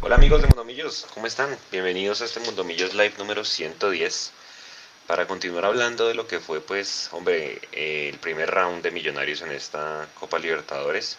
Hola 0.00 0.14
amigos 0.14 0.40
de 0.40 0.46
Mundomillos, 0.46 1.08
¿cómo 1.12 1.26
están? 1.26 1.58
Bienvenidos 1.72 2.22
a 2.22 2.26
este 2.26 2.38
Mundomillos 2.38 2.94
Live 2.94 3.14
número 3.18 3.44
110 3.44 4.30
para 5.08 5.26
continuar 5.26 5.64
hablando 5.64 6.06
de 6.06 6.14
lo 6.14 6.28
que 6.28 6.38
fue 6.38 6.60
pues, 6.60 7.08
hombre, 7.10 7.60
eh, 7.72 8.08
el 8.08 8.18
primer 8.20 8.48
round 8.48 8.80
de 8.84 8.92
Millonarios 8.92 9.42
en 9.42 9.50
esta 9.50 10.08
Copa 10.14 10.38
Libertadores. 10.38 11.18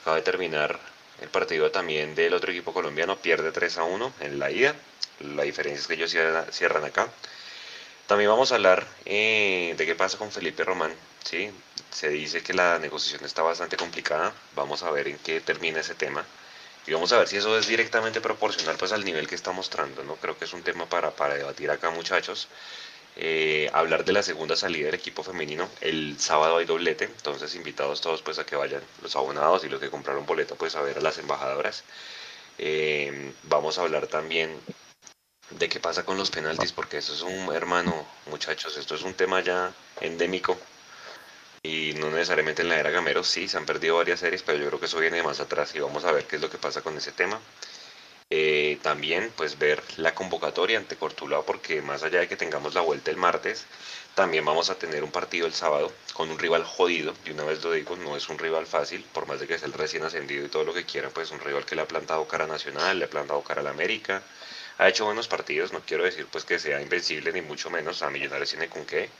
Acaba 0.00 0.18
de 0.18 0.22
terminar 0.22 0.78
el 1.20 1.28
partido 1.30 1.72
también 1.72 2.14
del 2.14 2.34
otro 2.34 2.52
equipo 2.52 2.72
colombiano, 2.72 3.16
pierde 3.16 3.50
3 3.50 3.78
a 3.78 3.82
1 3.82 4.12
en 4.20 4.38
la 4.38 4.52
ida, 4.52 4.76
la 5.18 5.42
diferencia 5.42 5.80
es 5.80 5.88
que 5.88 5.94
ellos 5.94 6.14
cierran 6.52 6.84
acá. 6.84 7.08
También 8.06 8.30
vamos 8.30 8.52
a 8.52 8.54
hablar 8.54 8.86
eh, 9.04 9.74
de 9.76 9.84
qué 9.84 9.96
pasa 9.96 10.16
con 10.16 10.30
Felipe 10.30 10.62
Román, 10.62 10.94
¿sí? 11.24 11.50
Se 11.90 12.08
dice 12.08 12.44
que 12.44 12.54
la 12.54 12.78
negociación 12.78 13.24
está 13.24 13.42
bastante 13.42 13.76
complicada, 13.76 14.32
vamos 14.54 14.84
a 14.84 14.92
ver 14.92 15.08
en 15.08 15.18
qué 15.18 15.40
termina 15.40 15.80
ese 15.80 15.96
tema 15.96 16.24
y 16.86 16.92
vamos 16.92 17.12
a 17.12 17.18
ver 17.18 17.28
si 17.28 17.36
eso 17.36 17.58
es 17.58 17.66
directamente 17.66 18.20
proporcional 18.20 18.76
pues 18.76 18.92
al 18.92 19.04
nivel 19.04 19.26
que 19.26 19.34
está 19.34 19.52
mostrando, 19.52 20.04
¿no? 20.04 20.16
Creo 20.16 20.38
que 20.38 20.44
es 20.44 20.52
un 20.52 20.62
tema 20.62 20.88
para, 20.88 21.10
para 21.10 21.34
debatir 21.34 21.70
acá 21.70 21.90
muchachos. 21.90 22.48
Eh, 23.18 23.70
hablar 23.72 24.04
de 24.04 24.12
la 24.12 24.22
segunda 24.22 24.56
salida 24.56 24.86
del 24.86 24.94
equipo 24.94 25.22
femenino. 25.22 25.68
El 25.80 26.20
sábado 26.20 26.58
hay 26.58 26.66
doblete, 26.66 27.04
entonces 27.06 27.54
invitados 27.54 28.00
todos 28.02 28.22
pues 28.22 28.38
a 28.38 28.44
que 28.44 28.56
vayan 28.56 28.82
los 29.02 29.16
abonados 29.16 29.64
y 29.64 29.68
los 29.68 29.80
que 29.80 29.90
compraron 29.90 30.26
boleto 30.26 30.54
pues 30.56 30.76
a 30.76 30.82
ver 30.82 30.98
a 30.98 31.00
las 31.00 31.18
embajadoras. 31.18 31.84
Eh, 32.58 33.32
vamos 33.44 33.78
a 33.78 33.82
hablar 33.82 34.06
también 34.06 34.60
de 35.50 35.68
qué 35.68 35.80
pasa 35.80 36.04
con 36.04 36.18
los 36.18 36.30
penaltis, 36.30 36.72
porque 36.72 36.98
eso 36.98 37.14
es 37.14 37.22
un 37.22 37.54
hermano, 37.54 38.06
muchachos, 38.26 38.76
esto 38.76 38.94
es 38.94 39.02
un 39.02 39.14
tema 39.14 39.40
ya 39.40 39.72
endémico 40.00 40.58
y 41.66 41.94
no 41.94 42.10
necesariamente 42.10 42.62
en 42.62 42.68
la 42.68 42.78
era 42.78 42.90
Gamero, 42.90 43.24
sí, 43.24 43.48
se 43.48 43.56
han 43.56 43.66
perdido 43.66 43.96
varias 43.96 44.20
series, 44.20 44.42
pero 44.42 44.58
yo 44.58 44.68
creo 44.68 44.80
que 44.80 44.86
eso 44.86 45.00
viene 45.00 45.22
más 45.22 45.40
atrás 45.40 45.74
y 45.74 45.80
vamos 45.80 46.04
a 46.04 46.12
ver 46.12 46.24
qué 46.24 46.36
es 46.36 46.42
lo 46.42 46.48
que 46.50 46.58
pasa 46.58 46.80
con 46.82 46.96
ese 46.96 47.12
tema. 47.12 47.40
Eh, 48.30 48.78
también 48.82 49.32
pues 49.36 49.58
ver 49.58 49.80
la 49.98 50.14
convocatoria 50.14 50.78
ante 50.78 50.96
Cortulao 50.96 51.44
porque 51.44 51.80
más 51.80 52.02
allá 52.02 52.18
de 52.20 52.28
que 52.28 52.36
tengamos 52.36 52.74
la 52.74 52.80
vuelta 52.80 53.10
el 53.10 53.16
martes, 53.16 53.66
también 54.14 54.44
vamos 54.44 54.70
a 54.70 54.76
tener 54.76 55.04
un 55.04 55.12
partido 55.12 55.46
el 55.46 55.54
sábado 55.54 55.92
con 56.14 56.30
un 56.30 56.38
rival 56.38 56.64
jodido, 56.64 57.14
y 57.24 57.30
una 57.30 57.44
vez 57.44 57.62
lo 57.62 57.72
digo, 57.72 57.96
no 57.96 58.16
es 58.16 58.28
un 58.28 58.38
rival 58.38 58.66
fácil, 58.66 59.04
por 59.12 59.26
más 59.26 59.40
de 59.40 59.46
que 59.46 59.58
sea 59.58 59.66
el 59.66 59.74
recién 59.74 60.04
ascendido 60.04 60.44
y 60.46 60.48
todo 60.48 60.64
lo 60.64 60.74
que 60.74 60.84
quiera, 60.84 61.10
pues 61.10 61.30
un 61.30 61.40
rival 61.40 61.64
que 61.66 61.76
le 61.76 61.82
ha 61.82 61.88
plantado 61.88 62.26
cara 62.26 62.46
Nacional, 62.46 62.98
le 62.98 63.04
ha 63.04 63.10
plantado 63.10 63.42
cara 63.42 63.60
a 63.60 63.64
la 63.64 63.70
América, 63.70 64.22
ha 64.78 64.88
hecho 64.88 65.04
buenos 65.04 65.28
partidos, 65.28 65.72
no 65.72 65.80
quiero 65.80 66.04
decir 66.04 66.26
pues 66.30 66.44
que 66.44 66.58
sea 66.58 66.80
invencible 66.80 67.32
ni 67.32 67.42
mucho 67.42 67.70
menos, 67.70 68.02
a 68.02 68.10
Millonarios 68.10 68.50
tiene 68.50 68.68
con 68.68 68.84
qué, 68.86 69.10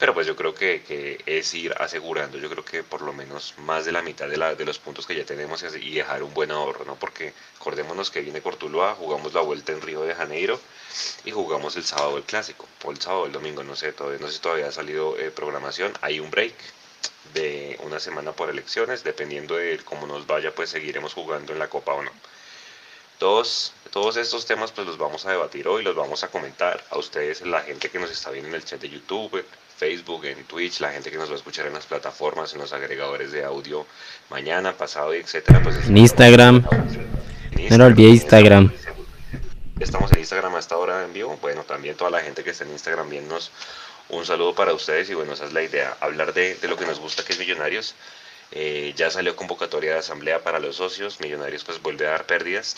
pero 0.00 0.14
pues 0.14 0.26
yo 0.26 0.34
creo 0.34 0.54
que, 0.54 1.22
es 1.26 1.52
ir 1.52 1.74
asegurando, 1.76 2.38
yo 2.38 2.48
creo 2.48 2.64
que 2.64 2.82
por 2.82 3.02
lo 3.02 3.12
menos 3.12 3.52
más 3.58 3.84
de 3.84 3.92
la 3.92 4.00
mitad 4.00 4.28
de, 4.28 4.54
de 4.56 4.64
los 4.64 4.78
puntos 4.78 5.06
que 5.06 5.14
ya 5.14 5.26
tenemos 5.26 5.62
y 5.62 5.94
dejar 5.94 6.22
un 6.22 6.32
buen 6.32 6.50
ahorro, 6.50 6.86
¿no? 6.86 6.96
Porque 6.96 7.34
acordémonos 7.56 8.10
que 8.10 8.22
viene 8.22 8.40
Cortuluá, 8.40 8.94
jugamos 8.94 9.34
la 9.34 9.42
vuelta 9.42 9.72
en 9.72 9.82
Río 9.82 10.00
de 10.00 10.14
Janeiro 10.14 10.58
y 11.26 11.32
jugamos 11.32 11.76
el 11.76 11.84
sábado 11.84 12.16
el 12.16 12.22
clásico, 12.22 12.66
o 12.82 12.92
el 12.92 12.98
sábado 12.98 13.26
el 13.26 13.32
domingo, 13.32 13.62
no 13.62 13.76
sé, 13.76 13.92
todavía, 13.92 14.18
no 14.20 14.28
sé 14.28 14.32
si 14.32 14.38
todavía 14.40 14.68
ha 14.68 14.72
salido 14.72 15.18
eh, 15.18 15.30
programación, 15.30 15.92
hay 16.00 16.18
un 16.18 16.30
break 16.30 16.54
de 17.34 17.78
una 17.82 18.00
semana 18.00 18.32
por 18.32 18.48
elecciones, 18.48 19.04
dependiendo 19.04 19.56
de 19.56 19.80
cómo 19.84 20.06
nos 20.06 20.26
vaya, 20.26 20.54
pues 20.54 20.70
seguiremos 20.70 21.12
jugando 21.12 21.52
en 21.52 21.58
la 21.58 21.68
Copa 21.68 21.92
o 21.92 22.02
no. 22.02 22.10
Todos, 23.18 23.74
todos 23.90 24.16
estos 24.16 24.46
temas 24.46 24.72
pues 24.72 24.86
los 24.86 24.96
vamos 24.96 25.26
a 25.26 25.30
debatir 25.32 25.68
hoy, 25.68 25.82
los 25.84 25.94
vamos 25.94 26.24
a 26.24 26.28
comentar 26.28 26.82
a 26.88 26.96
ustedes, 26.96 27.42
la 27.42 27.60
gente 27.60 27.90
que 27.90 27.98
nos 27.98 28.10
está 28.10 28.30
viendo 28.30 28.48
en 28.48 28.54
el 28.54 28.64
chat 28.64 28.80
de 28.80 28.88
YouTube, 28.88 29.44
Facebook, 29.80 30.26
en 30.26 30.44
Twitch, 30.44 30.80
la 30.80 30.92
gente 30.92 31.10
que 31.10 31.16
nos 31.16 31.30
va 31.30 31.32
a 31.32 31.36
escuchar 31.36 31.66
en 31.66 31.72
las 31.72 31.86
plataformas, 31.86 32.52
en 32.52 32.60
los 32.60 32.74
agregadores 32.74 33.32
de 33.32 33.44
audio 33.44 33.86
mañana, 34.28 34.74
pasado, 34.74 35.14
etcétera. 35.14 35.62
Pues 35.62 35.86
en 35.86 35.96
Instagram. 35.96 36.62
No 37.70 37.78
lo 37.78 37.86
olvidé 37.86 38.10
Instagram. 38.10 38.70
Estamos 39.78 40.12
en 40.12 40.18
Instagram 40.18 40.54
hasta 40.56 40.74
ahora 40.74 41.02
en 41.02 41.14
vivo. 41.14 41.38
Bueno, 41.40 41.62
también 41.62 41.96
toda 41.96 42.10
la 42.10 42.20
gente 42.20 42.44
que 42.44 42.50
está 42.50 42.64
en 42.64 42.72
Instagram 42.72 43.08
viéndonos, 43.08 43.52
un 44.10 44.26
saludo 44.26 44.54
para 44.54 44.74
ustedes 44.74 45.08
y 45.08 45.14
bueno, 45.14 45.32
esa 45.32 45.46
es 45.46 45.54
la 45.54 45.62
idea, 45.62 45.96
hablar 46.00 46.34
de, 46.34 46.58
lo 46.68 46.76
que 46.76 46.84
nos 46.84 47.00
gusta 47.00 47.24
que 47.24 47.32
es 47.32 47.38
Millonarios. 47.38 47.94
Eh, 48.52 48.92
ya 48.96 49.10
salió 49.10 49.34
convocatoria 49.34 49.94
de 49.94 50.00
asamblea 50.00 50.44
para 50.44 50.58
los 50.58 50.76
socios, 50.76 51.20
Millonarios 51.20 51.64
pues 51.64 51.80
vuelve 51.80 52.06
a 52.06 52.10
dar 52.10 52.26
pérdidas. 52.26 52.76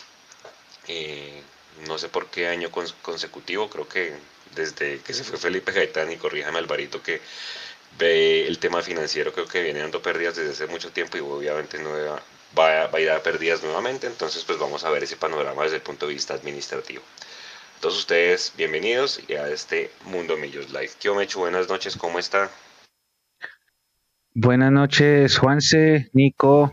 Eh, 0.86 1.42
no 1.88 1.98
sé 1.98 2.08
por 2.08 2.28
qué 2.28 2.46
año 2.46 2.70
consecutivo, 2.70 3.68
creo 3.68 3.88
que 3.88 4.14
desde 4.54 5.00
que 5.00 5.14
se 5.14 5.24
fue 5.24 5.38
Felipe 5.38 5.72
Gaitán 5.72 6.10
y 6.12 6.16
corríjame 6.16 6.58
Alvarito 6.58 7.02
que 7.02 7.20
ve 7.98 8.46
el 8.46 8.58
tema 8.58 8.82
financiero 8.82 9.32
creo 9.32 9.46
que 9.46 9.62
viene 9.62 9.80
dando 9.80 10.02
pérdidas 10.02 10.36
desde 10.36 10.52
hace 10.52 10.66
mucho 10.66 10.90
tiempo 10.90 11.16
y 11.16 11.20
obviamente 11.20 11.78
no 11.78 11.90
va, 12.58 12.84
a 12.84 13.00
ir 13.00 13.10
a 13.10 13.22
pérdidas 13.22 13.62
nuevamente, 13.62 14.06
entonces 14.06 14.44
pues 14.44 14.58
vamos 14.58 14.84
a 14.84 14.90
ver 14.90 15.02
ese 15.02 15.16
panorama 15.16 15.62
desde 15.62 15.76
el 15.76 15.82
punto 15.82 16.06
de 16.06 16.14
vista 16.14 16.34
administrativo. 16.34 17.02
Todos 17.80 17.98
ustedes 17.98 18.52
bienvenidos 18.56 19.20
a 19.30 19.48
este 19.48 19.90
Mundo 20.04 20.36
Millos 20.36 20.70
Live. 20.70 20.90
hecho 21.22 21.40
buenas 21.40 21.68
noches, 21.68 21.96
¿cómo 21.96 22.18
está? 22.18 22.50
Buenas 24.34 24.70
noches, 24.70 25.36
Juanse, 25.36 26.08
Nico, 26.12 26.72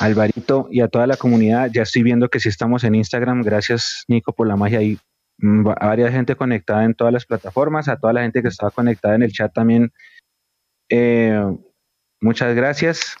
Alvarito 0.00 0.68
y 0.70 0.80
a 0.80 0.88
toda 0.88 1.06
la 1.06 1.16
comunidad. 1.16 1.70
Ya 1.72 1.82
estoy 1.82 2.02
viendo 2.02 2.28
que 2.28 2.40
si 2.40 2.48
estamos 2.48 2.84
en 2.84 2.94
Instagram. 2.94 3.42
Gracias, 3.42 4.04
Nico, 4.08 4.32
por 4.32 4.48
la 4.48 4.56
magia 4.56 4.80
ahí 4.80 4.98
a 5.42 5.86
varias 5.86 6.12
gente 6.12 6.36
conectada 6.36 6.84
en 6.84 6.94
todas 6.94 7.12
las 7.12 7.26
plataformas, 7.26 7.88
a 7.88 7.96
toda 7.96 8.12
la 8.12 8.22
gente 8.22 8.42
que 8.42 8.48
estaba 8.48 8.70
conectada 8.70 9.14
en 9.16 9.22
el 9.22 9.32
chat 9.32 9.52
también. 9.52 9.92
Eh, 10.88 11.42
muchas 12.20 12.54
gracias. 12.54 13.16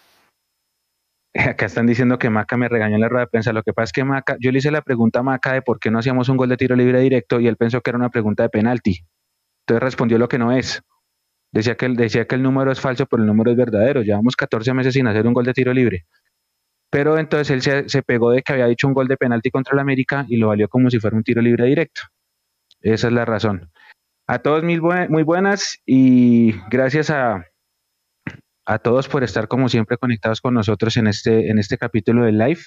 Acá 1.34 1.66
están 1.66 1.86
diciendo 1.86 2.18
que 2.18 2.30
Maca 2.30 2.56
me 2.56 2.68
regañó 2.68 2.94
en 2.94 3.00
la 3.00 3.08
rueda 3.08 3.24
de 3.24 3.30
prensa. 3.30 3.52
Lo 3.52 3.62
que 3.62 3.72
pasa 3.72 3.84
es 3.84 3.92
que 3.92 4.04
Maca, 4.04 4.36
yo 4.38 4.52
le 4.52 4.58
hice 4.58 4.70
la 4.70 4.82
pregunta 4.82 5.20
a 5.20 5.22
Maca 5.22 5.52
de 5.52 5.62
por 5.62 5.80
qué 5.80 5.90
no 5.90 5.98
hacíamos 5.98 6.28
un 6.28 6.36
gol 6.36 6.48
de 6.48 6.56
tiro 6.56 6.76
libre 6.76 7.00
directo 7.00 7.40
y 7.40 7.48
él 7.48 7.56
pensó 7.56 7.80
que 7.80 7.90
era 7.90 7.98
una 7.98 8.10
pregunta 8.10 8.42
de 8.42 8.50
penalti. 8.50 9.04
Entonces 9.62 9.82
respondió 9.82 10.18
lo 10.18 10.28
que 10.28 10.38
no 10.38 10.52
es. 10.52 10.82
Decía 11.52 11.76
que, 11.76 11.88
decía 11.88 12.26
que 12.26 12.34
el 12.34 12.42
número 12.42 12.72
es 12.72 12.80
falso, 12.80 13.06
pero 13.06 13.22
el 13.22 13.26
número 13.26 13.50
es 13.50 13.56
verdadero. 13.56 14.02
Llevamos 14.02 14.36
14 14.36 14.72
meses 14.74 14.94
sin 14.94 15.06
hacer 15.06 15.26
un 15.26 15.34
gol 15.34 15.44
de 15.44 15.52
tiro 15.52 15.72
libre. 15.72 16.06
Pero 16.92 17.16
entonces 17.16 17.66
él 17.66 17.88
se, 17.88 18.02
pegó 18.02 18.32
de 18.32 18.42
que 18.42 18.52
había 18.52 18.66
dicho 18.66 18.86
un 18.86 18.92
gol 18.92 19.08
de 19.08 19.16
penalti 19.16 19.50
contra 19.50 19.72
el 19.72 19.80
América 19.80 20.26
y 20.28 20.36
lo 20.36 20.48
valió 20.48 20.68
como 20.68 20.90
si 20.90 21.00
fuera 21.00 21.16
un 21.16 21.22
tiro 21.22 21.40
libre 21.40 21.64
directo. 21.64 22.02
Esa 22.82 23.06
es 23.06 23.14
la 23.14 23.24
razón. 23.24 23.70
A 24.26 24.40
todos 24.40 24.62
mil 24.62 24.82
muy 24.82 25.22
buenas 25.22 25.78
y 25.86 26.52
gracias 26.68 27.08
a, 27.08 27.46
a 28.66 28.78
todos 28.78 29.08
por 29.08 29.24
estar 29.24 29.48
como 29.48 29.70
siempre 29.70 29.96
conectados 29.96 30.42
con 30.42 30.52
nosotros 30.52 30.98
en 30.98 31.06
este, 31.06 31.48
en 31.48 31.58
este 31.58 31.78
capítulo 31.78 32.26
del 32.26 32.36
live. 32.36 32.60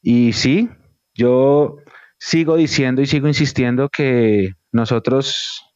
Y 0.00 0.32
sí, 0.32 0.70
yo 1.12 1.76
sigo 2.18 2.56
diciendo 2.56 3.02
y 3.02 3.06
sigo 3.06 3.28
insistiendo 3.28 3.90
que 3.90 4.54
nosotros 4.72 5.74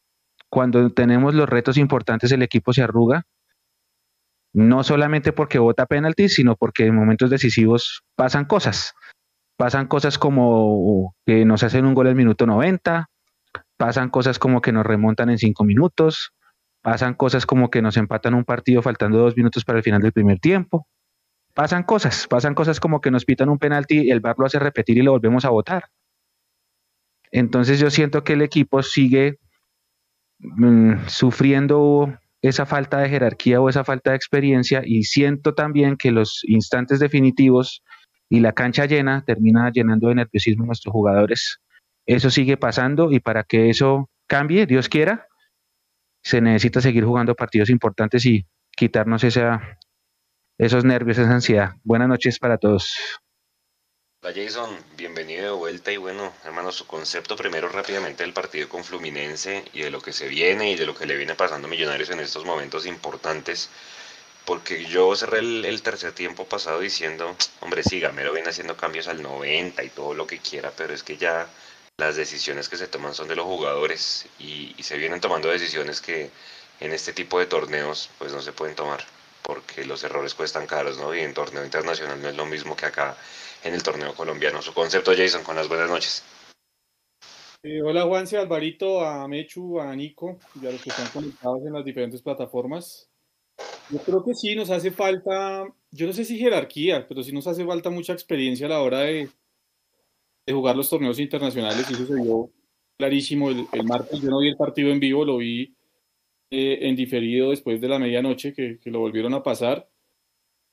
cuando 0.48 0.88
tenemos 0.88 1.34
los 1.34 1.50
retos 1.50 1.76
importantes 1.76 2.32
el 2.32 2.42
equipo 2.42 2.72
se 2.72 2.82
arruga 2.82 3.26
no 4.52 4.82
solamente 4.82 5.32
porque 5.32 5.58
vota 5.58 5.86
penalti, 5.86 6.28
sino 6.28 6.56
porque 6.56 6.86
en 6.86 6.94
momentos 6.94 7.30
decisivos 7.30 8.02
pasan 8.16 8.44
cosas. 8.44 8.94
Pasan 9.56 9.86
cosas 9.86 10.18
como 10.18 11.14
que 11.26 11.44
nos 11.44 11.62
hacen 11.62 11.84
un 11.84 11.94
gol 11.94 12.06
al 12.06 12.14
minuto 12.14 12.46
90, 12.46 13.08
pasan 13.76 14.08
cosas 14.10 14.38
como 14.38 14.60
que 14.60 14.72
nos 14.72 14.86
remontan 14.86 15.30
en 15.30 15.38
cinco 15.38 15.64
minutos, 15.64 16.32
pasan 16.82 17.14
cosas 17.14 17.46
como 17.46 17.70
que 17.70 17.82
nos 17.82 17.96
empatan 17.96 18.34
un 18.34 18.44
partido 18.44 18.82
faltando 18.82 19.18
dos 19.18 19.36
minutos 19.36 19.64
para 19.64 19.78
el 19.78 19.84
final 19.84 20.00
del 20.00 20.12
primer 20.12 20.40
tiempo. 20.40 20.86
Pasan 21.54 21.82
cosas, 21.82 22.26
pasan 22.26 22.54
cosas 22.54 22.80
como 22.80 23.00
que 23.00 23.10
nos 23.10 23.24
pitan 23.24 23.48
un 23.48 23.58
penalti, 23.58 24.02
y 24.02 24.10
el 24.10 24.20
bar 24.20 24.36
lo 24.38 24.46
hace 24.46 24.58
repetir 24.58 24.98
y 24.98 25.02
lo 25.02 25.12
volvemos 25.12 25.44
a 25.44 25.50
votar. 25.50 25.84
Entonces 27.32 27.78
yo 27.78 27.90
siento 27.90 28.24
que 28.24 28.32
el 28.34 28.42
equipo 28.42 28.82
sigue 28.82 29.38
mm, 30.38 31.06
sufriendo 31.06 32.18
esa 32.42 32.66
falta 32.66 32.98
de 32.98 33.08
jerarquía 33.08 33.60
o 33.60 33.68
esa 33.68 33.84
falta 33.84 34.10
de 34.10 34.16
experiencia 34.16 34.82
y 34.84 35.02
siento 35.04 35.54
también 35.54 35.96
que 35.96 36.10
los 36.10 36.40
instantes 36.44 37.00
definitivos 37.00 37.82
y 38.28 38.40
la 38.40 38.52
cancha 38.52 38.86
llena 38.86 39.24
termina 39.24 39.70
llenando 39.72 40.08
de 40.08 40.14
nerviosismo 40.14 40.64
a 40.64 40.66
nuestros 40.66 40.92
jugadores. 40.92 41.60
Eso 42.06 42.30
sigue 42.30 42.56
pasando 42.56 43.12
y 43.12 43.20
para 43.20 43.44
que 43.44 43.68
eso 43.68 44.08
cambie, 44.26 44.66
Dios 44.66 44.88
quiera, 44.88 45.26
se 46.22 46.40
necesita 46.40 46.80
seguir 46.80 47.04
jugando 47.04 47.34
partidos 47.34 47.70
importantes 47.70 48.24
y 48.26 48.46
quitarnos 48.70 49.24
esa, 49.24 49.78
esos 50.58 50.84
nervios, 50.84 51.18
esa 51.18 51.34
ansiedad. 51.34 51.72
Buenas 51.82 52.08
noches 52.08 52.38
para 52.38 52.58
todos. 52.58 53.19
Hola 54.22 54.34
Jason, 54.36 54.84
bienvenido 54.98 55.44
de 55.44 55.50
vuelta 55.52 55.90
y 55.90 55.96
bueno, 55.96 56.30
hermano, 56.44 56.72
su 56.72 56.86
concepto 56.86 57.36
primero 57.36 57.70
rápidamente 57.70 58.22
del 58.22 58.34
partido 58.34 58.68
con 58.68 58.84
Fluminense 58.84 59.64
y 59.72 59.80
de 59.80 59.90
lo 59.90 60.02
que 60.02 60.12
se 60.12 60.28
viene 60.28 60.70
y 60.70 60.76
de 60.76 60.84
lo 60.84 60.94
que 60.94 61.06
le 61.06 61.16
viene 61.16 61.34
pasando 61.34 61.66
a 61.66 61.70
Millonarios 61.70 62.10
en 62.10 62.20
estos 62.20 62.44
momentos 62.44 62.84
importantes, 62.84 63.70
porque 64.44 64.84
yo 64.84 65.16
cerré 65.16 65.38
el, 65.38 65.82
tercer 65.82 66.12
tiempo 66.12 66.44
pasado 66.44 66.80
diciendo, 66.80 67.34
hombre, 67.60 67.82
sí, 67.82 67.98
Gamero 67.98 68.34
viene 68.34 68.50
haciendo 68.50 68.76
cambios 68.76 69.08
al 69.08 69.22
90 69.22 69.82
y 69.84 69.88
todo 69.88 70.12
lo 70.12 70.26
que 70.26 70.38
quiera, 70.38 70.70
pero 70.76 70.92
es 70.92 71.02
que 71.02 71.16
ya 71.16 71.48
las 71.96 72.16
decisiones 72.16 72.68
que 72.68 72.76
se 72.76 72.88
toman 72.88 73.14
son 73.14 73.26
de 73.26 73.36
los 73.36 73.46
jugadores 73.46 74.26
y, 74.38 74.74
y 74.76 74.82
se 74.82 74.98
vienen 74.98 75.22
tomando 75.22 75.48
decisiones 75.48 76.02
que 76.02 76.30
en 76.80 76.92
este 76.92 77.14
tipo 77.14 77.38
de 77.38 77.46
torneos 77.46 78.10
pues 78.18 78.32
no 78.32 78.42
se 78.42 78.52
pueden 78.52 78.76
tomar. 78.76 79.02
porque 79.42 79.84
los 79.84 80.04
errores 80.04 80.34
cuestan 80.34 80.66
caros, 80.66 80.98
¿no? 80.98 81.14
Y 81.14 81.20
en 81.20 81.34
torneo 81.34 81.64
internacional 81.64 82.20
no 82.20 82.28
es 82.28 82.36
lo 82.36 82.46
mismo 82.46 82.76
que 82.76 82.86
acá 82.86 83.16
en 83.64 83.74
el 83.74 83.82
torneo 83.82 84.14
colombiano. 84.14 84.62
Su 84.62 84.72
concepto, 84.72 85.12
Jason, 85.16 85.42
con 85.42 85.56
las 85.56 85.68
buenas 85.68 85.88
noches. 85.88 86.24
Eh, 87.62 87.82
hola 87.82 88.04
Juanse, 88.04 88.38
Alvarito, 88.38 89.04
a 89.04 89.28
Mechu, 89.28 89.80
a 89.80 89.94
Nico 89.94 90.38
y 90.62 90.66
a 90.66 90.70
los 90.70 90.82
que 90.82 90.88
están 90.88 91.08
conectados 91.08 91.60
en 91.66 91.74
las 91.74 91.84
diferentes 91.84 92.22
plataformas. 92.22 93.10
Yo 93.90 93.98
creo 93.98 94.24
que 94.24 94.34
sí, 94.34 94.54
nos 94.56 94.70
hace 94.70 94.90
falta, 94.90 95.66
yo 95.90 96.06
no 96.06 96.12
sé 96.14 96.24
si 96.24 96.38
jerarquía, 96.38 97.06
pero 97.06 97.22
sí 97.22 97.32
nos 97.32 97.46
hace 97.46 97.66
falta 97.66 97.90
mucha 97.90 98.14
experiencia 98.14 98.66
a 98.66 98.70
la 98.70 98.80
hora 98.80 99.00
de, 99.00 99.28
de 100.46 100.52
jugar 100.52 100.74
los 100.74 100.88
torneos 100.88 101.18
internacionales 101.18 101.86
y 101.90 101.94
eso 101.94 102.06
se 102.06 102.14
vio 102.14 102.50
clarísimo 102.96 103.50
el, 103.50 103.66
el, 103.72 103.84
martes. 103.84 104.22
Yo 104.22 104.30
no 104.30 104.40
vi 104.40 104.48
el 104.48 104.56
partido 104.56 104.90
en 104.90 105.00
vivo, 105.00 105.26
lo 105.26 105.36
vi 105.36 105.74
eh, 106.50 106.78
en 106.88 106.96
diferido 106.96 107.50
después 107.50 107.78
de 107.80 107.88
la 107.88 107.98
medianoche 107.98 108.54
que, 108.54 108.78
que, 108.78 108.90
lo 108.90 109.00
volvieron 109.00 109.34
a 109.34 109.42
pasar. 109.42 109.89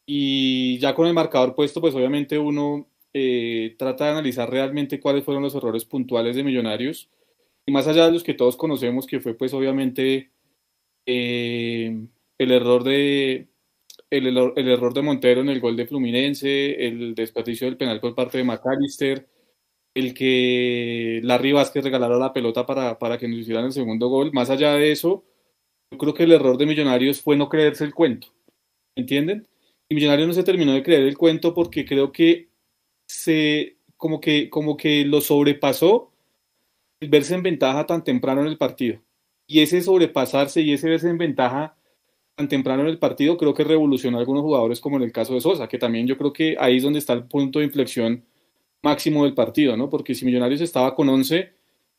Y 0.10 0.80
ya 0.80 0.96
con 0.96 1.08
el 1.08 1.14
marcador 1.14 1.54
puesto, 1.54 1.82
pues 1.82 1.94
obviamente 1.94 2.40
uno 2.40 2.88
eh, 3.14 3.76
trata 3.78 4.06
de 4.06 4.12
analizar 4.12 4.50
realmente 4.50 5.00
cuáles 5.02 5.26
fueron 5.26 5.44
los 5.44 5.54
errores 5.56 5.86
puntuales 5.86 6.36
de 6.36 6.44
Millonarios. 6.44 7.10
Y 7.66 7.72
más 7.74 7.88
allá 7.88 8.06
de 8.06 8.14
los 8.14 8.24
que 8.24 8.34
todos 8.34 8.58
conocemos, 8.58 9.06
que 9.08 9.20
fue 9.20 9.36
pues 9.36 9.54
obviamente 9.54 10.32
eh, 11.06 12.08
el 12.38 12.52
error 12.52 12.84
de 12.84 13.50
el, 14.10 14.28
el, 14.28 14.68
error 14.70 14.94
de 14.94 15.02
Montero 15.02 15.42
en 15.42 15.50
el 15.50 15.60
gol 15.60 15.76
de 15.76 15.88
Fluminense, 15.88 16.88
el 16.88 17.16
desperdicio 17.16 17.68
del 17.68 17.78
penal 17.78 18.00
por 18.00 18.16
parte 18.16 18.38
de 18.38 18.44
McAllister, 18.46 19.28
el 19.94 20.14
que 20.14 21.22
Larry 21.24 21.54
Vázquez 21.54 21.84
regalara 21.84 22.18
la 22.18 22.34
pelota 22.34 22.66
para, 22.66 23.00
para 23.00 23.18
que 23.18 23.28
nos 23.28 23.40
hicieran 23.40 23.66
el 23.66 23.74
segundo 23.74 24.10
gol. 24.10 24.32
Más 24.34 24.50
allá 24.50 24.74
de 24.74 24.92
eso, 24.92 25.26
yo 25.92 25.98
creo 25.98 26.14
que 26.14 26.24
el 26.24 26.32
error 26.34 26.58
de 26.58 26.66
Millonarios 26.68 27.22
fue 27.22 27.36
no 27.38 27.50
creerse 27.50 27.84
el 27.84 27.94
cuento. 27.94 28.28
¿Entienden? 28.96 29.48
Y 29.90 29.96
Millonarios 29.96 30.28
no 30.28 30.34
se 30.34 30.44
terminó 30.44 30.74
de 30.74 30.84
creer 30.84 31.04
el 31.04 31.18
cuento 31.18 31.54
porque 31.54 31.86
creo 31.86 32.12
que 32.12 32.50
se 33.08 33.78
como 33.96 34.20
que, 34.22 34.50
como 34.50 34.78
que 34.78 35.06
lo 35.06 35.22
sobrepasó 35.22 36.12
el 37.00 37.10
verse 37.10 37.36
en 37.36 37.44
ventaja 37.44 37.86
tan 37.86 38.04
temprano 38.04 38.42
en 38.42 38.48
el 38.48 38.58
partido. 38.58 39.02
Y 39.48 39.62
ese 39.62 39.82
sobrepasarse 39.82 40.62
y 40.62 40.74
ese 40.74 40.90
verse 40.90 41.10
en 41.10 41.18
ventaja 41.18 41.76
tan 42.36 42.48
temprano 42.48 42.84
en 42.84 42.90
el 42.90 43.00
partido 43.00 43.38
creo 43.38 43.54
que 43.54 43.64
revolucionó 43.64 44.18
a 44.18 44.20
algunos 44.20 44.44
jugadores 44.44 44.80
como 44.80 44.98
en 44.98 45.04
el 45.04 45.12
caso 45.12 45.34
de 45.34 45.42
Sosa, 45.42 45.68
que 45.68 45.80
también 45.80 46.06
yo 46.06 46.18
creo 46.18 46.34
que 46.34 46.56
ahí 46.60 46.78
es 46.78 46.84
donde 46.84 47.00
está 47.00 47.14
el 47.14 47.24
punto 47.26 47.60
de 47.60 47.66
inflexión 47.66 48.24
máximo 48.84 49.24
del 49.24 49.34
partido, 49.34 49.76
¿no? 49.76 49.90
Porque 49.90 50.14
si 50.14 50.26
Millonarios 50.26 50.62
estaba 50.62 50.94
con 50.96 51.10
11 51.10 51.52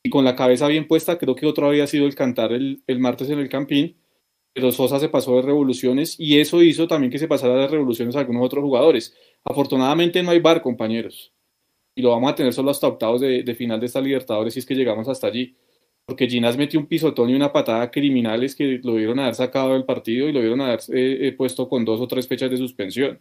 y 0.02 0.10
con 0.10 0.24
la 0.24 0.36
cabeza 0.36 0.68
bien 0.68 0.86
puesta, 0.86 1.18
creo 1.18 1.34
que 1.34 1.46
otro 1.46 1.66
había 1.66 1.86
sido 1.86 2.06
el 2.06 2.14
cantar 2.14 2.52
el, 2.52 2.82
el 2.86 2.98
martes 3.00 3.30
en 3.30 3.40
el 3.40 3.48
Campín, 3.48 3.96
pero 4.58 4.72
Sosa 4.72 4.98
se 4.98 5.08
pasó 5.08 5.36
de 5.36 5.42
revoluciones 5.42 6.18
y 6.18 6.40
eso 6.40 6.60
hizo 6.64 6.88
también 6.88 7.12
que 7.12 7.18
se 7.20 7.28
pasara 7.28 7.54
de 7.54 7.68
revoluciones 7.68 8.16
a 8.16 8.18
algunos 8.18 8.44
otros 8.44 8.64
jugadores. 8.64 9.14
Afortunadamente 9.44 10.20
no 10.20 10.32
hay 10.32 10.40
bar, 10.40 10.62
compañeros, 10.62 11.32
y 11.94 12.02
lo 12.02 12.10
vamos 12.10 12.32
a 12.32 12.34
tener 12.34 12.52
solo 12.52 12.72
hasta 12.72 12.88
octavos 12.88 13.20
de, 13.20 13.54
final 13.54 13.78
de 13.78 13.86
esta 13.86 14.00
Libertadores 14.00 14.54
si 14.54 14.58
es 14.58 14.66
que 14.66 14.74
llegamos 14.74 15.06
hasta 15.06 15.28
allí. 15.28 15.54
Porque 16.06 16.26
Ginás 16.26 16.56
metió 16.56 16.80
un 16.80 16.86
pisotón 16.86 17.30
y 17.30 17.34
una 17.34 17.52
patada 17.52 17.88
criminales 17.92 18.56
que 18.56 18.80
lo 18.82 18.94
vieron 18.94 19.20
haber 19.20 19.36
sacado 19.36 19.74
del 19.74 19.84
partido 19.84 20.28
y 20.28 20.32
lo 20.32 20.40
vieron 20.40 20.60
haber 20.60 20.80
eh, 20.92 21.32
puesto 21.38 21.68
con 21.68 21.84
dos 21.84 22.00
o 22.00 22.08
tres 22.08 22.26
fechas 22.26 22.50
de 22.50 22.56
suspensión. 22.56 23.20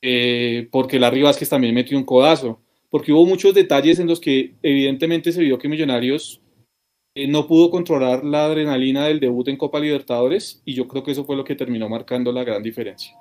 Eh, 0.00 0.68
porque 0.72 0.98
Larry 0.98 1.20
Vázquez 1.20 1.50
también 1.50 1.74
metió 1.74 1.98
un 1.98 2.04
codazo 2.04 2.62
porque 2.88 3.12
hubo 3.12 3.26
muchos 3.26 3.52
detalles 3.52 3.98
en 3.98 4.06
los 4.06 4.20
que 4.20 4.54
evidentemente 4.62 5.32
se 5.32 5.42
vio 5.42 5.58
que 5.58 5.68
Millonarios 5.68 6.40
eh, 7.16 7.26
no 7.26 7.46
pudo 7.46 7.70
controlar 7.70 8.24
la 8.24 8.44
adrenalina 8.44 9.06
del 9.06 9.20
debut 9.20 9.48
en 9.48 9.56
Copa 9.56 9.80
Libertadores 9.80 10.60
y 10.66 10.74
yo 10.74 10.86
creo 10.86 11.02
que 11.02 11.12
eso 11.12 11.24
fue 11.24 11.34
lo 11.34 11.44
que 11.44 11.56
terminó 11.56 11.88
marcando 11.88 12.30
la 12.30 12.44
gran 12.44 12.62
diferencia. 12.62 13.16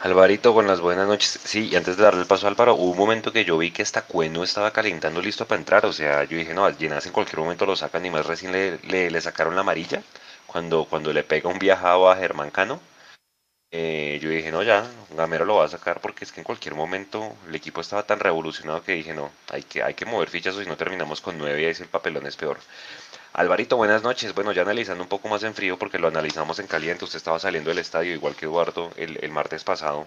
Alvarito, 0.00 0.52
con 0.52 0.66
las 0.66 0.80
buenas 0.80 1.06
noches. 1.08 1.40
Sí, 1.44 1.70
y 1.72 1.76
antes 1.76 1.96
de 1.96 2.02
darle 2.02 2.20
el 2.22 2.26
paso 2.26 2.46
a 2.46 2.50
Álvaro, 2.50 2.74
hubo 2.74 2.90
un 2.90 2.98
momento 2.98 3.32
que 3.32 3.44
yo 3.46 3.56
vi 3.56 3.70
que 3.70 3.82
esta 3.82 4.02
Cueno 4.02 4.44
estaba 4.44 4.70
calentando 4.70 5.22
listo 5.22 5.46
para 5.46 5.60
entrar. 5.60 5.86
O 5.86 5.92
sea, 5.92 6.24
yo 6.24 6.36
dije, 6.36 6.52
no, 6.52 6.64
al 6.66 6.76
en 6.78 7.12
cualquier 7.12 7.38
momento 7.38 7.64
lo 7.64 7.74
sacan 7.74 8.04
y 8.04 8.10
más 8.10 8.26
recién 8.26 8.52
le, 8.52 8.78
le, 8.88 9.10
le 9.10 9.20
sacaron 9.20 9.54
la 9.54 9.62
amarilla 9.62 10.02
cuando, 10.46 10.84
cuando 10.84 11.12
le 11.12 11.22
pega 11.22 11.48
un 11.48 11.58
viajado 11.58 12.10
a 12.10 12.16
Germán 12.16 12.50
Cano. 12.50 12.80
Eh, 13.74 14.18
yo 14.22 14.28
dije, 14.28 14.52
no, 14.52 14.62
ya, 14.62 14.86
Gamero 15.16 15.46
lo 15.46 15.56
va 15.56 15.64
a 15.64 15.68
sacar 15.68 16.00
porque 16.02 16.24
es 16.24 16.32
que 16.32 16.40
en 16.40 16.44
cualquier 16.44 16.74
momento 16.74 17.34
el 17.48 17.54
equipo 17.54 17.80
estaba 17.80 18.02
tan 18.02 18.20
revolucionado 18.20 18.82
que 18.84 18.92
dije, 18.92 19.14
no, 19.14 19.32
hay 19.48 19.62
que, 19.62 19.82
hay 19.82 19.94
que 19.94 20.04
mover 20.04 20.28
fichas 20.28 20.54
o 20.56 20.62
si 20.62 20.68
no 20.68 20.76
terminamos 20.76 21.22
con 21.22 21.38
nueve 21.38 21.62
y 21.62 21.64
el 21.64 21.88
papelón 21.88 22.26
es 22.26 22.36
peor. 22.36 22.58
Alvarito, 23.32 23.78
buenas 23.78 24.02
noches. 24.02 24.34
Bueno, 24.34 24.52
ya 24.52 24.60
analizando 24.60 25.02
un 25.02 25.08
poco 25.08 25.28
más 25.28 25.42
en 25.42 25.54
frío 25.54 25.78
porque 25.78 25.98
lo 25.98 26.08
analizamos 26.08 26.58
en 26.58 26.66
caliente. 26.66 27.06
Usted 27.06 27.16
estaba 27.16 27.38
saliendo 27.38 27.70
del 27.70 27.78
estadio 27.78 28.12
igual 28.12 28.36
que 28.36 28.44
Eduardo 28.44 28.92
el, 28.96 29.18
el 29.22 29.30
martes 29.30 29.64
pasado. 29.64 30.06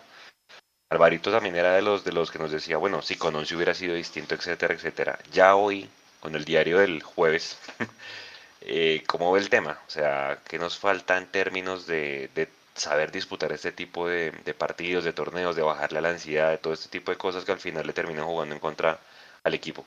Alvarito 0.91 1.31
también 1.31 1.55
era 1.55 1.73
de 1.73 1.81
los, 1.81 2.03
de 2.03 2.11
los 2.11 2.29
que 2.29 2.37
nos 2.37 2.51
decía, 2.51 2.77
bueno, 2.77 3.01
si 3.01 3.15
con 3.15 3.35
once 3.35 3.55
hubiera 3.55 3.73
sido 3.73 3.95
distinto, 3.95 4.35
etcétera, 4.35 4.75
etcétera. 4.75 5.17
Ya 5.31 5.55
hoy, 5.55 5.89
con 6.19 6.35
el 6.35 6.45
diario 6.45 6.77
del 6.77 7.01
jueves, 7.01 7.57
eh, 8.61 9.03
¿cómo 9.07 9.31
ve 9.31 9.39
el 9.39 9.49
tema? 9.49 9.79
O 9.87 9.89
sea, 9.89 10.39
¿qué 10.47 10.59
nos 10.59 10.77
falta 10.77 11.17
en 11.17 11.25
términos 11.25 11.87
de 11.87 12.29
saber 12.75 13.11
disputar 13.11 13.51
este 13.53 13.71
tipo 13.71 14.07
de, 14.07 14.31
partidos, 14.57 15.03
de 15.03 15.13
torneos, 15.13 15.55
de 15.55 15.61
bajarle 15.61 15.99
a 15.99 16.01
la 16.01 16.09
ansiedad, 16.09 16.51
de 16.51 16.57
todo 16.57 16.73
este 16.73 16.89
tipo 16.89 17.11
de 17.11 17.17
cosas 17.17 17.45
que 17.45 17.51
al 17.51 17.59
final 17.59 17.87
le 17.87 17.93
terminan 17.93 18.25
jugando 18.25 18.53
en 18.53 18.59
contra 18.59 18.99
al 19.43 19.53
equipo. 19.53 19.85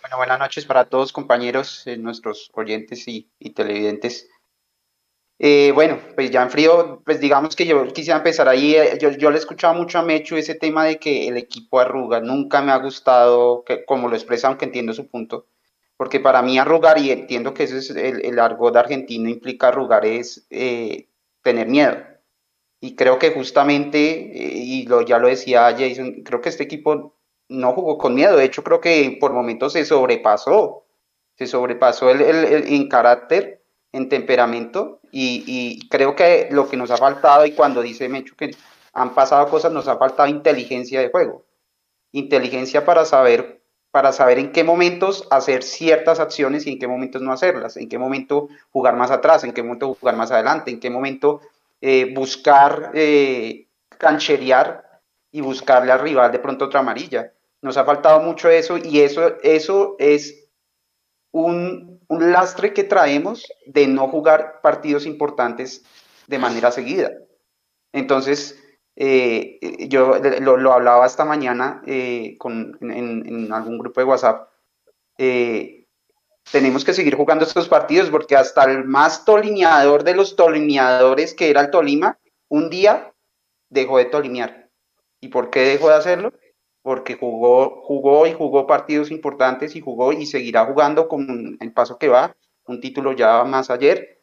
Bueno, 0.00 0.16
buenas 0.18 0.38
noches 0.38 0.64
para 0.66 0.84
todos 0.84 1.12
compañeros, 1.12 1.86
eh, 1.86 1.96
nuestros 1.96 2.50
oyentes 2.54 3.06
y, 3.08 3.28
televidentes. 3.54 4.28
Eh, 5.38 5.72
bueno, 5.72 5.98
pues 6.14 6.30
ya 6.30 6.42
en 6.42 6.50
frío, 6.50 7.02
pues 7.04 7.18
digamos 7.18 7.56
que 7.56 7.64
yo 7.64 7.90
quisiera 7.94 8.18
empezar 8.18 8.46
ahí, 8.46 8.74
eh, 8.74 8.98
yo, 9.00 9.30
le 9.30 9.36
he 9.36 9.38
escuchado 9.38 9.72
mucho 9.72 9.98
a 9.98 10.02
Mechu 10.02 10.36
ese 10.36 10.54
tema 10.54 10.84
de 10.84 10.98
que 10.98 11.28
el 11.28 11.38
equipo 11.38 11.80
arruga, 11.80 12.20
nunca 12.20 12.60
me 12.60 12.72
ha 12.72 12.76
gustado, 12.76 13.64
como 13.86 14.08
lo 14.08 14.16
expresa, 14.16 14.48
aunque 14.48 14.66
entiendo 14.66 14.92
su 14.92 15.08
punto, 15.08 15.46
porque 16.00 16.18
para 16.18 16.40
mí 16.40 16.58
arrugar, 16.58 16.96
y 16.96 17.10
entiendo 17.10 17.52
que 17.52 17.64
ese 17.64 17.76
es 17.76 17.90
el, 17.90 18.24
el 18.24 18.38
argot 18.38 18.74
argentino, 18.74 19.28
implica 19.28 19.68
arrugar 19.68 20.06
es 20.06 20.46
eh, 20.48 21.10
tener 21.42 21.68
miedo. 21.68 21.98
Y 22.80 22.96
creo 22.96 23.18
que 23.18 23.32
justamente, 23.32 23.98
eh, 23.98 24.50
y 24.54 24.86
lo, 24.86 25.02
ya 25.02 25.18
lo 25.18 25.28
decía 25.28 25.76
Jason, 25.78 26.22
creo 26.24 26.40
que 26.40 26.48
este 26.48 26.62
equipo 26.62 27.18
no 27.50 27.74
jugó 27.74 27.98
con 27.98 28.14
miedo, 28.14 28.38
de 28.38 28.44
hecho 28.44 28.64
creo 28.64 28.80
que 28.80 29.18
por 29.20 29.34
momentos 29.34 29.74
se 29.74 29.84
sobrepasó, 29.84 30.86
se 31.36 31.46
sobrepasó 31.46 32.08
el, 32.08 32.22
el, 32.22 32.72
en 32.72 32.88
carácter, 32.88 33.62
en 33.92 34.08
temperamento, 34.08 35.00
y, 35.12 35.44
y, 35.46 35.86
creo 35.90 36.16
que 36.16 36.48
lo 36.50 36.66
que 36.66 36.78
nos 36.78 36.90
ha 36.90 36.96
faltado, 36.96 37.44
y 37.44 37.52
cuando 37.52 37.82
dice 37.82 38.08
Mecho 38.08 38.36
que 38.36 38.56
han 38.94 39.14
pasado 39.14 39.50
cosas, 39.50 39.70
nos 39.70 39.86
ha 39.86 39.98
faltado 39.98 40.30
inteligencia 40.30 40.98
de 40.98 41.10
juego, 41.10 41.44
inteligencia 42.12 42.86
para 42.86 43.04
saber 43.04 43.59
para 43.90 44.12
saber 44.12 44.38
en 44.38 44.52
qué 44.52 44.62
momentos 44.62 45.26
hacer 45.30 45.62
ciertas 45.62 46.20
acciones 46.20 46.66
y 46.66 46.72
en 46.72 46.78
qué 46.78 46.86
momentos 46.86 47.22
no 47.22 47.32
hacerlas, 47.32 47.76
en 47.76 47.88
qué 47.88 47.98
momento 47.98 48.48
jugar 48.70 48.96
más 48.96 49.10
atrás, 49.10 49.42
en 49.44 49.52
qué 49.52 49.62
momento 49.62 49.94
jugar 49.94 50.16
más 50.16 50.30
adelante, 50.30 50.70
en 50.70 50.80
qué 50.80 50.90
momento 50.90 51.40
eh, 51.80 52.12
buscar 52.14 52.92
eh, 52.94 53.66
cancherear 53.98 55.00
y 55.32 55.40
buscarle 55.40 55.92
al 55.92 56.00
rival 56.00 56.30
de 56.30 56.38
pronto 56.38 56.66
otra 56.66 56.80
amarilla. 56.80 57.32
Nos 57.62 57.76
ha 57.76 57.84
faltado 57.84 58.20
mucho 58.20 58.48
eso 58.48 58.78
y 58.78 59.00
eso, 59.00 59.36
eso 59.42 59.96
es 59.98 60.48
un, 61.32 62.00
un 62.08 62.32
lastre 62.32 62.72
que 62.72 62.84
traemos 62.84 63.52
de 63.66 63.86
no 63.86 64.08
jugar 64.08 64.60
partidos 64.62 65.04
importantes 65.04 65.84
de 66.26 66.38
manera 66.38 66.70
seguida. 66.70 67.10
Entonces, 67.92 68.56
eh, 69.02 69.88
yo 69.88 70.18
lo, 70.40 70.72
hablaba 70.74 71.06
esta 71.06 71.24
mañana 71.24 71.80
eh, 71.86 72.36
con, 72.36 72.76
en, 72.82 73.26
en, 73.26 73.50
algún 73.50 73.78
grupo 73.78 73.98
de 73.98 74.04
WhatsApp. 74.04 74.50
Eh, 75.16 75.86
tenemos 76.52 76.84
que 76.84 76.92
seguir 76.92 77.14
jugando 77.14 77.46
estos 77.46 77.66
partidos 77.66 78.10
porque 78.10 78.36
hasta 78.36 78.64
el 78.64 78.84
más 78.84 79.24
tolineador 79.24 80.04
de 80.04 80.14
los 80.14 80.36
tolineadores 80.36 81.32
que 81.32 81.48
era 81.48 81.62
el 81.62 81.70
Tolima, 81.70 82.18
un 82.48 82.68
día 82.68 83.14
dejó 83.70 83.96
de 83.96 84.04
tolinear. 84.04 84.68
¿Y 85.18 85.28
por 85.28 85.48
qué 85.48 85.60
dejó 85.60 85.88
de 85.88 85.94
hacerlo? 85.94 86.34
Porque 86.82 87.14
jugó, 87.14 87.80
jugó 87.82 88.26
y 88.26 88.34
jugó 88.34 88.66
partidos 88.66 89.10
importantes 89.10 89.76
y 89.76 89.80
jugó 89.80 90.12
y 90.12 90.26
seguirá 90.26 90.66
jugando 90.66 91.08
con 91.08 91.56
el 91.58 91.72
paso 91.72 91.96
que 91.96 92.08
va, 92.08 92.36
un 92.66 92.82
título 92.82 93.12
ya 93.12 93.44
más 93.44 93.70
ayer 93.70 94.19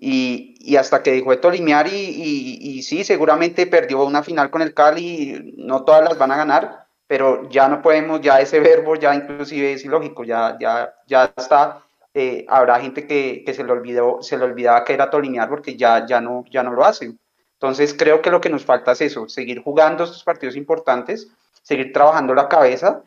y, 0.00 0.54
y, 0.60 0.76
hasta 0.76 1.02
que 1.02 1.12
dejó 1.12 1.30
de 1.30 1.38
tolimear 1.38 1.88
y, 1.88 1.96
y, 1.96 2.58
y, 2.60 2.82
sí, 2.82 3.04
seguramente 3.04 3.66
perdió 3.66 4.04
una 4.04 4.22
final 4.22 4.50
con 4.50 4.62
el 4.62 4.74
Cali, 4.74 5.54
no 5.56 5.84
todas 5.84 6.04
las 6.04 6.18
van 6.18 6.30
a 6.32 6.36
ganar, 6.36 6.86
pero 7.06 7.48
ya 7.48 7.68
no 7.68 7.82
podemos, 7.82 8.20
ya 8.20 8.40
ese 8.40 8.60
verbo 8.60 8.94
ya 8.94 9.14
inclusive 9.14 9.72
es 9.72 9.84
ilógico, 9.84 10.24
ya, 10.24 10.56
ya, 10.60 10.94
ya 11.06 11.32
está, 11.36 11.82
eh, 12.14 12.44
habrá 12.48 12.80
gente 12.80 13.06
que, 13.06 13.42
que, 13.44 13.54
se, 13.54 13.64
le 13.64 13.72
olvidó, 13.72 14.22
se 14.22 14.38
le 14.38 14.44
olvidaba 14.44 14.84
que 14.84 14.94
era 14.94 15.10
tolimear 15.10 15.48
porque 15.48 15.76
ya, 15.76 16.06
ya, 16.06 16.20
no, 16.20 16.44
ya 16.50 16.62
no 16.62 16.72
lo 16.72 16.84
hacen. 16.84 17.18
Entonces 17.54 17.94
creo 17.94 18.22
que 18.22 18.30
lo 18.30 18.40
que 18.40 18.50
nos 18.50 18.64
falta 18.64 18.92
es 18.92 19.00
eso, 19.00 19.28
seguir 19.28 19.62
jugando 19.62 20.04
estos 20.04 20.22
partidos 20.22 20.54
importantes, 20.54 21.28
seguir 21.62 21.92
trabajando 21.92 22.34
la 22.34 22.48
cabeza 22.48 23.02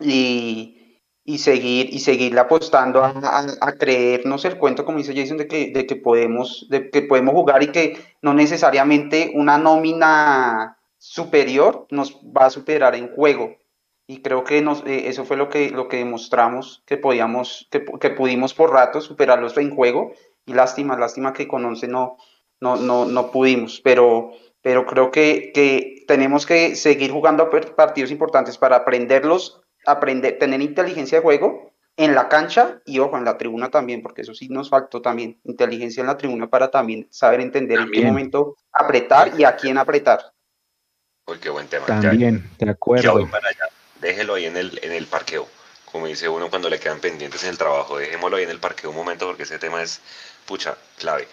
y, 0.00 0.83
y 1.24 1.38
seguir 1.38 1.88
y 1.92 2.00
seguirle 2.00 2.40
apostando 2.40 3.02
a, 3.02 3.14
a, 3.60 3.72
creernos 3.72 4.44
el 4.44 4.58
cuento, 4.58 4.84
como 4.84 4.98
dice 4.98 5.14
Jason, 5.16 5.38
de 5.38 5.48
que, 5.48 5.70
de 5.70 5.86
que 5.86 5.96
podemos, 5.96 6.66
de 6.68 6.90
que 6.90 7.00
podemos 7.02 7.34
jugar 7.34 7.62
y 7.62 7.68
que 7.68 7.96
no 8.20 8.34
necesariamente 8.34 9.32
una 9.34 9.56
nómina 9.56 10.76
superior 10.98 11.86
nos 11.90 12.16
va 12.16 12.46
a 12.46 12.50
superar 12.50 12.94
en 12.94 13.08
juego. 13.14 13.56
Y 14.06 14.20
creo 14.20 14.44
que 14.44 14.60
nos, 14.60 14.84
eh, 14.84 15.08
eso 15.08 15.24
fue 15.24 15.38
lo 15.38 15.48
que, 15.48 15.70
lo 15.70 15.88
que 15.88 15.96
demostramos, 15.96 16.82
que 16.86 16.98
podíamos, 16.98 17.68
que, 17.70 17.86
que 18.00 18.10
pudimos 18.10 18.52
por 18.52 18.70
rato 18.70 19.00
superarlos 19.00 19.56
en 19.56 19.74
juego. 19.74 20.12
Y 20.44 20.52
lástima, 20.52 20.94
lástima 20.98 21.32
que 21.32 21.48
con 21.48 21.64
11 21.64 21.88
no, 21.88 22.18
no, 22.60 22.76
no, 22.76 23.06
no 23.06 23.30
pudimos. 23.30 23.80
Pero, 23.80 24.32
pero 24.60 24.84
creo 24.84 25.10
que, 25.10 25.52
que 25.54 26.04
tenemos 26.06 26.44
que 26.44 26.76
seguir 26.76 27.12
jugando 27.12 27.48
partidos 27.74 28.10
importantes 28.10 28.58
para 28.58 28.76
aprenderlos 28.76 29.63
aprender, 29.86 30.38
tener 30.38 30.60
inteligencia 30.60 31.18
de 31.18 31.22
juego 31.22 31.72
en 31.96 32.14
la 32.14 32.28
cancha 32.28 32.80
y 32.84 32.98
ojo, 32.98 33.16
en 33.16 33.24
la 33.24 33.38
tribuna 33.38 33.70
también, 33.70 34.02
porque 34.02 34.22
eso 34.22 34.34
sí 34.34 34.48
nos 34.48 34.68
faltó 34.68 35.00
también, 35.00 35.38
inteligencia 35.44 36.00
en 36.00 36.08
la 36.08 36.16
tribuna 36.16 36.48
para 36.48 36.70
también 36.70 37.06
saber 37.10 37.40
entender 37.40 37.78
en 37.78 37.90
qué 37.90 38.02
momento 38.02 38.56
apretar 38.72 39.32
y 39.38 39.44
a 39.44 39.54
quién 39.54 39.78
apretar. 39.78 40.20
Uy, 41.26 41.38
qué 41.38 41.50
buen 41.50 41.68
tema. 41.68 41.86
También, 41.86 42.50
de 42.58 42.70
acuerdo. 42.70 43.28
Déjelo 44.00 44.34
ahí 44.34 44.46
en 44.46 44.56
el, 44.56 44.78
en 44.82 44.92
el 44.92 45.06
parqueo, 45.06 45.48
como 45.90 46.06
dice 46.06 46.28
uno 46.28 46.50
cuando 46.50 46.68
le 46.68 46.78
quedan 46.78 47.00
pendientes 47.00 47.44
en 47.44 47.50
el 47.50 47.58
trabajo, 47.58 47.96
dejémoslo 47.96 48.36
ahí 48.36 48.44
en 48.44 48.50
el 48.50 48.58
parqueo 48.58 48.90
un 48.90 48.96
momento 48.96 49.26
porque 49.26 49.44
ese 49.44 49.58
tema 49.58 49.82
es, 49.82 50.00
pucha, 50.46 50.76
clave. 50.98 51.26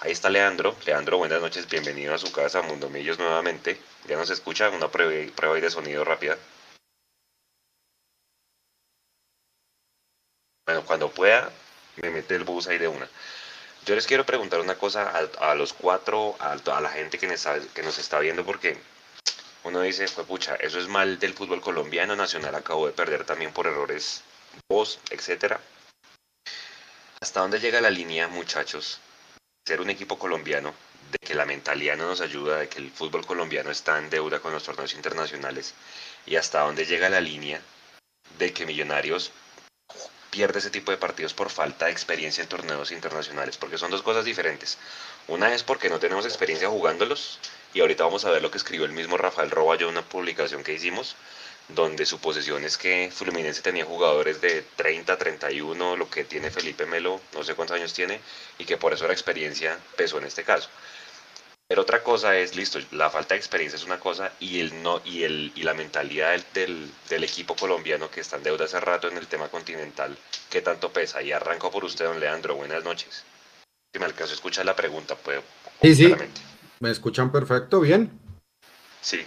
Ahí 0.00 0.12
está 0.12 0.28
Leandro. 0.28 0.76
Leandro, 0.84 1.18
buenas 1.18 1.40
noches, 1.40 1.68
bienvenido 1.68 2.14
a 2.14 2.18
su 2.18 2.30
casa, 2.30 2.60
Mundo 2.62 2.90
Millos 2.90 3.18
nuevamente. 3.18 3.80
Ya 4.06 4.16
nos 4.16 4.30
escucha, 4.30 4.68
una 4.70 4.88
prueba, 4.88 5.12
prueba 5.34 5.56
de 5.56 5.70
sonido 5.70 6.04
rápida. 6.04 6.36
Bueno, 10.68 10.84
cuando 10.84 11.10
pueda, 11.10 11.50
me 11.96 12.10
mete 12.10 12.34
el 12.34 12.44
bus 12.44 12.66
ahí 12.68 12.76
de 12.76 12.88
una. 12.88 13.08
Yo 13.86 13.94
les 13.94 14.06
quiero 14.06 14.26
preguntar 14.26 14.60
una 14.60 14.74
cosa 14.74 15.10
a, 15.40 15.54
los 15.54 15.72
cuatro, 15.72 16.36
a, 16.38 16.80
la 16.82 16.90
gente 16.90 17.16
que 17.16 17.26
nos, 17.26 17.36
está, 17.36 17.58
que 17.72 17.82
nos 17.82 17.96
está 17.96 18.18
viendo, 18.18 18.44
porque 18.44 18.76
uno 19.64 19.80
dice, 19.80 20.06
pues 20.14 20.26
pucha, 20.26 20.56
eso 20.56 20.78
es 20.78 20.86
mal 20.86 21.18
del 21.18 21.32
fútbol 21.32 21.62
colombiano, 21.62 22.14
Nacional 22.16 22.54
acabó 22.54 22.86
de 22.86 22.92
perder 22.92 23.24
también 23.24 23.50
por 23.50 23.66
errores, 23.66 24.22
vos, 24.68 25.00
etcétera. 25.08 25.58
¿Hasta 27.18 27.40
dónde 27.40 27.60
llega 27.60 27.80
la 27.80 27.88
línea, 27.88 28.28
muchachos? 28.28 29.00
Ser 29.66 29.80
un 29.80 29.88
equipo 29.88 30.18
colombiano, 30.18 30.74
de 31.10 31.26
que 31.26 31.34
la 31.34 31.46
mentalidad 31.46 31.96
no 31.96 32.08
nos 32.08 32.20
ayuda, 32.20 32.58
de 32.58 32.68
que 32.68 32.80
el 32.80 32.90
fútbol 32.90 33.24
colombiano 33.24 33.70
está 33.70 33.96
en 33.96 34.10
deuda 34.10 34.40
con 34.40 34.52
los 34.52 34.64
torneos 34.64 34.92
internacionales, 34.92 35.72
y 36.26 36.36
hasta 36.36 36.60
dónde 36.60 36.84
llega 36.84 37.08
la 37.08 37.22
línea 37.22 37.62
de 38.38 38.52
que 38.52 38.66
Millonarios 38.66 39.32
pierde 40.38 40.60
ese 40.60 40.70
tipo 40.70 40.92
de 40.92 40.98
partidos 40.98 41.34
por 41.34 41.50
falta 41.50 41.86
de 41.86 41.90
experiencia 41.90 42.42
en 42.42 42.48
torneos 42.48 42.92
internacionales, 42.92 43.56
porque 43.56 43.76
son 43.76 43.90
dos 43.90 44.02
cosas 44.02 44.24
diferentes. 44.24 44.78
Una 45.26 45.52
es 45.52 45.64
porque 45.64 45.88
no 45.90 45.98
tenemos 45.98 46.24
experiencia 46.26 46.68
jugándolos, 46.68 47.40
y 47.74 47.80
ahorita 47.80 48.04
vamos 48.04 48.24
a 48.24 48.30
ver 48.30 48.40
lo 48.40 48.48
que 48.48 48.58
escribió 48.58 48.86
el 48.86 48.92
mismo 48.92 49.16
Rafael 49.16 49.50
Roballo 49.50 49.86
en 49.86 49.94
una 49.94 50.08
publicación 50.08 50.62
que 50.62 50.74
hicimos, 50.74 51.16
donde 51.66 52.06
su 52.06 52.20
posición 52.20 52.64
es 52.64 52.78
que 52.78 53.10
Fluminense 53.12 53.62
tenía 53.62 53.84
jugadores 53.84 54.40
de 54.40 54.62
30, 54.76 55.18
31, 55.18 55.96
lo 55.96 56.08
que 56.08 56.22
tiene 56.22 56.52
Felipe 56.52 56.86
Melo, 56.86 57.20
no 57.34 57.42
sé 57.42 57.56
cuántos 57.56 57.76
años 57.76 57.92
tiene, 57.92 58.20
y 58.58 58.64
que 58.64 58.76
por 58.76 58.92
eso 58.92 59.08
la 59.08 59.14
experiencia 59.14 59.76
pesó 59.96 60.18
en 60.18 60.26
este 60.26 60.44
caso. 60.44 60.68
Pero 61.68 61.82
otra 61.82 62.02
cosa 62.02 62.34
es, 62.38 62.56
listo, 62.56 62.78
la 62.92 63.10
falta 63.10 63.34
de 63.34 63.38
experiencia 63.38 63.76
es 63.76 63.84
una 63.84 64.00
cosa 64.00 64.32
y 64.40 64.60
el 64.60 64.82
no 64.82 65.02
y 65.04 65.24
el 65.24 65.52
y 65.54 65.64
la 65.64 65.74
mentalidad 65.74 66.34
del, 66.54 66.90
del, 67.10 67.24
equipo 67.24 67.54
colombiano 67.54 68.10
que 68.10 68.20
está 68.20 68.38
en 68.38 68.44
deuda 68.44 68.64
hace 68.64 68.80
rato 68.80 69.06
en 69.08 69.18
el 69.18 69.26
tema 69.26 69.48
continental, 69.48 70.16
¿qué 70.48 70.62
tanto 70.62 70.90
pesa? 70.90 71.22
Y 71.22 71.30
arranco 71.30 71.70
por 71.70 71.84
usted, 71.84 72.06
don 72.06 72.20
Leandro. 72.20 72.56
Buenas 72.56 72.82
noches. 72.84 73.22
Si 73.92 73.98
me 73.98 74.06
alcanzo 74.06 74.32
a 74.32 74.36
escuchar 74.36 74.64
la 74.64 74.74
pregunta, 74.74 75.14
puedo. 75.14 75.42
Sí, 75.82 75.94
sí. 75.94 76.14
¿Me 76.80 76.90
escuchan 76.90 77.30
perfecto? 77.30 77.80
¿Bien? 77.80 78.18
Sí. 79.02 79.18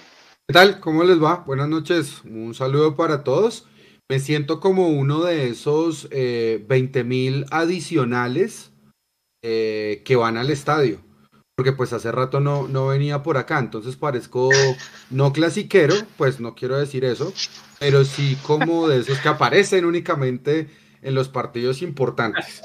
¿Qué 0.48 0.54
tal? 0.54 0.80
¿Cómo 0.80 1.04
les 1.04 1.22
va? 1.22 1.44
Buenas 1.46 1.70
noches. 1.70 2.24
Un 2.24 2.56
saludo 2.56 2.96
para 2.96 3.24
todos. 3.24 3.68
Me 4.10 4.20
siento 4.20 4.60
como 4.60 4.88
uno 4.88 5.24
de 5.24 5.48
esos 5.48 6.08
eh, 6.10 6.66
20 6.68 7.04
mil 7.04 7.46
adicionales 7.52 8.72
eh, 9.44 10.02
que 10.04 10.16
van 10.16 10.38
al 10.38 10.50
estadio 10.50 11.04
porque 11.62 11.74
pues 11.74 11.94
hace 11.94 12.12
rato 12.12 12.40
no, 12.40 12.68
no 12.68 12.88
venía 12.88 13.22
por 13.22 13.38
acá, 13.38 13.60
entonces 13.60 13.96
parezco 13.96 14.50
no 15.12 15.32
clasiquero, 15.32 15.94
pues 16.18 16.40
no 16.40 16.56
quiero 16.56 16.76
decir 16.76 17.06
eso, 17.06 17.32
pero 17.78 18.04
sí 18.04 18.36
como 18.42 18.88
de 18.88 19.02
esos 19.02 19.20
que 19.20 19.30
aparecen 19.30 19.86
únicamente 19.86 20.72
en 21.04 21.14
los 21.14 21.30
partidos 21.30 21.84
importantes. 21.84 22.64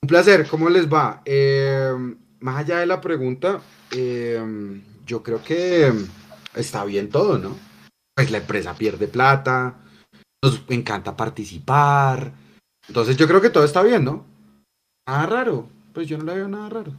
Un 0.00 0.08
placer, 0.08 0.48
¿cómo 0.48 0.70
les 0.70 0.90
va? 0.90 1.20
Eh, 1.26 1.92
más 2.40 2.56
allá 2.56 2.78
de 2.78 2.86
la 2.86 3.02
pregunta, 3.02 3.60
eh, 3.90 4.80
yo 5.04 5.22
creo 5.22 5.44
que 5.44 5.92
está 6.54 6.86
bien 6.86 7.10
todo, 7.10 7.36
¿no? 7.36 7.54
Pues 8.14 8.30
la 8.30 8.38
empresa 8.38 8.72
pierde 8.72 9.06
plata, 9.06 9.74
nos 10.42 10.62
encanta 10.70 11.14
participar, 11.14 12.32
entonces 12.88 13.18
yo 13.18 13.28
creo 13.28 13.42
que 13.42 13.50
todo 13.50 13.64
está 13.64 13.82
bien, 13.82 14.02
¿no? 14.02 14.24
Nada 15.06 15.26
raro, 15.26 15.68
pues 15.92 16.08
yo 16.08 16.16
no 16.16 16.24
le 16.24 16.36
veo 16.36 16.48
nada 16.48 16.70
raro. 16.70 16.92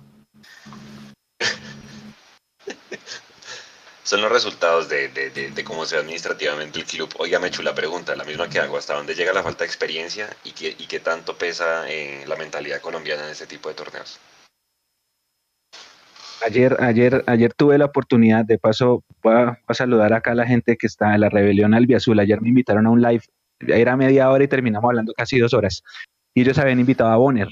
Son 4.04 4.22
los 4.22 4.32
resultados 4.32 4.90
de, 4.90 5.64
cómo 5.64 5.86
se 5.86 5.96
ve 5.96 6.02
administrativamente 6.02 6.80
el 6.80 6.86
club. 6.86 7.10
Oiga, 7.18 7.40
me 7.40 7.48
hecho 7.48 7.64
la 7.64 7.74
pregunta, 7.74 8.16
la 8.16 8.26
misma 8.26 8.50
que 8.50 8.60
hago, 8.60 8.78
¿hasta 8.78 8.96
dónde 8.96 9.16
llega 9.16 9.32
la 9.34 9.44
falta 9.44 9.64
de 9.64 9.68
experiencia 9.68 10.30
y 10.44 10.52
qué, 10.52 10.76
y 10.78 10.88
qué 10.88 11.00
tanto 11.00 11.38
pesa 11.38 11.90
en 11.90 12.28
la 12.28 12.36
mentalidad 12.36 12.82
colombiana 12.82 13.24
en 13.24 13.30
este 13.30 13.48
tipo 13.48 13.70
de 13.70 13.76
torneos? 13.76 14.20
Ayer, 16.44 16.76
ayer, 16.82 17.24
ayer 17.28 17.54
tuve 17.54 17.78
la 17.78 17.86
oportunidad, 17.86 18.44
de 18.44 18.58
paso, 18.58 19.04
voy 19.22 19.34
a, 19.36 19.74
saludar 19.74 20.12
acá 20.14 20.32
a 20.32 20.36
la 20.36 20.48
gente 20.48 20.76
que 20.76 20.88
está 20.88 21.14
en 21.14 21.22
la 21.22 21.30
Rebelión 21.30 21.74
Albiazul. 21.74 22.20
Ayer 22.20 22.42
me 22.42 22.50
invitaron 22.50 22.88
a 22.88 22.90
un 22.90 23.02
live, 23.02 23.24
era 23.60 23.96
media 23.96 24.30
hora 24.30 24.44
y 24.44 24.48
terminamos 24.48 24.90
hablando 24.90 25.14
casi 25.14 25.38
dos 25.38 25.54
horas. 25.54 25.84
Y 26.34 26.42
ellos 26.42 26.58
habían 26.58 26.80
invitado 26.80 27.12
a 27.12 27.18
Bonner. 27.18 27.48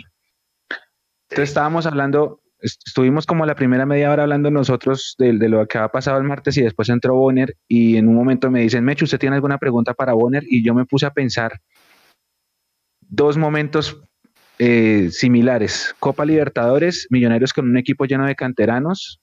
Entonces 1.29 1.49
estábamos 1.49 1.85
hablando, 1.85 2.41
estuvimos 2.61 3.25
como 3.25 3.45
la 3.45 3.55
primera 3.55 3.85
media 3.85 4.11
hora 4.11 4.23
hablando 4.23 4.51
nosotros 4.51 5.15
de, 5.17 5.33
lo 5.33 5.65
que 5.67 5.77
había 5.77 5.89
pasado 5.89 6.17
el 6.17 6.23
martes 6.23 6.57
y 6.57 6.61
después 6.61 6.89
entró 6.89 7.15
Bonner 7.15 7.55
y 7.67 7.97
en 7.97 8.07
un 8.07 8.15
momento 8.15 8.51
me 8.51 8.61
dicen, 8.61 8.83
Mecho, 8.83 9.05
¿usted 9.05 9.19
tiene 9.19 9.35
alguna 9.35 9.57
pregunta 9.57 9.93
para 9.93 10.13
Bonner? 10.13 10.43
Y 10.47 10.63
yo 10.63 10.73
me 10.73 10.85
puse 10.85 11.05
a 11.05 11.11
pensar 11.11 11.59
dos 13.01 13.37
momentos 13.37 14.01
eh, 14.59 15.09
similares. 15.11 15.95
Copa 15.99 16.25
Libertadores, 16.25 17.07
Millonarios 17.09 17.53
con 17.53 17.69
un 17.69 17.77
equipo 17.77 18.05
lleno 18.05 18.25
de 18.25 18.35
canteranos, 18.35 19.21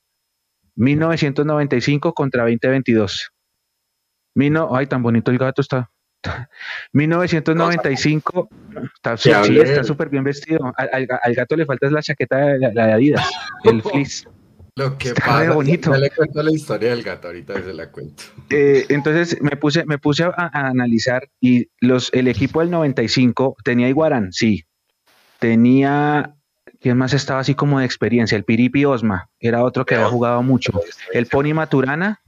1995 0.75 2.13
contra 2.13 2.43
2022. 2.43 3.31
Mino, 4.35 4.75
ay, 4.75 4.87
tan 4.87 5.01
bonito 5.01 5.31
el 5.31 5.37
gato 5.37 5.61
está. 5.61 5.89
1995, 6.93 8.49
está 8.95 9.17
súper 9.83 10.09
bien 10.09 10.23
vestido. 10.23 10.73
Al, 10.77 11.35
gato 11.35 11.55
le 11.55 11.65
falta 11.65 11.89
la 11.89 12.01
chaqueta 12.01 12.37
de, 12.37 12.73
la 12.73 12.87
de 12.87 12.93
Adidas, 12.93 13.31
el 13.63 13.81
fleece. 13.83 14.27
Lo 14.77 14.95
que 14.95 15.11
pasa, 15.15 15.51
bonito. 15.53 15.91
le 15.97 16.11
cuento 16.11 16.43
la 16.43 16.51
historia 16.51 16.91
del 16.91 17.01
gato, 17.01 17.29
ahorita 17.29 17.63
se 17.63 17.73
la 17.73 17.89
cuento. 17.89 18.23
Eh, 18.51 18.85
entonces 18.89 19.41
me 19.41 19.57
puse, 19.57 19.83
me 19.85 19.97
puse 19.97 20.23
a, 20.23 20.51
analizar 20.53 21.27
y 21.41 21.67
los, 21.79 22.13
el 22.13 22.27
equipo 22.27 22.59
del 22.59 22.69
95 22.69 23.57
tenía 23.63 23.89
Iguarán, 23.89 24.31
sí. 24.31 24.65
Tenía, 25.39 26.35
¿quién 26.79 26.95
más 26.95 27.13
estaba 27.13 27.39
así 27.39 27.55
como 27.55 27.79
de 27.79 27.85
experiencia? 27.85 28.35
El 28.35 28.43
Piripi 28.43 28.85
Osma, 28.85 29.31
era 29.39 29.63
otro 29.63 29.83
que 29.83 29.95
había 29.95 30.09
jugado 30.09 30.43
mucho. 30.43 30.79
El 31.11 31.25
Pony 31.25 31.55
Maturana 31.55 32.21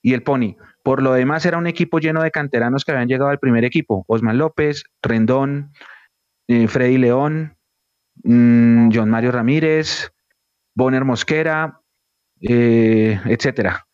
y 0.00 0.14
el 0.14 0.22
Pony. 0.22 0.56
Por 0.82 1.02
lo 1.02 1.12
demás, 1.12 1.46
era 1.46 1.58
un 1.58 1.66
equipo 1.66 1.98
lleno 1.98 2.22
de 2.22 2.30
canteranos 2.30 2.84
que 2.84 2.92
habían 2.92 3.08
llegado 3.08 3.30
al 3.30 3.38
primer 3.38 3.64
equipo. 3.64 4.04
Osman 4.08 4.38
López, 4.38 4.84
Rendón, 5.02 5.72
eh, 6.48 6.66
Freddy 6.66 6.98
León, 6.98 7.56
mm, 8.24 8.90
John 8.92 9.08
Mario 9.08 9.30
Ramírez, 9.32 10.12
Bonner 10.74 11.04
Mosquera, 11.04 11.80
eh, 12.40 13.20
etcétera. 13.26 13.86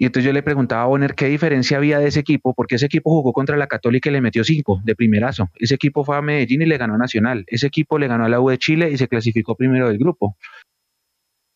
Y 0.00 0.06
entonces 0.06 0.26
yo 0.26 0.32
le 0.32 0.44
preguntaba 0.44 0.82
a 0.82 0.86
Bonner 0.86 1.14
qué 1.14 1.26
diferencia 1.26 1.76
había 1.78 1.98
de 1.98 2.08
ese 2.08 2.20
equipo, 2.20 2.54
porque 2.54 2.76
ese 2.76 2.86
equipo 2.86 3.10
jugó 3.10 3.32
contra 3.32 3.56
la 3.56 3.66
Católica 3.66 4.08
y 4.08 4.12
le 4.12 4.20
metió 4.20 4.44
cinco 4.44 4.80
de 4.84 4.94
primerazo. 4.94 5.50
Ese 5.56 5.74
equipo 5.74 6.04
fue 6.04 6.16
a 6.16 6.22
Medellín 6.22 6.62
y 6.62 6.66
le 6.66 6.78
ganó 6.78 6.94
a 6.94 6.98
Nacional. 6.98 7.44
Ese 7.48 7.66
equipo 7.66 7.98
le 7.98 8.06
ganó 8.06 8.24
a 8.24 8.28
la 8.28 8.40
U 8.40 8.48
de 8.48 8.58
Chile 8.58 8.90
y 8.90 8.96
se 8.96 9.08
clasificó 9.08 9.56
primero 9.56 9.88
del 9.88 9.98
grupo. 9.98 10.36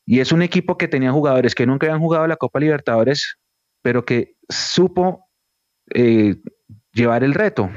Y 0.05 0.19
es 0.19 0.33
un 0.33 0.43
equipo 0.43 0.77
que 0.77 0.89
tenía 0.89 1.12
jugadores 1.12 1.55
que 1.55 1.67
nunca 1.67 1.87
habían 1.87 2.01
jugado 2.01 2.27
la 2.27 2.37
Copa 2.37 2.59
Libertadores 2.59 3.39
pero 3.83 4.05
que 4.05 4.37
supo 4.49 5.29
eh, 5.95 6.37
llevar 6.93 7.25
el 7.25 7.35
reto. 7.35 7.71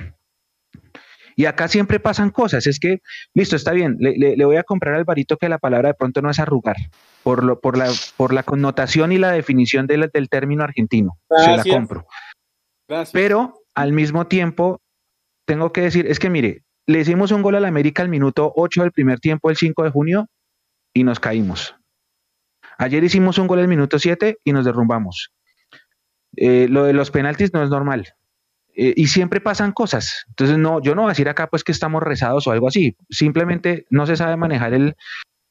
Y 1.36 1.46
acá 1.46 1.68
siempre 1.68 2.00
pasan 2.00 2.30
cosas, 2.30 2.66
es 2.66 2.80
que, 2.80 3.02
listo, 3.34 3.58
está 3.58 3.74
bien, 3.74 3.98
le, 4.00 4.46
voy 4.46 4.56
a 4.56 4.64
comprar 4.64 4.96
al 4.96 5.04
varito 5.04 5.36
que 5.36 5.50
la 5.50 5.58
palabra 5.58 5.90
de 5.90 5.94
pronto 5.94 6.22
no 6.22 6.30
es 6.30 6.40
arrugar, 6.40 6.78
por, 7.24 7.44
lo, 7.44 7.60
por, 7.60 7.78
la, 7.78 7.92
por 8.16 8.34
la 8.34 8.44
connotación 8.44 9.12
y 9.12 9.18
la 9.18 9.32
definición 9.32 9.86
del, 9.86 10.10
término 10.30 10.64
argentino, 10.64 11.18
se 11.30 11.58
la 11.58 11.64
compro. 11.64 12.08
Pero 13.12 13.64
al 13.74 13.92
mismo 13.92 14.28
tiempo, 14.28 14.82
tengo 15.46 15.74
que 15.74 15.82
decir, 15.82 16.08
es 16.08 16.20
que 16.20 16.30
mire, 16.30 16.64
le 16.88 17.02
hicimos 17.02 17.32
un 17.32 17.42
gol 17.42 17.56
al 17.56 17.66
América 17.66 18.02
al 18.02 18.10
minuto 18.10 18.54
8 18.56 18.84
del 18.84 18.92
primer 18.94 19.20
tiempo, 19.20 19.50
el 19.50 19.58
5 19.58 19.84
de 19.84 19.90
junio, 19.90 20.28
y 20.94 21.04
nos 21.04 21.20
caímos. 21.20 21.76
Ayer 22.78 23.04
hicimos 23.04 23.38
un 23.38 23.48
gol 23.48 23.60
al 23.60 23.68
minuto 23.68 24.00
7 24.00 24.38
y 24.44 24.52
nos 24.54 24.64
derrumbamos. 24.64 25.32
Eh, 26.38 26.68
lo 26.70 26.84
de 26.84 26.94
los 26.94 27.12
penaltis 27.12 27.54
no 27.54 27.64
es 27.64 27.70
normal. 27.70 28.16
Eh, 28.76 28.94
y 28.96 29.08
siempre 29.08 29.40
pasan 29.40 29.72
cosas. 29.72 30.26
Entonces, 30.30 30.58
no, 30.58 30.82
yo 30.82 30.96
no 30.96 31.04
voy 31.04 31.10
a 31.10 31.14
decir 31.14 31.30
acá 31.30 31.48
pues 31.48 31.64
que 31.64 31.72
estamos 31.72 32.04
rezados 32.04 32.46
o 32.48 32.52
algo 32.52 32.68
así. 32.68 32.98
Simplemente 33.10 33.86
no 33.90 34.06
se 34.06 34.18
sabe 34.18 34.36
manejar 34.36 34.74
el, 34.74 34.96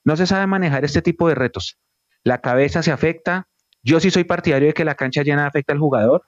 no 0.05 0.17
se 0.17 0.27
sabe 0.27 0.47
manejar 0.47 0.85
este 0.85 1.03
tipo 1.03 1.29
de 1.29 1.35
retos. 1.35 1.79
La 2.23 2.41
cabeza 2.41 2.83
se 2.83 2.93
afecta. 2.93 3.49
Yo 3.83 4.01
sí 4.01 4.11
soy 4.11 4.25
partidario 4.25 4.69
de 4.69 4.75
que 4.75 4.85
la 4.85 4.95
cancha 4.95 5.23
llena 5.23 5.47
afecta 5.47 5.73
al 5.73 5.79
jugador. 5.79 6.25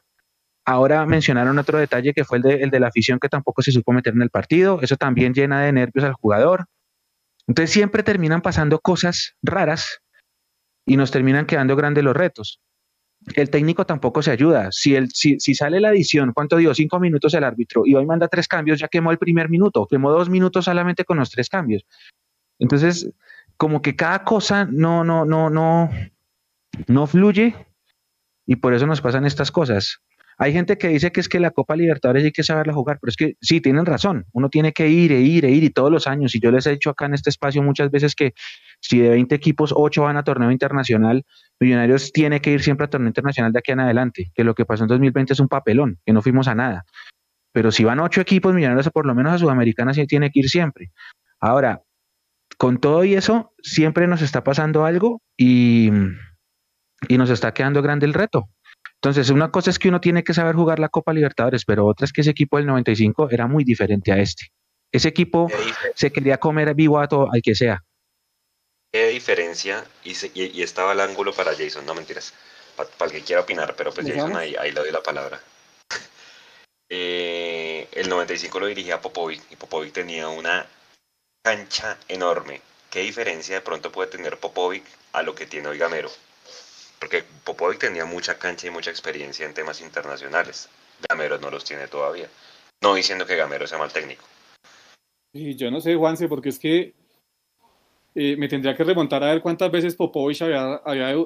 Ahora 0.64 1.06
mencionaron 1.06 1.58
otro 1.58 1.78
detalle 1.78 2.12
que 2.12 2.24
fue 2.24 2.38
el 2.38 2.42
de, 2.42 2.54
el 2.62 2.70
de 2.70 2.80
la 2.80 2.88
afición 2.88 3.18
que 3.18 3.28
tampoco 3.28 3.62
se 3.62 3.72
supo 3.72 3.92
meter 3.92 4.14
en 4.14 4.22
el 4.22 4.30
partido. 4.30 4.80
Eso 4.82 4.96
también 4.96 5.32
llena 5.34 5.62
de 5.62 5.72
nervios 5.72 6.04
al 6.04 6.14
jugador. 6.14 6.66
Entonces 7.46 7.70
siempre 7.70 8.02
terminan 8.02 8.42
pasando 8.42 8.80
cosas 8.80 9.36
raras 9.42 10.00
y 10.84 10.96
nos 10.96 11.10
terminan 11.10 11.46
quedando 11.46 11.76
grandes 11.76 12.02
los 12.02 12.16
retos. 12.16 12.60
El 13.34 13.50
técnico 13.50 13.84
tampoco 13.84 14.22
se 14.22 14.30
ayuda. 14.30 14.70
Si, 14.70 14.94
el, 14.94 15.10
si, 15.10 15.40
si 15.40 15.54
sale 15.54 15.80
la 15.80 15.90
edición, 15.90 16.32
¿cuánto 16.32 16.56
dio? 16.56 16.74
Cinco 16.74 17.00
minutos 17.00 17.34
el 17.34 17.44
árbitro 17.44 17.82
y 17.84 17.94
hoy 17.94 18.06
manda 18.06 18.28
tres 18.28 18.46
cambios, 18.46 18.78
ya 18.78 18.88
quemó 18.88 19.10
el 19.10 19.18
primer 19.18 19.48
minuto, 19.48 19.86
quemó 19.86 20.10
dos 20.10 20.28
minutos 20.28 20.66
solamente 20.66 21.04
con 21.04 21.18
los 21.18 21.30
tres 21.30 21.48
cambios. 21.48 21.84
Entonces, 22.58 23.10
como 23.56 23.82
que 23.82 23.96
cada 23.96 24.24
cosa 24.24 24.66
no, 24.70 25.02
no, 25.02 25.24
no, 25.24 25.50
no, 25.50 25.90
no 26.86 27.06
fluye 27.06 27.54
y 28.46 28.56
por 28.56 28.74
eso 28.74 28.86
nos 28.86 29.00
pasan 29.00 29.26
estas 29.26 29.50
cosas. 29.50 30.00
Hay 30.38 30.52
gente 30.52 30.76
que 30.76 30.88
dice 30.88 31.12
que 31.12 31.20
es 31.20 31.28
que 31.28 31.40
la 31.40 31.50
Copa 31.50 31.76
Libertadores 31.76 32.24
hay 32.24 32.32
que 32.32 32.42
saberla 32.42 32.74
jugar, 32.74 32.98
pero 33.00 33.08
es 33.08 33.16
que 33.16 33.36
sí, 33.40 33.62
tienen 33.62 33.86
razón. 33.86 34.26
Uno 34.32 34.50
tiene 34.50 34.72
que 34.72 34.88
ir 34.88 35.12
e 35.12 35.20
ir 35.20 35.46
e 35.46 35.50
ir 35.50 35.64
y 35.64 35.70
todos 35.70 35.90
los 35.90 36.06
años. 36.06 36.34
Y 36.34 36.40
yo 36.40 36.50
les 36.50 36.66
he 36.66 36.72
dicho 36.72 36.90
acá 36.90 37.06
en 37.06 37.14
este 37.14 37.30
espacio 37.30 37.62
muchas 37.62 37.90
veces 37.90 38.14
que 38.14 38.34
si 38.80 38.98
de 38.98 39.08
20 39.10 39.34
equipos, 39.34 39.72
8 39.74 40.02
van 40.02 40.18
a 40.18 40.24
torneo 40.24 40.50
internacional, 40.50 41.24
Millonarios 41.58 42.12
tiene 42.12 42.40
que 42.40 42.50
ir 42.50 42.62
siempre 42.62 42.84
a 42.84 42.90
torneo 42.90 43.08
internacional 43.08 43.52
de 43.52 43.60
aquí 43.60 43.72
en 43.72 43.80
adelante. 43.80 44.30
Que 44.34 44.44
lo 44.44 44.54
que 44.54 44.66
pasó 44.66 44.84
en 44.84 44.88
2020 44.88 45.32
es 45.32 45.40
un 45.40 45.48
papelón, 45.48 45.98
que 46.04 46.12
no 46.12 46.20
fuimos 46.20 46.48
a 46.48 46.54
nada. 46.54 46.84
Pero 47.52 47.70
si 47.70 47.84
van 47.84 48.00
8 48.00 48.20
equipos, 48.20 48.54
Millonarios 48.54 48.90
por 48.90 49.06
lo 49.06 49.14
menos 49.14 49.32
a 49.32 49.38
Sudamericana 49.38 49.94
sí 49.94 50.06
tiene 50.06 50.30
que 50.30 50.40
ir 50.40 50.50
siempre. 50.50 50.90
Ahora, 51.40 51.82
con 52.58 52.78
todo 52.78 53.04
y 53.04 53.14
eso, 53.14 53.54
siempre 53.62 54.06
nos 54.06 54.20
está 54.20 54.44
pasando 54.44 54.84
algo 54.84 55.22
y, 55.36 55.90
y 57.08 57.16
nos 57.16 57.30
está 57.30 57.54
quedando 57.54 57.80
grande 57.80 58.04
el 58.04 58.12
reto. 58.12 58.50
Entonces, 59.02 59.30
una 59.30 59.50
cosa 59.50 59.70
es 59.70 59.78
que 59.78 59.88
uno 59.88 60.00
tiene 60.00 60.24
que 60.24 60.34
saber 60.34 60.56
jugar 60.56 60.78
la 60.78 60.88
Copa 60.88 61.12
Libertadores, 61.12 61.64
pero 61.64 61.86
otra 61.86 62.06
es 62.06 62.12
que 62.12 62.22
ese 62.22 62.30
equipo 62.30 62.56
del 62.56 62.66
95 62.66 63.28
era 63.30 63.46
muy 63.46 63.64
diferente 63.64 64.12
a 64.12 64.18
este. 64.18 64.48
Ese 64.90 65.08
equipo 65.08 65.48
se 65.94 66.10
quería 66.10 66.38
comer 66.38 66.74
vivo 66.74 66.98
a 66.98 67.06
todo, 67.06 67.30
al 67.30 67.42
que 67.42 67.54
sea. 67.54 67.84
¿Qué 68.92 69.08
diferencia? 69.08 69.84
Y, 70.04 70.14
y, 70.34 70.62
estaba 70.62 70.92
el 70.92 71.00
ángulo 71.00 71.32
para 71.32 71.54
Jason, 71.54 71.84
no 71.84 71.94
mentiras, 71.94 72.32
para, 72.76 72.88
el 73.04 73.12
que 73.12 73.22
quiera 73.22 73.42
opinar, 73.42 73.74
pero 73.76 73.92
pues 73.92 74.06
Jason 74.08 74.34
ahí, 74.36 74.56
ahí 74.58 74.72
le 74.72 74.80
doy 74.80 74.90
la 74.90 75.02
palabra. 75.02 75.40
eh, 76.88 77.88
el 77.92 78.08
95 78.08 78.60
lo 78.60 78.66
dirigía 78.66 79.00
Popovic 79.00 79.42
y 79.50 79.56
Popovic 79.56 79.92
tenía 79.92 80.28
una 80.28 80.66
cancha 81.44 81.98
enorme. 82.08 82.62
¿Qué 82.90 83.00
diferencia 83.00 83.56
de 83.56 83.60
pronto 83.60 83.92
puede 83.92 84.10
tener 84.10 84.38
Popovic 84.38 84.84
a 85.12 85.22
lo 85.22 85.34
que 85.34 85.46
tiene 85.46 85.68
hoy 85.68 85.78
Gamero? 85.78 86.10
Porque 86.98 87.24
Popovic 87.44 87.78
tenía 87.78 88.04
mucha 88.04 88.38
cancha 88.38 88.66
y 88.66 88.70
mucha 88.70 88.90
experiencia 88.90 89.46
en 89.46 89.54
temas 89.54 89.80
internacionales. 89.80 90.68
Gamero 91.08 91.38
no 91.38 91.50
los 91.50 91.64
tiene 91.64 91.88
todavía. 91.88 92.28
No 92.82 92.94
diciendo 92.94 93.26
que 93.26 93.36
Gamero 93.36 93.66
sea 93.66 93.78
mal 93.78 93.92
técnico. 93.92 94.24
Y 95.32 95.54
yo 95.56 95.70
no 95.70 95.80
sé, 95.80 95.94
Juanse, 95.94 96.28
porque 96.28 96.48
es 96.48 96.58
que 96.58 96.94
eh, 98.14 98.34
me 98.38 98.48
tendría 98.48 98.74
que 98.74 98.84
remontar 98.84 99.22
a 99.22 99.26
ver 99.26 99.42
cuántas 99.42 99.70
veces 99.70 99.94
Popovich 99.94 100.40
había, 100.40 100.76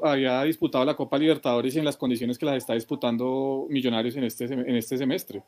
había, 0.03 0.43
disputado 0.43 0.85
la 0.85 0.97
Copa 0.97 1.19
Libertadores 1.19 1.77
y 1.77 1.79
en 1.79 1.85
las 1.85 1.97
condiciones 1.97 2.37
que 2.37 2.47
las 2.47 2.57
está 2.57 2.75
disputando 2.75 3.67
Millonarios 3.69 4.17
en 4.17 4.25
este, 4.25 4.47
en 4.47 4.75
este 4.75 4.99
semestre. 4.99 5.45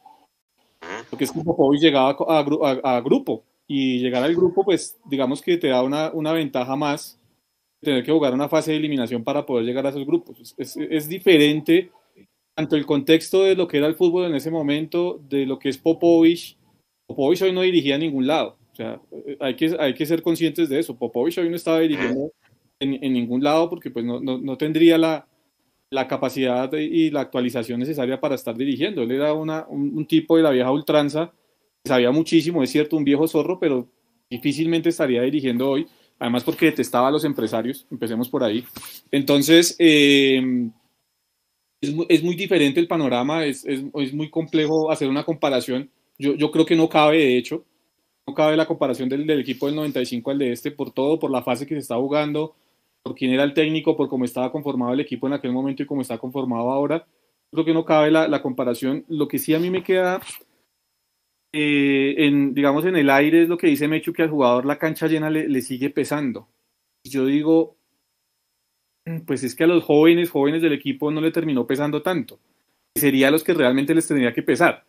Porque 1.11 1.25
es 1.25 1.33
que 1.33 1.41
Popovich 1.41 1.81
llegaba 1.81 2.11
a, 2.11 3.01
grupo 3.01 3.43
y 3.67 3.99
llegar 3.99 4.23
al 4.23 4.37
grupo, 4.37 4.65
pues 4.65 4.97
digamos 5.05 5.43
que 5.43 5.57
te 5.57 5.69
da 5.69 5.83
una, 5.83 6.11
una 6.13 6.33
ventaja 6.33 6.77
más 6.77 7.19
tener 7.83 8.05
que 8.05 8.13
jugar 8.13 8.33
una 8.33 8.49
fase 8.49 8.71
de 8.71 8.77
eliminación 8.79 9.25
para 9.25 9.45
poder 9.45 9.67
llegar 9.67 9.85
a 9.87 9.91
esos 9.91 10.07
grupos. 10.07 10.55
Es, 10.57 10.77
es, 10.77 11.09
diferente 11.09 11.91
tanto 12.55 12.77
el 12.77 12.87
contexto 12.87 13.43
de 13.43 13.57
lo 13.57 13.67
que 13.67 13.79
era 13.79 13.87
el 13.87 13.95
fútbol 13.95 14.27
en 14.27 14.35
ese 14.35 14.51
momento, 14.51 15.21
de 15.29 15.47
lo 15.47 15.59
que 15.59 15.69
es 15.69 15.79
Popovich. 15.79 16.57
Popovich 17.07 17.43
hoy 17.43 17.53
no 17.53 17.63
dirigía 17.63 17.97
a 17.97 17.99
ningún 17.99 18.27
lado. 18.27 18.57
O 18.73 18.75
sea, 18.75 19.01
hay 19.41 19.57
que, 19.57 19.75
hay 19.79 19.95
que 19.95 20.07
ser 20.07 20.23
conscientes 20.23 20.69
de 20.69 20.79
eso. 20.79 20.97
Popovich 20.97 21.39
hoy 21.39 21.49
no 21.49 21.57
estaba 21.57 21.81
dirigiendo 21.81 22.31
en, 22.79 23.03
en 23.03 23.13
ningún 23.13 23.43
lado 23.43 23.69
porque 23.69 23.91
pues 23.91 24.05
no, 24.05 24.21
no, 24.21 24.39
no 24.39 24.57
tendría 24.57 24.97
la, 24.97 25.27
la 25.91 26.07
capacidad 26.07 26.73
y 26.73 27.11
la 27.11 27.23
actualización 27.23 27.81
necesaria 27.81 28.21
para 28.21 28.35
estar 28.35 28.57
dirigiendo. 28.57 29.03
Él 29.03 29.11
era 29.11 29.33
una, 29.33 29.67
un, 29.69 29.97
un, 29.97 30.07
tipo 30.07 30.37
de 30.37 30.43
la 30.43 30.51
vieja 30.51 30.71
ultranza, 30.71 31.33
sabía 31.85 32.11
muchísimo, 32.13 32.63
es 32.63 32.71
cierto, 32.71 32.97
un 32.97 33.05
viejo 33.05 33.27
zorro, 33.27 33.59
pero 33.59 33.89
difícilmente 34.31 34.91
estaría 34.91 35.23
dirigiendo 35.23 35.69
hoy 35.69 35.87
además 36.23 36.45
porque 36.45 36.67
detestaba 36.67 37.09
a 37.09 37.11
los 37.11 37.25
empresarios, 37.25 37.85
empecemos 37.91 38.29
por 38.29 38.45
ahí. 38.45 38.65
Entonces, 39.11 39.75
eh, 39.81 40.71
es, 41.81 42.23
muy 42.23 42.37
diferente 42.37 42.79
el 42.79 42.87
panorama, 42.87 43.45
es, 43.45 43.65
muy 44.15 44.31
complejo 44.31 44.93
hacer 44.93 45.09
una 45.09 45.25
comparación. 45.25 45.91
Yo, 46.17 46.35
yo, 46.35 46.53
creo 46.53 46.65
que 46.65 46.77
no 46.77 46.89
cabe, 46.89 47.19
de 47.19 47.39
hecho, 47.39 47.65
no 48.25 48.35
cabe 48.35 48.57
la 48.57 48.67
comparación 48.67 49.09
del, 49.09 49.29
equipo 49.31 49.67
del 49.67 49.75
95 49.75 50.31
al 50.31 50.39
de 50.39 50.53
este, 50.53 50.71
por 50.71 50.93
todo, 50.93 51.19
por 51.19 51.33
la 51.33 51.43
fase 51.43 51.67
que 51.67 51.75
se 51.75 51.81
está 51.81 51.97
jugando, 51.97 52.55
por 53.03 53.17
quién 53.17 53.33
era 53.33 53.43
el 53.43 53.53
técnico, 53.53 53.97
por 53.97 54.09
cómo 54.09 54.25
estaba 54.25 54.53
conformado 54.53 54.93
el 54.93 55.01
equipo 55.01 55.27
en 55.27 55.33
aquel 55.33 55.51
momento 55.51 55.83
y 55.83 55.87
cómo 55.87 56.03
está 56.03 56.19
conformado 56.19 56.71
ahora. 56.71 57.05
Creo 57.51 57.65
que 57.65 57.75
no 57.75 57.85
cabe 57.85 58.13
la, 58.13 58.29
la 58.29 58.43
comparación. 58.43 59.05
Lo 59.09 59.27
que 59.27 59.41
sí 59.41 59.55
a 59.55 59.59
mí 59.59 59.71
me 59.71 59.83
queda 59.83 60.21
eh, 61.53 62.15
en, 62.19 62.55
digamos, 62.55 62.85
en 62.87 62.97
el 62.97 63.11
aire 63.11 63.43
es 63.43 63.49
lo 63.49 63.59
que 63.59 63.67
dice 63.67 63.89
Mechu, 63.89 64.13
que 64.13 64.23
al 64.23 64.31
jugador 64.31 64.65
la 64.65 64.79
cancha 64.79 65.07
llena 65.07 65.29
le, 65.31 65.61
sigue 65.61 65.91
pesando. 65.91 66.49
Yo 67.05 67.27
digo, 67.27 67.77
mm, 69.05 69.21
pues 69.21 69.45
es 69.45 69.55
que 69.55 69.65
a 69.65 69.67
los 69.67 69.85
jóvenes, 69.85 70.31
jóvenes 70.31 70.63
del 70.63 70.73
equipo 70.73 71.11
no 71.11 71.21
le 71.21 71.31
terminó 71.31 71.67
pesando 71.67 72.03
tanto. 72.03 72.39
Sería 72.97 73.29
a 73.29 73.31
los 73.31 73.45
que 73.45 73.55
realmente 73.55 73.95
les 73.95 74.09
tendría 74.09 74.33
que 74.33 74.43
pesar. 74.43 74.85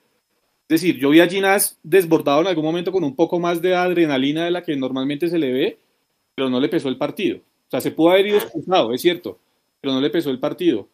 Es 0.70 0.82
decir, 0.82 0.98
yo 0.98 1.10
vi 1.10 1.20
a 1.20 1.28
Ginás 1.28 1.80
desbordado 1.84 2.42
en 2.42 2.48
algún 2.48 2.66
momento 2.66 2.92
con 2.92 3.04
un 3.04 3.16
poco 3.16 3.40
más 3.40 3.62
de 3.62 3.76
adrenalina 3.76 4.46
de 4.46 4.52
la 4.52 4.64
que 4.64 4.76
normalmente 4.76 5.28
se 5.28 5.38
le 5.38 5.52
ve, 5.52 5.80
pero 6.36 6.50
no 6.50 6.60
le 6.60 6.70
pesó 6.70 6.90
el 6.90 6.98
partido. 6.98 7.38
O 7.38 7.70
sea, 7.70 7.82
se 7.82 7.92
pudo 7.92 8.12
haber 8.12 8.28
ido 8.28 8.38
expulsado, 8.38 8.94
es 8.94 9.02
cierto, 9.02 9.40
pero 9.82 9.94
no 9.94 10.02
le 10.02 10.10
pesó 10.10 10.30
el 10.30 10.40
partido. 10.40 10.88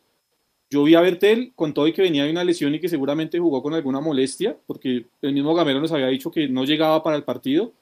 Yo 0.72 0.84
vi 0.84 0.94
a 0.94 1.02
Bertel 1.02 1.52
con 1.56 1.74
todo 1.74 1.88
y 1.88 1.94
que 1.94 2.04
venía 2.04 2.26
de 2.26 2.32
una 2.32 2.44
lesión 2.44 2.76
y 2.76 2.80
que 2.80 2.90
seguramente 2.90 3.40
jugó 3.40 3.64
con 3.64 3.74
alguna 3.74 4.00
molestia, 4.00 4.56
porque 4.68 5.08
el 5.22 5.34
mismo 5.34 5.56
Gamero 5.56 5.80
nos 5.80 5.92
había 5.92 6.08
dicho 6.08 6.30
que 6.30 6.48
no 6.48 6.64
llegaba 6.64 7.02
para 7.02 7.18
el 7.18 7.24
partido. 7.24 7.74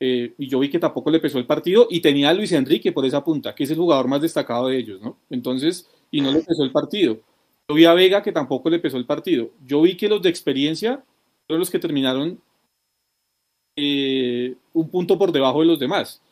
Eh, 0.00 0.34
y 0.38 0.46
yo 0.46 0.60
vi 0.60 0.70
que 0.70 0.78
tampoco 0.78 1.10
le 1.10 1.20
pesó 1.20 1.38
el 1.38 1.46
partido 1.46 1.88
y 1.90 2.00
tenía 2.00 2.30
a 2.30 2.34
Luis 2.34 2.52
Enrique 2.52 2.92
por 2.92 3.04
esa 3.04 3.24
punta, 3.24 3.54
que 3.54 3.64
es 3.64 3.70
el 3.70 3.78
jugador 3.78 4.06
más 4.06 4.20
destacado 4.20 4.68
de 4.68 4.78
ellos, 4.78 5.00
¿no? 5.00 5.18
Entonces, 5.30 5.88
y 6.10 6.20
no 6.20 6.30
le 6.30 6.40
pesó 6.40 6.62
el 6.62 6.70
partido. 6.70 7.18
Yo 7.68 7.74
vi 7.74 7.84
a 7.84 7.94
Vega 7.94 8.22
que 8.22 8.32
tampoco 8.32 8.70
le 8.70 8.78
pesó 8.78 8.96
el 8.96 9.06
partido. 9.06 9.50
Yo 9.66 9.82
vi 9.82 9.96
que 9.96 10.08
los 10.08 10.22
de 10.22 10.28
experiencia 10.28 11.02
fueron 11.46 11.60
los 11.60 11.70
que 11.70 11.78
terminaron 11.78 12.40
eh, 13.76 14.54
un 14.72 14.90
punto 14.90 15.18
por 15.18 15.32
debajo 15.32 15.60
de 15.60 15.66
los 15.66 15.78
demás. 15.78 16.22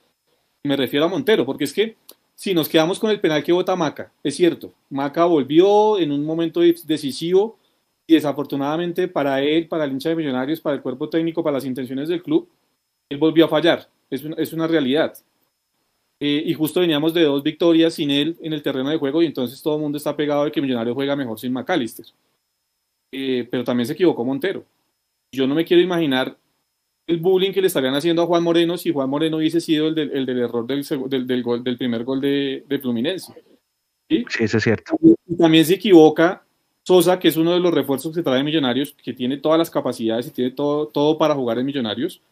Me 0.64 0.76
refiero 0.76 1.06
a 1.06 1.09
Montero, 1.09 1.46
porque 1.46 1.64
es 1.64 1.72
que 1.72 1.96
Sí, 2.37 2.53
nos 2.53 2.68
quedamos 2.68 2.99
con 3.01 3.11
el 3.11 3.18
penal 3.18 3.42
que 3.42 3.51
vota 3.51 3.75
Maca, 3.75 4.12
es 4.22 4.37
cierto. 4.37 4.75
Maca 4.90 5.25
volvió 5.25 5.99
en 5.99 6.12
un 6.12 6.22
momento 6.22 6.61
decisivo 6.61 7.59
y 8.07 8.12
desafortunadamente 8.12 9.09
para 9.09 9.42
él, 9.42 9.66
para 9.68 9.85
el 9.85 9.92
hincha 9.92 10.11
de 10.11 10.16
Millonarios, 10.16 10.61
para 10.61 10.77
el 10.77 10.83
cuerpo 10.83 11.09
técnico, 11.09 11.42
para 11.42 11.55
las 11.55 11.64
intenciones 11.64 12.09
del 12.11 12.22
club, 12.22 12.46
él 13.09 13.16
volvió 13.16 13.46
a 13.46 13.49
fallar. 13.49 13.88
Es 14.11 14.22
una, 14.22 14.37
es 14.37 14.53
una 14.53 14.66
realidad. 14.66 15.14
Eh, 16.20 16.42
y 16.46 16.53
justo 16.53 16.81
veníamos 16.81 17.14
de 17.14 17.22
dos 17.25 17.42
victorias 17.42 17.94
sin 17.94 18.11
él 18.11 18.37
en 18.42 18.53
el 18.53 18.62
terreno 18.62 18.90
de 18.90 18.99
juego 18.99 19.22
y 19.22 19.27
entonces 19.27 19.61
todo 19.62 19.77
el 19.77 19.83
mundo 19.83 19.96
está 19.96 20.14
pegado 20.14 20.44
de 20.44 20.53
que 20.53 20.61
Millonarios 20.61 20.94
juega 20.94 21.16
mejor 21.16 21.40
sin 21.40 21.55
McAllister. 21.55 22.05
Eh, 23.12 23.49
pero 23.51 23.64
también 23.64 23.87
se 23.87 23.94
equivocó 23.94 24.25
Montero. 24.27 24.62
Yo 25.33 25.46
no 25.46 25.55
me 25.55 25.64
quiero 25.64 25.83
imaginar 25.83 26.37
el 27.06 27.18
bullying 27.18 27.52
que 27.52 27.60
le 27.60 27.68
estarían 27.68 27.94
haciendo 27.94 28.22
a 28.22 28.26
Juan 28.26 28.42
Moreno 28.42 28.76
si 28.76 28.92
Juan 28.92 29.08
Moreno 29.08 29.36
hubiese 29.36 29.60
sido 29.60 29.88
el 29.88 29.94
del, 29.94 30.10
el 30.12 30.26
del 30.26 30.40
error 30.40 30.66
del, 30.66 30.84
del, 31.08 31.26
del, 31.26 31.42
gol, 31.42 31.62
del 31.62 31.78
primer 31.78 32.04
gol 32.04 32.20
de, 32.20 32.64
de 32.68 32.78
Fluminense. 32.78 33.32
¿Sí? 34.08 34.24
¿Sí? 34.28 34.44
eso 34.44 34.58
es 34.58 34.64
cierto. 34.64 34.96
Y 35.26 35.36
también 35.36 35.64
se 35.64 35.74
equivoca 35.74 36.44
Sosa, 36.82 37.18
que 37.18 37.28
es 37.28 37.36
uno 37.36 37.52
de 37.52 37.60
los 37.60 37.72
refuerzos 37.72 38.14
que 38.14 38.22
trae 38.22 38.44
Millonarios, 38.44 38.94
que 39.02 39.12
tiene 39.12 39.38
todas 39.38 39.58
las 39.58 39.70
capacidades 39.70 40.28
y 40.28 40.30
tiene 40.30 40.50
todo, 40.52 40.86
todo 40.88 41.18
para 41.18 41.34
jugar 41.34 41.58
en 41.58 41.66
Millonarios, 41.66 42.22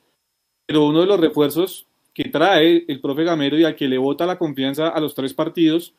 pero 0.66 0.86
uno 0.86 1.00
de 1.00 1.06
los 1.06 1.20
refuerzos 1.20 1.86
que 2.12 2.24
trae 2.24 2.84
el 2.86 3.00
profe 3.00 3.24
Gamero 3.24 3.58
y 3.58 3.64
al 3.64 3.74
que 3.74 3.88
le 3.88 3.98
vota 3.98 4.26
la 4.26 4.38
confianza 4.38 4.88
a 4.88 5.00
los 5.00 5.14
tres 5.14 5.34
partidos, 5.34 5.94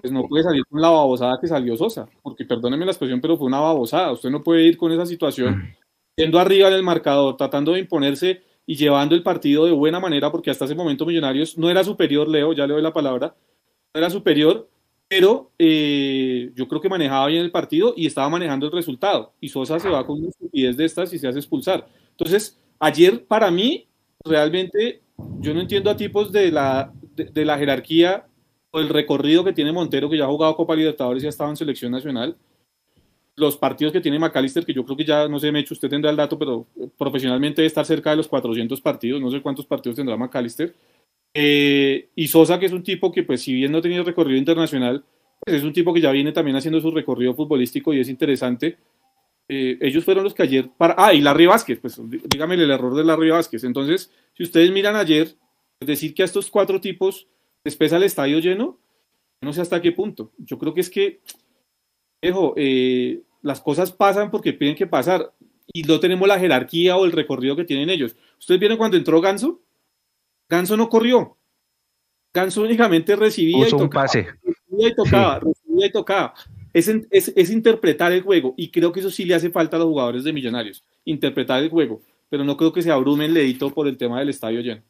pues 0.00 0.10
no 0.10 0.26
puede 0.26 0.44
salir 0.44 0.64
con 0.64 0.80
la 0.80 0.88
babosada 0.88 1.38
que 1.38 1.46
salió 1.46 1.76
Sosa, 1.76 2.08
porque 2.22 2.46
perdónenme 2.46 2.86
la 2.86 2.92
expresión, 2.92 3.20
pero 3.20 3.36
fue 3.36 3.46
una 3.46 3.60
babosada. 3.60 4.12
Usted 4.12 4.30
no 4.30 4.42
puede 4.42 4.62
ir 4.62 4.78
con 4.78 4.90
esa 4.90 5.04
situación 5.04 5.74
yendo 6.16 6.38
arriba 6.38 6.68
en 6.68 6.74
el 6.74 6.82
marcador, 6.82 7.36
tratando 7.36 7.72
de 7.72 7.80
imponerse 7.80 8.42
y 8.66 8.76
llevando 8.76 9.14
el 9.14 9.22
partido 9.22 9.66
de 9.66 9.72
buena 9.72 10.00
manera, 10.00 10.30
porque 10.30 10.50
hasta 10.50 10.64
ese 10.64 10.74
momento 10.74 11.06
Millonarios 11.06 11.58
no 11.58 11.70
era 11.70 11.84
superior, 11.84 12.28
Leo, 12.28 12.52
ya 12.52 12.66
le 12.66 12.74
doy 12.74 12.82
la 12.82 12.92
palabra, 12.92 13.34
no 13.92 13.98
era 13.98 14.10
superior, 14.10 14.68
pero 15.08 15.52
eh, 15.58 16.50
yo 16.54 16.66
creo 16.66 16.80
que 16.80 16.88
manejaba 16.88 17.26
bien 17.26 17.42
el 17.42 17.50
partido 17.50 17.92
y 17.96 18.06
estaba 18.06 18.28
manejando 18.28 18.66
el 18.66 18.72
resultado. 18.72 19.34
Y 19.40 19.48
Sosa 19.48 19.78
se 19.78 19.88
va 19.88 20.06
con 20.06 20.18
una 20.18 20.28
estupidez 20.28 20.76
de 20.76 20.84
estas 20.86 21.12
y 21.12 21.18
se 21.18 21.28
hace 21.28 21.38
expulsar. 21.38 21.86
Entonces, 22.10 22.58
ayer 22.78 23.24
para 23.26 23.50
mí, 23.50 23.86
realmente, 24.24 25.02
yo 25.40 25.52
no 25.52 25.60
entiendo 25.60 25.90
a 25.90 25.96
tipos 25.96 26.32
de 26.32 26.50
la, 26.50 26.92
de, 27.14 27.44
la 27.44 27.58
jerarquía 27.58 28.26
o 28.70 28.80
el 28.80 28.88
recorrido 28.88 29.44
que 29.44 29.52
tiene 29.52 29.72
Montero, 29.72 30.08
que 30.08 30.16
ya 30.16 30.24
ha 30.24 30.28
jugado 30.28 30.56
Copa 30.56 30.74
Libertadores 30.74 31.22
y 31.22 31.26
ha 31.26 31.30
estado 31.30 31.50
en 31.50 31.56
selección 31.56 31.92
nacional 31.92 32.36
los 33.36 33.56
partidos 33.56 33.92
que 33.92 34.00
tiene 34.00 34.18
McAllister, 34.18 34.64
que 34.64 34.72
yo 34.72 34.84
creo 34.84 34.96
que 34.96 35.04
ya, 35.04 35.28
no 35.28 35.38
sé, 35.38 35.50
me 35.50 35.60
hecho 35.60 35.74
usted 35.74 35.88
tendrá 35.88 36.10
el 36.10 36.16
dato, 36.16 36.38
pero 36.38 36.66
profesionalmente 36.96 37.62
debe 37.62 37.66
estar 37.66 37.84
cerca 37.84 38.10
de 38.10 38.16
los 38.16 38.28
400 38.28 38.80
partidos, 38.80 39.20
no 39.20 39.30
sé 39.30 39.40
cuántos 39.40 39.66
partidos 39.66 39.96
tendrá 39.96 40.16
McAllister. 40.16 40.74
Eh, 41.34 42.10
y 42.14 42.28
Sosa, 42.28 42.60
que 42.60 42.66
es 42.66 42.72
un 42.72 42.84
tipo 42.84 43.10
que, 43.10 43.24
pues, 43.24 43.42
si 43.42 43.52
bien 43.52 43.72
no 43.72 43.82
tenido 43.82 44.04
recorrido 44.04 44.38
internacional, 44.38 45.04
pues 45.40 45.56
es 45.56 45.64
un 45.64 45.72
tipo 45.72 45.92
que 45.92 46.00
ya 46.00 46.12
viene 46.12 46.32
también 46.32 46.56
haciendo 46.56 46.80
su 46.80 46.90
recorrido 46.90 47.34
futbolístico 47.34 47.92
y 47.92 48.00
es 48.00 48.08
interesante. 48.08 48.78
Eh, 49.48 49.76
ellos 49.80 50.04
fueron 50.04 50.24
los 50.24 50.32
que 50.32 50.44
ayer. 50.44 50.70
Para, 50.76 50.94
ah, 50.96 51.12
y 51.12 51.20
Larry 51.20 51.46
Vázquez, 51.46 51.80
pues 51.80 52.00
dígame 52.08 52.54
el 52.54 52.70
error 52.70 52.94
de 52.94 53.04
Larry 53.04 53.30
Vázquez. 53.30 53.64
Entonces, 53.64 54.10
si 54.32 54.44
ustedes 54.44 54.70
miran 54.70 54.96
ayer, 54.96 55.34
es 55.80 55.86
decir 55.86 56.14
que 56.14 56.22
a 56.22 56.24
estos 56.24 56.50
cuatro 56.50 56.80
tipos 56.80 57.26
les 57.64 57.76
pesa 57.76 57.96
el 57.96 58.04
estadio 58.04 58.38
lleno, 58.38 58.78
no 59.42 59.52
sé 59.52 59.60
hasta 59.60 59.82
qué 59.82 59.92
punto. 59.92 60.32
Yo 60.38 60.58
creo 60.58 60.72
que 60.72 60.80
es 60.80 60.88
que 60.88 61.20
eh, 62.56 63.22
las 63.42 63.60
cosas 63.60 63.92
pasan 63.92 64.30
porque 64.30 64.52
tienen 64.52 64.76
que 64.76 64.86
pasar 64.86 65.32
y 65.72 65.82
no 65.82 66.00
tenemos 66.00 66.26
la 66.28 66.38
jerarquía 66.38 66.96
o 66.96 67.04
el 67.04 67.12
recorrido 67.12 67.56
que 67.56 67.64
tienen 67.64 67.90
ellos. 67.90 68.16
¿Ustedes 68.38 68.60
vieron 68.60 68.78
cuando 68.78 68.96
entró 68.96 69.20
Ganso? 69.20 69.60
Ganso 70.48 70.76
no 70.76 70.88
corrió. 70.88 71.36
Ganso 72.32 72.62
únicamente 72.62 73.16
recibía 73.16 73.68
y 73.68 73.70
tocaba. 73.70 74.06
Recibía 74.06 74.88
y 74.88 74.94
tocaba, 74.94 75.40
recibía 75.40 75.86
y 75.86 75.92
tocaba. 75.92 76.34
Es, 76.72 76.88
es, 76.88 77.32
es, 77.36 77.50
interpretar 77.50 78.12
el 78.12 78.22
juego 78.22 78.54
y 78.56 78.70
creo 78.70 78.90
que 78.90 78.98
eso 78.98 79.10
sí 79.10 79.24
le 79.24 79.36
hace 79.36 79.50
falta 79.50 79.76
a 79.76 79.78
los 79.78 79.88
jugadores 79.88 80.24
de 80.24 80.32
Millonarios, 80.32 80.84
interpretar 81.04 81.62
el 81.62 81.70
juego, 81.70 82.02
pero 82.28 82.42
no 82.42 82.56
creo 82.56 82.72
que 82.72 82.82
se 82.82 82.90
abrumen 82.90 83.30
el 83.30 83.36
edito 83.36 83.70
por 83.70 83.86
el 83.86 83.96
tema 83.96 84.18
del 84.18 84.30
estadio 84.30 84.60
lleno 84.60 84.82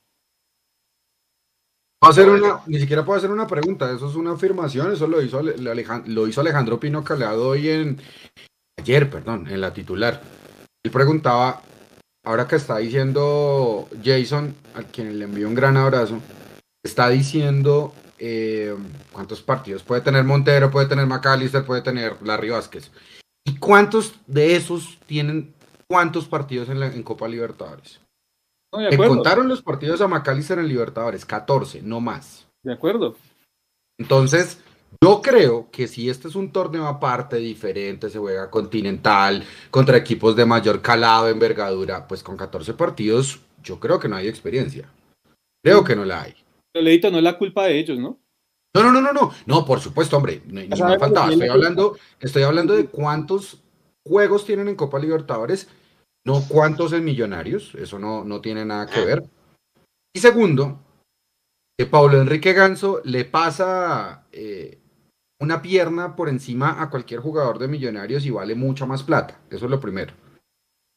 hacer 2.08 2.28
una, 2.28 2.60
ni 2.66 2.78
siquiera 2.78 3.04
puedo 3.04 3.18
hacer 3.18 3.30
una 3.30 3.46
pregunta, 3.46 3.90
eso 3.90 4.08
es 4.08 4.16
una 4.16 4.32
afirmación, 4.32 4.92
eso 4.92 5.06
lo 5.06 5.22
hizo, 5.22 5.42
lo 5.42 6.28
hizo 6.28 6.40
Alejandro 6.40 6.80
Pino 6.80 7.04
Calado 7.04 7.48
hoy 7.48 7.68
en, 7.68 7.98
ayer, 8.78 9.10
perdón, 9.10 9.46
en 9.48 9.60
la 9.60 9.72
titular. 9.72 10.22
Él 10.84 10.90
preguntaba, 10.90 11.62
ahora 12.24 12.46
que 12.46 12.56
está 12.56 12.78
diciendo 12.78 13.88
Jason, 14.02 14.54
a 14.74 14.82
quien 14.82 15.18
le 15.18 15.24
envío 15.24 15.48
un 15.48 15.54
gran 15.54 15.76
abrazo, 15.76 16.20
está 16.84 17.08
diciendo 17.08 17.94
eh, 18.18 18.74
cuántos 19.12 19.42
partidos 19.42 19.82
puede 19.82 20.02
tener 20.02 20.24
Montero, 20.24 20.70
puede 20.70 20.86
tener 20.86 21.06
McAllister, 21.06 21.64
puede 21.64 21.82
tener 21.82 22.16
Larry 22.22 22.50
Vázquez. 22.50 22.90
¿Y 23.46 23.56
cuántos 23.56 24.14
de 24.26 24.56
esos 24.56 24.98
tienen 25.06 25.54
cuántos 25.86 26.26
partidos 26.26 26.68
en, 26.68 26.82
en 26.82 27.02
Copa 27.02 27.28
Libertadores? 27.28 28.00
Me 28.76 28.96
contaron 28.96 29.48
los 29.48 29.62
partidos 29.62 30.00
a 30.00 30.08
McAllister 30.08 30.58
en 30.58 30.68
Libertadores, 30.68 31.24
14, 31.24 31.82
no 31.82 32.00
más. 32.00 32.46
De 32.62 32.72
acuerdo. 32.72 33.16
Entonces, 33.98 34.60
yo 35.02 35.20
creo 35.22 35.68
que 35.70 35.86
si 35.86 36.08
este 36.08 36.28
es 36.28 36.34
un 36.34 36.52
torneo 36.52 36.86
aparte, 36.86 37.36
diferente, 37.36 38.10
se 38.10 38.18
juega 38.18 38.50
continental, 38.50 39.44
contra 39.70 39.96
equipos 39.96 40.34
de 40.36 40.46
mayor 40.46 40.80
calado, 40.82 41.28
envergadura, 41.28 42.06
pues 42.08 42.22
con 42.22 42.36
14 42.36 42.74
partidos, 42.74 43.40
yo 43.62 43.78
creo 43.78 43.98
que 43.98 44.08
no 44.08 44.16
hay 44.16 44.28
experiencia. 44.28 44.88
Creo 45.62 45.84
que 45.84 45.96
no 45.96 46.04
la 46.04 46.22
hay. 46.22 46.34
Pero 46.72 46.84
Leito, 46.84 47.10
no 47.10 47.18
es 47.18 47.24
la 47.24 47.38
culpa 47.38 47.64
de 47.66 47.78
ellos, 47.78 47.98
¿no? 47.98 48.18
No, 48.74 48.82
no, 48.82 48.90
no, 48.90 49.00
no, 49.00 49.12
no. 49.12 49.32
No, 49.46 49.64
por 49.64 49.80
supuesto, 49.80 50.16
hombre. 50.16 50.42
Ni 50.46 50.66
me 50.66 50.98
faltaba. 50.98 51.30
Estoy 51.30 51.48
hablando, 51.48 51.96
estoy 52.20 52.42
hablando 52.42 52.74
de 52.74 52.86
cuántos 52.86 53.62
juegos 54.04 54.44
tienen 54.44 54.68
en 54.68 54.74
Copa 54.74 54.98
Libertadores 54.98 55.68
no 56.26 56.42
cuántos 56.48 56.92
en 56.92 57.04
Millonarios, 57.04 57.74
eso 57.74 57.98
no, 57.98 58.24
no 58.24 58.40
tiene 58.40 58.64
nada 58.64 58.86
que 58.86 59.04
ver. 59.04 59.24
Y 60.14 60.20
segundo, 60.20 60.80
que 61.78 61.86
Pablo 61.86 62.20
Enrique 62.20 62.52
Ganso 62.52 63.02
le 63.04 63.24
pasa 63.24 64.26
eh, 64.32 64.78
una 65.40 65.60
pierna 65.60 66.16
por 66.16 66.28
encima 66.28 66.80
a 66.80 66.88
cualquier 66.88 67.20
jugador 67.20 67.58
de 67.58 67.68
Millonarios 67.68 68.24
y 68.24 68.30
vale 68.30 68.54
mucha 68.54 68.86
más 68.86 69.02
plata. 69.02 69.40
Eso 69.50 69.66
es 69.66 69.70
lo 69.70 69.80
primero. 69.80 70.14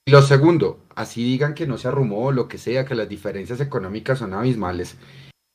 Y 0.07 0.11
lo 0.11 0.21
segundo, 0.21 0.79
así 0.95 1.23
digan 1.23 1.53
que 1.53 1.67
no 1.67 1.77
se 1.77 1.89
arrumó 1.89 2.27
o 2.27 2.31
lo 2.31 2.47
que 2.47 2.57
sea, 2.57 2.85
que 2.85 2.95
las 2.95 3.09
diferencias 3.09 3.59
económicas 3.59 4.19
son 4.19 4.33
abismales. 4.33 4.95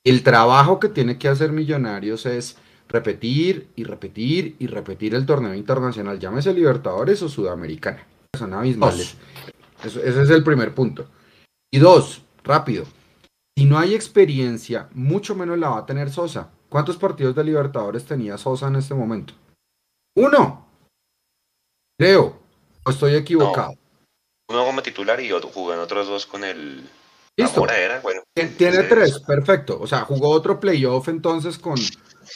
El 0.04 0.22
trabajo 0.22 0.78
que 0.78 0.88
tiene 0.88 1.16
que 1.16 1.28
hacer 1.28 1.52
Millonarios 1.52 2.26
es 2.26 2.58
repetir 2.88 3.68
y 3.76 3.84
repetir 3.84 4.56
y 4.58 4.66
repetir 4.66 5.14
el 5.14 5.24
torneo 5.24 5.54
internacional, 5.54 6.18
llámese 6.18 6.52
Libertadores 6.52 7.22
o 7.22 7.30
Sudamericana. 7.30 8.04
Son 8.36 8.52
abismales 8.52 9.16
ese 9.84 10.22
es 10.22 10.30
el 10.30 10.44
primer 10.44 10.74
punto. 10.74 11.06
Y 11.72 11.78
dos, 11.78 12.22
rápido. 12.44 12.84
Si 13.56 13.64
no 13.64 13.78
hay 13.78 13.94
experiencia, 13.94 14.88
mucho 14.92 15.34
menos 15.34 15.58
la 15.58 15.70
va 15.70 15.78
a 15.78 15.86
tener 15.86 16.10
Sosa. 16.10 16.50
¿Cuántos 16.68 16.96
partidos 16.96 17.34
de 17.34 17.44
Libertadores 17.44 18.04
tenía 18.04 18.38
Sosa 18.38 18.68
en 18.68 18.76
este 18.76 18.94
momento? 18.94 19.34
Uno. 20.16 20.66
Creo. 21.98 22.40
¿O 22.84 22.90
estoy 22.90 23.14
equivocado? 23.14 23.74
Uno 24.48 24.64
como 24.64 24.82
titular 24.82 25.20
y 25.20 25.32
otro, 25.32 25.50
jugó 25.50 25.72
en 25.74 25.80
otros 25.80 26.08
dos 26.08 26.26
con 26.26 26.44
el. 26.44 26.88
Listo. 27.36 27.60
Bueno, 28.02 28.22
Tiene 28.34 28.82
tres, 28.82 29.20
perfecto. 29.20 29.78
O 29.80 29.86
sea, 29.86 30.00
jugó 30.00 30.28
otro 30.28 30.60
playoff 30.60 31.08
entonces 31.08 31.58
con, 31.58 31.76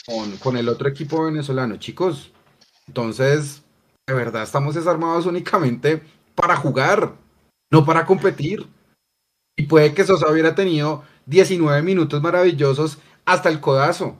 con, 0.05 0.37
con 0.37 0.57
el 0.57 0.69
otro 0.69 0.87
equipo 0.87 1.23
venezolano. 1.23 1.77
Chicos, 1.77 2.31
entonces, 2.87 3.61
de 4.07 4.13
verdad, 4.13 4.43
estamos 4.43 4.73
desarmados 4.73 5.25
únicamente 5.25 6.01
para 6.33 6.55
jugar 6.55 7.13
no 7.71 7.85
para 7.85 8.05
competir. 8.05 8.67
Y 9.57 9.63
puede 9.63 9.93
que 9.93 10.03
Sosa 10.03 10.31
hubiera 10.31 10.55
tenido 10.55 11.03
19 11.25 11.81
minutos 11.81 12.21
maravillosos 12.21 12.99
hasta 13.25 13.49
el 13.49 13.59
codazo. 13.59 14.17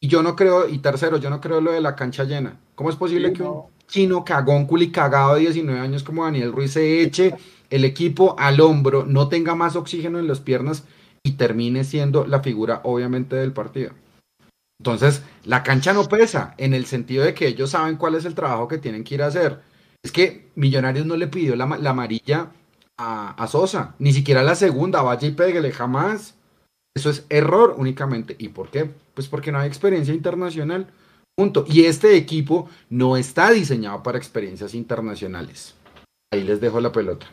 Y 0.00 0.08
yo 0.08 0.22
no 0.22 0.36
creo, 0.36 0.68
y 0.68 0.78
tercero, 0.78 1.16
yo 1.16 1.30
no 1.30 1.40
creo 1.40 1.60
lo 1.60 1.72
de 1.72 1.80
la 1.80 1.96
cancha 1.96 2.24
llena. 2.24 2.58
¿Cómo 2.74 2.90
es 2.90 2.96
posible 2.96 3.32
que 3.32 3.42
un 3.42 3.64
chino 3.88 4.24
cagón, 4.24 4.66
culi 4.66 4.92
cagado 4.92 5.34
de 5.34 5.40
19 5.40 5.80
años 5.80 6.04
como 6.04 6.24
Daniel 6.24 6.52
Ruiz 6.52 6.72
se 6.72 7.02
eche 7.02 7.34
el 7.70 7.84
equipo 7.84 8.36
al 8.38 8.60
hombro, 8.60 9.04
no 9.04 9.28
tenga 9.28 9.54
más 9.54 9.74
oxígeno 9.74 10.18
en 10.18 10.28
las 10.28 10.40
piernas 10.40 10.84
y 11.24 11.32
termine 11.32 11.84
siendo 11.84 12.26
la 12.26 12.40
figura, 12.40 12.80
obviamente, 12.84 13.34
del 13.34 13.52
partido? 13.52 13.90
Entonces, 14.80 15.22
la 15.44 15.64
cancha 15.64 15.92
no 15.92 16.04
pesa 16.04 16.54
en 16.56 16.72
el 16.72 16.86
sentido 16.86 17.24
de 17.24 17.34
que 17.34 17.48
ellos 17.48 17.70
saben 17.70 17.96
cuál 17.96 18.14
es 18.14 18.24
el 18.24 18.36
trabajo 18.36 18.68
que 18.68 18.78
tienen 18.78 19.02
que 19.02 19.16
ir 19.16 19.22
a 19.22 19.26
hacer. 19.26 19.60
Es 20.04 20.12
que 20.12 20.50
Millonarios 20.54 21.04
no 21.04 21.16
le 21.16 21.26
pidió 21.26 21.56
la, 21.56 21.66
la 21.66 21.90
amarilla 21.90 22.52
a, 22.98 23.46
Sosa, 23.46 23.94
ni 23.98 24.12
siquiera 24.12 24.42
la 24.42 24.54
segunda, 24.54 25.02
vaya 25.02 25.26
y 25.26 25.30
pégale, 25.30 25.72
jamás. 25.72 26.34
Eso 26.94 27.10
es 27.10 27.24
error 27.28 27.74
únicamente. 27.78 28.34
¿Y 28.38 28.48
por 28.48 28.70
qué? 28.70 28.90
Pues 29.14 29.28
porque 29.28 29.52
no 29.52 29.60
hay 29.60 29.68
experiencia 29.68 30.12
internacional. 30.12 30.92
Punto. 31.36 31.64
Y 31.68 31.84
este 31.84 32.16
equipo 32.16 32.68
no 32.90 33.16
está 33.16 33.50
diseñado 33.50 34.02
para 34.02 34.18
experiencias 34.18 34.74
internacionales. 34.74 35.74
Ahí 36.32 36.42
les 36.42 36.60
dejo 36.60 36.80
la 36.80 36.90
pelota. 36.90 37.26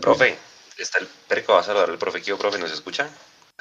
Profe, 0.00 0.38
está 0.78 0.98
el 0.98 1.08
perico, 1.28 1.52
va 1.52 1.60
a 1.60 1.62
saludar 1.62 1.90
al 1.90 1.98
profe 1.98 2.22
Kio, 2.22 2.38
profe, 2.38 2.58
¿nos 2.58 2.72
escucha? 2.72 3.10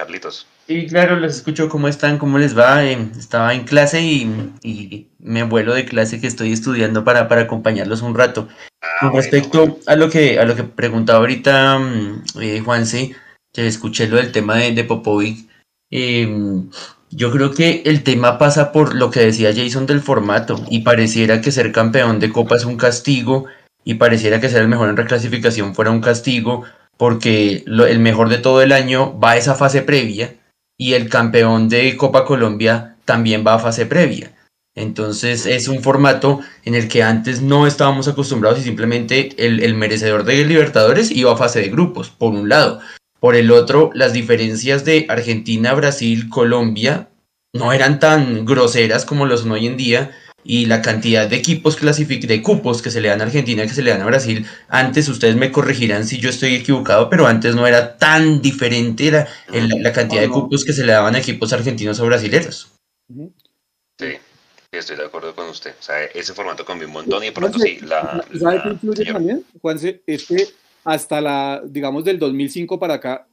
Carlitos. 0.02 0.48
Sí, 0.66 0.88
claro, 0.88 1.16
los 1.18 1.36
escucho. 1.36 1.70
¿Cómo 1.70 1.88
están? 1.88 2.18
¿Cómo 2.18 2.40
les 2.40 2.58
va? 2.58 2.84
Eh, 2.84 2.98
estaba 3.20 3.54
en 3.54 3.66
clase 3.66 4.02
y, 4.02 5.08
me 5.20 5.44
vuelo 5.44 5.76
de 5.76 5.86
clase 5.86 6.20
que 6.20 6.26
estoy 6.26 6.52
estudiando 6.52 7.04
para, 7.04 7.28
para 7.28 7.42
acompañarlos 7.42 8.02
un 8.02 8.16
rato. 8.16 8.48
Ah, 8.82 8.88
Con 9.02 9.14
respecto 9.14 9.78
a 9.86 9.96
lo 9.96 10.10
que 10.10 10.40
a 10.40 10.46
lo 10.46 10.56
que 10.56 10.64
preguntaba 10.64 11.20
ahorita 11.20 11.78
mm, 11.78 12.24
eh, 12.42 12.62
Juanse, 12.62 13.16
que 13.54 13.68
escuché 13.68 14.08
lo 14.08 14.16
del 14.18 14.32
tema 14.32 14.56
de, 14.56 14.72
de 14.72 14.84
Popovic, 14.84 15.48
em, 15.92 16.72
yo 17.12 17.32
creo 17.32 17.52
que 17.52 17.84
el 17.86 18.02
tema 18.02 18.40
pasa 18.40 18.72
por 18.72 18.96
lo 18.96 19.12
que 19.12 19.20
decía 19.20 19.54
Jason 19.56 19.86
del 19.86 20.02
formato 20.02 20.66
y 20.72 20.80
pareciera 20.80 21.42
que 21.42 21.52
ser 21.52 21.72
campeón 21.72 22.20
de 22.20 22.32
Copa 22.32 22.56
es 22.56 22.66
un 22.66 22.78
castigo 22.78 23.46
y 23.84 23.96
pareciera 23.96 24.42
que 24.42 24.50
ser 24.50 24.64
el 24.64 24.68
mejor 24.68 24.90
en 24.90 24.98
reclasificación 24.98 25.76
fuera 25.76 25.92
un 25.92 26.02
castigo 26.02 26.64
porque 27.02 27.64
el 27.66 27.98
mejor 27.98 28.30
de 28.30 28.38
todo 28.38 28.62
el 28.62 28.72
año 28.72 29.20
va 29.20 29.32
a 29.32 29.38
esa 29.38 29.56
fase 29.56 29.82
previa 29.82 30.36
y 30.78 30.94
el 30.94 31.10
campeón 31.10 31.68
de 31.68 31.98
Copa 31.98 32.26
Colombia 32.26 32.96
también 33.06 33.44
va 33.44 33.56
a 33.56 33.60
fase 33.60 33.88
previa. 33.88 34.36
Entonces 34.76 35.48
es 35.48 35.68
un 35.68 35.82
formato 35.82 36.42
en 36.64 36.76
el 36.76 36.88
que 36.88 37.02
antes 37.02 37.42
no 37.42 37.66
estábamos 37.66 38.08
acostumbrados 38.08 38.60
y 38.60 38.64
simplemente 38.64 39.34
el, 39.40 39.74
merecedor 39.74 40.26
de 40.26 40.46
Libertadores 40.46 41.10
iba 41.10 41.34
a 41.34 41.38
fase 41.38 41.62
de 41.62 41.70
grupos, 41.70 42.12
por 42.12 42.34
un 42.34 42.50
lado. 42.50 42.82
Por 43.20 43.36
el 43.36 43.50
otro, 43.50 43.90
las 43.96 44.14
diferencias 44.14 44.86
de 44.86 45.08
Argentina, 45.10 45.74
Brasil, 45.74 46.30
Colombia 46.30 47.10
no 47.52 47.74
eran 47.74 48.00
tan 48.00 48.46
groseras 48.46 49.06
como 49.06 49.26
lo 49.26 49.38
son 49.38 49.54
hoy 49.54 49.66
en 49.66 49.76
día 49.76 50.12
y 50.44 50.66
la 50.66 50.82
cantidad 50.82 51.28
de 51.28 51.36
equipos 51.36 51.76
clasific 51.76 52.26
de 52.26 52.42
cupos 52.42 52.82
que 52.82 52.92
se 52.92 53.02
le 53.02 53.10
dan 53.10 53.22
a 53.22 53.26
Argentina, 53.26 53.64
que 53.64 53.74
se 53.74 53.82
le 53.82 53.92
dan 53.92 54.02
a 54.02 54.06
Brasil, 54.06 54.46
antes 54.68 55.08
ustedes 55.08 55.36
me 55.36 55.52
corregirán 55.52 56.06
si 56.06 56.18
yo 56.20 56.30
estoy 56.30 56.56
equivocado, 56.56 57.10
pero 57.10 57.28
antes 57.28 57.56
no 57.56 57.68
era 57.68 57.98
tan 57.98 58.42
diferente 58.42 59.12
la, 59.12 59.28
la 59.50 59.94
cantidad 59.94 60.22
de 60.22 60.30
cupos 60.30 60.66
que 60.66 60.74
se 60.74 60.86
le 60.86 60.94
daban 60.94 61.16
a 61.16 61.20
equipos 61.20 61.54
argentinos 61.54 62.00
o 62.00 62.06
brasileños. 62.06 62.72
Sí, 64.00 64.18
estoy 64.72 64.98
de 64.98 65.06
acuerdo 65.06 65.36
con 65.36 65.50
usted. 65.50 65.76
O 65.80 65.84
sea, 65.84 66.04
ese 66.06 66.34
formato 66.34 66.66
cambió 66.66 66.88
un 66.88 66.94
montón 66.94 67.24
y 67.24 67.28
de 67.28 67.32
pronto 67.32 67.60
sí, 67.60 67.80
la... 67.82 68.24
¿Sabe 68.40 68.62
qué 68.64 68.70
influye 68.70 69.06
también, 69.06 69.46
Juanse? 69.62 70.02
Es 70.08 70.26
que 70.26 70.48
hasta 70.84 71.22
la, 71.22 71.62
digamos, 71.66 72.04
del 72.04 72.18
2005 72.18 72.80
para 72.80 72.96
acá, 72.96 73.28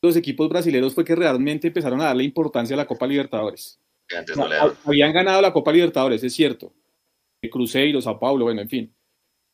los 0.00 0.16
equipos 0.16 0.48
brasileños 0.48 0.94
fue 0.94 1.04
que 1.04 1.16
realmente 1.16 1.68
empezaron 1.68 2.00
a 2.00 2.04
darle 2.04 2.24
importancia 2.24 2.74
a 2.74 2.78
la 2.78 2.86
Copa 2.86 3.06
Libertadores. 3.06 3.80
Habían 4.84 5.12
ganado 5.12 5.42
la 5.42 5.52
Copa 5.52 5.72
Libertadores, 5.72 6.22
es 6.24 6.34
cierto. 6.34 6.72
Cruzeiro, 7.50 8.00
Sao 8.00 8.18
Paulo, 8.18 8.44
bueno, 8.44 8.60
en 8.60 8.68
fin. 8.68 8.94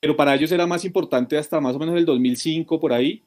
Pero 0.01 0.17
para 0.17 0.35
ellos 0.35 0.53
era 0.53 0.67
más 0.67 0.85
importante 0.85 1.37
hasta 1.37 1.61
más 1.61 1.77
o 1.77 1.79
menos 1.79 1.97
el 1.97 2.07
2005, 2.07 2.81
por 2.81 2.93
ahí, 2.93 3.23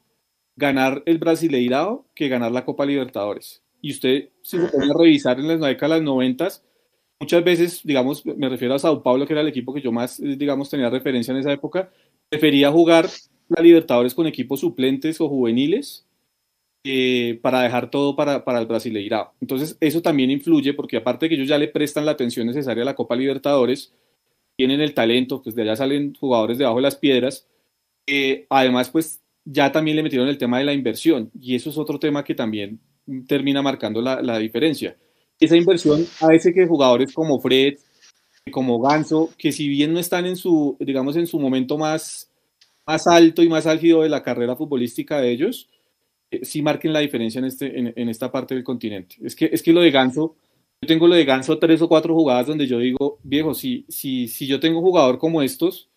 ganar 0.56 1.02
el 1.06 1.18
Brasileirao 1.18 2.06
que 2.14 2.28
ganar 2.28 2.52
la 2.52 2.64
Copa 2.64 2.84
Libertadores. 2.84 3.62
Y 3.80 3.92
usted, 3.92 4.30
si 4.42 4.58
se 4.58 4.66
pone 4.66 4.86
a 4.86 4.98
revisar 4.98 5.38
en 5.38 5.48
las 5.48 5.60
décadas 5.60 6.02
90, 6.02 6.48
muchas 7.20 7.44
veces, 7.44 7.80
digamos, 7.84 8.26
me 8.26 8.48
refiero 8.48 8.74
a 8.74 8.78
Sao 8.78 9.02
Paulo, 9.02 9.26
que 9.26 9.32
era 9.32 9.42
el 9.42 9.48
equipo 9.48 9.72
que 9.72 9.80
yo 9.80 9.92
más, 9.92 10.20
digamos, 10.20 10.68
tenía 10.70 10.90
referencia 10.90 11.32
en 11.32 11.38
esa 11.38 11.52
época, 11.52 11.90
prefería 12.28 12.72
jugar 12.72 13.08
la 13.48 13.62
Libertadores 13.62 14.14
con 14.14 14.26
equipos 14.26 14.60
suplentes 14.60 15.20
o 15.20 15.28
juveniles 15.28 16.07
eh, 16.90 17.38
para 17.42 17.60
dejar 17.60 17.90
todo 17.90 18.16
para, 18.16 18.46
para 18.46 18.60
el 18.60 18.66
Brasileirao. 18.66 19.34
Entonces, 19.42 19.76
eso 19.78 20.00
también 20.00 20.30
influye 20.30 20.72
porque 20.72 20.96
aparte 20.96 21.26
de 21.26 21.28
que 21.28 21.34
ellos 21.34 21.46
ya 21.46 21.58
le 21.58 21.68
prestan 21.68 22.06
la 22.06 22.12
atención 22.12 22.46
necesaria 22.46 22.82
a 22.82 22.86
la 22.86 22.94
Copa 22.94 23.14
Libertadores, 23.14 23.92
tienen 24.56 24.80
el 24.80 24.94
talento, 24.94 25.42
pues 25.42 25.54
de 25.54 25.62
allá 25.64 25.76
salen 25.76 26.14
jugadores 26.14 26.56
debajo 26.56 26.76
de 26.76 26.82
las 26.82 26.96
piedras. 26.96 27.46
Eh, 28.06 28.46
además, 28.48 28.88
pues 28.88 29.20
ya 29.44 29.70
también 29.70 29.98
le 29.98 30.02
metieron 30.02 30.28
el 30.28 30.38
tema 30.38 30.60
de 30.60 30.64
la 30.64 30.72
inversión 30.72 31.30
y 31.38 31.56
eso 31.56 31.68
es 31.68 31.76
otro 31.76 31.98
tema 31.98 32.24
que 32.24 32.34
también 32.34 32.80
termina 33.26 33.60
marcando 33.60 34.00
la, 34.00 34.22
la 34.22 34.38
diferencia. 34.38 34.96
Esa 35.38 35.58
inversión 35.58 36.06
hace 36.22 36.54
que 36.54 36.66
jugadores 36.66 37.12
como 37.12 37.38
Fred, 37.38 37.74
como 38.50 38.80
Ganso, 38.80 39.28
que 39.36 39.52
si 39.52 39.68
bien 39.68 39.92
no 39.92 40.00
están 40.00 40.24
en 40.24 40.36
su, 40.36 40.78
digamos, 40.80 41.16
en 41.16 41.26
su 41.26 41.38
momento 41.38 41.76
más, 41.76 42.30
más 42.86 43.06
alto 43.06 43.42
y 43.42 43.50
más 43.50 43.66
álgido 43.66 44.00
de 44.00 44.08
la 44.08 44.22
carrera 44.22 44.56
futbolística 44.56 45.20
de 45.20 45.32
ellos, 45.32 45.68
eh, 46.30 46.44
sí 46.44 46.62
marquen 46.62 46.92
la 46.92 47.00
diferencia 47.00 47.38
en, 47.38 47.44
este, 47.46 47.78
en, 47.78 48.08
esta 48.08 48.30
parte 48.30 48.54
del 48.54 48.64
continente. 48.64 49.16
Es 49.22 49.34
que, 49.34 49.48
es 49.52 49.62
que 49.62 49.72
lo 49.72 49.80
de 49.80 49.90
Ganso, 49.90 50.36
yo 50.82 50.86
tengo 50.86 51.08
lo 51.08 51.14
de 51.14 51.24
Ganso 51.24 51.58
tres 51.58 51.80
o 51.80 51.88
cuatro 51.88 52.14
jugadas 52.14 52.46
donde 52.46 52.66
yo 52.66 52.78
digo, 52.78 53.18
viejo, 53.22 53.54
si, 53.54 53.84
si, 53.88 54.28
si 54.28 54.46
yo 54.46 54.60
tengo 54.60 54.78
un 54.78 54.84
jugador 54.84 55.18
como 55.18 55.42
estos, 55.42 55.88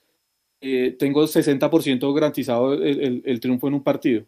eh, 0.61 0.95
tengo 0.97 1.23
60% 1.23 2.13
garantizado 2.13 2.73
el, 2.73 3.23
el, 3.25 3.39
triunfo 3.39 3.67
en 3.67 3.73
un 3.75 3.83
partido. 3.83 4.25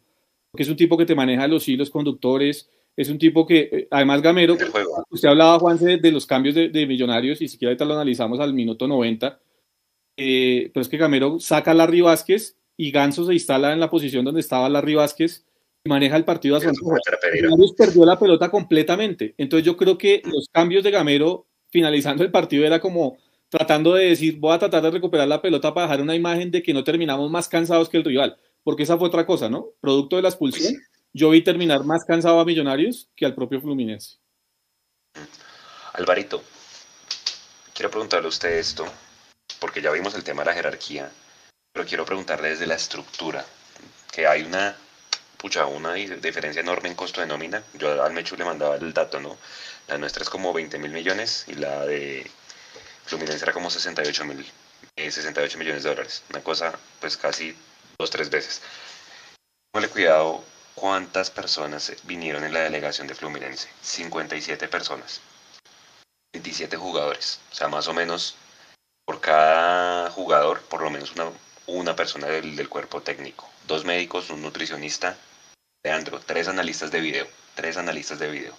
Porque 0.51 0.63
es 0.63 0.69
un 0.69 0.77
tipo 0.77 0.97
que 0.97 1.05
te 1.05 1.15
maneja 1.15 1.47
los 1.47 1.67
hilos 1.67 1.89
conductores, 1.89 2.69
es 2.95 3.09
un 3.09 3.17
tipo 3.17 3.45
que, 3.45 3.69
eh, 3.71 3.87
además 3.89 4.21
Gamero, 4.21 4.57
usted 5.09 5.29
hablaba, 5.29 5.59
Juan, 5.59 5.77
de, 5.77 6.11
los 6.11 6.25
cambios 6.25 6.55
de, 6.55 6.69
de, 6.69 6.85
millonarios, 6.85 7.41
y 7.41 7.47
si 7.47 7.57
quiere 7.57 7.71
ahorita 7.71 7.85
lo 7.85 7.93
analizamos 7.93 8.39
al 8.39 8.53
minuto 8.53 8.87
90, 8.87 9.39
pero 10.15 10.81
es 10.81 10.89
que 10.89 10.97
Gamero 10.97 11.39
saca 11.39 11.71
a 11.71 11.73
Larry 11.73 12.01
Vázquez 12.01 12.57
y 12.77 12.91
Ganso 12.91 13.25
se 13.25 13.33
instala 13.33 13.73
en 13.73 13.79
la 13.79 13.89
posición 13.89 14.25
donde 14.25 14.41
estaba 14.41 14.69
Larry 14.69 14.95
Vázquez 14.95 15.45
maneja 15.85 16.15
el 16.15 16.25
partido 16.25 16.55
a 16.55 16.61
su 16.61 17.75
perdió 17.77 18.05
la 18.05 18.17
pelota 18.17 18.49
completamente. 18.49 19.33
Entonces 19.37 19.65
yo 19.65 19.75
creo 19.75 19.97
que 19.97 20.21
los 20.25 20.47
cambios 20.49 20.83
de 20.83 20.91
Gamero 20.91 21.47
finalizando 21.69 22.23
el 22.23 22.31
partido 22.31 22.65
era 22.65 22.79
como 22.79 23.17
tratando 23.49 23.93
de 23.93 24.05
decir, 24.05 24.39
voy 24.39 24.55
a 24.55 24.59
tratar 24.59 24.81
de 24.81 24.91
recuperar 24.91 25.27
la 25.27 25.41
pelota 25.41 25.73
para 25.73 25.87
dejar 25.87 26.01
una 26.01 26.15
imagen 26.15 26.49
de 26.51 26.63
que 26.63 26.73
no 26.73 26.83
terminamos 26.83 27.29
más 27.29 27.47
cansados 27.47 27.89
que 27.89 27.97
el 27.97 28.03
rival, 28.03 28.37
porque 28.63 28.83
esa 28.83 28.97
fue 28.97 29.07
otra 29.07 29.25
cosa, 29.25 29.49
¿no? 29.49 29.67
Producto 29.79 30.15
de 30.15 30.23
la 30.23 30.29
expulsión, 30.29 30.73
yo 31.13 31.29
vi 31.29 31.43
terminar 31.43 31.83
más 31.83 32.03
cansado 32.05 32.39
a 32.39 32.45
Millonarios 32.45 33.09
que 33.15 33.25
al 33.25 33.35
propio 33.35 33.61
Fluminense. 33.61 34.17
Alvarito, 35.93 36.41
quiero 37.75 37.91
preguntarle 37.91 38.25
a 38.25 38.29
usted 38.29 38.57
esto, 38.57 38.85
porque 39.59 39.81
ya 39.81 39.91
vimos 39.91 40.15
el 40.15 40.23
tema 40.23 40.41
de 40.41 40.47
la 40.47 40.55
jerarquía, 40.55 41.11
pero 41.71 41.85
quiero 41.85 42.05
preguntarle 42.05 42.49
desde 42.49 42.65
la 42.65 42.75
estructura, 42.75 43.45
que 44.11 44.25
hay 44.25 44.41
una 44.41 44.75
pucha, 45.43 45.65
una 45.65 45.93
diferencia 45.93 46.61
enorme 46.61 46.87
en 46.87 46.95
costo 46.95 47.19
de 47.19 47.27
nómina. 47.27 47.61
Yo 47.73 48.01
al 48.01 48.13
Mechu 48.13 48.37
le 48.37 48.45
mandaba 48.45 48.77
el 48.77 48.93
dato, 48.93 49.19
¿no? 49.19 49.37
La 49.89 49.97
nuestra 49.97 50.23
es 50.23 50.29
como 50.29 50.53
20 50.53 50.79
mil 50.79 50.91
millones 50.91 51.43
y 51.47 51.55
la 51.55 51.85
de 51.85 52.31
Fluminense 53.05 53.43
era 53.43 53.51
como 53.51 53.69
68 53.69 54.23
mil, 54.23 54.49
68 54.95 55.57
eh, 55.57 55.59
millones 55.59 55.83
de 55.83 55.89
dólares. 55.89 56.23
Una 56.29 56.41
cosa, 56.41 56.71
pues 57.01 57.17
casi 57.17 57.53
dos, 57.99 58.09
tres 58.09 58.29
veces. 58.29 58.61
Póngale 59.73 59.91
cuidado 59.91 60.45
cuántas 60.75 61.29
personas 61.29 61.91
vinieron 62.03 62.45
en 62.45 62.53
la 62.53 62.61
delegación 62.61 63.07
de 63.07 63.15
Fluminense. 63.15 63.67
57 63.81 64.69
personas. 64.69 65.19
27 66.31 66.77
jugadores. 66.77 67.41
O 67.51 67.55
sea, 67.55 67.67
más 67.67 67.89
o 67.89 67.93
menos 67.93 68.37
por 69.05 69.19
cada 69.19 70.09
jugador, 70.09 70.61
por 70.61 70.81
lo 70.81 70.89
menos 70.89 71.11
una, 71.11 71.25
una 71.67 71.97
persona 71.97 72.27
del, 72.27 72.55
del 72.55 72.69
cuerpo 72.69 73.01
técnico. 73.01 73.49
Dos 73.67 73.83
médicos, 73.83 74.29
un 74.29 74.41
nutricionista, 74.41 75.17
Leandro, 75.85 76.21
tres 76.25 76.47
analistas 76.47 76.91
de 76.91 77.01
video, 77.01 77.27
tres 77.55 77.75
analistas 77.75 78.17
de 78.17 78.31
video. 78.31 78.55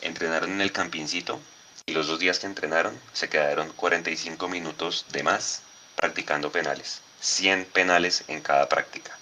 Entrenaron 0.00 0.50
en 0.50 0.60
el 0.60 0.72
campincito 0.72 1.40
y 1.86 1.92
los 1.92 2.08
dos 2.08 2.18
días 2.18 2.40
que 2.40 2.46
entrenaron 2.46 3.00
se 3.12 3.28
quedaron 3.28 3.72
45 3.74 4.48
minutos 4.48 5.06
de 5.12 5.22
más 5.22 5.62
practicando 5.94 6.50
penales. 6.50 7.00
100 7.20 7.66
penales 7.66 8.24
en 8.26 8.40
cada 8.40 8.68
práctica. 8.68 9.16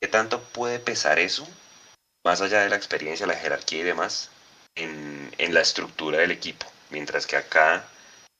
¿Qué 0.00 0.08
tanto 0.08 0.42
puede 0.42 0.80
pesar 0.80 1.20
eso, 1.20 1.46
más 2.24 2.40
allá 2.40 2.62
de 2.62 2.68
la 2.68 2.74
experiencia, 2.74 3.24
la 3.28 3.36
jerarquía 3.36 3.82
y 3.82 3.84
demás, 3.84 4.30
en, 4.74 5.32
en 5.38 5.54
la 5.54 5.60
estructura 5.60 6.18
del 6.18 6.32
equipo? 6.32 6.66
Mientras 6.90 7.28
que 7.28 7.36
acá 7.36 7.84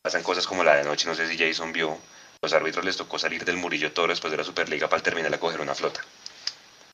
pasan 0.03 0.25
cosas 0.25 0.49
como 0.49 0.65
la 0.65 0.75
de 0.75 0.83
noche, 0.83 1.07
no 1.07 1.15
sé 1.15 1.29
si 1.29 1.39
Jason 1.39 1.73
vio, 1.73 1.97
los 2.43 2.53
árbitros 2.55 2.85
les 2.85 2.97
tocó 2.97 3.21
salir 3.21 3.45
del 3.45 3.57
Murillo 3.57 3.93
Toro 3.93 4.13
después 4.13 4.33
de 4.33 4.39
la 4.39 4.43
Superliga 4.43 4.89
para 4.89 5.01
terminar 5.01 5.33
a 5.33 5.39
coger 5.39 5.61
una 5.61 5.77
flota 5.77 6.03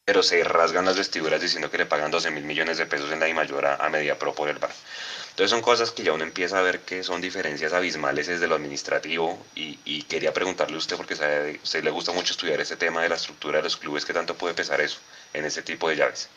pero 0.08 0.22
se 0.22 0.42
rasgan 0.42 0.86
las 0.86 0.96
vestiduras 0.96 1.38
diciendo 1.38 1.70
que 1.70 1.76
le 1.76 1.84
pagan 1.84 2.10
12 2.10 2.30
mil 2.30 2.44
millones 2.44 2.78
de 2.78 2.86
pesos 2.86 3.12
en 3.12 3.20
la 3.20 3.28
mayor 3.34 3.66
a, 3.66 3.74
a 3.74 3.90
Media 3.90 4.18
Pro 4.18 4.32
por 4.32 4.48
el 4.48 4.58
bar. 4.58 4.70
Entonces 5.28 5.50
son 5.50 5.60
cosas 5.60 5.90
que 5.90 6.02
ya 6.02 6.14
uno 6.14 6.24
empieza 6.24 6.58
a 6.58 6.62
ver 6.62 6.80
que 6.80 7.02
son 7.02 7.20
diferencias 7.20 7.74
abismales 7.74 8.26
desde 8.26 8.46
lo 8.46 8.54
administrativo 8.54 9.38
y, 9.54 10.02
quería 10.04 10.32
preguntarle 10.32 10.76
a 10.76 10.78
usted, 10.78 10.96
porque 10.96 11.12
a 11.12 11.62
usted 11.62 11.84
le 11.84 11.90
gusta 11.90 12.12
mucho 12.12 12.32
estudiar 12.32 12.58
ese 12.58 12.76
tema 12.76 13.02
de 13.02 13.10
la 13.10 13.16
estructura 13.16 13.58
de 13.58 13.64
los 13.64 13.76
clubes, 13.76 14.06
¿qué 14.06 14.14
tanto 14.14 14.34
puede 14.34 14.54
pesar 14.54 14.80
eso 14.80 14.98
en 15.34 15.44
ese 15.44 15.60
tipo 15.60 15.90
de 15.90 15.96
llaves? 15.96 16.30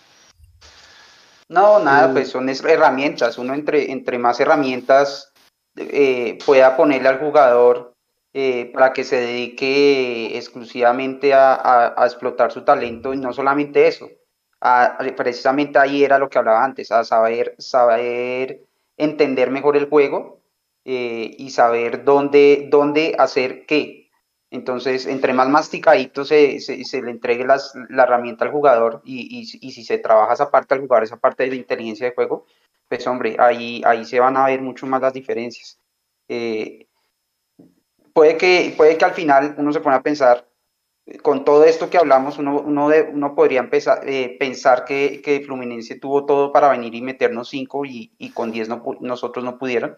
No, 1.47 1.79
nada, 1.79 2.12
pues 2.12 2.27
son 2.27 2.49
herramientas. 2.49 3.38
Uno 3.38 3.53
entre, 3.53 3.89
entre 3.89 4.17
más 4.17 4.38
herramientas 4.41 5.31
eh, 5.77 6.38
pueda 6.45 6.75
ponerle 6.75 7.07
al 7.07 7.19
jugador 7.19 7.90
eh, 8.34 8.72
para 8.74 8.94
que 8.94 9.04
se 9.04 9.17
dedique 9.17 10.38
exclusivamente 10.38 11.34
a, 11.34 11.96
explotar 12.06 12.52
su 12.52 12.63
talento 12.63 13.13
y 13.13 13.17
no 13.17 13.34
solamente 13.34 13.88
eso, 13.88 14.10
precisamente 15.17 15.80
ahí 15.80 16.04
era 16.04 16.17
lo 16.17 16.30
que 16.30 16.38
hablaba 16.38 16.63
antes, 16.63 16.91
a 16.91 17.04
saber, 17.04 17.56
saber 17.58 18.63
entender 18.98 19.52
mejor 19.52 19.76
el 19.76 19.89
juego 19.89 20.41
eh, 20.86 21.36
y 21.38 21.50
saber 21.50 22.04
dónde, 22.06 22.67
dónde 22.70 23.15
hacer 23.17 23.65
qué. 23.65 24.10
Entonces, 24.52 25.08
entre 25.08 25.34
más 25.34 25.48
masticadito 25.50 26.26
se, 26.26 26.60
se, 26.60 27.02
le 27.02 27.12
entregue 27.12 27.46
las, 27.46 27.74
la 27.89 28.04
herramienta 28.04 28.46
al 28.46 28.52
jugador 28.52 29.02
y, 29.06 29.39
y, 29.39 29.72
si 29.72 29.84
se 29.84 29.98
trabaja 29.98 30.34
esa 30.34 30.52
parte 30.52 30.74
al 30.74 30.82
jugador, 30.82 31.04
esa 31.04 31.17
parte 31.17 31.44
de 31.44 31.50
la 31.50 31.56
inteligencia 31.56 32.08
de 32.08 32.15
juego, 32.15 32.46
pues 32.89 33.08
hombre, 33.08 33.38
ahí, 33.39 33.82
ahí 33.86 34.04
se 34.04 34.20
van 34.20 34.36
a 34.36 34.46
ver 34.48 34.62
mucho 34.62 34.86
más 34.88 35.02
las 35.02 35.13
diferencias. 35.13 35.80
Eh, 36.28 36.88
puede 38.13 38.38
que, 38.38 38.74
puede 38.76 38.97
que 38.97 39.06
al 39.06 39.13
final 39.13 39.56
uno 39.58 39.71
se 39.74 39.80
pone 39.80 39.95
a 39.95 40.04
pensar, 40.04 40.47
con 41.21 41.43
todo 41.43 41.65
esto 41.65 41.89
que 41.89 41.97
hablamos, 41.97 42.38
uno, 42.38 42.62
uno, 42.62 42.89
uno 43.12 43.36
podría 43.36 43.60
empezar, 43.60 44.08
eh, 44.08 44.38
pensar 44.39 44.86
que, 44.86 45.21
que, 45.21 45.41
Fluminense 45.41 45.95
tuvo 45.95 46.26
todo 46.26 46.52
para 46.52 46.69
venir 46.69 46.95
y 46.95 47.02
meternos 47.02 47.50
cinco 47.50 47.86
y, 47.86 48.13
y 48.17 48.32
con 48.32 48.52
diez 48.52 48.69
no, 48.69 48.84
nosotros 49.00 49.43
no 49.43 49.58
pudieron. 49.58 49.97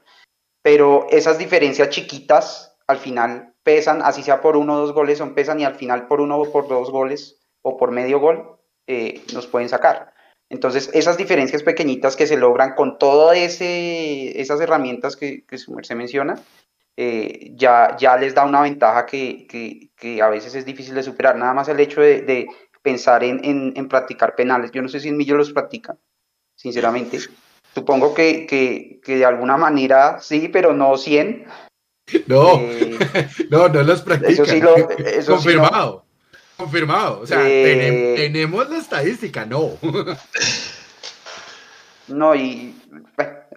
Pero 0.61 1.07
esas 1.09 1.37
diferencias 1.37 1.89
chiquitas 1.89 2.77
al 2.87 2.97
final 2.97 3.53
pesan, 3.63 4.01
así 4.01 4.23
sea 4.23 4.41
por 4.41 4.57
uno 4.57 4.75
o 4.75 4.77
dos 4.77 4.93
goles, 4.93 5.17
son 5.17 5.35
pesan 5.35 5.59
y 5.59 5.65
al 5.65 5.75
final 5.75 6.07
por 6.07 6.21
uno 6.21 6.37
o 6.37 6.51
por 6.51 6.67
dos 6.67 6.89
goles 6.89 7.41
o 7.61 7.77
por 7.77 7.91
medio 7.91 8.19
gol 8.19 8.57
eh, 8.87 9.21
nos 9.33 9.47
pueden 9.47 9.69
sacar. 9.69 10.13
Entonces, 10.49 10.89
esas 10.93 11.17
diferencias 11.17 11.63
pequeñitas 11.63 12.15
que 12.15 12.27
se 12.27 12.37
logran 12.37 12.75
con 12.75 12.97
todas 12.97 13.37
esas 13.37 14.61
herramientas 14.61 15.15
que, 15.15 15.45
que 15.45 15.57
su 15.57 15.73
merced 15.73 15.95
menciona, 15.95 16.35
eh, 16.95 17.51
ya, 17.55 17.95
ya 17.97 18.17
les 18.17 18.35
da 18.35 18.45
una 18.45 18.61
ventaja 18.61 19.05
que, 19.05 19.47
que, 19.47 19.89
que, 19.95 20.21
a 20.21 20.29
veces 20.29 20.53
es 20.55 20.65
difícil 20.65 20.93
de 20.93 21.03
superar. 21.03 21.35
Nada 21.35 21.53
más 21.53 21.67
el 21.67 21.79
hecho 21.79 22.01
de, 22.01 22.21
de 22.21 22.47
pensar 22.81 23.23
en, 23.23 23.43
en, 23.43 23.73
en, 23.75 23.87
practicar 23.87 24.35
penales. 24.35 24.71
Yo 24.71 24.81
no 24.81 24.89
sé 24.89 24.99
si 24.99 25.09
en 25.09 25.17
Millo 25.17 25.35
los 25.35 25.51
practica, 25.51 25.97
sinceramente. 26.55 27.19
supongo 27.73 28.13
que, 28.13 28.45
que, 28.45 28.99
que 29.03 29.17
de 29.17 29.25
alguna 29.25 29.57
manera 29.57 30.19
sí, 30.19 30.49
pero 30.49 30.73
no 30.73 30.97
100. 30.97 31.45
No, 32.27 32.59
eh, 32.59 32.99
no, 33.49 33.69
no 33.69 33.83
los 33.83 34.01
practican. 34.01 34.33
Eso 34.33 34.45
sí 34.45 34.61
lo, 34.61 34.89
eso 34.99 35.33
Confirmado. 35.33 36.05
Confirmado. 36.57 37.21
O 37.21 37.25
sea, 37.25 37.41
eh, 37.49 38.13
tenemos 38.15 38.69
la 38.69 38.77
estadística, 38.77 39.45
no. 39.45 39.71
no, 42.07 42.35
y 42.35 42.75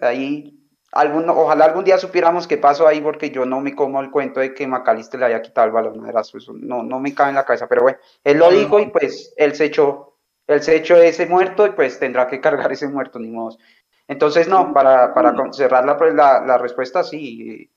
ahí 0.01 0.56
Algún, 0.97 1.29
ojalá 1.29 1.65
algún 1.65 1.83
día 1.83 1.99
supiéramos 1.99 2.47
qué 2.47 2.57
pasó 2.57 2.87
ahí, 2.87 3.01
porque 3.01 3.29
yo 3.29 3.45
no 3.45 3.61
me 3.61 3.75
como 3.75 4.01
el 4.01 4.09
cuento 4.09 4.39
de 4.39 4.55
que 4.55 4.65
Macalister 4.65 5.19
le 5.19 5.27
haya 5.27 5.43
quitado 5.43 5.67
el 5.67 5.73
balón 5.73 6.01
de 6.01 6.09
Eso 6.19 6.53
no, 6.55 6.81
no 6.81 6.99
me 6.99 7.13
cabe 7.13 7.29
en 7.29 7.35
la 7.35 7.45
cabeza, 7.45 7.67
pero 7.67 7.83
bueno, 7.83 7.99
él 8.23 8.39
lo 8.39 8.49
dijo 8.49 8.79
y 8.79 8.87
pues 8.87 9.31
él 9.37 9.53
se 9.53 9.65
echó, 9.65 10.17
él 10.47 10.63
se 10.63 10.75
echó 10.75 10.95
ese 10.95 11.27
muerto 11.27 11.67
y 11.67 11.71
pues 11.71 11.99
tendrá 11.99 12.27
que 12.27 12.41
cargar 12.41 12.71
ese 12.71 12.87
muerto, 12.87 13.19
ni 13.19 13.29
modo. 13.29 13.57
Entonces, 14.07 14.47
no, 14.47 14.73
para, 14.73 15.13
para 15.13 15.35
cerrar 15.53 15.85
la, 15.85 15.97
la, 16.13 16.43
la 16.43 16.57
respuesta, 16.57 17.03
sí, 17.03 17.69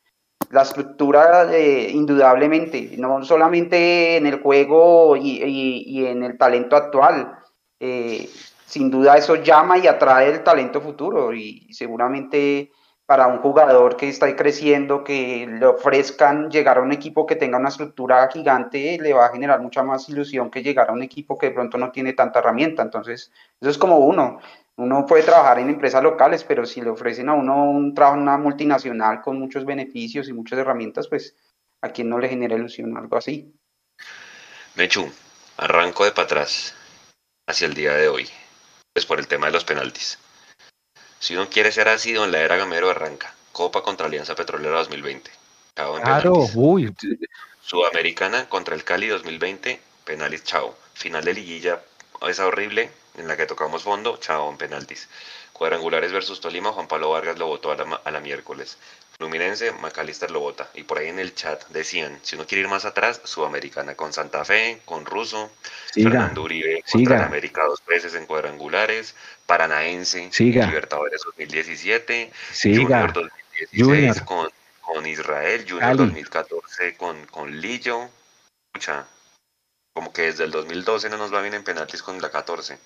la 0.50 0.62
estructura 0.62 1.54
eh, 1.54 1.90
indudablemente, 1.92 2.94
no 2.96 3.22
solamente 3.22 4.16
en 4.16 4.26
el 4.26 4.40
juego 4.40 5.14
y, 5.14 5.42
y, 5.44 6.06
en 6.06 6.22
el 6.22 6.38
talento 6.38 6.74
actual, 6.74 7.38
eh, 7.78 8.30
sin 8.64 8.90
duda 8.90 9.18
eso 9.18 9.36
llama 9.36 9.76
y 9.76 9.86
atrae 9.86 10.30
el 10.30 10.42
talento 10.42 10.80
futuro 10.80 11.34
y 11.34 11.70
seguramente 11.74 12.72
para 13.10 13.26
un 13.26 13.38
jugador 13.38 13.96
que 13.96 14.08
está 14.08 14.36
creciendo, 14.36 15.02
que 15.02 15.44
le 15.44 15.66
ofrezcan 15.66 16.48
llegar 16.48 16.78
a 16.78 16.80
un 16.80 16.92
equipo 16.92 17.26
que 17.26 17.34
tenga 17.34 17.58
una 17.58 17.70
estructura 17.70 18.28
gigante, 18.32 18.98
le 19.02 19.12
va 19.12 19.26
a 19.26 19.32
generar 19.32 19.60
mucha 19.60 19.82
más 19.82 20.08
ilusión 20.08 20.48
que 20.48 20.62
llegar 20.62 20.90
a 20.90 20.92
un 20.92 21.02
equipo 21.02 21.36
que 21.36 21.46
de 21.46 21.52
pronto 21.52 21.76
no 21.76 21.90
tiene 21.90 22.12
tanta 22.12 22.38
herramienta. 22.38 22.84
Entonces, 22.84 23.32
eso 23.60 23.68
es 23.68 23.78
como 23.78 23.98
uno. 23.98 24.38
Uno 24.76 25.06
puede 25.06 25.24
trabajar 25.24 25.58
en 25.58 25.70
empresas 25.70 26.04
locales, 26.04 26.44
pero 26.44 26.64
si 26.64 26.82
le 26.82 26.90
ofrecen 26.90 27.28
a 27.28 27.34
uno 27.34 27.64
un 27.64 27.94
trabajo 27.94 28.14
en 28.16 28.22
una 28.22 28.38
multinacional 28.38 29.22
con 29.22 29.40
muchos 29.40 29.64
beneficios 29.64 30.28
y 30.28 30.32
muchas 30.32 30.60
herramientas, 30.60 31.08
pues 31.08 31.34
a 31.82 31.88
quien 31.88 32.08
no 32.08 32.20
le 32.20 32.28
genera 32.28 32.54
ilusión 32.54 32.96
algo 32.96 33.16
así. 33.16 33.52
Mechu, 34.76 35.10
arranco 35.56 36.04
de 36.04 36.12
para 36.12 36.26
atrás 36.26 36.76
hacia 37.48 37.66
el 37.66 37.74
día 37.74 37.92
de 37.92 38.06
hoy, 38.06 38.28
pues 38.92 39.04
por 39.04 39.18
el 39.18 39.26
tema 39.26 39.46
de 39.46 39.52
los 39.54 39.64
penaltis. 39.64 40.16
Si 41.20 41.34
uno 41.34 41.50
quiere 41.50 41.70
ser 41.70 41.86
ácido 41.88 42.24
en 42.24 42.32
la 42.32 42.40
era 42.40 42.56
Gamero, 42.56 42.88
arranca. 42.88 43.34
Copa 43.52 43.82
contra 43.82 44.06
Alianza 44.06 44.34
Petrolera 44.34 44.78
2020. 44.78 45.30
claro, 45.74 46.48
uy. 46.54 46.94
Sudamericana 47.62 48.48
contra 48.48 48.74
el 48.74 48.84
Cali 48.84 49.06
2020, 49.06 49.80
penales, 50.04 50.44
chao. 50.44 50.74
Final 50.94 51.24
de 51.26 51.34
liguilla, 51.34 51.82
esa 52.26 52.46
horrible, 52.46 52.90
en 53.18 53.28
la 53.28 53.36
que 53.36 53.44
tocamos 53.44 53.82
fondo, 53.82 54.16
chao, 54.16 54.50
en 54.50 54.56
penaltis. 54.56 55.10
Cuadrangulares 55.52 56.10
versus 56.10 56.40
Tolima, 56.40 56.72
Juan 56.72 56.88
Pablo 56.88 57.10
Vargas 57.10 57.38
lo 57.38 57.48
votó 57.48 57.70
a 57.70 57.76
la, 57.76 58.00
a 58.02 58.10
la 58.10 58.20
miércoles. 58.20 58.78
Fluminense, 59.20 59.70
Macalister 59.72 60.30
lo 60.30 60.40
vota. 60.40 60.70
Y 60.72 60.84
por 60.84 60.96
ahí 60.96 61.08
en 61.08 61.18
el 61.18 61.34
chat 61.34 61.68
decían, 61.68 62.18
si 62.22 62.36
uno 62.36 62.46
quiere 62.46 62.62
ir 62.62 62.68
más 62.68 62.86
atrás, 62.86 63.20
Sudamericana 63.24 63.94
con 63.94 64.14
Santa 64.14 64.46
Fe, 64.46 64.80
con 64.86 65.04
Russo, 65.04 65.50
Fernando 65.92 66.42
Uribe 66.42 66.82
contra 66.90 67.26
América 67.26 67.66
dos 67.66 67.84
veces 67.84 68.14
en 68.14 68.24
cuadrangulares, 68.24 69.14
Paranaense, 69.44 70.30
Libertadores 70.38 71.20
2017, 71.26 72.32
Junior 72.62 73.12
2016 73.12 74.22
Con, 74.22 74.48
con 74.80 75.06
Israel, 75.06 75.66
Junior 75.68 75.98
2014 75.98 76.96
con, 76.96 77.26
con 77.26 77.60
Lillo. 77.60 78.08
Escucha, 78.72 79.06
como 79.92 80.14
que 80.14 80.22
desde 80.22 80.44
el 80.44 80.50
2012 80.50 81.10
no 81.10 81.18
nos 81.18 81.30
va 81.30 81.42
bien 81.42 81.52
en 81.52 81.62
penaltis 81.62 82.02
con 82.02 82.22
la 82.22 82.30
14. 82.30 82.78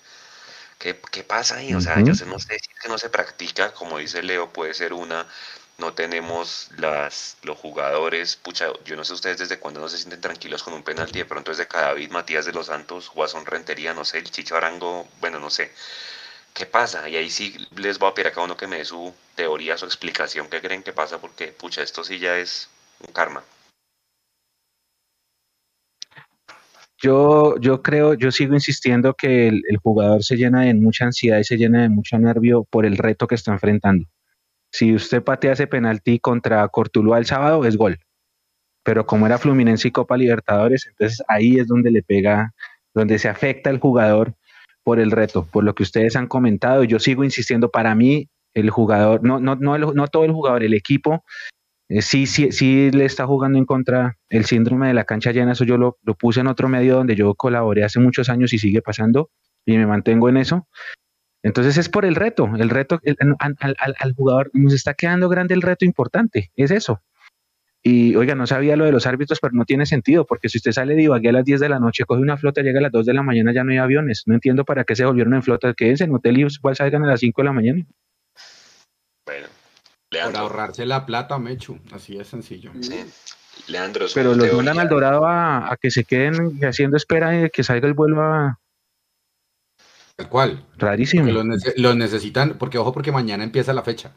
¿Qué, 0.79 0.99
qué 1.09 1.23
pasa 1.23 1.55
ahí? 1.55 1.73
O 1.73 1.79
sea, 1.79 1.95
yo 2.01 2.11
no 2.25 2.39
sé 2.39 2.59
si 2.59 2.71
es 2.75 2.79
que 2.81 2.89
no 2.89 2.97
se 2.97 3.09
practica, 3.09 3.71
como 3.71 3.99
dice 3.99 4.21
Leo, 4.21 4.51
puede 4.51 4.73
ser 4.73 4.91
una 4.91 5.25
no 5.77 5.93
tenemos 5.93 6.69
las, 6.77 7.37
los 7.43 7.57
jugadores, 7.57 8.37
pucha, 8.37 8.67
yo 8.85 8.95
no 8.95 9.03
sé 9.03 9.13
ustedes 9.13 9.39
desde 9.39 9.59
cuándo 9.59 9.81
no 9.81 9.89
se 9.89 9.97
sienten 9.97 10.21
tranquilos 10.21 10.63
con 10.63 10.73
un 10.73 10.83
penalti, 10.83 11.19
de 11.19 11.25
pronto 11.25 11.51
es 11.51 11.57
de 11.57 11.67
Cadavid, 11.67 12.11
Matías 12.11 12.45
de 12.45 12.53
los 12.53 12.67
Santos, 12.67 13.11
Guasón 13.13 13.45
Rentería, 13.45 13.93
no 13.93 14.05
sé, 14.05 14.19
el 14.19 14.31
Chicho 14.31 14.55
Arango, 14.55 15.07
bueno, 15.19 15.39
no 15.39 15.49
sé. 15.49 15.71
¿Qué 16.53 16.65
pasa? 16.65 17.09
Y 17.09 17.17
ahí 17.17 17.29
sí 17.29 17.57
les 17.75 17.99
voy 17.99 18.09
a 18.09 18.13
pedir 18.13 18.27
a 18.27 18.31
cada 18.31 18.45
uno 18.45 18.55
que 18.55 18.67
me 18.67 18.77
dé 18.77 18.85
su 18.85 19.13
teoría, 19.35 19.77
su 19.77 19.85
explicación, 19.85 20.47
qué 20.49 20.61
creen 20.61 20.83
que 20.83 20.93
pasa, 20.93 21.19
porque, 21.19 21.47
pucha, 21.47 21.81
esto 21.81 22.03
sí 22.03 22.19
ya 22.19 22.37
es 22.37 22.69
un 23.05 23.13
karma. 23.13 23.43
Yo, 26.97 27.59
yo 27.59 27.81
creo, 27.81 28.13
yo 28.13 28.31
sigo 28.31 28.53
insistiendo 28.53 29.13
que 29.13 29.49
el, 29.49 29.61
el 29.67 29.77
jugador 29.77 30.23
se 30.23 30.37
llena 30.37 30.61
de 30.61 30.73
mucha 30.73 31.03
ansiedad 31.03 31.39
y 31.39 31.43
se 31.43 31.57
llena 31.57 31.81
de 31.81 31.89
mucho 31.89 32.17
nervio 32.17 32.63
por 32.63 32.85
el 32.85 32.97
reto 32.97 33.27
que 33.27 33.35
está 33.35 33.51
enfrentando 33.51 34.07
si 34.75 34.93
usted 34.93 35.23
patea 35.23 35.53
ese 35.53 35.67
penalti 35.67 36.19
contra 36.19 36.67
Cortuluá 36.67 37.17
el 37.17 37.25
sábado, 37.25 37.63
es 37.63 37.77
gol. 37.77 37.97
Pero 38.83 39.05
como 39.05 39.25
era 39.25 39.37
Fluminense 39.37 39.87
y 39.87 39.91
Copa 39.91 40.17
Libertadores, 40.17 40.85
entonces 40.87 41.23
ahí 41.29 41.57
es 41.59 41.67
donde 41.67 41.91
le 41.91 42.03
pega, 42.03 42.53
donde 42.93 43.17
se 43.17 43.29
afecta 43.29 43.69
el 43.69 43.79
jugador 43.79 44.35
por 44.83 44.99
el 44.99 45.11
reto, 45.11 45.47
por 45.49 45.63
lo 45.63 45.73
que 45.75 45.83
ustedes 45.83 46.17
han 46.17 46.27
comentado. 46.27 46.83
Yo 46.83 46.99
sigo 46.99 47.23
insistiendo, 47.23 47.71
para 47.71 47.95
mí, 47.95 48.27
el 48.53 48.69
jugador, 48.69 49.23
no, 49.23 49.39
no, 49.39 49.55
no, 49.55 49.77
no 49.77 50.07
todo 50.07 50.25
el 50.25 50.33
jugador, 50.33 50.61
el 50.61 50.73
equipo, 50.73 51.23
eh, 51.87 52.01
sí, 52.01 52.25
sí, 52.25 52.51
sí 52.51 52.91
le 52.91 53.05
está 53.05 53.25
jugando 53.25 53.57
en 53.57 53.65
contra 53.65 54.17
el 54.27 54.43
síndrome 54.43 54.87
de 54.87 54.93
la 54.93 55.05
cancha 55.05 55.31
llena. 55.31 55.53
Eso 55.53 55.63
yo 55.63 55.77
lo, 55.77 55.97
lo 56.03 56.15
puse 56.15 56.41
en 56.41 56.47
otro 56.47 56.67
medio 56.67 56.95
donde 56.95 57.15
yo 57.15 57.33
colaboré 57.35 57.85
hace 57.85 58.01
muchos 58.01 58.27
años 58.27 58.51
y 58.51 58.57
sigue 58.57 58.81
pasando 58.81 59.29
y 59.65 59.77
me 59.77 59.87
mantengo 59.87 60.27
en 60.27 60.35
eso. 60.35 60.67
Entonces 61.45 61.77
es 61.77 61.89
por 61.89 62.05
el 62.05 62.15
reto, 62.15 62.49
el 62.57 62.71
reto 62.71 62.99
al, 63.37 64.13
jugador 64.15 64.49
nos 64.53 64.73
está 64.73 64.95
quedando 64.95 65.29
grande 65.29 65.53
el 65.53 65.61
reto 65.61 65.85
importante, 65.85 66.51
es 66.55 66.71
eso. 66.71 67.03
Y 67.83 68.15
oiga, 68.15 68.33
no 68.33 68.47
sabía 68.47 68.75
lo 68.75 68.83
de 68.83 68.91
los 68.91 69.05
árbitros, 69.05 69.39
pero 69.39 69.53
no 69.53 69.63
tiene 69.63 69.85
sentido, 69.85 70.25
porque 70.25 70.49
si 70.49 70.57
usted 70.57 70.71
sale 70.71 70.95
de 70.95 71.03
Ibagué 71.03 71.29
a 71.29 71.33
las 71.33 71.45
10 71.45 71.59
de 71.59 71.69
la 71.69 71.77
noche, 71.77 72.05
coge 72.05 72.19
una 72.19 72.35
flota, 72.35 72.63
llega 72.63 72.79
a 72.79 72.81
las 72.81 72.91
2 72.91 73.05
de 73.05 73.13
la 73.13 73.21
mañana, 73.21 73.53
ya 73.53 73.63
no 73.63 73.71
hay 73.71 73.77
aviones. 73.77 74.23
No 74.25 74.33
entiendo 74.33 74.65
para 74.65 74.85
qué 74.85 74.95
se 74.95 75.05
volvieron 75.05 75.35
en 75.35 75.43
flota, 75.43 75.71
quédense 75.75 76.05
en 76.05 76.15
hotel 76.15 76.39
y 76.39 76.47
igual 76.47 76.75
salgan 76.75 77.03
a 77.03 77.07
las 77.09 77.19
5 77.19 77.39
de 77.39 77.45
la 77.45 77.53
mañana. 77.53 77.85
Bueno, 79.27 79.45
Leandro. 80.09 80.31
Por 80.31 80.41
ahorrarse 80.41 80.87
la 80.87 81.05
plata, 81.05 81.37
Mechu, 81.37 81.77
así 81.91 82.17
es 82.17 82.27
sencillo. 82.27 82.71
Sí. 82.81 83.05
Leandro, 83.67 84.07
pero 84.15 84.33
los 84.33 84.51
mandan 84.51 84.79
al 84.79 84.89
Dorado 84.89 85.27
a, 85.27 85.71
a, 85.71 85.77
que 85.77 85.91
se 85.91 86.05
queden 86.05 86.59
haciendo 86.65 86.97
espera 86.97 87.29
de 87.29 87.51
que 87.51 87.63
salga 87.63 87.87
el 87.87 87.93
vuelo 87.93 88.23
a, 88.23 88.59
Tal 90.15 90.29
cual. 90.29 90.65
Rarísimo. 90.77 91.29
Los, 91.31 91.95
necesitan, 91.95 92.57
porque 92.57 92.77
ojo, 92.77 92.93
porque 92.93 93.11
mañana 93.11 93.43
empieza 93.43 93.73
la 93.73 93.83
fecha. 93.83 94.13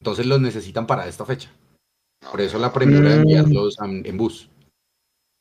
Entonces 0.00 0.26
los 0.26 0.40
necesitan 0.40 0.86
para 0.86 1.06
esta 1.06 1.24
fecha. 1.24 1.50
Por 2.30 2.40
eso 2.40 2.58
la 2.58 2.72
premura 2.72 3.10
de 3.10 3.16
enviarlos 3.16 3.76
en, 3.80 4.16
bus. 4.16 4.48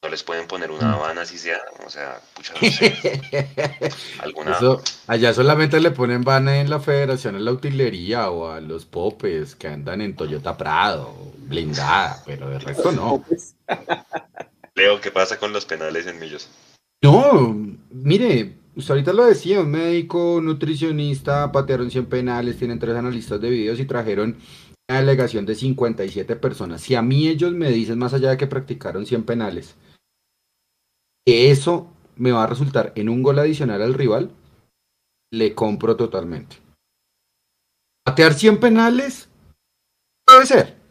No 0.03 0.10
les 0.10 0.23
pueden 0.23 0.47
poner 0.47 0.69
una 0.69 0.89
mm. 0.89 0.93
habana 0.93 1.21
así 1.21 1.38
sea, 1.38 1.60
o 1.86 1.89
sea, 1.89 2.19
pucha, 2.36 2.53
¿Alguna... 4.19 4.60
allá 5.08 5.34
solamente 5.34 5.79
le 5.79 5.91
ponen 5.91 6.23
van 6.23 6.47
en 6.47 6.69
la 6.69 6.79
federación 6.79 7.36
a 7.36 7.39
la 7.39 7.51
utilería 7.51 8.29
o 8.29 8.51
a 8.51 8.62
los 8.62 8.86
popes 8.86 9.55
que 9.55 9.67
andan 9.67 10.01
en 10.01 10.15
Toyota 10.15 10.55
Prado, 10.58 11.12
blindada, 11.38 12.21
pero 12.25 12.49
de 12.49 12.60
resto 12.60 12.91
no. 12.91 13.23
Leo, 14.75 15.01
¿qué 15.01 15.10
pasa 15.10 15.39
con 15.39 15.53
los 15.53 15.65
penales 15.65 16.05
en 16.05 16.19
Millos? 16.19 16.49
No, 17.01 17.55
mire, 17.89 18.53
Usted 18.75 18.91
ahorita 18.91 19.13
lo 19.13 19.25
decía, 19.25 19.61
un 19.61 19.71
médico, 19.71 20.41
nutricionista, 20.41 21.51
patearon 21.51 21.89
100 21.89 22.07
penales, 22.07 22.57
tienen 22.57 22.77
tres 22.77 22.95
analistas 22.95 23.39
de 23.39 23.49
videos 23.49 23.79
y 23.79 23.85
trajeron 23.85 24.38
una 24.89 24.99
delegación 24.99 25.45
de 25.45 25.55
57 25.55 26.35
personas. 26.35 26.81
Si 26.81 26.93
a 26.93 27.01
mí 27.01 27.27
ellos 27.29 27.53
me 27.53 27.71
dicen, 27.71 27.97
más 27.97 28.13
allá 28.13 28.31
de 28.31 28.38
que 28.38 28.47
practicaron 28.47 29.05
100 29.05 29.23
penales, 29.23 29.75
que 31.25 31.51
eso 31.51 31.89
me 32.17 32.33
va 32.33 32.43
a 32.43 32.47
resultar 32.47 32.91
en 32.95 33.07
un 33.07 33.23
gol 33.23 33.39
adicional 33.39 33.81
al 33.81 33.93
rival, 33.93 34.31
le 35.31 35.55
compro 35.55 35.95
totalmente. 35.95 36.57
Patear 38.05 38.33
100 38.33 38.59
penales 38.59 39.29
puede 40.25 40.45
ser. 40.45 40.84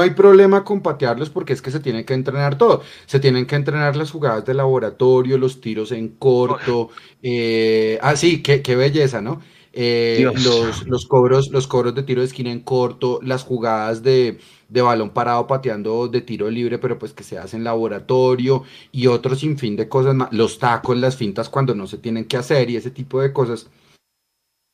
No 0.00 0.04
hay 0.04 0.12
problema 0.12 0.64
con 0.64 0.80
patearlos 0.80 1.28
porque 1.28 1.52
es 1.52 1.60
que 1.60 1.70
se 1.70 1.78
tiene 1.78 2.06
que 2.06 2.14
entrenar 2.14 2.56
todo. 2.56 2.82
Se 3.04 3.20
tienen 3.20 3.44
que 3.44 3.54
entrenar 3.54 3.96
las 3.96 4.10
jugadas 4.10 4.46
de 4.46 4.54
laboratorio, 4.54 5.36
los 5.36 5.60
tiros 5.60 5.92
en 5.92 6.08
corto. 6.08 6.88
Eh, 7.22 7.98
ah, 8.00 8.16
sí, 8.16 8.42
qué, 8.42 8.76
belleza, 8.76 9.20
¿no? 9.20 9.42
Eh, 9.74 10.26
los, 10.42 10.86
los, 10.86 11.06
cobros, 11.06 11.50
los 11.50 11.66
cobros 11.66 11.94
de 11.94 12.02
tiro 12.02 12.22
de 12.22 12.28
esquina 12.28 12.50
en 12.50 12.60
corto, 12.60 13.20
las 13.22 13.44
jugadas 13.44 14.02
de, 14.02 14.38
de, 14.70 14.80
balón 14.80 15.10
parado 15.10 15.46
pateando 15.46 16.08
de 16.08 16.22
tiro 16.22 16.48
libre, 16.48 16.78
pero 16.78 16.98
pues 16.98 17.12
que 17.12 17.22
se 17.22 17.36
hace 17.36 17.58
en 17.58 17.64
laboratorio 17.64 18.64
y 18.92 19.06
otro 19.06 19.36
sinfín 19.36 19.76
de 19.76 19.90
cosas 19.90 20.14
más. 20.14 20.32
Los 20.32 20.58
tacos, 20.58 20.96
las 20.96 21.14
fintas 21.14 21.50
cuando 21.50 21.74
no 21.74 21.86
se 21.86 21.98
tienen 21.98 22.24
que 22.24 22.38
hacer 22.38 22.70
y 22.70 22.76
ese 22.76 22.90
tipo 22.90 23.20
de 23.20 23.34
cosas 23.34 23.68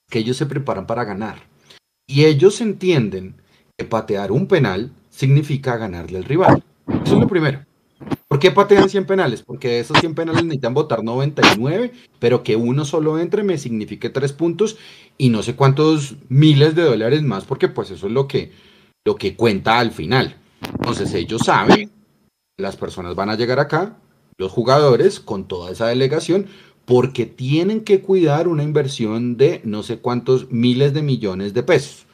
que 0.08 0.20
ellos 0.20 0.36
se 0.36 0.46
preparan 0.46 0.86
para 0.86 1.02
ganar. 1.02 1.42
Y 2.06 2.26
ellos 2.26 2.60
entienden 2.60 3.34
que 3.76 3.84
patear 3.84 4.30
un 4.30 4.46
penal 4.46 4.92
significa 5.16 5.78
ganarle 5.78 6.18
al 6.18 6.24
rival. 6.24 6.62
Eso 6.86 7.14
es 7.14 7.20
lo 7.20 7.26
primero. 7.26 7.64
¿Por 8.28 8.38
qué 8.38 8.50
patean 8.50 8.90
100 8.90 9.06
penales? 9.06 9.42
Porque 9.42 9.68
de 9.68 9.80
esos 9.80 9.98
100 9.98 10.14
penales 10.14 10.44
necesitan 10.44 10.74
votar 10.74 11.02
99, 11.02 11.92
pero 12.18 12.42
que 12.42 12.54
uno 12.54 12.84
solo 12.84 13.18
entre 13.18 13.42
me 13.42 13.56
signifique 13.56 14.10
3 14.10 14.34
puntos 14.34 14.76
y 15.16 15.30
no 15.30 15.42
sé 15.42 15.56
cuántos 15.56 16.16
miles 16.28 16.74
de 16.74 16.82
dólares 16.82 17.22
más, 17.22 17.46
porque 17.46 17.68
pues 17.68 17.90
eso 17.90 18.08
es 18.08 18.12
lo 18.12 18.28
que, 18.28 18.52
lo 19.06 19.16
que 19.16 19.34
cuenta 19.34 19.78
al 19.78 19.90
final. 19.90 20.36
Entonces 20.60 21.14
ellos 21.14 21.42
saben, 21.46 21.90
las 22.58 22.76
personas 22.76 23.14
van 23.14 23.30
a 23.30 23.36
llegar 23.36 23.58
acá, 23.58 23.96
los 24.36 24.52
jugadores, 24.52 25.18
con 25.18 25.48
toda 25.48 25.70
esa 25.70 25.86
delegación, 25.86 26.46
porque 26.84 27.24
tienen 27.24 27.80
que 27.80 28.02
cuidar 28.02 28.48
una 28.48 28.62
inversión 28.62 29.38
de 29.38 29.62
no 29.64 29.82
sé 29.82 29.98
cuántos 29.98 30.52
miles 30.52 30.92
de 30.92 31.00
millones 31.00 31.54
de 31.54 31.62
pesos. 31.62 32.05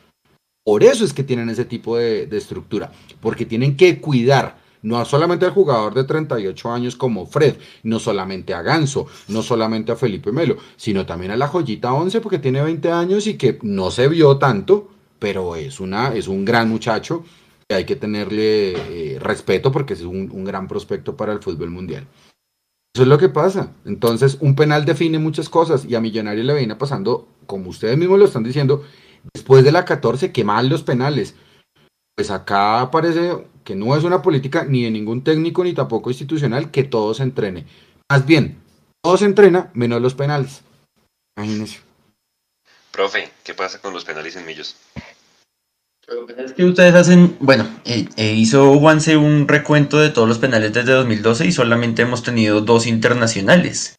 Por 0.64 0.84
eso 0.84 1.04
es 1.04 1.12
que 1.12 1.24
tienen 1.24 1.48
ese 1.50 1.64
tipo 1.64 1.96
de, 1.96 2.28
estructura, 2.30 2.92
porque 3.20 3.46
tienen 3.46 3.76
que 3.76 4.00
cuidar 4.00 4.60
no 4.82 5.04
solamente 5.04 5.44
al 5.44 5.52
jugador 5.52 5.94
de 5.94 6.04
38 6.04 6.72
años 6.72 6.96
como 6.96 7.26
Fred, 7.26 7.56
no 7.84 7.98
solamente 7.98 8.52
a 8.54 8.62
Ganso, 8.62 9.06
no 9.28 9.42
solamente 9.42 9.92
a 9.92 9.96
Felipe 9.96 10.32
Melo, 10.32 10.56
sino 10.76 11.06
también 11.06 11.32
a 11.32 11.36
la 11.36 11.48
joyita 11.48 11.92
11 11.92 12.20
porque 12.20 12.38
tiene 12.38 12.62
20 12.62 12.90
años 12.90 13.26
y 13.26 13.34
que 13.34 13.58
no 13.62 13.90
se 13.90 14.08
vio 14.08 14.38
tanto, 14.38 14.90
pero 15.18 15.54
es, 15.54 15.78
una, 15.78 16.14
es 16.14 16.26
un 16.26 16.44
gran 16.44 16.68
muchacho 16.68 17.24
que 17.68 17.76
hay 17.76 17.84
que 17.84 17.96
tenerle 17.96 19.14
eh, 19.14 19.18
respeto 19.20 19.70
porque 19.70 19.94
es 19.94 20.02
un, 20.02 20.30
un 20.32 20.44
gran 20.44 20.66
prospecto 20.66 21.16
para 21.16 21.32
el 21.32 21.40
fútbol 21.40 21.70
mundial. 21.70 22.06
Eso 22.94 23.04
es 23.04 23.08
lo 23.08 23.18
que 23.18 23.30
pasa. 23.30 23.72
Entonces, 23.86 24.36
un 24.40 24.54
penal 24.54 24.84
define 24.84 25.18
muchas 25.18 25.48
cosas 25.48 25.86
y 25.86 25.94
a 25.94 26.00
Millonario 26.00 26.44
le 26.44 26.54
viene 26.54 26.76
pasando, 26.76 27.26
como 27.46 27.70
ustedes 27.70 27.96
mismos 27.96 28.18
lo 28.18 28.26
están 28.26 28.42
diciendo, 28.42 28.84
después 29.34 29.64
de 29.64 29.72
la 29.72 29.84
14, 29.84 30.32
que 30.32 30.44
mal 30.44 30.68
los 30.68 30.82
penales. 30.82 31.34
Pues 32.16 32.30
acá 32.30 32.90
parece 32.90 33.46
que 33.64 33.74
no 33.74 33.96
es 33.96 34.04
una 34.04 34.22
política 34.22 34.64
ni 34.64 34.84
de 34.84 34.90
ningún 34.90 35.24
técnico 35.24 35.64
ni 35.64 35.72
tampoco 35.72 36.10
institucional 36.10 36.70
que 36.70 36.84
todo 36.84 37.14
se 37.14 37.22
entrene. 37.22 37.66
Más 38.10 38.26
bien, 38.26 38.58
todo 39.02 39.16
se 39.16 39.24
entrena 39.24 39.70
menos 39.74 40.02
los 40.02 40.14
penales. 40.14 40.62
Imagínense. 41.36 41.80
Profe, 42.90 43.30
¿qué 43.42 43.54
pasa 43.54 43.80
con 43.80 43.94
los 43.94 44.04
penales 44.04 44.36
en 44.36 44.44
Millos? 44.44 44.76
Es 46.36 46.52
que 46.52 46.64
ustedes 46.64 46.94
hacen, 46.94 47.36
bueno, 47.40 47.66
eh, 47.84 48.08
eh, 48.16 48.34
hizo 48.34 48.78
Juanse 48.78 49.16
un 49.16 49.48
recuento 49.48 49.98
de 49.98 50.10
todos 50.10 50.28
los 50.28 50.38
penales 50.38 50.72
desde 50.72 50.92
2012 50.92 51.46
y 51.46 51.52
solamente 51.52 52.02
hemos 52.02 52.22
tenido 52.22 52.60
dos 52.60 52.86
internacionales. 52.86 53.96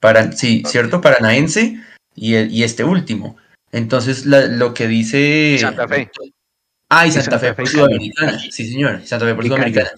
Para, 0.00 0.32
sí, 0.32 0.62
¿cierto? 0.66 1.00
Paranaense 1.00 1.80
y, 2.14 2.34
el, 2.34 2.50
y 2.50 2.64
este 2.64 2.82
último. 2.82 3.36
Entonces, 3.72 4.26
la, 4.26 4.46
lo 4.46 4.74
que 4.74 4.86
dice... 4.86 5.56
Santa 5.60 5.86
Fe. 5.88 6.10
Ah, 6.90 7.06
y 7.06 7.12
Santa, 7.12 7.38
Fe, 7.38 7.52
por 7.52 7.68
Sudamericana. 7.68 8.38
Sí, 8.50 8.70
señor. 8.70 9.02
Santa 9.04 9.26
Fe 9.26 9.34
por 9.34 9.44
Sudamericana. 9.44 9.90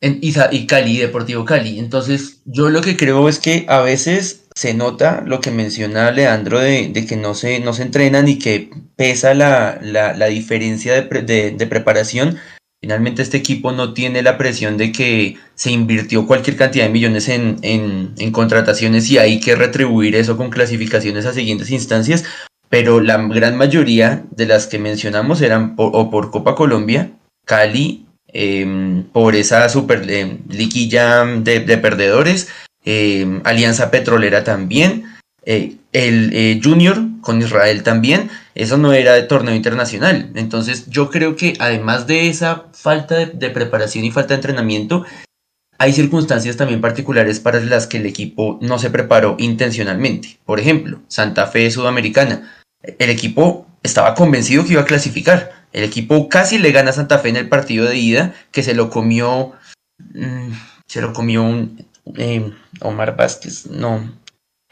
En, 0.00 0.18
y, 0.22 0.32
y 0.52 0.66
Cali, 0.66 0.98
Deportivo 0.98 1.44
Cali. 1.44 1.78
Entonces, 1.78 2.40
yo 2.44 2.68
lo 2.68 2.80
que 2.80 2.96
creo 2.96 3.28
es 3.28 3.38
que 3.38 3.64
a 3.68 3.80
veces 3.80 4.48
se 4.54 4.74
nota 4.74 5.22
lo 5.24 5.40
que 5.40 5.52
menciona 5.52 6.10
Leandro 6.10 6.58
de, 6.58 6.88
de 6.88 7.06
que 7.06 7.16
no 7.16 7.34
se, 7.34 7.60
no 7.60 7.72
se 7.72 7.82
entrenan 7.82 8.26
y 8.26 8.38
que 8.38 8.70
pesa 8.96 9.34
la, 9.34 9.78
la, 9.80 10.14
la 10.14 10.26
diferencia 10.26 10.94
de, 10.94 11.02
pre, 11.02 11.22
de, 11.22 11.52
de, 11.52 11.66
preparación. 11.68 12.38
Finalmente 12.80 13.22
este 13.22 13.36
equipo 13.36 13.72
no 13.72 13.92
tiene 13.92 14.22
la 14.22 14.38
presión 14.38 14.76
de 14.76 14.92
que 14.92 15.36
se 15.56 15.72
invirtió 15.72 16.28
cualquier 16.28 16.56
cantidad 16.56 16.84
de 16.84 16.92
millones 16.92 17.28
en, 17.28 17.56
en, 17.62 18.30
contrataciones 18.30 19.10
y 19.10 19.18
hay 19.18 19.40
que 19.40 19.56
retribuir 19.56 20.14
eso 20.14 20.36
con 20.36 20.50
clasificaciones 20.50 21.26
a 21.26 21.32
siguientes 21.32 21.72
instancias, 21.72 22.24
pero 22.68 23.00
la 23.00 23.16
gran 23.16 23.56
mayoría 23.56 24.24
de 24.30 24.46
las 24.46 24.68
que 24.68 24.78
mencionamos 24.78 25.42
eran 25.42 25.74
por, 25.74 25.90
o 25.92 26.08
por 26.08 26.30
Copa 26.30 26.54
Colombia, 26.54 27.10
Cali, 27.44 28.06
eh, 28.32 29.02
por 29.12 29.34
esa 29.34 29.68
super 29.68 30.08
eh, 30.08 30.38
liquilla 30.48 31.24
de, 31.24 31.58
de 31.58 31.78
perdedores, 31.78 32.48
eh, 32.84 33.40
Alianza 33.42 33.90
Petrolera 33.90 34.44
también, 34.44 35.17
eh, 35.50 35.78
el 35.94 36.30
eh, 36.34 36.60
Junior 36.62 37.00
con 37.22 37.40
Israel 37.40 37.82
también, 37.82 38.28
eso 38.54 38.76
no 38.76 38.92
era 38.92 39.14
de 39.14 39.22
torneo 39.22 39.54
internacional. 39.54 40.30
Entonces 40.34 40.90
yo 40.90 41.08
creo 41.10 41.36
que 41.36 41.54
además 41.58 42.06
de 42.06 42.28
esa 42.28 42.66
falta 42.74 43.14
de, 43.24 43.50
preparación 43.50 44.04
y 44.04 44.10
falta 44.10 44.34
de 44.34 44.40
entrenamiento, 44.40 45.06
hay 45.78 45.94
circunstancias 45.94 46.58
también 46.58 46.82
particulares 46.82 47.40
para 47.40 47.60
las 47.60 47.86
que 47.86 47.96
el 47.96 48.04
equipo 48.04 48.58
no 48.60 48.78
se 48.78 48.90
preparó 48.90 49.36
intencionalmente. 49.38 50.38
Por 50.44 50.60
ejemplo, 50.60 51.00
Santa 51.08 51.46
Fe 51.46 51.70
Sudamericana. 51.70 52.52
El 52.98 53.08
equipo 53.08 53.66
estaba 53.82 54.14
convencido 54.14 54.66
que 54.66 54.74
iba 54.74 54.82
a 54.82 54.84
clasificar. 54.84 55.64
El 55.72 55.82
equipo 55.82 56.28
casi 56.28 56.58
le 56.58 56.72
gana 56.72 56.90
a 56.90 56.92
Santa 56.92 57.20
Fe 57.20 57.30
en 57.30 57.36
el 57.36 57.48
partido 57.48 57.86
de 57.86 57.96
ida, 57.96 58.34
que 58.52 58.62
se 58.62 58.74
lo 58.74 58.90
comió. 58.90 59.52
Mmm, 60.12 60.52
se 60.86 61.00
lo 61.00 61.14
comió 61.14 61.42
un, 61.42 61.86
eh, 62.18 62.52
Omar 62.80 63.16
Vázquez, 63.16 63.66
no. 63.66 64.12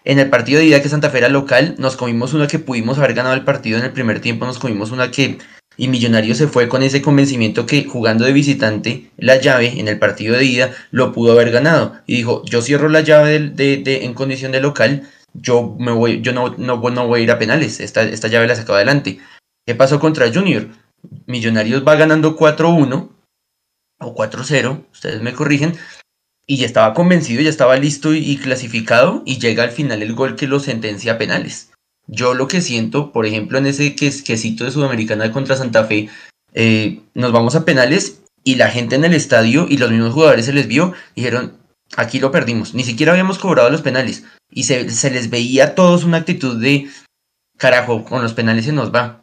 En 0.07 0.21
el 0.21 0.31
partido 0.31 0.61
de 0.61 0.67
ida 0.67 0.81
que 0.81 0.89
Santa 0.89 1.11
Fe 1.11 1.19
era 1.19 1.29
local, 1.29 1.75
nos 1.79 1.97
comimos 1.97 2.33
una 2.33 2.47
que 2.47 2.61
pudimos 2.61 2.97
haber 2.97 3.13
ganado 3.13 3.35
el 3.35 3.43
partido 3.43 3.77
en 3.77 3.85
el 3.85 3.93
primer 3.93 4.21
tiempo, 4.21 4.47
nos 4.47 4.61
comimos 4.61 4.93
una 4.93 5.11
que 5.11 5.39
y 5.77 5.89
Millonarios 5.89 6.39
se 6.39 6.47
fue 6.47 6.69
con 6.69 6.85
ese 6.85 7.03
convencimiento 7.03 7.67
que 7.67 7.85
jugando 7.85 8.25
de 8.25 8.33
visitante 8.33 9.11
la 9.17 9.37
llave 9.37 9.81
en 9.81 9.89
el 9.89 9.99
partido 9.99 10.37
de 10.37 10.45
ida 10.45 10.71
lo 10.93 11.13
pudo 11.13 11.33
haber 11.33 11.51
ganado 11.51 11.97
y 12.07 12.19
dijo 12.19 12.43
yo 12.47 12.63
cierro 12.63 12.89
la 12.89 13.01
llave 13.01 13.41
de, 13.41 13.83
en 14.05 14.15
condición 14.15 14.53
de 14.53 14.61
local 14.61 15.11
yo 15.35 15.75
me 15.79 15.93
voy 15.93 16.23
yo 16.23 16.33
no, 16.33 16.55
no, 16.57 16.79
no 16.79 17.07
voy 17.09 17.21
a 17.21 17.23
ir 17.25 17.31
a 17.31 17.39
penales 17.39 17.81
esta, 17.81 18.03
esta 18.03 18.29
llave 18.29 18.47
la 18.47 18.57
sacó 18.57 18.73
adelante 18.73 19.19
¿qué 19.67 19.75
pasó 19.75 20.01
contra 20.01 20.33
Junior? 20.33 20.69
Millonarios 21.27 21.87
va 21.87 21.97
ganando 21.97 22.39
4-1 22.39 23.11
o 23.99 24.15
4-0 24.15 24.85
ustedes 24.93 25.21
me 25.21 25.35
corrigen 25.35 25.75
y 26.47 26.59
ya 26.59 26.67
estaba 26.67 26.95
convencido, 26.95 27.43
ya 27.43 27.51
estaba 27.51 27.77
listo 27.77 28.15
y, 28.15 28.37
clasificado 28.37 29.23
y 29.27 29.39
llega 29.39 29.65
al 29.65 29.73
final 29.73 30.03
el 30.03 30.15
gol 30.15 30.37
que 30.37 30.47
lo 30.47 30.61
sentencia 30.61 31.15
a 31.15 31.19
penales. 31.19 31.71
Yo 32.07 32.35
lo 32.35 32.47
que 32.47 32.61
siento, 32.61 33.13
por 33.13 33.27
ejemplo, 33.27 33.59
en 33.59 33.67
ese 33.67 33.97
quesito 33.97 34.65
de 34.65 34.71
Sudamericana 34.71 35.33
contra 35.33 35.57
Santa 35.57 35.85
Fe, 35.85 36.09
eh, 36.55 37.01
nos 37.15 37.33
vamos 37.33 37.57
a 37.57 37.65
penales 37.65 38.23
y 38.45 38.55
la 38.55 38.71
gente 38.71 38.95
en 38.95 39.05
el 39.05 39.13
estadio 39.13 39.67
y 39.69 39.77
los 39.77 39.91
mismos 39.91 40.15
jugadores 40.15 40.47
se 40.47 40.53
les 40.53 40.69
vio, 40.69 40.93
dijeron, 41.17 41.57
aquí 41.97 42.21
lo 42.21 42.31
perdimos, 42.31 42.75
ni 42.75 42.85
siquiera 42.85 43.13
habíamos 43.13 43.39
cobrado 43.39 43.71
los 43.71 43.83
penales 43.83 44.25
y 44.51 44.65
se, 44.65 44.89
se 44.91 45.11
les 45.11 45.31
veía 45.31 45.65
a 45.65 45.75
todos 45.75 46.05
una 46.05 46.19
actitud 46.19 46.61
de, 46.61 46.89
carajo, 47.57 48.05
con 48.05 48.23
los 48.23 48.35
penales 48.35 48.67
se 48.67 48.73
nos 48.73 48.95
va. 48.95 49.23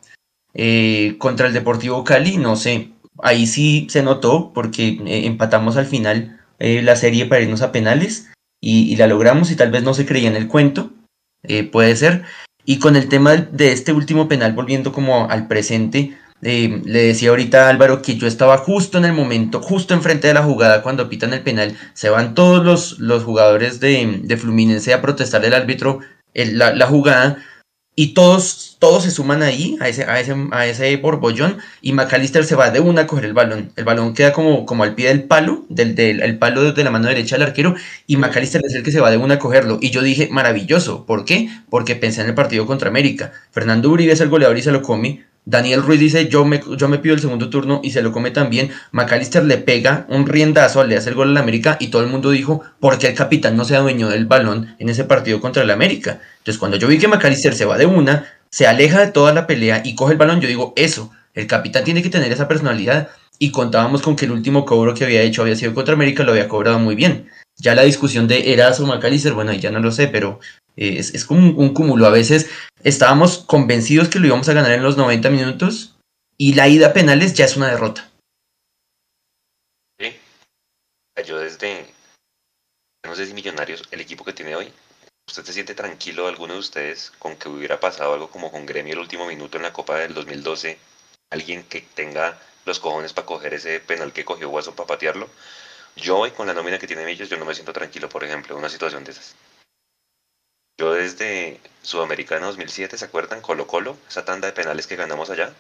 Eh, 0.54 1.16
contra 1.18 1.48
el 1.48 1.54
Deportivo 1.54 2.04
Cali, 2.04 2.38
no 2.38 2.56
sé, 2.56 2.92
ahí 3.22 3.48
sí 3.48 3.88
se 3.90 4.04
notó 4.04 4.52
porque 4.54 5.00
eh, 5.06 5.26
empatamos 5.26 5.78
al 5.78 5.86
final 5.86 6.40
eh, 6.60 6.82
la 6.82 6.96
serie 6.96 7.26
para 7.26 7.42
irnos 7.42 7.62
a 7.62 7.72
penales 7.72 8.32
y, 8.62 8.96
la 8.96 9.08
logramos 9.08 9.52
y 9.52 9.56
tal 9.56 9.72
vez 9.72 9.84
no 9.84 9.94
se 9.94 10.06
creía 10.06 10.30
en 10.30 10.36
el 10.36 10.48
cuento, 10.48 10.92
eh, 11.44 11.64
puede 11.64 11.96
ser. 11.96 12.24
Y 12.66 12.80
con 12.80 12.96
el 12.96 13.10
tema 13.10 13.36
de 13.36 13.72
este 13.72 13.92
último 13.92 14.28
penal, 14.28 14.54
volviendo 14.54 14.94
como 14.94 15.30
al 15.30 15.48
presente, 15.48 16.18
eh, 16.42 16.82
le 16.86 17.04
decía 17.04 17.30
ahorita 17.30 17.66
a 17.66 17.70
Álvaro 17.70 18.02
que 18.02 18.16
yo 18.16 18.28
estaba 18.28 18.58
justo 18.58 18.98
en 18.98 19.06
el 19.06 19.14
momento, 19.14 19.62
justo 19.62 19.94
enfrente 19.94 20.28
de 20.28 20.34
la 20.34 20.44
jugada 20.44 20.82
cuando 20.82 21.10
pitan 21.10 21.34
el 21.34 21.42
penal, 21.42 21.78
se 21.94 22.10
van 22.10 22.36
todos 22.36 22.64
los, 22.64 23.00
los 23.00 23.24
jugadores 23.24 23.80
de, 23.80 24.22
de 24.24 24.38
Fluminense 24.38 24.94
a 24.94 25.02
protestar 25.02 25.44
el 25.44 25.54
árbitro 25.54 26.00
la, 26.34 26.74
la 26.74 26.88
jugada 26.88 27.44
y 27.96 28.14
todos, 28.16 28.78
todos 28.80 29.04
se 29.04 29.12
suman 29.12 29.44
ahí, 29.44 29.78
a 29.80 29.88
ese, 29.88 30.06
a 30.06 30.20
ese, 30.20 30.36
a 30.52 30.66
ese 30.66 30.96
borbollón, 30.98 31.58
y 31.82 31.94
McAllister 31.94 32.44
se 32.44 32.56
va 32.56 32.72
de 32.72 32.80
una 32.80 33.02
a 33.02 33.08
coger 33.08 33.26
el 33.26 33.34
balón. 33.34 33.72
El 33.76 33.86
balón 33.86 34.14
queda 34.14 34.34
como, 34.34 34.66
como 34.66 34.84
al 34.84 34.96
pie 34.96 35.10
del 35.10 35.24
palo, 35.24 35.66
del, 35.70 35.96
del 35.96 36.22
el 36.22 36.40
palo 36.40 36.74
de 36.74 36.84
la 36.84 36.92
mano 36.92 37.08
derecha 37.08 37.36
del 37.36 37.48
arquero, 37.48 37.76
y 38.08 38.18
McAllister 38.18 38.62
es 38.66 38.74
el 38.74 38.84
que 38.84 38.92
se 38.92 39.00
va 39.00 39.12
de 39.12 39.18
una 39.18 39.36
a 39.36 39.40
cogerlo. 39.40 39.78
Y 39.82 39.92
yo 39.92 40.02
dije, 40.02 40.30
maravilloso. 40.32 41.06
¿Por 41.06 41.26
qué? 41.26 41.50
Porque 41.70 41.96
pensé 41.96 42.22
en 42.22 42.28
el 42.28 42.36
partido 42.36 42.66
contra 42.66 42.90
América. 42.90 43.32
Fernando 43.52 43.90
Uribe 43.90 44.14
es 44.14 44.22
el 44.22 44.30
goleador 44.30 44.58
y 44.58 44.64
se 44.64 44.72
lo 44.72 44.82
come. 44.82 45.26
Daniel 45.46 45.82
Ruiz 45.82 46.00
dice, 46.00 46.30
yo 46.30 46.46
me, 46.46 46.62
yo 46.78 46.88
me 46.88 47.00
pido 47.00 47.16
el 47.16 47.22
segundo 47.22 47.50
turno 47.50 47.82
y 47.84 47.92
se 47.92 48.02
lo 48.02 48.12
come 48.12 48.32
también. 48.32 48.72
McAllister 48.92 49.44
le 49.44 49.58
pega 49.58 50.06
un 50.10 50.26
riendazo, 50.26 50.84
le 50.84 50.96
hace 50.96 51.10
el 51.10 51.16
gol 51.16 51.30
al 51.30 51.38
América 51.38 51.78
y 51.80 51.88
todo 51.88 52.02
el 52.02 52.10
mundo 52.10 52.32
dijo, 52.32 52.62
¿por 52.80 52.98
qué 52.98 53.08
el 53.08 53.14
capitán 53.14 53.58
no 53.58 53.66
se 53.66 53.76
adueñó 53.76 54.10
del 54.10 54.26
balón 54.26 54.76
en 54.80 54.90
ese 54.90 55.04
partido 55.04 55.42
contra 55.42 55.64
el 55.64 55.72
América? 55.72 56.22
Entonces 56.40 56.60
cuando 56.60 56.78
yo 56.78 56.88
vi 56.88 56.98
que 56.98 57.08
McAllister 57.08 57.54
se 57.54 57.66
va 57.66 57.78
de 57.78 57.86
una, 57.86 58.26
se 58.50 58.68
aleja 58.68 59.02
de 59.02 59.12
toda 59.12 59.34
la 59.34 59.48
pelea 59.48 59.82
y 59.84 59.96
coge 59.96 60.14
el 60.14 60.18
balón, 60.18 60.40
yo 60.40 60.48
digo, 60.48 60.74
eso, 60.78 61.12
el 61.34 61.48
capitán 61.48 61.84
tiene 61.84 62.02
que 62.02 62.10
tener 62.10 62.32
esa 62.32 62.48
personalidad 62.48 63.10
y 63.40 63.52
contábamos 63.52 64.02
con 64.02 64.16
que 64.16 64.26
el 64.26 64.32
último 64.32 64.66
cobro 64.66 64.94
que 64.94 65.04
había 65.04 65.22
hecho 65.22 65.42
había 65.42 65.56
sido 65.56 65.74
contra 65.74 65.96
América, 65.96 66.24
lo 66.24 66.32
había 66.32 66.48
cobrado 66.48 66.80
muy 66.80 66.96
bien. 66.96 67.30
Ya 67.58 67.76
la 67.76 67.84
discusión 67.84 68.28
de 68.28 68.54
Eras 68.54 68.80
o 68.80 68.86
McAllister, 68.86 69.34
bueno, 69.34 69.54
ya 69.54 69.72
no 69.72 69.80
lo 69.80 69.92
sé, 69.92 70.08
pero 70.08 70.40
es, 70.76 71.14
es 71.14 71.26
como 71.26 71.50
un, 71.50 71.74
cúmulo. 71.74 72.06
A 72.06 72.10
veces 72.10 72.50
estábamos 72.84 73.40
convencidos 73.40 74.10
que 74.10 74.20
lo 74.20 74.28
íbamos 74.28 74.50
a 74.50 74.54
ganar 74.54 74.72
en 74.72 74.84
los 74.84 74.98
90 74.98 75.30
minutos 75.30 75.96
y 76.38 76.54
la 76.54 76.68
ida 76.68 76.88
a 76.88 76.94
penales 76.94 77.34
ya 77.34 77.46
es 77.46 77.56
una 77.56 77.70
derrota. 77.70 78.10
Sí. 80.00 80.18
Yo 81.26 81.40
desde, 81.40 81.86
no 83.06 83.16
sé 83.16 83.26
si 83.26 83.34
Millonarios, 83.34 83.84
el 83.92 84.02
equipo 84.02 84.26
que 84.26 84.34
tiene 84.34 84.56
hoy, 84.56 84.72
¿usted 85.28 85.44
se 85.46 85.54
siente 85.54 85.76
tranquilo, 85.76 86.28
alguno 86.28 86.54
de 86.54 86.60
ustedes, 86.60 87.12
con 87.20 87.36
que 87.38 87.50
hubiera 87.50 87.80
pasado 87.80 88.14
algo 88.14 88.30
como 88.30 88.52
con 88.52 88.66
Gremio 88.66 88.94
el 88.94 89.00
último 89.00 89.28
minuto 89.28 89.58
en 89.58 89.64
la 89.64 89.74
Copa 89.74 89.98
del 89.98 90.14
2012? 90.14 90.78
Alguien 91.32 91.64
que 91.64 91.82
tenga 91.82 92.40
los 92.66 92.80
cojones 92.80 93.14
para 93.14 93.26
coger 93.26 93.54
ese 93.54 93.80
penal 93.80 94.14
que 94.14 94.26
cogió 94.26 94.50
Guaso 94.50 94.76
para 94.76 94.88
patearlo. 94.88 95.30
Yo 95.96 96.18
hoy 96.18 96.32
con 96.32 96.48
la 96.48 96.54
nómina 96.54 96.80
que 96.80 96.88
tiene 96.88 97.06
Millos, 97.06 97.30
yo 97.30 97.38
no 97.38 97.46
me 97.46 97.54
siento 97.54 97.74
tranquilo, 97.74 98.10
por 98.10 98.24
ejemplo, 98.24 98.54
en 98.54 98.60
una 98.60 98.70
situación 98.70 99.04
de 99.04 99.12
esas. 99.12 99.36
Yo 100.78 100.94
desde 100.94 101.60
Sudamericana 101.82 102.48
2007, 102.48 102.98
¿se 102.98 103.06
acuerdan? 103.06 103.42
Colo 103.42 103.68
Colo, 103.68 103.98
esa 104.08 104.26
tanda 104.26 104.48
de 104.48 104.54
penales 104.54 104.88
que 104.88 104.96
ganamos 104.96 105.30
allá. 105.30 105.54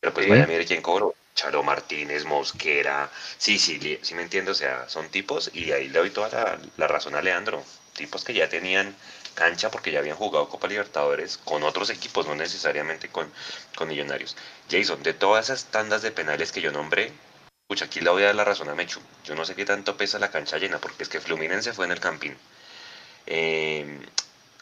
Pero 0.00 0.14
pues 0.14 0.28
vaya, 0.28 0.46
mire 0.46 0.66
quién 0.66 0.82
cobró. 0.82 1.14
Charo 1.34 1.62
Martínez, 1.62 2.24
Mosquera, 2.24 3.10
sí, 3.38 3.58
sí, 3.58 3.98
sí 4.02 4.14
me 4.14 4.22
entiendo, 4.22 4.50
o 4.50 4.54
sea, 4.54 4.88
son 4.88 5.08
tipos, 5.08 5.50
y 5.54 5.70
ahí 5.70 5.88
le 5.88 6.00
doy 6.00 6.10
toda 6.10 6.28
la, 6.28 6.58
la 6.76 6.88
razón 6.88 7.14
a 7.14 7.22
Leandro, 7.22 7.64
tipos 7.94 8.24
que 8.24 8.34
ya 8.34 8.48
tenían 8.48 8.94
cancha 9.34 9.70
porque 9.70 9.92
ya 9.92 10.00
habían 10.00 10.16
jugado 10.16 10.48
Copa 10.48 10.66
Libertadores 10.66 11.38
con 11.38 11.62
otros 11.62 11.88
equipos, 11.88 12.26
no 12.26 12.34
necesariamente 12.34 13.08
con, 13.08 13.32
con 13.76 13.88
Millonarios. 13.88 14.36
Jason, 14.70 15.02
de 15.02 15.14
todas 15.14 15.46
esas 15.46 15.66
tandas 15.66 16.02
de 16.02 16.10
penales 16.10 16.52
que 16.52 16.60
yo 16.60 16.72
nombré, 16.72 17.12
Escucha, 17.70 17.84
aquí 17.84 18.00
le 18.00 18.10
voy 18.10 18.24
a 18.24 18.26
dar 18.26 18.34
la 18.34 18.44
razón 18.44 18.68
a 18.68 18.74
Mechu. 18.74 18.98
Yo 19.24 19.36
no 19.36 19.44
sé 19.44 19.54
qué 19.54 19.64
tanto 19.64 19.96
pesa 19.96 20.18
la 20.18 20.32
cancha 20.32 20.58
llena, 20.58 20.78
porque 20.80 21.04
es 21.04 21.08
que 21.08 21.20
Fluminense 21.20 21.72
fue 21.72 21.86
en 21.86 21.92
el 21.92 22.00
Campín. 22.00 22.36
Eh, 23.26 24.00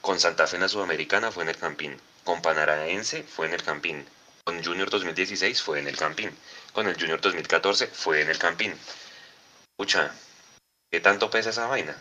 con 0.01 0.21
Santa 0.21 0.47
Fe 0.47 0.57
en 0.57 0.63
la 0.63 0.69
Sudamericana 0.69 1.31
fue 1.31 1.45
en 1.45 1.51
el 1.51 1.57
Campín. 1.57 1.97
Con 2.25 2.43
Panaraense 2.43 3.23
fue 3.23 3.47
en 3.47 3.55
el 3.55 3.63
Campín. 3.63 4.05
Con 4.45 4.63
Junior 4.65 4.89
2016 4.91 5.63
fue 5.63 5.81
en 5.81 5.89
el 5.89 5.97
Campín. 5.97 6.31
Con 6.73 6.89
el 6.89 6.95
Junior 6.95 7.21
2014 7.21 7.87
fue 7.89 8.23
en 8.23 8.31
el 8.31 8.39
Campín. 8.39 8.73
Escucha, 9.73 10.13
¿qué 10.91 11.01
tanto 11.01 11.31
pesa 11.31 11.51
esa 11.51 11.67
vaina? 11.67 11.97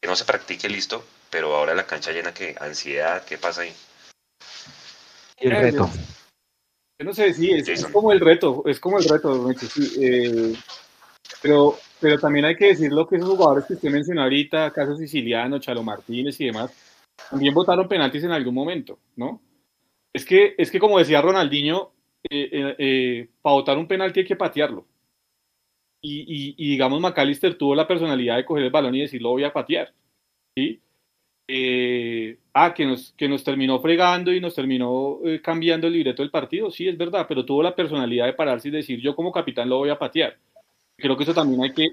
Que 0.00 0.08
no 0.08 0.16
se 0.16 0.24
practique 0.24 0.68
listo, 0.68 1.04
pero 1.30 1.54
ahora 1.54 1.74
la 1.74 1.86
cancha 1.86 2.12
llena, 2.12 2.34
¿qué? 2.34 2.54
Ansiedad, 2.60 3.24
¿qué 3.24 3.38
pasa 3.38 3.62
ahí? 3.62 3.74
El 5.38 5.50
reto. 5.50 5.90
Yo 6.98 7.04
no 7.04 7.12
sé, 7.12 7.34
sí, 7.34 7.52
es, 7.52 7.84
como 7.86 8.10
el 8.10 8.20
reto, 8.20 8.62
es 8.64 8.80
como 8.80 8.98
el 8.98 9.04
reto, 9.04 9.50
eh, 10.00 10.54
pero, 11.42 11.78
pero 12.00 12.18
también 12.18 12.46
hay 12.46 12.56
que 12.56 12.68
decirlo 12.68 13.06
que 13.06 13.16
esos 13.16 13.28
jugadores 13.28 13.66
que 13.66 13.74
usted 13.74 13.90
mencionó 13.90 14.22
ahorita, 14.22 14.70
caso 14.70 14.96
siciliano, 14.96 15.58
Chalo 15.58 15.82
Martínez 15.82 16.40
y 16.40 16.46
demás, 16.46 16.70
también 17.30 17.54
votaron 17.54 17.88
penaltis 17.88 18.24
en 18.24 18.32
algún 18.32 18.54
momento, 18.54 18.98
¿no? 19.16 19.40
Es 20.12 20.24
que, 20.24 20.54
es 20.58 20.70
que 20.70 20.78
como 20.78 20.98
decía 20.98 21.20
Ronaldinho, 21.20 21.92
eh, 22.30 22.74
eh, 22.78 23.28
para 23.42 23.54
votar 23.54 23.78
un 23.78 23.86
penalti 23.86 24.20
hay 24.20 24.26
que 24.26 24.36
patearlo. 24.36 24.86
Y, 26.00 26.54
y, 26.56 26.70
digamos, 26.70 27.00
McAllister 27.00 27.58
tuvo 27.58 27.74
la 27.74 27.88
personalidad 27.88 28.36
de 28.36 28.44
coger 28.44 28.64
el 28.64 28.70
balón 28.70 28.94
y 28.94 29.00
decir, 29.00 29.20
lo 29.20 29.30
voy 29.30 29.42
a 29.42 29.52
patear. 29.52 29.92
¿sí? 30.54 30.80
Eh, 31.48 32.38
ah, 32.54 32.74
que 32.74 32.84
nos, 32.84 33.12
que 33.12 33.28
nos 33.28 33.44
terminó 33.44 33.80
fregando 33.80 34.32
y 34.32 34.40
nos 34.40 34.54
terminó 34.54 35.20
eh, 35.24 35.40
cambiando 35.40 35.86
el 35.86 35.92
libreto 35.92 36.22
del 36.22 36.30
partido, 36.30 36.70
sí, 36.72 36.88
es 36.88 36.98
verdad, 36.98 37.26
pero 37.28 37.44
tuvo 37.44 37.62
la 37.62 37.74
personalidad 37.74 38.26
de 38.26 38.32
pararse 38.32 38.68
y 38.68 38.72
decir, 38.72 39.00
yo 39.00 39.14
como 39.14 39.30
capitán 39.30 39.68
lo 39.68 39.78
voy 39.78 39.90
a 39.90 39.98
patear. 39.98 40.38
Creo 40.96 41.16
que 41.16 41.22
eso 41.22 41.34
también 41.34 41.62
hay 41.62 41.72
que, 41.72 41.88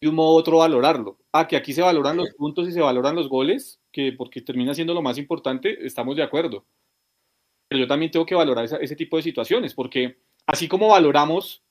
de 0.00 0.08
un 0.08 0.14
modo 0.14 0.34
u 0.34 0.38
otro, 0.38 0.58
valorarlo. 0.58 1.18
Ah, 1.32 1.48
que 1.48 1.56
aquí 1.56 1.72
se 1.72 1.82
valoran 1.82 2.16
los 2.16 2.30
puntos 2.34 2.68
y 2.68 2.72
se 2.72 2.80
valoran 2.80 3.16
los 3.16 3.28
goles, 3.28 3.80
que 3.94 4.12
porque 4.12 4.42
termina 4.42 4.74
siendo 4.74 4.92
lo 4.92 5.00
más 5.00 5.16
importante, 5.18 5.86
estamos 5.86 6.16
de 6.16 6.24
acuerdo. 6.24 6.66
Pero 7.68 7.82
yo 7.82 7.86
también 7.86 8.10
tengo 8.10 8.26
que 8.26 8.34
valorar 8.34 8.64
ese 8.64 8.96
tipo 8.96 9.16
de 9.16 9.22
situaciones, 9.22 9.72
porque 9.72 10.18
así 10.46 10.66
como 10.66 10.88
valoramos, 10.88 11.62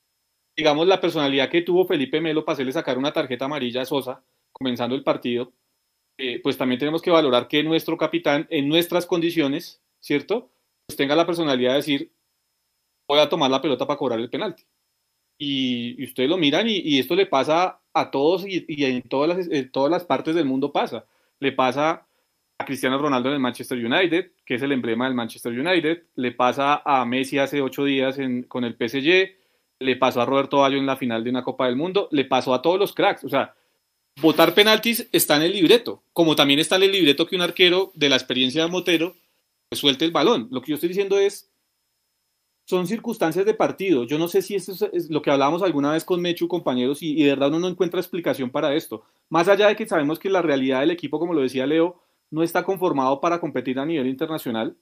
digamos, 0.56 0.88
la 0.88 1.00
personalidad 1.02 1.50
que 1.50 1.60
tuvo 1.60 1.86
Felipe 1.86 2.22
Melo 2.22 2.44
para 2.44 2.54
hacerle 2.54 2.72
sacar 2.72 2.96
una 2.96 3.12
tarjeta 3.12 3.44
amarilla 3.44 3.82
a 3.82 3.84
Sosa, 3.84 4.24
comenzando 4.52 4.96
el 4.96 5.04
partido, 5.04 5.52
eh, 6.16 6.40
pues 6.42 6.56
también 6.56 6.78
tenemos 6.78 7.02
que 7.02 7.10
valorar 7.10 7.46
que 7.46 7.62
nuestro 7.62 7.98
capitán, 7.98 8.46
en 8.48 8.68
nuestras 8.68 9.04
condiciones, 9.04 9.82
¿cierto? 10.00 10.50
Pues 10.86 10.96
tenga 10.96 11.14
la 11.14 11.26
personalidad 11.26 11.72
de 11.72 11.76
decir, 11.76 12.12
voy 13.06 13.18
a 13.18 13.28
tomar 13.28 13.50
la 13.50 13.60
pelota 13.60 13.86
para 13.86 13.98
cobrar 13.98 14.18
el 14.18 14.30
penalti. 14.30 14.64
Y, 15.36 16.02
ustedes 16.02 16.30
lo 16.30 16.38
miran 16.38 16.66
y, 16.68 16.98
esto 16.98 17.14
le 17.16 17.26
pasa 17.26 17.80
a 17.92 18.10
todos 18.10 18.46
y, 18.46 18.64
en, 18.84 19.02
todas 19.02 19.36
las, 19.36 19.72
todas 19.72 19.90
las 19.90 20.04
partes 20.04 20.34
del 20.34 20.46
mundo 20.46 20.72
pasa. 20.72 21.04
Le 21.38 21.52
pasa 21.52 22.06
a 22.58 22.64
Cristiano 22.64 22.98
Ronaldo 22.98 23.28
en 23.28 23.34
el 23.34 23.40
Manchester 23.40 23.84
United, 23.84 24.32
que 24.44 24.54
es 24.54 24.62
el 24.62 24.72
emblema 24.72 25.06
del 25.06 25.14
Manchester 25.14 25.52
United. 25.52 26.04
Le 26.14 26.32
pasa 26.32 26.82
a 26.84 27.04
Messi 27.04 27.38
hace 27.38 27.60
ocho 27.60 27.84
días 27.84 28.16
con 28.48 28.64
el 28.64 28.74
PSG. 28.74 29.34
Le 29.80 29.96
pasó 29.96 30.20
a 30.20 30.26
Roberto 30.26 30.58
Bayo 30.58 30.78
en 30.78 30.86
la 30.86 30.96
final 30.96 31.24
de 31.24 31.30
una 31.30 31.42
Copa 31.42 31.66
del 31.66 31.76
Mundo. 31.76 32.08
Le 32.12 32.24
pasó 32.24 32.54
a 32.54 32.62
todos 32.62 32.78
los 32.78 32.94
cracks. 32.94 33.24
O 33.24 33.28
sea, 33.28 33.54
votar 34.20 34.54
penaltis 34.54 35.08
está 35.12 35.36
en 35.36 35.42
el 35.42 35.52
libreto, 35.52 36.04
como 36.12 36.36
también 36.36 36.60
está 36.60 36.76
en 36.76 36.84
el 36.84 36.92
libreto 36.92 37.26
que 37.26 37.36
un 37.36 37.42
arquero 37.42 37.90
de 37.94 38.08
la 38.08 38.16
experiencia 38.16 38.62
de 38.62 38.70
Motero 38.70 39.16
suelte 39.72 40.04
el 40.04 40.12
balón. 40.12 40.48
Lo 40.50 40.60
que 40.62 40.70
yo 40.70 40.74
estoy 40.76 40.90
diciendo 40.90 41.18
es, 41.18 41.50
son 42.66 42.86
circunstancias 42.86 43.44
de 43.44 43.54
partido. 43.54 44.04
Yo 44.04 44.18
no 44.18 44.28
sé 44.28 44.42
si 44.42 44.54
esto 44.54 44.72
es 44.92 45.10
lo 45.10 45.22
que 45.22 45.30
hablábamos 45.30 45.62
alguna 45.62 45.92
vez 45.92 46.04
con 46.04 46.20
Mechu, 46.20 46.48
compañeros, 46.48 47.02
y, 47.02 47.22
de 47.22 47.30
verdad 47.30 47.48
uno 47.48 47.60
no 47.60 47.68
encuentra 47.68 48.00
explicación 48.00 48.50
para 48.50 48.74
esto. 48.74 49.02
Más 49.28 49.48
allá 49.48 49.68
de 49.68 49.76
que 49.76 49.86
sabemos 49.86 50.18
que 50.18 50.30
la 50.30 50.42
realidad 50.42 50.80
del 50.80 50.92
equipo, 50.92 51.18
como 51.18 51.34
lo 51.34 51.42
decía 51.42 51.66
Leo, 51.66 52.03
no 52.30 52.42
está 52.42 52.64
conformado 52.64 53.20
para 53.20 53.40
competir 53.40 53.78
a 53.78 53.86
nivel 53.86 54.06
internacional. 54.06 54.76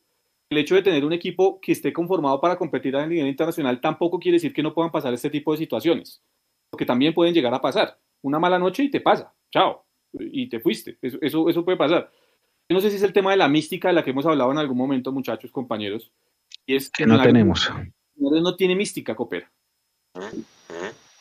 El 0.51 0.59
hecho 0.59 0.75
de 0.75 0.83
tener 0.83 1.05
un 1.05 1.13
equipo 1.13 1.61
que 1.61 1.73
esté 1.73 1.93
conformado 1.93 2.41
para 2.41 2.57
competir 2.57 2.95
a 2.97 3.07
nivel 3.07 3.29
internacional 3.29 3.81
tampoco 3.81 4.19
quiere 4.19 4.37
decir 4.37 4.53
que 4.53 4.63
no 4.63 4.75
puedan 4.75 4.91
pasar 4.91 5.15
este 5.15 5.31
tipo 5.31 5.53
de 5.53 5.59
situaciones, 5.59 6.23
porque 6.71 6.87
también 6.87 7.15
pueden 7.15 7.35
llegar 7.35 7.55
a 7.55 7.61
pasar 7.61 7.99
una 8.23 8.39
mala 8.39 8.59
noche 8.59 8.85
y 8.85 8.91
te 8.91 9.01
pasa, 9.01 9.33
chao, 9.51 9.85
y 10.13 10.49
te 10.49 10.61
fuiste. 10.61 10.99
Eso, 11.03 11.49
eso, 11.49 11.65
puede 11.65 11.77
pasar. 11.77 12.11
Yo 12.69 12.75
no 12.75 12.81
sé 12.81 12.91
si 12.91 12.97
es 12.97 13.03
el 13.03 13.13
tema 13.13 13.33
de 13.33 13.37
la 13.37 13.49
mística 13.49 13.89
de 13.89 13.95
la 13.95 14.05
que 14.05 14.11
hemos 14.11 14.27
hablado 14.27 14.53
en 14.53 14.59
algún 14.59 14.77
momento, 14.77 15.13
muchachos, 15.13 15.51
compañeros. 15.51 16.13
Y 16.67 16.77
es 16.77 16.91
que 16.91 17.07
no 17.07 17.21
tenemos. 17.21 17.71
No 18.17 18.57
tiene 18.57 18.77
mística, 18.77 19.15
coopera. 19.15 19.51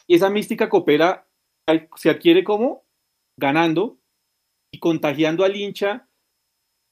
Y 0.07 0.15
esa 0.15 0.29
mística 0.29 0.69
coopera 0.69 1.27
se 1.95 2.09
adquiere 2.09 2.43
como 2.43 2.83
ganando 3.37 3.97
y 4.71 4.79
contagiando 4.79 5.43
al 5.43 5.55
hincha 5.55 6.07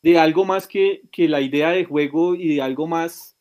de 0.02 0.18
algo 0.18 0.46
más 0.46 0.68
que, 0.68 1.02
que 1.12 1.28
la 1.28 1.42
idea 1.42 1.72
de 1.72 1.86
juego 1.86 2.36
y 2.36 2.56
de 2.56 2.62
algo 2.62 2.88
más 2.88 3.36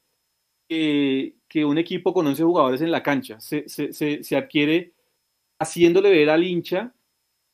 que, 0.68 1.36
que 1.48 1.64
un 1.64 1.78
equipo 1.78 2.12
con 2.12 2.26
11 2.26 2.42
jugadores 2.42 2.80
en 2.80 2.90
la 2.90 3.02
cancha. 3.02 3.40
Se, 3.40 3.68
se, 3.68 3.92
se, 3.92 4.22
se 4.22 4.36
adquiere 4.36 4.94
haciéndole 5.60 6.10
ver 6.10 6.30
al 6.30 6.44
hincha 6.44 6.94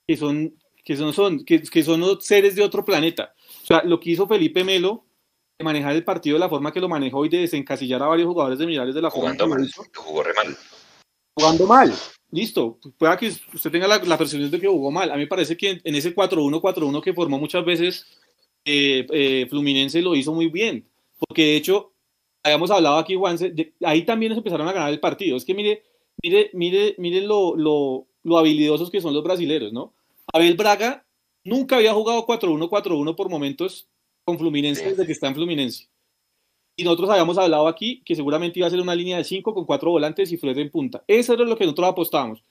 que 0.06 0.16
son, 0.16 0.58
que 0.84 0.96
son, 0.96 1.12
son, 1.12 1.44
que, 1.44 1.62
que 1.62 1.82
son 1.82 2.20
seres 2.20 2.54
de 2.54 2.62
otro 2.62 2.84
planeta. 2.84 3.34
O 3.62 3.66
sea, 3.66 3.82
lo 3.84 4.00
que 4.00 4.10
hizo 4.10 4.26
Felipe 4.26 4.64
Melo 4.64 5.04
de 5.58 5.64
manejar 5.64 5.94
el 5.94 6.04
partido 6.04 6.34
de 6.34 6.40
la 6.40 6.48
forma 6.48 6.72
que 6.72 6.80
lo 6.80 6.88
manejó 6.88 7.24
y 7.24 7.28
de 7.28 7.38
desencasillar 7.38 8.02
a 8.02 8.08
varios 8.08 8.26
jugadores 8.26 8.58
de 8.58 8.66
Millonarios 8.66 8.94
de 8.94 9.02
la 9.02 9.10
forma 9.10 9.36
que 9.36 9.46
mal, 9.46 9.70
Jugó 9.94 10.22
re 10.22 10.32
mal. 10.34 10.56
Jugando 11.36 11.66
mal. 11.66 11.94
Listo. 12.30 12.78
Pueda 12.98 13.16
que 13.16 13.28
usted 13.28 13.70
tenga 13.70 13.86
la, 13.86 13.98
la, 13.98 14.18
percepción 14.18 14.50
de 14.50 14.60
que 14.60 14.66
jugó 14.66 14.90
mal. 14.90 15.10
A 15.10 15.14
mí 15.14 15.22
me 15.22 15.26
parece 15.28 15.56
que 15.56 15.80
en 15.82 15.94
ese 15.94 16.14
4-1-4-1 16.14 17.00
que 17.02 17.14
formó 17.14 17.38
muchas 17.38 17.64
veces 17.64 18.06
eh, 18.64 19.06
eh, 19.10 19.46
Fluminense 19.48 20.02
lo 20.02 20.14
hizo 20.14 20.32
muy 20.32 20.48
bien. 20.48 20.88
Porque 21.18 21.42
de 21.42 21.56
hecho, 21.56 21.92
habíamos 22.42 22.70
hablado 22.70 22.98
aquí, 22.98 23.14
Juanse, 23.14 23.74
ahí 23.82 24.02
también 24.04 24.30
nos 24.30 24.38
empezaron 24.38 24.68
a 24.68 24.72
ganar 24.72 24.92
el 24.92 25.00
partido. 25.00 25.36
Es 25.36 25.44
que 25.44 25.54
mire, 25.54 25.82
Mire, 26.22 26.50
mire, 26.54 26.94
mire 26.98 27.20
lo, 27.20 27.56
lo, 27.56 28.06
lo 28.22 28.38
habilidosos 28.38 28.90
que 28.90 29.00
son 29.00 29.14
los 29.14 29.22
brasileros, 29.22 29.72
¿no? 29.72 29.92
Abel 30.32 30.56
Braga 30.56 31.04
nunca 31.44 31.76
había 31.76 31.92
jugado 31.92 32.26
4-1-4-1 32.26 33.14
por 33.14 33.28
momentos 33.28 33.88
con 34.24 34.38
Fluminense 34.38 34.88
desde 34.88 35.06
que 35.06 35.12
está 35.12 35.28
en 35.28 35.34
Fluminense. 35.34 35.88
Y 36.76 36.84
nosotros 36.84 37.10
habíamos 37.10 37.38
hablado 37.38 37.68
aquí 37.68 38.02
que 38.04 38.16
seguramente 38.16 38.58
iba 38.58 38.66
a 38.66 38.70
ser 38.70 38.80
una 38.80 38.94
línea 38.94 39.18
de 39.18 39.24
5 39.24 39.54
con 39.54 39.64
4 39.64 39.90
volantes 39.90 40.32
y 40.32 40.36
Fred 40.36 40.56
en 40.58 40.70
punta. 40.70 41.04
Eso 41.06 41.34
era 41.34 41.44
lo 41.44 41.56
que 41.56 41.64
nosotros 41.64 41.88
apostábamos. 41.88 42.42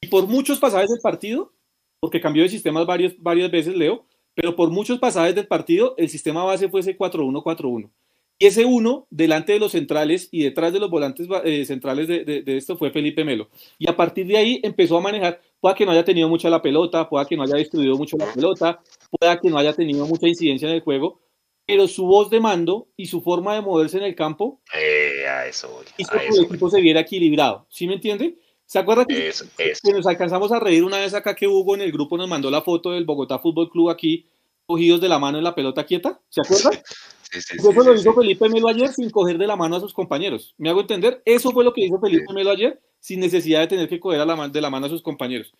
Y 0.00 0.06
por 0.06 0.26
muchos 0.28 0.58
pasajes 0.58 0.88
del 0.88 1.00
partido, 1.00 1.52
porque 1.98 2.20
cambió 2.20 2.42
de 2.42 2.48
sistemas 2.48 2.86
varias, 2.86 3.14
varias 3.18 3.50
veces, 3.50 3.76
Leo, 3.76 4.05
pero 4.36 4.54
por 4.54 4.70
muchos 4.70 4.98
pasajes 4.98 5.34
del 5.34 5.46
partido, 5.46 5.94
el 5.96 6.10
sistema 6.10 6.44
base 6.44 6.68
fue 6.68 6.80
ese 6.80 6.96
4-1-4-1. 6.96 7.90
Y 8.38 8.46
ese 8.46 8.66
uno, 8.66 9.06
delante 9.08 9.54
de 9.54 9.58
los 9.58 9.72
centrales 9.72 10.28
y 10.30 10.42
detrás 10.42 10.70
de 10.74 10.78
los 10.78 10.90
volantes 10.90 11.26
eh, 11.44 11.64
centrales 11.64 12.06
de, 12.06 12.44
esto, 12.48 12.76
fue 12.76 12.90
Felipe 12.90 13.24
Melo. 13.24 13.48
Y 13.78 13.88
a 13.88 13.96
partir 13.96 14.26
de 14.26 14.36
ahí 14.36 14.60
empezó 14.62 14.98
a 14.98 15.00
manejar, 15.00 15.40
pueda 15.58 15.74
que 15.74 15.86
no 15.86 15.92
haya 15.92 16.04
tenido 16.04 16.28
mucha 16.28 16.50
la 16.50 16.60
pelota, 16.60 17.08
pueda 17.08 17.24
que 17.24 17.34
no 17.34 17.44
haya 17.44 17.56
destruido 17.56 17.96
mucho 17.96 18.18
la 18.18 18.30
pelota, 18.30 18.78
pueda 19.10 19.40
que 19.40 19.48
no 19.48 19.56
haya 19.56 19.72
tenido 19.72 20.06
mucha 20.06 20.28
incidencia 20.28 20.68
en 20.68 20.74
el 20.74 20.82
juego, 20.82 21.22
pero 21.64 21.88
su 21.88 22.04
voz 22.04 22.28
de 22.28 22.38
mando 22.38 22.88
y 22.94 23.06
su 23.06 23.22
forma 23.22 23.54
de 23.54 23.62
moverse 23.62 23.96
en 23.96 24.04
el 24.04 24.14
campo 24.14 24.60
eh, 24.74 25.26
a 25.26 25.46
eso 25.46 25.82
hizo 25.96 26.12
que 26.12 26.26
el 26.26 26.44
equipo 26.44 26.68
se 26.68 26.82
viera 26.82 27.00
equilibrado. 27.00 27.66
¿Sí 27.70 27.86
me 27.86 27.94
entiende? 27.94 28.36
¿Se 28.66 28.80
acuerda 28.80 29.04
que, 29.04 29.32
que, 29.56 29.92
nos 29.92 30.06
alcanzamos 30.06 30.50
a 30.50 30.58
reír 30.58 30.82
una 30.82 30.98
vez 30.98 31.14
acá 31.14 31.36
que 31.36 31.46
Hugo 31.46 31.76
en 31.76 31.82
el 31.82 31.92
grupo 31.92 32.16
nos 32.18 32.28
mandó 32.28 32.50
la 32.50 32.62
foto 32.62 32.90
del 32.90 33.04
Bogotá 33.04 33.38
Fútbol 33.38 33.70
Club 33.70 33.90
aquí, 33.90 34.26
cogidos 34.66 35.00
de 35.00 35.08
la 35.08 35.20
mano 35.20 35.38
en 35.38 35.44
la 35.44 35.54
pelota 35.54 35.86
quieta? 35.86 36.20
¿Se 36.28 36.40
acuerda? 36.40 36.70
eso 37.32 37.72
lo 37.72 37.94
hizo 37.94 38.12
Felipe 38.12 38.48
Melo 38.48 38.68
ayer 38.68 38.92
sin 38.92 39.10
coger 39.10 39.38
de 39.38 39.46
la 39.46 39.56
mano 39.56 39.76
a 39.76 39.80
sus 39.80 39.94
compañeros. 39.94 40.54
¿Me 40.58 40.68
hago 40.68 40.80
entender? 40.80 41.22
Eso 41.24 41.52
fue 41.52 41.64
lo 41.64 41.72
que 41.72 41.84
hizo 41.84 42.00
Felipe 42.00 42.32
Melo 42.32 42.50
ayer 42.50 42.80
sin 42.98 43.20
necesidad 43.20 43.60
de 43.60 43.68
tener 43.68 43.88
que 43.88 44.00
coger 44.00 44.20
a 44.20 44.26
la, 44.26 44.48
de 44.48 44.60
la 44.60 44.70
mano 44.70 44.86
a 44.86 44.88
sus 44.88 45.02
compañeros. 45.02 45.52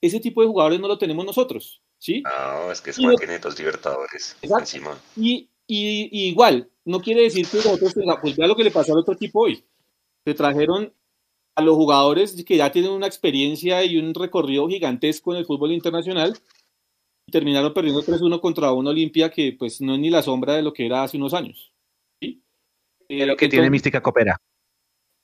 Ese 0.00 0.18
tipo 0.18 0.42
de 0.42 0.48
jugadores 0.48 0.80
no 0.80 0.88
lo 0.88 0.98
tenemos 0.98 1.24
nosotros, 1.24 1.80
¿sí? 1.98 2.22
No, 2.22 2.72
es 2.72 2.80
que 2.80 2.92
son 2.92 3.14
dos 3.40 3.58
libertadores 3.58 4.36
encima. 4.42 4.98
Y, 5.16 5.48
y, 5.68 6.28
igual, 6.28 6.68
no 6.84 7.00
quiere 7.00 7.22
decir 7.22 7.46
que 7.46 7.58
nosotros, 7.58 7.94
pues 8.20 8.36
vea 8.36 8.48
lo 8.48 8.56
que 8.56 8.64
le 8.64 8.72
pasó 8.72 8.92
al 8.92 8.98
otro 8.98 9.14
equipo 9.14 9.42
hoy. 9.42 9.64
Se 10.24 10.34
trajeron 10.34 10.92
a 11.54 11.62
los 11.62 11.74
jugadores 11.74 12.44
que 12.44 12.56
ya 12.56 12.72
tienen 12.72 12.92
una 12.92 13.06
experiencia 13.06 13.84
y 13.84 13.98
un 13.98 14.14
recorrido 14.14 14.68
gigantesco 14.68 15.32
en 15.32 15.38
el 15.38 15.46
fútbol 15.46 15.72
internacional 15.72 16.38
terminaron 17.30 17.72
perdiendo 17.72 18.02
3-1 18.02 18.40
contra 18.40 18.72
un 18.72 18.86
Olimpia 18.86 19.30
que 19.30 19.54
pues 19.58 19.80
no 19.80 19.94
es 19.94 20.00
ni 20.00 20.10
la 20.10 20.22
sombra 20.22 20.54
de 20.54 20.62
lo 20.62 20.72
que 20.72 20.86
era 20.86 21.02
hace 21.02 21.16
unos 21.16 21.34
años. 21.34 21.72
¿sí? 22.20 22.42
Eh, 23.08 23.26
lo 23.26 23.36
que 23.36 23.48
tiene 23.48 23.70
mística 23.70 24.02
copera. 24.02 24.40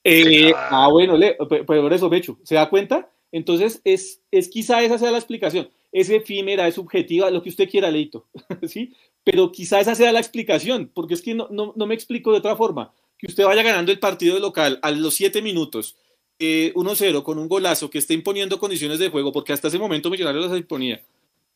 Eh, 0.03 0.53
ah, 0.55 0.87
bueno, 0.91 1.17
le, 1.17 1.35
por 1.35 1.93
eso, 1.93 2.09
Becho, 2.09 2.39
¿se 2.43 2.55
da 2.55 2.69
cuenta? 2.69 3.11
Entonces, 3.31 3.81
es, 3.83 4.21
es 4.31 4.47
quizá 4.47 4.81
esa 4.81 4.97
sea 4.97 5.11
la 5.11 5.17
explicación. 5.17 5.69
Es 5.91 6.09
efímera, 6.09 6.67
es 6.67 6.75
subjetiva, 6.75 7.29
lo 7.31 7.41
que 7.41 7.49
usted 7.49 7.69
quiera, 7.69 7.91
Leito, 7.91 8.27
¿sí? 8.67 8.95
Pero 9.23 9.51
quizá 9.51 9.79
esa 9.79 9.95
sea 9.95 10.11
la 10.11 10.19
explicación, 10.19 10.89
porque 10.93 11.13
es 11.13 11.21
que 11.21 11.35
no, 11.35 11.47
no, 11.51 11.73
no 11.75 11.85
me 11.85 11.95
explico 11.95 12.31
de 12.31 12.37
otra 12.37 12.55
forma. 12.55 12.93
Que 13.17 13.27
usted 13.27 13.43
vaya 13.43 13.63
ganando 13.63 13.91
el 13.91 13.99
partido 13.99 14.35
de 14.35 14.41
local 14.41 14.79
a 14.81 14.91
los 14.91 15.13
siete 15.13 15.41
minutos, 15.41 15.97
eh, 16.39 16.71
1-0 16.73 17.21
con 17.23 17.37
un 17.37 17.47
golazo 17.47 17.89
que 17.89 17.97
esté 17.97 18.13
imponiendo 18.13 18.59
condiciones 18.59 18.97
de 18.99 19.09
juego, 19.09 19.31
porque 19.31 19.53
hasta 19.53 19.67
ese 19.67 19.77
momento 19.77 20.09
Millonarios 20.09 20.49
las 20.49 20.57
imponía. 20.57 21.01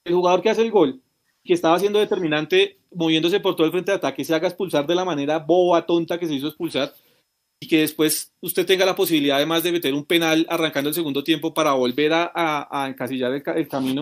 El 0.04 0.14
jugador 0.14 0.42
que 0.42 0.50
hace 0.50 0.62
el 0.62 0.72
gol, 0.72 1.02
que 1.44 1.54
estaba 1.54 1.80
siendo 1.80 2.00
determinante, 2.00 2.78
moviéndose 2.94 3.40
por 3.40 3.56
todo 3.56 3.66
el 3.66 3.72
frente 3.72 3.92
de 3.92 3.98
ataque, 3.98 4.26
se 4.26 4.36
haga 4.36 4.48
expulsar 4.48 4.86
de 4.86 4.96
la 4.96 5.06
manera 5.06 5.40
boba, 5.40 5.86
tonta 5.86 6.20
que 6.20 6.28
se 6.28 6.36
hizo 6.36 6.48
expulsar, 6.48 6.94
y 7.60 7.68
que 7.68 7.80
después 7.80 8.34
usted 8.42 8.66
tenga 8.66 8.86
la 8.86 8.96
posibilidad 8.96 9.38
además 9.38 9.64
de 9.64 9.72
meter 9.72 9.94
un 9.94 10.04
penal 10.04 10.46
arrancando 10.50 10.90
el 10.90 10.94
segundo 10.94 11.24
tiempo 11.24 11.54
para 11.54 11.72
volver 11.72 12.12
a, 12.12 12.32
a, 12.70 12.90
encasillar 12.90 13.32
el, 13.32 13.68
camino, 13.70 14.02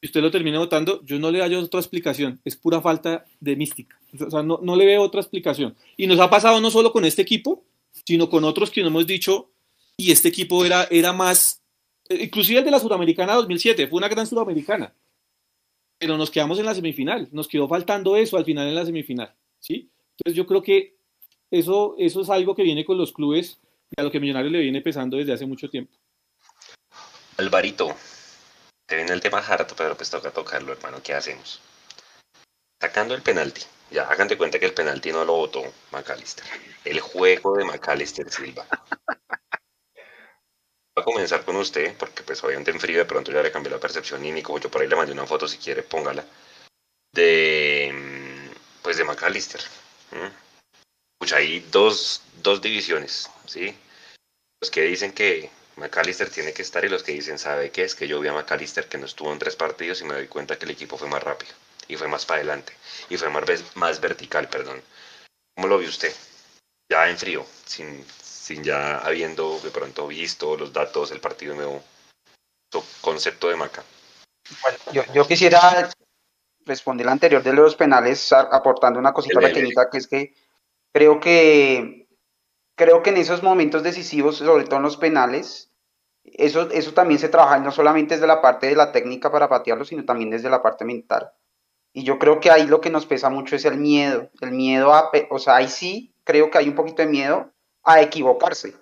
y 0.00 0.06
usted 0.06 0.20
lo 0.20 0.30
termina 0.30 0.60
votando, 0.60 1.04
yo 1.04 1.18
no 1.18 1.32
le 1.32 1.40
hallo 1.40 1.58
otra 1.58 1.80
explicación, 1.80 2.40
es 2.44 2.54
pura 2.54 2.80
falta 2.80 3.24
de 3.40 3.56
mística. 3.56 3.98
O 4.20 4.30
sea, 4.30 4.44
no, 4.44 4.60
no 4.62 4.76
le 4.76 4.86
veo 4.86 5.02
otra 5.02 5.20
explicación. 5.20 5.74
Y 5.96 6.06
nos 6.06 6.20
ha 6.20 6.30
pasado 6.30 6.60
no 6.60 6.70
solo 6.70 6.92
con 6.92 7.04
este 7.04 7.22
equipo, 7.22 7.64
sino 8.04 8.30
con 8.30 8.44
otros 8.44 8.70
que 8.70 8.80
nos 8.82 8.90
hemos 8.90 9.08
dicho, 9.08 9.50
y 10.00 10.12
este 10.12 10.28
equipo 10.28 10.64
era, 10.64 10.86
era 10.90 11.12
más, 11.12 11.60
eh, 12.08 12.22
inclusive 12.22 12.60
el 12.60 12.64
de 12.64 12.70
la 12.70 12.78
Suramericana 12.78 13.34
2007, 13.34 13.88
fue 13.88 13.98
una 13.98 14.08
gran 14.08 14.26
Suramericana, 14.26 14.94
pero 15.98 16.16
nos 16.16 16.30
quedamos 16.30 16.58
en 16.58 16.66
la 16.66 16.74
semifinal, 16.74 17.28
nos 17.32 17.48
quedó 17.48 17.68
faltando 17.68 18.16
eso 18.16 18.36
al 18.36 18.44
final 18.44 18.68
en 18.68 18.76
la 18.76 18.86
semifinal, 18.86 19.34
¿sí? 19.58 19.90
Entonces 20.16 20.36
yo 20.36 20.46
creo 20.46 20.62
que 20.62 20.96
eso, 21.50 21.96
eso 21.98 22.20
es 22.20 22.30
algo 22.30 22.54
que 22.54 22.62
viene 22.62 22.84
con 22.84 22.96
los 22.96 23.12
clubes 23.12 23.58
y 23.90 24.00
a 24.00 24.04
lo 24.04 24.10
que 24.12 24.20
Millonarios 24.20 24.52
le 24.52 24.60
viene 24.60 24.80
pesando 24.80 25.16
desde 25.16 25.32
hace 25.32 25.46
mucho 25.46 25.68
tiempo. 25.68 25.92
Alvarito, 27.36 27.94
te 28.86 28.96
viene 28.96 29.12
el 29.12 29.20
tema 29.20 29.38
harto, 29.38 29.74
pero 29.76 29.96
pues 29.96 30.10
toca 30.10 30.30
tocarlo, 30.30 30.72
hermano, 30.72 30.98
¿qué 31.02 31.14
hacemos? 31.14 31.60
Sacando 32.80 33.14
el 33.16 33.22
penalti, 33.22 33.62
ya 33.90 34.04
hagan 34.04 34.28
de 34.28 34.38
cuenta 34.38 34.60
que 34.60 34.66
el 34.66 34.74
penalti 34.74 35.10
no 35.10 35.24
lo 35.24 35.34
votó 35.34 35.62
McAllister. 35.90 36.44
El 36.84 37.00
juego 37.00 37.56
de 37.56 37.64
McAllister 37.64 38.30
Silva 38.30 38.64
comenzar 41.12 41.44
con 41.44 41.56
usted, 41.56 41.96
porque 41.96 42.22
pues 42.22 42.42
obviamente 42.44 42.70
en 42.70 42.80
frío 42.80 42.98
de 42.98 43.04
pronto 43.04 43.32
ya 43.32 43.42
le 43.42 43.50
cambié 43.50 43.70
la 43.70 43.80
percepción 43.80 44.24
y 44.24 44.32
Nico, 44.32 44.58
yo 44.58 44.70
por 44.70 44.82
ahí 44.82 44.88
le 44.88 44.96
mandé 44.96 45.12
una 45.12 45.26
foto 45.26 45.48
si 45.48 45.56
quiere, 45.58 45.82
póngala, 45.82 46.24
de 47.12 47.90
mm, 47.92 48.82
pues 48.82 48.96
de 48.96 49.04
McAllister. 49.04 49.60
Pues 51.18 51.32
hay 51.32 51.60
dos, 51.70 52.22
dos 52.42 52.60
divisiones, 52.60 53.30
¿sí? 53.46 53.74
Los 54.60 54.70
que 54.70 54.82
dicen 54.82 55.12
que 55.12 55.50
McAllister 55.76 56.30
tiene 56.30 56.52
que 56.52 56.62
estar 56.62 56.84
y 56.84 56.88
los 56.88 57.02
que 57.02 57.12
dicen, 57.12 57.38
¿sabe 57.38 57.70
qué? 57.70 57.84
Es 57.84 57.94
que 57.94 58.08
yo 58.08 58.20
vi 58.20 58.28
a 58.28 58.32
McAllister 58.32 58.88
que 58.88 58.98
no 58.98 59.06
estuvo 59.06 59.32
en 59.32 59.38
tres 59.38 59.56
partidos 59.56 60.00
y 60.00 60.04
me 60.04 60.14
doy 60.14 60.28
cuenta 60.28 60.58
que 60.58 60.64
el 60.64 60.72
equipo 60.72 60.98
fue 60.98 61.08
más 61.08 61.22
rápido 61.22 61.52
y 61.88 61.96
fue 61.96 62.08
más 62.08 62.26
para 62.26 62.40
adelante 62.40 62.72
y 63.08 63.16
fue 63.16 63.30
más, 63.30 63.44
más 63.74 64.00
vertical, 64.00 64.48
perdón. 64.48 64.82
¿Cómo 65.54 65.68
lo 65.68 65.78
vio 65.78 65.88
usted? 65.88 66.14
Ya 66.90 67.08
en 67.08 67.18
frío, 67.18 67.46
sin, 67.66 68.04
sin 68.48 68.64
ya 68.64 68.96
habiendo 68.98 69.60
de 69.60 69.70
pronto 69.70 70.06
visto 70.08 70.56
los 70.56 70.72
datos, 70.72 71.10
el 71.10 71.20
partido 71.20 71.54
nuevo, 71.54 71.82
concepto 73.02 73.50
de 73.50 73.56
Maca. 73.56 73.84
Bueno, 74.62 74.78
yo, 74.90 75.02
yo 75.12 75.26
quisiera 75.26 75.90
responder 76.64 77.04
la 77.04 77.12
anterior 77.12 77.42
de 77.42 77.52
los 77.52 77.76
penales 77.76 78.32
aportando 78.32 78.98
una 78.98 79.12
cosita 79.12 79.38
pequeñita 79.40 79.90
que 79.90 79.98
es 79.98 80.06
que 80.06 80.34
creo 80.94 81.20
que 81.20 82.08
creo 82.74 83.02
que 83.02 83.10
en 83.10 83.18
esos 83.18 83.42
momentos 83.42 83.82
decisivos, 83.82 84.38
sobre 84.38 84.64
todo 84.64 84.76
en 84.76 84.82
los 84.84 84.96
penales, 84.96 85.70
eso, 86.24 86.70
eso 86.70 86.94
también 86.94 87.20
se 87.20 87.28
trabaja 87.28 87.58
no 87.58 87.70
solamente 87.70 88.14
desde 88.14 88.26
la 88.26 88.40
parte 88.40 88.68
de 88.68 88.76
la 88.76 88.92
técnica 88.92 89.30
para 89.30 89.50
patearlo, 89.50 89.84
sino 89.84 90.06
también 90.06 90.30
desde 90.30 90.48
la 90.48 90.62
parte 90.62 90.86
mental. 90.86 91.32
Y 91.92 92.02
yo 92.02 92.18
creo 92.18 92.40
que 92.40 92.50
ahí 92.50 92.66
lo 92.66 92.80
que 92.80 92.88
nos 92.88 93.04
pesa 93.04 93.28
mucho 93.28 93.56
es 93.56 93.66
el 93.66 93.76
miedo, 93.76 94.30
el 94.40 94.52
miedo 94.52 94.94
a, 94.94 95.10
o 95.28 95.38
sea, 95.38 95.56
ahí 95.56 95.68
sí 95.68 96.14
creo 96.24 96.50
que 96.50 96.56
hay 96.56 96.68
un 96.68 96.74
poquito 96.74 97.02
de 97.02 97.08
miedo 97.08 97.52
a 97.84 98.00
equivocarse 98.00 98.74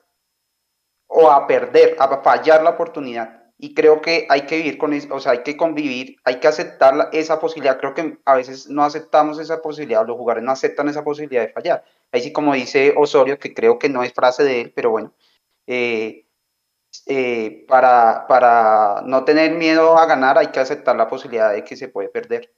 o 1.06 1.30
a 1.30 1.46
perder, 1.46 1.96
a 1.98 2.22
fallar 2.22 2.62
la 2.62 2.70
oportunidad. 2.70 3.44
Y 3.58 3.74
creo 3.74 4.02
que 4.02 4.26
hay 4.28 4.42
que 4.42 4.56
vivir 4.56 4.76
con 4.76 4.92
eso, 4.92 5.14
o 5.14 5.20
sea, 5.20 5.32
hay 5.32 5.42
que 5.42 5.56
convivir, 5.56 6.16
hay 6.24 6.40
que 6.40 6.48
aceptar 6.48 7.08
esa 7.12 7.40
posibilidad. 7.40 7.78
Creo 7.78 7.94
que 7.94 8.18
a 8.24 8.34
veces 8.34 8.68
no 8.68 8.84
aceptamos 8.84 9.38
esa 9.38 9.62
posibilidad, 9.62 10.06
los 10.06 10.16
jugadores 10.18 10.44
no 10.44 10.52
aceptan 10.52 10.88
esa 10.88 11.02
posibilidad 11.02 11.42
de 11.42 11.52
fallar. 11.52 11.84
Ahí 12.12 12.20
sí, 12.20 12.32
como 12.32 12.52
dice 12.52 12.94
Osorio, 12.96 13.38
que 13.38 13.54
creo 13.54 13.78
que 13.78 13.88
no 13.88 14.02
es 14.02 14.12
frase 14.12 14.44
de 14.44 14.60
él, 14.60 14.72
pero 14.74 14.90
bueno, 14.90 15.14
eh, 15.66 16.26
eh, 17.06 17.64
para, 17.68 18.26
para 18.28 19.02
no 19.06 19.24
tener 19.24 19.52
miedo 19.52 19.96
a 19.96 20.06
ganar 20.06 20.38
hay 20.38 20.48
que 20.48 20.60
aceptar 20.60 20.96
la 20.96 21.08
posibilidad 21.08 21.52
de 21.52 21.64
que 21.64 21.76
se 21.76 21.88
puede 21.88 22.08
perder. 22.08 22.52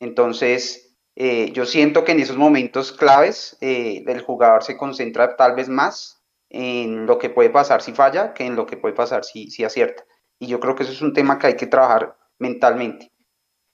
Entonces, 0.00 0.87
eh, 1.20 1.50
yo 1.50 1.66
siento 1.66 2.04
que 2.04 2.12
en 2.12 2.20
esos 2.20 2.36
momentos 2.36 2.92
claves 2.92 3.58
eh, 3.60 4.04
el 4.06 4.22
jugador 4.22 4.62
se 4.62 4.76
concentra 4.76 5.34
tal 5.34 5.56
vez 5.56 5.68
más 5.68 6.22
en 6.48 7.06
lo 7.06 7.18
que 7.18 7.28
puede 7.28 7.50
pasar 7.50 7.82
si 7.82 7.92
falla 7.92 8.32
que 8.32 8.46
en 8.46 8.54
lo 8.54 8.66
que 8.66 8.76
puede 8.76 8.94
pasar 8.94 9.24
si, 9.24 9.50
si 9.50 9.64
acierta. 9.64 10.04
Y 10.38 10.46
yo 10.46 10.60
creo 10.60 10.76
que 10.76 10.84
eso 10.84 10.92
es 10.92 11.02
un 11.02 11.12
tema 11.12 11.36
que 11.36 11.48
hay 11.48 11.56
que 11.56 11.66
trabajar 11.66 12.16
mentalmente. 12.38 13.10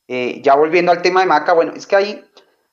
Eh, 0.09 0.41
ya 0.43 0.55
volviendo 0.55 0.91
al 0.91 1.03
tema 1.03 1.21
de 1.21 1.27
Maca, 1.27 1.53
bueno, 1.53 1.75
es 1.77 1.87
que 1.87 1.97
ahí, 1.97 2.25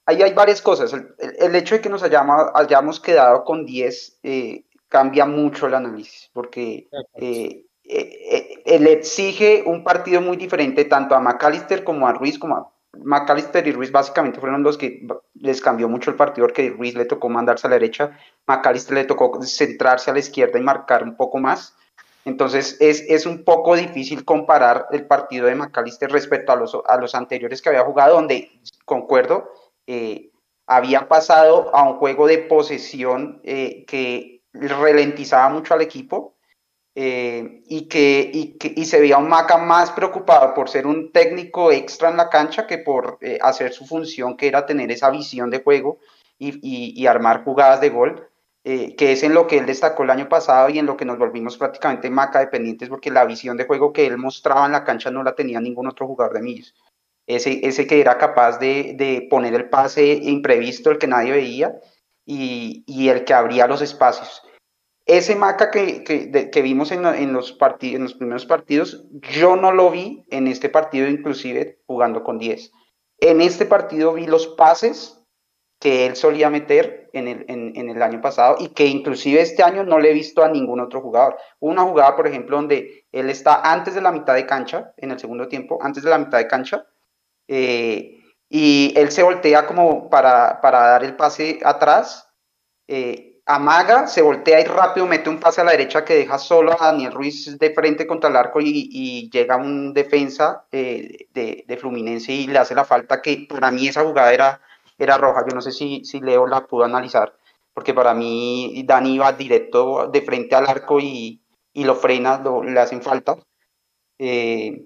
ahí 0.05 0.21
hay 0.21 0.33
varias 0.33 0.61
cosas. 0.61 0.93
El, 0.93 1.53
hecho 1.53 1.75
de 1.75 1.81
que 1.81 1.89
nos 1.89 2.01
hayamos, 2.01 2.45
hayamos 2.53 3.01
quedado 3.01 3.43
con 3.43 3.65
10 3.65 4.21
cambia 4.87 5.25
mucho 5.25 5.67
el 5.67 5.73
análisis, 5.73 6.29
porque 6.31 6.87
él 7.13 8.87
exige 8.87 9.63
un 9.65 9.83
partido 9.83 10.21
muy 10.21 10.37
diferente 10.37 10.85
tanto 10.85 11.13
a 11.13 11.19
McAllister 11.19 11.83
como 11.83 12.07
a 12.07 12.13
Ruiz 12.13 12.39
como 12.39 12.55
a 12.55 12.71
McAllister 12.97 13.65
y 13.67 13.71
Ruiz 13.71 13.91
básicamente 13.91 14.39
fueron 14.39 14.63
los 14.63 14.77
que 14.77 15.07
les 15.35 15.61
cambió 15.61 15.87
mucho 15.87 16.11
el 16.11 16.17
partido 16.17 16.47
porque 16.47 16.71
Ruiz 16.71 16.95
le 16.95 17.05
tocó 17.05 17.29
mandarse 17.29 17.67
a 17.67 17.69
la 17.69 17.77
derecha, 17.77 18.17
McAllister 18.47 18.95
le 18.95 19.05
tocó 19.05 19.41
centrarse 19.43 20.11
a 20.11 20.13
la 20.13 20.19
izquierda 20.19 20.59
y 20.59 20.63
marcar 20.63 21.03
un 21.03 21.15
poco 21.15 21.37
más. 21.39 21.75
Entonces 22.25 22.77
es, 22.79 23.03
es 23.07 23.25
un 23.25 23.43
poco 23.43 23.75
difícil 23.75 24.23
comparar 24.25 24.87
el 24.91 25.07
partido 25.07 25.47
de 25.47 25.55
McAllister 25.55 26.11
respecto 26.11 26.51
a 26.51 26.55
los, 26.55 26.77
a 26.85 26.97
los 26.97 27.15
anteriores 27.15 27.61
que 27.61 27.69
había 27.69 27.83
jugado, 27.83 28.15
donde, 28.15 28.51
concuerdo, 28.85 29.49
eh, 29.87 30.29
había 30.67 31.07
pasado 31.07 31.75
a 31.75 31.83
un 31.89 31.97
juego 31.97 32.27
de 32.27 32.37
posesión 32.39 33.41
eh, 33.43 33.85
que 33.87 34.43
ralentizaba 34.53 35.49
mucho 35.49 35.73
al 35.73 35.81
equipo 35.81 36.35
eh, 36.93 37.63
y, 37.67 37.87
que, 37.87 38.29
y, 38.33 38.57
que, 38.57 38.73
y 38.75 38.85
se 38.85 38.99
veía 38.99 39.17
un 39.17 39.29
Maca 39.29 39.57
más 39.57 39.91
preocupado 39.91 40.53
por 40.53 40.69
ser 40.69 40.85
un 40.85 41.11
técnico 41.11 41.71
extra 41.71 42.09
en 42.09 42.17
la 42.17 42.29
cancha 42.29 42.67
que 42.67 42.79
por 42.79 43.17
eh, 43.21 43.39
hacer 43.41 43.71
su 43.71 43.85
función, 43.85 44.35
que 44.35 44.47
era 44.47 44.65
tener 44.65 44.91
esa 44.91 45.09
visión 45.09 45.49
de 45.49 45.63
juego 45.63 45.99
y, 46.37 46.59
y, 46.61 47.07
armar 47.07 47.43
jugadas 47.45 47.79
de 47.79 47.89
gol, 47.91 48.27
eh, 48.63 48.95
que 48.95 49.13
es 49.13 49.23
en 49.23 49.33
lo 49.33 49.47
que 49.47 49.57
él 49.59 49.65
destacó 49.65 50.03
el 50.03 50.09
año 50.09 50.27
pasado 50.27 50.69
y 50.69 50.79
en 50.79 50.85
lo 50.85 50.97
que 50.97 51.05
nos 51.05 51.17
volvimos 51.17 51.57
prácticamente 51.57 52.09
Maca 52.09 52.39
dependientes, 52.39 52.89
porque 52.89 53.09
la 53.09 53.25
visión 53.25 53.55
de 53.55 53.65
juego 53.65 53.93
que 53.93 54.05
él 54.05 54.17
mostraba 54.17 54.65
en 54.65 54.73
la 54.73 54.83
cancha 54.83 55.11
no 55.11 55.23
la 55.23 55.35
tenía 55.35 55.61
ningún 55.61 55.87
otro 55.87 56.07
jugador 56.07 56.33
de 56.33 56.41
Millos. 56.41 56.75
Ese, 57.25 57.65
ese 57.65 57.87
que 57.87 58.01
era 58.01 58.17
capaz 58.17 58.57
de, 58.59 58.95
de 58.97 59.27
poner 59.29 59.53
el 59.53 59.69
pase 59.69 60.13
imprevisto, 60.13 60.91
el 60.91 60.97
que 60.97 61.07
nadie 61.07 61.31
veía, 61.31 61.73
y, 62.25 62.83
y 62.85 63.09
el 63.09 63.23
que 63.23 63.33
abría 63.33 63.67
los 63.67 63.81
espacios 63.81 64.43
ese 65.05 65.35
Maca 65.35 65.71
que, 65.71 66.03
que, 66.03 66.61
vimos 66.61 66.91
en, 66.91 67.05
en, 67.05 67.33
los 67.33 67.51
partidos, 67.51 67.95
en 67.95 68.03
los 68.03 68.13
primeros 68.13 68.45
partidos, 68.45 69.03
yo 69.33 69.55
no 69.55 69.71
lo 69.71 69.89
vi 69.89 70.25
en 70.29 70.47
este 70.47 70.69
partido, 70.69 71.07
inclusive 71.07 71.79
jugando 71.87 72.23
con 72.23 72.37
10. 72.37 72.71
En 73.19 73.41
este 73.41 73.65
partido 73.65 74.13
vi 74.13 74.27
los 74.27 74.47
pases 74.47 75.21
que 75.81 76.05
él 76.05 76.15
solía 76.15 76.51
meter 76.51 77.09
en 77.13 77.27
el, 77.27 77.45
en, 77.47 77.89
el, 77.89 78.01
año 78.03 78.21
pasado 78.21 78.57
y 78.59 78.69
que 78.69 78.85
inclusive 78.85 79.41
este 79.41 79.63
año 79.63 79.83
no 79.83 79.97
le 79.97 80.11
he 80.11 80.13
visto 80.13 80.43
a 80.43 80.49
ningún 80.49 80.79
otro 80.79 81.01
jugador. 81.01 81.37
Una 81.59 81.81
jugada, 81.81 82.15
por 82.15 82.27
ejemplo, 82.27 82.57
donde 82.57 83.07
él 83.11 83.31
está 83.31 83.61
antes 83.61 83.95
de 83.95 84.01
la 84.01 84.11
mitad 84.11 84.35
de 84.35 84.45
cancha, 84.45 84.93
en 84.97 85.09
el 85.09 85.19
segundo 85.19 85.47
tiempo, 85.47 85.79
antes 85.81 86.03
de 86.03 86.11
la 86.11 86.19
mitad 86.19 86.37
de 86.37 86.47
cancha, 86.47 86.85
eh, 87.47 88.19
y 88.47 88.93
él 88.95 89.11
se 89.11 89.23
voltea 89.23 89.65
como 89.65 90.07
para, 90.09 90.61
para 90.61 90.79
dar 90.81 91.03
el 91.03 91.15
pase 91.15 91.59
atrás. 91.63 92.29
Eh, 92.87 93.30
amaga, 93.45 94.07
se 94.07 94.21
voltea 94.21 94.61
y 94.61 94.65
rápido 94.65 95.07
mete 95.07 95.29
un 95.29 95.39
pase 95.39 95.61
a 95.61 95.63
la 95.63 95.71
derecha 95.71 96.05
que 96.05 96.15
deja 96.15 96.37
solo 96.37 96.73
a 96.73 96.87
Daniel 96.87 97.13
Ruiz 97.13 97.57
de 97.57 97.73
frente 97.73 98.07
contra 98.07 98.29
el 98.29 98.35
arco 98.35 98.59
y, 98.61 99.29
llega 99.31 99.57
un 99.57 99.93
defensa 99.93 100.65
eh, 100.71 101.27
de, 101.33 101.77
Fluminense 101.77 102.31
y 102.31 102.47
le 102.47 102.59
hace 102.59 102.75
la 102.75 102.85
falta 102.85 103.21
que 103.21 103.47
para 103.49 103.71
mí 103.71 103.87
esa 103.87 104.03
jugada 104.03 104.33
era, 104.33 104.61
era 104.97 105.17
roja. 105.17 105.45
Yo 105.47 105.55
no 105.55 105.61
sé 105.61 105.71
si, 105.71 106.03
si 106.05 106.21
Leo 106.21 106.47
la 106.47 106.65
pudo 106.67 106.83
analizar, 106.85 107.33
porque 107.73 107.93
para 107.93 108.13
mí 108.13 108.83
Dani 108.85 109.15
iba 109.15 109.31
directo 109.33 110.07
de 110.07 110.21
frente 110.21 110.55
al 110.55 110.67
arco 110.67 110.99
y, 110.99 111.41
y 111.73 111.83
lo 111.83 111.95
frena, 111.95 112.41
le 112.65 112.79
hacen 112.79 113.01
falta. 113.01 113.37
Eh, 114.19 114.85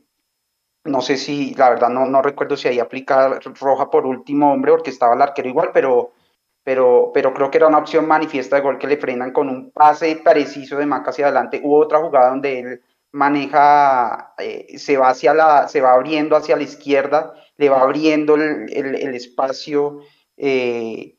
no 0.86 1.02
sé 1.02 1.18
si, 1.18 1.54
la 1.56 1.70
verdad 1.70 1.90
no, 1.90 2.06
no 2.06 2.22
recuerdo 2.22 2.56
si 2.56 2.68
ahí 2.68 2.80
aplica 2.80 3.40
roja 3.60 3.90
por 3.90 4.06
último 4.06 4.54
hombre 4.54 4.72
porque 4.72 4.92
estaba 4.92 5.16
el 5.16 5.22
arquero 5.22 5.50
igual, 5.50 5.72
pero, 5.74 6.12
pero, 6.66 7.12
pero 7.14 7.32
creo 7.32 7.52
que 7.52 7.60
era 7.60 7.68
una 7.68 7.78
opción 7.78 8.08
manifiesta 8.08 8.56
de 8.56 8.64
gol 8.64 8.80
que 8.80 8.88
le 8.88 8.98
frenan 8.98 9.32
con 9.32 9.50
un 9.50 9.72
pase 9.72 10.20
preciso 10.24 10.78
de 10.78 10.88
Maca 10.88 11.12
hacia 11.12 11.28
adelante. 11.28 11.62
Hubo 11.64 11.78
otra 11.78 12.00
jugada 12.00 12.32
donde 12.32 12.60
él 12.60 12.82
maneja, 13.12 14.34
eh, 14.40 14.78
se 14.80 14.98
va 14.98 15.10
hacia 15.10 15.36
la, 15.36 15.68
se 15.68 15.80
va 15.80 15.94
abriendo 15.94 16.36
hacia 16.36 16.58
la 16.58 16.64
izquierda, 16.64 17.34
le 17.58 17.70
va 17.70 17.82
abriendo 17.82 18.34
el, 18.34 18.68
el, 18.74 19.14
espacio 19.14 20.00
eh, 20.38 21.16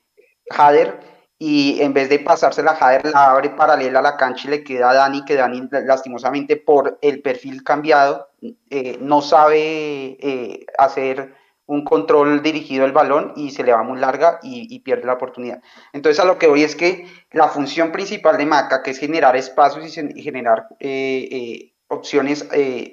Jader 0.51 0.99
y 1.39 1.81
en 1.81 1.93
vez 1.93 2.09
de 2.09 2.19
pasársela 2.19 2.73
a 2.73 2.77
Jader 2.77 3.07
la 3.07 3.31
abre 3.31 3.51
paralela 3.51 4.01
a 4.01 4.03
la 4.03 4.17
cancha 4.17 4.49
y 4.49 4.51
le 4.51 4.65
queda 4.65 4.91
a 4.91 4.95
Dani, 4.95 5.25
que 5.25 5.37
Dani 5.37 5.69
lastimosamente 5.71 6.57
por 6.57 6.99
el 7.01 7.23
perfil 7.23 7.63
cambiado 7.63 8.29
eh, 8.69 8.99
no 9.01 9.23
sabe 9.23 10.19
eh, 10.21 10.67
hacer 10.77 11.35
un 11.67 11.85
control 11.85 12.43
dirigido 12.43 12.85
al 12.85 12.93
balón 12.93 13.33
y 13.37 13.51
se 13.51 13.65
le 13.65 13.73
va 13.73 13.83
muy 13.83 13.99
larga 13.99 14.39
y, 14.43 14.79
pierde 14.81 15.07
la 15.07 15.15
oportunidad. 15.15 15.61
Entonces 15.93 16.23
a 16.23 16.25
lo 16.25 16.39
que 16.39 16.47
voy 16.47 16.63
es 16.63 16.77
que 16.77 17.07
la 17.33 17.49
función 17.49 17.93
principal 17.93 18.37
de 18.39 18.47
Maca, 18.47 18.83
que 18.83 18.93
es 18.93 18.99
generar 18.99 19.37
espacios 19.37 19.97
y 19.99 20.23
generar 20.23 20.69
eh, 20.79 21.73
opciones 21.89 22.49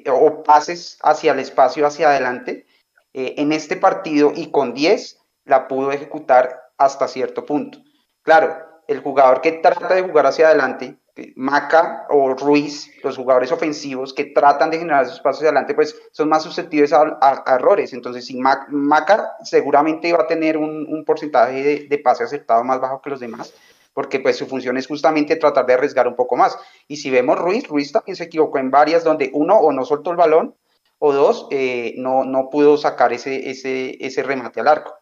o 0.10 0.44
pases 0.44 0.98
hacia 1.04 1.34
el 1.34 1.40
espacio, 1.40 1.86
hacia 1.86 2.10
adelante, 2.10 2.66
en 3.14 3.52
este 3.52 3.76
partido 3.76 4.34
y 4.36 4.50
con 4.50 4.74
10 4.74 5.20
la 5.46 5.68
pudo 5.68 5.92
ejecutar 5.92 6.64
hasta 6.78 7.08
cierto 7.08 7.46
punto. 7.46 7.80
Claro, 8.24 8.58
el 8.88 9.02
jugador 9.02 9.42
que 9.42 9.54
trata 9.54 9.94
de 9.94 10.02
jugar 10.02 10.26
hacia 10.26 10.48
adelante, 10.48 10.98
Maca 11.36 12.08
o 12.10 12.34
Ruiz, 12.34 12.92
los 13.04 13.18
jugadores 13.18 13.52
ofensivos 13.52 14.14
que 14.14 14.26
tratan 14.26 14.72
de 14.72 14.80
generar 14.80 15.04
esos 15.04 15.20
pasos 15.20 15.44
adelante, 15.44 15.76
pues 15.76 15.96
son 16.12 16.28
más 16.30 16.42
susceptibles 16.42 16.92
a, 16.92 17.44
errores. 17.48 17.94
Entonces, 17.94 18.26
si 18.26 18.40
Maca, 18.40 19.36
seguramente 19.44 20.12
va 20.12 20.24
a 20.24 20.28
tener 20.28 20.58
un, 20.58 21.04
porcentaje 21.06 21.64
de, 21.64 21.88
de, 21.88 21.98
pase 22.00 22.24
acertado 22.24 22.64
más 22.64 22.82
bajo 22.82 23.02
que 23.02 23.12
los 23.12 23.20
demás, 23.20 23.54
porque 23.94 24.20
pues 24.20 24.38
su 24.38 24.48
función 24.48 24.78
es 24.78 24.88
justamente 24.88 25.36
tratar 25.36 25.68
de 25.68 25.74
arriesgar 25.74 26.08
un 26.08 26.16
poco 26.16 26.36
más. 26.36 26.58
Y 26.88 26.98
si 26.98 27.12
vemos 27.12 27.38
Ruiz, 27.38 27.68
Ruiz 27.68 27.92
también 27.92 28.16
se 28.16 28.24
equivocó 28.24 28.58
en 28.58 28.72
varias 28.72 29.04
donde 29.04 29.30
uno 29.34 29.58
o 29.58 29.72
no 29.72 29.86
soltó 29.86 30.12
el 30.12 30.18
balón 30.18 30.56
o 30.98 31.14
dos, 31.14 31.48
eh, 31.52 31.94
no, 31.98 32.24
no 32.24 32.50
pudo 32.50 32.78
sacar 32.78 33.14
ese, 33.14 33.52
ese, 33.52 33.98
ese 34.00 34.24
remate 34.24 34.62
al 34.62 34.68
arco. 34.68 34.96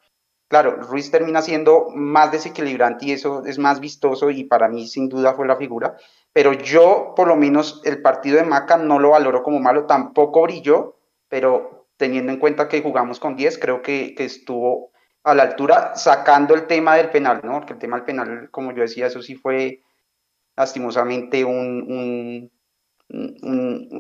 Claro, 0.52 0.76
Ruiz 0.82 1.10
termina 1.10 1.42
siendo 1.42 1.88
más 1.96 2.30
desequilibrante 2.30 3.06
y 3.06 3.14
eso 3.14 3.46
es 3.46 3.58
más 3.58 3.80
vistoso 3.80 4.30
y 4.30 4.44
para 4.44 4.68
mí 4.68 4.86
sin 4.86 5.08
duda 5.08 5.34
fue 5.34 5.48
la 5.48 5.56
figura. 5.56 5.96
Pero 6.34 6.52
yo, 6.52 7.14
por 7.16 7.30
lo 7.30 7.38
menos, 7.38 7.82
el 7.86 8.02
partido 8.02 8.36
de 8.36 8.44
Maca 8.44 8.76
no 8.76 9.00
lo 9.00 9.12
valoro 9.12 9.44
como 9.44 9.62
malo, 9.62 9.86
tampoco 9.86 10.42
brilló, 10.42 10.98
pero 11.30 11.88
teniendo 11.96 12.34
en 12.34 12.38
cuenta 12.38 12.68
que 12.68 12.82
jugamos 12.82 13.18
con 13.18 13.38
10, 13.38 13.60
creo 13.60 13.82
que, 13.82 14.14
estuvo 14.18 14.92
a 15.24 15.34
la 15.34 15.44
altura, 15.44 15.96
sacando 15.96 16.54
el 16.54 16.68
tema 16.68 16.98
del 16.98 17.12
penal, 17.12 17.40
¿no? 17.46 17.54
Porque 17.54 17.72
el 17.72 17.80
tema 17.80 17.96
del 17.96 18.06
penal, 18.06 18.50
como 18.52 18.74
yo 18.74 18.82
decía, 18.82 19.08
eso 19.08 19.22
sí 19.22 19.36
fue 19.36 19.82
lastimosamente 20.58 21.46
un, 21.46 22.52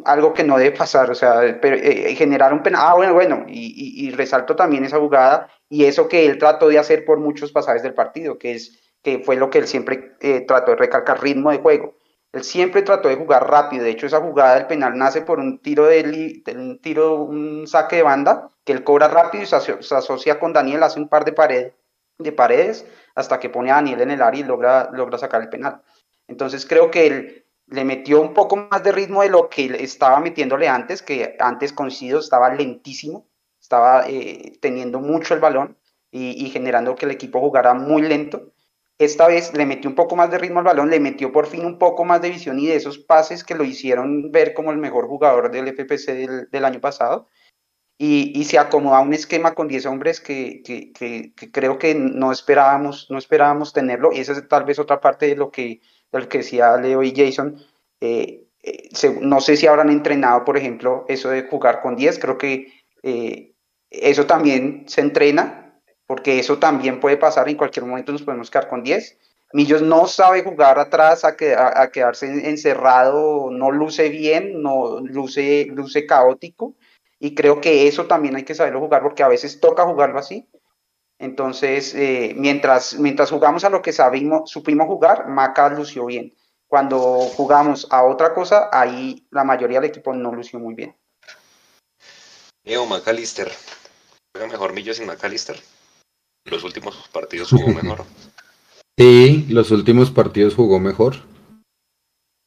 algo 0.04 0.34
que 0.34 0.44
no 0.44 0.58
debe 0.58 0.76
pasar, 0.76 1.10
o 1.12 1.16
sea, 1.16 1.62
pero, 1.62 1.78
eh, 1.78 2.14
generar 2.16 2.52
un 2.52 2.62
penal, 2.62 2.82
ah, 2.84 2.94
bueno, 2.96 3.14
bueno, 3.14 3.46
y, 3.48 4.06
y, 4.06 4.12
resalto 4.12 4.54
también 4.54 4.84
esa 4.84 5.00
jugada 5.00 5.48
y 5.72 5.86
eso 5.86 6.10
que 6.10 6.26
él 6.26 6.38
trató 6.38 6.68
de 6.68 6.78
hacer 6.78 7.06
por 7.06 7.18
muchos 7.20 7.54
pasajes 7.54 7.82
del 7.82 7.94
partido, 7.94 8.38
que, 8.38 8.52
es, 8.52 8.78
que 9.02 9.20
fue 9.20 9.38
lo 9.38 9.50
que 9.50 9.60
él 9.60 9.68
siempre 9.68 10.18
eh, 10.20 10.42
trató 10.42 10.72
de 10.72 10.78
recalcar, 10.78 11.24
ritmo 11.24 11.50
de 11.50 11.60
juego. 11.60 11.96
Él 12.34 12.44
siempre 12.44 12.82
trató 12.82 13.08
de 13.08 13.16
jugar 13.16 13.50
rápido, 13.50 13.86
de 13.86 13.92
hecho 13.92 14.06
esa 14.06 14.20
jugada 14.20 14.56
del 14.56 14.68
penal 14.68 14.98
nace 14.98 15.22
por 15.22 15.40
un 15.40 15.60
tiro 15.60 15.86
de, 15.86 16.44
un 16.58 16.82
tiro, 16.82 17.24
un 17.24 17.66
saque 17.68 17.96
de 17.96 18.04
banda, 18.04 18.52
que 18.66 18.74
él 18.74 18.84
cobra 18.84 19.08
rápido 19.08 19.46
y 19.46 19.48
se, 19.48 19.56
asocia, 19.56 20.42
con 20.42 20.52
Daniel, 20.52 20.84
hace 20.84 21.00
un 21.00 21.08
par 21.08 21.24
de, 21.24 21.32
pared, 21.32 21.72
de 22.18 22.32
paredes, 22.34 22.86
hasta 23.16 23.40
que 23.40 23.50
pone 23.50 23.72
a 23.72 23.76
Daniel 23.76 24.02
en 24.02 24.12
el 24.12 24.22
área 24.22 24.42
y 24.42 24.44
logra, 24.44 24.90
logra 24.92 25.18
sacar 25.18 25.42
el 25.42 25.48
penal. 25.48 25.82
Entonces 26.28 26.66
creo 26.66 26.92
que 26.92 27.08
él 27.08 27.46
le 27.68 27.86
metió 27.86 28.20
un 28.20 28.34
poco 28.34 28.58
más 28.58 28.84
de 28.84 28.92
ritmo 28.92 29.22
de 29.22 29.30
lo 29.30 29.50
que 29.50 29.68
estaba 29.80 30.20
metiéndole 30.20 30.68
antes, 30.68 31.02
que 31.02 31.38
antes 31.40 31.72
coincido 31.72 32.20
estaba 32.20 32.54
lentísimo, 32.54 33.31
estaba 33.72 34.04
eh, 34.06 34.58
teniendo 34.60 35.00
mucho 35.00 35.34
el 35.34 35.40
balón 35.40 35.78
y, 36.12 36.50
generando 36.50 36.94
que 36.96 37.06
el 37.06 37.12
equipo 37.12 37.40
jugara 37.40 37.74
muy 37.74 38.02
lento. 38.02 38.52
Esta 38.98 39.28
vez 39.28 39.54
le 39.54 39.66
metió 39.66 39.90
un 39.90 39.96
poco 39.96 40.18
más 40.18 40.30
de 40.30 40.38
ritmo 40.38 40.60
al 40.60 40.66
balón, 40.66 40.90
le 40.90 41.00
metió 41.00 41.32
por 41.32 41.48
fin 41.48 41.66
un 41.66 41.80
poco 41.80 42.04
más 42.04 42.22
de 42.22 42.32
visión 42.32 42.60
y 42.60 42.68
de 42.68 42.76
esos 42.76 43.00
pases 43.00 43.46
que 43.46 43.56
lo 43.56 43.64
hicieron 43.64 44.30
ver 44.30 44.54
como 44.54 44.72
el 44.72 44.78
mejor 44.78 45.08
jugador 45.08 45.52
del 45.52 45.70
FPC 45.70 46.50
del, 46.52 46.66
año 46.66 46.82
pasado. 46.82 47.30
Y, 47.98 48.44
se 48.44 48.60
acomoda 48.60 49.00
un 49.00 49.14
esquema 49.14 49.56
con 49.56 49.70
10 49.70 49.86
hombres 49.86 50.20
que, 50.20 50.62
que, 50.66 50.92
que, 50.92 51.52
creo 51.52 51.78
que 51.78 51.96
no 51.96 52.34
esperábamos, 52.34 53.08
no 53.10 53.18
esperábamos 53.18 53.72
tenerlo. 53.72 54.12
Y 54.12 54.20
esa 54.20 54.34
es 54.34 54.48
tal 54.50 54.66
vez 54.66 54.80
otra 54.80 55.00
parte 55.00 55.28
de 55.28 55.38
lo 55.38 55.50
que, 55.50 55.80
de 56.12 56.28
que 56.28 56.40
decía 56.40 56.76
Leo 56.76 57.04
y 57.04 57.14
Jason. 57.16 57.56
Eh, 58.02 58.48
eh, 58.64 58.90
no 59.22 59.40
sé 59.40 59.56
si 59.56 59.68
habrán 59.68 59.90
entrenado, 59.90 60.44
por 60.44 60.58
ejemplo, 60.58 61.06
eso 61.08 61.30
de 61.30 61.44
jugar 61.44 61.82
con 61.82 61.96
10. 61.96 62.20
Creo 62.20 62.38
que 62.38 62.82
eso 63.92 64.26
también 64.26 64.86
se 64.88 65.02
entrena, 65.02 65.80
porque 66.08 66.40
eso 66.40 66.58
también 66.58 67.00
puede 67.00 67.18
pasar, 67.18 67.48
en 67.50 67.58
cualquier 67.58 67.86
momento 67.86 68.12
nos 68.12 68.24
podemos 68.24 68.50
quedar 68.50 68.68
con 68.68 68.84
10. 68.84 69.18
Millos 69.54 69.82
no 69.82 70.08
sabe 70.08 70.44
jugar 70.44 70.80
atrás 70.80 71.26
a, 71.26 71.36
a, 71.82 71.92
quedarse 71.92 72.50
encerrado, 72.50 73.52
no 73.52 73.70
luce 73.70 74.08
bien, 74.10 74.62
no 74.62 75.02
luce, 75.02 75.68
luce 75.70 76.06
caótico. 76.06 76.76
Y 77.20 77.36
creo 77.36 77.60
que 77.60 77.88
eso 77.88 78.08
también 78.08 78.36
hay 78.36 78.44
que 78.44 78.56
saberlo 78.56 78.80
jugar 78.80 79.04
porque 79.04 79.24
a 79.24 79.28
veces 79.28 79.60
toca 79.60 79.86
jugarlo 79.86 80.20
así. 80.20 80.50
Entonces, 81.20 81.94
eh, 81.94 82.34
mientras, 82.36 82.98
mientras 82.98 83.30
jugamos 83.30 83.64
a 83.64 83.70
lo 83.70 83.84
que 83.84 83.94
sabimos, 83.94 84.50
supimos 84.50 84.88
jugar, 84.88 85.28
Maca 85.28 85.70
lució 85.70 86.06
bien. 86.06 86.34
Cuando 86.68 86.98
jugamos 86.98 87.88
a 87.92 88.04
otra 88.04 88.34
cosa, 88.34 88.70
ahí 88.72 89.28
la 89.30 89.44
mayoría 89.44 89.80
del 89.80 89.90
equipo 89.90 90.14
no 90.14 90.34
lució 90.34 90.58
muy 90.58 90.74
bien. 90.74 90.98
Eo 92.64 92.86
McAllister, 92.86 93.52
juega 94.34 94.52
mejor 94.52 94.74
Millo 94.74 94.94
sin 94.94 95.08
McAllister. 95.08 95.58
Los 96.46 96.64
últimos 96.64 96.96
partidos 97.12 97.50
jugó 97.50 97.68
mejor. 97.68 98.06
Sí, 98.98 99.46
los 99.50 99.72
últimos 99.72 100.12
partidos 100.12 100.56
jugó 100.56 100.80
mejor. 100.80 101.16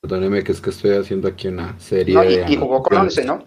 Perdóneme 0.00 0.44
que 0.44 0.52
es 0.52 0.60
que 0.60 0.70
estoy 0.70 0.92
haciendo 0.92 1.28
aquí 1.28 1.48
una 1.48 1.78
serie 1.78 2.18
de. 2.18 2.52
Y 2.52 2.56
jugó 2.56 2.82
con 2.82 2.98
11, 2.98 3.24
¿no? 3.24 3.46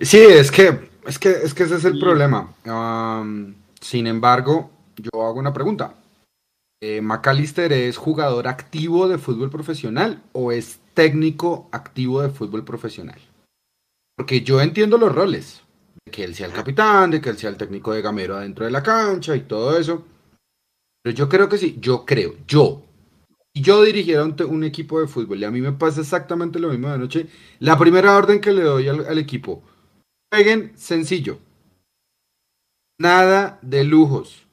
Sí, 0.00 0.18
es 0.18 0.50
que, 0.50 0.90
es 1.06 1.18
que, 1.18 1.30
es 1.30 1.54
que 1.54 1.62
ese 1.62 1.76
es 1.76 1.84
el 1.84 1.98
problema. 1.98 2.54
sin 3.80 4.06
embargo, 4.06 4.70
yo 4.96 5.22
hago 5.22 5.38
una 5.38 5.52
pregunta. 5.52 5.94
Eh, 6.82 7.00
¿McAllister 7.00 7.72
es 7.72 7.96
jugador 7.96 8.46
activo 8.46 9.08
de 9.08 9.16
fútbol 9.16 9.48
profesional 9.48 10.22
o 10.32 10.52
es 10.52 10.80
técnico 10.92 11.68
activo 11.72 12.20
de 12.20 12.28
fútbol 12.28 12.64
profesional? 12.64 13.18
Porque 14.16 14.42
yo 14.42 14.60
entiendo 14.60 14.98
los 14.98 15.14
roles 15.14 15.63
que 16.10 16.24
él 16.24 16.34
sea 16.34 16.46
el 16.46 16.52
capitán, 16.52 17.10
de 17.10 17.20
que 17.20 17.30
él 17.30 17.38
sea 17.38 17.50
el 17.50 17.56
técnico 17.56 17.92
de 17.92 18.02
gamero 18.02 18.36
adentro 18.36 18.64
de 18.64 18.70
la 18.70 18.82
cancha 18.82 19.34
y 19.34 19.42
todo 19.42 19.76
eso. 19.78 20.04
Pero 21.02 21.16
yo 21.16 21.28
creo 21.28 21.48
que 21.48 21.58
sí, 21.58 21.76
yo 21.80 22.04
creo, 22.04 22.36
yo. 22.46 22.82
Si 23.54 23.62
yo 23.62 23.82
dirigiera 23.82 24.24
un, 24.24 24.64
equipo 24.64 25.00
de 25.00 25.06
fútbol 25.06 25.38
y 25.38 25.44
a 25.44 25.50
mí 25.50 25.60
me 25.60 25.72
pasa 25.72 26.00
exactamente 26.00 26.58
lo 26.58 26.70
mismo 26.70 26.90
de 26.90 26.98
noche, 26.98 27.28
la 27.60 27.78
primera 27.78 28.16
orden 28.16 28.40
que 28.40 28.52
le 28.52 28.62
doy 28.62 28.88
al, 28.88 29.18
equipo, 29.18 29.62
jueguen 30.32 30.72
sencillo. 30.76 31.38
Nada 32.98 33.58
de 33.62 33.84
lujos. 33.84 34.46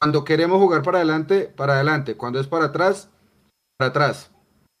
Cuando 0.00 0.24
queremos 0.24 0.58
jugar 0.60 0.82
para 0.82 0.98
adelante, 0.98 1.52
para 1.56 1.74
adelante. 1.74 2.16
Cuando 2.16 2.38
es 2.38 2.46
para 2.46 2.66
atrás, 2.66 3.10
para 3.78 3.90
atrás. 3.90 4.30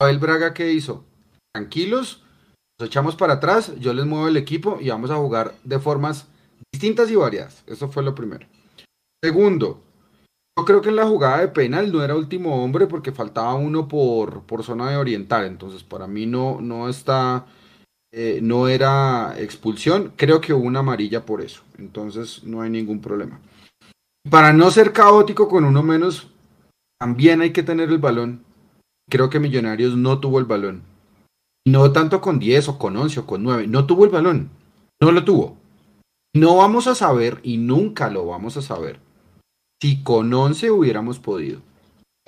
Abel 0.00 0.18
Braga, 0.18 0.52
¿qué 0.52 0.72
hizo? 0.72 1.04
Tranquilos, 1.54 2.25
nos 2.78 2.88
echamos 2.88 3.16
para 3.16 3.34
atrás, 3.34 3.72
yo 3.78 3.94
les 3.94 4.04
muevo 4.04 4.28
el 4.28 4.36
equipo 4.36 4.78
y 4.80 4.90
vamos 4.90 5.10
a 5.10 5.16
jugar 5.16 5.54
de 5.64 5.78
formas 5.78 6.26
distintas 6.72 7.10
y 7.10 7.16
variadas. 7.16 7.62
Eso 7.66 7.88
fue 7.88 8.02
lo 8.02 8.14
primero. 8.14 8.46
Segundo, 9.24 9.80
yo 10.58 10.64
creo 10.66 10.82
que 10.82 10.90
en 10.90 10.96
la 10.96 11.06
jugada 11.06 11.38
de 11.38 11.48
penal 11.48 11.90
no 11.90 12.04
era 12.04 12.14
último 12.14 12.62
hombre 12.62 12.86
porque 12.86 13.12
faltaba 13.12 13.54
uno 13.54 13.88
por, 13.88 14.42
por 14.42 14.62
zona 14.62 14.90
de 14.90 14.96
oriental. 14.98 15.46
Entonces, 15.46 15.82
para 15.82 16.06
mí 16.06 16.26
no, 16.26 16.60
no 16.60 16.88
está. 16.88 17.46
Eh, 18.12 18.40
no 18.42 18.68
era 18.68 19.34
expulsión. 19.38 20.12
Creo 20.16 20.40
que 20.40 20.52
hubo 20.52 20.64
una 20.64 20.80
amarilla 20.80 21.24
por 21.24 21.40
eso. 21.40 21.62
Entonces, 21.78 22.44
no 22.44 22.60
hay 22.60 22.68
ningún 22.68 23.00
problema. 23.00 23.40
Para 24.30 24.52
no 24.52 24.70
ser 24.70 24.92
caótico 24.92 25.48
con 25.48 25.64
uno 25.64 25.82
menos, 25.82 26.28
también 26.98 27.40
hay 27.40 27.52
que 27.52 27.62
tener 27.62 27.88
el 27.88 27.98
balón. 27.98 28.44
Creo 29.08 29.30
que 29.30 29.40
Millonarios 29.40 29.96
no 29.96 30.18
tuvo 30.18 30.38
el 30.38 30.44
balón 30.44 30.82
no 31.66 31.92
tanto 31.92 32.20
con 32.20 32.38
10 32.38 32.68
o 32.68 32.78
con 32.78 32.96
11 32.96 33.20
o 33.20 33.26
con 33.26 33.42
9. 33.42 33.66
No 33.66 33.86
tuvo 33.86 34.04
el 34.04 34.10
balón. 34.10 34.50
No 35.00 35.12
lo 35.12 35.24
tuvo. 35.24 35.56
No 36.34 36.56
vamos 36.56 36.86
a 36.86 36.94
saber 36.94 37.40
y 37.42 37.56
nunca 37.58 38.08
lo 38.08 38.26
vamos 38.26 38.56
a 38.56 38.62
saber 38.62 39.00
si 39.80 40.02
con 40.02 40.32
11 40.32 40.70
hubiéramos 40.70 41.18
podido. 41.18 41.60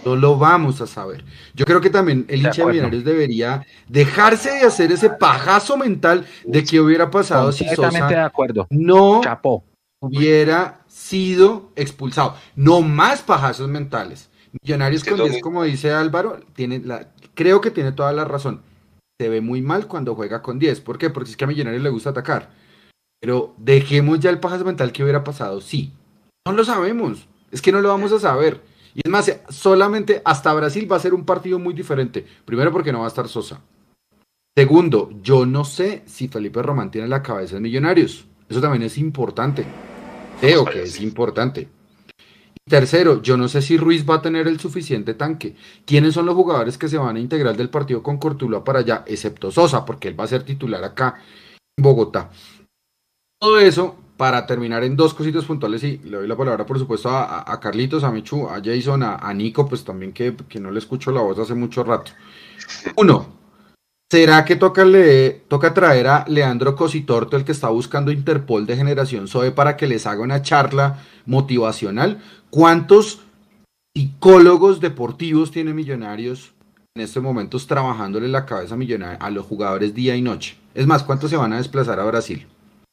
No 0.05 0.17
lo 0.17 0.39
vamos 0.39 0.81
a 0.81 0.87
saber. 0.87 1.25
Yo 1.55 1.65
creo 1.65 1.81
que 1.81 1.91
también 1.91 2.25
el 2.29 2.41
hincha 2.41 2.65
de 2.65 2.73
Millonarios 2.73 3.05
debería 3.05 3.65
dejarse 3.89 4.51
de 4.51 4.63
hacer 4.63 4.93
ese 4.93 5.11
pajazo 5.11 5.77
mental 5.77 6.27
de 6.45 6.65
que 6.65 6.81
hubiera 6.81 7.11
pasado 7.11 7.51
si 7.53 7.65
Sosa 7.69 8.07
de 8.07 8.17
acuerdo. 8.17 8.67
no 8.71 9.21
hubiera 10.01 10.85
sido 10.87 11.71
expulsado. 11.77 12.35
No 12.55 12.81
más 12.81 13.23
pajazos 13.23 13.69
mentales. 13.69 14.31
Millonarios 14.63 15.05
con 15.05 15.17
10, 15.19 15.43
como 15.43 15.63
dice 15.65 15.93
Álvaro, 15.93 16.41
tiene 16.55 16.81
la, 16.81 17.09
creo 17.35 17.61
que 17.61 17.71
tiene 17.71 17.93
toda 17.93 18.13
la 18.13 18.25
razón. 18.25 18.63
Se 19.21 19.29
ve 19.29 19.41
muy 19.41 19.63
mal 19.63 19.87
cuando 19.89 20.15
juega 20.15 20.43
con 20.43 20.59
10. 20.59 20.81
¿Por 20.81 20.97
qué? 20.97 21.11
Porque 21.11 21.31
es 21.31 21.37
que 21.37 21.45
a 21.45 21.49
Millonarios 21.49 21.83
le 21.83 21.91
gusta 21.91 22.11
atacar. 22.11 22.51
Pero 23.21 23.55
dejemos 23.57 24.21
ya 24.21 24.31
el 24.31 24.39
pajazo 24.39 24.65
mental 24.65 24.93
que 24.93 25.03
hubiera 25.03 25.25
pasado. 25.25 25.61
Sí. 25.61 25.93
No 26.47 26.53
lo 26.53 26.65
sabemos. 26.65 27.27
Es 27.51 27.61
que 27.61 27.73
no 27.73 27.81
lo 27.81 27.89
vamos 27.89 28.13
a 28.13 28.21
saber. 28.21 28.63
Y 28.95 29.01
es 29.05 29.11
más, 29.11 29.31
solamente 29.49 30.23
hasta 30.25 30.55
Brasil 30.55 30.91
va 30.91 30.97
a 30.97 31.01
ser 31.01 31.15
un 31.15 31.25
partido 31.25 31.59
muy 31.59 31.75
diferente. 31.75 32.25
Primero 32.45 32.71
porque 32.71 32.93
no 32.93 33.01
va 33.01 33.07
a 33.07 33.09
estar 33.09 33.29
Sosa. 33.29 33.61
Segundo, 34.57 35.11
yo 35.23 35.47
no 35.47 35.65
sé 35.65 36.03
si 36.07 36.29
Felipe 36.29 36.63
Román 36.63 36.91
tiene 36.91 37.09
la 37.09 37.23
cabeza 37.23 37.57
de 37.57 37.61
Millonarios. 37.61 38.27
Eso 38.49 38.61
también 38.61 38.83
es 38.83 38.99
importante. 38.99 39.65
Creo 40.41 40.65
que 40.65 40.83
es 40.83 41.01
importante. 41.01 41.69
Tercero, 42.69 43.23
yo 43.23 43.37
no 43.37 43.49
sé 43.49 43.63
si 43.63 43.77
Ruiz 43.77 44.09
va 44.09 44.17
a 44.17 44.23
tener 44.23 44.47
el 44.47 44.61
suficiente 44.61 45.15
tanque. 45.15 45.57
¿Quiénes 45.87 46.15
son 46.15 46.27
los 46.27 46.35
jugadores 46.35 46.79
que 46.79 46.89
se 46.89 46.99
van 46.99 47.17
a 47.17 47.21
integrar 47.21 47.57
del 47.57 47.71
partido 47.71 48.03
con 48.03 48.19
Cortula 48.19 48.63
para 48.63 48.81
allá? 48.81 49.05
Excepto 49.07 49.51
Sosa, 49.51 49.85
porque 49.85 50.09
él 50.09 50.19
va 50.19 50.25
a 50.25 50.29
ser 50.29 50.43
titular 50.43 50.85
acá 50.85 51.17
en 51.77 51.83
Bogotá. 51.83 52.31
Todo 53.41 53.59
eso 53.59 53.97
para 54.19 54.45
terminar 54.47 54.83
en 54.83 54.97
dos 54.97 55.15
cositos 55.15 55.45
puntuales 55.45 55.83
y 55.85 55.99
le 55.99 56.17
doy 56.19 56.27
la 56.27 56.37
palabra 56.37 56.67
por 56.67 56.79
supuesto 56.79 57.09
a, 57.09 57.59
Carlitos, 57.61 58.03
a 58.03 58.11
Michu, 58.11 58.49
a 58.49 58.61
Jason, 58.63 59.05
a, 59.05 59.33
Nico, 59.33 59.67
pues 59.67 59.85
también 59.85 60.13
que, 60.13 60.35
no 60.61 60.73
le 60.73 60.81
escucho 60.81 61.13
la 61.13 61.23
voz 61.23 61.39
hace 61.39 61.55
mucho 61.55 61.85
rato. 61.85 62.11
Uno, 62.97 63.29
¿será 64.11 64.45
que 64.45 64.57
toca, 64.57 64.85
le, 64.85 65.31
toca 65.31 65.73
traer 65.73 66.09
a 66.09 66.25
Leandro 66.27 66.75
Cositorto, 66.75 67.37
el 67.37 67.45
que 67.45 67.53
está 67.53 67.69
buscando 67.69 68.11
Interpol 68.11 68.67
de 68.67 68.77
Generación 68.77 69.29
SOE, 69.29 69.53
para 69.53 69.77
que 69.77 69.87
les 69.87 70.05
haga 70.05 70.21
una 70.21 70.43
charla 70.43 71.05
motivacional? 71.25 72.21
¿Cuántos 72.51 73.21
psicólogos 73.95 74.81
deportivos 74.81 75.51
tiene 75.51 75.75
Millonarios 75.75 76.55
en 76.97 77.03
estos 77.03 77.23
momentos 77.23 77.67
trabajándole 77.67 78.29
la 78.29 78.47
cabeza 78.47 78.75
a, 78.75 79.15
a 79.15 79.31
los 79.31 79.45
jugadores 79.45 79.95
día 79.95 80.17
y 80.17 80.23
noche? 80.23 80.57
Es 80.75 80.87
más, 80.87 81.03
¿cuántos 81.03 81.31
se 81.31 81.37
van 81.37 81.53
a 81.53 81.59
desplazar 81.59 82.01
a 82.01 82.05
Brasil? 82.05 82.47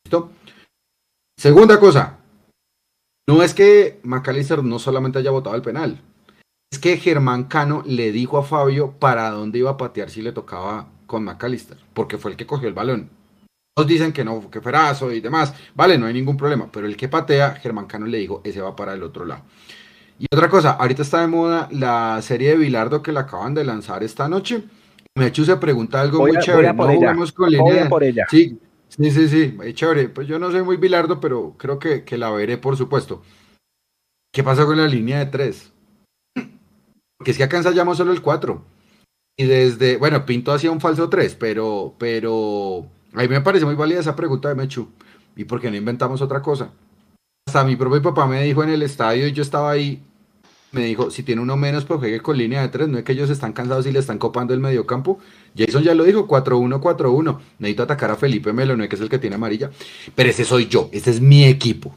¿Listo? 0.06 0.32
Segunda 1.40 1.80
cosa, 1.80 2.18
no 3.28 3.44
es 3.44 3.54
que 3.54 4.00
McAllister 4.04 4.64
no 4.64 4.78
solamente 4.78 5.20
haya 5.20 5.32
votado 5.32 5.56
el 5.56 5.62
penal, 5.62 6.02
es 6.72 6.80
que 6.80 6.98
Germán 6.98 7.46
Cano 7.46 7.82
le 7.86 8.12
dijo 8.12 8.38
a 8.38 8.44
Fabio 8.44 8.92
para 9.00 9.30
dónde 9.32 9.60
iba 9.60 9.72
a 9.72 9.78
patear 9.78 10.10
si 10.10 10.22
le 10.22 10.32
tocaba 10.32 10.90
con 11.08 11.24
McAllister, 11.24 11.78
porque 11.94 12.18
fue 12.18 12.32
el 12.32 12.38
que 12.38 12.46
cogió 12.46 12.68
el 12.68 12.74
balón. 12.74 13.10
Todos 13.76 13.90
dicen 13.90 14.14
que 14.14 14.24
no, 14.24 14.50
que 14.50 14.62
ferazo 14.62 15.12
y 15.12 15.20
demás, 15.20 15.54
vale, 15.74 15.98
no 15.98 16.06
hay 16.06 16.14
ningún 16.14 16.38
problema, 16.38 16.70
pero 16.72 16.88
el 16.88 16.96
que 16.96 17.10
patea, 17.10 17.56
Germán 17.56 17.88
Cano 17.88 18.06
le 18.06 18.20
dijo, 18.20 18.42
ese 18.44 18.62
va 18.62 18.76
para 18.76 18.94
el 18.94 19.04
otro 19.04 19.26
lado. 19.26 19.44
Y 20.18 20.28
otra 20.34 20.48
cosa, 20.48 20.72
ahorita 20.72 21.02
está 21.02 21.20
de 21.20 21.28
moda 21.28 21.68
la 21.72 22.22
serie 22.22 22.52
de 22.52 22.58
Bilardo 22.58 23.02
que 23.02 23.12
la 23.12 23.22
acaban 23.22 23.54
de 23.54 23.66
lanzar 23.66 24.02
esta 24.02 24.30
noche. 24.30 24.64
Mechu 25.16 25.44
se 25.44 25.58
pregunta 25.58 26.00
algo 26.00 26.20
muy 26.20 26.38
chévere. 26.40 26.74
no 26.74 26.88
jugamos 26.88 27.34
con 27.34 27.52
línea. 27.52 27.90
Por 27.90 28.04
ella. 28.04 28.26
Sí, 28.30 28.58
Sí, 28.98 29.12
sí, 29.12 29.28
sí, 29.28 29.74
chévere. 29.74 30.10
Pues 30.10 30.28
yo 30.28 30.40
no 30.40 30.52
soy 30.52 30.64
muy 30.64 30.78
bilardo, 30.78 31.20
pero 31.20 31.56
creo 31.58 31.80
que, 31.80 32.06
la 32.18 32.32
veré, 32.32 32.58
por 32.58 32.78
supuesto. 32.78 33.22
¿Qué 34.34 34.44
pasa 34.44 34.66
con 34.66 34.78
la 34.78 34.88
línea 34.88 35.20
de 35.20 35.26
tres? 35.28 35.72
Que 37.24 37.32
es 37.32 37.38
que 37.38 37.44
acá 37.46 37.58
ensayamos 37.58 37.98
solo 37.98 38.12
el 38.12 38.22
4. 38.22 38.64
Y 39.38 39.46
desde, 39.46 39.98
bueno, 39.98 40.26
Pinto 40.26 40.52
hacía 40.52 40.70
un 40.70 40.82
falso 40.82 41.10
3, 41.10 41.36
pero, 41.36 41.96
pero 41.98 42.86
a 43.16 43.22
mí 43.22 43.28
me 43.28 43.42
parece 43.42 43.66
muy 43.66 43.76
válida 43.76 44.00
esa 44.00 44.16
pregunta 44.16 44.50
de 44.50 44.56
Mechu. 44.56 44.90
¿Y 45.36 45.46
por 45.46 45.62
qué 45.62 45.70
no 45.70 45.78
inventamos 45.78 46.22
otra 46.22 46.42
cosa? 46.42 46.70
Hasta 47.48 47.64
mi 47.64 47.76
propio 47.76 48.02
papá 48.02 48.26
me 48.26 48.42
dijo 48.44 48.64
en 48.64 48.70
el 48.70 48.82
estadio 48.82 49.28
y 49.28 49.32
yo 49.32 49.44
estaba 49.44 49.72
ahí, 49.72 50.02
me 50.72 50.86
dijo, 50.86 51.12
si 51.12 51.24
tiene 51.24 51.42
uno 51.42 51.56
menos, 51.56 51.86
pues 51.86 52.00
juegue 52.00 52.20
con 52.22 52.38
línea 52.38 52.62
de 52.62 52.70
tres, 52.70 52.88
no 52.88 52.98
es 52.98 53.04
que 53.04 53.14
ellos 53.14 53.30
están 53.30 53.54
cansados 53.54 53.86
y 53.86 53.92
le 53.92 54.00
están 54.00 54.18
copando 54.18 54.54
el 54.54 54.60
mediocampo. 54.60 55.20
Jason 55.58 55.84
ya 55.84 55.94
lo 55.94 56.04
dijo, 56.04 56.28
4-1, 56.28 56.82
4-1. 56.82 57.40
Necesito 57.60 57.84
atacar 57.84 58.12
a 58.12 58.16
Felipe 58.16 58.52
Melo, 58.52 58.76
no 58.76 58.88
que 58.88 58.96
es 58.96 59.02
el 59.02 59.10
que 59.10 59.20
tiene 59.20 59.36
amarilla, 59.36 59.70
pero 60.16 60.30
ese 60.30 60.44
soy 60.44 60.68
yo, 60.68 60.90
ese 60.92 61.12
es 61.12 61.22
mi 61.22 61.46
equipo. 61.46 61.96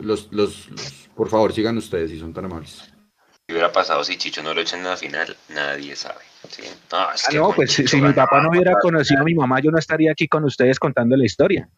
Los, 0.00 0.28
los, 0.32 0.68
por 1.14 1.28
favor, 1.28 1.52
sigan 1.52 1.76
ustedes 1.76 2.10
si 2.10 2.18
son 2.18 2.32
tan 2.32 2.46
amables. 2.46 2.82
¿Qué 3.46 3.54
hubiera 3.54 3.72
pasado 3.72 4.04
si 4.04 4.16
Chicho 4.16 4.42
no 4.42 4.52
lo 4.52 4.60
echan 4.60 4.80
en 4.80 4.86
la 4.86 4.96
final? 4.96 5.36
Nadie 5.48 5.96
sabe. 5.96 6.20
No, 6.92 6.98
ah, 6.98 7.14
no 7.34 7.52
pues 7.52 7.72
si, 7.72 8.00
mi 8.00 8.12
papá 8.12 8.42
no 8.42 8.50
hubiera 8.50 8.78
conocido 8.80 9.20
a 9.20 9.24
mi 9.24 9.34
mamá, 9.34 9.60
yo 9.60 9.70
no 9.70 9.78
estaría 9.78 10.12
aquí 10.12 10.28
con 10.28 10.44
ustedes 10.44 10.78
contando 10.78 11.16
la 11.16 11.24
historia. 11.24 11.68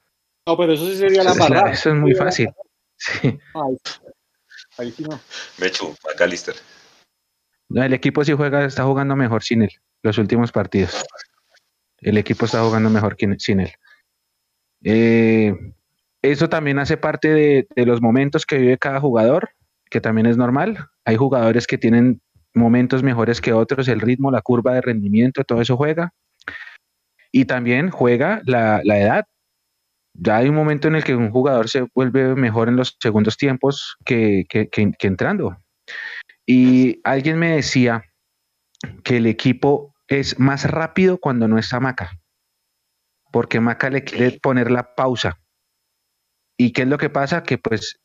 No, 0.47 0.57
pero 0.57 0.73
eso 0.73 0.87
sí 0.87 0.97
sería 0.97 1.23
la 1.23 1.35
verdad. 1.35 1.73
Eso 1.73 1.91
es 1.91 1.97
muy 1.97 2.15
fácil. 2.15 2.51
Sí. 2.97 3.39
Ahí 4.79 4.91
sí 4.91 5.03
no. 5.03 5.21
Mechu, 5.59 5.95
McAllister. 6.07 6.55
No, 7.69 7.83
el 7.83 7.95
equipo 7.95 8.25
sí 8.25 8.33
juega, 8.33 8.65
está 8.65 8.85
jugando 8.85 9.17
mejor 9.17 9.43
sin 9.43 9.63
él, 9.63 9.71
los 10.03 10.19
últimos 10.19 10.53
partidos. 10.53 11.05
El 11.99 12.19
equipo 12.19 12.45
está 12.45 12.63
jugando 12.63 12.91
mejor 12.91 13.17
sin 13.39 13.61
él. 13.61 13.73
Eh, 14.83 15.55
eso 16.23 16.49
también 16.49 16.79
hace 16.79 16.97
parte 16.97 17.29
de, 17.29 17.67
los 17.87 18.03
momentos 18.03 18.45
que 18.45 18.59
vive 18.59 18.79
cada 18.79 19.01
jugador, 19.01 19.51
que 19.91 20.01
también 20.01 20.27
es 20.27 20.37
normal. 20.37 20.89
Hay 21.05 21.17
jugadores 21.17 21.67
que 21.67 21.79
tienen 21.79 22.21
momentos 22.55 23.03
mejores 23.03 23.41
que 23.41 23.53
otros, 23.53 23.89
el 23.89 24.01
ritmo, 24.01 24.31
la 24.31 24.43
curva 24.43 24.75
de 24.75 24.81
rendimiento, 24.81 25.45
todo 25.45 25.61
eso 25.61 25.77
juega. 25.77 26.13
Y 27.33 27.45
también 27.45 27.91
juega 27.91 28.41
la, 28.45 28.81
la 28.85 28.99
edad 28.99 29.25
ya 30.15 30.39
hay 30.39 30.49
un 30.49 30.55
momento 30.55 30.89
en 30.89 30.97
el 30.97 31.05
que 31.05 31.15
un 31.15 31.31
jugador 31.31 31.69
se 31.69 31.87
vuelve 31.95 32.35
mejor 32.35 32.69
en 32.69 32.77
los 32.77 32.97
segundos 33.01 33.37
tiempos 33.37 33.97
que, 34.05 34.47
entrando. 34.99 35.57
Y 36.47 37.01
alguien 37.05 37.39
me 37.39 37.53
decía 37.53 38.05
que 39.05 39.19
el 39.19 39.27
equipo 39.27 39.95
es 40.09 40.39
más 40.39 40.71
rápido 40.71 41.19
cuando 41.19 41.47
no 41.49 41.59
está 41.59 41.81
Maca, 41.81 42.11
porque 43.33 43.61
Maca 43.61 43.91
le 43.91 44.05
quiere 44.05 44.39
poner 44.41 44.71
la 44.71 44.95
pausa. 44.95 45.39
¿Y 46.59 46.73
qué 46.73 46.83
es 46.83 46.89
lo 46.89 46.99
que 46.99 47.09
pasa? 47.09 47.43
Que 47.43 47.57
pues 47.57 47.99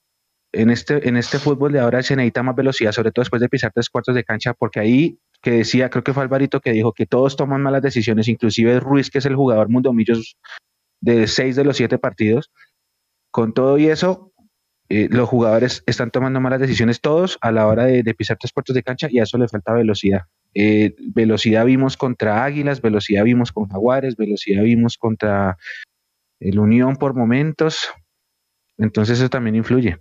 en 0.55 0.69
este, 0.69 1.07
en 1.07 1.17
este 1.17 1.39
fútbol 1.39 1.71
de 1.71 1.79
ahora 1.79 2.01
se 2.01 2.15
necesita 2.15 2.43
más 2.43 2.55
velocidad, 2.55 2.91
sobre 2.91 3.11
todo 3.11 3.21
después 3.21 3.41
de 3.41 3.49
pisar 3.49 3.71
tres 3.73 3.89
cuartos 3.89 4.15
de 4.15 4.23
cancha, 4.23 4.53
porque 4.53 4.79
ahí 4.79 5.19
que 5.41 5.51
decía, 5.51 5.89
creo 5.89 6.03
que 6.03 6.13
fue 6.13 6.23
Alvarito 6.23 6.61
que 6.61 6.71
dijo 6.71 6.93
que 6.93 7.05
todos 7.05 7.35
toman 7.35 7.61
malas 7.61 7.81
decisiones, 7.81 8.27
inclusive 8.27 8.79
Ruiz, 8.79 9.09
que 9.11 9.19
es 9.19 9.25
el 9.25 9.35
jugador 9.35 9.69
mundomillos 9.69 10.37
de 11.01 11.27
seis 11.27 11.55
de 11.55 11.63
los 11.63 11.77
siete 11.77 11.97
partidos. 11.97 12.51
Con 13.31 13.53
todo 13.53 13.77
y 13.77 13.87
eso, 13.87 14.31
eh, 14.89 15.07
los 15.11 15.27
jugadores 15.27 15.83
están 15.87 16.11
tomando 16.11 16.39
malas 16.39 16.61
decisiones 16.61 17.01
todos 17.01 17.37
a 17.41 17.51
la 17.51 17.67
hora 17.67 17.85
de, 17.85 18.03
pisar 18.13 18.37
tres 18.39 18.53
puertos 18.53 18.75
de 18.75 18.83
cancha 18.83 19.07
y 19.09 19.19
a 19.19 19.23
eso 19.23 19.37
le 19.37 19.47
falta 19.47 19.73
velocidad. 19.73 20.21
Eh, 20.53 20.95
velocidad 21.13 21.65
vimos 21.65 21.97
contra 21.97 22.43
Águilas, 22.43 22.81
velocidad 22.81 23.23
vimos 23.23 23.51
con 23.51 23.67
Jaguares, 23.67 24.15
velocidad 24.15 24.63
vimos 24.63 24.97
contra 24.97 25.57
el 26.39 26.59
Unión 26.59 26.95
por 26.95 27.13
momentos. 27.13 27.89
Entonces 28.77 29.19
eso 29.19 29.29
también 29.29 29.55
influye. 29.55 29.99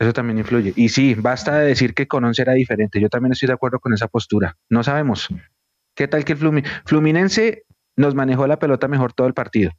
Eso 0.00 0.12
también 0.12 0.38
influye. 0.38 0.72
Y 0.76 0.88
sí, 0.88 1.14
basta 1.14 1.58
de 1.58 1.68
decir 1.68 1.94
que 1.94 2.08
con 2.08 2.24
Once 2.24 2.40
era 2.40 2.54
diferente. 2.54 3.00
Yo 3.00 3.08
también 3.08 3.32
estoy 3.32 3.48
de 3.48 3.52
acuerdo 3.52 3.78
con 3.78 3.92
esa 3.92 4.08
postura. 4.08 4.56
No 4.70 4.82
sabemos. 4.82 5.28
¿Qué 5.94 6.08
tal 6.08 6.24
que 6.24 6.32
el 6.32 6.64
Fluminense 6.86 7.64
nos 8.00 8.14
manejó 8.14 8.46
la 8.46 8.58
pelota 8.58 8.88
mejor 8.88 9.12
todo 9.12 9.26
el 9.26 9.34
partido. 9.34 9.72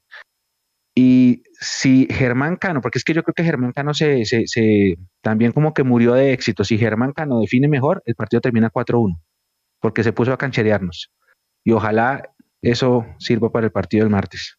Y 0.95 1.43
si 1.53 2.07
Germán 2.09 2.57
Cano, 2.57 2.81
porque 2.81 2.97
es 2.97 3.03
que 3.03 3.13
yo 3.13 3.23
creo 3.23 3.33
que 3.33 3.43
Germán 3.43 3.71
Cano 3.71 3.93
se, 3.93 4.25
se, 4.25 4.97
también 5.21 5.53
como 5.53 5.73
que 5.73 5.83
murió 5.83 6.13
de 6.13 6.33
éxito, 6.33 6.63
si 6.63 6.77
Germán 6.77 7.13
Cano 7.13 7.39
define 7.39 7.67
mejor, 7.67 8.03
el 8.05 8.15
partido 8.15 8.41
termina 8.41 8.69
4-1, 8.69 9.19
porque 9.79 10.03
se 10.03 10.13
puso 10.13 10.33
a 10.33 10.37
cancherearnos. 10.37 11.11
Y 11.63 11.71
ojalá 11.71 12.29
eso 12.61 13.05
sirva 13.19 13.51
para 13.51 13.67
el 13.67 13.71
partido 13.71 14.03
del 14.03 14.11
martes. 14.11 14.57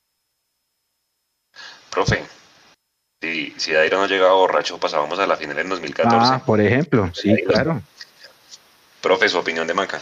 Profe, 1.90 2.22
si, 3.22 3.54
si 3.56 3.72
Dairo 3.72 3.98
no 3.98 4.08
llegaba 4.08 4.34
borracho, 4.34 4.78
pasábamos 4.78 5.18
a 5.20 5.26
la 5.26 5.36
final 5.36 5.58
en 5.60 5.68
2014. 5.68 6.16
Ah, 6.18 6.42
por 6.44 6.60
ejemplo, 6.60 7.08
sí, 7.14 7.34
claro. 7.46 7.80
Profe, 9.00 9.28
su 9.28 9.38
opinión 9.38 9.66
de 9.66 9.74
Maca. 9.74 10.00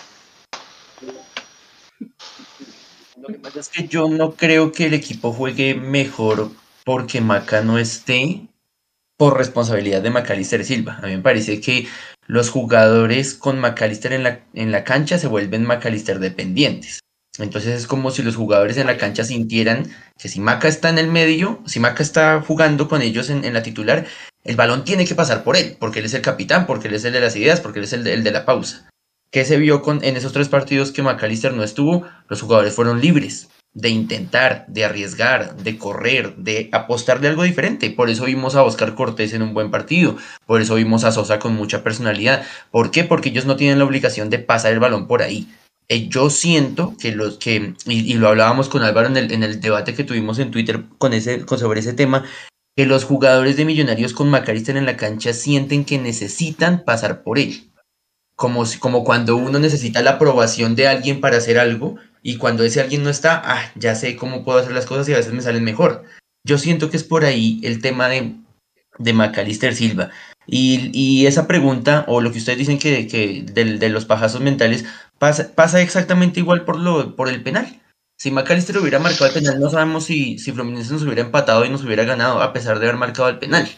Lo 3.20 3.28
que 3.28 3.34
pasa 3.34 3.60
es 3.60 3.68
que 3.68 3.86
yo 3.86 4.08
no 4.08 4.32
creo 4.32 4.72
que 4.72 4.86
el 4.86 4.94
equipo 4.94 5.32
juegue 5.32 5.74
mejor 5.74 6.50
porque 6.84 7.20
Maca 7.20 7.60
no 7.60 7.78
esté 7.78 8.46
por 9.18 9.36
responsabilidad 9.36 10.00
de 10.00 10.08
Macalister 10.08 10.64
Silva. 10.64 10.98
A 11.02 11.06
mí 11.06 11.16
me 11.16 11.22
parece 11.22 11.60
que 11.60 11.86
los 12.26 12.48
jugadores 12.48 13.34
con 13.34 13.58
Macalister 13.60 14.14
en 14.14 14.22
la, 14.22 14.40
en 14.54 14.72
la 14.72 14.84
cancha 14.84 15.18
se 15.18 15.26
vuelven 15.26 15.66
Macalister 15.66 16.18
dependientes. 16.20 17.00
Entonces 17.38 17.80
es 17.80 17.86
como 17.86 18.10
si 18.10 18.22
los 18.22 18.36
jugadores 18.36 18.76
en 18.76 18.86
la 18.86 18.96
cancha 18.96 19.24
sintieran 19.24 19.90
que 20.18 20.28
si 20.28 20.40
Maca 20.40 20.68
está 20.68 20.88
en 20.88 20.98
el 20.98 21.08
medio, 21.08 21.60
si 21.66 21.80
Maca 21.80 22.02
está 22.02 22.42
jugando 22.42 22.88
con 22.88 23.02
ellos 23.02 23.30
en, 23.30 23.52
la 23.52 23.62
titular, 23.62 24.06
El 24.42 24.56
balón 24.56 24.84
tiene 24.84 25.04
que 25.04 25.14
pasar 25.14 25.44
por 25.44 25.56
él, 25.56 25.76
porque 25.78 26.00
él 26.00 26.06
es 26.06 26.14
el 26.14 26.22
capitán, 26.22 26.66
porque 26.66 26.88
él 26.88 26.94
es 26.94 27.04
el 27.04 27.12
de 27.12 27.20
las 27.20 27.36
ideas, 27.36 27.60
porque 27.60 27.78
él 27.78 27.84
es 27.84 27.92
el 27.92 28.04
de, 28.04 28.20
de 28.20 28.30
la 28.30 28.44
pausa. 28.44 28.88
¿Qué 29.30 29.44
se 29.44 29.58
vio 29.58 29.80
con, 29.80 30.02
en 30.02 30.16
esos 30.16 30.32
tres 30.32 30.48
partidos 30.48 30.90
que 30.90 31.02
McAllister 31.02 31.52
no 31.52 31.62
estuvo? 31.62 32.04
Los 32.28 32.40
jugadores 32.42 32.74
fueron 32.74 33.00
libres 33.00 33.48
de 33.72 33.88
intentar, 33.88 34.64
de 34.66 34.84
arriesgar, 34.84 35.56
de 35.56 35.78
correr, 35.78 36.34
de 36.36 36.68
apostar 36.72 37.20
de 37.20 37.28
algo 37.28 37.44
diferente. 37.44 37.90
Por 37.90 38.10
eso 38.10 38.24
vimos 38.24 38.56
a 38.56 38.64
Oscar 38.64 38.94
Cortés 38.94 39.32
en 39.32 39.42
un 39.42 39.54
buen 39.54 39.70
partido, 39.70 40.16
por 40.46 40.60
eso 40.60 40.74
vimos 40.74 41.04
a 41.04 41.12
Sosa 41.12 41.38
con 41.38 41.54
mucha 41.54 41.84
personalidad. 41.84 42.42
¿Por 42.70 42.90
qué? 42.90 43.04
Porque 43.04 43.28
ellos 43.28 43.46
no 43.46 43.56
tienen 43.56 43.78
la 43.78 43.84
obligación 43.84 44.30
de 44.30 44.40
pasar 44.40 44.72
el 44.72 44.80
balón 44.80 45.06
por 45.06 45.22
ahí. 45.22 45.48
Eh, 45.92 46.08
yo 46.08 46.30
siento 46.30 46.94
que 47.00 47.10
los 47.10 47.38
que, 47.38 47.74
y, 47.84 48.14
lo 48.14 48.28
hablábamos 48.28 48.68
con 48.68 48.84
Álvaro 48.84 49.08
en 49.08 49.16
el, 49.16 49.32
en 49.32 49.42
el, 49.42 49.60
debate 49.60 49.92
que 49.92 50.04
tuvimos 50.04 50.38
en 50.38 50.52
Twitter 50.52 50.84
con 50.98 51.12
ese, 51.12 51.44
con, 51.44 51.58
sobre 51.58 51.80
ese 51.80 51.92
tema, 51.92 52.24
que 52.76 52.86
los 52.86 53.02
jugadores 53.02 53.56
de 53.56 53.64
Millonarios 53.64 54.12
con 54.12 54.30
Macalister 54.30 54.76
en 54.76 54.86
la 54.86 54.96
cancha 54.96 55.32
sienten 55.32 55.84
que 55.84 55.98
necesitan 55.98 56.84
pasar 56.84 57.24
por 57.24 57.40
él. 57.40 57.72
Como, 58.36 58.62
como 58.78 59.02
cuando 59.02 59.34
uno 59.34 59.58
necesita 59.58 60.00
la 60.00 60.12
aprobación 60.12 60.76
de 60.76 60.86
alguien 60.86 61.20
para 61.20 61.38
hacer 61.38 61.58
algo, 61.58 61.96
y 62.22 62.36
cuando 62.36 62.62
ese 62.62 62.80
alguien 62.80 63.02
no 63.02 63.10
está, 63.10 63.42
ah, 63.44 63.72
ya 63.74 63.96
sé 63.96 64.14
cómo 64.14 64.44
puedo 64.44 64.60
hacer 64.60 64.72
las 64.72 64.86
cosas 64.86 65.08
y 65.08 65.12
a 65.12 65.16
veces 65.16 65.32
me 65.32 65.42
salen 65.42 65.64
mejor. 65.64 66.04
Yo 66.46 66.56
siento 66.56 66.88
que 66.88 66.98
es 66.98 67.04
por 67.04 67.24
ahí 67.24 67.60
el 67.64 67.82
tema 67.82 68.08
de, 68.08 68.36
de 68.98 69.12
Macalister 69.12 69.74
Silva. 69.74 70.10
Y, 70.46 70.90
y, 70.92 71.26
esa 71.26 71.46
pregunta, 71.46 72.04
o 72.08 72.20
lo 72.20 72.32
que 72.32 72.38
ustedes 72.38 72.58
dicen 72.58 72.78
que, 72.78 73.06
que 73.06 73.42
de, 73.42 73.78
de, 73.78 73.88
los 73.88 74.04
pajazos 74.04 74.40
mentales, 74.40 74.84
pasa, 75.20 75.54
pasa 75.54 75.80
exactamente 75.82 76.40
igual 76.40 76.64
por, 76.64 76.80
lo, 76.80 77.14
por 77.14 77.28
el 77.28 77.42
penal. 77.42 77.80
Si 78.18 78.30
Macalister 78.30 78.76
hubiera 78.78 78.98
marcado 78.98 79.26
el 79.26 79.34
penal, 79.34 79.60
no 79.60 79.70
sabemos 79.70 80.04
si, 80.04 80.38
si 80.38 80.50
Fluminense 80.52 80.92
nos 80.92 81.02
hubiera 81.02 81.22
empatado 81.22 81.64
y 81.64 81.70
nos 81.70 81.84
hubiera 81.84 82.04
ganado, 82.04 82.42
a 82.42 82.52
pesar 82.52 82.78
de 82.78 82.86
haber 82.86 82.98
marcado 82.98 83.28
el 83.28 83.38
penal. 83.38 83.68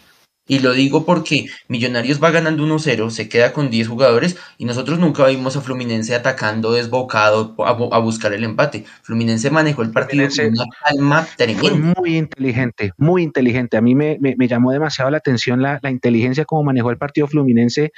Y 0.48 0.58
lo 0.58 0.72
digo 0.72 1.06
porque 1.06 1.46
Millonarios 1.68 2.20
va 2.22 2.32
ganando 2.32 2.64
1-0, 2.64 3.10
se 3.10 3.28
queda 3.28 3.52
con 3.52 3.70
10 3.70 3.86
jugadores 3.86 4.36
y 4.58 4.64
nosotros 4.64 4.98
nunca 4.98 5.26
vimos 5.26 5.56
a 5.56 5.60
Fluminense 5.60 6.16
atacando 6.16 6.72
desbocado 6.72 7.54
a, 7.58 7.98
buscar 8.00 8.32
el 8.32 8.42
empate. 8.42 8.84
Fluminense 9.02 9.50
manejó 9.50 9.82
el 9.82 9.92
partido 9.92 10.28
con 10.28 10.46
una 10.46 10.64
calma 10.84 11.28
tremenda. 11.36 11.94
muy 12.00 12.16
inteligente, 12.16 12.92
muy 12.96 13.22
inteligente. 13.22 13.76
A 13.76 13.80
mí 13.80 13.94
me, 13.94 14.18
me, 14.20 14.48
llamó 14.48 14.72
demasiado 14.72 15.10
la 15.12 15.18
atención 15.18 15.62
la, 15.62 15.78
la, 15.80 15.90
inteligencia 15.90 16.44
como 16.44 16.64
manejó 16.64 16.90
el 16.90 16.98
partido 16.98 17.28
Fluminense 17.28 17.92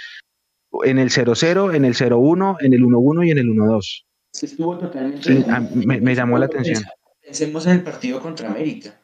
en 0.85 0.99
el 0.99 1.11
0-0, 1.11 1.75
en 1.75 1.85
el 1.85 1.95
0-1, 1.95 2.57
en 2.61 2.75
el 2.75 2.83
1-1 2.83 3.27
y 3.27 3.31
en 3.31 3.39
el 3.39 3.47
1-2. 3.49 4.05
Estuvo 4.43 4.79
totalmente. 4.79 5.45
me, 5.75 6.01
me 6.01 6.15
llamó 6.15 6.39
la 6.39 6.47
atención. 6.47 6.83
Pensemos 7.23 7.67
en 7.67 7.73
el 7.73 7.83
partido 7.83 8.21
contra 8.21 8.49
América 8.49 9.01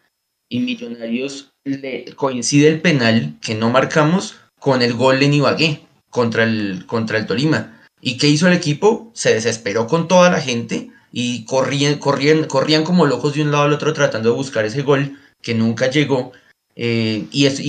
y 0.48 0.60
Millonarios 0.60 1.52
le 1.64 2.04
coincide 2.16 2.68
el 2.68 2.80
penal 2.80 3.38
que 3.40 3.54
no 3.54 3.70
marcamos 3.70 4.36
con 4.58 4.82
el 4.82 4.94
gol 4.94 5.20
de 5.20 5.28
Nibagué 5.28 5.80
contra 6.10 6.42
el, 6.42 6.84
contra 6.86 7.18
el 7.18 7.26
Tolima. 7.26 7.80
¿Y 8.00 8.18
qué 8.18 8.28
hizo 8.28 8.48
el 8.48 8.54
equipo? 8.54 9.10
Se 9.14 9.32
desesperó 9.32 9.86
con 9.86 10.08
toda 10.08 10.30
la 10.30 10.40
gente 10.40 10.90
y 11.12 11.44
corrían, 11.44 11.98
corrían, 11.98 12.44
corrían 12.44 12.84
como 12.84 13.06
locos 13.06 13.34
de 13.34 13.42
un 13.42 13.52
lado 13.52 13.64
al 13.64 13.72
otro 13.72 13.92
tratando 13.92 14.30
de 14.30 14.36
buscar 14.36 14.64
ese 14.64 14.82
gol 14.82 15.18
que 15.40 15.54
nunca 15.54 15.88
llegó. 15.88 16.32
Eh, 16.76 17.26
y, 17.32 17.46
es, 17.46 17.60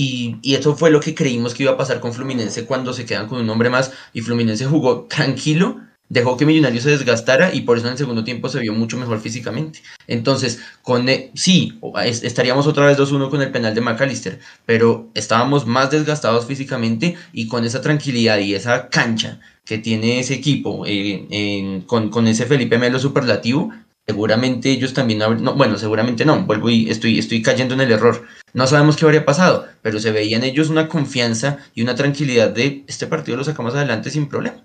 eso 0.42 0.76
fue 0.76 0.90
lo 0.90 1.00
que 1.00 1.14
creímos 1.14 1.54
que 1.54 1.64
iba 1.64 1.72
a 1.72 1.76
pasar 1.76 2.00
con 2.00 2.12
Fluminense 2.12 2.64
cuando 2.64 2.92
se 2.92 3.04
quedan 3.04 3.28
con 3.28 3.40
un 3.40 3.50
hombre 3.50 3.68
más 3.68 3.92
y 4.12 4.20
Fluminense 4.20 4.64
jugó 4.66 5.02
tranquilo 5.02 5.80
dejó 6.12 6.36
que 6.36 6.44
Millonarios 6.44 6.84
se 6.84 6.90
desgastara 6.90 7.54
y 7.54 7.62
por 7.62 7.78
eso 7.78 7.86
en 7.86 7.92
el 7.92 7.98
segundo 7.98 8.22
tiempo 8.22 8.50
se 8.50 8.60
vio 8.60 8.74
mucho 8.74 8.98
mejor 8.98 9.18
físicamente. 9.20 9.80
Entonces, 10.06 10.60
con 10.82 11.08
e, 11.08 11.30
sí, 11.34 11.80
estaríamos 12.04 12.66
otra 12.66 12.84
vez 12.84 12.98
2-1 12.98 13.30
con 13.30 13.40
el 13.40 13.50
penal 13.50 13.74
de 13.74 13.80
McAllister, 13.80 14.38
pero 14.66 15.08
estábamos 15.14 15.66
más 15.66 15.90
desgastados 15.90 16.44
físicamente 16.44 17.16
y 17.32 17.48
con 17.48 17.64
esa 17.64 17.80
tranquilidad 17.80 18.38
y 18.40 18.54
esa 18.54 18.90
cancha 18.90 19.40
que 19.64 19.78
tiene 19.78 20.20
ese 20.20 20.34
equipo 20.34 20.84
eh, 20.86 21.82
con, 21.86 22.28
ese 22.28 22.44
Felipe 22.44 22.76
Melo 22.76 22.98
superlativo, 22.98 23.72
seguramente 24.06 24.70
ellos 24.70 24.94
también, 24.94 25.20
no, 25.20 25.54
bueno, 25.54 25.78
seguramente 25.78 26.24
no, 26.24 26.44
vuelvo 26.44 26.70
y 26.70 26.90
estoy, 26.90 27.18
estoy 27.18 27.42
cayendo 27.42 27.74
en 27.74 27.80
el 27.80 27.92
error. 27.92 28.26
No 28.52 28.66
sabemos 28.66 28.96
qué 28.96 29.04
habría 29.04 29.24
pasado, 29.24 29.66
pero 29.82 29.98
se 29.98 30.12
veían 30.12 30.44
ellos 30.44 30.68
una 30.68 30.88
confianza 30.88 31.58
y 31.74 31.82
una 31.82 31.94
tranquilidad 31.94 32.50
de 32.50 32.84
este 32.86 33.06
partido 33.06 33.38
lo 33.38 33.44
sacamos 33.44 33.74
adelante 33.74 34.10
sin 34.10 34.28
problema. 34.28 34.62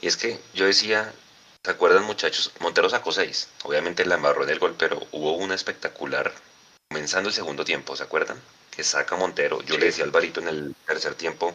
Y 0.00 0.06
es 0.06 0.16
que 0.16 0.38
yo 0.54 0.64
decía, 0.64 1.12
¿se 1.62 1.70
acuerdan 1.70 2.04
muchachos? 2.04 2.52
Montero 2.60 2.88
sacó 2.88 3.12
seis. 3.12 3.48
Obviamente 3.64 4.06
la 4.06 4.14
embarró 4.14 4.44
en 4.44 4.50
el 4.50 4.58
gol, 4.58 4.74
pero 4.78 4.98
hubo 5.12 5.36
una 5.36 5.54
espectacular 5.54 6.32
comenzando 6.88 7.28
el 7.28 7.34
segundo 7.34 7.64
tiempo, 7.64 7.94
¿se 7.94 8.02
acuerdan? 8.02 8.40
Que 8.70 8.82
saca 8.82 9.16
Montero. 9.16 9.62
Yo 9.62 9.76
le 9.76 9.86
decía 9.86 10.04
a 10.04 10.06
Alvarito 10.06 10.40
en 10.40 10.48
el 10.48 10.74
tercer 10.86 11.14
tiempo, 11.14 11.54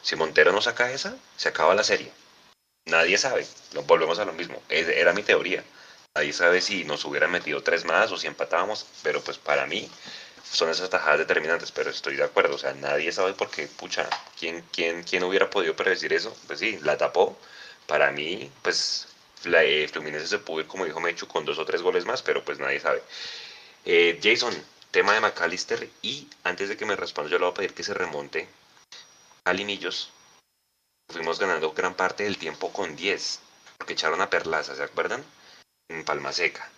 si 0.00 0.14
Montero 0.14 0.52
no 0.52 0.62
saca 0.62 0.92
esa, 0.92 1.16
se 1.36 1.48
acaba 1.48 1.74
la 1.74 1.82
serie. 1.82 2.12
Nadie 2.86 3.18
sabe. 3.18 3.46
Volvemos 3.86 4.18
a 4.18 4.24
lo 4.24 4.32
mismo. 4.32 4.62
Era 4.68 5.12
mi 5.12 5.22
teoría. 5.22 5.64
Nadie 6.14 6.32
sabe 6.32 6.60
si 6.60 6.84
nos 6.84 7.04
hubieran 7.04 7.30
metido 7.30 7.62
tres 7.62 7.84
más 7.84 8.12
o 8.12 8.18
si 8.18 8.26
empatábamos, 8.26 8.86
pero 9.02 9.22
pues 9.22 9.38
para 9.38 9.66
mí 9.66 9.90
son 10.44 10.68
esas 10.68 10.90
tajadas 10.90 11.20
determinantes, 11.20 11.72
pero 11.72 11.90
estoy 11.90 12.16
de 12.16 12.24
acuerdo, 12.24 12.56
o 12.56 12.58
sea, 12.58 12.74
nadie 12.74 13.10
sabe 13.10 13.32
por 13.32 13.50
qué, 13.50 13.66
pucha, 13.66 14.08
¿quién, 14.38 14.62
quién, 14.70 15.02
quién 15.02 15.24
hubiera 15.24 15.48
podido 15.48 15.74
predecir 15.74 16.12
eso? 16.12 16.36
Pues 16.46 16.58
sí, 16.58 16.78
la 16.82 16.98
tapó, 16.98 17.38
para 17.86 18.10
mí, 18.10 18.50
pues 18.60 19.08
la, 19.44 19.64
eh, 19.64 19.88
Fluminense 19.88 20.26
se 20.28 20.38
pudo 20.38 20.60
ir, 20.60 20.66
como 20.66 20.84
dijo 20.84 21.00
Mechu, 21.00 21.26
con 21.26 21.46
dos 21.46 21.58
o 21.58 21.64
tres 21.64 21.80
goles 21.80 22.04
más, 22.04 22.20
pero 22.22 22.44
pues 22.44 22.58
nadie 22.58 22.80
sabe. 22.80 23.02
Eh, 23.86 24.20
Jason, 24.22 24.54
tema 24.90 25.14
de 25.14 25.20
McAllister, 25.20 25.88
y 26.02 26.28
antes 26.44 26.68
de 26.68 26.76
que 26.76 26.84
me 26.84 26.96
responda, 26.96 27.30
yo 27.30 27.38
le 27.38 27.44
voy 27.46 27.52
a 27.52 27.54
pedir 27.54 27.74
que 27.74 27.84
se 27.84 27.94
remonte 27.94 28.46
a 29.44 29.52
Limillos. 29.54 30.11
Fuimos 31.08 31.38
ganando 31.38 31.72
gran 31.72 31.94
parte 31.94 32.24
del 32.24 32.38
tiempo 32.38 32.72
con 32.72 32.96
10, 32.96 33.40
porque 33.78 33.92
echaron 33.94 34.20
a 34.20 34.30
Perlaza, 34.30 34.74
¿se 34.74 34.82
acuerdan? 34.82 35.24
En 35.88 36.04
Palma 36.04 36.32
Seca. 36.32 36.70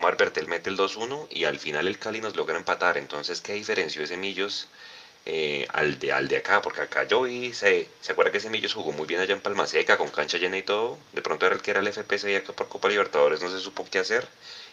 Omar 0.00 0.16
Bertel 0.16 0.48
mete 0.48 0.70
el 0.70 0.76
2-1 0.76 1.26
y 1.30 1.44
al 1.44 1.58
final 1.58 1.88
el 1.88 1.98
Cali 1.98 2.20
nos 2.20 2.36
logra 2.36 2.56
empatar. 2.56 2.96
Entonces, 2.98 3.40
¿qué 3.40 3.54
diferenció 3.54 4.02
ese 4.02 4.16
Millos 4.16 4.68
eh, 5.26 5.66
al, 5.72 5.98
de, 5.98 6.12
al 6.12 6.26
de 6.26 6.38
acá, 6.38 6.62
porque 6.62 6.80
acá 6.80 7.04
yo 7.04 7.22
vi, 7.22 7.52
se, 7.52 7.88
se 8.00 8.12
acuerda 8.12 8.32
que 8.32 8.40
Semillos 8.40 8.72
jugó 8.72 8.92
muy 8.92 9.06
bien 9.06 9.20
allá 9.20 9.34
en 9.34 9.42
Palma 9.42 9.66
Seca, 9.66 9.98
con 9.98 10.08
cancha 10.08 10.38
llena 10.38 10.56
y 10.56 10.62
todo, 10.62 10.98
de 11.12 11.20
pronto 11.20 11.44
era 11.44 11.54
el 11.54 11.60
que 11.60 11.70
era 11.72 11.80
el 11.80 11.88
FPC 11.88 12.30
y 12.30 12.34
acá 12.36 12.54
por 12.54 12.68
Copa 12.68 12.88
Libertadores 12.88 13.42
no 13.42 13.50
se 13.50 13.60
supo 13.60 13.86
qué 13.90 13.98
hacer, 13.98 14.26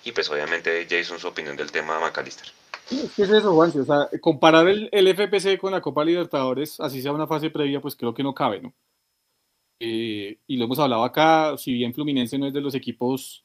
y 0.06 0.12
pues 0.12 0.30
obviamente 0.30 0.88
Jason 0.90 1.20
su 1.20 1.28
opinión 1.28 1.58
del 1.58 1.72
tema 1.72 2.00
McAllister. 2.00 2.48
¿Qué 2.88 3.24
es 3.24 3.30
eso, 3.30 3.54
Juancio? 3.54 3.82
O 3.82 3.86
sea, 3.86 4.08
comparar 4.22 4.68
el, 4.68 4.88
el, 4.92 5.08
FPC 5.08 5.58
con 5.58 5.72
la 5.72 5.82
Copa 5.82 6.06
Libertadores, 6.06 6.80
así 6.80 7.02
sea 7.02 7.12
una 7.12 7.26
fase 7.28 7.50
previa, 7.50 7.82
pues 7.82 7.96
creo 7.96 8.14
que 8.14 8.22
no 8.22 8.34
cabe, 8.34 8.62
¿no? 8.62 8.74
Eh, 9.80 10.38
y 10.48 10.58
lo 10.58 10.66
hemos 10.66 10.80
hablado 10.80 11.04
acá, 11.04 11.58
si 11.58 11.74
bien 11.74 11.94
Fluminense 11.94 12.38
no 12.38 12.48
es 12.48 12.54
de 12.54 12.62
los 12.62 12.76
equipos 12.76 13.44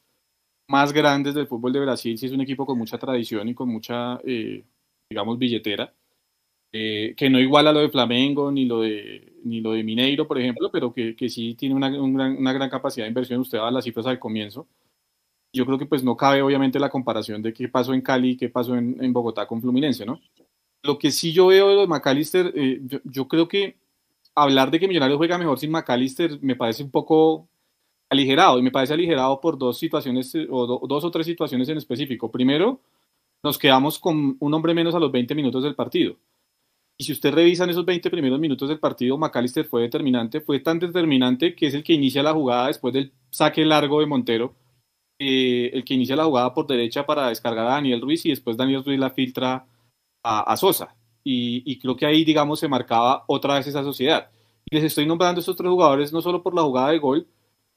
más 0.69 0.93
grandes 0.93 1.33
del 1.33 1.47
fútbol 1.47 1.73
de 1.73 1.81
Brasil, 1.81 2.17
sí 2.17 2.27
es 2.27 2.31
un 2.31 2.41
equipo 2.41 2.65
con 2.65 2.77
mucha 2.77 2.97
tradición 2.97 3.49
y 3.49 3.55
con 3.55 3.67
mucha, 3.67 4.19
eh, 4.23 4.63
digamos, 5.09 5.37
billetera 5.39 5.93
eh, 6.73 7.15
que 7.17 7.29
no 7.29 7.37
iguala 7.37 7.73
lo 7.73 7.81
de 7.81 7.89
Flamengo 7.89 8.49
ni 8.49 8.63
lo 8.65 8.79
de, 8.81 9.33
ni 9.43 9.59
lo 9.59 9.73
de 9.73 9.83
Mineiro, 9.83 10.25
por 10.25 10.39
ejemplo, 10.39 10.71
pero 10.71 10.93
que, 10.93 11.15
que 11.17 11.29
sí 11.29 11.53
tiene 11.55 11.75
una, 11.75 11.89
una, 12.01 12.53
gran 12.53 12.69
capacidad 12.69 13.05
de 13.05 13.09
inversión. 13.09 13.41
Usted 13.41 13.57
da 13.57 13.69
las 13.71 13.83
cifras 13.83 14.07
al 14.07 14.19
comienzo. 14.19 14.67
Yo 15.53 15.65
creo 15.65 15.77
que 15.77 15.85
pues 15.85 16.03
no 16.03 16.15
cabe 16.15 16.41
obviamente 16.41 16.79
la 16.79 16.89
comparación 16.89 17.41
de 17.41 17.53
qué 17.53 17.67
pasó 17.67 17.93
en 17.93 18.01
Cali 18.01 18.31
y 18.31 18.37
qué 18.37 18.49
pasó 18.49 18.75
en, 18.75 18.97
en, 19.03 19.13
Bogotá 19.13 19.45
con 19.47 19.61
Fluminense, 19.61 20.05
¿no? 20.05 20.19
Lo 20.83 20.97
que 20.97 21.11
sí 21.11 21.33
yo 21.33 21.47
veo 21.47 21.69
de 21.69 21.75
los 21.75 21.87
McAllister, 21.87 22.53
eh, 22.55 22.79
yo, 22.83 22.99
yo, 23.03 23.27
creo 23.27 23.47
que 23.47 23.77
hablar 24.33 24.71
de 24.71 24.79
que 24.79 24.87
Millonarios 24.87 25.17
juega 25.17 25.37
mejor 25.37 25.59
sin 25.59 25.71
McAllister 25.71 26.39
me 26.41 26.55
parece 26.55 26.83
un 26.83 26.91
poco 26.91 27.47
aligerado, 28.09 28.59
y 28.59 28.61
me 28.61 28.71
parece 28.71 28.93
aligerado 28.93 29.39
por 29.39 29.57
dos 29.57 29.77
situaciones, 29.77 30.33
o 30.49 30.87
dos 30.87 31.03
o 31.03 31.11
tres 31.11 31.25
situaciones 31.25 31.69
en 31.69 31.77
específico. 31.77 32.31
Primero, 32.31 32.81
nos 33.43 33.57
quedamos 33.57 33.99
con 33.99 34.37
un 34.39 34.53
hombre 34.53 34.73
menos 34.73 34.95
a 34.95 34.99
los 34.99 35.11
20 35.11 35.35
minutos 35.35 35.63
del 35.63 35.75
partido 35.75 36.17
y 37.01 37.03
si 37.03 37.13
usted 37.13 37.33
revisa 37.33 37.63
en 37.63 37.71
esos 37.71 37.83
20 37.83 38.11
primeros 38.11 38.39
minutos 38.39 38.69
del 38.69 38.77
partido, 38.77 39.17
McAllister 39.17 39.65
fue 39.65 39.81
determinante, 39.81 40.39
fue 40.39 40.59
tan 40.59 40.77
determinante 40.77 41.55
que 41.55 41.65
es 41.65 41.73
el 41.73 41.83
que 41.83 41.93
inicia 41.93 42.21
la 42.21 42.31
jugada 42.31 42.67
después 42.67 42.93
del 42.93 43.11
saque 43.31 43.65
largo 43.65 43.99
de 44.01 44.05
Montero, 44.05 44.53
eh, 45.23 45.69
el 45.71 45.85
que 45.85 45.93
inicia 45.93 46.15
la 46.15 46.25
jugada 46.25 46.51
por 46.51 46.65
derecha 46.65 47.05
para 47.05 47.29
descargar 47.29 47.67
a 47.67 47.73
Daniel 47.73 48.01
Ruiz 48.01 48.25
y 48.25 48.29
después 48.29 48.57
Daniel 48.57 48.83
Ruiz 48.83 48.99
la 48.99 49.11
filtra 49.11 49.67
a, 50.23 50.57
Sosa. 50.57 50.95
Y, 51.23 51.77
creo 51.77 51.95
que 51.95 52.07
ahí, 52.07 52.23
digamos, 52.25 52.59
se 52.59 52.67
marcaba 52.67 53.23
otra 53.27 53.53
vez 53.53 53.67
esa 53.67 53.83
sociedad. 53.83 54.31
Y 54.65 54.75
les 54.75 54.85
estoy 54.85 55.05
nombrando 55.05 55.37
a 55.37 55.41
estos 55.41 55.55
tres 55.55 55.69
jugadores 55.69 56.11
no 56.11 56.23
solo 56.23 56.41
por 56.41 56.55
la 56.55 56.63
jugada 56.63 56.89
de 56.89 56.97
gol, 56.97 57.27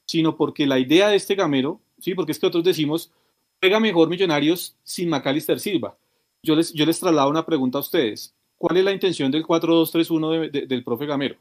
sino 0.06 0.38
porque 0.38 0.66
la 0.66 0.78
idea 0.78 1.08
de 1.08 1.16
este 1.16 1.34
gamero, 1.34 1.82
sí, 1.98 2.14
porque 2.14 2.32
es 2.32 2.38
que 2.38 2.46
otros 2.46 2.64
decimos, 2.64 3.12
juega 3.60 3.78
mejor 3.78 4.08
Millonarios 4.08 4.78
sin 4.82 5.10
McAllister 5.10 5.60
Silva. 5.60 5.98
Yo 6.42 6.56
les, 6.56 6.72
yo 6.72 6.86
les 6.86 6.98
traslado 6.98 7.28
una 7.28 7.44
pregunta 7.44 7.76
a 7.76 7.82
ustedes. 7.82 8.34
¿Cuál 8.56 8.78
es 8.78 8.84
la 8.84 8.92
intención 8.92 9.30
del 9.30 9.44
4-2-3-1 9.44 10.66
del 10.66 10.82
profe 10.82 11.04
Gamero? 11.04 11.36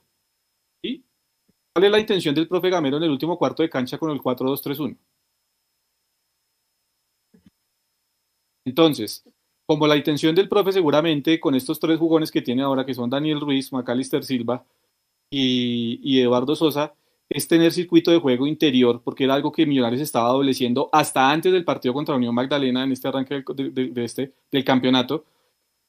¿Sí? 0.83 1.01
¿Cuál 1.73 1.85
es 1.85 1.91
la 1.91 1.99
intención 2.01 2.35
del 2.35 2.49
profe 2.49 2.69
Gamero 2.69 2.97
en 2.97 3.03
el 3.03 3.11
último 3.11 3.37
cuarto 3.37 3.63
de 3.63 3.69
cancha 3.69 3.97
con 3.97 4.11
el 4.11 4.19
4-2-3-1? 4.19 4.97
Entonces, 8.65 9.23
como 9.65 9.87
la 9.87 9.97
intención 9.97 10.35
del 10.35 10.49
profe 10.49 10.71
seguramente 10.71 11.39
con 11.39 11.55
estos 11.55 11.79
tres 11.79 11.97
jugones 11.97 12.31
que 12.31 12.41
tiene 12.41 12.63
ahora, 12.63 12.85
que 12.85 12.93
son 12.93 13.09
Daniel 13.09 13.39
Ruiz, 13.39 13.71
Macalister 13.71 14.23
Silva 14.23 14.65
y, 15.29 16.19
Eduardo 16.19 16.55
Sosa, 16.55 16.93
es 17.29 17.47
tener 17.47 17.71
circuito 17.71 18.11
de 18.11 18.19
juego 18.19 18.45
interior, 18.45 19.01
porque 19.03 19.23
era 19.23 19.33
algo 19.33 19.51
que 19.51 19.65
Millonarios 19.65 20.01
estaba 20.01 20.27
adoleciendo 20.27 20.89
hasta 20.91 21.31
antes 21.31 21.51
del 21.51 21.65
partido 21.65 21.93
contra 21.93 22.15
Unión 22.15 22.35
Magdalena 22.35 22.83
en 22.83 22.91
este 22.91 23.07
arranque 23.07 23.43
de, 23.55 24.03
este, 24.03 24.33
del 24.51 24.63
campeonato. 24.63 25.25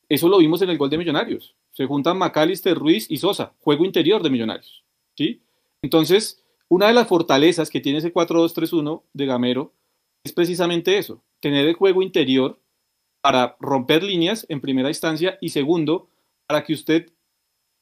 Eso 0.09 0.29
lo 0.29 0.39
vimos 0.39 0.63
en 0.63 0.71
el 0.71 0.79
gol 0.79 0.91
de 0.91 0.99
Millonarios. 0.99 1.55
Se 1.73 1.87
juntan 1.87 2.17
Macalister, 2.17 2.77
Ruiz 2.77 3.11
y 3.11 3.19
Sosa, 3.19 3.53
juego 3.61 3.85
interior 3.85 4.23
de 4.23 4.31
Millonarios. 4.31 4.85
¿sí? 5.17 5.41
Entonces, 5.83 6.43
una 6.69 6.87
de 6.87 6.95
las 6.95 7.09
fortalezas 7.09 7.69
que 7.69 7.81
tiene 7.81 7.99
ese 7.99 8.15
4-2-3-1 8.15 9.03
de 9.13 9.27
Gamero 9.27 9.73
es 10.23 10.33
precisamente 10.33 10.97
eso, 10.97 11.23
tener 11.41 11.67
el 11.67 11.75
juego 11.75 12.01
interior 12.01 12.59
para 13.25 13.57
romper 13.59 14.03
líneas 14.03 14.45
en 14.51 14.61
primera 14.61 14.91
instancia 14.91 15.39
y 15.41 15.49
segundo, 15.49 16.11
para 16.47 16.63
que 16.63 16.75
usted 16.75 17.11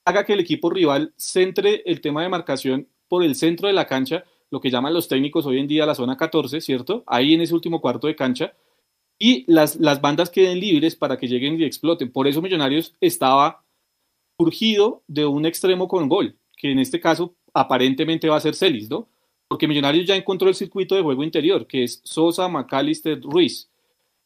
haga 0.04 0.24
que 0.24 0.34
el 0.34 0.38
equipo 0.38 0.70
rival 0.70 1.14
centre 1.16 1.82
el 1.84 2.00
tema 2.00 2.22
de 2.22 2.28
marcación 2.28 2.86
por 3.08 3.24
el 3.24 3.34
centro 3.34 3.66
de 3.66 3.74
la 3.74 3.88
cancha, 3.88 4.22
lo 4.52 4.60
que 4.60 4.70
llaman 4.70 4.94
los 4.94 5.08
técnicos 5.08 5.44
hoy 5.44 5.58
en 5.58 5.66
día 5.66 5.84
la 5.84 5.96
zona 5.96 6.16
14, 6.16 6.60
¿cierto? 6.60 7.02
Ahí 7.08 7.34
en 7.34 7.40
ese 7.40 7.54
último 7.54 7.80
cuarto 7.80 8.06
de 8.06 8.14
cancha, 8.14 8.54
y 9.18 9.44
las, 9.52 9.80
las 9.80 10.00
bandas 10.00 10.30
queden 10.30 10.60
libres 10.60 10.94
para 10.94 11.16
que 11.16 11.26
lleguen 11.26 11.60
y 11.60 11.64
exploten. 11.64 12.12
Por 12.12 12.28
eso 12.28 12.40
Millonarios 12.40 12.94
estaba 13.00 13.64
surgido 14.38 15.02
de 15.08 15.26
un 15.26 15.44
extremo 15.44 15.88
con 15.88 16.08
gol, 16.08 16.38
que 16.56 16.70
en 16.70 16.78
este 16.78 17.00
caso 17.00 17.34
aparentemente 17.52 18.28
va 18.28 18.36
a 18.36 18.40
ser 18.40 18.54
Celis, 18.54 18.88
¿no? 18.88 19.08
Porque 19.48 19.66
Millonarios 19.66 20.06
ya 20.06 20.14
encontró 20.14 20.48
el 20.48 20.54
circuito 20.54 20.94
de 20.94 21.02
juego 21.02 21.24
interior, 21.24 21.66
que 21.66 21.82
es 21.82 22.00
Sosa, 22.04 22.46
McAllister, 22.46 23.20
Ruiz. 23.20 23.71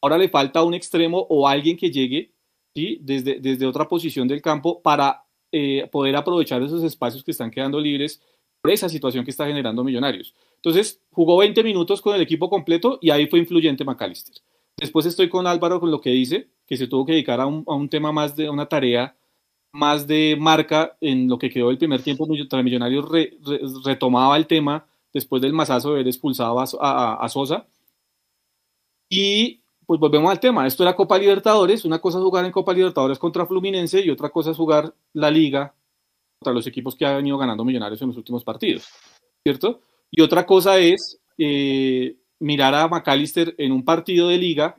Ahora 0.06 0.18
le 0.18 0.28
falta 0.28 0.62
un 0.62 0.72
extremo 0.72 1.26
o 1.28 1.48
alguien 1.48 1.76
que 1.76 1.90
llegue 1.90 2.30
¿sí? 2.76 3.00
desde, 3.02 3.40
desde 3.40 3.66
otra 3.66 3.88
posición 3.88 4.28
del 4.28 4.40
campo 4.40 4.80
para 4.80 5.24
eh, 5.50 5.88
poder 5.90 6.14
aprovechar 6.14 6.62
esos 6.62 6.84
espacios 6.84 7.24
que 7.24 7.32
están 7.32 7.50
quedando 7.50 7.80
libres 7.80 8.22
por 8.62 8.70
esa 8.70 8.88
situación 8.88 9.24
que 9.24 9.32
está 9.32 9.48
generando 9.48 9.82
Millonarios. 9.82 10.32
Entonces, 10.54 11.00
jugó 11.10 11.36
20 11.38 11.60
minutos 11.64 12.00
con 12.00 12.14
el 12.14 12.22
equipo 12.22 12.48
completo 12.48 13.00
y 13.02 13.10
ahí 13.10 13.26
fue 13.26 13.40
influyente 13.40 13.84
McAllister. 13.84 14.36
Después 14.76 15.06
estoy 15.06 15.28
con 15.28 15.44
Álvaro 15.44 15.80
con 15.80 15.90
lo 15.90 16.00
que 16.00 16.10
dice, 16.10 16.50
que 16.68 16.76
se 16.76 16.86
tuvo 16.86 17.04
que 17.04 17.10
dedicar 17.14 17.40
a 17.40 17.46
un, 17.46 17.64
a 17.66 17.74
un 17.74 17.88
tema 17.88 18.12
más 18.12 18.36
de 18.36 18.48
una 18.48 18.66
tarea 18.66 19.16
más 19.72 20.06
de 20.06 20.36
marca 20.38 20.96
en 21.00 21.28
lo 21.28 21.36
que 21.36 21.50
quedó 21.50 21.70
el 21.70 21.78
primer 21.78 22.00
tiempo. 22.00 22.28
Millonarios 22.28 23.08
retomaba 23.84 24.36
el 24.36 24.46
tema 24.46 24.86
después 25.12 25.42
del 25.42 25.52
masazo 25.52 25.88
de 25.88 25.94
haber 25.96 26.06
expulsado 26.06 26.60
a 26.60 27.28
Sosa. 27.28 27.66
Y 29.10 29.62
pues 29.86 30.00
volvemos 30.00 30.30
al 30.30 30.40
tema. 30.40 30.66
Esto 30.66 30.82
era 30.82 30.96
Copa 30.96 31.16
Libertadores. 31.16 31.84
Una 31.84 32.00
cosa 32.00 32.18
es 32.18 32.24
jugar 32.24 32.44
en 32.44 32.52
Copa 32.52 32.72
Libertadores 32.72 33.18
contra 33.18 33.46
Fluminense 33.46 34.00
y 34.00 34.10
otra 34.10 34.30
cosa 34.30 34.50
es 34.50 34.56
jugar 34.56 34.92
la 35.12 35.30
liga 35.30 35.74
contra 36.40 36.52
los 36.52 36.66
equipos 36.66 36.96
que 36.96 37.06
ha 37.06 37.16
venido 37.16 37.38
ganando 37.38 37.64
Millonarios 37.64 38.02
en 38.02 38.08
los 38.08 38.16
últimos 38.16 38.42
partidos. 38.42 38.88
¿Cierto? 39.44 39.80
Y 40.10 40.22
otra 40.22 40.44
cosa 40.44 40.78
es 40.78 41.20
eh, 41.38 42.16
mirar 42.40 42.74
a 42.74 42.88
McAllister 42.88 43.54
en 43.58 43.70
un 43.70 43.84
partido 43.84 44.28
de 44.28 44.38
liga 44.38 44.76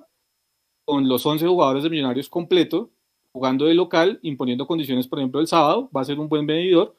con 0.85 1.07
los 1.07 1.25
11 1.25 1.47
jugadores 1.47 1.83
de 1.83 1.89
Millonarios 1.89 2.27
completo, 2.27 2.91
jugando 3.31 3.65
de 3.65 3.73
local, 3.75 4.19
imponiendo 4.23 4.67
condiciones, 4.67 5.07
por 5.07 5.19
ejemplo, 5.19 5.39
el 5.39 5.47
sábado. 5.47 5.89
Va 5.95 6.01
a 6.01 6.05
ser 6.05 6.19
un 6.19 6.27
buen 6.27 6.45
medidor. 6.45 6.97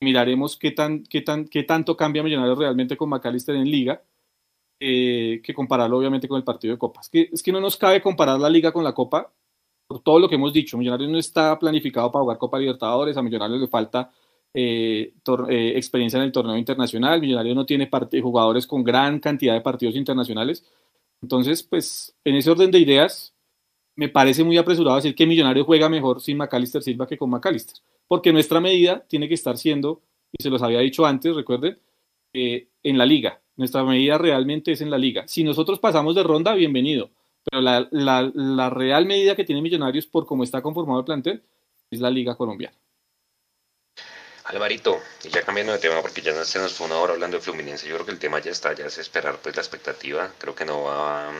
Miraremos 0.00 0.56
qué, 0.56 0.70
tan, 0.70 1.02
qué, 1.02 1.22
tan, 1.22 1.46
qué 1.46 1.64
tanto 1.64 1.96
cambia 1.96 2.22
Millonarios 2.22 2.58
realmente 2.58 2.96
con 2.96 3.08
McAllister 3.08 3.56
en 3.56 3.68
liga 3.68 4.00
eh, 4.80 5.40
que 5.42 5.54
compararlo 5.54 5.98
obviamente 5.98 6.28
con 6.28 6.36
el 6.36 6.44
partido 6.44 6.72
de 6.72 6.78
Copa. 6.78 7.00
Es 7.00 7.08
que, 7.08 7.28
es 7.32 7.42
que 7.42 7.52
no 7.52 7.60
nos 7.60 7.76
cabe 7.76 8.00
comparar 8.00 8.38
la 8.38 8.48
liga 8.48 8.72
con 8.72 8.84
la 8.84 8.94
Copa 8.94 9.32
por 9.88 10.02
todo 10.02 10.20
lo 10.20 10.28
que 10.28 10.36
hemos 10.36 10.52
dicho. 10.52 10.78
Millonarios 10.78 11.10
no 11.10 11.18
está 11.18 11.58
planificado 11.58 12.12
para 12.12 12.22
jugar 12.22 12.38
Copa 12.38 12.58
Libertadores, 12.58 13.16
a 13.16 13.22
Millonarios 13.22 13.60
le 13.60 13.68
falta 13.68 14.12
eh, 14.54 15.14
eh, 15.48 15.72
experiencia 15.76 16.18
en 16.18 16.24
el 16.24 16.32
torneo 16.32 16.56
internacional, 16.56 17.20
Millonarios 17.20 17.56
no 17.56 17.66
tiene 17.66 17.88
jugadores 18.22 18.66
con 18.66 18.84
gran 18.84 19.18
cantidad 19.18 19.54
de 19.54 19.60
partidos 19.62 19.96
internacionales. 19.96 20.64
Entonces, 21.22 21.62
pues 21.62 22.14
en 22.24 22.36
ese 22.36 22.50
orden 22.50 22.70
de 22.70 22.78
ideas, 22.78 23.34
me 23.96 24.08
parece 24.08 24.44
muy 24.44 24.58
apresurado 24.58 24.96
decir 24.96 25.14
que 25.14 25.26
Millonarios 25.26 25.66
juega 25.66 25.88
mejor 25.88 26.20
sin 26.20 26.36
Macalister 26.36 26.82
Silva 26.82 27.06
que 27.06 27.18
con 27.18 27.30
Macalister, 27.30 27.76
porque 28.06 28.32
nuestra 28.32 28.60
medida 28.60 29.04
tiene 29.08 29.26
que 29.26 29.34
estar 29.34 29.58
siendo, 29.58 30.02
y 30.30 30.42
se 30.42 30.50
los 30.50 30.62
había 30.62 30.80
dicho 30.80 31.04
antes, 31.04 31.34
recuerden, 31.34 31.78
en 32.32 32.98
la 32.98 33.06
liga, 33.06 33.40
nuestra 33.58 33.82
medida 33.82 34.16
realmente 34.16 34.72
es 34.72 34.80
en 34.80 34.90
la 34.90 34.96
liga. 34.96 35.26
Si 35.26 35.44
nosotros 35.44 35.80
pasamos 35.80 36.14
de 36.14 36.22
ronda, 36.22 36.54
bienvenido. 36.54 37.10
Pero 37.44 37.60
la, 37.60 37.88
la, 37.90 38.70
real 38.70 39.04
medida 39.04 39.34
que 39.34 39.44
tiene 39.44 39.60
Millonarios 39.60 40.06
por 40.06 40.26
cómo 40.26 40.44
está 40.44 40.62
conformado 40.62 41.00
el 41.00 41.04
plantel 41.04 41.42
es 41.90 42.00
la 42.00 42.10
liga 42.10 42.36
colombiana. 42.36 42.76
Alvarito, 44.44 44.98
y 45.24 45.28
ya 45.28 45.42
cambiando 45.42 45.72
de 45.72 45.78
tema 45.78 46.00
porque 46.00 46.22
ya 46.22 46.32
se 46.44 46.58
nos 46.58 46.72
fue 46.72 46.86
una 46.86 46.96
hora 46.98 47.12
hablando 47.12 47.36
de 47.36 47.42
Fluminense, 47.42 47.86
yo 47.86 47.94
creo 47.96 48.06
que 48.06 48.12
el 48.12 48.18
tema 48.18 48.38
ya 48.38 48.50
está, 48.50 48.72
ya 48.74 48.86
es 48.86 48.96
esperar 48.96 49.38
pues 49.42 49.54
la 49.56 49.62
expectativa, 49.62 50.32
creo 50.38 50.54
que 50.54 50.64
no 50.64 50.84
va 50.84 51.30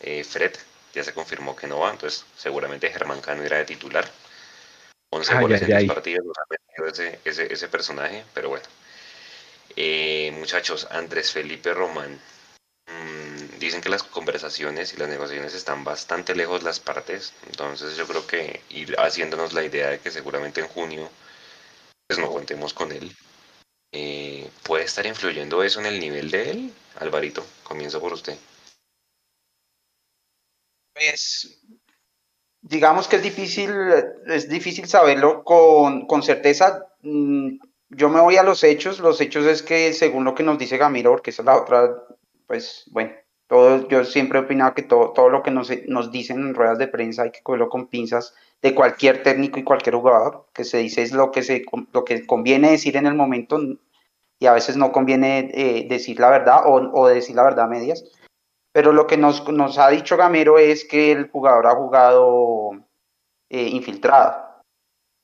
eh, 0.00 0.24
Fred, 0.24 0.52
ya 0.92 1.04
se 1.04 1.12
confirmó 1.12 1.54
que 1.54 1.68
no 1.68 1.78
va, 1.80 1.90
entonces 1.90 2.24
seguramente 2.36 2.90
Germán 2.90 3.20
Cano 3.20 3.44
irá 3.44 3.58
de 3.58 3.64
titular. 3.66 4.10
11 5.10 5.40
goles 5.40 5.62
en 5.62 5.68
10 5.68 5.84
partidos, 5.84 6.24
ese, 6.90 7.20
ese, 7.24 7.52
ese 7.52 7.68
personaje, 7.68 8.24
pero 8.34 8.48
bueno, 8.48 8.64
eh, 9.76 10.32
muchachos, 10.38 10.86
Andrés 10.90 11.32
Felipe 11.32 11.72
Román. 11.74 12.20
Mm, 12.86 13.58
dicen 13.58 13.80
que 13.80 13.88
las 13.88 14.02
conversaciones 14.02 14.92
y 14.92 14.96
las 14.96 15.08
negociaciones 15.08 15.54
están 15.54 15.84
bastante 15.84 16.34
lejos 16.34 16.62
las 16.62 16.80
partes. 16.80 17.32
Entonces 17.46 17.96
yo 17.96 18.06
creo 18.06 18.26
que 18.26 18.60
ir 18.70 18.94
haciéndonos 18.98 19.52
la 19.52 19.64
idea 19.64 19.90
de 19.90 20.00
que 20.00 20.10
seguramente 20.10 20.60
en 20.60 20.68
junio 20.68 21.10
pues 22.06 22.18
no 22.18 22.30
contemos 22.30 22.74
con 22.74 22.92
él. 22.92 23.14
Eh, 23.92 24.50
¿Puede 24.62 24.84
estar 24.84 25.06
influyendo 25.06 25.62
eso 25.62 25.80
en 25.80 25.86
el 25.86 26.00
nivel 26.00 26.30
de 26.30 26.50
él? 26.50 26.72
Alvarito, 26.96 27.44
comienzo 27.62 28.00
por 28.00 28.12
usted. 28.12 28.36
Pues 30.94 31.60
digamos 32.60 33.08
que 33.08 33.16
es 33.16 33.22
difícil, 33.22 33.70
es 34.26 34.48
difícil 34.48 34.88
saberlo 34.88 35.42
con, 35.44 36.06
con 36.06 36.22
certeza. 36.22 36.86
Mm, 37.02 37.58
yo 37.94 38.08
me 38.08 38.20
voy 38.20 38.36
a 38.36 38.42
los 38.42 38.64
hechos. 38.64 39.00
Los 39.00 39.20
hechos 39.20 39.46
es 39.46 39.62
que, 39.62 39.92
según 39.92 40.24
lo 40.24 40.34
que 40.34 40.42
nos 40.42 40.58
dice 40.58 40.78
Gamiro, 40.78 41.20
que 41.22 41.30
esa 41.30 41.42
es 41.42 41.46
la 41.46 41.56
otra, 41.56 42.04
pues 42.46 42.84
bueno, 42.90 43.12
todo, 43.46 43.86
yo 43.88 44.04
siempre 44.04 44.38
he 44.38 44.42
opinado 44.42 44.74
que 44.74 44.82
todo, 44.82 45.12
todo 45.12 45.28
lo 45.28 45.42
que 45.42 45.50
nos, 45.50 45.68
dicen 46.10 46.40
en 46.40 46.54
ruedas 46.54 46.78
de 46.78 46.88
prensa 46.88 47.22
hay 47.22 47.30
que 47.30 47.42
cogerlo 47.42 47.68
con 47.68 47.88
pinzas 47.88 48.34
de 48.62 48.74
cualquier 48.74 49.22
técnico 49.22 49.58
y 49.58 49.64
cualquier 49.64 49.96
jugador. 49.96 50.46
Que 50.52 50.64
se 50.64 50.78
dice 50.78 51.02
es 51.02 51.12
lo 51.12 51.30
que, 51.30 51.42
se, 51.42 51.64
lo 51.92 52.04
que 52.04 52.26
conviene 52.26 52.70
decir 52.70 52.96
en 52.96 53.06
el 53.06 53.14
momento 53.14 53.60
y 54.38 54.46
a 54.46 54.54
veces 54.54 54.76
no 54.76 54.90
conviene 54.90 55.50
eh, 55.52 55.86
decir 55.88 56.18
la 56.18 56.30
verdad 56.30 56.62
o, 56.64 57.06
decir 57.06 57.36
la 57.36 57.44
verdad 57.44 57.66
a 57.66 57.68
medias. 57.68 58.04
Pero 58.72 58.92
lo 58.92 59.06
que 59.06 59.18
nos, 59.18 59.46
nos 59.52 59.78
ha 59.78 59.90
dicho 59.90 60.16
Gamero 60.16 60.58
es 60.58 60.84
que 60.86 61.12
el 61.12 61.30
jugador 61.30 61.66
ha 61.66 61.74
jugado 61.74 62.70
eh, 63.50 63.68
infiltrado 63.68 64.51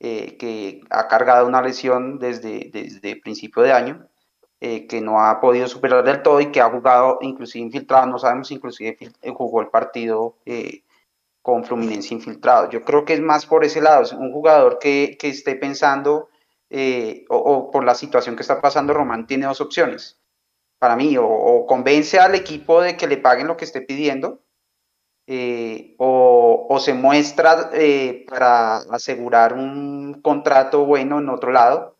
eh, 0.01 0.37
que 0.37 0.81
ha 0.89 1.09
cargado 1.09 1.45
una 1.45 1.61
lesión 1.61 2.19
desde, 2.19 2.69
desde 2.71 3.17
principio 3.17 3.63
de 3.63 3.73
año, 3.73 4.07
eh, 4.61 4.87
que 4.87 5.01
no 5.01 5.21
ha 5.21 5.41
podido 5.41 5.67
superar 5.67 6.05
del 6.05 6.21
todo 6.21 6.39
y 6.39 6.51
que 6.51 6.61
ha 6.61 6.69
jugado 6.69 7.17
inclusive 7.21 7.65
infiltrado, 7.65 8.07
no 8.07 8.17
sabemos 8.17 8.49
inclusive 8.51 8.97
eh, 8.99 9.31
jugó 9.31 9.59
el 9.61 9.67
partido 9.67 10.35
con 11.41 11.65
Fluminense 11.65 12.13
infiltrado. 12.13 12.69
Yo 12.69 12.83
creo 12.83 13.03
que 13.03 13.13
es 13.13 13.21
más 13.21 13.45
por 13.45 13.65
ese 13.65 13.81
lado, 13.81 14.05
un 14.17 14.31
jugador 14.31 14.79
que, 14.79 15.17
que 15.19 15.29
esté 15.29 15.55
pensando 15.55 16.29
o, 17.29 17.35
o, 17.35 17.71
por 17.71 17.83
la 17.83 17.95
situación 17.95 18.35
que 18.35 18.41
está 18.41 18.61
pasando, 18.61 18.93
Román 18.93 19.27
tiene 19.27 19.47
dos 19.47 19.59
opciones. 19.59 20.17
Para 20.77 20.95
mí, 20.95 21.17
o, 21.17 21.27
o 21.27 21.65
convence 21.65 22.19
al 22.19 22.35
equipo 22.35 22.81
de 22.81 22.95
que 22.95 23.07
le 23.07 23.17
paguen 23.17 23.47
lo 23.47 23.57
que 23.57 23.65
esté 23.65 23.81
pidiendo, 23.81 24.39
eh, 25.31 25.93
o, 25.99 26.75
se 26.79 26.95
muestra 26.95 27.69
eh, 27.73 28.25
para 28.27 28.77
asegurar 28.77 29.53
un 29.53 30.21
contrato 30.23 30.85
bueno 30.85 31.19
en 31.19 31.29
otro 31.29 31.51
lado. 31.51 31.97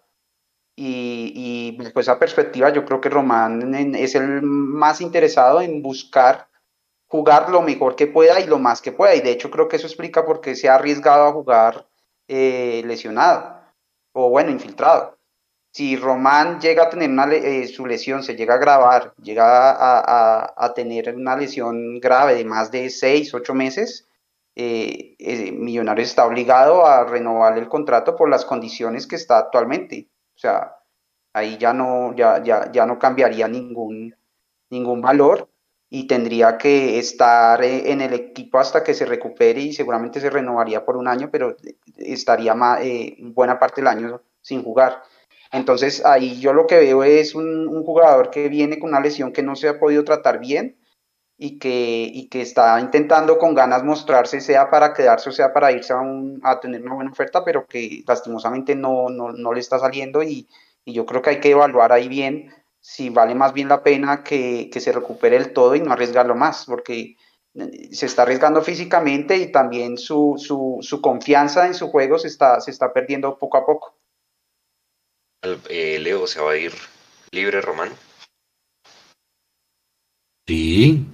Y, 0.76 1.77
y 1.77 1.99
esa 1.99 2.18
perspectiva, 2.18 2.72
yo 2.72 2.85
creo 2.85 2.99
que 3.01 3.10
Román 3.10 3.76
es 3.95 4.15
el 4.15 4.41
más 4.41 4.99
interesado 5.01 5.61
en 5.61 5.84
buscar 5.84 6.47
jugar 7.07 7.49
lo 7.51 7.61
mejor 7.61 7.95
que 7.95 8.07
pueda 8.07 8.39
y 8.39 8.47
lo 8.47 8.57
más 8.57 8.81
que 8.81 8.93
pueda. 8.93 9.14
Y 9.14 9.22
de 9.22 9.31
hecho 9.31 9.51
creo 9.51 9.68
que 9.68 9.76
eso 9.76 9.85
explica 9.85 10.26
por 10.26 10.41
qué 10.41 10.56
se 10.56 10.69
ha 10.69 10.76
arriesgado 10.76 11.27
a 11.27 11.34
jugar 11.34 11.88
eh, 12.27 12.81
lesionado 12.85 13.61
o 14.14 14.30
bueno, 14.31 14.49
infiltrado 14.49 15.18
si 15.71 15.95
Román 15.95 16.59
llega 16.59 16.83
a 16.83 16.89
tener 16.89 17.09
una, 17.09 17.31
eh, 17.33 17.67
su 17.67 17.85
lesión, 17.85 18.23
se 18.23 18.35
llega 18.35 18.55
a 18.55 18.57
grabar, 18.57 19.13
llega 19.21 19.43
a, 19.45 20.73
tener 20.73 21.15
una 21.15 21.35
lesión 21.35 21.99
grave 21.99 22.35
de 22.35 22.45
más 22.45 22.71
de 22.71 22.89
6, 22.89 23.33
8 23.33 23.53
meses, 23.53 24.07
eh, 24.55 25.15
eh, 25.19 25.51
Millonarios 25.51 26.09
está 26.09 26.25
obligado 26.25 26.85
a 26.85 27.05
renovar 27.05 27.57
el 27.57 27.69
contrato 27.69 28.15
por 28.15 28.29
las 28.29 28.45
condiciones 28.45 29.07
que 29.07 29.15
está 29.15 29.37
actualmente. 29.37 30.09
O 30.35 30.39
sea, 30.39 30.75
ahí 31.33 31.57
ya 31.57 31.71
no, 31.73 32.15
ya, 32.15 32.43
ya, 32.43 32.71
ya 32.71 32.85
no 32.85 32.99
cambiaría 32.99 33.47
ningún, 33.47 34.15
ningún 34.69 35.01
valor. 35.01 35.49
y 35.91 36.05
tendría 36.07 36.57
que 36.57 36.99
estar 36.99 37.63
eh, 37.63 37.91
en 37.91 38.01
el 38.01 38.13
equipo 38.13 38.59
hasta 38.59 38.83
que 38.83 38.93
se 38.93 39.05
recupere 39.05 39.61
y 39.61 39.73
seguramente 39.73 40.19
se 40.19 40.29
renovaría 40.29 40.85
por 40.85 40.97
un 40.97 41.07
año, 41.07 41.29
pero 41.31 41.55
estaría 41.97 42.53
más, 42.55 42.79
buena 43.33 43.57
parte 43.59 43.81
del 43.81 43.87
año 43.87 44.21
sin 44.41 44.63
jugar. 44.63 45.01
Entonces 45.51 46.05
ahí 46.05 46.39
yo 46.39 46.53
lo 46.53 46.67
que 46.67 46.77
veo 46.77 47.03
es 47.03 47.35
un, 47.35 47.84
jugador 47.84 48.30
que 48.30 48.49
viene 48.49 48.80
con 48.80 48.89
una 48.89 48.99
lesión 48.99 49.34
que 49.34 49.43
no 49.43 49.55
se 49.55 49.67
ha 49.69 49.80
podido 49.80 50.03
tratar 50.03 50.39
bien 50.39 50.77
y 51.38 51.57
que, 51.59 52.09
y 52.13 52.27
que 52.30 52.41
está 52.41 52.80
intentando 52.80 53.38
con 53.39 53.55
ganas 53.55 53.84
mostrarse, 53.84 54.41
sea 54.41 54.69
para 54.69 54.93
quedarse 54.93 55.30
o 55.30 55.31
sea 55.31 55.53
para 55.53 55.71
irse 55.71 55.93
a, 55.93 56.01
a 56.43 56.59
tener 56.59 56.81
una 56.84 56.95
buena 56.95 57.11
oferta, 57.11 57.43
pero 57.43 57.65
que 57.65 58.03
lastimosamente 58.07 58.76
no, 58.76 59.09
no, 59.09 59.31
no 59.31 59.53
le 59.53 59.59
está 59.59 59.80
saliendo 59.80 60.21
y, 60.21 60.47
y 60.85 60.93
yo 60.93 61.05
creo 61.05 61.21
que 61.21 61.31
hay 61.31 61.39
que 61.39 61.51
evaluar 61.51 61.91
ahí 61.93 62.07
bien 62.07 62.51
si 62.80 63.09
vale 63.09 63.35
más 63.35 63.53
bien 63.53 63.67
la 63.69 63.84
pena 63.84 64.23
que, 64.23 64.69
se 64.73 64.91
recupere 64.91 65.35
el 65.35 65.53
todo 65.53 65.76
y 65.76 65.81
no 65.81 65.91
arriesgarlo 65.91 66.35
más, 66.35 66.65
porque 66.65 67.17
eh, 67.53 67.89
se 67.93 68.05
está 68.05 68.23
arriesgando 68.23 68.61
físicamente 68.61 69.38
y 69.38 69.51
también 69.51 69.97
su, 69.97 70.35
confianza 71.01 71.67
en 71.67 71.73
su 71.73 71.89
juego 71.89 72.17
se 72.17 72.27
está, 72.27 72.59
se 72.61 72.71
está 72.71 72.93
perdiendo 72.93 73.38
poco 73.38 73.57
a 73.57 73.65
poco. 73.65 73.98
Eh, 75.41 75.99
Leo, 75.99 76.28
¿se 76.28 76.41
va 76.41 76.52
a 76.52 76.57
ir 76.57 76.74
libre 77.32 77.61
Román? 77.61 77.90
Sí, 80.48 81.06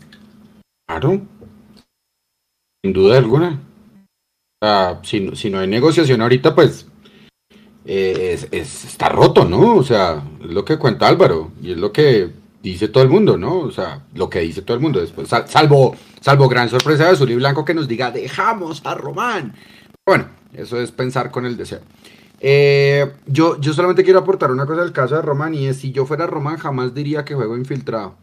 claro, 0.87 1.21
sin 2.83 2.93
duda 2.93 3.17
alguna. 3.17 3.61
si, 5.03 5.35
si 5.35 5.49
no 5.49 5.59
hay 5.59 5.67
negociación 5.67 6.21
ahorita, 6.21 6.55
pues 6.55 6.87
eh, 7.85 8.39
es, 8.51 8.85
está 8.85 9.09
roto, 9.09 9.45
¿no? 9.45 9.75
O 9.75 9.83
sea, 9.83 10.23
es 10.41 10.49
lo 10.49 10.65
que 10.65 10.79
cuenta 10.79 11.07
Álvaro 11.07 11.51
y 11.61 11.73
es 11.73 11.77
lo 11.77 11.91
que 11.91 12.31
dice 12.63 12.87
todo 12.87 13.03
el 13.03 13.09
mundo, 13.09 13.37
¿no? 13.37 13.59
O 13.59 13.71
sea, 13.71 14.05
lo 14.15 14.27
que 14.27 14.39
dice 14.39 14.63
todo 14.63 14.75
el 14.75 14.81
mundo 14.81 14.99
después, 14.99 15.27
salvo, 15.27 15.95
salvo 16.19 16.49
gran 16.49 16.69
sorpresa 16.69 17.05
de 17.05 17.11
Azul 17.11 17.29
y 17.29 17.35
Blanco 17.35 17.63
que 17.63 17.75
nos 17.75 17.87
diga, 17.87 18.09
dejamos 18.09 18.81
a 18.85 18.95
Román. 18.95 19.53
Bueno, 20.03 20.29
eso 20.53 20.81
es 20.81 20.91
pensar 20.91 21.29
con 21.29 21.45
el 21.45 21.57
deseo. 21.57 21.81
Eh, 22.39 23.13
yo, 23.27 23.59
yo 23.59 23.73
solamente 23.73 24.03
quiero 24.03 24.19
aportar 24.19 24.51
una 24.51 24.65
cosa 24.65 24.81
del 24.81 24.91
caso 24.91 25.15
de 25.15 25.21
Román 25.21 25.53
y 25.53 25.67
es, 25.67 25.77
si 25.77 25.91
yo 25.91 26.05
fuera 26.05 26.27
Román 26.27 26.57
jamás 26.57 26.93
diría 26.93 27.25
que 27.25 27.35
juego 27.35 27.57
infiltrado. 27.57 28.15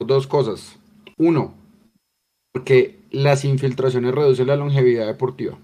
Dos 0.00 0.26
cosas. 0.26 0.78
Uno, 1.16 1.54
porque 2.52 3.00
las 3.10 3.44
infiltraciones 3.44 4.14
reducen 4.14 4.48
la 4.48 4.56
longevidad 4.56 5.06
deportiva 5.06 5.58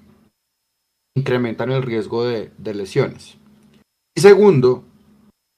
incrementan 1.14 1.70
el 1.70 1.82
riesgo 1.82 2.24
de, 2.24 2.50
lesiones. 2.74 3.36
Y 4.14 4.20
segundo, 4.20 4.84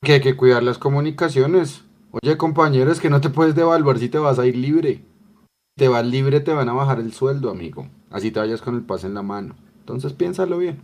que 0.03 0.15
hay 0.15 0.21
que 0.21 0.37
cuidar 0.37 0.63
las 0.63 0.79
comunicaciones. 0.79 1.85
Oye, 2.11 2.37
compañeros, 2.37 3.01
que 3.01 3.11
no 3.11 3.21
te 3.21 3.31
puedes 3.31 3.55
devaluar 3.55 3.99
si 3.99 4.09
te 4.09 4.19
vas 4.19 4.39
a 4.39 4.47
ir 4.47 4.57
libre. 4.57 5.05
Te 5.77 5.89
vas 5.89 6.07
libre, 6.07 6.41
te 6.41 6.53
van 6.53 6.69
a 6.69 6.75
bajar 6.75 7.01
el 7.01 7.13
sueldo, 7.13 7.51
amigo. 7.51 7.89
Así 8.11 8.31
te 8.31 8.41
vayas 8.41 8.61
con 8.61 8.75
el 8.75 8.83
pase 8.83 9.07
en 9.07 9.15
la 9.15 9.23
mano. 9.23 9.55
Entonces 9.81 10.13
piénsalo 10.13 10.59
bien. 10.59 10.81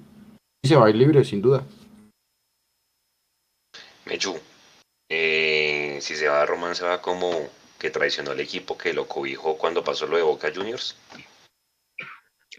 Y 0.62 0.68
se 0.68 0.76
va 0.76 0.86
a 0.86 0.90
ir 0.90 0.96
libre, 0.96 1.24
sin 1.24 1.40
duda. 1.40 1.64
Mechu, 4.06 4.38
eh, 5.08 5.98
si 6.00 6.14
se 6.16 6.28
va 6.28 6.42
a 6.42 6.46
Román, 6.46 6.74
se 6.74 6.84
va 6.84 7.00
como 7.02 7.30
que 7.78 7.90
traicionó 7.90 8.32
al 8.32 8.40
equipo 8.40 8.76
que 8.76 8.92
lo 8.92 9.06
cobijó 9.06 9.56
cuando 9.56 9.84
pasó 9.84 10.06
lo 10.06 10.16
de 10.16 10.22
Boca 10.22 10.50
Juniors. 10.54 10.96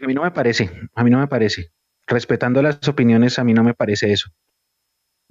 A 0.00 0.06
mí 0.06 0.14
no 0.14 0.22
me 0.22 0.30
parece, 0.30 0.70
a 0.94 1.04
mí 1.04 1.10
no 1.10 1.18
me 1.18 1.26
parece 1.26 1.72
respetando 2.10 2.60
las 2.60 2.86
opiniones, 2.88 3.38
a 3.38 3.44
mí 3.44 3.54
no 3.54 3.62
me 3.62 3.74
parece 3.74 4.12
eso. 4.12 4.30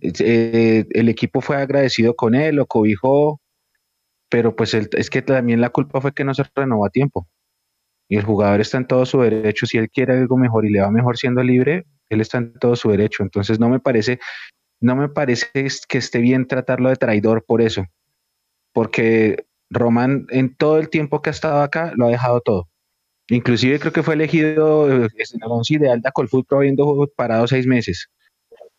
Eh, 0.01 0.85
el 0.89 1.09
equipo 1.09 1.41
fue 1.41 1.57
agradecido 1.57 2.15
con 2.15 2.35
él, 2.35 2.55
lo 2.55 2.65
cobijó, 2.65 3.41
pero 4.29 4.55
pues 4.55 4.73
es 4.73 5.09
que 5.09 5.21
también 5.21 5.59
la 5.59 5.69
culpa 5.69 5.99
fue 5.99 6.13
que 6.13 6.23
no 6.23 6.33
se 6.33 6.43
renovó 6.55 6.85
a 6.85 6.89
tiempo. 6.89 7.27
Y 8.10 8.18
el 8.18 8.23
jugador 8.23 8.60
está 8.60 8.77
en 8.77 8.88
todo 8.88 9.06
su 9.06 9.22
derecho, 9.22 9.65
si 9.65 9.77
él 9.77 9.90
quiere 9.90 10.18
algo 10.18 10.36
mejor 10.38 10.65
y 10.65 10.72
le 10.72 10.81
va 10.81 10.90
mejor 10.90 11.18
siendo 11.18 11.44
libre, 11.44 11.86
él 12.10 12.22
está 12.22 12.40
en 12.40 12.53
todo 12.53 12.76
su 12.76 12.90
derecho. 12.90 13.23
Entonces 13.23 13.60
no 13.60 13.69
me 13.69 13.80
parece, 13.80 14.19
no 14.81 14.95
me 14.95 15.10
parece 15.10 15.48
que 15.88 15.98
esté 15.98 16.19
bien 16.19 16.48
tratarlo 16.48 16.90
de 16.90 16.95
traidor 16.95 17.45
por 17.45 17.61
eso. 17.61 17.86
Porque 18.73 19.45
Román 19.69 20.26
en 20.30 20.56
todo 20.56 20.80
el 20.80 20.90
tiempo 20.90 21.22
que 21.22 21.30
ha 21.30 21.31
estado 21.31 21.61
acá 21.61 21.94
lo 21.95 22.07
ha 22.07 22.10
dejado 22.10 22.41
todo. 22.41 22.68
Inclusive 23.30 23.80
creo 23.80 23.94
que 23.94 24.03
fue 24.03 24.15
elegido 24.15 24.91
eh, 24.91 25.07
en 25.15 25.44
el 25.44 25.52
once 25.52 25.76
ideal 25.76 26.02
de 26.02 26.10
Acolfoot 26.10 26.52
habiendo 26.52 27.07
parado 27.15 27.45
seis 27.48 27.68
meses. 27.68 28.10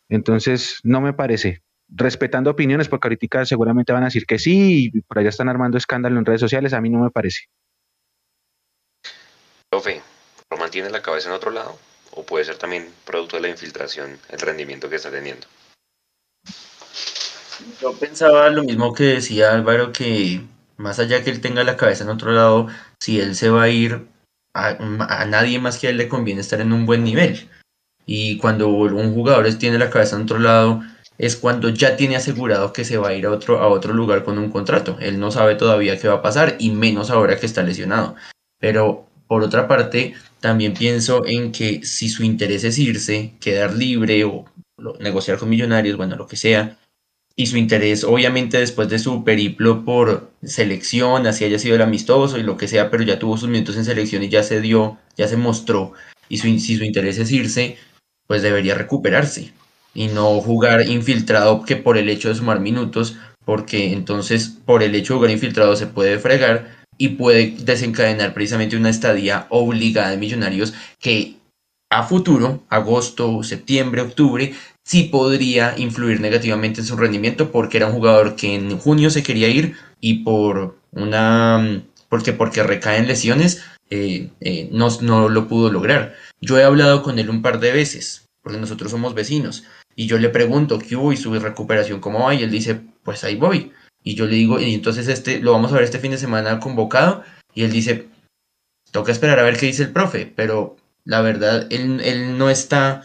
Entonces, 0.09 0.79
no 0.83 0.99
me 0.99 1.13
parece. 1.13 1.63
Respetando 1.87 2.51
opiniones, 2.51 2.89
porque 2.89 3.07
ahorita 3.07 3.45
seguramente 3.45 3.93
van 3.93 4.03
a 4.03 4.07
decir 4.07 4.25
que 4.25 4.39
sí, 4.39 4.91
y 4.93 5.01
por 5.01 5.19
allá 5.19 5.29
están 5.29 5.47
armando 5.47 5.77
escándalo 5.77 6.19
en 6.19 6.25
redes 6.25 6.41
sociales, 6.41 6.73
a 6.73 6.81
mí 6.81 6.89
no 6.89 6.99
me 6.99 7.11
parece. 7.11 7.45
Profe, 9.71 10.01
¿lo 10.49 10.57
mantiene 10.57 10.89
la 10.89 11.01
cabeza 11.01 11.29
en 11.29 11.35
otro 11.35 11.49
lado? 11.49 11.79
¿O 12.11 12.23
puede 12.23 12.43
ser 12.43 12.57
también 12.57 12.89
producto 13.05 13.37
de 13.37 13.43
la 13.43 13.47
infiltración, 13.47 14.19
el 14.27 14.39
rendimiento 14.39 14.89
que 14.89 14.97
está 14.97 15.09
teniendo? 15.09 15.47
Yo 17.81 17.93
pensaba 17.93 18.49
lo 18.49 18.63
mismo 18.63 18.93
que 18.93 19.05
decía 19.05 19.53
Álvaro, 19.53 19.93
que 19.93 20.41
más 20.75 20.99
allá 20.99 21.23
que 21.23 21.29
él 21.29 21.39
tenga 21.39 21.63
la 21.63 21.77
cabeza 21.77 22.03
en 22.03 22.09
otro 22.09 22.33
lado, 22.33 22.67
si 22.99 23.21
él 23.21 23.33
se 23.33 23.49
va 23.49 23.63
a 23.63 23.69
ir 23.69 24.07
a, 24.53 24.73
nadie 25.25 25.57
más 25.59 25.77
que 25.77 25.87
a 25.87 25.91
él 25.91 25.97
le 25.97 26.09
conviene 26.09 26.41
estar 26.41 26.59
en 26.59 26.73
un 26.73 26.85
buen 26.85 27.05
nivel. 27.05 27.49
Y 28.05 28.39
cuando 28.39 28.67
un 28.67 29.13
jugador 29.13 29.53
tiene 29.53 29.77
la 29.77 29.89
cabeza 29.89 30.17
en 30.17 30.23
otro 30.23 30.39
lado, 30.39 30.83
es 31.17 31.37
cuando 31.37 31.69
ya 31.69 31.95
tiene 31.95 32.17
asegurado 32.17 32.73
que 32.73 32.83
se 32.83 32.97
va 32.97 33.09
a 33.09 33.13
ir 33.13 33.25
a 33.25 33.31
otro, 33.31 33.59
a 33.59 33.69
otro 33.69 33.93
lugar 33.93 34.25
con 34.25 34.37
un 34.37 34.51
contrato. 34.51 34.97
Él 34.99 35.17
no 35.17 35.31
sabe 35.31 35.55
todavía 35.55 35.97
qué 35.97 36.09
va 36.09 36.15
a 36.15 36.21
pasar 36.21 36.57
y 36.59 36.71
menos 36.71 37.09
ahora 37.09 37.39
que 37.39 37.45
está 37.45 37.63
lesionado. 37.63 38.15
Pero 38.59 39.07
por 39.31 39.43
otra 39.43 39.65
parte, 39.65 40.13
también 40.41 40.73
pienso 40.73 41.25
en 41.25 41.53
que 41.53 41.85
si 41.85 42.09
su 42.09 42.21
interés 42.25 42.65
es 42.65 42.77
irse, 42.77 43.31
quedar 43.39 43.73
libre 43.73 44.25
o 44.25 44.43
negociar 44.99 45.37
con 45.37 45.47
millonarios, 45.47 45.95
bueno, 45.95 46.17
lo 46.17 46.27
que 46.27 46.35
sea, 46.35 46.77
y 47.37 47.45
su 47.47 47.55
interés, 47.55 48.03
obviamente 48.03 48.57
después 48.57 48.89
de 48.89 48.99
su 48.99 49.23
periplo 49.23 49.85
por 49.85 50.31
selección, 50.43 51.27
así 51.27 51.45
haya 51.45 51.59
sido 51.59 51.75
el 51.75 51.81
amistoso 51.81 52.39
y 52.39 52.43
lo 52.43 52.57
que 52.57 52.67
sea, 52.67 52.91
pero 52.91 53.03
ya 53.03 53.19
tuvo 53.19 53.37
sus 53.37 53.47
minutos 53.47 53.77
en 53.77 53.85
selección 53.85 54.21
y 54.21 54.27
ya 54.27 54.43
se 54.43 54.59
dio, 54.59 54.97
ya 55.15 55.29
se 55.29 55.37
mostró, 55.37 55.93
y 56.27 56.39
si 56.39 56.75
su 56.75 56.83
interés 56.83 57.17
es 57.17 57.31
irse, 57.31 57.77
pues 58.27 58.41
debería 58.41 58.75
recuperarse 58.75 59.53
y 59.93 60.07
no 60.07 60.41
jugar 60.41 60.89
infiltrado 60.89 61.63
que 61.63 61.77
por 61.77 61.97
el 61.97 62.09
hecho 62.09 62.27
de 62.27 62.35
sumar 62.35 62.59
minutos, 62.59 63.15
porque 63.45 63.93
entonces 63.93 64.49
por 64.65 64.83
el 64.83 64.93
hecho 64.93 65.13
de 65.13 65.17
jugar 65.19 65.31
infiltrado 65.31 65.77
se 65.77 65.87
puede 65.87 66.19
fregar 66.19 66.80
y 67.01 67.09
puede 67.09 67.55
desencadenar 67.57 68.31
precisamente 68.35 68.77
una 68.77 68.91
estadía 68.91 69.47
obligada 69.49 70.11
de 70.11 70.17
millonarios 70.17 70.75
que 70.99 71.37
a 71.89 72.03
futuro, 72.03 72.61
agosto, 72.69 73.41
septiembre, 73.41 74.01
octubre, 74.01 74.53
sí 74.85 75.05
podría 75.05 75.73
influir 75.79 76.21
negativamente 76.21 76.81
en 76.81 76.85
su 76.85 76.95
rendimiento 76.95 77.51
porque 77.51 77.77
era 77.77 77.87
un 77.87 77.93
jugador 77.93 78.35
que 78.35 78.53
en 78.53 78.77
junio 78.77 79.09
se 79.09 79.23
quería 79.23 79.47
ir 79.47 79.75
y 79.99 80.23
por 80.23 80.77
una 80.91 81.81
porque 82.07 82.33
porque 82.33 82.61
recae 82.61 82.99
en 82.99 83.07
lesiones 83.07 83.63
eh, 83.89 84.29
eh, 84.39 84.69
no, 84.71 84.89
no 85.01 85.27
lo 85.27 85.47
pudo 85.47 85.71
lograr. 85.71 86.13
Yo 86.39 86.59
he 86.59 86.63
hablado 86.63 87.01
con 87.01 87.17
él 87.17 87.31
un 87.31 87.41
par 87.41 87.59
de 87.59 87.71
veces 87.71 88.27
porque 88.43 88.59
nosotros 88.59 88.91
somos 88.91 89.15
vecinos 89.15 89.63
y 89.95 90.05
yo 90.05 90.19
le 90.19 90.29
pregunto 90.29 90.77
qué 90.77 90.95
hubo 90.95 91.11
y 91.11 91.17
su 91.17 91.33
recuperación 91.33 91.99
cómo 91.99 92.25
va 92.25 92.35
y 92.35 92.43
él 92.43 92.51
dice 92.51 92.79
pues 93.03 93.23
ahí 93.23 93.37
voy 93.37 93.71
y 94.03 94.15
yo 94.15 94.25
le 94.25 94.35
digo 94.35 94.59
y 94.59 94.73
entonces 94.73 95.07
este 95.07 95.39
lo 95.39 95.51
vamos 95.51 95.71
a 95.71 95.75
ver 95.75 95.83
este 95.83 95.99
fin 95.99 96.11
de 96.11 96.17
semana 96.17 96.59
convocado 96.59 97.23
y 97.53 97.63
él 97.63 97.71
dice 97.71 98.07
toca 98.91 99.11
esperar 99.11 99.39
a 99.39 99.43
ver 99.43 99.57
qué 99.57 99.67
dice 99.67 99.83
el 99.83 99.91
profe 99.91 100.31
pero 100.35 100.75
la 101.05 101.21
verdad 101.21 101.67
él, 101.69 102.01
él 102.03 102.37
no 102.37 102.49
está 102.49 103.03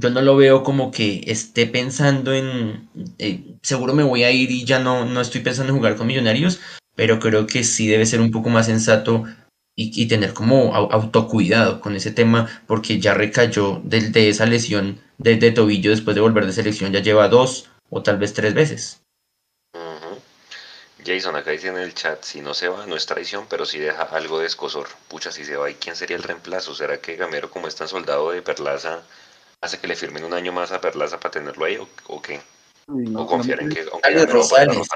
yo 0.00 0.10
no 0.10 0.22
lo 0.22 0.36
veo 0.36 0.62
como 0.62 0.90
que 0.90 1.22
esté 1.26 1.66
pensando 1.66 2.34
en, 2.34 2.88
eh, 3.18 3.44
seguro 3.62 3.94
me 3.94 4.02
voy 4.02 4.24
a 4.24 4.30
ir 4.30 4.50
y 4.50 4.64
ya 4.64 4.78
no, 4.78 5.04
no 5.04 5.20
estoy 5.20 5.40
pensando 5.40 5.72
en 5.72 5.78
jugar 5.78 5.96
con 5.96 6.06
millonarios, 6.06 6.60
pero 6.96 7.20
creo 7.20 7.46
que 7.46 7.62
sí 7.64 7.86
debe 7.86 8.06
ser 8.06 8.20
un 8.20 8.30
poco 8.30 8.48
más 8.50 8.66
sensato 8.66 9.24
y, 9.76 10.06
tener 10.06 10.34
como 10.34 10.74
autocuidado 10.74 11.80
con 11.80 11.96
ese 11.96 12.12
tema, 12.12 12.48
porque 12.68 13.00
ya 13.00 13.12
recayó 13.12 13.80
de, 13.84 14.10
de 14.10 14.28
esa 14.28 14.46
lesión 14.46 15.00
de, 15.18 15.36
tobillo 15.50 15.90
después 15.90 16.14
de 16.14 16.20
volver 16.20 16.46
de 16.46 16.52
selección, 16.52 16.92
ya 16.92 17.00
lleva 17.00 17.28
dos 17.28 17.70
o 17.90 18.00
tal 18.02 18.18
vez 18.18 18.34
tres 18.34 18.54
veces. 18.54 19.02
Jason, 21.04 21.36
acá 21.36 21.50
dice 21.50 21.68
en 21.68 21.76
el 21.76 21.94
chat, 21.94 22.22
si 22.22 22.40
no 22.40 22.54
se 22.54 22.68
va, 22.68 22.86
no 22.86 22.96
es 22.96 23.06
traición, 23.06 23.46
pero 23.48 23.66
si 23.66 23.78
deja 23.78 24.02
algo 24.02 24.38
de 24.38 24.46
escosor. 24.46 24.86
Pucha, 25.08 25.30
si 25.30 25.44
se 25.44 25.56
va, 25.56 25.70
¿y 25.70 25.74
quién 25.74 25.96
sería 25.96 26.16
el 26.16 26.22
reemplazo? 26.22 26.74
¿Será 26.74 27.00
que 27.00 27.16
Gamero, 27.16 27.50
como 27.50 27.68
es 27.68 27.76
tan 27.76 27.88
soldado 27.88 28.30
de 28.30 28.42
Perlaza, 28.42 29.02
hace 29.60 29.78
que 29.78 29.86
le 29.86 29.96
firmen 29.96 30.24
un 30.24 30.32
año 30.32 30.52
más 30.52 30.72
a 30.72 30.80
Perlaza 30.80 31.20
para 31.20 31.32
tenerlo 31.32 31.64
ahí 31.64 31.78
o, 32.06 32.22
qué? 32.22 32.40
o 33.14 33.26
confiar 33.26 33.62
en 33.62 33.70
que 33.70 33.84
aunque 33.92 34.26
Rosales. 34.26 34.88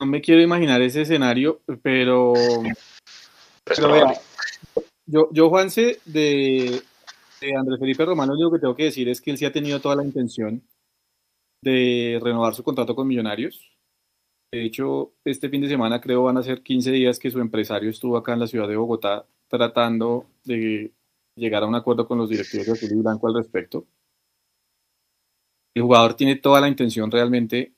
No 0.00 0.06
me 0.06 0.20
quiero 0.20 0.40
imaginar 0.40 0.82
ese 0.82 1.02
escenario, 1.02 1.60
pero, 1.82 2.32
yo, 5.06 5.28
yo 5.30 5.48
Juanse, 5.48 6.00
de, 6.04 6.82
de 7.40 7.56
Andrés 7.56 7.78
Felipe 7.78 8.04
Romano, 8.04 8.32
lo 8.32 8.40
único 8.40 8.52
que 8.52 8.60
tengo 8.60 8.74
que 8.74 8.84
decir 8.84 9.08
es 9.08 9.20
que 9.20 9.30
él 9.30 9.38
sí 9.38 9.44
ha 9.44 9.52
tenido 9.52 9.80
toda 9.80 9.94
la 9.94 10.04
intención 10.04 10.62
de 11.62 12.18
renovar 12.20 12.54
su 12.54 12.64
contrato 12.64 12.94
con 12.94 13.06
Millonarios. 13.06 13.71
De 14.52 14.66
hecho, 14.66 15.14
este 15.24 15.48
fin 15.48 15.62
de 15.62 15.68
semana 15.68 15.98
creo 15.98 16.24
van 16.24 16.36
a 16.36 16.42
ser 16.42 16.62
15 16.62 16.92
días 16.92 17.18
que 17.18 17.30
su 17.30 17.40
empresario 17.40 17.88
estuvo 17.88 18.18
acá 18.18 18.34
en 18.34 18.40
la 18.40 18.46
ciudad 18.46 18.68
de 18.68 18.76
Bogotá 18.76 19.24
tratando 19.48 20.26
de 20.44 20.92
llegar 21.34 21.62
a 21.62 21.66
un 21.66 21.74
acuerdo 21.74 22.06
con 22.06 22.18
los 22.18 22.28
directivos 22.28 22.66
de 22.66 22.72
Azul 22.72 22.90
y 22.92 23.00
Blanco 23.00 23.28
al 23.28 23.34
respecto. 23.34 23.86
El 25.74 25.84
jugador 25.84 26.12
tiene 26.12 26.36
toda 26.36 26.60
la 26.60 26.68
intención 26.68 27.10
realmente 27.10 27.72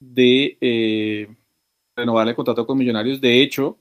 de 0.00 0.58
eh, 0.60 1.28
renovar 1.94 2.26
el 2.26 2.34
contrato 2.34 2.66
con 2.66 2.78
Millonarios. 2.78 3.20
De 3.20 3.40
hecho, 3.40 3.78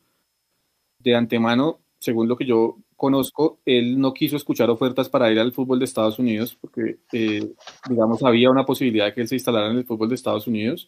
de 1.00 1.16
antemano, 1.16 1.80
según 1.98 2.28
lo 2.28 2.38
que 2.38 2.46
yo 2.46 2.78
conozco, 2.96 3.62
él 3.66 4.00
no 4.00 4.14
quiso 4.14 4.36
escuchar 4.36 4.70
ofertas 4.70 5.10
para 5.10 5.32
ir 5.32 5.40
al 5.40 5.54
fútbol 5.54 5.80
de 5.80 5.86
Estados 5.86 6.20
Unidos 6.20 6.56
porque, 6.62 7.00
eh, 7.14 7.52
digamos, 7.90 8.22
había 8.22 8.52
una 8.52 8.64
posibilidad 8.64 9.06
de 9.06 9.14
que 9.16 9.22
él 9.22 9.28
se 9.28 9.36
instalara 9.36 9.72
en 9.72 9.78
el 9.78 9.86
fútbol 9.86 10.10
de 10.10 10.16
Estados 10.16 10.46
Unidos 10.46 10.88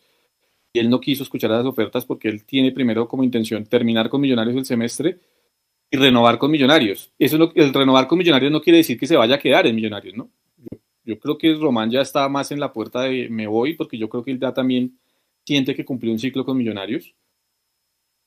y 0.73 0.79
él 0.79 0.89
no 0.89 0.99
quiso 0.99 1.23
escuchar 1.23 1.51
esas 1.51 1.65
ofertas 1.65 2.05
porque 2.05 2.29
él 2.29 2.45
tiene 2.45 2.71
primero 2.71 3.07
como 3.07 3.23
intención 3.23 3.65
terminar 3.65 4.09
con 4.09 4.21
Millonarios 4.21 4.55
el 4.55 4.65
semestre 4.65 5.19
y 5.91 5.97
renovar 5.97 6.37
con 6.37 6.51
Millonarios. 6.51 7.11
Eso 7.17 7.51
el 7.55 7.73
renovar 7.73 8.07
con 8.07 8.17
Millonarios 8.17 8.51
no 8.51 8.61
quiere 8.61 8.77
decir 8.77 8.99
que 8.99 9.07
se 9.07 9.17
vaya 9.17 9.35
a 9.35 9.39
quedar 9.39 9.65
en 9.65 9.75
Millonarios, 9.75 10.15
¿no? 10.15 10.29
Yo, 11.03 11.19
creo 11.19 11.37
que 11.37 11.55
Román 11.55 11.89
ya 11.89 12.01
está 12.01 12.29
más 12.29 12.51
en 12.51 12.59
la 12.59 12.71
puerta 12.71 13.01
de 13.01 13.29
me 13.29 13.47
voy 13.47 13.73
porque 13.73 13.97
yo 13.97 14.09
creo 14.09 14.23
que 14.23 14.31
él 14.31 14.39
ya 14.39 14.53
también 14.53 14.99
siente 15.45 15.75
que 15.75 15.85
cumplió 15.85 16.11
un 16.11 16.19
ciclo 16.19 16.45
con 16.45 16.57
Millonarios, 16.57 17.15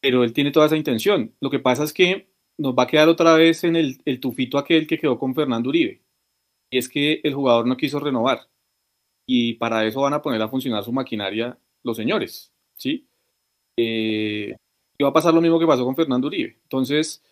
pero 0.00 0.24
él 0.24 0.32
tiene 0.32 0.50
toda 0.50 0.66
esa 0.66 0.76
intención. 0.76 1.32
Lo 1.40 1.50
que 1.50 1.60
pasa 1.60 1.84
es 1.84 1.92
que 1.92 2.28
nos 2.58 2.74
va 2.74 2.84
a 2.84 2.86
quedar 2.88 3.08
otra 3.08 3.34
vez 3.36 3.62
en 3.64 3.76
el, 3.76 3.98
el 4.04 4.18
tufito 4.20 4.58
aquel 4.58 4.86
que 4.86 4.98
quedó 4.98 5.18
con 5.18 5.34
Fernando 5.34 5.68
Uribe. 5.68 6.02
Y 6.70 6.78
es 6.78 6.88
que 6.88 7.20
el 7.22 7.34
jugador 7.34 7.66
no 7.66 7.76
quiso 7.76 8.00
renovar. 8.00 8.48
Y 9.26 9.54
para 9.54 9.86
eso 9.86 10.00
van 10.00 10.14
a 10.14 10.22
poner 10.22 10.42
a 10.42 10.48
funcionar 10.48 10.82
su 10.84 10.92
maquinaria 10.92 11.58
los 11.82 11.96
señores, 11.96 12.52
¿sí? 12.76 13.06
Eh, 13.76 14.54
y 14.98 15.02
va 15.02 15.10
a 15.10 15.12
pasar 15.12 15.34
lo 15.34 15.40
mismo 15.40 15.58
que 15.58 15.66
pasó 15.66 15.84
con 15.84 15.96
Fernando 15.96 16.26
Uribe. 16.26 16.58
Entonces, 16.62 17.22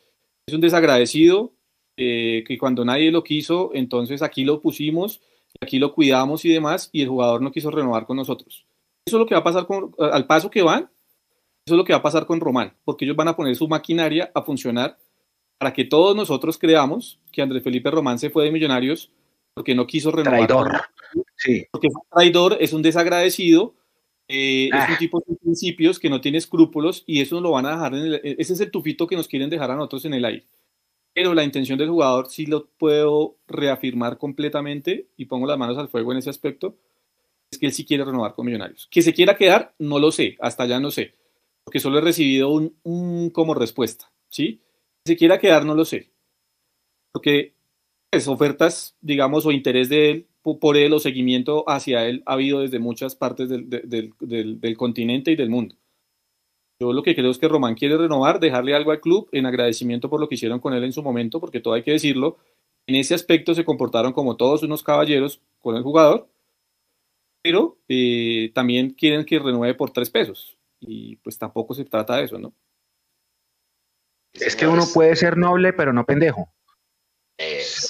es 0.47 0.55
un 0.55 0.61
desagradecido 0.61 1.53
eh, 1.97 2.45
que 2.47 2.59
cuando 2.59 2.85
nadie 2.85 3.11
lo 3.11 3.23
quiso, 3.23 3.71
entonces 3.75 4.23
aquí 4.23 4.45
lo 4.45 4.61
pusimos, 4.61 5.21
aquí 5.61 5.79
lo 5.79 5.93
cuidamos 5.93 6.45
y 6.45 6.53
demás, 6.53 6.89
y 6.93 7.03
el 7.03 7.09
jugador 7.09 7.43
no 7.43 7.53
quiso 7.53 7.71
renovar 7.71 8.07
con 8.07 8.17
nosotros. 8.17 8.67
Eso 9.07 9.17
es 9.17 9.21
lo 9.21 9.27
que 9.27 9.35
va 9.35 9.41
a 9.41 9.45
pasar 9.45 9.67
con, 9.67 9.95
al 9.99 10.27
paso 10.27 10.51
que 10.51 10.63
van, 10.63 10.91
eso 11.67 11.75
es 11.75 11.77
lo 11.77 11.85
que 11.85 11.93
va 11.93 11.99
a 11.99 12.03
pasar 12.03 12.27
con 12.27 12.41
Román, 12.41 12.75
porque 12.85 13.05
ellos 13.05 13.17
van 13.17 13.29
a 13.29 13.37
poner 13.37 13.55
su 13.55 13.69
maquinaria 13.69 14.31
a 14.35 14.43
funcionar 14.43 14.99
para 15.59 15.73
que 15.73 15.85
todos 15.85 16.17
nosotros 16.17 16.59
creamos 16.59 17.21
que 17.31 17.43
Andrés 17.43 17.63
Felipe 17.63 17.91
Román 17.91 18.19
se 18.19 18.31
fue 18.31 18.45
de 18.45 18.51
Millonarios 18.51 19.13
porque 19.53 19.75
no 19.75 19.87
quiso 19.87 20.11
renovar. 20.11 20.47
Traidor. 20.47 20.81
Sí. 21.37 21.67
Porque 21.71 21.89
es 21.89 21.95
un 21.95 22.03
traidor, 22.11 22.57
es 22.61 22.73
un 22.73 22.83
desagradecido, 22.83 23.75
eh, 24.33 24.67
es 24.67 24.73
un 24.73 24.95
ah. 24.95 24.97
tipo 24.97 25.21
de 25.27 25.35
principios 25.35 25.99
que 25.99 26.09
no 26.09 26.21
tiene 26.21 26.39
escrúpulos 26.39 27.03
y 27.05 27.21
eso 27.21 27.41
lo 27.41 27.51
van 27.51 27.67
a 27.67 27.73
dejar 27.73 27.95
en 27.95 28.01
el, 28.07 28.15
e, 28.15 28.37
ese 28.39 28.53
es 28.53 28.61
el 28.61 28.71
tufito 28.71 29.09
que 29.09 29.17
nos 29.17 29.27
quieren 29.27 29.51
dejar 29.51 29.73
a 29.73 29.75
nosotros 29.75 30.05
en 30.05 30.15
el 30.15 30.25
aire. 30.25 30.47
Pero 31.13 31.35
la 31.35 31.43
intención 31.43 31.77
del 31.77 31.91
jugador 31.91 32.31
sí 32.31 32.47
lo 32.47 32.69
puedo 32.79 33.39
reafirmar 33.49 34.19
completamente 34.19 35.09
y 35.17 35.25
pongo 35.25 35.49
las 35.49 35.59
manos 35.59 35.77
al 35.79 35.89
fuego 35.89 36.13
en 36.13 36.19
ese 36.19 36.31
aspecto, 36.31 36.79
es 37.51 37.59
que 37.59 37.67
él 37.67 37.73
sí 37.73 37.85
quiere 37.85 38.05
renovar 38.05 38.35
con 38.35 38.47
Millonarios. 38.47 38.87
Que 38.89 39.03
se 39.03 39.13
quiera 39.13 39.37
quedar, 39.37 39.75
no 39.81 39.99
lo 39.99 40.13
sé, 40.13 40.37
hasta 40.39 40.63
allá 40.63 40.79
no 40.79 40.93
sé, 40.93 41.17
porque 41.65 41.81
solo 41.81 41.99
he 41.99 42.03
recibido 42.03 42.51
un, 42.51 42.77
un 42.85 43.31
como 43.31 43.55
respuesta, 43.55 44.13
¿sí? 44.29 44.61
Si 45.05 45.15
se 45.15 45.17
quiera 45.17 45.41
quedar, 45.41 45.65
no 45.65 45.75
lo 45.75 45.85
sé, 45.85 46.13
porque 47.11 47.55
pues, 48.11 48.29
ofertas, 48.29 48.97
digamos, 49.01 49.45
o 49.45 49.51
interés 49.51 49.89
de 49.89 50.11
él 50.11 50.30
por 50.43 50.77
él 50.77 50.93
o 50.93 51.01
seguimiento 51.01 51.69
hacia 51.69 52.07
él 52.07 52.23
ha 52.27 52.35
habido 52.35 52.61
desde 52.61 52.79
muchas 52.79 53.15
partes 53.15 53.49
del, 53.49 53.69
del, 53.69 54.15
del, 54.61 54.77
continente 54.77 55.31
y 55.31 55.37
del 55.37 55.51
mundo. 55.51 55.77
Yo 56.81 56.93
lo 56.93 57.03
que 57.03 57.15
creo 57.15 57.31
es 57.31 57.39
que 57.39 57.49
Román 57.49 57.75
quiere 57.75 57.99
renovar, 57.99 58.41
dejarle 58.41 58.75
algo 58.75 58.91
al 58.91 59.01
club 59.01 59.29
en 59.33 59.45
agradecimiento 59.45 60.09
por 60.09 60.19
lo 60.19 60.29
que 60.29 60.37
hicieron 60.37 60.61
con 60.61 60.73
él 60.73 60.83
en 60.85 60.93
su 60.93 61.03
momento, 61.03 61.41
porque 61.41 61.61
todo 61.61 61.75
hay 61.75 61.83
que 61.83 61.93
decirlo, 61.93 62.39
en 62.87 62.95
ese 62.95 63.15
aspecto 63.15 63.55
se 63.55 63.65
comportaron 63.65 64.13
como 64.15 64.37
todos 64.37 64.63
unos 64.63 64.83
caballeros 64.83 65.43
con 65.61 65.77
el 65.77 65.83
jugador, 65.83 66.27
pero 67.43 67.79
eh, 67.89 68.51
también 68.55 68.91
quieren 68.91 69.27
que 69.27 69.39
renueve 69.39 69.75
por 69.75 69.91
tres 69.91 70.09
pesos, 70.09 70.57
y 70.81 71.17
pues 71.17 71.37
tampoco 71.37 71.75
se 71.75 71.85
trata 71.85 72.17
de 72.17 72.25
eso, 72.25 72.39
¿no? 72.39 72.55
Es 74.33 74.57
que 74.57 74.67
uno 74.67 74.85
puede 74.95 75.17
ser 75.17 75.37
noble, 75.37 75.73
pero 75.73 75.93
no 75.93 76.05
pendejo. 76.07 76.49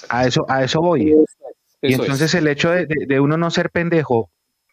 A 0.08 0.26
eso, 0.26 0.44
a 0.48 0.64
eso 0.64 0.80
voy 0.80 1.12
y 1.82 1.94
entonces 1.94 2.34
el 2.34 2.46
hecho 2.46 2.70
de, 2.70 3.20
uno 3.20 3.36
no 3.36 3.50
ser 3.50 3.70
pendejo, 3.70 4.30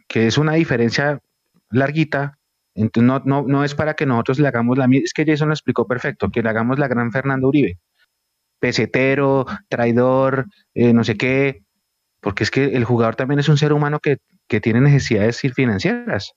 que 0.08 0.28
es 0.28 0.38
una 0.38 0.54
diferencia 0.54 1.22
larguita, 1.70 2.38
entonces 2.76 3.08
no, 3.08 3.22
no, 3.26 3.48
no 3.48 3.64
es 3.64 3.76
para 3.76 3.96
que 3.96 4.06
nosotros 4.06 4.40
le 4.40 4.48
hagamos 4.48 4.78
la 4.78 4.88
es 4.92 5.14
que 5.14 5.26
Jason 5.26 5.48
lo 5.48 5.54
explicó 5.54 5.88
perfecto, 5.88 6.30
que 6.30 6.44
le 6.44 6.50
hagamos 6.50 6.80
la 6.80 6.88
gran 6.88 7.12
Fernando 7.12 7.48
Uribe. 7.48 7.80
Pesetero, 8.60 9.46
traidor, 9.70 10.46
eh, 10.74 10.94
no 10.94 11.04
sé 11.04 11.18
qué, 11.18 11.64
porque 12.20 12.44
es 12.44 12.52
que 12.52 12.66
el 12.66 12.84
jugador 12.84 13.16
también 13.16 13.40
es 13.40 13.50
un 13.50 13.58
ser 13.58 13.74
humano 13.74 14.00
que, 14.00 14.20
tiene 14.62 14.80
necesidades 14.80 15.42
financieras. 15.54 16.34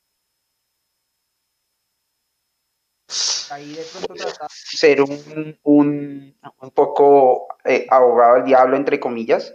Ahí 3.50 3.72
de 3.72 3.82
pronto 3.92 4.14
ser 4.52 5.00
un, 5.02 5.56
un, 5.62 6.36
un 6.60 6.70
poco 6.70 7.46
eh, 7.64 7.86
abogado 7.88 8.36
del 8.36 8.44
diablo, 8.44 8.76
entre 8.76 8.98
comillas, 8.98 9.54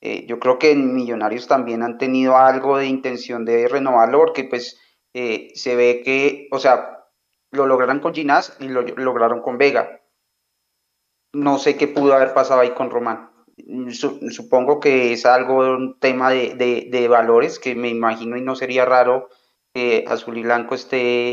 eh, 0.00 0.26
yo 0.26 0.38
creo 0.38 0.58
que 0.58 0.70
en 0.70 0.94
Millonarios 0.94 1.48
también 1.48 1.82
han 1.82 1.98
tenido 1.98 2.36
algo 2.36 2.78
de 2.78 2.86
intención 2.86 3.44
de 3.44 3.66
renovarlo 3.66 4.18
porque 4.18 4.44
pues 4.44 4.78
eh, 5.12 5.50
se 5.54 5.74
ve 5.74 6.02
que, 6.04 6.48
o 6.52 6.58
sea, 6.58 7.06
lo 7.50 7.66
lograron 7.66 8.00
con 8.00 8.14
Ginás 8.14 8.56
y 8.60 8.68
lo, 8.68 8.82
lograron 8.82 9.42
con 9.42 9.58
Vega. 9.58 10.02
No 11.32 11.58
sé 11.58 11.76
qué 11.76 11.88
pudo 11.88 12.14
haber 12.14 12.32
pasado 12.32 12.60
ahí 12.60 12.70
con 12.70 12.90
Román. 12.90 13.30
supongo 14.30 14.78
que 14.80 15.12
es 15.12 15.26
algo, 15.26 15.58
un 15.58 15.98
tema 15.98 16.30
de, 16.30 17.06
valores 17.10 17.58
que 17.58 17.74
me 17.74 17.88
imagino 17.88 18.36
y 18.36 18.42
no 18.42 18.54
sería 18.54 18.84
raro 18.84 19.28
que 19.74 20.04
Azul 20.06 20.38
y 20.38 20.42
Blanco 20.42 20.74
esté 20.74 21.30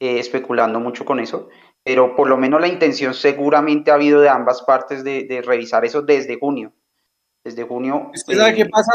eh, 0.00 0.18
especulando 0.18 0.80
mucho 0.80 1.04
con 1.04 1.20
eso, 1.20 1.48
pero 1.84 2.16
por 2.16 2.28
lo 2.28 2.36
menos 2.36 2.60
la 2.60 2.68
intención 2.68 3.14
seguramente 3.14 3.90
ha 3.90 3.94
habido 3.94 4.20
de 4.20 4.28
ambas 4.28 4.62
partes 4.62 5.04
de 5.04 5.42
revisar 5.44 5.84
eso 5.84 6.02
desde 6.02 6.38
junio 6.38 6.72
desde 7.48 7.64
junio. 7.64 8.10
¿Sabe 8.14 8.54
qué 8.54 8.66
pasa, 8.66 8.92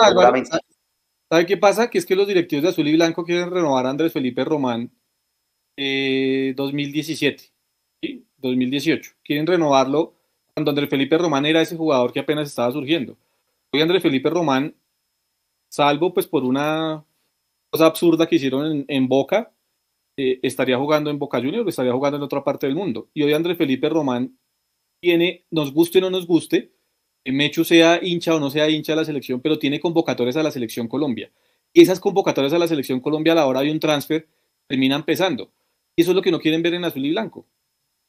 ¿Sabe 1.30 1.46
qué 1.46 1.58
pasa? 1.58 1.90
Que 1.90 1.98
es 1.98 2.06
que 2.06 2.16
los 2.16 2.28
directivos 2.28 2.64
de 2.64 2.70
Azul 2.70 2.88
y 2.88 2.94
Blanco 2.94 3.26
quieren 3.26 3.52
renovar 3.52 3.86
a 3.86 3.90
Andrés 3.90 4.14
Felipe 4.14 4.44
Román 4.44 4.92
2017, 5.76 7.44
¿sí? 8.02 8.26
2018. 8.38 9.12
Quieren 9.24 9.48
renovarlo 9.48 10.14
cuando 10.54 10.70
Andrés 10.70 10.90
Felipe 10.90 11.18
Román 11.18 11.46
era 11.46 11.62
ese 11.62 11.76
jugador 11.76 12.14
que 12.14 12.20
apenas 12.20 12.48
estaba 12.48 12.72
surgiendo. 12.72 13.18
Hoy 13.72 13.82
Andrés 13.82 14.04
Felipe 14.04 14.30
Román, 14.30 14.76
salvo 15.70 16.14
pues 16.14 16.28
por 16.28 16.44
una 16.44 17.04
cosa 17.72 17.88
absurda 17.88 18.28
que 18.28 18.36
hicieron 18.36 18.86
en, 18.88 19.08
Boca, 19.08 19.52
eh, 20.16 20.40
estaría 20.44 20.78
jugando 20.78 21.10
en 21.10 21.18
Boca 21.18 21.40
Juniors, 21.40 21.68
estaría 21.68 21.92
jugando 21.92 22.18
en 22.18 22.24
otra 22.24 22.44
parte 22.44 22.68
del 22.68 22.76
mundo. 22.76 23.10
Y 23.16 23.24
hoy 23.24 23.34
Andrés 23.34 23.58
Felipe 23.58 23.90
Román 23.90 24.38
tiene, 25.02 25.46
nos 25.50 25.74
guste 25.74 25.98
o 25.98 26.02
no 26.02 26.12
nos 26.12 26.28
guste, 26.28 26.73
Mechu 27.26 27.64
sea 27.64 28.00
hincha 28.02 28.36
o 28.36 28.40
no 28.40 28.50
sea 28.50 28.70
hincha 28.70 28.94
de 28.94 28.98
la 28.98 29.06
selección, 29.06 29.40
pero 29.40 29.60
tiene 29.60 29.80
convocatorias 29.80 30.36
a 30.36 30.44
la 30.44 30.52
selección 30.52 30.88
Colombia. 30.88 31.32
Y 31.72 31.82
esas 31.82 32.00
convocatorias 32.00 32.54
a 32.54 32.60
la 32.60 32.68
selección 32.68 33.00
Colombia 33.00 33.34
a 33.34 33.36
la 33.36 33.48
hora 33.48 33.62
de 33.62 33.72
un 33.72 33.80
transfer 33.80 34.28
terminan 34.68 35.04
pesando. 35.04 35.52
Y 35.96 36.02
eso 36.02 36.12
es 36.12 36.16
lo 36.16 36.22
que 36.22 36.32
no 36.32 36.40
quieren 36.40 36.62
ver 36.62 36.74
en 36.74 36.86
azul 36.86 37.06
y 37.06 37.12
blanco. 37.12 37.46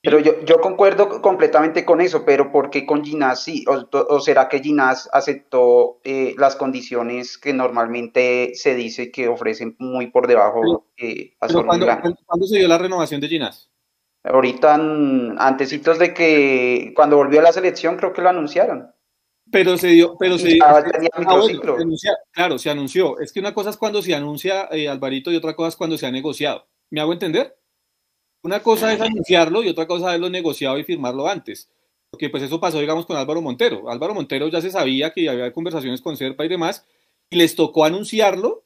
Pero 0.02 0.18
yo, 0.18 0.44
yo 0.44 0.60
concuerdo 0.60 1.22
completamente 1.22 1.86
con 1.86 2.02
eso, 2.02 2.26
pero 2.26 2.52
¿por 2.52 2.68
qué 2.68 2.84
con 2.84 3.02
Ginás 3.02 3.42
sí? 3.42 3.64
¿O, 3.66 4.20
será 4.20 4.50
que 4.50 4.60
Ginás 4.60 5.08
aceptó 5.10 6.00
eh, 6.04 6.34
las 6.36 6.56
condiciones 6.56 7.38
que 7.38 7.54
normalmente 7.54 8.52
se 8.54 8.74
dice 8.74 9.10
que 9.10 9.28
ofrecen 9.28 9.76
muy 9.78 10.08
por 10.08 10.26
debajo 10.26 10.88
eh, 10.98 11.32
a 11.40 11.46
pero 11.46 11.64
¿cuándo, 11.64 11.86
¿Cuándo 12.26 12.46
se 12.46 12.58
dio 12.58 12.68
la 12.68 12.76
renovación 12.76 13.22
de 13.22 13.28
Ginás? 13.28 13.70
Ahorita, 14.24 14.74
antesitos 14.74 15.98
de 15.98 16.12
que 16.12 16.92
cuando 16.94 17.16
volvió 17.16 17.40
a 17.40 17.44
la 17.44 17.52
selección, 17.52 17.96
creo 17.96 18.12
que 18.12 18.20
lo 18.20 18.28
anunciaron. 18.28 18.90
Pero 19.55 19.78
se 19.78 19.86
dio, 19.86 20.16
pero 20.18 20.36
se, 20.36 20.59
ah, 20.60 20.82
claro, 22.32 22.59
se 22.59 22.70
anunció. 22.70 23.20
Es 23.20 23.32
que 23.32 23.39
una 23.39 23.55
cosa 23.55 23.70
es 23.70 23.76
cuando 23.76 24.02
se 24.02 24.12
anuncia 24.12 24.68
eh, 24.72 24.89
Alvarito 24.89 25.31
y 25.31 25.36
otra 25.36 25.55
cosa 25.55 25.68
es 25.68 25.76
cuando 25.76 25.97
se 25.97 26.06
ha 26.06 26.10
negociado. 26.10 26.66
¿Me 26.90 27.01
hago 27.01 27.12
entender? 27.12 27.56
Una 28.43 28.59
cosa 28.59 28.93
es 28.93 29.01
anunciarlo 29.01 29.62
y 29.62 29.68
otra 29.68 29.86
cosa 29.86 30.12
es 30.12 30.20
lo 30.20 30.28
negociado 30.28 30.76
y 30.76 30.82
firmarlo 30.82 31.28
antes. 31.28 31.70
Porque 32.10 32.31
pues 32.31 32.43
eso 32.43 32.59
pasó, 32.59 32.81
digamos, 32.81 33.06
con 33.06 33.16
Álvaro 33.16 33.40
Montero. 33.43 33.89
Álvaro 33.89 34.12
Montero 34.12 34.48
ya 34.48 34.60
se 34.60 34.72
sabía 34.72 35.12
que 35.12 35.28
había 35.28 35.52
conversaciones 35.52 36.01
con 36.01 36.16
Serpa 36.16 36.44
y 36.44 36.48
demás, 36.48 36.85
y 37.31 37.36
les 37.36 37.55
tocó 37.55 37.85
anunciarlo 37.85 38.64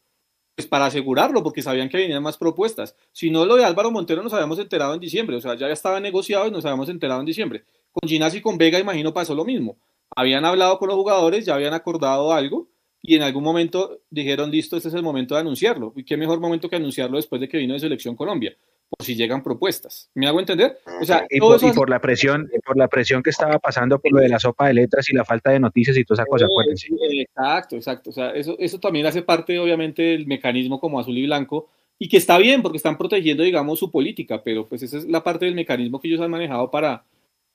pues 0.56 0.66
para 0.66 0.86
asegurarlo, 0.86 1.42
porque 1.42 1.60
sabían 1.60 1.90
que 1.90 1.98
venían 1.98 2.22
más 2.22 2.38
propuestas. 2.38 2.96
Si 3.12 3.30
no, 3.30 3.44
lo 3.44 3.56
de 3.56 3.64
Álvaro 3.66 3.90
Montero 3.90 4.22
nos 4.22 4.32
habíamos 4.32 4.58
enterado 4.58 4.94
en 4.94 5.00
diciembre, 5.00 5.36
o 5.36 5.40
sea, 5.42 5.54
ya 5.54 5.68
estaba 5.68 6.00
negociado 6.00 6.46
y 6.46 6.50
nos 6.50 6.64
habíamos 6.64 6.88
enterado 6.88 7.20
en 7.20 7.26
diciembre. 7.26 7.64
Con 7.92 8.08
Ginás 8.08 8.34
y 8.34 8.40
con 8.40 8.56
Vega, 8.56 8.78
imagino, 8.78 9.12
pasó 9.12 9.34
lo 9.34 9.44
mismo 9.44 9.76
habían 10.14 10.44
hablado 10.44 10.78
con 10.78 10.88
los 10.88 10.96
jugadores, 10.96 11.44
ya 11.44 11.54
habían 11.54 11.74
acordado 11.74 12.32
algo 12.32 12.68
y 13.00 13.16
en 13.16 13.22
algún 13.22 13.44
momento 13.44 14.00
dijeron, 14.10 14.50
listo, 14.50 14.76
este 14.76 14.88
es 14.88 14.94
el 14.94 15.02
momento 15.02 15.34
de 15.34 15.40
anunciarlo. 15.40 15.92
¿Y 15.96 16.04
qué 16.04 16.16
mejor 16.16 16.40
momento 16.40 16.68
que 16.68 16.76
anunciarlo 16.76 17.16
después 17.16 17.40
de 17.40 17.48
que 17.48 17.58
vino 17.58 17.74
de 17.74 17.80
Selección 17.80 18.16
Colombia? 18.16 18.56
por 18.88 19.04
si 19.04 19.14
llegan 19.14 19.42
propuestas. 19.42 20.10
¿Me 20.14 20.26
hago 20.26 20.40
entender? 20.40 20.78
O 21.00 21.04
sea, 21.04 21.26
y, 21.28 21.40
por, 21.40 21.90
la 21.90 22.00
presión, 22.00 22.50
por 22.64 22.76
la 22.76 22.88
presión 22.88 23.22
que 23.22 23.30
estaba 23.30 23.58
pasando 23.58 23.98
por 23.98 24.12
lo 24.12 24.20
de 24.20 24.28
la 24.28 24.38
sopa 24.38 24.68
de 24.68 24.74
letras 24.74 25.10
y 25.10 25.14
la 25.14 25.24
falta 25.24 25.50
de 25.50 25.60
noticias 25.60 25.96
y 25.96 26.04
toda 26.04 26.22
esa 26.22 26.30
cosa, 26.30 26.46
acuérdense. 26.46 26.88
Exacto, 26.90 27.76
exacto. 27.76 28.10
O 28.10 28.12
sea, 28.12 28.30
eso, 28.30 28.56
eso 28.58 28.80
también 28.80 29.06
hace 29.06 29.22
parte, 29.22 29.58
obviamente, 29.58 30.02
del 30.02 30.26
mecanismo 30.26 30.80
como 30.80 30.98
azul 30.98 31.18
y 31.18 31.26
blanco, 31.26 31.68
y 31.98 32.08
que 32.08 32.16
está 32.16 32.38
bien 32.38 32.62
porque 32.62 32.78
están 32.78 32.96
protegiendo, 32.96 33.42
digamos, 33.42 33.78
su 33.78 33.90
política, 33.90 34.42
pero 34.42 34.66
pues 34.66 34.82
esa 34.82 34.98
es 34.98 35.04
la 35.04 35.22
parte 35.22 35.44
del 35.44 35.54
mecanismo 35.54 36.00
que 36.00 36.08
ellos 36.08 36.20
han 36.20 36.30
manejado 36.30 36.70
para, 36.70 37.04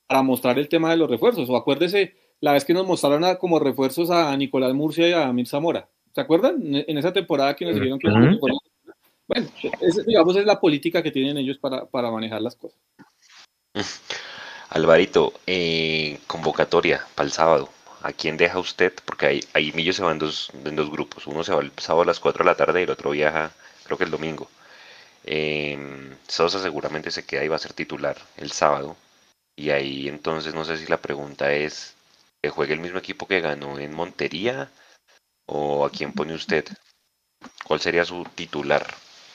para 0.07 0.21
mostrar 0.21 0.59
el 0.59 0.69
tema 0.69 0.91
de 0.91 0.97
los 0.97 1.09
refuerzos. 1.09 1.49
O 1.49 1.55
acuérdese 1.55 2.13
la 2.43 2.51
vez 2.51 2.65
que 2.65 2.73
nos 2.73 2.85
mostraron 2.85 3.37
como 3.37 3.57
refuerzos 3.57 4.11
a 4.11 4.35
Nicolás 4.35 4.73
Murcia 4.73 5.07
y 5.07 5.13
a 5.13 5.27
Amir 5.27 5.47
Zamora. 5.47 5.87
¿Se 6.13 6.19
acuerdan? 6.19 6.59
En 6.61 6.97
esa 6.97 7.13
temporada 7.13 7.55
que 7.55 7.63
nos 7.63 7.75
dijeron 7.75 7.97
que... 7.97 8.09
Bueno, 9.25 9.47
digamos, 10.05 10.35
es 10.35 10.45
la 10.45 10.59
política 10.59 11.01
que 11.01 11.09
tienen 11.09 11.37
ellos 11.37 11.57
para, 11.57 12.11
manejar 12.11 12.41
las 12.41 12.57
cosas. 12.57 12.77
Alvarito, 14.71 15.31
eh, 15.47 16.19
convocatoria 16.27 17.05
para 17.15 17.27
el 17.27 17.31
sábado. 17.31 17.69
¿A 18.01 18.11
quién 18.11 18.35
deja 18.35 18.59
usted? 18.59 18.91
Porque 19.05 19.25
ahí, 19.25 19.39
ahí 19.53 19.71
Millo 19.71 19.93
se 19.93 20.03
va 20.03 20.11
en 20.11 20.19
dos, 20.19 20.51
en 20.65 20.75
dos 20.75 20.91
grupos. 20.91 21.25
Uno 21.25 21.45
se 21.45 21.53
va 21.53 21.61
el 21.61 21.71
sábado 21.77 22.01
a 22.01 22.07
las 22.07 22.19
4 22.19 22.43
de 22.43 22.51
la 22.51 22.57
tarde 22.57 22.81
y 22.81 22.83
el 22.83 22.89
otro 22.89 23.11
viaja, 23.11 23.53
creo 23.85 23.97
que 23.97 24.03
el 24.03 24.11
domingo. 24.11 24.49
Eh, 25.23 25.77
Sosa 26.27 26.59
seguramente 26.59 27.09
se 27.09 27.25
queda 27.25 27.45
y 27.45 27.47
va 27.47 27.55
a 27.55 27.59
ser 27.59 27.71
titular 27.71 28.17
el 28.35 28.51
sábado. 28.51 28.97
Y 29.55 29.69
ahí 29.69 30.09
entonces 30.09 30.53
no 30.53 30.65
sé 30.65 30.77
si 30.77 30.87
la 30.87 30.97
pregunta 30.97 31.53
es, 31.53 31.95
¿que 32.43 32.49
juegue 32.49 32.73
el 32.73 32.81
mismo 32.81 32.99
equipo 32.99 33.25
que 33.25 33.39
ganó 33.39 33.79
en 33.79 33.93
Montería? 33.93 34.69
¿O 35.47 35.85
a 35.85 35.89
quién 35.89 36.11
pone 36.11 36.33
usted? 36.33 36.65
¿Cuál 37.65 37.79
sería 37.79 38.03
su 38.03 38.25
titular? 38.35 38.85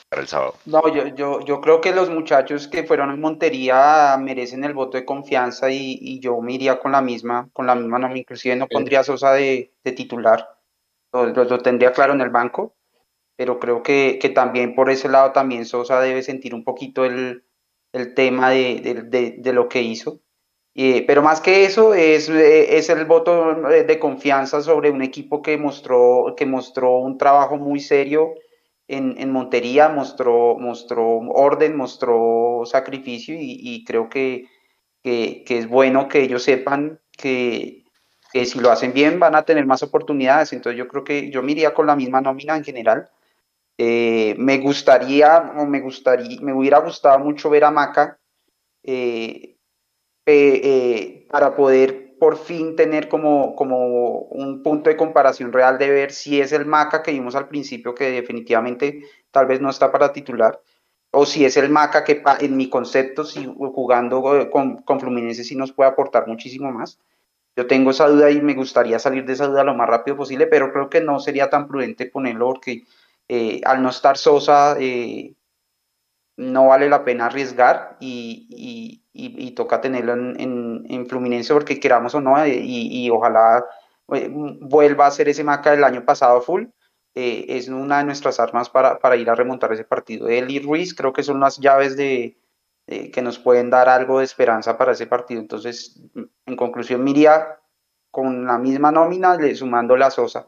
para 0.09 0.23
el 0.23 0.27
sábado. 0.27 0.55
No, 0.65 0.81
yo, 0.93 1.07
yo, 1.15 1.45
yo 1.45 1.61
creo 1.61 1.81
que 1.81 1.93
los 1.93 2.09
muchachos 2.09 2.67
que 2.67 2.83
fueron 2.83 3.11
en 3.11 3.21
Montería 3.21 4.17
merecen 4.19 4.63
el 4.63 4.73
voto 4.73 4.97
de 4.97 5.05
confianza 5.05 5.69
y, 5.69 6.19
yo 6.19 6.41
me 6.41 6.53
iría 6.53 6.79
con 6.79 6.91
la 6.91 7.01
misma, 7.01 7.47
con 7.53 7.67
la 7.67 7.75
misma 7.75 7.99
no, 7.99 8.15
inclusive 8.15 8.55
no 8.55 8.67
pondría 8.67 9.01
a 9.01 9.03
Sosa 9.03 9.33
de, 9.33 9.71
titular, 9.95 10.57
lo, 11.13 11.59
tendría 11.59 11.93
claro 11.93 12.13
en 12.13 12.21
el 12.21 12.31
banco, 12.31 12.75
pero 13.35 13.59
creo 13.59 13.83
que, 13.83 14.17
también 14.33 14.73
por 14.73 14.89
ese 14.89 15.09
lado 15.09 15.31
también 15.31 15.65
Sosa 15.65 16.01
debe 16.01 16.23
sentir 16.23 16.55
un 16.55 16.63
poquito 16.63 17.05
el, 17.05 17.43
tema 18.15 18.49
de, 18.49 19.51
lo 19.53 19.69
que 19.69 19.83
hizo. 19.83 20.21
Pero 21.07 21.21
más 21.21 21.41
que 21.41 21.65
eso, 21.65 21.93
es, 21.93 22.29
es 22.29 22.89
el 22.89 23.05
voto 23.05 23.53
de 23.53 23.99
confianza 23.99 24.61
sobre 24.61 24.91
un 24.91 25.01
equipo 25.01 25.41
que 25.41 25.57
mostró, 25.57 26.33
que 26.37 26.45
mostró 26.45 26.99
un 26.99 27.17
trabajo 27.17 27.57
muy 27.57 27.79
serio 27.79 28.33
en, 28.89 29.31
Montería 29.31 29.87
mostró, 29.89 30.57
mostró 30.57 31.19
orden, 31.19 31.77
mostró 31.77 32.63
sacrificio 32.65 33.35
y, 33.39 33.83
creo 33.85 34.09
que, 34.09 34.47
es 35.03 35.67
bueno 35.69 36.07
que 36.07 36.23
ellos 36.23 36.43
sepan 36.43 36.99
que, 37.11 37.83
si 38.33 38.59
lo 38.59 38.71
hacen 38.71 38.93
bien 38.93 39.19
van 39.19 39.35
a 39.35 39.43
tener 39.43 39.65
más 39.67 39.83
oportunidades. 39.83 40.53
Entonces 40.53 40.77
yo 40.77 40.87
creo 40.87 41.03
que 41.03 41.29
yo 41.29 41.43
me 41.43 41.51
iría 41.51 41.73
con 41.73 41.85
la 41.85 41.95
misma 41.95 42.19
nómina 42.21 42.57
en 42.57 42.63
general. 42.63 43.09
Eh, 43.77 44.35
me 44.39 44.57
gustaría, 44.57 45.53
o 45.55 45.65
me 45.65 45.81
gustaría, 45.81 46.41
me 46.41 46.53
hubiera 46.53 46.79
gustado 46.79 47.19
mucho 47.19 47.49
ver 47.49 47.65
a 47.65 47.71
Maca 47.71 48.19
eh, 48.83 49.55
eh, 50.31 51.27
para 51.29 51.55
poder 51.55 52.17
por 52.19 52.37
fin 52.37 52.75
tener 52.75 53.07
como, 53.07 53.55
como 53.55 54.19
un 54.19 54.61
punto 54.61 54.89
de 54.89 54.97
comparación 54.97 55.53
real 55.53 55.77
de 55.77 55.89
ver 55.89 56.11
si 56.11 56.41
es 56.41 56.51
el 56.51 56.65
Maca 56.65 57.01
que 57.01 57.11
vimos 57.11 57.35
al 57.35 57.47
principio, 57.47 57.95
que 57.95 58.11
definitivamente 58.11 59.03
tal 59.31 59.45
vez 59.45 59.61
no 59.61 59.69
está 59.69 59.91
para 59.91 60.11
titular, 60.11 60.61
o 61.11 61.25
si 61.25 61.45
es 61.45 61.57
el 61.57 61.69
Maca 61.69 62.03
que 62.03 62.21
en 62.41 62.57
mi 62.57 62.69
concepto, 62.69 63.23
si 63.23 63.45
jugando 63.45 64.21
con, 64.51 64.77
con 64.83 64.99
Fluminense 64.99 65.43
sí 65.43 65.55
nos 65.55 65.71
puede 65.71 65.89
aportar 65.89 66.27
muchísimo 66.27 66.71
más. 66.71 66.99
Yo 67.55 67.67
tengo 67.67 67.91
esa 67.91 68.07
duda 68.07 68.29
y 68.31 68.41
me 68.41 68.53
gustaría 68.53 68.99
salir 68.99 69.25
de 69.25 69.33
esa 69.33 69.47
duda 69.47 69.63
lo 69.63 69.73
más 69.73 69.89
rápido 69.89 70.15
posible, 70.17 70.47
pero 70.47 70.71
creo 70.71 70.89
que 70.89 71.01
no 71.01 71.19
sería 71.19 71.49
tan 71.49 71.67
prudente 71.67 72.05
ponerlo 72.05 72.47
porque 72.47 72.83
eh, 73.27 73.61
al 73.65 73.81
no 73.81 73.89
estar 73.89 74.17
Sosa, 74.17 74.77
eh, 74.79 75.33
no 76.39 76.67
vale 76.67 76.87
la 76.87 77.03
pena 77.03 77.25
arriesgar 77.25 77.97
y, 77.99 79.03
toca 79.55 79.81
tenerlo 79.81 80.13
en, 80.13 81.05
Fluminense 81.07 81.53
porque 81.53 81.79
queramos 81.79 82.15
o 82.15 82.21
no, 82.21 82.41
eh, 82.41 82.61
y, 82.63 83.09
ojalá 83.09 83.65
eh, 84.13 84.29
vuelva 84.31 85.07
a 85.07 85.11
ser 85.11 85.27
ese 85.27 85.43
Maca 85.43 85.71
del 85.71 85.83
año 85.83 86.05
pasado 86.05 86.41
full. 86.41 86.67
Eh, 87.13 87.45
es 87.49 87.67
una 87.67 87.97
de 87.97 88.05
nuestras 88.05 88.39
armas 88.39 88.69
para, 88.69 89.15
ir 89.17 89.29
a 89.29 89.35
remontar 89.35 89.73
ese 89.73 89.83
partido. 89.83 90.29
Él 90.29 90.49
y 90.49 90.59
Ruiz 90.59 90.93
creo 90.93 91.11
que 91.11 91.23
son 91.23 91.41
las 91.41 91.57
llaves 91.57 91.97
de, 91.97 92.37
que 92.87 93.21
nos 93.21 93.37
pueden 93.37 93.69
dar 93.69 93.89
algo 93.89 94.19
de 94.19 94.25
esperanza 94.25 94.77
para 94.77 94.93
ese 94.93 95.07
partido. 95.07 95.41
Entonces, 95.41 96.01
en 96.45 96.55
conclusión, 96.55 97.03
miría 97.03 97.59
con 98.11 98.45
la 98.45 98.57
misma 98.57 98.93
nómina, 98.93 99.37
sumando 99.55 99.97
la 99.97 100.09
Sosa. 100.09 100.47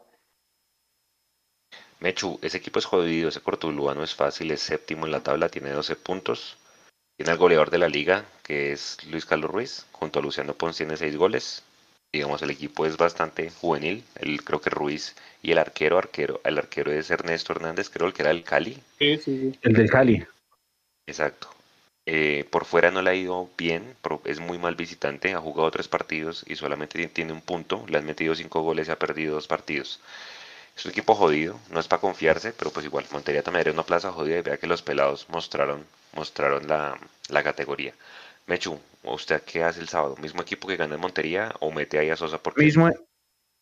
Mechu, 2.02 2.36
ese 2.42 2.58
equipo 2.58 2.80
es 2.80 2.84
jodido, 2.84 3.28
ese 3.28 3.40
Cortuluá 3.40 3.94
no 3.94 4.02
es 4.02 4.12
fácil, 4.12 4.50
es 4.50 4.60
séptimo 4.60 5.06
en 5.06 5.12
la 5.12 5.22
tabla, 5.22 5.48
tiene 5.48 5.70
12 5.70 5.94
puntos. 5.94 6.56
Tiene 7.16 7.30
al 7.30 7.38
goleador 7.38 7.70
de 7.70 7.78
la 7.78 7.88
liga, 7.88 8.24
que 8.42 8.72
es 8.72 8.98
Luis 9.08 9.24
Carlos 9.24 9.48
Ruiz, 9.48 9.86
junto 9.92 10.18
a 10.18 10.22
Luciano 10.22 10.54
Pons 10.54 10.76
tiene 10.76 10.96
6 10.96 11.16
goles. 11.16 11.62
Digamos, 12.12 12.42
el 12.42 12.50
equipo 12.50 12.86
es 12.86 12.96
bastante 12.96 13.50
juvenil. 13.50 14.02
El, 14.16 14.42
creo 14.42 14.60
que 14.60 14.68
Ruiz 14.68 15.14
y 15.42 15.52
el 15.52 15.58
arquero, 15.58 15.96
arquero, 15.96 16.40
el 16.42 16.58
arquero 16.58 16.90
es 16.90 17.08
Ernesto 17.08 17.52
Hernández, 17.52 17.88
creo 17.88 18.08
el 18.08 18.12
que 18.12 18.22
era 18.22 18.32
el 18.32 18.42
Cali. 18.42 18.82
Sí, 18.98 19.16
sí, 19.18 19.38
sí. 19.38 19.58
El 19.62 19.72
del 19.72 19.88
Cali. 19.88 20.26
Exacto. 21.06 21.54
Eh, 22.04 22.44
por 22.50 22.64
fuera 22.64 22.90
no 22.90 23.00
le 23.00 23.10
ha 23.10 23.14
ido 23.14 23.48
bien, 23.56 23.94
es 24.24 24.40
muy 24.40 24.58
mal 24.58 24.74
visitante, 24.74 25.34
ha 25.34 25.38
jugado 25.38 25.70
tres 25.70 25.86
partidos 25.86 26.44
y 26.48 26.56
solamente 26.56 27.06
tiene 27.06 27.32
un 27.32 27.42
punto, 27.42 27.84
le 27.88 27.98
han 27.98 28.06
metido 28.06 28.34
cinco 28.34 28.62
goles 28.62 28.88
y 28.88 28.90
ha 28.90 28.98
perdido 28.98 29.34
dos 29.34 29.46
partidos. 29.46 30.00
Es 30.76 30.86
un 30.86 30.90
equipo 30.90 31.14
jodido, 31.14 31.58
no 31.70 31.80
es 31.80 31.88
para 31.88 32.00
confiarse, 32.00 32.52
pero 32.52 32.70
pues 32.70 32.86
igual, 32.86 33.04
Montería 33.12 33.42
también 33.42 33.62
era 33.62 33.72
una 33.72 33.82
plaza 33.82 34.10
jodida 34.10 34.38
y 34.38 34.42
vea 34.42 34.56
que 34.56 34.66
los 34.66 34.82
pelados 34.82 35.28
mostraron, 35.28 35.84
mostraron 36.14 36.66
la, 36.66 37.42
categoría. 37.42 37.92
Mechu, 38.46 38.78
¿usted 39.04 39.42
qué 39.42 39.62
hace 39.62 39.80
el 39.80 39.88
sábado? 39.88 40.16
¿Mismo 40.20 40.42
equipo 40.42 40.66
que 40.66 40.76
gana 40.76 40.94
en 40.94 41.00
Montería 41.00 41.52
o 41.60 41.70
mete 41.70 41.98
ahí 41.98 42.10
a 42.10 42.16
Sosa 42.16 42.38
por 42.38 42.58
Mismo, 42.58 42.90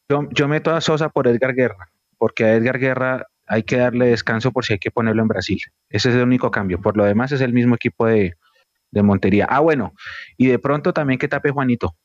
yo, 0.09 0.29
yo 0.31 0.49
meto 0.49 0.71
a 0.71 0.81
Sosa 0.81 1.09
por 1.09 1.27
Edgar 1.27 1.55
Guerra, 1.55 1.91
porque 2.17 2.45
a 2.45 2.55
Edgar 2.55 2.79
Guerra 2.79 3.27
hay 3.47 3.65
que 3.65 3.77
darle 3.77 4.07
descanso 4.07 4.53
por 4.53 4.65
si 4.65 4.75
hay 4.75 4.79
que 4.79 4.93
ponerlo 4.93 5.23
en 5.23 5.29
Brasil. 5.29 5.61
Ese 5.89 6.11
es 6.11 6.15
el 6.15 6.23
único 6.23 6.53
cambio. 6.53 6.81
Por 6.81 6.97
lo 6.97 7.05
demás 7.05 7.33
es 7.33 7.41
el 7.41 7.53
mismo 7.53 7.75
equipo 7.75 8.07
de, 8.07 8.35
de 8.93 9.03
Montería. 9.03 9.47
Ah, 9.49 9.61
bueno, 9.61 9.95
y 10.37 10.47
de 10.47 10.59
pronto 10.59 10.93
también 10.93 11.19
que 11.19 11.29
tape 11.29 11.51
Juanito. 11.51 11.97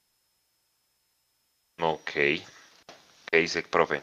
Ok. 1.79 2.11
¿Qué 2.11 3.37
dice, 3.37 3.63
profe? 3.63 4.01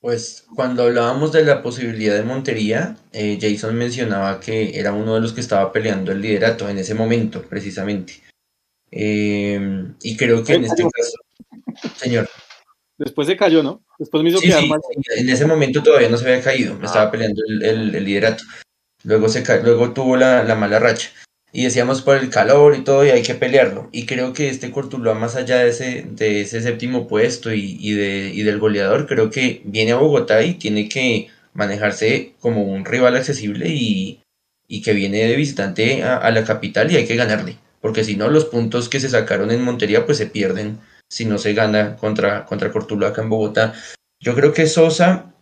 Pues 0.00 0.46
cuando 0.54 0.84
hablábamos 0.84 1.30
de 1.32 1.44
la 1.44 1.62
posibilidad 1.62 2.14
de 2.16 2.22
Montería, 2.22 2.96
eh, 3.12 3.38
Jason 3.40 3.76
mencionaba 3.76 4.40
que 4.40 4.78
era 4.78 4.94
uno 4.94 5.14
de 5.14 5.20
los 5.20 5.34
que 5.34 5.40
estaba 5.40 5.72
peleando 5.72 6.10
el 6.10 6.22
liderato 6.22 6.68
en 6.70 6.78
ese 6.78 6.94
momento, 6.94 7.42
precisamente. 7.42 8.22
Em, 8.90 9.94
y 10.02 10.16
creo 10.16 10.42
que 10.42 10.54
en 10.54 10.64
este 10.64 10.82
caso, 10.84 11.18
señor. 11.96 12.28
Después 12.96 13.28
se 13.28 13.36
cayó, 13.36 13.62
¿no? 13.62 13.84
Después 13.98 14.22
me 14.22 14.30
hizo 14.30 14.40
quedar 14.40 14.66
mal. 14.66 14.80
En 15.16 15.28
ese 15.28 15.44
momento 15.44 15.82
todavía 15.82 16.08
no 16.08 16.16
se 16.16 16.24
había 16.28 16.42
caído, 16.42 16.74
estaba 16.82 17.04
ah. 17.04 17.10
peleando 17.10 17.42
el, 17.46 17.92
liderato. 18.04 18.42
Luego, 19.04 19.28
se 19.28 19.44
luego 19.62 19.92
tuvo 19.92 20.16
la, 20.16 20.44
la 20.44 20.54
mala 20.54 20.78
racha 20.78 21.10
y 21.52 21.64
decíamos 21.64 22.02
por 22.02 22.16
el 22.16 22.30
calor 22.30 22.76
y 22.76 22.84
todo 22.84 23.04
y 23.04 23.10
hay 23.10 23.22
que 23.22 23.34
pelearlo. 23.34 23.88
Y 23.92 24.06
creo 24.06 24.32
que 24.32 24.48
este 24.48 24.70
Cortuluá, 24.70 25.14
más 25.14 25.36
allá 25.36 25.58
de 25.58 25.70
ese, 25.70 26.06
de 26.08 26.42
ese 26.42 26.60
séptimo 26.60 27.08
puesto 27.08 27.52
y, 27.52 27.92
de, 27.92 28.30
y 28.32 28.42
del 28.42 28.58
goleador, 28.58 29.06
creo 29.06 29.30
que 29.30 29.62
viene 29.64 29.92
a 29.92 29.96
Bogotá 29.96 30.42
y 30.42 30.54
tiene 30.54 30.88
que 30.88 31.28
manejarse 31.54 32.34
como 32.40 32.62
un 32.62 32.84
rival 32.84 33.16
accesible 33.16 33.68
y, 33.68 34.20
y 34.68 34.82
que 34.82 34.92
viene 34.92 35.24
de 35.24 35.36
visitante 35.36 36.04
a, 36.04 36.30
la 36.30 36.44
capital 36.44 36.90
y 36.90 36.96
hay 36.96 37.06
que 37.06 37.16
ganarle. 37.16 37.58
Porque 37.80 38.04
si 38.04 38.16
no, 38.16 38.28
los 38.28 38.44
puntos 38.44 38.88
que 38.88 39.00
se 39.00 39.08
sacaron 39.08 39.50
en 39.50 39.62
Montería 39.62 40.06
pues 40.06 40.18
se 40.18 40.26
pierden 40.26 40.78
si 41.08 41.24
no 41.24 41.38
se 41.38 41.54
gana 41.54 41.96
contra, 41.96 42.46
contra 42.46 42.70
Cortuluá 42.70 43.08
acá 43.08 43.22
en 43.22 43.30
Bogotá. 43.30 43.74
Yo 44.20 44.34
creo 44.34 44.52
que 44.52 44.66
Sosa 44.66 45.34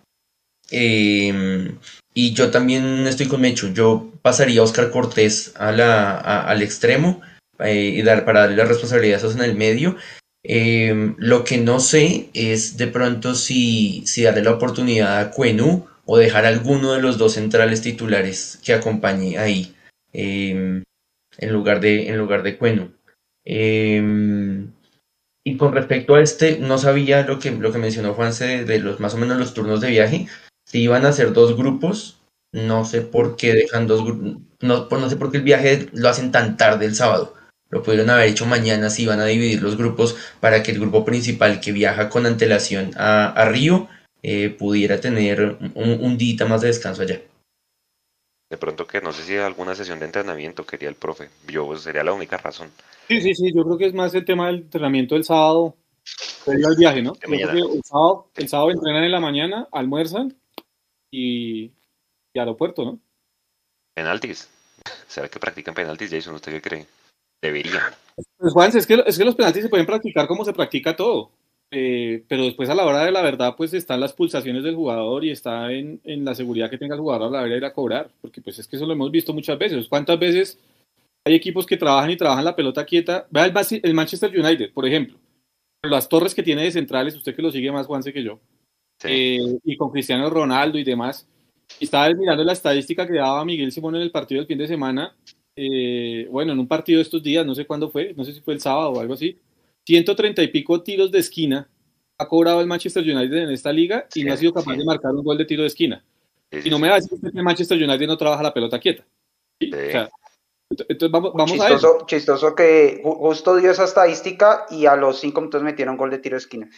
eh, 0.71 1.75
y 2.19 2.33
yo 2.33 2.51
también 2.51 3.07
estoy 3.07 3.29
con 3.29 3.41
Mecho. 3.41 3.73
Yo 3.73 4.11
pasaría 4.23 4.61
a 4.61 4.65
Oscar 4.65 4.91
Cortés 4.91 5.55
a 5.55 6.49
al 6.49 6.63
extremo 6.63 7.21
eh, 7.61 7.95
y 7.97 8.03
dar, 8.03 8.25
para 8.25 8.41
darle 8.41 8.57
la 8.57 8.65
responsabilidad 8.65 9.25
en 9.31 9.41
el 9.41 9.55
medio. 9.55 9.95
Em, 10.43 11.15
lo 11.19 11.45
que 11.45 11.59
no 11.59 11.79
sé 11.79 12.29
es 12.35 12.77
de 12.77 12.89
pronto 12.89 13.37
si, 13.37 14.03
si 14.05 14.25
darle 14.25 14.43
la 14.43 14.51
oportunidad 14.51 15.21
a 15.21 15.31
Cuenú 15.31 15.87
o 16.07 16.19
dejar 16.19 16.45
alguno 16.45 16.93
de 16.93 17.01
los 17.01 17.19
dos 17.19 17.35
centrales 17.35 17.83
titulares 17.83 18.59
que 18.65 18.73
acompañe 18.73 19.39
ahí 19.39 19.77
em, 20.13 20.83
en 21.39 21.53
lugar 21.53 21.79
de, 21.81 22.09
en 22.09 22.19
lugar. 22.19 22.43
Em, 23.45 24.73
y 25.45 25.57
con 25.57 25.73
respecto 25.73 26.17
a 26.17 26.21
este, 26.21 26.59
no 26.59 26.79
sabía 26.79 27.23
lo 27.23 27.39
que, 27.39 27.53
lo 27.53 27.71
que 27.71 27.79
mencionó 27.79 28.15
Juanse 28.15 28.45
de, 28.45 28.65
de 28.65 28.81
los 28.81 28.99
más 28.99 29.15
o 29.15 29.19
menos 29.19 29.39
los 29.39 29.55
turnos 29.55 29.81
de 29.81 29.91
viaje 29.91 30.27
si 30.69 30.83
iban 30.83 31.07
a 31.07 31.13
ser 31.13 31.33
dos 31.33 31.57
grupos 31.57 32.19
no 32.53 32.85
sé 32.85 33.03
por 33.03 33.37
qué 33.37 33.55
dejan 33.55 33.87
dos 33.87 34.03
no, 34.61 34.89
no 34.89 35.11
sé 35.11 35.17
por 35.17 35.31
qué 35.31 35.39
el 35.39 35.43
viaje 35.43 35.89
lo 35.93 36.09
hacen 36.09 36.33
tan 36.33 36.57
tarde 36.57 36.87
el 36.87 36.95
sábado. 36.95 37.35
Lo 37.71 37.83
pudieron 37.83 38.09
haber 38.11 38.29
hecho 38.29 38.47
mañana 38.47 38.89
si 38.89 39.07
van 39.07 39.21
a 39.21 39.27
dividir 39.27 39.63
los 39.63 39.77
grupos 39.77 40.17
para 40.41 40.63
que 40.63 40.71
el 40.73 40.81
grupo 40.81 41.05
principal 41.05 41.61
que 41.61 41.73
viaja 41.73 42.09
con 42.09 42.25
antelación 42.25 42.93
a, 42.97 43.45
Río 43.51 43.89
eh, 44.23 44.49
pudiera 44.49 45.01
tener 45.01 45.59
un, 45.75 45.99
un 46.01 46.17
día 46.17 46.47
más 46.47 46.63
de 46.63 46.69
descanso 46.69 47.03
allá. 47.03 47.21
De 48.51 48.57
pronto 48.57 48.87
que 48.87 49.03
no 49.03 49.13
sé 49.13 49.23
si 49.25 49.37
alguna 49.37 49.75
sesión 49.75 49.99
de 49.99 50.07
entrenamiento 50.07 50.65
quería 50.65 50.89
el 50.89 50.95
profe. 50.95 51.29
Yo 51.47 51.67
pues, 51.67 51.83
sería 51.83 52.03
la 52.03 52.15
única 52.15 52.39
razón. 52.39 52.71
Sí, 53.07 53.21
sí, 53.21 53.35
sí. 53.35 53.53
Yo 53.55 53.65
creo 53.65 53.77
que 53.77 53.87
es 53.87 53.95
más 53.95 54.15
el 54.15 54.25
tema 54.25 54.47
del 54.47 54.57
entrenamiento 54.57 55.15
del 55.15 55.25
sábado. 55.25 55.77
El 56.47 56.77
viaje, 56.79 57.03
¿no? 57.03 57.13
el, 57.21 57.83
sábado, 57.85 58.31
el 58.35 58.49
sábado 58.49 58.71
entrenan 58.71 59.05
en 59.05 59.13
la 59.13 59.21
mañana, 59.21 59.69
almuerzan 59.71 60.38
y, 61.11 61.73
y 62.35 62.39
aeropuerto, 62.39 62.85
¿no? 62.85 63.01
Penaltis. 63.95 64.51
¿Será 65.07 65.29
que 65.29 65.39
practican 65.39 65.75
penaltis, 65.75 66.11
Jason? 66.11 66.35
¿Usted 66.35 66.53
qué 66.53 66.63
cree? 66.63 66.87
Deberían. 67.43 67.95
Pues 68.37 68.53
Juan, 68.53 68.77
es 68.77 68.87
que, 68.87 69.03
es 69.07 69.19
que 69.19 69.25
los 69.25 69.35
penaltis 69.35 69.63
se 69.63 69.69
pueden 69.69 69.87
practicar 69.87 70.27
como 70.27 70.45
se 70.45 70.53
practica 70.53 70.97
todo. 70.97 71.31
Eh, 71.71 72.25
pero 72.29 72.45
después 72.45 72.71
a 72.71 72.75
la 72.75 72.87
hora 72.87 73.05
de 73.05 73.13
la 73.13 73.23
verdad, 73.23 73.55
pues 73.57 73.75
están 73.75 74.01
las 74.01 74.15
pulsaciones 74.15 74.65
del 74.65 74.75
jugador 74.75 75.25
y 75.25 75.31
está 75.31 75.71
en, 75.71 76.01
en, 76.05 76.25
la 76.25 76.35
seguridad 76.35 76.71
que 76.71 76.79
tenga 76.79 76.95
el 76.95 77.01
jugador 77.01 77.29
a 77.29 77.31
la 77.31 77.39
hora 77.41 77.51
de 77.51 77.57
ir 77.59 77.65
a 77.65 77.75
cobrar, 77.75 78.11
porque 78.23 78.41
pues 78.41 78.59
es 78.59 78.67
que 78.67 78.77
eso 78.77 78.87
lo 78.87 78.95
hemos 78.95 79.11
visto 79.11 79.35
muchas 79.35 79.59
veces. 79.59 79.87
¿Cuántas 79.87 80.19
veces 80.19 80.59
hay 81.27 81.35
equipos 81.35 81.67
que 81.67 81.77
trabajan 81.77 82.11
y 82.11 82.17
trabajan 82.17 82.45
la 82.45 82.57
pelota 82.57 82.87
quieta? 82.87 83.27
Vea 83.31 83.45
el, 83.45 83.95
Manchester 83.95 84.31
United, 84.39 84.73
por 84.73 84.87
ejemplo. 84.87 85.19
Las 85.83 86.09
torres 86.09 86.35
que 86.35 86.43
tiene 86.43 86.63
de 86.63 86.73
centrales, 86.73 87.15
usted 87.15 87.37
que 87.37 87.43
lo 87.43 87.53
sigue 87.53 87.71
más, 87.71 87.87
Juanse, 87.87 88.13
que 88.13 88.23
yo, 88.23 88.41
eh, 89.05 89.59
y 89.65 89.77
con 89.77 89.91
Cristiano 89.91 90.29
Ronaldo 90.31 90.79
y 90.79 90.85
demás. 90.85 91.27
Y 91.79 91.85
estaba 91.85 92.13
mirando 92.15 92.45
la 92.45 92.53
estadística 92.53 93.07
que 93.07 93.15
daba 93.15 93.45
Miguel 93.45 93.73
Simón 93.73 93.97
en 93.97 94.03
el 94.03 94.11
partido 94.11 94.41
del 94.41 94.49
fin 94.49 94.59
de 94.59 94.69
semana. 94.69 95.15
Eh, 95.55 96.27
bueno, 96.31 96.53
en 96.53 96.59
un 96.59 96.69
partido 96.69 96.99
de 96.99 97.03
estos 97.03 97.23
días, 97.23 97.45
no 97.45 97.55
sé 97.55 97.67
cuándo 97.67 97.91
fue, 97.91 98.15
no 98.17 98.25
sé 98.25 98.33
si 98.33 98.41
fue 98.41 98.55
el 98.55 98.61
sábado 98.61 98.91
o 98.93 99.01
algo 99.01 99.15
así 99.15 99.39
130 99.89 100.43
y 100.43 100.49
pico 100.49 100.83
tiros 100.83 101.11
de 101.11 101.19
esquina 101.19 101.67
ha 102.19 102.29
cobrado 102.29 102.61
el 102.61 102.67
Manchester 102.67 103.03
United 103.03 103.37
en 103.37 103.51
esta 103.51 103.73
liga 103.73 104.07
y 104.15 104.23
no 104.23 104.35
ha 104.35 104.37
sido 104.37 104.53
capaz 104.53 104.77
de 104.77 104.85
marcar 104.85 105.13
un 105.13 105.25
gol 105.25 105.39
de 105.39 105.47
tiro 105.47 105.63
de 105.63 105.69
esquina. 105.69 106.05
y 106.51 106.69
no 106.69 106.79
me 106.79 106.89
va 106.89 106.97
a 106.97 106.99
decir 106.99 107.19
que 107.19 107.29
el 107.29 107.43
Manchester 107.43 107.83
United 107.83 108.07
no 108.07 108.19
trabaja 108.19 108.43
la 108.43 108.53
pelota 108.53 108.79
quieta. 108.79 109.07
entonces 109.59 111.11
vamos, 111.11 111.33
vamos 111.33 111.59
a 111.61 111.73
eso. 111.73 112.05
Chistoso 112.07 112.55
que 112.55 113.01
justo 113.03 113.57
dio 113.57 113.71
esa 113.71 113.85
estadística 113.85 114.67
y 114.69 114.85
a 114.85 114.95
los 114.95 115.21
cinco 115.21 115.41
minutos 115.41 115.63
metieron 115.63 115.97
gol 115.97 116.11
de 116.11 116.19
tiro 116.19 116.35
de 116.35 116.41
esquina. 116.41 116.69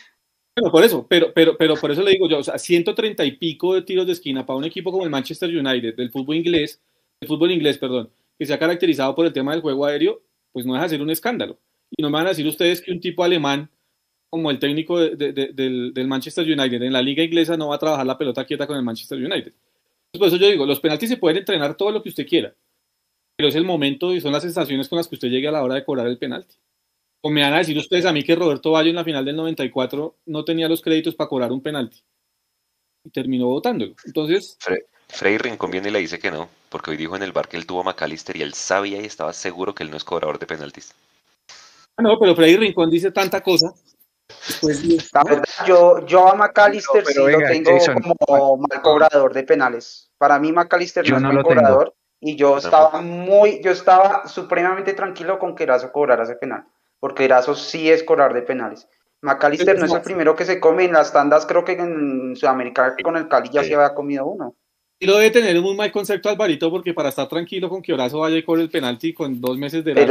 Bueno, 0.57 0.73
por 0.73 0.85
eso, 0.85 1.07
pero, 1.09 1.33
pero, 1.33 1.57
pero 1.57 1.77
por 1.77 1.91
eso 1.91 2.03
le 2.03 2.11
digo 2.11 2.29
yo, 2.29 2.39
o 2.39 2.43
sea, 2.43 2.59
130 2.59 3.25
y 3.25 3.33
pico 3.33 3.75
de 3.75 3.83
tiros 3.83 4.07
de 4.07 4.13
esquina 4.13 4.45
para 4.45 4.59
un 4.59 4.65
equipo 4.65 4.91
como 4.91 5.05
el 5.05 5.11
Manchester 5.11 5.49
United, 5.49 5.95
del 5.97 6.11
fútbol 6.11 6.37
inglés, 6.37 6.83
el 7.21 7.29
fútbol 7.29 7.53
inglés, 7.53 7.79
perdón, 7.79 8.11
que 8.39 8.47
se 8.47 8.53
ha 8.53 8.59
caracterizado 8.59 9.15
por 9.15 9.27
el 9.27 9.33
tema 9.33 9.53
del 9.53 9.61
juego 9.61 9.87
aéreo, 9.87 10.23
pues 10.53 10.67
no 10.67 10.73
deja 10.73 10.85
de 10.85 10.91
ser 10.91 11.03
un 11.03 11.11
escándalo. 11.11 11.59
Y 11.91 12.03
no 12.03 12.11
me 12.11 12.15
van 12.15 12.27
a 12.27 12.31
decir 12.31 12.47
ustedes 12.47 12.81
que 12.81 12.93
un 12.93 13.01
tipo 13.01 13.23
alemán 13.25 13.71
como 14.31 14.51
el 14.51 14.59
técnico 14.59 14.99
del, 15.01 16.07
Manchester 16.07 16.47
United 16.47 16.83
en 16.83 16.93
la 16.93 17.03
liga 17.03 17.23
inglesa 17.23 17.57
no 17.57 17.69
va 17.69 17.75
a 17.75 17.79
trabajar 17.79 18.07
la 18.07 18.17
pelota 18.17 18.45
quieta 18.45 18.67
con 18.67 18.77
el 18.77 18.83
Manchester 18.85 19.19
United. 19.19 19.53
Por 20.13 20.29
eso 20.29 20.37
yo 20.37 20.49
digo, 20.49 20.67
los 20.67 20.81
penaltis 20.81 21.09
se 21.09 21.17
pueden 21.17 21.39
entrenar 21.39 21.77
todo 21.77 21.91
lo 21.91 22.03
que 22.03 22.09
usted 22.09 22.27
quiera, 22.27 22.55
pero 23.37 23.49
es 23.49 23.57
el 23.57 23.65
momento 23.65 24.15
y 24.15 24.21
son 24.21 24.33
las 24.33 24.43
sensaciones 24.43 24.89
con 24.89 24.97
las 24.99 25.09
que 25.09 25.17
usted 25.17 25.29
llegue 25.29 25.49
a 25.49 25.53
la 25.53 25.63
hora 25.63 25.75
de 25.75 25.85
cobrar 25.85 26.07
el 26.07 26.19
penalti. 26.19 26.55
O 27.23 27.31
me 27.31 27.43
van 27.43 27.53
a 27.53 27.59
decir 27.59 27.77
ustedes 27.77 28.07
a 28.07 28.13
mí 28.13 28.23
que 28.23 28.35
Roberto 28.35 28.73
Bayo 28.73 28.91
en 28.91 28.97
la 28.97 29.05
final 29.05 29.25
del 29.25 29.37
94 29.37 30.17
no 30.27 30.45
tenía 30.45 30.69
los 30.69 30.81
créditos 30.81 31.15
para 31.15 31.29
cobrar 31.29 31.53
un 31.53 31.63
penalti 31.63 32.03
y 33.05 33.11
terminó 33.11 33.47
votándolo. 33.47 33.95
Entonces... 34.05 34.59
Frey 35.09 35.39
Rincón 35.39 35.73
viene 35.73 35.89
y 35.89 35.93
le 35.93 35.99
dice 35.99 36.19
que 36.19 36.31
no, 36.31 36.49
porque 36.69 36.93
hoy 36.93 36.97
dijo 36.97 37.17
en 37.17 37.23
el 37.23 37.33
bar 37.33 37.49
que 37.49 37.57
él 37.57 37.67
tuvo 37.67 37.81
a 37.81 37.85
McAllister 37.85 38.37
y 38.37 38.43
él 38.43 38.55
sabía 38.55 39.01
y 39.01 39.07
estaba 39.07 39.33
seguro 39.33 39.75
que 39.75 39.83
él 39.83 39.91
no 39.91 39.97
es 39.97 40.05
cobrador 40.05 40.39
de 40.39 40.47
penaltis. 40.47 40.95
Ah, 41.97 42.03
no, 42.03 42.19
pero 42.19 42.35
Freddy 42.35 42.57
Rincón 42.57 42.91
dice 42.91 43.11
tanta 43.11 43.43
cosa. 43.43 43.73
Pues, 44.61 45.13
la 45.13 45.25
verdad, 45.25 45.45
yo, 45.67 46.07
yo 46.07 46.29
a 46.29 46.37
McAllister 46.37 47.05
sí 47.05 47.15
lo 47.19 47.39
tengo 47.39 47.79
como 48.27 48.57
mal 48.59 48.81
cobrador 48.83 49.35
de 49.35 49.43
penales. 49.43 50.11
Para 50.17 50.39
mí 50.39 50.53
McAllister 50.53 51.09
no 51.11 51.17
es 51.17 51.23
mal 51.23 51.43
cobrador 51.43 51.95
y 52.21 52.37
yo 52.37 52.59
estaba 52.59 53.01
muy, 53.01 53.61
yo 53.63 53.73
estaba 53.73 54.29
supremamente 54.29 54.93
tranquilo 54.95 55.39
con 55.39 55.57
que 55.57 55.65
Erazo 55.65 55.91
cobrara 55.91 56.23
ese 56.23 56.37
penal, 56.37 56.65
porque 57.01 57.25
Erazo 57.25 57.55
sí 57.55 57.91
es 57.91 58.05
cobrar 58.05 58.33
de 58.35 58.43
penales. 58.43 58.87
McAllister 59.23 59.79
no 59.79 59.87
es 59.87 59.93
el 59.93 60.01
primero 60.01 60.35
que 60.35 60.45
se 60.45 60.61
come 60.61 60.85
en 60.85 60.93
las 60.93 61.13
tandas, 61.13 61.45
creo 61.45 61.65
que 61.65 61.73
en 61.73 62.37
Sudamérica 62.37 62.95
con 63.03 63.17
el 63.17 63.29
Cali 63.29 63.51
ya 63.51 63.65
se 63.65 63.75
había 63.75 63.95
comido 63.95 64.27
uno. 64.27 64.55
Y 64.99 65.07
lo 65.07 65.17
debe 65.17 65.31
tener 65.31 65.57
un 65.57 65.65
muy 65.65 65.77
mal 65.77 65.93
concepto 65.93 66.29
Alvarito, 66.29 66.71
porque 66.71 66.95
para 66.95 67.09
estar 67.09 67.27
tranquilo 67.27 67.69
con 67.69 67.83
que 67.83 67.93
Orazo 67.93 68.21
vaya 68.21 68.37
y 68.37 68.45
cobre 68.45 68.63
el 68.63 68.71
penalti 68.71 69.15
con 69.15 69.41
dos 69.41 69.57
meses 69.57 69.83
de 69.85 69.93
edad. 69.93 70.07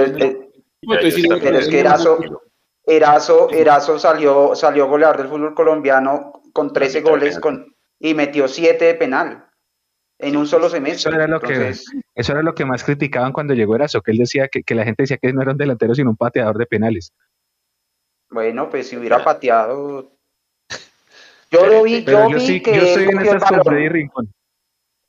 Pero, 0.82 1.58
es 1.58 1.68
que 1.68 1.80
Erazo, 1.80 3.50
Erazo, 3.52 4.00
salió, 4.00 4.56
salió 4.56 4.88
goleador 4.88 5.18
del 5.18 5.28
fútbol 5.28 5.54
colombiano 5.54 6.42
con 6.54 6.74
13 6.74 7.02
goles 7.02 7.40
con, 7.40 7.76
y 8.00 8.14
metió 8.16 8.48
7 8.48 8.84
de 8.84 8.94
penal 8.96 9.46
en 10.18 10.38
un 10.38 10.48
solo 10.48 10.70
semestre. 10.70 11.12
Eso 11.12 11.16
era 11.16 11.28
lo, 11.28 11.40
que, 11.40 11.76
eso 12.20 12.34
era 12.34 12.44
lo 12.44 12.54
que 12.54 12.66
más 12.66 12.84
criticaban 12.84 13.32
cuando 13.32 13.54
llegó 13.54 13.76
Erazo, 13.76 14.02
que 14.02 14.12
él 14.12 14.18
decía 14.18 14.50
que, 14.50 14.62
que, 14.62 14.76
la 14.76 14.84
gente 14.84 15.04
decía 15.04 15.18
que 15.18 15.32
no 15.32 15.42
era 15.42 15.52
un 15.52 15.58
delantero 15.58 15.96
sino 15.96 16.10
un 16.10 16.18
pateador 16.18 16.58
de 16.58 16.66
penales. 16.66 17.14
Bueno, 18.30 18.70
pues 18.70 18.90
si 18.90 18.98
hubiera 18.98 19.24
pateado. 19.24 20.12
Yo 21.52 21.66
lo 21.66 21.84
vi, 21.84 22.04
yo, 22.04 22.28
vi 22.28 22.62
que. 22.62 22.76
Yo 22.76 22.82
estoy 22.82 23.06
en 23.06 23.20
esas 23.20 23.44
con 23.44 23.64
Freddy 23.64 23.90
Rincón. 23.90 24.32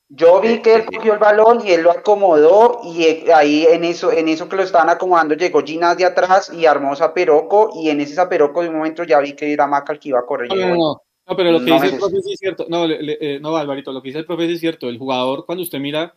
Yo 0.08 0.40
vi 0.40 0.62
que 0.62 0.74
él 0.74 0.84
cogió 0.86 1.12
el 1.12 1.18
balón 1.18 1.66
y 1.66 1.72
él 1.72 1.82
lo 1.82 1.90
acomodó 1.90 2.80
y 2.82 3.04
eh, 3.04 3.32
ahí 3.34 3.66
en 3.66 3.84
eso, 3.84 4.10
en 4.10 4.28
eso 4.28 4.48
que 4.48 4.56
lo 4.56 4.62
estaban 4.62 4.88
acomodando 4.88 5.34
llegó 5.34 5.62
Ginas 5.62 5.98
de 5.98 6.04
atrás 6.04 6.52
y 6.52 6.66
armó 6.66 6.96
Zaperoco 6.96 7.70
y 7.74 7.90
en 7.90 8.00
ese 8.00 8.14
Zaperoco 8.14 8.62
de 8.62 8.70
un 8.70 8.76
momento 8.76 9.04
ya 9.04 9.20
vi 9.20 9.34
que 9.34 9.52
era 9.52 9.68
Maca 9.68 9.92
el 9.92 10.00
que 10.00 10.08
iba 10.08 10.18
a 10.18 10.26
correr. 10.26 10.48
No, 10.48 10.74
no, 10.74 11.02
no, 11.28 11.36
pero 11.36 11.52
lo 11.52 11.58
que 11.58 11.72
dice 11.72 11.86
el 11.86 11.98
profe 11.98 12.22
sí 12.22 12.32
es 12.32 12.38
cierto. 12.38 12.66
No, 12.68 12.86
eh, 12.88 13.38
no, 13.40 13.56
Alvarito, 13.56 13.92
lo 13.92 14.00
que 14.00 14.08
dice 14.08 14.20
el 14.20 14.26
profe 14.26 14.46
sí 14.46 14.54
es 14.54 14.60
cierto. 14.60 14.88
El 14.88 14.98
jugador, 14.98 15.44
cuando 15.46 15.62
usted 15.62 15.78
mira 15.78 16.16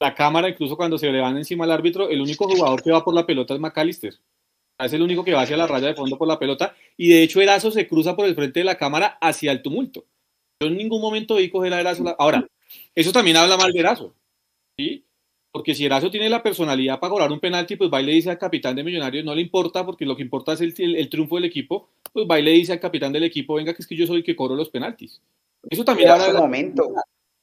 la 0.00 0.14
cámara, 0.14 0.48
incluso 0.48 0.76
cuando 0.76 0.98
se 0.98 1.12
le 1.12 1.20
van 1.20 1.36
encima 1.36 1.64
al 1.64 1.72
árbitro, 1.72 2.08
el 2.08 2.20
único 2.20 2.48
jugador 2.48 2.82
que 2.82 2.90
va 2.90 3.04
por 3.04 3.14
la 3.14 3.26
pelota 3.26 3.54
es 3.54 3.60
McAllister. 3.60 4.14
Es 4.78 4.92
el 4.94 5.02
único 5.02 5.22
que 5.22 5.34
va 5.34 5.42
hacia 5.42 5.58
la 5.58 5.66
raya 5.66 5.88
de 5.88 5.94
fondo 5.94 6.16
por 6.16 6.26
la 6.26 6.38
pelota 6.38 6.74
y 6.96 7.10
de 7.10 7.22
hecho 7.22 7.42
Erazo 7.42 7.70
se 7.70 7.86
cruza 7.86 8.16
por 8.16 8.24
el 8.24 8.34
frente 8.34 8.60
de 8.60 8.64
la 8.64 8.78
cámara 8.78 9.18
hacia 9.20 9.52
el 9.52 9.60
tumulto. 9.60 10.06
Yo 10.58 10.68
en 10.68 10.76
ningún 10.78 11.02
momento 11.02 11.36
vi 11.36 11.50
coger 11.50 11.74
a 11.74 11.80
Erazo. 11.80 12.16
Ahora, 12.18 12.46
eso 12.94 13.12
también 13.12 13.36
habla 13.36 13.58
mal 13.58 13.72
de 13.72 13.78
Erazo, 13.78 14.14
¿sí? 14.78 15.04
Porque 15.52 15.74
si 15.74 15.84
Erazo 15.84 16.10
tiene 16.10 16.30
la 16.30 16.42
personalidad 16.42 16.98
para 16.98 17.10
cobrar 17.10 17.30
un 17.30 17.40
penalti, 17.40 17.76
pues 17.76 17.90
va 17.92 18.00
y 18.00 18.06
le 18.06 18.12
dice 18.12 18.30
al 18.30 18.38
capitán 18.38 18.74
de 18.74 18.84
Millonarios, 18.84 19.24
no 19.24 19.34
le 19.34 19.42
importa, 19.42 19.84
porque 19.84 20.06
lo 20.06 20.16
que 20.16 20.22
importa 20.22 20.54
es 20.54 20.60
el, 20.60 21.10
triunfo 21.10 21.34
del 21.34 21.44
equipo, 21.44 21.90
pues 22.12 22.26
va 22.30 22.38
y 22.38 22.42
le 22.42 22.52
dice 22.52 22.72
al 22.72 22.80
capitán 22.80 23.12
del 23.12 23.24
equipo, 23.24 23.54
venga, 23.54 23.74
que 23.74 23.82
es 23.82 23.86
que 23.86 23.96
yo 23.96 24.06
soy 24.06 24.18
el 24.18 24.24
que 24.24 24.36
cobro 24.36 24.54
los 24.54 24.70
penaltis. 24.70 25.20
Eso 25.68 25.84
también 25.84 26.08
era 26.08 26.14
habla 26.14 26.30
su 26.30 26.38
momento. 26.38 26.94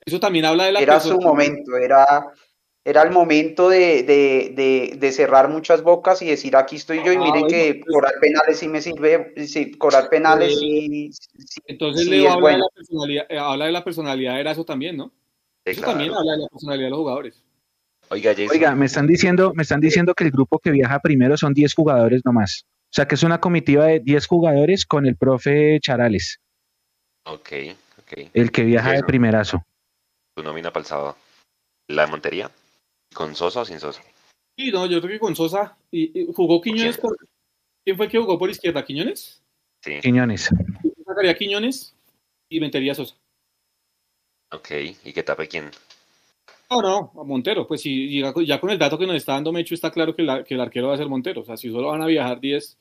Eso 0.03 0.19
también 0.21 0.45
habla 0.45 0.65
de 0.65 0.71
la 0.71 0.79
Era 0.79 0.99
su 1.01 1.19
momento, 1.19 1.75
era, 1.75 2.31
era 2.87 3.01
el 3.01 3.11
momento 3.11 3.67
de, 3.67 4.03
de, 4.03 4.95
de, 4.97 5.11
cerrar 5.11 5.49
muchas 5.49 5.83
bocas 5.83 6.21
y 6.21 6.27
decir 6.27 6.55
aquí 6.55 6.77
estoy 6.77 7.03
yo 7.03 7.11
y 7.11 7.17
ah, 7.17 7.19
miren 7.19 7.47
que 7.47 7.81
pues 7.83 7.93
cobrar 7.93 8.13
penales 8.21 8.59
sí 8.59 8.69
me 8.69 8.81
sirve, 8.81 9.33
sí, 9.45 9.71
cobrar 9.71 10.07
penales 10.07 10.57
sí, 10.57 11.11
Entonces 11.65 12.07
Leo 12.07 12.31
habla, 12.31 12.51
de 12.51 12.57
la 12.59 12.69
personalidad, 12.73 13.25
eh, 13.27 13.39
habla 13.39 13.65
de 13.65 13.71
la 13.73 13.83
personalidad 13.83 14.35
de 14.35 14.39
Erazo 14.39 14.63
también, 14.63 14.95
¿no? 14.95 15.11
Eso 15.65 15.81
también 15.81 16.13
habla 16.13 16.31
de 16.31 16.37
la 16.43 16.47
personalidad 16.47 16.85
de 16.85 16.89
los 16.91 16.99
jugadores. 16.99 17.43
Oiga, 18.07 18.33
Oiga, 18.49 18.73
me 18.73 18.85
están 18.85 19.05
diciendo, 19.05 19.51
me 19.53 19.63
están 19.63 19.81
diciendo 19.81 20.13
que 20.13 20.23
el 20.23 20.31
grupo 20.31 20.57
que 20.59 20.71
viaja 20.71 21.01
primero 21.01 21.35
son 21.35 21.53
10 21.53 21.73
jugadores 21.73 22.21
nomás. 22.23 22.63
O 22.85 22.93
sea 22.93 23.05
que 23.05 23.15
es 23.15 23.23
una 23.23 23.41
comitiva 23.41 23.87
de 23.87 23.99
10 23.99 24.27
jugadores 24.27 24.85
con 24.85 25.05
el 25.05 25.17
profe 25.17 25.77
Charales. 25.81 26.39
Ok, 27.25 27.49
ok. 27.99 28.29
El 28.33 28.49
que 28.49 28.63
viaja 28.63 28.93
de 28.93 29.03
primerazo. 29.03 29.61
Tu 30.37 30.41
nómina 30.41 30.71
para 30.71 30.83
el 30.83 30.87
sábado. 30.87 31.17
¿La 31.89 32.05
de 32.05 32.11
Montería? 32.11 32.49
¿Con 33.13 33.35
Sosa 33.35 33.61
o 33.61 33.65
sin 33.65 33.79
Sosa? 33.79 34.01
Sí, 34.57 34.71
no, 34.71 34.85
yo 34.85 35.01
creo 35.01 35.13
que 35.13 35.19
con 35.19 35.35
Sosa. 35.35 35.77
¿Y, 35.91 36.27
jugó 36.33 36.61
Quiñones 36.61 36.97
por. 36.97 37.17
¿Quién 37.83 37.95
fue 37.95 38.05
el 38.07 38.11
que 38.11 38.19
jugó 38.19 38.37
por 38.37 38.49
izquierda? 38.49 38.83
¿Quiñones? 38.83 39.41
Sí. 39.81 39.99
Quiñones. 40.01 40.49
sacaría 41.05 41.37
Quiñones 41.37 41.95
y 42.49 42.59
metería 42.59 42.95
Sosa. 42.95 43.15
Ok, 44.51 44.71
¿y 45.03 45.13
qué 45.13 45.23
tape 45.23 45.47
quién? 45.47 45.71
No, 46.69 46.81
no, 46.81 47.11
a 47.19 47.23
Montero. 47.23 47.67
Pues 47.67 47.81
si 47.81 48.21
ya, 48.45 48.59
con 48.59 48.69
el 48.69 48.79
dato 48.79 48.97
que 48.97 49.07
nos 49.07 49.15
está 49.15 49.33
dando 49.33 49.51
Mecho, 49.51 49.73
está 49.73 49.91
claro 49.91 50.15
que, 50.15 50.21
el 50.21 50.61
arquero 50.61 50.87
va 50.87 50.95
a 50.95 50.97
ser 50.97 51.07
Montero. 51.07 51.41
O 51.41 51.45
sea, 51.45 51.57
si 51.57 51.69
solo 51.69 51.87
van 51.87 52.01
a 52.01 52.07
viajar 52.07 52.39
10, 52.39 52.77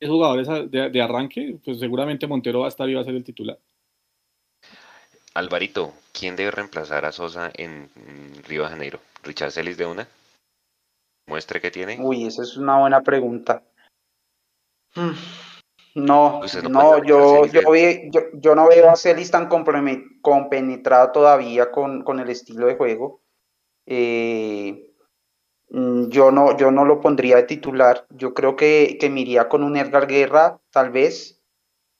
jugadores 0.00 0.70
de, 0.70 1.02
arranque, 1.02 1.58
pues 1.64 1.78
seguramente 1.78 2.26
Montero 2.26 2.60
va 2.60 2.66
a 2.66 2.68
estar 2.68 2.88
y 2.88 2.94
va 2.94 3.02
a 3.02 3.04
ser 3.04 3.14
el 3.14 3.24
titular. 3.24 3.58
Alvarito, 5.34 5.94
¿quién 6.12 6.36
debe 6.36 6.50
reemplazar 6.50 7.04
a 7.04 7.12
Sosa 7.12 7.50
en 7.54 7.88
Río 8.46 8.64
de 8.64 8.68
Janeiro? 8.68 9.00
¿Richard 9.22 9.52
Celis 9.52 9.76
de 9.76 9.86
una? 9.86 10.08
¿Muestre 11.28 11.60
que 11.60 11.70
tiene? 11.70 11.98
Uy, 12.00 12.26
esa 12.26 12.42
es 12.42 12.56
una 12.56 12.78
buena 12.78 13.00
pregunta. 13.00 13.62
Hmm. 14.94 15.12
No, 15.94 16.40
no, 16.70 17.04
yo, 17.04 17.44
yo, 17.46 17.60
yo, 18.32 18.54
no 18.54 18.68
veo 18.68 18.88
a 18.88 18.96
Celis 18.96 19.30
tan 19.30 19.48
compenetrado 19.48 21.12
todavía 21.12 21.70
con, 21.70 22.02
con, 22.02 22.18
el 22.18 22.30
estilo 22.30 22.66
de 22.66 22.76
juego. 22.76 23.20
Eh, 23.84 24.94
mm, 25.68 26.08
yo, 26.08 26.30
no, 26.30 26.56
yo 26.56 26.70
no 26.70 26.86
lo 26.86 27.00
pondría 27.00 27.36
de 27.36 27.42
titular. 27.42 28.06
Yo 28.08 28.32
creo 28.32 28.56
que, 28.56 28.96
que 28.98 29.10
me 29.10 29.20
iría 29.20 29.50
con 29.50 29.62
un 29.62 29.76
Edgar 29.76 30.06
Guerra, 30.06 30.60
tal 30.70 30.90
vez. 30.90 31.41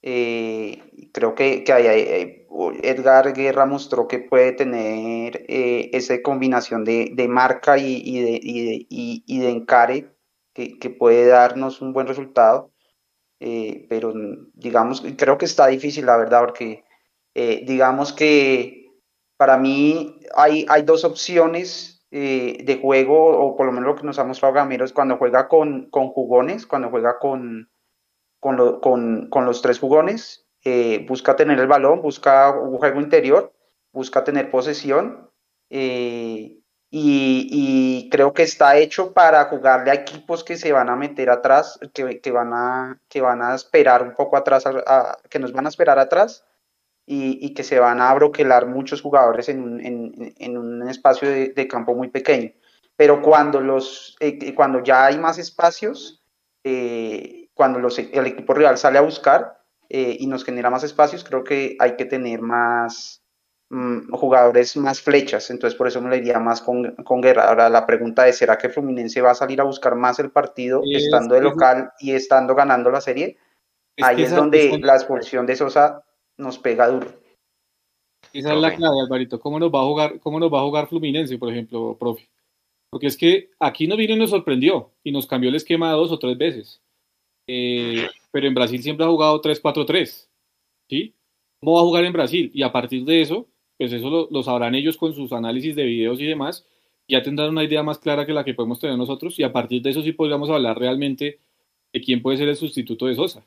Eh, 0.02 1.10
creo 1.12 1.34
que, 1.34 1.62
que 1.64 2.46
Edgar 2.82 3.32
Guerra 3.32 3.66
mostró 3.66 4.08
que 4.08 4.18
puede 4.18 4.52
tener 4.52 5.44
eh, 5.48 5.90
esa 5.92 6.20
combinación 6.22 6.84
de, 6.84 7.10
de 7.14 7.28
marca 7.28 7.78
y, 7.78 8.02
y, 8.04 8.20
de, 8.22 8.40
y, 8.42 9.24
y, 9.26 9.40
de 9.40 9.50
encare 9.50 10.10
que, 10.52 10.78
que 10.78 10.90
puede 10.90 11.26
darnos 11.26 11.80
un 11.80 11.92
buen 11.92 12.06
resultado. 12.06 12.72
Eh, 13.44 13.86
pero 13.88 14.12
digamos, 14.54 15.02
creo 15.16 15.36
que 15.36 15.46
está 15.46 15.66
difícil, 15.66 16.06
la 16.06 16.16
verdad, 16.16 16.42
porque 16.44 16.84
eh, 17.34 17.64
digamos 17.66 18.12
que 18.12 18.92
para 19.36 19.58
mí 19.58 20.20
hay, 20.36 20.64
hay 20.68 20.82
dos 20.82 21.04
opciones 21.04 22.06
eh, 22.12 22.62
de 22.64 22.78
juego, 22.78 23.36
o 23.36 23.56
por 23.56 23.66
lo 23.66 23.72
menos 23.72 23.88
lo 23.88 23.96
que 23.96 24.06
nos 24.06 24.20
ha 24.20 24.24
mostrado 24.24 24.54
Gamero 24.54 24.84
es 24.84 24.92
cuando 24.92 25.16
juega 25.16 25.48
con, 25.48 25.90
con 25.90 26.08
jugones, 26.08 26.66
cuando 26.66 26.90
juega 26.90 27.18
con, 27.18 27.71
con, 28.42 29.46
los 29.46 29.62
tres 29.62 29.78
jugones, 29.78 30.44
busca 31.06 31.36
tener 31.36 31.60
el 31.60 31.68
balón, 31.68 32.02
busca 32.02 32.50
un 32.50 32.76
juego 32.76 33.00
interior, 33.00 33.52
busca 33.92 34.24
tener 34.24 34.50
posesión. 34.50 35.30
Eh, 35.70 36.58
y, 36.90 38.10
creo 38.10 38.34
que 38.34 38.42
está 38.42 38.76
hecho 38.76 39.14
para 39.14 39.44
jugarle 39.46 39.92
a 39.92 39.94
equipos 39.94 40.44
que 40.44 40.56
se 40.56 40.72
van 40.72 40.90
a 40.90 40.96
meter 40.96 41.30
atrás, 41.30 41.78
que, 41.94 42.30
van, 42.30 42.52
a, 42.52 43.00
que 43.08 43.22
van 43.22 43.40
a 43.40 43.54
esperar 43.54 44.02
un 44.02 44.14
poco 44.14 44.36
atrás, 44.36 44.64
que 45.30 45.38
nos 45.38 45.52
van 45.52 45.64
a 45.64 45.70
esperar 45.70 45.98
atrás 45.98 46.44
y, 47.06 47.54
que 47.54 47.62
se 47.62 47.78
van 47.78 48.00
a 48.02 48.12
broquelar 48.12 48.66
muchos 48.66 49.00
jugadores 49.00 49.48
en 49.48 49.62
un, 49.62 50.88
espacio 50.88 51.30
de, 51.30 51.48
de, 51.50 51.68
campo 51.68 51.94
muy 51.94 52.08
pequeño. 52.08 52.50
Pero 52.96 53.22
cuando, 53.22 53.60
los, 53.60 54.16
eh, 54.20 54.54
cuando 54.54 54.82
ya 54.82 55.06
hay 55.06 55.16
más 55.16 55.38
espacios, 55.38 56.22
eh, 56.62 57.41
cuando 57.62 57.78
los, 57.78 57.96
el 57.98 58.26
equipo 58.26 58.54
rival 58.54 58.76
sale 58.76 58.98
a 58.98 59.02
buscar 59.02 59.62
eh, 59.88 60.16
y 60.18 60.26
nos 60.26 60.44
genera 60.44 60.68
más 60.68 60.82
espacios, 60.82 61.22
creo 61.22 61.44
que 61.44 61.76
hay 61.78 61.94
que 61.96 62.04
tener 62.04 62.40
más, 62.40 63.22
Mm, 63.74 64.10
jugadores 64.10 64.76
más 64.76 65.00
flechas, 65.00 65.48
entonces 65.48 65.78
por 65.78 65.88
eso 65.88 65.98
me 66.02 66.10
le 66.10 66.18
iría 66.18 66.38
más 66.38 66.60
con, 66.60 66.94
con, 66.96 67.22
Guerra. 67.22 67.48
Ahora 67.48 67.70
la 67.70 67.86
pregunta 67.86 68.28
es, 68.28 68.36
¿será 68.36 68.58
que 68.58 68.68
Fluminense 68.68 69.22
va 69.22 69.30
a 69.30 69.34
salir 69.34 69.62
a 69.62 69.64
buscar 69.64 69.94
más 69.94 70.18
el 70.18 70.30
partido 70.30 70.82
estando 70.84 71.34
de 71.34 71.40
local 71.40 71.90
y 71.98 72.12
estando 72.12 72.54
ganando 72.54 72.90
la 72.90 73.00
serie? 73.00 73.38
Ahí 74.02 74.24
es 74.24 74.36
donde 74.36 74.78
la 74.78 74.96
expulsión 74.96 75.46
de 75.46 75.56
Sosa 75.56 76.04
nos 76.36 76.58
pega 76.58 76.88
duro. 76.88 77.06
Esa 78.34 78.52
es 78.52 78.60
la 78.60 78.74
clave, 78.74 79.00
Alvarito. 79.00 79.40
¿Cómo 79.40 79.58
nos 79.58 79.72
va 79.72 79.80
a 79.80 79.84
jugar, 79.84 80.20
cómo 80.20 80.38
nos 80.38 80.52
va 80.52 80.58
a 80.58 80.64
jugar 80.64 80.88
Fluminense, 80.88 81.38
por 81.38 81.50
ejemplo, 81.50 81.96
profe? 81.98 82.28
Porque 82.90 83.06
es 83.06 83.16
que 83.16 83.52
aquí 83.58 83.86
nos 83.86 83.96
vino 83.96 84.12
y 84.12 84.18
nos 84.18 84.28
sorprendió 84.28 84.90
y 85.02 85.12
nos 85.12 85.26
cambió 85.26 85.48
el 85.48 85.56
esquema 85.56 85.92
dos 85.92 86.12
o 86.12 86.18
tres 86.18 86.36
veces. 86.36 86.81
Eh, 87.46 88.08
pero 88.30 88.46
en 88.46 88.54
Brasil 88.54 88.82
siempre 88.82 89.04
ha 89.04 89.08
jugado 89.08 89.40
3-4-3. 89.40 90.28
¿Sí? 90.88 91.14
¿Cómo 91.60 91.74
va 91.74 91.80
a 91.80 91.84
jugar 91.84 92.04
en 92.04 92.12
Brasil? 92.12 92.50
Y 92.54 92.62
a 92.62 92.72
partir 92.72 93.04
de 93.04 93.22
eso, 93.22 93.48
pues 93.78 93.92
eso 93.92 94.28
lo, 94.30 94.42
sabrán 94.42 94.74
ellos 94.74 94.96
con 94.96 95.14
sus 95.14 95.32
análisis 95.32 95.74
de 95.74 95.84
videos 95.84 96.20
y 96.20 96.26
demás, 96.26 96.66
ya 97.08 97.22
tendrán 97.22 97.50
una 97.50 97.64
idea 97.64 97.82
más 97.82 97.98
clara 97.98 98.26
que 98.26 98.32
la 98.32 98.44
que 98.44 98.54
podemos 98.54 98.80
tener 98.80 98.96
nosotros 98.96 99.38
y 99.38 99.42
a 99.42 99.52
partir 99.52 99.82
de 99.82 99.90
eso 99.90 100.02
sí 100.02 100.12
podríamos 100.12 100.50
hablar 100.50 100.78
realmente 100.78 101.40
de 101.92 102.00
quién 102.00 102.22
puede 102.22 102.38
ser 102.38 102.48
el 102.48 102.56
sustituto 102.56 103.06
de 103.06 103.14
Sosa. 103.14 103.44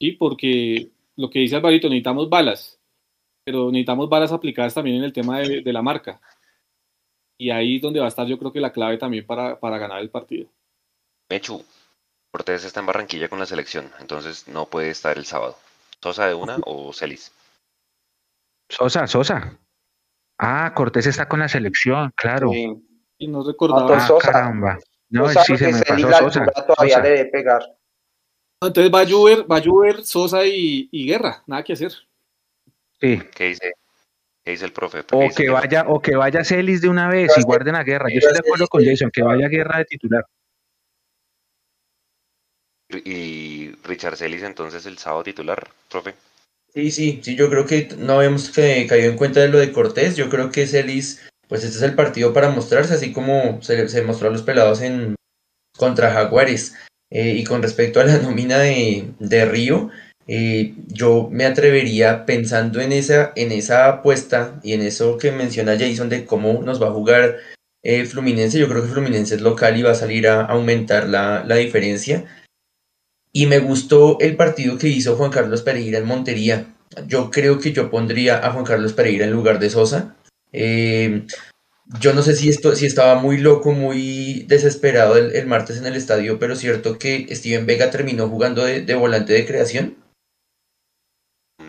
¿Sí? 0.00 0.12
Porque 0.12 0.90
lo 1.16 1.30
que 1.30 1.40
dice 1.40 1.56
Alvarito, 1.56 1.88
necesitamos 1.88 2.28
balas, 2.28 2.80
pero 3.44 3.70
necesitamos 3.70 4.08
balas 4.08 4.32
aplicadas 4.32 4.74
también 4.74 4.96
en 4.96 5.04
el 5.04 5.12
tema 5.12 5.40
de, 5.40 5.72
la 5.72 5.82
marca. 5.82 6.20
Y 7.38 7.50
ahí 7.50 7.76
es 7.76 7.82
donde 7.82 8.00
va 8.00 8.06
a 8.06 8.08
estar 8.08 8.26
yo 8.26 8.38
creo 8.38 8.52
que 8.52 8.60
la 8.60 8.72
clave 8.72 8.98
también 8.98 9.26
para, 9.26 9.58
para 9.58 9.78
ganar 9.78 10.00
el 10.00 10.10
partido. 10.10 10.48
Mechu, 11.28 11.62
Cortés 12.32 12.64
está 12.64 12.80
en 12.80 12.86
Barranquilla 12.86 13.28
con 13.28 13.38
la 13.38 13.44
selección, 13.44 13.90
entonces 14.00 14.48
no 14.48 14.64
puede 14.64 14.88
estar 14.88 15.18
el 15.18 15.26
sábado. 15.26 15.58
¿Sosa 16.00 16.26
de 16.26 16.34
una 16.34 16.56
o 16.64 16.90
Celis? 16.94 17.30
Sosa, 18.70 19.06
Sosa. 19.06 19.58
Ah, 20.38 20.72
Cortés 20.74 21.06
está 21.06 21.28
con 21.28 21.40
la 21.40 21.48
selección, 21.48 22.10
claro. 22.16 22.50
Sí. 22.50 22.74
Y 23.18 23.28
no 23.28 23.46
recordaba. 23.46 23.98
Ah, 23.98 24.18
caramba. 24.18 24.78
No, 25.10 25.28
sí 25.28 25.58
se 25.58 25.72
me 25.72 25.82
pasó 25.82 26.10
Sosa. 26.10 26.46
Todavía 26.46 26.96
Sosa. 26.96 27.00
debe 27.02 27.26
pegar. 27.26 27.62
Entonces 28.62 28.92
va 28.92 29.00
a 29.00 29.04
llover, 29.04 29.50
va 29.50 29.56
a 29.56 29.60
llover 29.60 30.02
Sosa 30.02 30.46
y, 30.46 30.88
y, 30.90 31.06
Guerra, 31.06 31.42
nada 31.46 31.62
que 31.62 31.74
hacer. 31.74 31.92
Sí. 32.98 33.22
¿Qué 33.34 33.48
dice? 33.48 33.74
¿Qué 34.42 34.52
dice 34.52 34.64
el 34.64 34.72
profe? 34.72 35.00
O 35.12 35.28
que 35.28 35.50
vaya, 35.50 35.84
o 35.86 36.00
que 36.00 36.16
vaya 36.16 36.44
Celis 36.44 36.80
de 36.80 36.88
una 36.88 37.08
vez 37.08 37.36
y 37.36 37.42
guarden 37.42 37.74
a 37.74 37.84
Guerra. 37.84 38.08
Yo 38.08 38.18
estoy 38.18 38.32
de 38.32 38.38
acuerdo 38.38 38.68
con 38.68 38.82
Jason, 38.82 39.10
que 39.12 39.22
vaya 39.22 39.48
Guerra 39.48 39.78
de 39.78 39.84
titular. 39.84 40.24
Y 43.04 43.72
Richard 43.84 44.16
Celis 44.16 44.42
entonces 44.42 44.86
el 44.86 44.98
sábado 44.98 45.24
titular, 45.24 45.68
profe. 45.90 46.14
Sí, 46.74 46.90
sí, 46.90 47.20
sí, 47.22 47.36
yo 47.36 47.50
creo 47.50 47.66
que 47.66 47.88
no 47.98 48.14
habíamos 48.14 48.50
caído 48.50 49.10
en 49.10 49.16
cuenta 49.16 49.40
de 49.40 49.48
lo 49.48 49.58
de 49.58 49.72
Cortés. 49.72 50.16
Yo 50.16 50.30
creo 50.30 50.50
que 50.50 50.66
Celis, 50.66 51.20
pues 51.48 51.64
este 51.64 51.76
es 51.76 51.82
el 51.82 51.94
partido 51.94 52.32
para 52.32 52.48
mostrarse, 52.48 52.94
así 52.94 53.12
como 53.12 53.62
se, 53.62 53.88
se 53.88 54.02
mostró 54.02 54.28
a 54.28 54.32
los 54.32 54.42
pelados 54.42 54.80
en 54.80 55.14
contra 55.76 56.12
Jaguares. 56.12 56.74
Eh, 57.10 57.34
y 57.36 57.44
con 57.44 57.62
respecto 57.62 58.00
a 58.00 58.04
la 58.04 58.18
nómina 58.22 58.58
de, 58.58 59.04
de 59.18 59.44
Río, 59.44 59.90
eh, 60.26 60.74
yo 60.86 61.28
me 61.30 61.44
atrevería 61.44 62.24
pensando 62.24 62.80
en 62.80 62.92
esa, 62.92 63.32
en 63.36 63.52
esa 63.52 63.88
apuesta 63.88 64.58
y 64.62 64.72
en 64.72 64.80
eso 64.82 65.18
que 65.18 65.32
menciona 65.32 65.78
Jason 65.78 66.08
de 66.08 66.24
cómo 66.24 66.62
nos 66.62 66.80
va 66.82 66.88
a 66.88 66.92
jugar 66.92 67.38
eh, 67.82 68.06
Fluminense. 68.06 68.58
Yo 68.58 68.68
creo 68.68 68.82
que 68.82 68.88
Fluminense 68.88 69.34
es 69.34 69.42
local 69.42 69.76
y 69.76 69.82
va 69.82 69.90
a 69.90 69.96
salir 69.96 70.26
a 70.26 70.46
aumentar 70.46 71.08
la, 71.08 71.44
la 71.46 71.56
diferencia. 71.56 72.24
Y 73.32 73.46
me 73.46 73.58
gustó 73.58 74.18
el 74.20 74.36
partido 74.36 74.76
que 74.78 74.88
hizo 74.88 75.16
Juan 75.16 75.30
Carlos 75.30 75.62
Pereira 75.62 75.98
en 75.98 76.06
Montería. 76.06 76.66
Yo 77.06 77.30
creo 77.30 77.58
que 77.58 77.72
yo 77.72 77.90
pondría 77.90 78.46
a 78.46 78.52
Juan 78.52 78.64
Carlos 78.64 78.92
Pereira 78.92 79.24
en 79.24 79.32
lugar 79.32 79.58
de 79.58 79.70
Sosa. 79.70 80.16
Eh, 80.52 81.24
yo 82.00 82.12
no 82.12 82.22
sé 82.22 82.36
si, 82.36 82.48
esto, 82.48 82.74
si 82.76 82.86
estaba 82.86 83.16
muy 83.16 83.38
loco, 83.38 83.72
muy 83.72 84.44
desesperado 84.48 85.16
el, 85.16 85.46
martes 85.46 85.78
en 85.78 85.86
el 85.86 85.96
estadio, 85.96 86.38
pero 86.38 86.56
cierto 86.56 86.98
que 86.98 87.34
Steven 87.34 87.66
Vega 87.66 87.90
terminó 87.90 88.28
jugando 88.28 88.64
de, 88.64 88.94
volante 88.94 89.32
de 89.32 89.46
creación. 89.46 89.96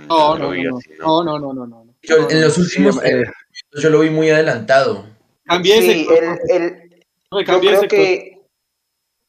No, 0.08 0.38
no, 0.38 0.54
no, 0.54 1.24
no, 1.24 1.40
no, 1.40 1.54
no, 1.54 1.66
no, 1.66 1.96
Yo, 2.02 2.30
en 2.30 2.42
los 2.42 2.58
últimos 2.58 3.04
eh, 3.04 3.24
yo 3.82 3.90
lo 3.90 4.02
vi 4.02 4.10
muy 4.10 4.30
adelantado. 4.30 5.06
Cambié 5.46 5.82
sí, 5.82 6.08
el, 6.50 6.90
yo 7.32 7.60
creo 7.60 7.88
que 7.88 8.33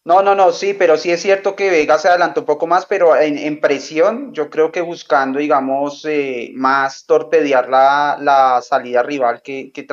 no, 0.04 0.22
no, 0.22 0.34
no, 0.34 0.52
sí, 0.52 0.74
pero 0.74 0.98
sí 0.98 1.10
es 1.10 1.22
cierto 1.22 1.56
que 1.56 1.70
Vega 1.70 1.96
se 1.96 2.08
adelantó 2.08 2.40
un 2.40 2.46
poco 2.46 2.66
más, 2.66 2.84
pero 2.84 3.16
en, 3.16 3.58
presión, 3.58 4.34
yo 4.34 4.50
creo 4.50 4.70
que 4.70 4.82
buscando, 4.82 5.38
digamos, 5.38 6.04
eh, 6.04 6.52
más 6.54 7.06
torpedear 7.06 7.70
la, 7.70 8.18
la, 8.20 8.60
salida 8.60 9.02
rival 9.02 9.40
que, 9.40 9.72
que, 9.72 9.86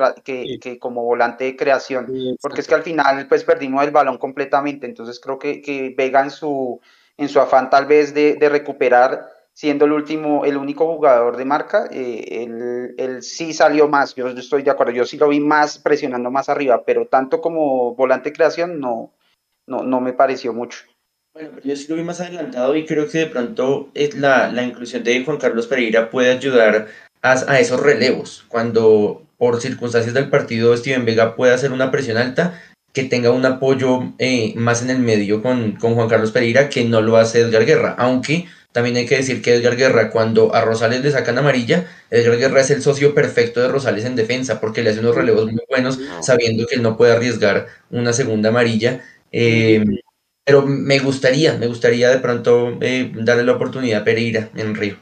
que, 0.60 0.80
como 0.80 1.06
volante 1.06 1.46
de 1.46 1.56
creación, 1.56 2.08
porque 2.42 2.60
es 2.60 2.68
que 2.68 2.76
al 2.76 2.84
final 2.84 3.26
pues 3.30 3.46
perdimos 3.46 3.86
el 3.86 3.92
balón 3.92 4.18
completamente, 4.18 4.86
entonces 4.86 5.18
creo 5.22 5.40
que, 5.40 5.62
que 5.62 5.94
Vega 5.98 6.22
en 6.22 6.30
su, 6.30 6.82
en 7.16 7.30
su 7.30 7.40
afán 7.40 7.70
tal 7.70 7.86
vez 7.86 8.14
de, 8.14 8.36
de 8.36 8.50
recuperar, 8.50 9.30
siendo 9.54 9.86
el 9.86 9.94
último, 9.94 10.44
el 10.44 10.58
único 10.58 10.94
jugador 10.94 11.38
de 11.38 11.46
marca, 11.46 11.88
eh, 11.90 12.44
él, 12.44 12.96
él, 12.98 13.24
sí 13.24 13.54
salió 13.54 13.88
más, 13.88 14.14
yo, 14.16 14.28
yo 14.30 14.40
estoy 14.40 14.64
de 14.64 14.72
acuerdo, 14.72 14.92
yo 14.92 15.06
sí 15.06 15.18
lo 15.18 15.30
vi 15.30 15.40
más 15.40 15.78
presionando 15.80 16.30
más 16.32 16.50
arriba, 16.50 16.84
pero 16.86 17.08
tanto 17.08 17.40
como 17.40 17.96
volante 17.96 18.30
de 18.30 18.36
creación 18.36 18.82
no 18.82 19.14
no, 19.68 19.84
no 19.84 20.02
me 20.02 20.14
pareció 20.14 20.54
mucho. 20.54 20.80
Bueno, 21.34 21.52
yo 21.64 21.76
sí 21.76 21.86
lo 21.88 21.96
vi 21.96 22.04
más 22.04 22.20
adelantado 22.20 22.76
y 22.76 22.86
creo 22.86 23.08
que 23.08 23.20
de 23.20 23.28
pronto 23.28 23.90
es 23.94 24.16
la, 24.16 24.52
la 24.52 24.64
inclusión 24.64 25.04
de 25.04 25.24
Juan 25.24 25.38
Carlos 25.38 25.68
Pereira 25.68 26.10
puede 26.10 26.32
ayudar 26.32 26.88
a, 27.22 27.32
a, 27.32 27.60
esos 27.60 27.80
relevos. 27.80 28.44
Cuando 28.50 29.24
por 29.38 29.62
circunstancias 29.62 30.14
del 30.14 30.30
partido 30.30 30.76
Steven 30.76 31.06
Vega 31.06 31.36
puede 31.36 31.54
hacer 31.54 31.72
una 31.72 31.90
presión 31.90 32.18
alta, 32.18 32.60
que 32.94 33.04
tenga 33.04 33.32
un 33.32 33.46
apoyo 33.46 34.14
eh, 34.20 34.54
más 34.56 34.82
en 34.82 34.90
el 34.90 35.00
medio 35.00 35.42
con, 35.42 35.74
con, 35.74 35.96
Juan 35.96 36.10
Carlos 36.10 36.32
Pereira, 36.32 36.70
que 36.70 36.84
no 36.84 37.02
lo 37.02 37.18
hace 37.18 37.40
Edgar 37.40 37.66
Guerra. 37.66 37.96
Aunque 37.98 38.48
también 38.72 38.96
hay 38.98 39.06
que 39.06 39.18
decir 39.18 39.42
que 39.42 39.56
Edgar 39.56 39.76
Guerra, 39.76 40.12
cuando 40.12 40.54
a 40.54 40.62
Rosales 40.62 41.02
le 41.02 41.12
sacan 41.12 41.38
amarilla, 41.38 41.86
Edgar 42.10 42.38
Guerra 42.38 42.62
es 42.62 42.72
el 42.72 42.82
socio 42.82 43.14
perfecto 43.14 43.62
de 43.62 43.68
Rosales 43.68 44.06
en 44.06 44.16
defensa, 44.16 44.60
porque 44.60 44.82
le 44.82 44.92
hace 44.92 45.00
unos 45.00 45.16
relevos 45.16 45.46
muy 45.46 45.64
buenos, 45.70 46.00
sabiendo 46.22 46.68
que 46.68 46.76
él 46.76 46.82
no 46.82 46.98
puede 46.98 47.14
arriesgar 47.14 47.68
una 47.90 48.14
segunda 48.14 48.50
amarilla. 48.50 49.02
Eh, 49.32 49.84
pero 50.46 50.64
me 50.66 51.00
gustaría, 51.00 51.58
me 51.58 51.68
gustaría 51.68 52.10
de 52.10 52.20
pronto 52.20 52.78
eh, 52.82 53.12
darle 53.14 53.44
la 53.44 53.54
oportunidad 53.54 54.02
a 54.02 54.04
Pereira 54.04 54.50
en 54.56 54.76
Río. 54.76 54.98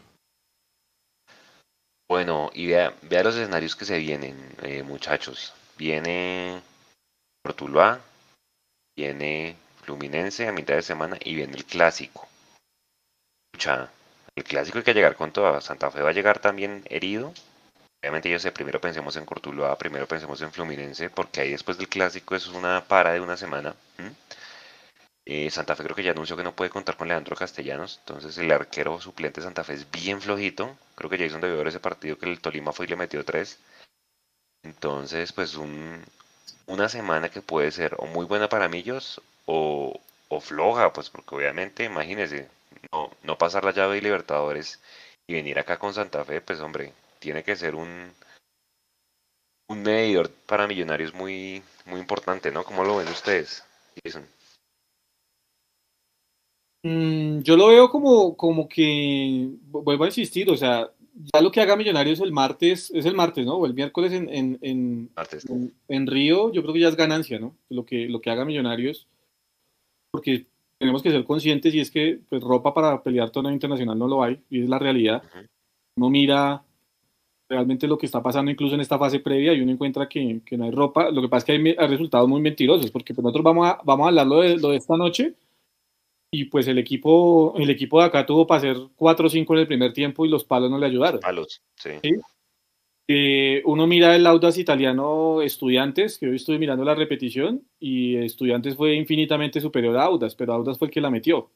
Bueno, 2.08 2.50
y 2.54 2.68
vea, 2.68 2.94
vea 3.04 3.24
los 3.24 3.36
escenarios 3.36 3.76
que 3.76 3.86
se 3.86 4.00
vienen, 4.00 4.36
eh, 4.64 4.84
muchachos. 4.84 5.54
Viene 5.78 6.60
Portuluá, 7.44 8.02
viene 8.98 9.56
Fluminense 9.84 10.48
a 10.48 10.52
mitad 10.52 10.76
de 10.76 10.82
semana 10.82 11.18
y 11.24 11.36
viene 11.36 11.56
el 11.56 11.66
clásico. 11.66 12.28
pucha, 13.52 13.92
el 14.36 14.44
clásico 14.44 14.80
hay 14.80 14.84
que 14.84 14.94
llegar 14.94 15.16
con 15.16 15.32
toda. 15.32 15.62
Santa 15.62 15.92
Fe 15.92 16.02
va 16.02 16.10
a 16.10 16.14
llegar 16.14 16.40
también 16.40 16.84
herido. 16.90 17.34
Obviamente 18.02 18.30
yo 18.30 18.40
sé, 18.40 18.52
primero 18.52 18.80
pensemos 18.80 19.16
en 19.18 19.26
Cortuluá, 19.26 19.78
primero 19.78 20.08
pensemos 20.08 20.42
en 20.42 20.52
Fluminense, 20.52 21.10
porque 21.10 21.42
ahí 21.42 21.52
después 21.52 21.78
del 21.78 21.90
clásico 21.90 22.36
es 22.36 22.48
una 22.48 22.84
para 22.86 23.12
de 23.12 23.20
una 23.20 23.36
semana. 23.36 23.76
Eh, 25.26 25.50
Santa 25.52 25.76
Fe 25.76 25.84
creo 25.84 25.96
que 25.96 26.04
ya 26.04 26.12
anunció 26.12 26.36
que 26.36 26.44
no 26.44 26.56
puede 26.56 26.72
contar 26.72 26.98
con 26.98 27.08
Leandro 27.08 27.36
Castellanos, 27.36 28.00
entonces 28.00 28.38
el 28.38 28.52
arquero 28.52 29.00
suplente 29.00 29.40
de 29.40 29.46
Santa 29.46 29.64
Fe 29.64 29.74
es 29.74 29.90
bien 29.92 30.22
flojito. 30.22 30.78
Creo 30.96 31.10
que 31.10 31.18
Jason 31.18 31.42
debió 31.42 31.58
ver 31.58 31.68
ese 31.68 31.80
partido 31.80 32.18
que 32.18 32.26
el 32.30 32.42
Tolima 32.42 32.74
fue 32.74 32.86
y 32.86 32.90
le 32.90 32.96
metió 32.96 33.24
tres. 33.24 33.60
Entonces, 34.64 35.34
pues 35.34 35.56
un, 35.56 36.04
una 36.68 36.90
semana 36.90 37.30
que 37.30 37.42
puede 37.42 37.72
ser 37.72 37.96
o 37.98 38.06
muy 38.06 38.26
buena 38.26 38.50
para 38.50 38.70
Millos 38.70 39.22
o, 39.46 40.00
o 40.30 40.40
floja, 40.42 40.94
pues 40.94 41.10
porque 41.10 41.36
obviamente, 41.36 41.84
imagínense, 41.84 42.50
no, 42.92 43.12
no 43.24 43.38
pasar 43.38 43.66
la 43.66 43.72
llave 43.72 43.96
de 43.96 44.02
Libertadores 44.02 44.80
y 45.28 45.34
venir 45.34 45.60
acá 45.60 45.78
con 45.80 45.94
Santa 45.94 46.24
Fe, 46.26 46.42
pues 46.42 46.60
hombre, 46.62 46.94
tiene 47.20 47.44
que 47.44 47.56
ser 47.56 47.76
un, 47.76 48.12
un 49.70 49.82
medidor 49.84 50.30
para 50.48 50.68
millonarios 50.68 51.14
muy, 51.14 51.62
muy 51.86 52.00
importante, 52.00 52.52
¿no? 52.52 52.64
¿Cómo 52.64 52.84
lo 52.84 52.98
ven 52.98 53.08
ustedes, 53.08 53.64
Jason? 54.04 54.26
Mm, 56.84 57.42
yo 57.42 57.58
lo 57.58 57.68
veo 57.68 57.90
como, 57.90 58.38
como 58.38 58.68
que, 58.68 59.50
vuelvo 59.68 60.06
a 60.06 60.08
insistir, 60.08 60.50
o 60.50 60.56
sea, 60.56 60.90
ya 61.34 61.42
lo 61.42 61.52
que 61.52 61.60
haga 61.60 61.76
Millonarios 61.76 62.22
el 62.22 62.32
martes, 62.32 62.90
es 62.94 63.06
el 63.06 63.16
martes, 63.16 63.46
¿no? 63.46 63.56
O 63.56 63.66
el 63.66 63.74
miércoles 63.74 64.14
en, 64.14 64.30
en, 64.30 64.58
en, 64.62 65.12
en, 65.90 66.08
Río, 66.08 66.52
yo 66.54 66.62
creo 66.62 66.74
que 66.74 66.80
ya 66.80 66.88
es 66.88 66.96
ganancia, 66.96 67.40
¿no? 67.40 67.56
Lo 67.70 67.86
que, 67.86 68.08
lo 68.08 68.22
que 68.22 68.30
haga 68.30 68.46
Millonarios, 68.46 69.08
porque 70.12 70.46
tenemos 70.78 71.04
que 71.04 71.12
ser 71.12 71.26
conscientes 71.26 71.76
y 71.76 71.82
es 71.82 71.92
que 71.92 72.22
pues, 72.30 72.42
ropa 72.42 72.74
para 72.74 73.04
pelear 73.04 73.30
torneo 73.32 73.52
internacional 73.52 74.00
no 74.00 74.08
lo 74.08 74.24
hay, 74.24 74.42
y 74.50 74.64
es 74.64 74.70
la 74.70 74.80
realidad. 74.80 75.22
Uno 75.98 76.10
mira 76.10 76.64
realmente 77.50 77.88
lo 77.88 77.98
que 77.98 78.06
está 78.06 78.22
pasando 78.22 78.52
incluso 78.52 78.76
en 78.76 78.82
esta 78.82 79.00
fase 79.00 79.20
previa 79.20 79.54
y 79.54 79.62
uno 79.62 79.72
encuentra 79.72 80.08
que, 80.08 80.42
que 80.46 80.58
no 80.58 80.66
hay 80.66 80.72
ropa. 80.72 81.10
Lo 81.10 81.22
que 81.22 81.28
pasa 81.28 81.52
es 81.52 81.62
que 81.62 81.76
hay, 81.78 81.88
resultados 81.88 82.30
muy 82.30 82.42
mentirosos, 82.42 82.92
porque 82.92 83.14
pues, 83.14 83.24
nosotros 83.24 83.44
vamos 83.44 83.68
a, 83.68 83.80
vamos 83.84 84.06
a 84.06 84.08
hablar 84.10 84.28
lo 84.28 84.42
de, 84.42 84.58
lo 84.58 84.70
de 84.70 84.78
esta 84.78 84.96
noche 84.96 85.34
y 86.32 86.46
pues 86.46 86.68
el 86.68 86.78
equipo, 86.78 87.56
el 87.58 87.70
equipo 87.72 88.00
de 88.00 88.06
acá 88.06 88.26
tuvo 88.26 88.46
para 88.46 88.60
hacer 88.60 88.78
4 88.96 89.26
o 89.26 89.30
5 89.30 89.54
en 89.54 89.60
el 89.60 89.68
primer 89.68 89.94
tiempo 89.94 90.26
y 90.26 90.30
los 90.30 90.44
palos 90.44 90.70
no 90.70 90.78
le 90.78 90.86
ayudaron. 90.86 91.20
Palos, 91.20 91.62
sí. 91.76 91.92
Eh, 93.12 93.64
uno 93.66 93.88
mira 93.88 94.16
el 94.16 94.28
Audas 94.28 94.60
italiano 94.60 95.42
Estudiantes, 95.42 96.20
que 96.20 96.28
hoy 96.28 96.36
estoy 96.36 96.60
mirando 96.60 96.86
la 96.86 96.94
repetición, 96.94 97.68
y 97.80 98.16
Estudiantes 98.18 98.76
fue 98.76 98.94
infinitamente 98.94 99.60
superior 99.60 99.98
a 99.98 100.04
Audas, 100.04 100.36
pero 100.36 100.54
Audas 100.54 100.78
fue 100.78 100.90
el 100.90 100.94
que 100.94 101.02
la 101.02 101.10
metió. 101.10 101.50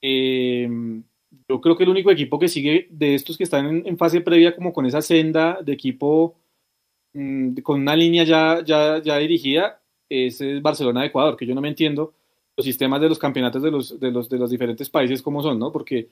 Em, 0.00 1.02
yo 1.48 1.60
creo 1.60 1.76
que 1.76 1.84
el 1.84 1.90
único 1.90 2.10
equipo 2.10 2.38
que 2.38 2.48
sigue 2.48 2.88
de 2.90 3.14
estos 3.14 3.36
que 3.36 3.44
están 3.44 3.86
en, 3.86 3.98
fase 3.98 4.20
previa, 4.20 4.54
como 4.54 4.72
con 4.72 4.86
esa 4.86 5.02
senda 5.02 5.58
de 5.62 5.72
equipo 5.72 6.36
mm, 7.12 7.56
con 7.62 7.80
una 7.80 7.96
línea 7.96 8.24
ya, 8.24 8.62
ya, 8.64 9.02
ya 9.02 9.18
dirigida, 9.18 9.80
es, 10.08 10.40
es 10.40 10.60
Barcelona 10.62 11.02
de 11.02 11.08
Ecuador, 11.08 11.36
que 11.36 11.46
yo 11.46 11.54
no 11.54 11.60
me 11.60 11.68
entiendo 11.68 12.14
los 12.56 12.64
sistemas 12.64 13.00
de 13.00 13.08
los 13.08 13.18
campeonatos 13.18 13.62
de 13.62 13.70
los, 13.70 13.98
de 14.00 14.10
los, 14.10 14.28
de 14.28 14.38
los 14.38 14.50
diferentes 14.50 14.90
países 14.90 15.22
como 15.22 15.42
son, 15.42 15.58
¿no? 15.58 15.72
Porque 15.72 16.08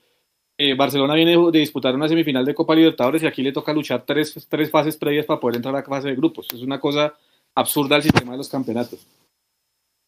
eh, 0.57 0.74
Barcelona 0.74 1.15
viene 1.15 1.36
de 1.36 1.59
disputar 1.59 1.95
una 1.95 2.09
semifinal 2.09 2.45
de 2.45 2.55
Copa 2.55 2.74
Libertadores 2.74 3.23
y 3.23 3.27
aquí 3.27 3.43
le 3.43 3.53
toca 3.53 3.73
luchar 3.73 4.05
tres, 4.07 4.47
tres 4.49 4.70
fases 4.70 4.97
previas 4.97 5.27
para 5.27 5.39
poder 5.39 5.57
entrar 5.57 5.74
a 5.74 5.78
la 5.78 5.85
fase 5.85 6.09
de 6.09 6.16
grupos. 6.16 6.49
Es 6.53 6.62
una 6.62 6.81
cosa 6.81 7.15
absurda 7.55 7.97
el 7.97 8.03
sistema 8.03 8.32
de 8.32 8.39
los 8.39 8.49
campeonatos. 8.49 9.07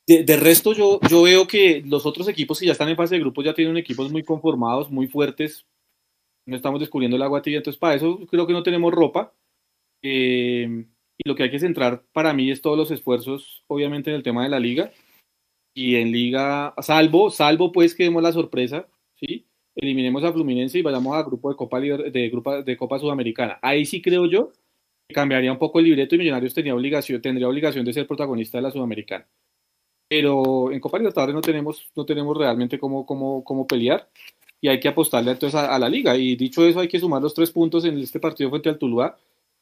De, 0.06 0.36
resto, 0.36 0.72
yo, 0.72 0.98
yo 1.08 1.22
veo 1.22 1.46
que 1.46 1.84
los 1.86 2.04
otros 2.04 2.26
equipos 2.26 2.58
que 2.58 2.66
ya 2.66 2.72
están 2.72 2.88
en 2.88 2.96
fase 2.96 3.14
de 3.14 3.20
grupos 3.20 3.44
ya 3.44 3.54
tienen 3.54 3.76
equipos 3.76 4.10
muy 4.10 4.24
conformados, 4.24 4.90
muy 4.90 5.06
fuertes. 5.06 5.66
No 6.46 6.56
estamos 6.56 6.80
descubriendo 6.80 7.16
el 7.16 7.22
agua 7.22 7.42
tibia, 7.42 7.58
entonces 7.58 7.78
para 7.78 7.94
eso 7.94 8.18
creo 8.28 8.46
que 8.46 8.52
no 8.52 8.64
tenemos 8.64 8.92
ropa. 8.92 9.32
Eh, 10.02 10.84
y 11.22 11.28
lo 11.28 11.34
que 11.34 11.42
hay 11.44 11.50
que 11.50 11.58
centrar 11.58 12.02
para 12.12 12.32
mí 12.32 12.50
es 12.50 12.62
todos 12.62 12.78
los 12.78 12.90
esfuerzos, 12.90 13.62
obviamente, 13.66 14.10
en 14.10 14.16
el 14.16 14.22
tema 14.22 14.42
de 14.42 14.48
la 14.48 14.58
liga 14.58 14.90
y 15.74 15.96
en 15.96 16.12
liga, 16.12 16.74
salvo, 16.80 17.30
salvo 17.30 17.72
pues 17.72 17.94
que 17.94 18.04
demos 18.04 18.22
la 18.22 18.32
sorpresa, 18.32 18.88
¿sí? 19.16 19.46
Eliminemos 19.74 20.24
a 20.24 20.32
Fluminense 20.32 20.78
y 20.78 20.82
vayamos 20.82 21.16
a 21.16 21.22
grupo 21.22 21.50
de 21.50 21.56
Copa, 21.56 21.80
de, 21.80 22.28
grupo 22.30 22.62
de 22.62 22.76
Copa 22.76 22.98
Sudamericana. 22.98 23.58
Ahí 23.62 23.84
sí 23.84 24.02
creo 24.02 24.26
yo 24.26 24.52
que 25.08 25.14
cambiaría 25.14 25.52
un 25.52 25.58
poco 25.58 25.78
el 25.78 25.86
libreto 25.86 26.14
y 26.14 26.18
Millonarios 26.18 26.54
tenía 26.54 26.74
obligación, 26.74 27.22
tendría 27.22 27.48
obligación 27.48 27.84
de 27.84 27.92
ser 27.92 28.06
protagonista 28.06 28.58
de 28.58 28.62
la 28.62 28.70
Sudamericana. 28.70 29.28
Pero 30.10 30.72
en 30.72 30.80
Copa 30.80 30.98
Libertadores 30.98 31.34
no 31.34 31.40
tenemos, 31.40 31.88
no 31.94 32.04
tenemos 32.04 32.36
realmente 32.36 32.78
cómo, 32.80 33.06
cómo, 33.06 33.44
cómo 33.44 33.66
pelear 33.66 34.08
y 34.60 34.68
hay 34.68 34.80
que 34.80 34.88
apostarle 34.88 35.32
entonces 35.32 35.58
a, 35.58 35.78
la 35.78 35.88
liga. 35.88 36.16
Y 36.16 36.36
dicho 36.36 36.66
eso, 36.66 36.80
hay 36.80 36.88
que 36.88 37.00
sumar 37.00 37.22
los 37.22 37.34
tres 37.34 37.50
puntos 37.50 37.84
en 37.84 37.98
este 37.98 38.20
partido 38.20 38.50
frente 38.50 38.68
al 38.68 38.78
Tuluá. 38.78 39.16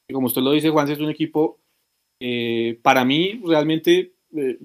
Y 0.08 0.12
como 0.12 0.26
usted 0.26 0.42
lo 0.42 0.52
dice, 0.52 0.70
Juan, 0.70 0.90
es 0.90 0.98
un 0.98 1.10
equipo, 1.10 1.58
eh, 2.20 2.78
para 2.82 3.04
mí, 3.04 3.40
realmente 3.44 4.12
eh, 4.36 4.58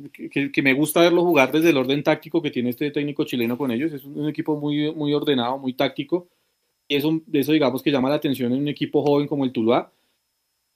que, 0.52 0.62
me 0.62 0.74
gusta 0.74 1.02
verlo 1.02 1.24
jugar 1.24 1.52
desde 1.52 1.70
el 1.70 1.78
orden 1.78 2.04
táctico 2.04 2.42
que 2.42 2.52
tiene 2.52 2.72
este 2.72 2.90
técnico 2.92 3.26
chileno 3.26 3.58
con 3.58 3.72
ellos. 3.72 3.94
Es 3.94 4.04
un, 4.06 4.28
equipo 4.28 4.60
muy, 4.60 4.92
muy 4.94 5.14
ordenado, 5.14 5.58
muy 5.60 5.74
táctico. 5.74 6.28
Y 6.88 6.96
eso, 6.96 7.22
eso, 7.32 7.52
digamos, 7.52 7.84
que 7.84 7.92
llama 7.92 8.10
la 8.10 8.16
atención 8.16 8.52
en 8.54 8.62
un 8.62 8.68
equipo 8.68 9.04
joven 9.04 9.28
como 9.28 9.46
el 9.46 9.52
Tuluá. 9.52 9.92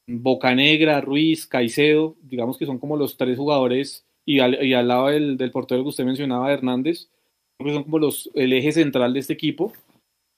Bocanegra, 0.10 1.02
Ruiz, 1.02 1.48
Caicedo, 1.48 2.16
digamos 2.22 2.58
que 2.58 2.66
son 2.66 2.78
como 2.78 2.96
los 2.96 3.18
tres 3.18 3.38
jugadores. 3.38 4.06
Y 4.28 4.40
al, 4.42 4.64
y 4.64 4.74
al 4.74 4.88
lado 4.90 5.08
del, 5.08 5.38
portero 5.52 5.84
que 5.84 5.90
usted 5.90 6.04
mencionaba, 6.04 6.52
Hernández, 6.52 7.10
que 7.58 7.74
son 7.74 7.84
como 7.84 7.98
los, 7.98 8.30
el 8.36 8.52
eje 8.52 8.74
central 8.74 9.14
de 9.14 9.22
este 9.22 9.34
equipo. 9.34 9.72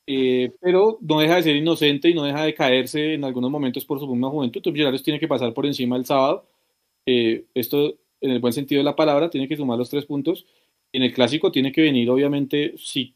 Eh, 0.05 0.53
pero 0.61 0.97
no 1.01 1.19
deja 1.19 1.35
de 1.35 1.43
ser 1.43 1.55
inocente 1.55 2.09
y 2.09 2.13
no 2.13 2.23
deja 2.23 2.43
de 2.43 2.53
caerse 2.53 3.15
en 3.15 3.23
algunos 3.23 3.51
momentos 3.51 3.85
por 3.85 3.99
su 3.99 4.07
misma 4.07 4.29
juventud. 4.29 4.59
Entonces, 4.59 4.73
Millonarios 4.73 5.03
tiene 5.03 5.19
que 5.19 5.27
pasar 5.27 5.53
por 5.53 5.65
encima 5.65 5.97
el 5.97 6.05
sábado. 6.05 6.47
Eh, 7.05 7.45
esto 7.55 7.95
en 8.21 8.31
el 8.31 8.39
buen 8.39 8.53
sentido 8.53 8.79
de 8.79 8.83
la 8.83 8.95
palabra, 8.95 9.29
tiene 9.29 9.47
que 9.47 9.57
sumar 9.57 9.77
los 9.77 9.89
tres 9.89 10.05
puntos. 10.05 10.45
En 10.91 11.03
el 11.03 11.13
clásico 11.13 11.51
tiene 11.51 11.71
que 11.71 11.81
venir, 11.81 12.09
obviamente, 12.09 12.75
si 12.77 13.15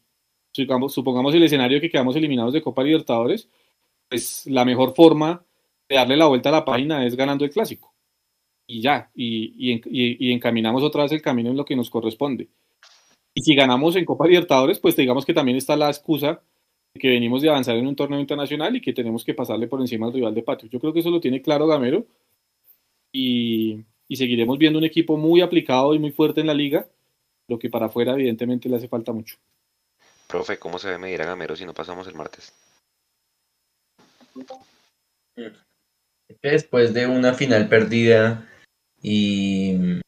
supongamos, 0.52 0.94
supongamos 0.94 1.34
el 1.34 1.42
escenario 1.42 1.80
que 1.80 1.90
quedamos 1.90 2.16
eliminados 2.16 2.52
de 2.52 2.62
Copa 2.62 2.82
Libertadores, 2.82 3.48
pues 4.08 4.46
la 4.46 4.64
mejor 4.64 4.94
forma 4.94 5.44
de 5.88 5.96
darle 5.96 6.16
la 6.16 6.26
vuelta 6.26 6.48
a 6.48 6.52
la 6.52 6.64
página 6.64 7.06
es 7.06 7.16
ganando 7.16 7.44
el 7.44 7.50
clásico. 7.50 7.93
Y 8.66 8.80
ya, 8.80 9.10
y, 9.14 9.80
y, 9.84 10.32
encaminamos 10.32 10.82
otra 10.82 11.02
vez 11.02 11.12
el 11.12 11.20
camino 11.20 11.50
en 11.50 11.56
lo 11.56 11.64
que 11.64 11.76
nos 11.76 11.90
corresponde. 11.90 12.48
Y 13.34 13.42
si 13.42 13.54
ganamos 13.54 13.94
en 13.96 14.04
Copa 14.04 14.26
Libertadores, 14.26 14.78
pues 14.78 14.96
digamos 14.96 15.26
que 15.26 15.34
también 15.34 15.58
está 15.58 15.76
la 15.76 15.88
excusa 15.88 16.40
de 16.94 17.00
que 17.00 17.08
venimos 17.08 17.42
de 17.42 17.50
avanzar 17.50 17.76
en 17.76 17.86
un 17.86 17.96
torneo 17.96 18.20
internacional 18.20 18.74
y 18.74 18.80
que 18.80 18.94
tenemos 18.94 19.24
que 19.24 19.34
pasarle 19.34 19.66
por 19.66 19.80
encima 19.80 20.06
al 20.06 20.14
rival 20.14 20.34
de 20.34 20.42
patio. 20.42 20.68
Yo 20.70 20.80
creo 20.80 20.92
que 20.92 21.00
eso 21.00 21.10
lo 21.10 21.20
tiene 21.20 21.42
claro 21.42 21.66
Gamero. 21.66 22.06
Y, 23.12 23.84
y 24.08 24.16
seguiremos 24.16 24.58
viendo 24.58 24.78
un 24.78 24.84
equipo 24.84 25.16
muy 25.16 25.40
aplicado 25.40 25.94
y 25.94 25.98
muy 25.98 26.10
fuerte 26.10 26.40
en 26.40 26.46
la 26.46 26.54
liga, 26.54 26.86
lo 27.48 27.58
que 27.58 27.70
para 27.70 27.86
afuera 27.86 28.12
evidentemente 28.12 28.68
le 28.68 28.76
hace 28.76 28.88
falta 28.88 29.12
mucho. 29.12 29.36
Profe, 30.26 30.58
¿cómo 30.58 30.78
se 30.78 30.88
ve 30.88 30.98
medir 30.98 31.22
a 31.22 31.26
Gamero 31.26 31.54
si 31.54 31.64
no 31.64 31.74
pasamos 31.74 32.08
el 32.08 32.14
martes? 32.14 32.52
Después 36.42 36.94
de 36.94 37.06
una 37.06 37.34
final 37.34 37.68
perdida 37.68 38.48
y, 39.04 40.00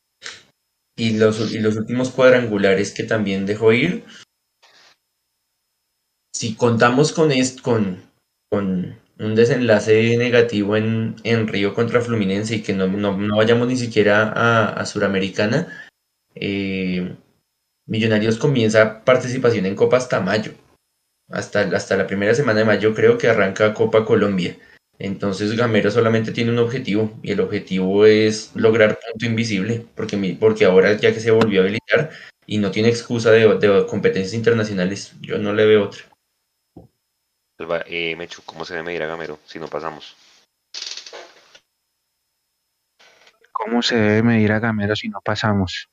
y, 0.96 1.18
los, 1.18 1.52
y 1.52 1.58
los 1.58 1.76
últimos 1.76 2.10
cuadrangulares 2.10 2.92
que 2.92 3.04
también 3.04 3.44
dejó 3.44 3.72
ir, 3.72 4.04
si 6.34 6.54
contamos 6.54 7.12
con, 7.12 7.30
esto, 7.30 7.62
con, 7.62 8.02
con 8.50 8.98
un 9.18 9.34
desenlace 9.34 10.16
negativo 10.16 10.76
en, 10.76 11.16
en 11.24 11.46
Río 11.46 11.74
contra 11.74 12.00
Fluminense 12.00 12.56
y 12.56 12.62
que 12.62 12.72
no, 12.72 12.86
no, 12.88 13.36
vayamos 13.36 13.68
ni 13.68 13.76
siquiera 13.76 14.32
a, 14.32 14.72
a 14.72 14.86
Suramericana, 14.86 15.68
eh, 16.34 17.14
Millonarios 17.86 18.38
comienza 18.38 19.04
participación 19.04 19.64
en 19.66 19.76
Copa 19.76 19.98
hasta 19.98 20.20
mayo. 20.20 20.52
Hasta, 21.30 21.60
hasta 21.60 21.96
la 21.96 22.06
primera 22.06 22.34
semana 22.34 22.60
de 22.60 22.64
mayo 22.64 22.94
creo 22.94 23.16
que 23.16 23.28
arranca 23.28 23.74
Copa 23.74 24.04
Colombia. 24.04 24.56
Entonces 24.98 25.54
Gamero 25.56 25.90
solamente 25.90 26.32
tiene 26.32 26.50
un 26.50 26.58
objetivo 26.58 27.12
y 27.22 27.32
el 27.32 27.40
objetivo 27.40 28.06
es 28.06 28.52
lograr 28.54 28.98
punto 29.10 29.26
invisible, 29.26 29.84
porque, 29.94 30.36
porque 30.40 30.64
ahora 30.64 30.94
ya 30.94 31.12
que 31.12 31.20
se 31.20 31.30
volvió 31.30 31.60
a 31.60 31.64
habilitar 31.64 32.10
y 32.46 32.58
no 32.58 32.70
tiene 32.70 32.88
excusa 32.88 33.30
de, 33.30 33.58
de 33.58 33.86
competencias 33.86 34.34
internacionales, 34.34 35.14
yo 35.20 35.38
no 35.38 35.52
le 35.52 35.66
veo 35.66 35.84
otra. 35.84 36.04
Eh, 37.86 38.14
Mechu, 38.16 38.42
¿cómo 38.44 38.64
se 38.64 38.74
debe 38.74 38.86
medir 38.86 39.02
a 39.02 39.06
Gamero 39.06 39.38
si 39.46 39.58
no 39.58 39.66
pasamos? 39.68 40.16
¿Cómo 43.52 43.82
se 43.82 43.96
debe 43.96 44.22
medir 44.22 44.52
a 44.52 44.60
Gamero 44.60 44.94
si 44.94 45.08
no 45.08 45.20
pasamos? 45.22 45.88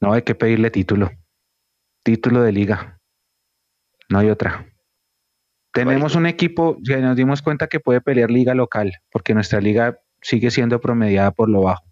No 0.00 0.12
hay 0.12 0.22
que 0.22 0.34
pedirle 0.34 0.70
título. 0.70 1.10
Título 2.04 2.42
de 2.42 2.52
liga. 2.52 2.98
No 4.08 4.20
hay 4.20 4.30
otra. 4.30 4.69
Tenemos 5.72 6.16
un 6.16 6.26
equipo 6.26 6.78
que 6.84 6.96
nos 6.98 7.16
dimos 7.16 7.42
cuenta 7.42 7.68
que 7.68 7.80
puede 7.80 8.00
pelear 8.00 8.30
liga 8.30 8.54
local, 8.54 8.92
porque 9.10 9.34
nuestra 9.34 9.60
liga 9.60 9.98
sigue 10.20 10.50
siendo 10.50 10.80
promediada 10.80 11.30
por 11.30 11.48
lo 11.48 11.62
bajo. 11.62 11.84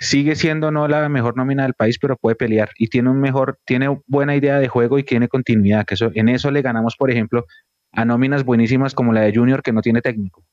sigue 0.00 0.36
siendo 0.36 0.70
no 0.70 0.86
la 0.86 1.08
mejor 1.08 1.36
nómina 1.36 1.64
del 1.64 1.74
país, 1.74 1.98
pero 1.98 2.16
puede 2.16 2.36
pelear 2.36 2.70
y 2.78 2.88
tiene 2.88 3.10
un 3.10 3.20
mejor, 3.20 3.58
tiene 3.64 4.00
buena 4.06 4.36
idea 4.36 4.58
de 4.60 4.68
juego 4.68 4.98
y 4.98 5.02
tiene 5.02 5.28
continuidad, 5.28 5.84
que 5.86 5.94
eso, 5.94 6.10
en 6.14 6.28
eso 6.28 6.50
le 6.52 6.62
ganamos, 6.62 6.96
por 6.96 7.10
ejemplo, 7.10 7.46
a 7.92 8.04
nóminas 8.04 8.44
buenísimas 8.44 8.94
como 8.94 9.12
la 9.12 9.22
de 9.22 9.34
Junior 9.34 9.62
que 9.62 9.72
no 9.72 9.82
tiene 9.82 10.00
técnico. 10.00 10.44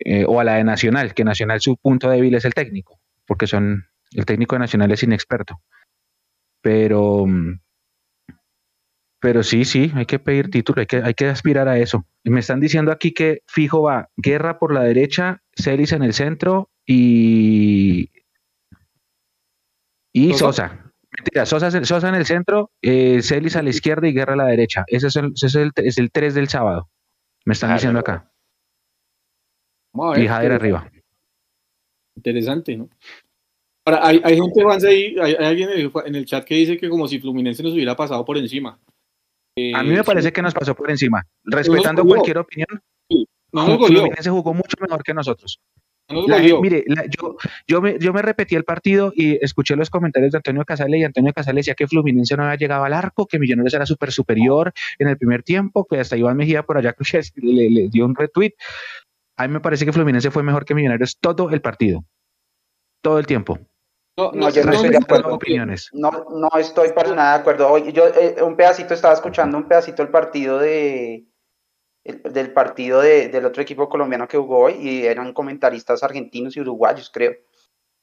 Eh, 0.00 0.24
o 0.26 0.40
a 0.40 0.44
la 0.44 0.54
de 0.54 0.64
Nacional, 0.64 1.14
que 1.14 1.24
Nacional 1.24 1.60
su 1.60 1.76
punto 1.76 2.10
débil 2.10 2.34
es 2.34 2.44
el 2.44 2.54
técnico, 2.54 2.98
porque 3.26 3.46
son 3.46 3.84
el 4.12 4.26
técnico 4.26 4.56
de 4.56 4.60
Nacional 4.60 4.90
es 4.90 5.02
inexperto. 5.02 5.60
Pero 6.60 7.26
pero 9.24 9.42
sí, 9.42 9.64
sí, 9.64 9.90
hay 9.94 10.04
que 10.04 10.18
pedir 10.18 10.50
título, 10.50 10.80
hay 10.80 10.86
que, 10.86 10.98
hay 10.98 11.14
que 11.14 11.28
aspirar 11.28 11.66
a 11.66 11.78
eso. 11.78 12.04
Y 12.24 12.28
me 12.28 12.40
están 12.40 12.60
diciendo 12.60 12.92
aquí 12.92 13.14
que 13.14 13.40
fijo 13.46 13.80
va 13.80 14.10
Guerra 14.18 14.58
por 14.58 14.74
la 14.74 14.82
derecha, 14.82 15.40
Celis 15.56 15.92
en 15.92 16.02
el 16.02 16.12
centro 16.12 16.68
y 16.84 18.10
y 20.12 20.34
Sosa. 20.34 20.92
Mentira, 21.10 21.46
Sosa, 21.46 21.70
Sosa 21.86 22.10
en 22.10 22.16
el 22.16 22.26
centro, 22.26 22.70
eh, 22.82 23.22
Celis 23.22 23.56
a 23.56 23.62
la 23.62 23.70
izquierda 23.70 24.06
y 24.06 24.12
Guerra 24.12 24.34
a 24.34 24.36
la 24.36 24.44
derecha. 24.44 24.84
Ese 24.88 25.06
es 25.06 25.16
el, 25.16 25.32
ese 25.34 25.46
es 25.46 25.54
el, 25.54 25.70
es 25.76 25.96
el 25.96 26.10
3 26.10 26.34
del 26.34 26.50
sábado. 26.50 26.90
Me 27.46 27.54
están 27.54 27.72
diciendo 27.72 28.00
acá. 28.00 28.30
y 30.18 30.26
Jader 30.26 30.52
arriba. 30.52 30.92
Interesante, 32.14 32.76
¿no? 32.76 32.90
Ahora, 33.86 34.06
hay, 34.06 34.20
hay 34.22 34.36
gente, 34.36 34.62
Juan, 34.62 34.84
ahí, 34.84 35.16
hay, 35.18 35.34
hay 35.34 35.46
alguien 35.46 35.70
en 35.70 35.78
el, 35.78 35.92
en 36.04 36.14
el, 36.14 36.26
chat 36.26 36.44
que 36.44 36.56
dice 36.56 36.76
que 36.76 36.90
como 36.90 37.08
si 37.08 37.18
Fluminense 37.20 37.62
nos 37.62 37.72
hubiera 37.72 37.96
pasado 37.96 38.22
por 38.22 38.36
encima. 38.36 38.78
Eh, 39.56 39.72
a 39.74 39.82
mí 39.82 39.90
me 39.90 40.04
parece 40.04 40.32
que 40.32 40.42
nos 40.42 40.54
pasó 40.54 40.74
por 40.74 40.90
encima. 40.90 41.24
Respetando 41.44 42.04
cualquier 42.04 42.38
opinión, 42.38 42.82
sí, 43.08 43.26
no 43.52 43.78
Fluminense 43.78 44.30
jugó 44.30 44.52
mucho 44.52 44.76
mejor 44.80 45.02
que 45.02 45.14
nosotros. 45.14 45.60
La, 46.08 46.38
mire, 46.38 46.84
la, 46.86 47.06
yo, 47.06 47.36
yo, 47.66 47.80
me, 47.80 47.98
yo 47.98 48.12
me 48.12 48.20
repetí 48.20 48.54
el 48.54 48.64
partido 48.64 49.10
y 49.16 49.42
escuché 49.42 49.74
los 49.74 49.88
comentarios 49.88 50.32
de 50.32 50.36
Antonio 50.38 50.62
Casale 50.64 50.98
y 50.98 51.04
Antonio 51.04 51.32
Casale 51.32 51.60
decía 51.60 51.74
que 51.74 51.86
Fluminense 51.86 52.36
no 52.36 52.44
había 52.44 52.56
llegado 52.56 52.84
al 52.84 52.92
arco, 52.92 53.26
que 53.26 53.38
Millonarios 53.38 53.72
era 53.72 53.86
súper 53.86 54.12
superior 54.12 54.72
en 54.98 55.08
el 55.08 55.16
primer 55.16 55.42
tiempo, 55.42 55.86
que 55.88 55.98
hasta 55.98 56.18
Iván 56.18 56.36
Mejía 56.36 56.64
por 56.64 56.76
allá 56.76 56.94
le, 57.36 57.70
le 57.70 57.88
dio 57.88 58.04
un 58.04 58.14
retweet. 58.14 58.52
A 59.36 59.48
mí 59.48 59.54
me 59.54 59.60
parece 59.60 59.86
que 59.86 59.92
Fluminense 59.92 60.30
fue 60.30 60.42
mejor 60.42 60.66
que 60.66 60.74
Millonarios 60.74 61.16
todo 61.18 61.50
el 61.50 61.62
partido, 61.62 62.04
todo 63.00 63.18
el 63.18 63.26
tiempo. 63.26 63.58
No, 64.16 64.30
no, 64.32 64.48
yo 64.50 64.64
no 64.64 64.72
estoy 64.72 64.90
de 64.90 64.98
acuerdo. 64.98 65.34
Opiniones. 65.34 65.90
No, 65.92 66.10
no 66.30 66.48
estoy 66.58 66.92
para 66.92 67.14
nada 67.14 67.34
de 67.34 67.40
acuerdo. 67.40 67.68
Hoy 67.68 67.92
yo 67.92 68.06
eh, 68.06 68.36
un 68.42 68.56
pedacito 68.56 68.94
estaba 68.94 69.14
escuchando 69.14 69.58
un 69.58 69.66
pedacito 69.66 70.02
del 70.02 70.12
partido 70.12 70.58
de 70.58 71.26
del 72.04 72.52
partido 72.52 73.00
de, 73.00 73.28
del 73.28 73.46
otro 73.46 73.62
equipo 73.62 73.88
colombiano 73.88 74.28
que 74.28 74.36
jugó 74.36 74.64
hoy 74.64 74.74
y 74.74 75.06
eran 75.06 75.32
comentaristas 75.32 76.02
argentinos 76.02 76.56
y 76.56 76.60
uruguayos, 76.60 77.10
creo. 77.10 77.32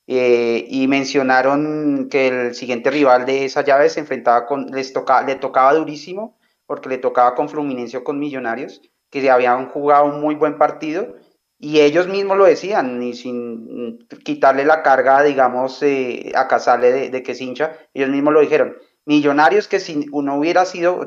Eh, 0.08 0.66
y 0.68 0.88
mencionaron 0.88 2.10
que 2.10 2.28
el 2.28 2.56
siguiente 2.56 2.90
rival 2.90 3.26
de 3.26 3.46
esa 3.46 3.64
llave 3.64 3.90
se 3.90 4.00
enfrentaba 4.00 4.48
con, 4.48 4.66
les 4.72 4.92
tocaba, 4.92 5.22
le 5.22 5.36
tocaba 5.36 5.76
durísimo, 5.76 6.40
porque 6.66 6.90
le 6.90 6.98
tocaba 6.98 7.36
con 7.36 7.48
Fluminense 7.48 7.98
o 7.98 8.04
con 8.04 8.20
Millonarios, 8.20 8.82
que 9.12 9.30
habían 9.30 9.70
jugado 9.70 10.06
un 10.06 10.20
muy 10.20 10.34
buen 10.34 10.58
partido, 10.58 11.16
y 11.62 11.80
ellos 11.80 12.08
mismos 12.08 12.38
lo 12.38 12.46
decían, 12.46 13.02
y 13.04 13.14
sin 13.14 14.00
quitarle 14.24 14.66
la 14.66 14.82
carga, 14.82 15.22
digamos, 15.24 15.82
eh, 15.84 16.32
a 16.36 16.48
Casale 16.48 16.92
de, 16.92 17.10
de 17.10 17.24
que 17.24 17.34
es 17.34 17.42
hincha, 17.42 17.78
ellos 17.94 18.10
mismos 18.10 18.34
lo 18.34 18.42
dijeron 18.42 18.76
Millonarios 19.06 19.68
que 19.68 19.80
si 19.80 20.06
uno 20.12 20.38
hubiera 20.38 20.64
sido, 20.64 21.04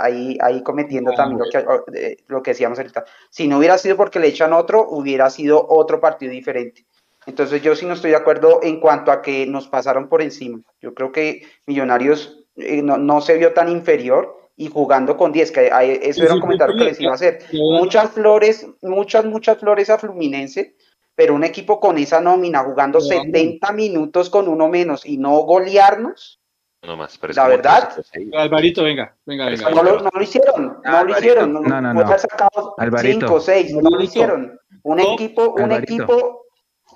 ahí, 0.00 0.36
ahí 0.40 0.62
cometiendo 0.64 1.12
también 1.12 1.38
lo 1.38 1.44
que, 1.48 2.18
lo 2.26 2.42
que 2.42 2.50
decíamos 2.50 2.78
ahorita, 2.78 3.04
si 3.30 3.46
no 3.46 3.58
hubiera 3.58 3.78
sido 3.78 3.96
porque 3.96 4.18
le 4.18 4.26
echan 4.26 4.52
otro, 4.52 4.88
hubiera 4.88 5.30
sido 5.30 5.64
otro 5.68 6.00
partido 6.00 6.32
diferente. 6.32 6.86
Entonces 7.26 7.62
yo 7.62 7.76
sí 7.76 7.86
no 7.86 7.94
estoy 7.94 8.10
de 8.10 8.16
acuerdo 8.16 8.60
en 8.64 8.80
cuanto 8.80 9.12
a 9.12 9.22
que 9.22 9.46
nos 9.46 9.68
pasaron 9.68 10.08
por 10.08 10.22
encima. 10.22 10.60
Yo 10.80 10.92
creo 10.92 11.12
que 11.12 11.46
Millonarios 11.66 12.44
eh, 12.56 12.82
no, 12.82 12.98
no, 12.98 13.20
se 13.20 13.38
vio 13.38 13.52
tan 13.54 13.68
inferior 13.68 14.43
y 14.56 14.68
jugando 14.68 15.16
con 15.16 15.32
10, 15.32 15.50
que 15.52 16.00
eso 16.02 16.22
era 16.22 16.34
un 16.34 16.40
comentario 16.40 16.76
que 16.76 16.84
les 16.84 17.00
iba 17.00 17.12
a 17.12 17.16
hacer. 17.16 17.40
Muchas 17.52 18.12
flores, 18.12 18.66
muchas, 18.82 19.24
muchas 19.24 19.58
flores 19.58 19.90
a 19.90 19.98
Fluminense, 19.98 20.76
pero 21.14 21.34
un 21.34 21.44
equipo 21.44 21.80
con 21.80 21.98
esa 21.98 22.20
nómina 22.20 22.60
jugando 22.60 23.00
70 23.00 23.72
minutos 23.72 24.30
con 24.30 24.48
uno 24.48 24.68
menos 24.68 25.04
y 25.06 25.18
no 25.18 25.38
golearnos, 25.42 26.40
no 26.86 26.96
más. 26.96 27.16
Pero 27.18 27.32
la 27.34 27.48
verdad. 27.48 27.92
Alvarito, 28.34 28.84
venga, 28.84 29.16
venga, 29.24 29.46
venga. 29.46 29.70
No 29.70 29.82
lo, 29.82 30.00
no 30.00 30.10
lo 30.12 30.22
hicieron, 30.22 30.78
no 30.84 31.04
lo 31.04 31.18
hicieron. 31.18 31.52
No, 31.52 31.60
no, 31.60 31.80
no. 31.80 31.94
no. 31.94 32.18
sacado 32.18 32.76
cinco, 33.00 33.40
seis, 33.40 33.72
no 33.72 33.90
lo 33.90 34.02
hicieron. 34.02 34.58
Un 34.82 35.00
equipo, 35.00 35.54
un 35.54 35.72
equipo. 35.72 36.43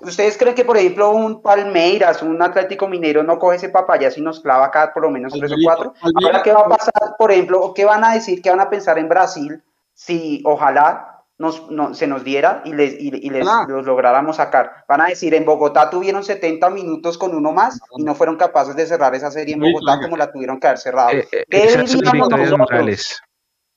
¿Ustedes 0.01 0.37
creen 0.37 0.55
que, 0.55 0.65
por 0.65 0.77
ejemplo, 0.77 1.11
un 1.11 1.41
Palmeiras, 1.41 2.21
un 2.21 2.41
Atlético 2.41 2.87
Minero 2.87 3.23
no 3.23 3.37
coge 3.37 3.57
ese 3.57 3.69
papaya 3.69 4.09
y 4.15 4.21
nos 4.21 4.39
clava 4.39 4.65
acá 4.67 4.91
por 4.93 5.03
lo 5.03 5.09
menos 5.09 5.33
tres 5.33 5.51
o 5.51 5.55
cuatro? 5.63 5.93
Ahora, 6.23 6.41
¿qué 6.43 6.53
va 6.53 6.61
a 6.61 6.69
pasar, 6.69 7.15
por 7.17 7.31
ejemplo? 7.31 7.73
¿Qué 7.73 7.85
van 7.85 8.03
a 8.03 8.13
decir? 8.13 8.41
¿Qué 8.41 8.49
van 8.49 8.61
a 8.61 8.69
pensar 8.69 8.97
en 8.97 9.09
Brasil 9.09 9.63
si 9.93 10.41
ojalá 10.45 11.19
nos, 11.39 11.71
no, 11.71 11.93
se 11.93 12.05
nos 12.05 12.23
diera 12.23 12.61
y 12.65 12.73
les, 12.73 12.93
y, 12.99 13.11
y 13.15 13.29
les 13.29 13.47
ah. 13.47 13.65
los 13.67 13.85
lográramos 13.85 14.35
sacar. 14.35 14.83
Van 14.87 15.01
a 15.01 15.07
decir, 15.07 15.33
en 15.33 15.45
Bogotá 15.45 15.89
tuvieron 15.89 16.23
70 16.23 16.69
minutos 16.69 17.17
con 17.17 17.33
uno 17.33 17.53
más 17.53 17.79
y 17.97 18.03
no 18.03 18.13
fueron 18.13 18.35
capaces 18.35 18.75
de 18.75 18.85
cerrar 18.85 19.15
esa 19.15 19.31
serie 19.31 19.55
en 19.55 19.61
Bogotá 19.61 19.99
como 20.01 20.17
la 20.17 20.31
tuvieron 20.31 20.59
que 20.59 20.67
haber 20.67 20.79
cerrado. 20.79 21.11
Eh, 21.11 21.27
eh, 21.31 21.45
¿Qué 21.49 21.77
diríamos 21.77 22.29
nosotros? 22.29 23.21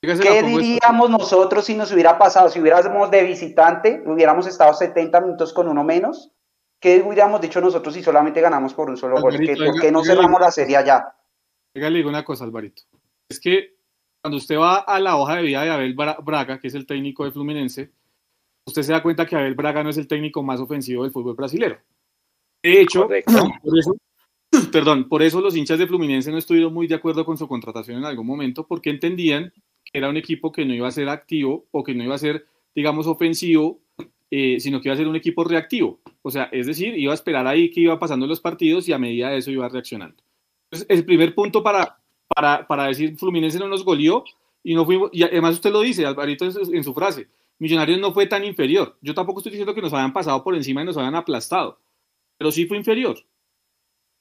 ¿Qué 0.03 0.43
diríamos 0.43 1.11
nosotros 1.11 1.65
si 1.65 1.77
nos 1.77 1.93
hubiera 1.93 2.19
pasado? 2.19 2.49
Si 2.49 2.61
hubiéramos 2.61 3.09
de 3.09 3.23
visitante, 3.23 4.03
hubiéramos 4.05 4.49
estado 4.49 4.75
70 4.75 5.21
minutos 5.21 5.53
con 5.53 5.69
uno 5.69 5.85
menos. 5.85 6.33
¿Qué 6.81 7.01
hubiéramos 7.07 7.41
dicho 7.41 7.61
nosotros 7.61 7.95
si 7.95 8.03
solamente 8.03 8.41
ganamos 8.41 8.75
por 8.75 8.91
un 8.91 8.97
solo 8.97 9.21
gol? 9.21 9.37
¿Por 9.37 9.81
qué 9.81 9.93
no 9.93 10.03
cerramos 10.03 10.41
la 10.41 10.51
serie 10.51 10.77
allá? 10.77 11.15
Dígale 11.73 12.05
una 12.05 12.25
cosa, 12.25 12.43
Alvarito. 12.43 12.83
Es 13.29 13.39
que 13.39 13.77
cuando 14.21 14.39
usted 14.39 14.59
va 14.59 14.79
a 14.79 14.99
la 14.99 15.17
hoja 15.17 15.37
de 15.37 15.43
vida 15.43 15.63
de 15.63 15.71
Abel 15.71 15.95
Braga, 15.95 16.59
que 16.59 16.67
es 16.67 16.75
el 16.75 16.85
técnico 16.85 17.25
de 17.25 17.31
Fluminense, 17.31 17.93
usted 18.67 18.83
se 18.83 18.91
da 18.93 19.05
cuenta 19.05 19.25
que 19.25 19.37
Abel 19.37 19.55
Braga 19.55 19.85
no 19.85 19.91
es 19.91 19.99
el 19.99 20.09
técnico 20.09 20.43
más 20.43 20.59
ofensivo 20.59 21.05
del 21.05 21.13
fútbol 21.13 21.37
brasileño. 21.37 21.79
De 22.61 22.81
hecho, 22.81 23.07
por 23.07 23.79
eso, 23.79 23.97
perdón, 24.73 25.09
por 25.09 25.23
eso 25.23 25.41
los 25.41 25.57
hinchas 25.57 25.79
de 25.79 25.87
Fluminense 25.87 26.33
no 26.33 26.39
estuvieron 26.39 26.75
muy 26.75 26.89
de 26.89 26.97
acuerdo 26.97 27.25
con 27.25 27.39
su 27.39 27.47
contratación 27.47 27.99
en 27.99 28.05
algún 28.05 28.27
momento, 28.27 28.67
porque 28.67 28.91
entendían 28.91 29.53
era 29.93 30.09
un 30.09 30.17
equipo 30.17 30.53
que 30.53 30.65
no 30.65 30.75
iba 30.75 30.89
a 30.89 30.93
ser 30.93 31.09
activo 31.09 31.67
o 31.71 31.85
que 31.85 31.95
no 31.95 32.05
iba 32.05 32.15
a 32.15 32.19
ser, 32.19 32.47
digamos, 32.75 33.07
ofensivo, 33.07 33.81
eh, 34.31 34.59
sino 34.61 34.81
que 34.81 34.89
iba 34.89 34.95
a 34.95 34.99
ser 34.99 35.09
un 35.09 35.17
equipo 35.17 35.45
reactivo. 35.45 36.01
O 36.23 36.31
sea, 36.31 36.45
es 36.53 36.67
decir, 36.67 36.97
iba 36.99 37.13
a 37.13 37.15
esperar 37.15 37.47
ahí 37.47 37.71
que 37.71 37.81
iba 37.81 37.99
pasando 37.99 38.27
los 38.27 38.41
partidos 38.41 38.89
y 38.89 38.93
a 38.93 38.99
medida 38.99 39.31
de 39.31 39.39
eso 39.39 39.51
iba 39.51 39.69
reaccionando. 39.69 40.23
Entonces, 40.71 40.87
el 40.89 41.05
primer 41.05 41.35
punto 41.35 41.63
para, 41.63 41.99
para, 42.29 42.67
para 42.67 42.87
decir 42.87 43.17
Fluminense 43.19 43.59
no 43.59 43.69
nos 43.69 43.85
goleó 43.85 44.25
y 44.63 44.75
no 44.75 44.85
fuimos, 44.85 45.11
y 45.13 45.23
además 45.23 45.57
usted 45.57 45.73
lo 45.73 45.81
dice, 45.81 46.07
Alvarito 46.07 46.47
en 46.47 46.85
su, 46.85 46.95
frase, 46.95 47.29
Millonarios 47.59 48.01
no 48.01 48.13
fue 48.13 48.27
tan 48.27 48.45
inferior. 48.45 48.97
Yo 49.03 49.15
tampoco 49.15 49.41
estoy 49.41 49.53
diciendo 49.53 49.75
que 49.75 49.83
nos 49.83 49.93
habían 49.93 50.13
pasado 50.13 50.43
por 50.43 50.55
encima 50.55 50.83
y 50.83 50.85
nos 50.85 50.97
habían 50.97 51.15
aplastado, 51.15 51.79
pero 52.39 52.51
sí 52.51 52.67
fue 52.67 52.77
inferior. 52.77 53.19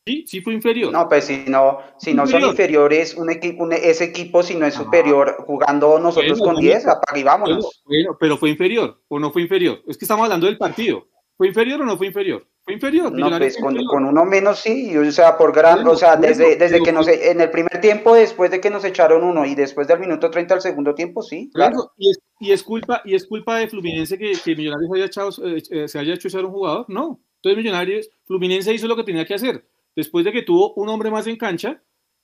Sí, 0.06 0.26
sí 0.26 0.42
fue 0.42 0.54
inferior. 0.54 0.92
No, 0.92 1.08
pues 1.08 1.26
si 1.26 1.46
no, 1.48 1.80
si 2.00 2.14
no 2.14 2.26
son 2.26 2.42
inferiores, 2.44 3.16
un 3.16 3.30
equipo, 3.30 3.70
ese 3.70 4.06
equipo 4.06 4.42
si 4.42 4.56
no 4.56 4.66
es 4.66 4.74
superior, 4.74 5.36
jugando 5.46 6.00
nosotros 6.00 6.40
con 6.40 6.56
10, 6.56 6.88
apaga 6.88 7.20
y 7.20 7.24
vámonos. 7.24 7.84
pero 8.20 8.38
fue 8.38 8.50
inferior 8.50 9.00
o 9.08 9.20
no 9.20 9.32
fue 9.32 9.44
inferior. 9.44 9.82
Es 9.88 9.98
que 9.98 10.06
estamos 10.06 10.24
hablando 10.24 10.48
del 10.48 10.58
partido. 10.58 11.08
¿Fue 11.38 11.48
inferior 11.48 11.82
o 11.82 11.86
no 11.86 11.98
fue 11.98 12.08
inferior? 12.08 12.48
Fue 12.64 12.74
inferior. 12.74 13.12
No, 13.12 13.36
pues 13.38 13.58
con, 13.58 14.06
uno 14.06 14.26
menos 14.26 14.60
sí, 14.60 14.96
o 14.96 15.12
sea, 15.12 15.38
por 15.38 15.54
gran, 15.54 15.88
o 15.88 15.96
sea, 15.96 16.16
desde, 16.16 16.56
desde 16.56 16.82
que 16.82 16.92
nos, 16.92 17.08
en 17.08 17.42
el 17.42 17.50
primer 17.50 17.82
tiempo, 17.82 18.14
después 18.14 18.52
de 18.52 18.62
que 18.62 18.70
nos 18.70 18.86
echaron 18.86 19.24
uno 19.24 19.46
y 19.46 19.56
después 19.56 19.88
del 19.88 20.00
minuto 20.00 20.30
30 20.30 20.56
al 20.56 20.62
segundo 20.62 20.94
tiempo, 20.94 21.24
sí. 21.24 21.50
Claro. 21.54 21.94
Y, 21.98 22.12
es, 22.12 22.20
y, 22.40 22.52
es, 22.52 22.64
culpa, 22.64 23.02
y 23.06 23.16
es 23.16 23.26
culpa 23.26 23.58
de 23.58 23.68
Fluminense 23.68 24.18
que, 24.18 24.34
que 24.34 24.56
Millonarios 24.56 24.92
haya 24.94 25.06
echado, 25.06 25.30
eh, 25.44 25.64
eh, 25.72 25.88
se 25.88 25.98
haya 25.98 26.14
hecho 26.14 26.28
echar 26.28 26.46
un 26.46 26.52
jugador, 26.52 26.86
no. 26.88 27.20
Entonces 27.38 27.58
Millonarios, 27.58 28.10
Fluminense 28.26 28.74
hizo 28.74 28.88
lo 28.88 28.96
que 28.96 29.04
tenía 29.04 29.26
que 29.26 29.34
hacer. 29.34 29.68
Después 29.96 30.26
de 30.26 30.32
que 30.32 30.44
tuvo 30.44 30.74
un 30.76 30.90
hombre 30.90 31.12
más 31.12 31.28
en 31.28 31.38
cancha, 31.38 31.82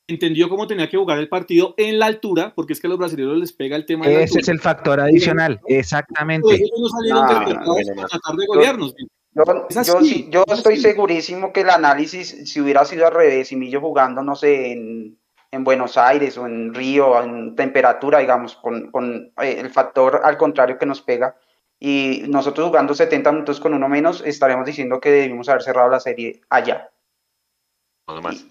entendió 0.07 0.48
cómo 0.48 0.68
tenía 0.68 0.89
que 0.89 0.98
jugar 0.98 1.19
el 1.19 1.27
partido 1.27 1.73
en 1.77 1.99
la 1.99 2.06
altura, 2.06 2.53
porque 2.56 2.73
es 2.73 2.80
que 2.80 2.88
a 2.88 2.89
los 2.89 2.99
brasileños 2.99 3.38
les 3.38 3.52
pega 3.52 3.76
el 3.76 3.85
tema 3.85 4.07
de 4.07 4.23
Ese 4.23 4.39
es 4.39 4.48
el 4.48 4.60
factor 4.60 4.99
adicional, 4.99 5.60
exactamente. 5.68 6.56
ellos 6.56 6.69
no 6.80 6.88
salieron 6.88 7.27
de 7.27 7.94
tratar 7.94 8.35
de 8.35 8.45
golearnos. 8.45 8.95
Yo, 9.34 9.99
yo, 10.30 10.44
estoy 10.48 10.77
segurísimo 10.77 11.53
que 11.53 11.61
el 11.61 11.69
análisis, 11.69 12.49
si 12.52 12.60
hubiera 12.60 12.85
sido 12.85 13.06
al 13.06 13.14
revés, 13.14 13.52
y 13.52 13.56
Millo 13.56 13.80
jugando, 13.81 14.23
no 14.23 14.35
sé, 14.35 14.72
en, 14.72 15.19
en 15.52 15.64
Buenos 15.64 15.95
Aires 15.98 16.38
o 16.39 16.48
en 16.48 16.73
Río, 16.73 17.22
en 17.22 17.56
temperatura, 17.56 18.18
digamos, 18.19 18.56
con, 18.56 18.89
con 18.89 19.31
eh, 19.39 19.57
el 19.60 19.69
factor 19.69 20.22
al 20.23 20.38
contrario 20.38 20.80
que 20.80 20.88
nos 20.88 21.02
pega, 21.02 21.35
y 21.80 22.23
nosotros 22.27 22.68
jugando 22.68 22.95
70 22.95 23.31
minutos 23.31 23.60
con 23.60 23.76
uno 23.76 23.88
menos, 23.88 24.23
estaremos 24.26 24.65
diciendo 24.65 24.99
que 24.99 25.11
debimos 25.11 25.48
haber 25.49 25.61
cerrado 25.61 25.89
la 25.89 25.99
serie 25.99 26.41
allá. 26.49 26.89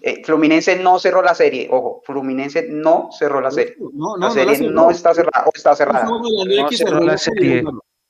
Eh, 0.01 0.21
Fluminense 0.23 0.77
no 0.77 0.99
cerró 0.99 1.23
la 1.23 1.33
serie, 1.33 1.67
ojo, 1.71 2.03
Fluminense 2.05 2.67
no 2.69 3.09
cerró 3.11 3.41
la 3.41 3.49
serie. 3.49 3.75
No, 3.79 4.15
no, 4.15 4.17
la 4.17 4.29
serie 4.29 4.69
no, 4.69 4.91
está 4.91 5.15
cerrada, 5.15 5.45
o 5.47 5.51
está 5.53 5.75
cerrada. 5.75 6.05
No, 6.05 6.21
cerró 6.71 6.99
la 6.99 7.17
serie. 7.17 7.63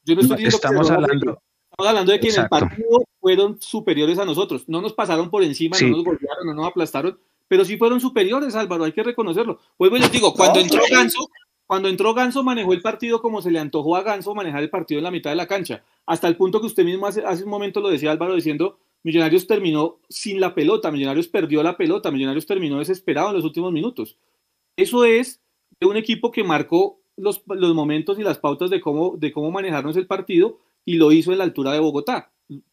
Yo 0.03 0.15
no 0.15 0.21
estoy 0.21 0.45
Estamos 0.45 0.91
hablando 0.91 1.39
Estamos 1.71 1.89
hablando 1.89 2.11
de 2.11 2.19
que 2.19 2.29
en 2.29 2.41
el 2.41 2.49
partido 2.49 3.03
fueron 3.21 3.61
superiores 3.61 4.17
a 4.19 4.25
nosotros. 4.25 4.63
No 4.67 4.81
nos 4.81 4.93
pasaron 4.93 5.29
por 5.29 5.43
encima, 5.43 5.77
no 5.79 5.87
nos 5.89 6.03
golpearon, 6.03 6.47
no 6.47 6.53
nos 6.53 6.67
aplastaron, 6.67 7.17
pero 7.47 7.63
sí 7.63 7.77
fueron 7.77 8.01
superiores, 8.01 8.55
Álvaro, 8.55 8.83
hay 8.83 8.91
que 8.91 9.03
reconocerlo. 9.03 9.59
Vuelvo 9.77 9.97
y 9.97 9.99
les 9.99 10.11
digo, 10.11 10.33
cuando 10.33 10.59
entró 10.59 10.81
Ganso, 10.91 11.29
cuando 11.65 11.87
entró 11.87 12.13
Ganso 12.13 12.43
manejó 12.43 12.73
el 12.73 12.81
partido 12.81 13.21
como 13.21 13.41
se 13.41 13.51
le 13.51 13.59
antojó 13.59 13.95
a 13.95 14.01
Ganso 14.01 14.35
manejar 14.35 14.63
el 14.63 14.69
partido 14.69 14.97
en 14.97 15.03
la 15.03 15.11
mitad 15.11 15.29
de 15.29 15.35
la 15.37 15.47
cancha, 15.47 15.83
hasta 16.05 16.27
el 16.27 16.35
punto 16.35 16.59
que 16.59 16.67
usted 16.67 16.83
mismo 16.83 17.07
hace, 17.07 17.23
hace 17.25 17.43
un 17.43 17.49
momento 17.49 17.79
lo 17.79 17.89
decía 17.89 18.11
Álvaro 18.11 18.33
diciendo, 18.35 18.79
Millonarios 19.03 19.47
terminó 19.47 19.99
sin 20.09 20.39
la 20.39 20.53
pelota, 20.53 20.91
Millonarios 20.91 21.27
perdió 21.27 21.63
la 21.63 21.77
pelota, 21.77 22.11
Millonarios 22.11 22.45
terminó 22.45 22.79
desesperado 22.79 23.29
en 23.29 23.35
los 23.35 23.45
últimos 23.45 23.71
minutos. 23.71 24.17
Eso 24.75 25.05
es 25.05 25.41
de 25.79 25.87
un 25.87 25.97
equipo 25.97 26.31
que 26.31 26.43
marcó 26.43 26.99
los, 27.15 27.41
los 27.47 27.73
momentos 27.73 28.19
y 28.19 28.23
las 28.23 28.37
pautas 28.37 28.69
de 28.69 28.81
cómo, 28.81 29.15
de 29.17 29.31
cómo 29.31 29.51
manejarnos 29.51 29.95
el 29.97 30.07
partido 30.07 30.59
y 30.85 30.95
lo 30.95 31.11
hizo 31.11 31.31
en 31.31 31.39
la 31.39 31.43
altura 31.43 31.73
de 31.73 31.79
Bogotá. 31.79 32.31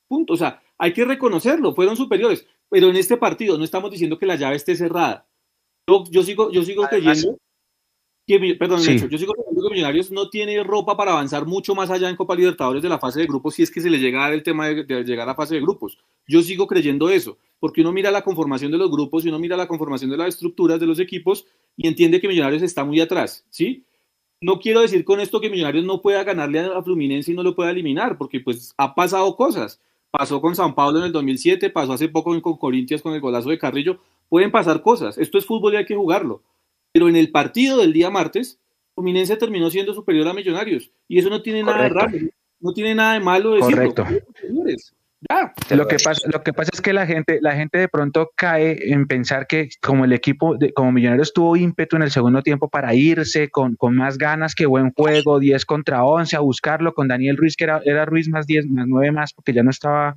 Punto. 0.09 0.35
O 0.35 0.37
sea, 0.37 0.63
hay 0.79 0.93
que 0.93 1.05
reconocerlo, 1.05 1.75
fueron 1.75 1.97
superiores. 1.97 2.47
Pero 2.69 2.89
en 2.89 2.97
este 2.97 3.17
partido 3.17 3.57
no 3.59 3.65
estamos 3.65 3.91
diciendo 3.91 4.19
que 4.19 4.27
la 4.27 4.37
llave 4.37 4.57
esté 4.57 4.77
cerrada. 4.77 5.27
Yo, 5.89 6.05
yo 6.11 6.23
sigo, 6.23 6.51
yo 6.51 6.63
sigo 6.63 6.85
creyendo 6.85 7.39
que, 8.27 8.55
perdón, 8.55 8.81
yo 8.81 9.19
sigo 9.19 9.35
creyendo 9.35 9.69
que 9.69 9.75
Millonarios 9.75 10.11
no 10.11 10.31
tiene 10.31 10.63
ropa 10.63 10.97
para 10.97 11.13
avanzar 11.13 11.47
mucho 11.47 11.75
más 11.75 11.91
allá 11.91 12.09
en 12.09 12.17
Copa 12.17 12.35
Libertadores 12.35 12.83
de 12.83 12.89
la 12.89 12.99
fase 12.99 13.21
de 13.21 13.27
grupos 13.27 13.55
si 13.55 13.63
es 13.63 13.71
que 13.71 13.81
se 13.81 13.91
le 13.91 13.99
llega 13.99 14.21
a 14.21 14.25
dar 14.25 14.33
el 14.33 14.43
tema 14.43 14.69
de, 14.69 14.85
de 14.85 15.05
llegar 15.05 15.29
a 15.29 15.35
fase 15.35 15.57
de 15.57 15.61
grupos. 15.61 15.99
Yo 16.27 16.43
sigo 16.43 16.67
creyendo 16.67 17.11
eso, 17.11 17.39
porque 17.61 17.83
uno 17.83 17.93
mira 17.93 18.11
la 18.11 18.23
conformación 18.23 18.73
de 18.73 18.79
los 18.79 18.91
grupos 18.91 19.25
y 19.25 19.29
uno 19.29 19.39
mira 19.39 19.57
la 19.57 19.69
conformación 19.69 20.11
de 20.11 20.17
las 20.17 20.29
estructuras 20.29 20.81
de 20.81 20.87
los 20.87 20.99
equipos 20.99 21.47
y 21.77 21.87
entiende 21.87 22.21
que 22.21 22.29
Millonarios 22.29 22.63
está 22.63 22.85
muy 22.85 23.01
atrás, 23.01 23.47
¿sí? 23.51 23.85
No 24.41 24.59
quiero 24.59 24.81
decir 24.81 25.05
con 25.05 25.21
esto 25.21 25.41
que 25.41 25.49
Millonarios 25.49 25.85
no 25.85 26.03
pueda 26.03 26.23
ganarle 26.23 26.61
a 26.61 26.83
Fluminense 26.83 27.33
y 27.33 27.35
no 27.35 27.43
lo 27.43 27.55
pueda 27.55 27.71
eliminar, 27.71 28.19
porque 28.19 28.41
pues 28.41 28.75
ha 28.77 28.95
pasado 28.95 29.37
cosas. 29.37 29.81
Pasó 30.11 30.41
con 30.41 30.55
San 30.55 30.75
Pablo 30.75 30.99
en 30.99 31.07
el 31.07 31.13
2007, 31.13 31.71
pasó 31.71 31.95
hace 31.95 32.09
poco 32.09 32.39
con 32.41 32.57
Corintias 32.57 33.03
con 33.03 33.15
el 33.15 33.21
golazo 33.21 33.49
de 33.49 33.59
Carrillo. 33.59 33.99
Pueden 34.29 34.53
pasar 34.53 34.83
cosas. 34.83 35.19
Esto 35.19 35.39
es 35.39 35.47
fútbol 35.47 35.75
y 35.75 35.77
hay 35.79 35.87
que 35.87 35.97
jugarlo. 35.97 36.43
Pero 36.95 37.09
en 37.09 37.17
el 37.17 37.33
partido 37.33 37.79
del 37.79 37.93
día 37.93 38.09
martes, 38.09 38.61
Fluminense 38.95 39.37
terminó 39.37 39.69
siendo 39.69 39.95
superior 39.95 40.29
a 40.29 40.33
Millonarios. 40.33 40.93
Y 41.09 41.19
eso 41.19 41.29
no 41.29 41.43
tiene 41.43 41.65
nada 41.65 41.83
de 41.83 41.89
raro. 41.89 42.13
No 42.61 42.73
tiene 42.73 42.95
nada 42.95 43.15
de 43.15 43.21
malo 43.21 43.55
decirlo. 43.55 43.93
Correcto. 43.93 44.07
Lo 45.71 45.89
que, 45.89 45.97
pasa, 45.97 46.29
lo 46.31 46.43
que 46.43 46.53
pasa 46.53 46.71
es 46.73 46.81
que 46.81 46.93
la 46.93 47.05
gente, 47.05 47.39
la 47.41 47.57
gente 47.57 47.79
de 47.79 47.89
pronto 47.89 48.31
cae 48.37 48.93
en 48.93 49.09
pensar 49.09 49.49
que 49.49 49.71
como 49.83 50.05
el 50.05 50.13
equipo, 50.13 50.57
de, 50.57 50.73
como 50.73 50.93
Millonarios 50.93 51.33
tuvo 51.33 51.57
ímpetu 51.57 51.97
en 51.97 52.03
el 52.03 52.13
segundo 52.13 52.43
tiempo 52.43 52.69
para 52.69 52.95
irse 52.95 53.51
con, 53.51 53.75
con, 53.75 53.97
más 53.97 54.17
ganas 54.17 54.55
que 54.55 54.67
buen 54.67 54.93
juego, 54.93 55.41
10 55.41 55.65
contra 55.65 56.05
11, 56.05 56.37
a 56.37 56.41
buscarlo 56.41 56.95
con 56.95 57.09
Daniel 57.09 57.37
Ruiz, 57.37 57.57
que 57.57 57.65
era, 57.65 57.81
era 57.85 58.05
Ruiz 58.05 58.29
más 58.29 58.47
10, 58.47 58.69
más 58.69 58.87
9 58.87 59.11
más, 59.11 59.33
porque 59.33 59.53
ya 59.53 59.65
no 59.65 59.71
estaba, 59.71 60.13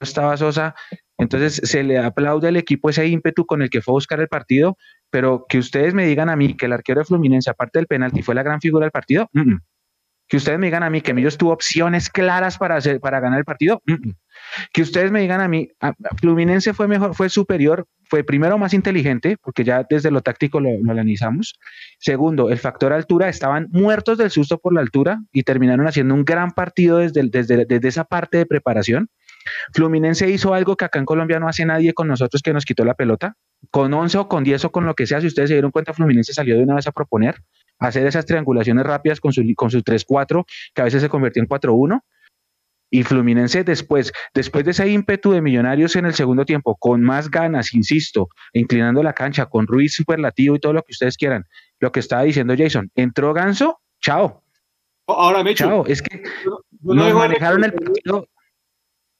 no 0.00 0.04
estaba 0.04 0.36
Sosa. 0.38 0.74
Entonces 1.18 1.60
se 1.68 1.82
le 1.82 1.98
aplaude 1.98 2.48
al 2.48 2.56
equipo 2.56 2.88
ese 2.88 3.06
ímpetu 3.06 3.46
con 3.46 3.62
el 3.62 3.70
que 3.70 3.82
fue 3.82 3.92
a 3.92 3.96
buscar 3.96 4.20
el 4.20 4.28
partido, 4.28 4.78
pero 5.10 5.46
que 5.48 5.58
ustedes 5.58 5.94
me 5.94 6.06
digan 6.06 6.28
a 6.28 6.36
mí 6.36 6.54
que 6.54 6.66
el 6.66 6.72
arquero 6.72 7.00
de 7.00 7.06
Fluminense, 7.06 7.50
aparte 7.50 7.78
del 7.78 7.86
penalti, 7.86 8.22
fue 8.22 8.34
la 8.34 8.42
gran 8.42 8.60
figura 8.60 8.84
del 8.84 8.92
partido, 8.92 9.28
mm 9.32 9.40
-mm 9.40 9.60
que 10.28 10.36
ustedes 10.36 10.58
me 10.58 10.66
digan 10.66 10.82
a 10.82 10.90
mí 10.90 11.00
que 11.00 11.14
Millos 11.14 11.38
tuvo 11.38 11.52
opciones 11.52 12.10
claras 12.10 12.58
para, 12.58 12.76
hacer, 12.76 13.00
para 13.00 13.20
ganar 13.20 13.38
el 13.38 13.44
partido, 13.44 13.82
mm 13.86 14.10
que 14.72 14.82
ustedes 14.82 15.10
me 15.10 15.20
digan 15.22 15.40
a 15.40 15.48
mí, 15.48 15.68
a, 15.80 15.88
a 15.88 16.16
Fluminense 16.20 16.74
fue 16.74 16.86
mejor, 16.86 17.14
fue 17.14 17.30
superior, 17.30 17.86
fue 18.04 18.22
primero 18.22 18.58
más 18.58 18.74
inteligente, 18.74 19.38
porque 19.42 19.64
ya 19.64 19.84
desde 19.88 20.10
lo 20.10 20.20
táctico 20.20 20.60
lo, 20.60 20.68
lo, 20.78 20.92
analizamos. 20.92 21.58
Segundo, 21.98 22.50
el 22.50 22.58
factor 22.58 22.92
altura, 22.92 23.30
estaban 23.30 23.68
muertos 23.70 24.18
del 24.18 24.30
susto 24.30 24.58
por 24.58 24.74
la 24.74 24.82
altura 24.82 25.20
y 25.32 25.42
terminaron 25.42 25.88
haciendo 25.88 26.14
un 26.14 26.24
gran 26.24 26.50
partido 26.50 26.98
desde, 26.98 27.22
desde, 27.30 27.64
desde 27.64 27.88
esa 27.88 28.04
parte 28.04 28.36
de 28.36 28.46
preparación. 28.46 29.08
Fluminense 29.72 30.30
hizo 30.30 30.54
algo 30.54 30.76
que 30.76 30.84
acá 30.84 30.98
en 30.98 31.04
Colombia 31.04 31.38
no 31.38 31.48
hace 31.48 31.64
nadie 31.64 31.92
con 31.94 32.08
nosotros 32.08 32.42
que 32.42 32.52
nos 32.52 32.64
quitó 32.64 32.84
la 32.84 32.94
pelota. 32.94 33.36
Con 33.70 33.92
11 33.92 34.18
o 34.18 34.28
con 34.28 34.44
10 34.44 34.66
o 34.66 34.72
con 34.72 34.86
lo 34.86 34.94
que 34.94 35.06
sea, 35.06 35.20
si 35.20 35.26
ustedes 35.26 35.48
se 35.48 35.54
dieron 35.54 35.70
cuenta, 35.70 35.92
Fluminense 35.92 36.32
salió 36.32 36.56
de 36.56 36.62
una 36.62 36.74
vez 36.74 36.86
a 36.86 36.92
proponer, 36.92 37.36
a 37.78 37.88
hacer 37.88 38.06
esas 38.06 38.26
triangulaciones 38.26 38.84
rápidas 38.84 39.20
con 39.20 39.32
su, 39.32 39.42
con 39.56 39.70
su 39.70 39.82
3-4, 39.82 40.44
que 40.74 40.82
a 40.82 40.84
veces 40.84 41.02
se 41.02 41.08
convirtió 41.08 41.42
en 41.42 41.48
4-1. 41.48 42.00
Y 42.88 43.02
Fluminense 43.02 43.64
después, 43.64 44.12
después 44.32 44.64
de 44.64 44.70
ese 44.70 44.88
ímpetu 44.88 45.32
de 45.32 45.42
Millonarios 45.42 45.96
en 45.96 46.06
el 46.06 46.14
segundo 46.14 46.44
tiempo, 46.44 46.76
con 46.76 47.02
más 47.02 47.30
ganas, 47.30 47.74
insisto, 47.74 48.28
inclinando 48.52 49.02
la 49.02 49.12
cancha, 49.12 49.46
con 49.46 49.66
Ruiz 49.66 49.94
superlativo 49.94 50.54
y 50.54 50.60
todo 50.60 50.72
lo 50.72 50.82
que 50.82 50.92
ustedes 50.92 51.16
quieran, 51.16 51.44
lo 51.80 51.90
que 51.90 52.00
estaba 52.00 52.22
diciendo 52.22 52.54
Jason, 52.56 52.90
entró 52.94 53.34
Ganso, 53.34 53.80
chao. 54.00 54.44
Ahora 55.08 55.42
me 55.42 55.54
Chao, 55.54 55.84
es 55.86 56.02
que 56.02 56.22
nos 56.82 57.14
manejaron 57.14 57.64
el 57.64 57.72
partido 57.72 58.28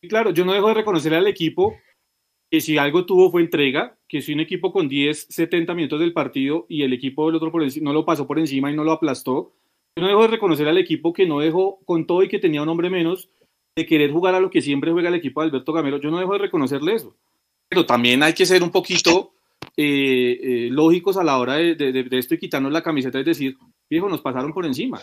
claro, 0.03 0.31
yo 0.31 0.45
no 0.45 0.53
dejo 0.53 0.69
de 0.69 0.75
reconocer 0.75 1.15
al 1.15 1.27
equipo 1.27 1.77
que 2.51 2.61
si 2.61 2.79
algo 2.79 3.05
tuvo 3.07 3.31
fue 3.31 3.43
entrega, 3.43 3.99
que 4.09 4.23
si 4.23 4.33
un 4.33 4.41
equipo 4.41 4.73
con 4.73 4.89
10, 4.89 5.27
70 5.31 5.75
minutos 5.75 6.01
del 6.01 6.13
partido 6.13 6.67
y 6.69 6.83
el 6.83 6.93
equipo 6.93 7.27
del 7.27 7.37
otro 7.37 7.51
por 7.51 7.63
no 7.83 7.93
lo 7.93 8.05
pasó 8.05 8.27
por 8.27 8.39
encima 8.39 8.71
y 8.71 8.77
no 8.77 8.85
lo 8.85 8.93
aplastó, 8.93 9.53
yo 9.97 10.03
no 10.03 10.09
dejo 10.09 10.23
de 10.23 10.29
reconocer 10.29 10.69
al 10.69 10.79
equipo 10.79 11.13
que 11.13 11.27
no 11.27 11.41
dejó 11.41 11.81
con 11.85 12.07
todo 12.07 12.23
y 12.23 12.29
que 12.29 12.39
tenía 12.39 12.63
un 12.63 12.69
hombre 12.69 12.91
menos 12.91 13.31
de 13.75 13.87
querer 13.87 14.13
jugar 14.13 14.35
a 14.35 14.41
lo 14.41 14.51
que 14.51 14.63
siempre 14.63 14.93
juega 14.93 15.09
el 15.09 15.17
equipo 15.17 15.41
de 15.41 15.49
Alberto 15.49 15.73
Gamero, 15.73 15.99
yo 15.99 16.11
no 16.11 16.19
dejo 16.19 16.33
de 16.35 16.39
reconocerle 16.39 16.95
eso. 16.95 17.17
Pero 17.69 17.85
también 17.85 18.23
hay 18.23 18.33
que 18.33 18.47
ser 18.47 18.63
un 18.63 18.71
poquito 18.71 19.33
eh, 19.77 20.39
eh, 20.41 20.69
lógicos 20.71 21.17
a 21.17 21.25
la 21.25 21.39
hora 21.39 21.55
de, 21.55 22.09
esto 22.13 22.35
y 22.35 22.39
quitarnos 22.39 22.73
la 22.73 22.83
camiseta, 22.83 23.19
es 23.19 23.27
decir, 23.27 23.57
viejo, 23.91 24.09
nos 24.09 24.21
pasaron 24.21 24.53
por 24.53 24.65
encima. 24.65 25.01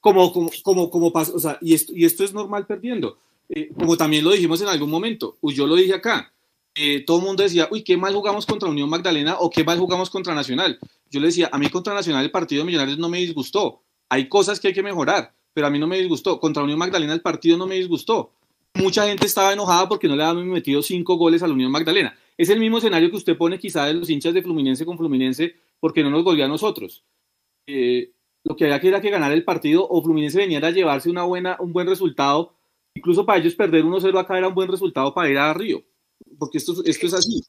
Como, 0.00 0.32
como, 0.32 0.50
como, 0.62 0.90
como 0.90 1.12
pasa, 1.12 1.32
o 1.34 1.38
sea, 1.38 1.58
y 1.60 1.74
esto, 1.74 1.92
y 1.94 2.04
esto 2.04 2.22
es 2.22 2.32
normal 2.32 2.66
perdiendo 2.66 3.18
eh, 3.52 3.68
como 3.76 3.96
también 3.96 4.24
lo 4.24 4.30
dijimos 4.30 4.62
en 4.62 4.68
algún 4.68 4.90
momento, 4.90 5.36
yo 5.42 5.66
lo 5.66 5.74
dije 5.74 5.94
acá, 5.94 6.32
eh, 6.74 7.04
todo 7.04 7.18
el 7.18 7.24
mundo 7.24 7.42
decía, 7.42 7.68
uy, 7.70 7.82
qué 7.82 7.96
mal 7.96 8.14
jugamos 8.14 8.46
contra 8.46 8.68
Unión 8.68 8.88
Magdalena 8.88 9.36
o 9.40 9.50
qué 9.50 9.64
mal 9.64 9.78
jugamos 9.78 10.08
contra 10.08 10.34
Nacional. 10.34 10.78
Yo 11.10 11.18
le 11.18 11.26
decía, 11.26 11.50
a 11.52 11.58
mí 11.58 11.68
contra 11.68 11.92
Nacional 11.92 12.24
el 12.24 12.30
partido 12.30 12.62
de 12.62 12.66
Millonarios 12.66 12.98
no 12.98 13.08
me 13.08 13.18
disgustó. 13.18 13.82
Hay 14.08 14.28
cosas 14.28 14.60
que 14.60 14.68
hay 14.68 14.74
que 14.74 14.84
mejorar, 14.84 15.34
pero 15.52 15.66
a 15.66 15.70
mí 15.70 15.80
no 15.80 15.88
me 15.88 15.98
disgustó. 15.98 16.38
Contra 16.38 16.62
Unión 16.62 16.78
Magdalena 16.78 17.12
el 17.12 17.22
partido 17.22 17.58
no 17.58 17.66
me 17.66 17.74
disgustó. 17.74 18.32
Mucha 18.74 19.04
gente 19.08 19.26
estaba 19.26 19.52
enojada 19.52 19.88
porque 19.88 20.06
no 20.06 20.14
le 20.14 20.22
habían 20.22 20.48
metido 20.48 20.80
cinco 20.80 21.16
goles 21.16 21.42
a 21.42 21.48
la 21.48 21.54
Unión 21.54 21.72
Magdalena. 21.72 22.16
Es 22.38 22.50
el 22.50 22.60
mismo 22.60 22.78
escenario 22.78 23.10
que 23.10 23.16
usted 23.16 23.36
pone 23.36 23.58
quizá 23.58 23.86
de 23.86 23.94
los 23.94 24.08
hinchas 24.08 24.32
de 24.32 24.42
Fluminense 24.42 24.86
con 24.86 24.96
Fluminense 24.96 25.56
porque 25.80 26.04
no 26.04 26.10
nos 26.10 26.22
golía 26.22 26.44
a 26.44 26.48
nosotros. 26.48 27.02
Eh, 27.66 28.12
lo 28.44 28.54
que 28.54 28.64
había 28.64 28.80
que 28.80 28.88
era 28.88 29.00
que 29.00 29.10
ganar 29.10 29.32
el 29.32 29.42
partido 29.42 29.86
o 29.90 30.00
Fluminense 30.02 30.38
venía 30.38 30.58
a 30.58 30.70
llevarse 30.70 31.10
una 31.10 31.24
buena, 31.24 31.56
un 31.58 31.72
buen 31.72 31.88
resultado 31.88 32.54
incluso 32.94 33.24
para 33.24 33.38
ellos 33.38 33.54
perder 33.54 33.84
1-0 33.84 34.18
acá 34.18 34.38
era 34.38 34.48
un 34.48 34.54
buen 34.54 34.68
resultado 34.68 35.12
para 35.14 35.30
ir 35.30 35.38
a 35.38 35.52
Río, 35.54 35.82
porque 36.38 36.58
esto, 36.58 36.74
esto 36.84 37.06
es 37.06 37.14
así. 37.14 37.40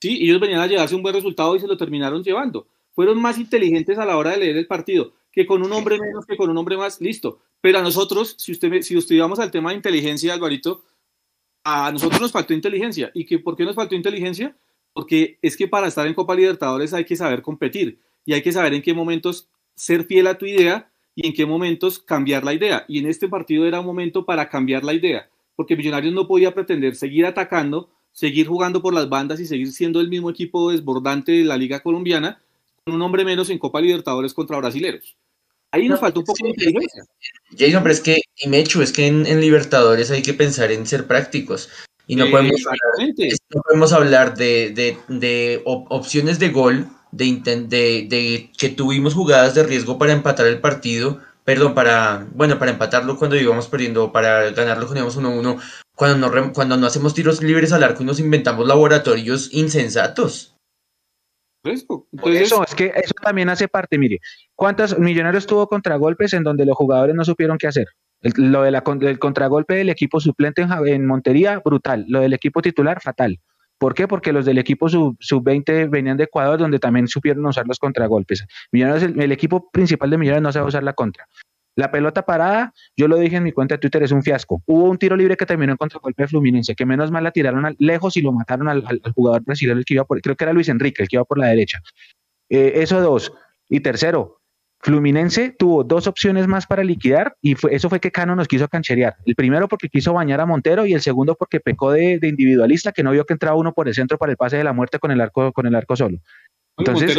Sí, 0.00 0.18
ellos 0.20 0.40
venían 0.40 0.60
a 0.60 0.66
llevarse 0.66 0.94
un 0.94 1.02
buen 1.02 1.14
resultado 1.14 1.54
y 1.54 1.60
se 1.60 1.66
lo 1.66 1.76
terminaron 1.76 2.24
llevando. 2.24 2.66
Fueron 2.92 3.20
más 3.20 3.38
inteligentes 3.38 3.98
a 3.98 4.04
la 4.04 4.18
hora 4.18 4.32
de 4.32 4.38
leer 4.38 4.56
el 4.56 4.66
partido, 4.66 5.12
que 5.30 5.46
con 5.46 5.62
un 5.62 5.72
hombre 5.72 5.98
menos, 5.98 6.26
que 6.26 6.36
con 6.36 6.50
un 6.50 6.58
hombre 6.58 6.76
más, 6.76 7.00
listo. 7.00 7.38
Pero 7.60 7.78
a 7.78 7.82
nosotros, 7.82 8.34
si 8.38 8.52
usted, 8.52 8.82
si 8.82 8.96
usted 8.96 9.14
íbamos 9.14 9.38
al 9.38 9.50
tema 9.50 9.70
de 9.70 9.76
inteligencia, 9.76 10.34
Alvarito, 10.34 10.82
a 11.64 11.90
nosotros 11.92 12.20
nos 12.20 12.32
faltó 12.32 12.52
inteligencia. 12.52 13.10
¿Y 13.14 13.24
que, 13.24 13.38
por 13.38 13.56
qué 13.56 13.64
nos 13.64 13.76
faltó 13.76 13.94
inteligencia? 13.94 14.56
Porque 14.92 15.38
es 15.40 15.56
que 15.56 15.68
para 15.68 15.86
estar 15.86 16.06
en 16.06 16.14
Copa 16.14 16.34
Libertadores 16.34 16.92
hay 16.92 17.04
que 17.04 17.16
saber 17.16 17.40
competir 17.40 17.98
y 18.24 18.34
hay 18.34 18.42
que 18.42 18.52
saber 18.52 18.74
en 18.74 18.82
qué 18.82 18.92
momentos 18.94 19.48
ser 19.74 20.04
fiel 20.04 20.26
a 20.26 20.36
tu 20.36 20.46
idea 20.46 20.91
y 21.14 21.26
en 21.26 21.34
qué 21.34 21.46
momentos 21.46 21.98
cambiar 21.98 22.44
la 22.44 22.54
idea. 22.54 22.84
Y 22.88 22.98
en 22.98 23.06
este 23.06 23.28
partido 23.28 23.66
era 23.66 23.80
un 23.80 23.86
momento 23.86 24.24
para 24.24 24.48
cambiar 24.48 24.84
la 24.84 24.94
idea, 24.94 25.28
porque 25.56 25.76
Millonarios 25.76 26.14
no 26.14 26.26
podía 26.26 26.54
pretender 26.54 26.96
seguir 26.96 27.26
atacando, 27.26 27.90
seguir 28.12 28.46
jugando 28.46 28.82
por 28.82 28.94
las 28.94 29.08
bandas 29.08 29.40
y 29.40 29.46
seguir 29.46 29.72
siendo 29.72 30.00
el 30.00 30.08
mismo 30.08 30.30
equipo 30.30 30.70
desbordante 30.70 31.32
de 31.32 31.44
la 31.44 31.56
Liga 31.56 31.80
Colombiana, 31.80 32.42
con 32.84 32.94
un 32.94 33.02
hombre 33.02 33.24
menos 33.24 33.50
en 33.50 33.58
Copa 33.58 33.80
Libertadores 33.80 34.34
contra 34.34 34.58
brasileros. 34.58 35.16
Ahí 35.70 35.88
nos 35.88 35.96
no, 35.96 36.00
faltó 36.00 36.20
un 36.20 36.26
poco 36.26 36.44
de 36.44 36.50
inteligencia. 36.50 37.04
Jason, 37.56 37.82
pero 37.82 37.94
es 37.94 38.00
que, 38.00 38.20
y 38.36 38.48
Mechu, 38.48 38.82
es 38.82 38.92
que 38.92 39.06
en, 39.06 39.26
en, 39.26 39.40
Libertadores 39.40 40.10
hay 40.10 40.20
que 40.20 40.34
pensar 40.34 40.70
en 40.70 40.86
ser 40.86 41.06
prácticos. 41.06 41.70
Y 42.06 42.16
no, 42.16 42.28
podemos, 42.30 42.60
hablar, 42.66 43.14
no 43.54 43.62
podemos 43.62 43.92
hablar 43.92 44.36
de, 44.36 44.70
de, 44.70 44.98
de 45.08 45.62
op 45.64 45.90
opciones 45.90 46.38
de 46.38 46.50
gol 46.50 46.88
de, 47.12 47.66
de, 47.68 48.06
de, 48.08 48.50
que 48.58 48.68
tuvimos 48.70 49.14
jugadas 49.14 49.54
de 49.54 49.62
riesgo 49.62 49.98
para 49.98 50.12
empatar 50.12 50.46
el 50.46 50.60
partido, 50.60 51.20
perdón, 51.44 51.74
para, 51.74 52.26
bueno, 52.34 52.58
para 52.58 52.72
empatarlo 52.72 53.18
cuando 53.18 53.36
íbamos 53.36 53.68
perdiendo, 53.68 54.12
para 54.12 54.50
ganarlo 54.50 54.86
cuando 54.86 55.00
íbamos 55.00 55.18
1-1, 55.18 55.60
cuando 55.94 56.28
no, 56.28 56.52
cuando 56.52 56.76
no 56.76 56.86
hacemos 56.86 57.14
tiros 57.14 57.42
libres 57.42 57.72
al 57.72 57.84
arco 57.84 58.02
y 58.02 58.06
nos 58.06 58.18
inventamos 58.18 58.66
laboratorios 58.66 59.52
insensatos. 59.52 60.56
Eso, 61.64 62.08
Entonces, 62.12 62.42
eso, 62.42 62.64
es 62.64 62.74
que 62.74 62.92
eso 62.96 63.14
también 63.22 63.48
hace 63.48 63.68
parte, 63.68 63.96
mire, 63.96 64.18
¿cuántos 64.56 64.98
millonarios 64.98 65.46
tuvo 65.46 65.68
contragolpes 65.68 66.32
en 66.32 66.42
donde 66.42 66.66
los 66.66 66.76
jugadores 66.76 67.14
no 67.14 67.24
supieron 67.24 67.56
qué 67.56 67.68
hacer? 67.68 67.86
El, 68.20 68.32
lo 68.50 68.62
de 68.62 68.72
la, 68.72 68.82
del 68.98 69.18
contragolpe 69.18 69.74
del 69.74 69.88
equipo 69.88 70.18
suplente 70.18 70.62
en, 70.62 70.70
en 70.88 71.06
Montería, 71.06 71.60
brutal. 71.64 72.04
Lo 72.08 72.20
del 72.20 72.32
equipo 72.32 72.62
titular, 72.62 73.00
fatal. 73.00 73.38
¿Por 73.82 73.94
qué? 73.94 74.06
Porque 74.06 74.32
los 74.32 74.44
del 74.44 74.58
equipo 74.58 74.88
sub-20 74.88 75.18
sub 75.18 75.90
venían 75.90 76.16
de 76.16 76.22
Ecuador, 76.22 76.56
donde 76.56 76.78
también 76.78 77.08
supieron 77.08 77.44
usar 77.46 77.66
los 77.66 77.80
contragolpes. 77.80 78.46
Millonarios, 78.70 79.02
el, 79.02 79.32
equipo 79.32 79.72
principal 79.72 80.08
de 80.08 80.18
Millonarios 80.18 80.42
no 80.44 80.52
sabe 80.52 80.68
usar 80.68 80.84
la 80.84 80.92
contra. 80.92 81.26
La 81.74 81.90
pelota 81.90 82.24
parada, 82.24 82.72
yo 82.96 83.08
lo 83.08 83.16
dije 83.16 83.38
en 83.38 83.42
mi 83.42 83.50
cuenta 83.50 83.74
de 83.74 83.78
Twitter, 83.80 84.04
es 84.04 84.12
un 84.12 84.22
fiasco. 84.22 84.62
Hubo 84.66 84.84
un 84.84 84.98
tiro 84.98 85.16
libre 85.16 85.36
que 85.36 85.46
terminó 85.46 85.72
en 85.72 85.78
contragolpe 85.78 86.22
de 86.22 86.28
Fluminense, 86.28 86.76
que 86.76 86.86
menos 86.86 87.10
mal 87.10 87.24
la 87.24 87.32
tiraron 87.32 87.74
lejos 87.80 88.16
y 88.16 88.22
lo 88.22 88.30
mataron 88.30 88.68
al, 88.68 88.84
jugador 89.16 89.42
brasileño, 89.42 89.80
el 89.80 89.84
que 89.84 89.94
iba 89.94 90.04
por, 90.04 90.22
creo 90.22 90.36
que 90.36 90.44
era 90.44 90.52
Luis 90.52 90.68
Enrique, 90.68 91.02
el 91.02 91.08
que 91.08 91.16
iba 91.16 91.24
por 91.24 91.38
la 91.38 91.48
derecha. 91.48 91.82
Eh, 92.50 92.74
eso 92.76 93.00
dos. 93.00 93.32
Y 93.68 93.80
tercero, 93.80 94.41
Fluminense 94.82 95.54
tuvo 95.56 95.84
dos 95.84 96.08
opciones 96.08 96.48
más 96.48 96.66
para 96.66 96.82
liquidar 96.82 97.36
y 97.40 97.54
fue, 97.54 97.72
eso 97.72 97.88
fue 97.88 98.00
que 98.00 98.10
Cano 98.10 98.34
nos 98.34 98.48
quiso 98.48 98.66
cancherear. 98.66 99.14
El 99.24 99.36
primero 99.36 99.68
porque 99.68 99.88
quiso 99.88 100.12
bañar 100.12 100.40
a 100.40 100.46
Montero 100.46 100.86
y 100.86 100.92
el 100.92 101.00
segundo 101.00 101.36
porque 101.36 101.60
pecó 101.60 101.92
de, 101.92 102.18
individualista, 102.20 102.90
que 102.90 103.04
no 103.04 103.12
vio 103.12 103.24
que 103.24 103.32
entraba 103.32 103.56
uno 103.56 103.72
por 103.72 103.86
el 103.86 103.94
centro 103.94 104.18
para 104.18 104.32
el 104.32 104.36
pase 104.36 104.56
de 104.56 104.64
la 104.64 104.72
muerte 104.72 104.98
con 104.98 105.12
el 105.12 105.20
arco, 105.20 105.52
con 105.52 105.66
el 105.66 105.74
arco 105.76 105.94
solo. 105.94 106.18
Entonces, 106.76 107.16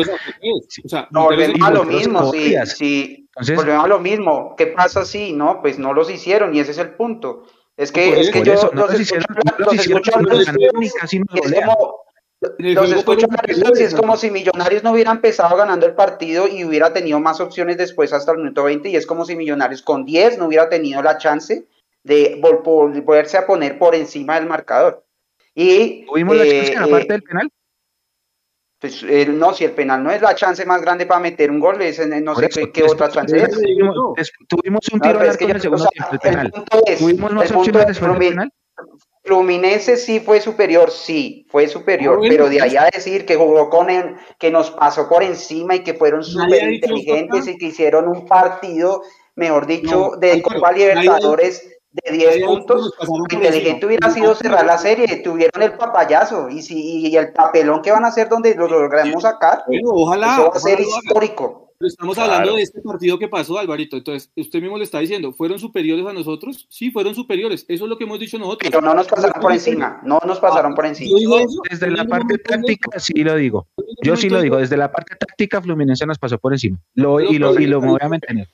no, 1.12 1.24
volvemos 1.24 1.62
a 1.62 1.72
lo 1.72 1.86
mismo, 1.86 2.34
sí, 2.34 2.56
sí. 2.66 3.30
volvemos 3.56 3.86
a 3.86 3.88
lo 3.88 4.00
mismo. 4.00 4.56
¿Qué 4.58 4.68
pasa 4.68 5.06
si 5.06 5.32
no? 5.32 5.62
Pues 5.62 5.80
no 5.80 5.94
los 5.94 6.10
hicieron 6.10 6.54
y 6.54 6.60
ese 6.60 6.72
es 6.72 6.80
el 6.80 6.90
punto. 6.96 7.46
Es 7.78 7.94
que, 7.94 8.20
es 8.20 8.30
que 8.30 8.44
yo 8.44 8.56
no 8.74 8.88
los, 8.88 9.00
hicieron, 9.00 9.26
los 9.58 9.74
escucho 9.74 10.12
los 12.58 12.92
escucho 12.92 13.28
y 13.78 13.84
es 13.84 13.94
como 13.94 14.18
si 14.18 14.32
Millonarios 14.32 14.84
no 14.84 14.92
hubiera 14.92 15.12
empezado 15.12 15.56
ganando 15.56 15.86
el 15.86 15.94
partido 15.94 16.48
y 16.48 16.64
hubiera 16.64 16.94
tenido 16.94 17.20
más 17.20 17.40
opciones 17.40 17.78
después 17.78 18.14
hasta 18.14 18.32
el 18.32 18.40
minuto 18.40 18.64
20 18.64 18.90
y 18.90 18.96
es 18.96 19.06
como 19.06 19.26
si 19.26 19.36
Millonarios 19.36 19.82
con 19.82 20.06
10 20.06 20.38
no 20.38 20.48
hubiera 20.48 20.70
tenido 20.70 21.02
la 21.02 21.18
chance 21.18 21.66
de 22.04 22.40
volverse 22.42 23.38
a 23.38 23.46
poner 23.46 23.78
por 23.78 23.96
encima 23.96 24.36
del 24.36 24.48
marcador. 24.48 25.06
Y, 25.56 26.06
¿Tuvimos 26.06 26.36
la 26.36 26.44
chance 26.44 26.74
en 26.74 26.90
parte 26.90 27.14
del 27.14 27.24
penal? 27.24 27.50
Pues 28.80 29.02
eh, 29.04 29.26
no, 29.28 29.54
si 29.54 29.64
el 29.64 29.72
penal 29.72 30.04
no 30.04 30.12
es 30.12 30.22
la 30.22 30.36
chance 30.36 30.66
más 30.66 30.82
grande 30.82 31.06
para 31.06 31.22
meter 31.22 31.50
un 31.50 31.62
gol, 31.62 31.82
es, 31.82 32.06
no 32.06 32.36
sé 32.36 32.72
qué, 32.74 32.84
otra 32.84 33.10
chance 33.10 33.38
es. 33.38 33.50
Tuvimos, 34.50 34.90
un 34.90 35.00
tiro 35.00 35.14
no, 35.14 35.24
en 35.24 35.30
el 35.30 35.62
segundo 35.62 35.88
tiempo, 35.88 36.12
el 36.12 36.20
penal. 36.20 36.52
¿Tuvimos 37.00 37.32
más 37.32 37.52
opciones 37.52 37.88
después 37.88 38.12
del 38.12 38.30
penal? 38.30 38.52
Fluminense 39.26 39.96
sí 39.96 40.20
fue 40.20 40.42
superior, 40.42 40.92
sí, 40.92 41.48
fue 41.50 41.68
superior, 41.70 42.20
pero 42.28 42.50
de 42.50 42.62
ahí 42.62 42.76
a 42.76 42.90
decir 42.94 43.26
que 43.26 43.38
jugó 43.38 43.70
con 43.70 43.90
él, 43.90 44.18
que 44.38 44.52
nos 44.52 44.72
pasó 44.72 45.08
por 45.08 45.24
encima 45.24 45.76
y 45.76 45.84
que 45.84 45.94
fueron 45.94 46.24
súper 46.24 46.74
inteligentes 46.74 47.48
y 47.48 47.58
que 47.58 47.68
hicieron 47.68 48.10
un 48.10 48.26
partido, 48.26 49.02
mejor 49.36 49.66
dicho, 49.66 50.12
de 50.20 50.42
Copa 50.42 50.74
Libertadores 50.74 51.66
de 51.92 52.12
10 52.12 52.46
puntos, 52.46 52.92
inteligente 53.32 53.86
hubiera 53.86 54.10
sido 54.10 54.36
cerrar 54.36 54.66
la 54.66 54.78
serie, 54.78 55.08
tuvieron 55.18 55.62
el 55.62 55.78
papayazo 55.78 56.50
y 56.50 56.62
si 56.62 57.08
y 57.08 57.16
el 57.16 57.32
papelón 57.32 57.82
que 57.82 57.92
van 57.92 58.04
a 58.04 58.10
hacer 58.10 58.28
donde 58.28 58.56
lo 58.56 58.68
logremos 58.68 59.22
sacar, 59.22 59.64
ojalá, 59.86 60.34
eso 60.34 60.50
va 60.50 60.58
a 60.58 60.60
ser 60.60 60.82
histórico 60.82 61.63
estamos 61.88 62.18
hablando 62.18 62.56
de 62.56 62.62
este 62.62 62.82
partido 62.82 63.20
que 63.20 63.28
pasó, 63.28 63.58
Alvarito. 63.58 63.98
Entonces, 63.98 64.32
usted 64.36 64.62
mismo 64.62 64.78
le 64.78 64.84
está 64.84 65.00
diciendo, 65.00 65.34
¿fueron 65.34 65.60
superiores 65.60 66.06
a 66.06 66.14
nosotros? 66.14 66.66
Sí, 66.70 66.92
fueron 66.92 67.16
superiores. 67.16 67.66
Eso 67.68 67.86
es 67.86 67.90
lo 67.90 67.98
que 67.98 68.04
hemos 68.04 68.20
dicho 68.20 68.38
nosotros. 68.38 68.70
Pero 68.70 68.82
no 68.82 68.94
nos 68.94 69.08
pasaron 69.08 69.42
por 69.42 69.52
encima. 69.52 70.02
No 70.04 70.20
nos 70.26 70.40
pasaron 70.40 70.76
por 70.76 70.86
encima. 70.86 71.20
Desde 71.70 71.92
la 71.92 72.06
parte 72.06 72.38
táctica, 72.38 73.00
sí 73.00 73.24
lo 73.24 73.36
digo. 73.36 73.68
Yo 74.02 74.16
sí 74.16 74.30
lo 74.30 74.42
digo. 74.42 74.58
Desde 74.58 74.78
la 74.78 74.92
parte 74.92 75.16
táctica, 75.16 75.62
Fluminense 75.62 76.06
nos 76.06 76.20
pasó 76.20 76.38
por 76.38 76.54
encima. 76.54 76.80
Lo, 76.96 77.20
y, 77.20 77.38
lo, 77.38 77.60
y 77.60 77.68
lo 77.68 77.82
voy 77.82 78.00
a 78.02 78.10
mantener. 78.10 78.50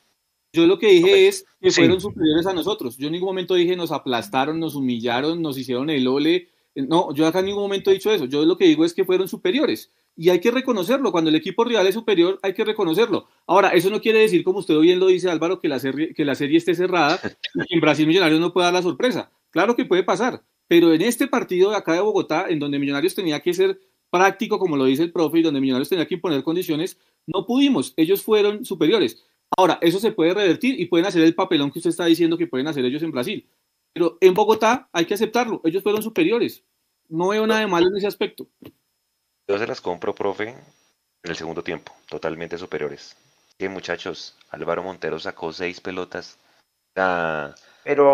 Yo 0.51 0.65
lo 0.65 0.79
que 0.79 0.87
dije 0.87 1.27
es 1.27 1.45
que 1.61 1.71
fueron 1.71 2.01
superiores 2.01 2.45
a 2.47 2.53
nosotros. 2.53 2.97
Yo 2.97 3.07
en 3.07 3.13
ningún 3.13 3.27
momento 3.27 3.53
dije 3.53 3.75
nos 3.75 3.91
aplastaron, 3.91 4.59
nos 4.59 4.75
humillaron, 4.75 5.41
nos 5.41 5.57
hicieron 5.57 5.89
el 5.89 6.07
ole. 6.07 6.49
No, 6.75 7.13
yo 7.13 7.27
acá 7.27 7.39
en 7.39 7.45
ningún 7.45 7.63
momento 7.63 7.91
he 7.91 7.95
dicho 7.95 8.11
eso. 8.11 8.25
Yo 8.25 8.45
lo 8.45 8.57
que 8.57 8.65
digo 8.65 8.83
es 8.83 8.93
que 8.93 9.05
fueron 9.05 9.27
superiores 9.27 9.91
y 10.19 10.29
hay 10.29 10.41
que 10.41 10.51
reconocerlo. 10.51 11.13
Cuando 11.13 11.29
el 11.29 11.37
equipo 11.37 11.63
rival 11.63 11.87
es 11.87 11.95
superior, 11.95 12.39
hay 12.43 12.53
que 12.53 12.65
reconocerlo. 12.65 13.29
Ahora, 13.47 13.69
eso 13.69 13.89
no 13.89 14.01
quiere 14.01 14.19
decir, 14.19 14.43
como 14.43 14.59
usted 14.59 14.77
bien 14.79 14.99
lo 14.99 15.07
dice, 15.07 15.29
Álvaro, 15.29 15.61
que 15.61 15.69
la 15.69 15.79
serie, 15.79 16.13
que 16.13 16.25
la 16.25 16.35
serie 16.35 16.57
esté 16.57 16.75
cerrada 16.75 17.17
y 17.53 17.59
que 17.65 17.75
en 17.75 17.79
Brasil 17.79 18.05
Millonarios 18.05 18.41
no 18.41 18.51
pueda 18.51 18.65
dar 18.65 18.73
la 18.73 18.81
sorpresa. 18.81 19.31
Claro 19.49 19.77
que 19.77 19.85
puede 19.85 20.03
pasar, 20.03 20.43
pero 20.67 20.93
en 20.93 21.03
este 21.03 21.27
partido 21.27 21.69
de 21.69 21.77
acá 21.77 21.93
de 21.93 22.01
Bogotá, 22.01 22.47
en 22.49 22.59
donde 22.59 22.79
Millonarios 22.79 23.15
tenía 23.15 23.39
que 23.39 23.53
ser 23.53 23.79
práctico, 24.09 24.59
como 24.59 24.75
lo 24.75 24.83
dice 24.83 25.03
el 25.03 25.13
profe, 25.13 25.39
y 25.39 25.41
donde 25.41 25.61
Millonarios 25.61 25.87
tenía 25.87 26.05
que 26.05 26.15
imponer 26.15 26.43
condiciones, 26.43 26.99
no 27.25 27.45
pudimos. 27.45 27.93
Ellos 27.95 28.21
fueron 28.21 28.65
superiores. 28.65 29.23
Ahora, 29.55 29.79
eso 29.81 29.99
se 29.99 30.11
puede 30.11 30.33
revertir 30.33 30.77
y 30.81 30.87
pueden 30.87 31.05
hacer 31.05 31.23
el 31.23 31.33
papelón 31.33 31.71
que 31.71 31.79
usted 31.79 31.91
está 31.91 32.03
diciendo 32.03 32.37
que 32.37 32.45
pueden 32.45 32.67
hacer 32.67 32.83
ellos 32.83 33.03
en 33.03 33.11
Brasil. 33.11 33.47
Pero 33.93 34.17
en 34.19 34.33
Bogotá 34.33 34.89
hay 34.91 35.05
que 35.05 35.13
aceptarlo. 35.13 35.61
Ellos 35.63 35.81
fueron 35.81 36.03
superiores. 36.03 36.65
No 37.07 37.29
veo 37.29 37.47
nada 37.47 37.61
de 37.61 37.67
malo 37.67 37.87
en 37.87 37.95
ese 37.95 38.07
aspecto. 38.07 38.49
Yo 39.49 39.57
se 39.57 39.65
las 39.65 39.81
compro, 39.81 40.13
profe, 40.13 40.49
en 40.49 41.31
el 41.31 41.35
segundo 41.35 41.63
tiempo, 41.63 41.91
totalmente 42.07 42.55
superiores. 42.55 43.17
Que 43.57 43.67
muchachos, 43.67 44.37
Álvaro 44.51 44.83
Montero 44.83 45.17
sacó 45.17 45.51
seis 45.51 45.81
pelotas. 45.81 46.37
pero, 47.83 48.13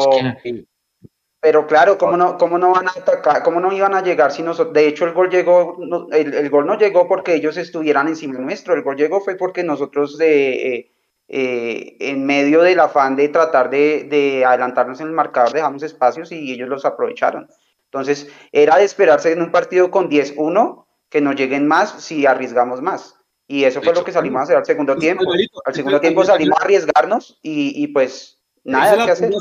pero 1.41 1.67
claro, 1.67 1.97
¿cómo 1.97 2.15
no, 2.15 2.37
cómo 2.37 2.57
no 2.57 2.71
van 2.71 2.87
a 2.87 2.91
atacar? 2.91 3.43
¿Cómo 3.43 3.59
no 3.59 3.73
iban 3.73 3.93
a 3.95 4.01
llegar 4.01 4.31
si 4.31 4.43
nosotros? 4.43 4.73
De 4.73 4.87
hecho, 4.87 5.03
el 5.03 5.11
gol 5.11 5.29
llegó, 5.29 5.77
el, 6.13 6.49
gol 6.49 6.65
no 6.65 6.77
llegó 6.77 7.05
porque 7.05 7.35
ellos 7.35 7.57
estuvieran 7.57 8.07
encima 8.07 8.39
nuestro. 8.39 8.73
El 8.73 8.83
gol 8.83 8.95
llegó 8.95 9.19
fue 9.19 9.35
porque 9.35 9.61
nosotros 9.61 10.17
eh, 10.21 10.89
eh, 11.27 11.97
en 11.99 12.25
medio 12.25 12.61
del 12.61 12.79
afán 12.79 13.17
de 13.17 13.27
tratar 13.27 13.69
de, 13.69 14.05
de 14.05 14.45
adelantarnos 14.45 15.01
en 15.01 15.07
el 15.07 15.13
marcador 15.13 15.51
dejamos 15.51 15.83
espacios 15.83 16.31
y 16.31 16.53
ellos 16.53 16.69
los 16.69 16.85
aprovecharon. 16.85 17.49
Entonces, 17.91 18.31
era 18.53 18.77
de 18.77 18.85
esperarse 18.85 19.33
en 19.33 19.41
un 19.41 19.51
partido 19.51 19.91
con 19.91 20.09
10-1 20.09 20.84
que 21.15 21.21
nos 21.21 21.37
lleguen 21.37 21.65
más 21.65 22.03
si 22.03 22.25
arriesgamos 22.25 22.81
más. 22.81 23.15
Y 23.47 23.63
eso 23.63 23.81
fue 23.81 23.95
lo 23.95 24.03
que 24.03 24.11
salimos 24.11 24.41
a 24.41 24.43
hacer 24.43 24.57
al 24.57 24.65
segundo 24.65 24.97
tiempo. 24.97 25.23
al 25.63 25.73
segundo 25.73 26.01
tiempo 26.01 26.25
salimos 26.25 26.59
a 26.59 26.61
arriesgarnos 26.61 27.39
y, 27.41 27.87
pues 27.87 28.41
nada 28.65 29.05
que 29.05 29.11
hacer. 29.11 29.31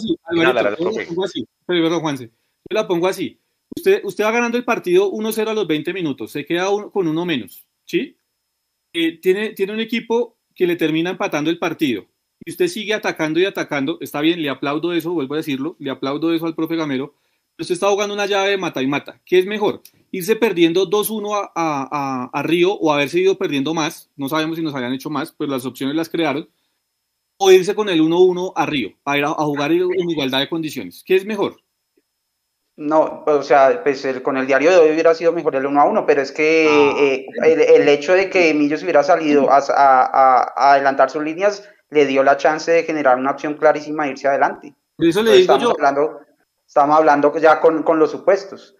Juanse, 2.00 2.30
yo 2.70 2.74
la 2.74 2.86
pongo 2.86 3.08
así. 3.08 3.40
Usted, 3.76 4.04
usted 4.04 4.22
va 4.22 4.30
ganando 4.30 4.56
el 4.56 4.64
partido 4.64 5.10
1-0 5.10 5.48
a 5.48 5.54
los 5.54 5.66
20 5.66 5.92
minutos, 5.92 6.30
se 6.30 6.46
queda 6.46 6.68
con 6.92 7.08
uno 7.08 7.26
menos, 7.26 7.66
¿sí? 7.84 8.20
Eh, 8.92 9.18
tiene, 9.20 9.50
tiene 9.50 9.72
un 9.72 9.80
equipo 9.80 10.38
que 10.54 10.68
le 10.68 10.76
termina 10.76 11.10
empatando 11.10 11.50
el 11.50 11.58
partido 11.58 12.06
y 12.44 12.52
usted 12.52 12.68
sigue 12.68 12.94
atacando 12.94 13.40
y 13.40 13.46
atacando, 13.46 13.98
está 14.00 14.20
bien, 14.20 14.40
le 14.40 14.48
aplaudo 14.48 14.92
eso, 14.92 15.12
vuelvo 15.12 15.34
a 15.34 15.38
decirlo, 15.38 15.74
le 15.80 15.90
aplaudo 15.90 16.32
eso 16.32 16.46
al 16.46 16.54
profe 16.54 16.76
Gamero, 16.76 17.16
usted 17.58 17.74
está 17.74 17.88
jugando 17.88 18.14
una 18.14 18.26
llave 18.26 18.50
de 18.50 18.58
mata 18.58 18.82
y 18.82 18.86
mata. 18.86 19.20
¿Qué 19.24 19.38
es 19.38 19.46
mejor? 19.46 19.82
Irse 20.10 20.36
perdiendo 20.36 20.88
2-1 20.88 21.52
a, 21.54 22.42
Río 22.44 22.72
o 22.72 22.92
haberse 22.92 23.20
ido 23.20 23.36
perdiendo 23.36 23.74
más, 23.74 24.10
no 24.16 24.28
sabemos 24.28 24.56
si 24.56 24.62
nos 24.62 24.74
habían 24.74 24.92
hecho 24.92 25.10
más, 25.10 25.32
pero 25.32 25.50
las 25.50 25.66
opciones 25.66 25.96
las 25.96 26.08
crearon, 26.08 26.48
o 27.36 27.50
irse 27.50 27.74
con 27.74 27.88
el 27.88 28.00
1-1 28.00 28.52
a 28.54 28.66
Río, 28.66 28.90
a 29.04 29.18
ir 29.18 29.24
a, 29.24 29.30
jugar 29.30 29.72
en 29.72 30.10
igualdad 30.10 30.40
de 30.40 30.48
condiciones. 30.48 31.02
¿Qué 31.04 31.16
es 31.16 31.24
mejor? 31.24 31.56
No, 32.76 33.22
o 33.26 33.42
sea, 33.42 33.82
pues 33.84 34.04
con 34.22 34.36
el 34.36 34.48
diario 34.48 34.70
de 34.70 34.78
hoy 34.78 34.90
hubiera 34.90 35.14
sido 35.14 35.32
mejor 35.32 35.54
el 35.54 35.66
1 35.66 35.80
a 35.80 35.84
1, 35.84 36.06
pero 36.06 36.22
es 36.22 36.32
que 36.32 36.66
ah, 36.68 36.96
eh, 36.98 37.26
el, 37.76 37.88
hecho 37.88 38.14
de 38.14 38.28
que 38.28 38.52
Millos 38.52 38.82
hubiera 38.82 39.04
salido 39.04 39.48
a, 39.48 39.62
a, 39.68 40.72
adelantar 40.72 41.08
sus 41.08 41.22
líneas 41.22 41.68
le 41.90 42.04
dio 42.06 42.24
la 42.24 42.36
chance 42.36 42.72
de 42.72 42.82
generar 42.82 43.16
una 43.16 43.30
opción 43.30 43.54
clarísima 43.54 44.06
e 44.06 44.10
irse 44.10 44.26
adelante. 44.26 44.74
eso 44.98 45.22
le 45.22 45.36
digo 45.36 45.56
yo. 45.58 45.70
Hablando, 45.70 46.23
Estamos 46.66 46.96
hablando 46.96 47.36
ya 47.38 47.60
con, 47.60 47.82
con 47.82 47.98
los 47.98 48.10
supuestos. 48.10 48.76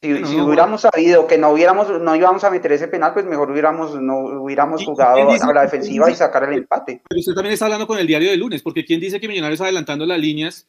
Si, 0.00 0.24
si 0.26 0.40
hubiéramos 0.40 0.82
sabido 0.82 1.26
que 1.26 1.38
no 1.38 1.50
hubiéramos, 1.50 1.88
no 2.00 2.14
íbamos 2.14 2.44
a 2.44 2.50
meter 2.50 2.70
ese 2.70 2.86
penal, 2.86 3.12
pues 3.12 3.26
mejor 3.26 3.50
hubiéramos, 3.50 4.00
no 4.00 4.42
hubiéramos 4.42 4.84
jugado 4.84 5.28
a 5.28 5.52
la 5.52 5.62
defensiva 5.62 6.08
y 6.08 6.14
sacar 6.14 6.44
el 6.44 6.58
empate. 6.58 7.02
Pero 7.08 7.18
usted 7.18 7.34
también 7.34 7.54
está 7.54 7.64
hablando 7.64 7.88
con 7.88 7.98
el 7.98 8.06
diario 8.06 8.30
de 8.30 8.36
lunes, 8.36 8.62
porque 8.62 8.84
¿quién 8.84 9.00
dice 9.00 9.18
que 9.18 9.26
Millonarios 9.26 9.60
adelantando 9.60 10.06
las 10.06 10.20
líneas 10.20 10.68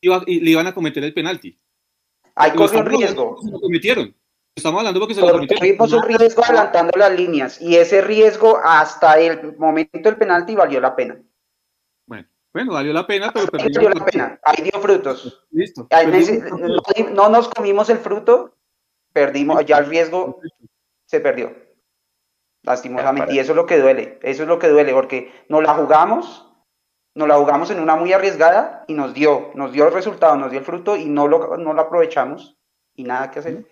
iba, 0.00 0.24
y 0.26 0.40
le 0.40 0.50
iban 0.50 0.66
a 0.66 0.74
cometer 0.74 1.04
el 1.04 1.14
penalti? 1.14 1.56
Hay 2.34 2.50
corrió 2.50 2.80
un 2.80 2.86
riesgo. 2.86 3.38
Se 3.42 3.50
lo 3.50 3.60
cometieron. 3.60 4.12
Estamos 4.56 4.80
hablando 4.80 4.98
porque 4.98 5.14
se 5.14 5.20
lo 5.20 5.30
cometieron. 5.30 5.92
Un 5.92 6.18
riesgo 6.18 6.44
adelantando 6.44 6.98
las 6.98 7.12
líneas 7.12 7.60
y 7.60 7.76
ese 7.76 8.00
riesgo 8.00 8.58
hasta 8.64 9.20
el 9.20 9.56
momento 9.56 10.00
del 10.02 10.16
penalti 10.16 10.56
valió 10.56 10.80
la 10.80 10.96
pena. 10.96 11.20
Bueno, 12.54 12.72
valió 12.72 12.92
la 12.92 13.04
pena, 13.04 13.32
pero 13.32 13.48
Valió 13.50 13.90
la 13.90 14.04
pena, 14.04 14.40
ahí 14.44 14.62
dio 14.62 14.80
frutos. 14.80 15.44
Listo. 15.50 15.88
no, 17.12 17.28
nos 17.28 17.48
comimos 17.48 17.90
el 17.90 17.98
fruto, 17.98 18.54
perdimos, 19.12 19.66
ya 19.66 19.78
el 19.78 19.86
riesgo 19.86 20.40
se 21.04 21.18
perdió. 21.18 21.52
Lastimosamente. 22.62 23.34
Y 23.34 23.40
eso 23.40 23.52
es 23.52 23.56
lo 23.56 23.66
que 23.66 23.78
duele, 23.78 24.20
eso 24.22 24.44
es 24.44 24.48
lo 24.48 24.60
que 24.60 24.68
duele, 24.68 24.92
porque 24.92 25.32
nos 25.48 25.64
la 25.64 25.74
jugamos, 25.74 26.48
nos 27.16 27.26
la 27.26 27.36
jugamos 27.36 27.70
en 27.72 27.80
una 27.80 27.96
muy 27.96 28.12
arriesgada 28.12 28.84
y 28.86 28.94
nos 28.94 29.14
dio, 29.14 29.50
nos 29.54 29.72
dio 29.72 29.88
el 29.88 29.92
resultado, 29.92 30.36
nos 30.36 30.52
dio 30.52 30.60
el 30.60 30.64
fruto 30.64 30.96
y 30.96 31.06
no 31.06 31.26
lo, 31.26 31.56
no 31.56 31.72
lo 31.72 31.82
aprovechamos 31.82 32.56
y 32.94 33.02
nada 33.02 33.32
que 33.32 33.40
hacer. 33.40 33.66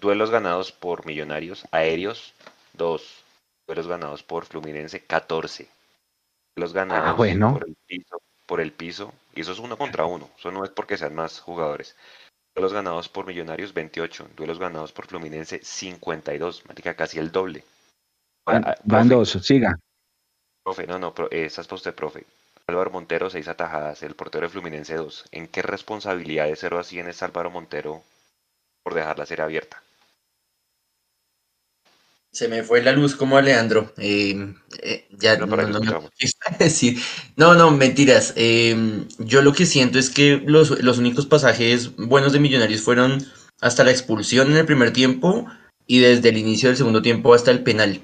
duelos 0.00 0.30
ganados 0.30 0.70
por 0.70 1.04
Millonarios 1.04 1.66
aéreos, 1.72 2.32
dos. 2.74 3.24
Duelos 3.66 3.88
ganados 3.88 4.22
por 4.22 4.46
Fluminense, 4.46 5.04
14 5.04 5.68
los 6.60 6.72
ganados 6.72 7.10
ah, 7.10 7.16
por, 7.16 7.26
el 7.26 7.76
piso, 7.86 8.22
por 8.46 8.60
el 8.60 8.72
piso, 8.72 9.12
y 9.34 9.40
eso 9.40 9.52
es 9.52 9.58
uno 9.58 9.76
contra 9.76 10.04
uno, 10.04 10.30
eso 10.38 10.52
no 10.52 10.64
es 10.64 10.70
porque 10.70 10.96
sean 10.96 11.14
más 11.14 11.40
jugadores. 11.40 11.96
Duelos 12.54 12.72
ganados 12.72 13.08
por 13.08 13.26
Millonarios 13.26 13.72
28, 13.72 14.30
duelos 14.36 14.58
ganados 14.58 14.92
por 14.92 15.06
Fluminense 15.06 15.60
52, 15.62 16.66
marica, 16.66 16.94
casi 16.94 17.18
el 17.18 17.32
doble. 17.32 17.64
Van, 18.44 18.64
ah, 18.66 19.04
dos, 19.04 19.30
siga. 19.30 19.78
Profe, 20.62 20.86
no, 20.86 20.98
no, 20.98 21.14
esa 21.30 21.60
es 21.60 21.66
para 21.66 21.76
usted, 21.76 21.94
profe. 21.94 22.26
Álvaro 22.66 22.90
Montero, 22.90 23.30
seis 23.30 23.48
atajadas, 23.48 24.02
el 24.02 24.14
portero 24.14 24.46
de 24.46 24.50
Fluminense, 24.50 24.94
dos. 24.94 25.24
¿En 25.32 25.48
qué 25.48 25.62
responsabilidad 25.62 26.46
de 26.46 26.56
0 26.56 26.78
a 26.78 26.84
100 26.84 27.08
es 27.08 27.22
Álvaro 27.22 27.50
Montero 27.50 28.02
por 28.82 28.94
dejar 28.94 29.18
la 29.18 29.26
serie 29.26 29.44
abierta? 29.44 29.82
Se 32.32 32.46
me 32.46 32.62
fue 32.62 32.80
la 32.82 32.92
luz 32.92 33.16
como 33.16 33.36
Alejandro. 33.36 33.92
Eh, 33.98 34.54
eh, 34.82 35.08
ya 35.18 35.36
no, 35.36 35.46
no, 35.46 35.56
no, 37.36 37.54
no, 37.54 37.70
mentiras. 37.72 38.32
Eh, 38.36 39.04
yo 39.18 39.42
lo 39.42 39.52
que 39.52 39.66
siento 39.66 39.98
es 39.98 40.10
que 40.10 40.40
los, 40.46 40.82
los 40.82 40.98
únicos 40.98 41.26
pasajes 41.26 41.96
buenos 41.96 42.32
de 42.32 42.38
Millonarios 42.38 42.82
fueron 42.82 43.26
hasta 43.60 43.82
la 43.84 43.90
expulsión 43.90 44.52
en 44.52 44.58
el 44.58 44.66
primer 44.66 44.92
tiempo 44.92 45.46
y 45.86 45.98
desde 45.98 46.28
el 46.28 46.38
inicio 46.38 46.68
del 46.68 46.78
segundo 46.78 47.02
tiempo 47.02 47.34
hasta 47.34 47.50
el 47.50 47.64
penal. 47.64 48.00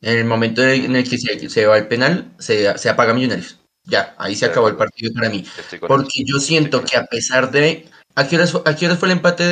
En 0.00 0.18
el 0.18 0.24
momento 0.24 0.62
en 0.62 0.96
el 0.96 1.08
que 1.08 1.18
se, 1.48 1.66
va 1.66 1.78
el 1.78 1.88
penal, 1.88 2.32
se, 2.38 2.76
se, 2.78 2.88
apaga 2.88 3.14
Millonarios. 3.14 3.60
Ya, 3.84 4.14
ahí 4.18 4.34
se 4.34 4.46
acabó 4.46 4.68
el 4.68 4.76
partido 4.76 5.12
para 5.14 5.30
mí. 5.30 5.44
Porque 5.86 6.24
yo 6.24 6.40
siento 6.40 6.84
que 6.84 6.96
a 6.96 7.06
pesar 7.06 7.50
de 7.50 7.88
¿A 8.18 8.26
qué, 8.26 8.34
horas, 8.34 8.50
fue 8.98 9.08
el 9.08 9.12
empate 9.12 9.44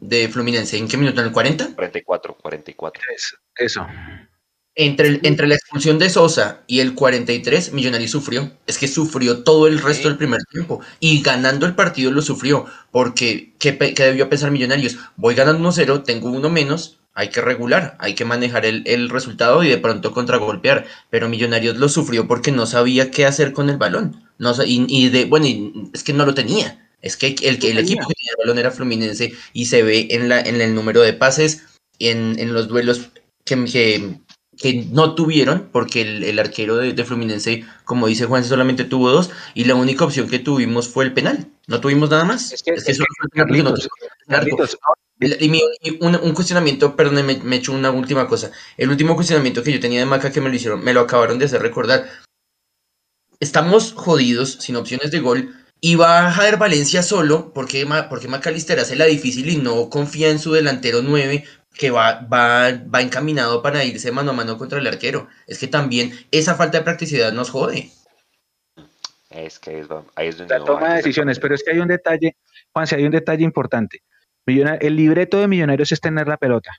de, 0.00 0.28
Fluminense? 0.28 0.76
¿En 0.76 0.88
qué 0.88 0.96
minuto? 0.96 1.20
¿En 1.20 1.28
el 1.28 1.32
40? 1.32 1.76
44, 1.76 2.36
44. 2.42 3.02
Eso. 3.54 3.86
Entre, 4.74 5.20
entre 5.22 5.46
la 5.46 5.54
expulsión 5.54 5.96
de 6.00 6.10
Sosa 6.10 6.64
y 6.66 6.80
el 6.80 6.96
43, 6.96 7.72
Millonarios 7.72 8.10
sufrió. 8.10 8.50
Es 8.66 8.78
que 8.78 8.88
sufrió 8.88 9.44
todo 9.44 9.68
el 9.68 9.80
resto 9.80 10.08
del 10.08 10.18
primer 10.18 10.40
tiempo. 10.50 10.80
Y 10.98 11.22
ganando 11.22 11.64
el 11.64 11.76
partido 11.76 12.10
lo 12.10 12.22
sufrió. 12.22 12.66
Porque, 12.90 13.52
¿qué, 13.60 13.70
debió 13.70 14.28
pensar 14.28 14.50
Millonarios? 14.50 14.96
Voy 15.14 15.36
ganando 15.36 15.70
1-0, 15.70 16.02
tengo 16.02 16.28
uno 16.32 16.50
menos, 16.50 16.98
hay 17.14 17.28
que 17.28 17.40
regular, 17.40 17.96
hay 18.00 18.16
que 18.16 18.24
manejar 18.24 18.66
el, 18.66 19.10
resultado 19.10 19.62
y 19.62 19.68
de 19.68 19.78
pronto 19.78 20.10
contragolpear. 20.10 20.86
Pero 21.08 21.28
Millonarios 21.28 21.76
lo 21.76 21.88
sufrió 21.88 22.26
porque 22.26 22.50
no 22.50 22.66
sabía 22.66 23.12
qué 23.12 23.26
hacer 23.26 23.52
con 23.52 23.70
el 23.70 23.76
balón. 23.76 24.24
No, 24.38 24.52
y, 24.64 24.86
y 24.88 25.08
de, 25.08 25.26
bueno, 25.26 25.46
es 25.94 26.02
que 26.02 26.12
no 26.12 26.26
lo 26.26 26.34
tenía. 26.34 26.82
Es 27.06 27.16
que 27.16 27.28
el, 27.28 27.64
el 27.64 27.78
equipo 27.78 28.08
que 28.08 28.14
tenía 28.14 28.32
el 28.32 28.38
balón 28.38 28.58
era 28.58 28.72
Fluminense 28.72 29.32
y 29.52 29.66
se 29.66 29.82
ve 29.82 30.08
en, 30.10 30.28
la, 30.28 30.40
en 30.40 30.60
el 30.60 30.74
número 30.74 31.00
de 31.02 31.12
pases, 31.12 31.62
en, 32.00 32.36
en 32.38 32.52
los 32.52 32.66
duelos 32.66 33.10
que, 33.44 34.18
que, 34.58 34.86
no 34.90 35.14
tuvieron, 35.14 35.68
porque 35.72 36.02
el, 36.02 36.38
arquero 36.38 36.76
de, 36.76 37.04
Fluminense, 37.04 37.64
como 37.84 38.08
dice 38.08 38.26
Juan, 38.26 38.44
solamente 38.44 38.84
tuvo 38.84 39.10
dos 39.10 39.30
y 39.54 39.64
la 39.64 39.76
única 39.76 40.04
opción 40.04 40.28
que 40.28 40.40
tuvimos 40.40 40.88
fue 40.88 41.04
el 41.04 41.14
penal. 41.14 41.46
No 41.68 41.80
tuvimos 41.80 42.10
nada 42.10 42.24
más. 42.24 42.52
Es 42.52 42.62
que, 42.64 42.72
eso 42.72 43.04
y, 45.18 46.04
un, 46.04 46.16
un, 46.16 46.34
cuestionamiento, 46.34 46.94
perdón, 46.96 47.24
me, 47.24 47.36
me 47.38 47.56
echo 47.56 47.72
una 47.72 47.90
última 47.90 48.26
cosa. 48.26 48.50
El 48.76 48.90
último 48.90 49.14
cuestionamiento 49.14 49.62
que 49.62 49.72
yo 49.72 49.80
tenía 49.80 50.00
de 50.00 50.06
Maca 50.06 50.32
que 50.32 50.40
me 50.40 50.48
lo 50.48 50.56
hicieron, 50.56 50.84
me 50.84 50.92
lo 50.92 51.00
acabaron 51.00 51.38
de 51.38 51.46
hacer 51.46 51.62
recordar. 51.62 52.06
Estamos 53.38 53.92
jodidos 53.92 54.58
sin 54.60 54.76
opciones 54.76 55.10
de 55.10 55.20
gol 55.20 55.54
y 55.86 55.94
va 55.94 56.26
a 56.26 56.32
Jader 56.32 56.56
Valencia 56.56 57.00
solo 57.00 57.52
porque, 57.54 57.86
porque 58.10 58.26
Macalister 58.26 58.80
hace 58.80 58.96
la 58.96 59.04
difícil 59.04 59.48
y 59.48 59.56
no 59.56 59.88
confía 59.88 60.30
en 60.30 60.40
su 60.40 60.52
delantero 60.52 61.00
9 61.00 61.44
que 61.74 61.92
va, 61.92 62.22
va, 62.22 62.72
va 62.92 63.02
encaminado 63.02 63.62
para 63.62 63.84
irse 63.84 64.10
mano 64.10 64.32
a 64.32 64.34
mano 64.34 64.58
contra 64.58 64.80
el 64.80 64.86
arquero. 64.88 65.28
Es 65.46 65.60
que 65.60 65.68
también 65.68 66.10
esa 66.32 66.56
falta 66.56 66.78
de 66.78 66.84
practicidad 66.84 67.32
nos 67.32 67.50
jode. 67.50 67.92
Es 69.30 69.60
que 69.60 69.86
ahí 70.16 70.26
es 70.26 70.38
donde... 70.38 70.58
La 70.58 70.64
toma 70.64 70.88
de 70.88 70.96
decisiones, 70.96 71.38
pero 71.38 71.54
es 71.54 71.62
que 71.62 71.70
hay 71.70 71.78
un 71.78 71.86
detalle, 71.86 72.36
Juan, 72.72 72.88
si 72.88 72.96
hay 72.96 73.04
un 73.04 73.12
detalle 73.12 73.44
importante. 73.44 74.02
el 74.44 74.96
libreto 74.96 75.38
de 75.38 75.46
Millonarios 75.46 75.92
es 75.92 76.00
tener 76.00 76.26
la 76.26 76.36
pelota. 76.36 76.72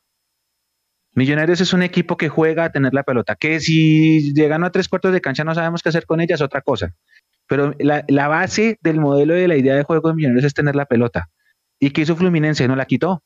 Millonarios 1.13 1.61
es 1.61 1.71
un 1.71 1.81
equipo 1.81 2.17
que 2.17 2.27
juega 2.27 2.65
a 2.65 2.71
tener 2.73 2.93
la 2.93 3.03
pelota, 3.03 3.37
que 3.37 3.61
si 3.61 4.33
llegan 4.33 4.65
a 4.65 4.71
tres 4.71 4.89
cuartos 4.89 5.13
de 5.13 5.21
cancha 5.21 5.45
no 5.45 5.55
sabemos 5.55 5.81
qué 5.81 5.89
hacer 5.89 6.05
con 6.05 6.19
ella, 6.19 6.35
es 6.35 6.41
otra 6.41 6.61
cosa. 6.61 6.93
Pero 7.47 7.73
la, 7.79 8.27
base 8.27 8.77
del 8.81 8.99
modelo 8.99 9.33
de 9.33 9.47
la 9.47 9.55
idea 9.55 9.75
de 9.75 9.83
juego 9.83 10.09
de 10.09 10.15
Millonarios 10.15 10.45
es 10.45 10.53
tener 10.53 10.75
la 10.75 10.85
pelota. 10.85 11.29
¿Y 11.79 11.91
qué 11.91 12.01
hizo 12.01 12.15
Fluminense? 12.15 12.67
No 12.67 12.75
la 12.75 12.85
quitó. 12.85 13.23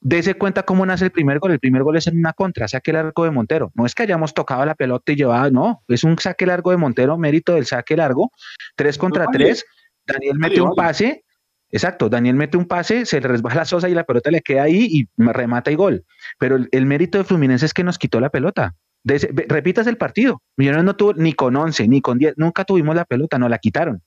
Dese 0.00 0.34
cuenta 0.34 0.62
cómo 0.62 0.86
nace 0.86 1.06
el 1.06 1.10
primer 1.10 1.38
gol. 1.38 1.52
El 1.52 1.58
primer 1.58 1.82
gol 1.82 1.96
es 1.96 2.06
en 2.06 2.18
una 2.18 2.32
contra, 2.32 2.68
saque 2.68 2.92
largo 2.92 3.24
de 3.24 3.30
Montero. 3.30 3.72
No 3.74 3.86
es 3.86 3.94
que 3.94 4.04
hayamos 4.04 4.34
tocado 4.34 4.64
la 4.64 4.74
pelota 4.74 5.12
y 5.12 5.16
llevado, 5.16 5.50
no, 5.50 5.82
es 5.88 6.04
un 6.04 6.18
saque 6.18 6.46
largo 6.46 6.70
de 6.70 6.76
Montero, 6.76 7.18
mérito 7.18 7.54
del 7.54 7.66
saque 7.66 7.96
largo. 7.96 8.30
Tres 8.76 8.98
contra 8.98 9.26
tres. 9.32 9.64
Daniel 10.06 10.38
mete 10.38 10.60
un 10.60 10.74
pase. 10.74 11.24
Exacto, 11.70 12.08
Daniel 12.08 12.36
mete 12.36 12.56
un 12.56 12.66
pase, 12.66 13.04
se 13.04 13.20
le 13.20 13.28
resbala 13.28 13.56
la 13.56 13.64
Sosa 13.66 13.90
y 13.90 13.94
la 13.94 14.04
pelota 14.04 14.30
le 14.30 14.40
queda 14.40 14.62
ahí 14.62 14.88
y 14.90 15.08
remata 15.18 15.70
y 15.70 15.74
gol. 15.74 16.04
Pero 16.38 16.56
el, 16.56 16.68
el 16.72 16.86
mérito 16.86 17.18
de 17.18 17.24
Fluminense 17.24 17.66
es 17.66 17.74
que 17.74 17.84
nos 17.84 17.98
quitó 17.98 18.20
la 18.20 18.30
pelota 18.30 18.74
repitas 19.08 19.86
el 19.86 19.96
partido. 19.96 20.42
Millonarios 20.56 20.84
no 20.84 20.96
tuvo 20.96 21.14
ni 21.14 21.32
con 21.32 21.56
11, 21.56 21.88
ni 21.88 22.00
con 22.00 22.18
10, 22.18 22.34
nunca 22.36 22.64
tuvimos 22.64 22.94
la 22.94 23.04
pelota, 23.04 23.38
no 23.38 23.48
la 23.48 23.58
quitaron. 23.58 24.02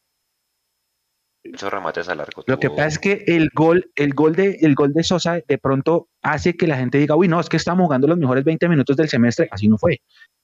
remates 1.44 2.07
a 2.10 2.15
largo. 2.15 2.44
Lo 2.45 2.60
que 2.60 2.69
pasa 2.69 2.88
es 2.88 2.99
que 2.99 3.23
el 3.28 3.49
gol, 3.53 3.91
el 3.95 4.14
gol 4.14 4.36
de, 4.36 4.60
el 4.61 4.76
gol 4.76 4.94
de 4.94 5.03
Sosa 5.03 5.40
de 5.45 5.57
pronto 5.57 6.07
hace 6.22 6.56
que 6.56 6.68
la 6.68 6.78
gente 6.78 6.98
diga, 6.98 7.15
uy, 7.15 7.28
no, 7.28 7.40
es 7.40 7.49
que 7.49 7.57
estamos 7.57 7.86
jugando 7.86 8.07
los 8.07 8.18
mejores 8.18 8.44
20 8.44 8.69
minutos 8.69 8.95
del 8.95 9.10
semestre. 9.10 9.48
Así 9.52 9.68
no 9.68 9.78
fue. 9.78 10.02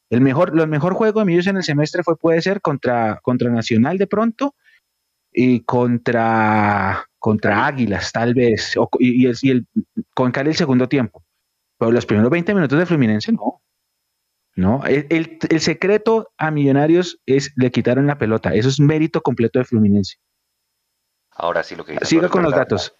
El 0.09 0.21
mejor, 0.21 0.55
lo 0.55 0.65
mejor 0.67 0.93
juego 0.93 1.19
de 1.19 1.25
Millos 1.25 1.47
en 1.47 1.57
el 1.57 1.63
semestre 1.63 2.03
fue, 2.03 2.17
puede 2.17 2.41
ser 2.41 2.61
contra, 2.61 3.19
contra 3.21 3.49
Nacional 3.49 3.97
de 3.97 4.07
pronto 4.07 4.55
y 5.33 5.61
contra, 5.61 7.05
contra 7.19 7.67
Águilas, 7.67 8.11
tal 8.11 8.33
vez, 8.33 8.75
y, 8.99 9.27
y, 9.27 9.49
el, 9.51 9.67
con 10.13 10.31
Cali 10.31 10.51
el 10.51 10.55
segundo 10.55 10.87
tiempo. 10.87 11.23
Pero 11.77 11.91
los 11.91 12.05
primeros 12.05 12.31
20 12.31 12.55
minutos 12.55 12.79
de 12.79 12.85
Fluminense 12.85 13.31
no. 13.31 13.61
¿No? 14.57 14.81
El, 14.85 15.61
secreto 15.61 16.31
a 16.37 16.49
Millonarios 16.49 17.19
es 17.27 17.53
le 17.55 17.71
quitaron 17.71 18.07
la 18.07 18.17
pelota. 18.17 18.53
Eso 18.55 18.69
es 18.69 18.79
mérito 18.79 19.21
completo 19.21 19.59
de 19.59 19.65
Fluminense. 19.65 20.17
Ahora 21.31 21.63
sí 21.63 21.75
lo 21.75 21.85
que 21.85 22.03
Siga 22.03 22.27
con 22.27 22.41
los 22.41 22.53
datos. 22.53 22.95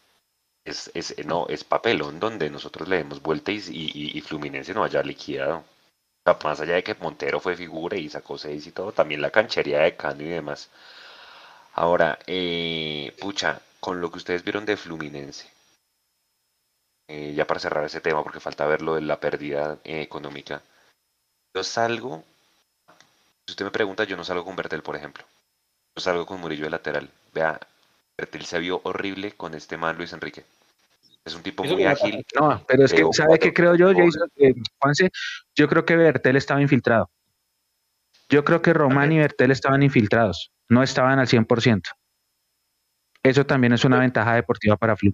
Es, 0.64 0.92
es, 0.94 1.16
no, 1.26 1.48
es 1.50 1.64
papelón 1.64 2.20
donde 2.20 2.52
nosotros 2.52 2.88
le 2.88 2.98
demos 2.98 3.22
vuelta 3.24 3.52
y, 3.52 3.60
y, 3.64 4.22
Fluminense 4.22 4.74
no 4.74 4.84
haya 4.84 5.02
liquidado. 5.02 5.64
más 6.44 6.62
allá 6.62 6.76
de 6.76 6.84
que 6.84 6.94
Montero 6.94 7.40
fue 7.40 7.56
figura 7.56 7.98
y 7.98 8.08
sacó 8.08 8.38
seis 8.38 8.68
y 8.68 8.72
todo, 8.72 8.92
también 8.92 9.22
la 9.22 9.32
canchería 9.32 9.80
de 9.80 9.96
Cano 9.96 10.22
y 10.22 10.28
demás. 10.28 10.70
Ahora, 11.74 12.20
eh, 12.28 13.16
pucha, 13.20 13.62
con 13.80 14.00
lo 14.00 14.12
que 14.12 14.18
ustedes 14.18 14.44
vieron 14.44 14.66
de 14.66 14.78
Fluminense, 14.78 15.48
eh, 17.08 17.34
ya 17.36 17.48
para 17.48 17.60
cerrar 17.60 17.86
ese 17.86 18.02
tema, 18.02 18.22
porque 18.22 18.40
falta 18.40 18.68
ver 18.68 18.84
lo 18.84 18.94
de 18.96 19.02
la 19.02 19.20
pérdida 19.20 19.80
eh, 19.84 20.02
económica, 20.02 20.62
yo 21.58 21.64
salgo, 21.64 22.24
si 23.48 23.54
usted 23.54 23.66
me 23.66 23.72
pregunta, 23.72 24.04
yo 24.04 24.16
no 24.16 24.24
salgo 24.24 24.46
con 24.46 24.56
Bertel, 24.56 24.84
por 24.84 24.96
ejemplo. 24.96 25.24
Yo 25.96 26.02
salgo 26.02 26.24
con 26.28 26.40
Murillo 26.40 26.66
de 26.66 26.70
lateral. 26.70 27.10
Vea, 27.34 27.60
Bertel 28.16 28.46
se 28.46 28.60
vio 28.60 28.80
horrible 28.84 29.32
con 29.32 29.56
este 29.56 29.76
man 29.76 29.98
Luis 29.98 30.14
Enrique. 30.14 30.46
Es 31.26 31.34
un 31.34 31.42
tipo 31.42 31.64
muy 31.64 31.84
ágil. 31.84 32.24
No, 32.40 32.64
pero 32.68 32.86
es 32.86 32.94
que, 32.94 33.04
¿sabe 33.12 33.40
qué 33.40 33.54
creo 33.54 33.74
yo, 33.74 33.88
Jason? 33.88 34.30
Eh, 34.36 34.54
Juanse, 34.80 35.10
yo 35.56 35.68
creo 35.68 35.84
que 35.84 35.96
Bertel 35.96 36.36
estaba 36.36 36.62
infiltrado. 36.62 37.10
Yo 38.30 38.46
creo 38.46 38.62
que 38.62 38.74
Román 38.74 39.12
y 39.12 39.18
Bertel 39.18 39.50
estaban 39.50 39.82
infiltrados, 39.82 40.52
no 40.70 40.84
estaban 40.84 41.18
al 41.18 41.28
100%. 41.28 41.82
Eso 43.24 43.46
también 43.48 43.74
es 43.74 43.84
una 43.84 44.00
ventaja 44.00 44.36
deportiva 44.36 44.78
para 44.78 44.96
Flu. 44.96 45.12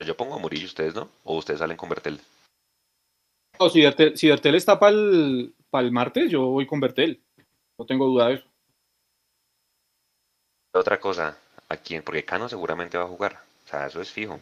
Yo 0.00 0.16
pongo 0.16 0.36
a 0.36 0.38
Murillo, 0.38 0.64
ustedes 0.64 0.94
no, 0.94 1.10
o 1.22 1.36
ustedes 1.36 1.60
salen 1.60 1.76
con 1.76 1.90
Bertel 1.90 2.18
si 3.70 4.28
Bertel, 4.28 4.54
está 4.54 4.78
para 4.78 4.92
el, 4.92 5.92
martes, 5.92 6.30
yo 6.30 6.46
voy 6.46 6.66
con 6.66 6.80
Bertel. 6.80 7.22
No 7.78 7.86
tengo 7.86 8.06
duda 8.06 8.28
de 8.28 8.34
eso. 8.34 8.46
Otra 10.72 10.98
cosa, 10.98 11.38
¿a 11.68 11.76
quién? 11.76 12.02
Porque 12.02 12.24
Cano 12.24 12.48
seguramente 12.48 12.98
va 12.98 13.04
a 13.04 13.08
jugar. 13.08 13.38
O 13.64 13.68
sea, 13.68 13.86
eso 13.86 14.00
es 14.00 14.10
fijo. 14.10 14.40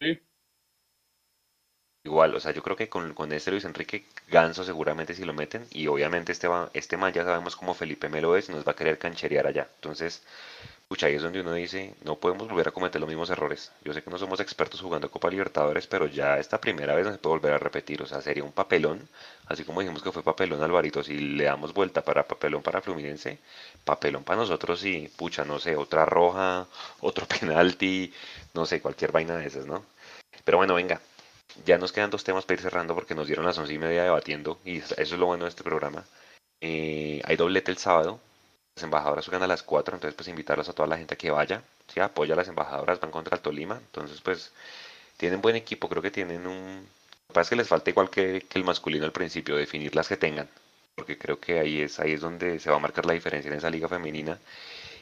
Sí. 0.00 0.18
Igual, 2.04 2.34
o 2.34 2.40
sea, 2.40 2.52
yo 2.52 2.62
creo 2.62 2.76
que 2.76 2.88
con, 2.88 3.12
con 3.12 3.32
este 3.32 3.50
Luis 3.50 3.64
Enrique 3.64 4.06
Ganso 4.28 4.64
seguramente 4.64 5.14
si 5.14 5.24
lo 5.24 5.34
meten. 5.34 5.66
Y 5.70 5.88
obviamente 5.88 6.32
este, 6.32 6.48
va, 6.48 6.70
este 6.72 6.96
man 6.96 7.12
ya 7.12 7.24
sabemos 7.24 7.54
cómo 7.56 7.74
Felipe 7.74 8.08
Melo 8.08 8.36
es 8.36 8.48
y 8.48 8.52
nos 8.52 8.66
va 8.66 8.72
a 8.72 8.76
querer 8.76 8.98
cancherear 8.98 9.46
allá. 9.46 9.68
Entonces, 9.76 10.22
Pucha, 10.88 11.06
ahí 11.06 11.16
es 11.16 11.22
donde 11.22 11.42
uno 11.42 11.52
dice, 11.52 11.94
no 12.02 12.16
podemos 12.16 12.48
volver 12.48 12.68
a 12.68 12.70
cometer 12.70 12.98
los 12.98 13.08
mismos 13.08 13.28
errores. 13.28 13.72
Yo 13.84 13.92
sé 13.92 14.02
que 14.02 14.10
no 14.10 14.16
somos 14.16 14.40
expertos 14.40 14.80
jugando 14.80 15.10
Copa 15.10 15.28
Libertadores, 15.28 15.86
pero 15.86 16.06
ya 16.06 16.38
esta 16.38 16.58
primera 16.58 16.94
vez 16.94 17.04
no 17.04 17.12
se 17.12 17.18
puede 17.18 17.36
volver 17.36 17.52
a 17.52 17.58
repetir. 17.58 18.00
O 18.02 18.06
sea, 18.06 18.22
sería 18.22 18.42
un 18.42 18.52
papelón, 18.52 19.06
así 19.46 19.64
como 19.64 19.80
dijimos 19.80 20.02
que 20.02 20.12
fue 20.12 20.22
papelón 20.22 20.62
Alvarito, 20.62 21.02
si 21.04 21.18
le 21.18 21.44
damos 21.44 21.74
vuelta 21.74 22.02
para 22.02 22.26
papelón 22.26 22.62
para 22.62 22.80
Fluminense, 22.80 23.38
papelón 23.84 24.24
para 24.24 24.38
nosotros 24.40 24.82
y, 24.86 25.08
pucha, 25.08 25.44
no 25.44 25.58
sé, 25.58 25.76
otra 25.76 26.06
roja, 26.06 26.66
otro 27.00 27.26
penalti, 27.40 28.10
no 28.54 28.64
sé, 28.64 28.80
cualquier 28.80 29.12
vaina 29.12 29.36
de 29.36 29.46
esas, 29.46 29.66
¿no? 29.66 29.84
Pero 30.44 30.56
bueno, 30.56 30.74
venga, 30.74 31.02
ya 31.66 31.76
nos 31.76 31.92
quedan 31.92 32.10
dos 32.10 32.24
temas 32.24 32.46
para 32.46 32.54
ir 32.54 32.62
cerrando 32.62 32.94
porque 32.94 33.14
nos 33.14 33.26
dieron 33.26 33.44
las 33.44 33.58
once 33.58 33.74
y 33.74 33.78
media 33.78 34.04
debatiendo 34.04 34.58
y 34.64 34.78
eso 34.78 34.94
es 34.96 35.12
lo 35.12 35.26
bueno 35.26 35.44
de 35.44 35.50
este 35.50 35.64
programa. 35.64 36.06
Eh, 36.62 37.20
hay 37.24 37.36
doblete 37.36 37.70
el 37.70 37.78
sábado, 37.78 38.20
las 38.78 38.84
embajadoras 38.84 39.26
juegan 39.26 39.42
a 39.42 39.48
las 39.48 39.64
4, 39.64 39.96
entonces 39.96 40.14
pues 40.14 40.28
invitarlos 40.28 40.68
a 40.68 40.72
toda 40.72 40.88
la 40.88 40.96
gente 40.96 41.16
que 41.16 41.30
vaya, 41.32 41.62
¿sí? 41.92 41.98
apoya 42.00 42.34
a 42.34 42.36
las 42.36 42.48
embajadoras, 42.48 43.00
van 43.00 43.10
contra 43.10 43.36
el 43.36 43.42
Tolima, 43.42 43.76
entonces 43.76 44.20
pues 44.20 44.52
tienen 45.16 45.40
buen 45.40 45.56
equipo, 45.56 45.88
creo 45.88 46.02
que 46.02 46.12
tienen 46.12 46.46
un... 46.46 46.86
Lo 47.28 47.28
que 47.28 47.34
pasa 47.34 47.42
es 47.42 47.48
que 47.50 47.56
les 47.56 47.68
falta 47.68 47.90
igual 47.90 48.08
que, 48.08 48.46
el 48.54 48.64
masculino 48.64 49.04
al 49.04 49.12
principio, 49.12 49.56
definir 49.56 49.94
las 49.96 50.08
que 50.08 50.16
tengan. 50.16 50.48
porque 50.94 51.18
creo 51.18 51.40
que 51.40 51.58
ahí 51.58 51.82
es, 51.82 51.98
ahí 52.00 52.12
es 52.12 52.20
donde 52.20 52.60
se 52.60 52.70
va 52.70 52.76
a 52.76 52.80
marcar 52.80 53.06
la 53.06 53.14
diferencia 53.14 53.50
en 53.50 53.58
esa 53.58 53.70
liga 53.70 53.88
femenina. 53.88 54.38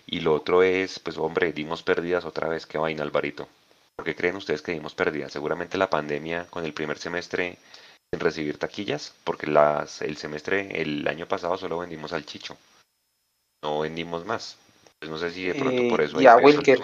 Y 0.07 0.20
lo 0.20 0.35
otro 0.35 0.62
es, 0.62 0.98
pues 1.01 1.19
hombre, 1.19 1.53
dimos 1.53 1.82
pérdidas 1.82 2.24
otra 2.24 2.48
vez, 2.48 2.66
qué 2.66 2.78
vaina, 2.78 3.03
Alvarito. 3.03 3.48
¿Por 3.97 4.05
qué 4.05 4.15
creen 4.15 4.36
ustedes 4.36 4.62
que 4.62 4.73
dimos 4.73 4.94
pérdidas? 4.94 5.32
Seguramente 5.32 5.78
la 5.78 5.90
pandemia 5.90 6.47
con 6.51 6.65
el 6.65 6.73
primer 6.74 6.98
semestre 6.98 7.59
en 8.12 8.20
recibir 8.20 8.59
taquillas, 8.59 9.12
porque 9.24 9.47
las, 9.47 10.03
el 10.03 10.16
semestre, 10.16 10.81
el 10.82 11.07
año 11.09 11.27
pasado 11.27 11.57
solo 11.59 11.78
vendimos 11.78 12.12
al 12.12 12.27
Chicho, 12.27 12.57
no 13.62 13.81
vendimos 13.81 14.24
más. 14.24 14.57
Pues 14.99 15.11
no 15.11 15.19
sé 15.19 15.31
si 15.31 15.45
de 15.45 15.55
pronto 15.55 15.89
por 15.89 16.01
eso... 16.01 16.20
Y 16.20 16.27
a 16.27 16.37
Wilker. 16.37 16.81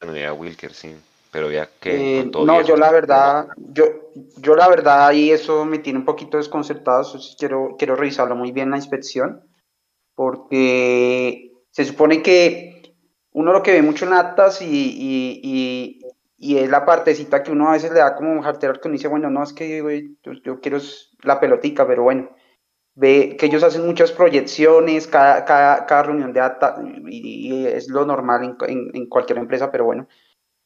Bueno, 0.00 0.16
y 0.16 0.22
a 0.22 0.32
Wilker, 0.32 0.74
sí. 0.74 0.96
Pero 1.30 1.50
ya 1.50 1.68
que... 1.80 2.20
Eh, 2.20 2.30
no, 2.32 2.60
yo 2.60 2.76
la 2.76 2.92
verdad, 2.92 3.48
yo, 3.56 3.84
yo 4.36 4.54
la 4.54 4.68
verdad 4.68 5.06
ahí 5.06 5.30
eso 5.30 5.64
me 5.64 5.78
tiene 5.78 5.98
un 6.00 6.04
poquito 6.04 6.36
desconcertado, 6.36 7.04
quiero, 7.38 7.76
quiero 7.78 7.96
revisarlo 7.96 8.36
muy 8.36 8.52
bien 8.52 8.70
la 8.70 8.76
inspección, 8.76 9.42
porque 10.14 11.52
se 11.70 11.86
supone 11.86 12.22
que 12.22 12.94
uno 13.32 13.52
lo 13.52 13.62
que 13.62 13.72
ve 13.72 13.82
mucho 13.82 14.04
en 14.04 14.12
actas 14.12 14.60
y, 14.60 14.66
y, 14.66 16.00
y, 16.36 16.58
es 16.58 16.68
la 16.68 16.84
partecita 16.84 17.42
que 17.42 17.50
uno 17.50 17.68
a 17.68 17.72
veces 17.72 17.92
le 17.92 18.00
da 18.00 18.14
como 18.14 18.30
un 18.30 18.42
jartero 18.42 18.74
que 18.74 18.88
uno 18.88 18.96
dice, 18.96 19.08
bueno, 19.08 19.30
no, 19.30 19.42
es 19.42 19.54
que 19.54 19.82
yo, 20.44 20.60
quiero 20.60 20.78
la 21.22 21.40
pelotica, 21.40 21.86
pero 21.86 22.02
bueno, 22.02 22.30
ve 22.94 23.36
que 23.38 23.46
ellos 23.46 23.62
hacen 23.62 23.86
muchas 23.86 24.12
proyecciones, 24.12 25.06
cada, 25.06 25.44
cada, 25.44 25.86
cada 25.86 26.02
reunión 26.04 26.32
de 26.32 26.40
acta, 26.40 26.76
y, 27.06 27.66
es 27.66 27.88
lo 27.88 28.04
normal 28.04 28.44
en, 28.44 28.56
en, 28.68 28.90
en 28.94 29.06
cualquier 29.06 29.38
empresa, 29.38 29.70
pero 29.70 29.84
bueno, 29.84 30.08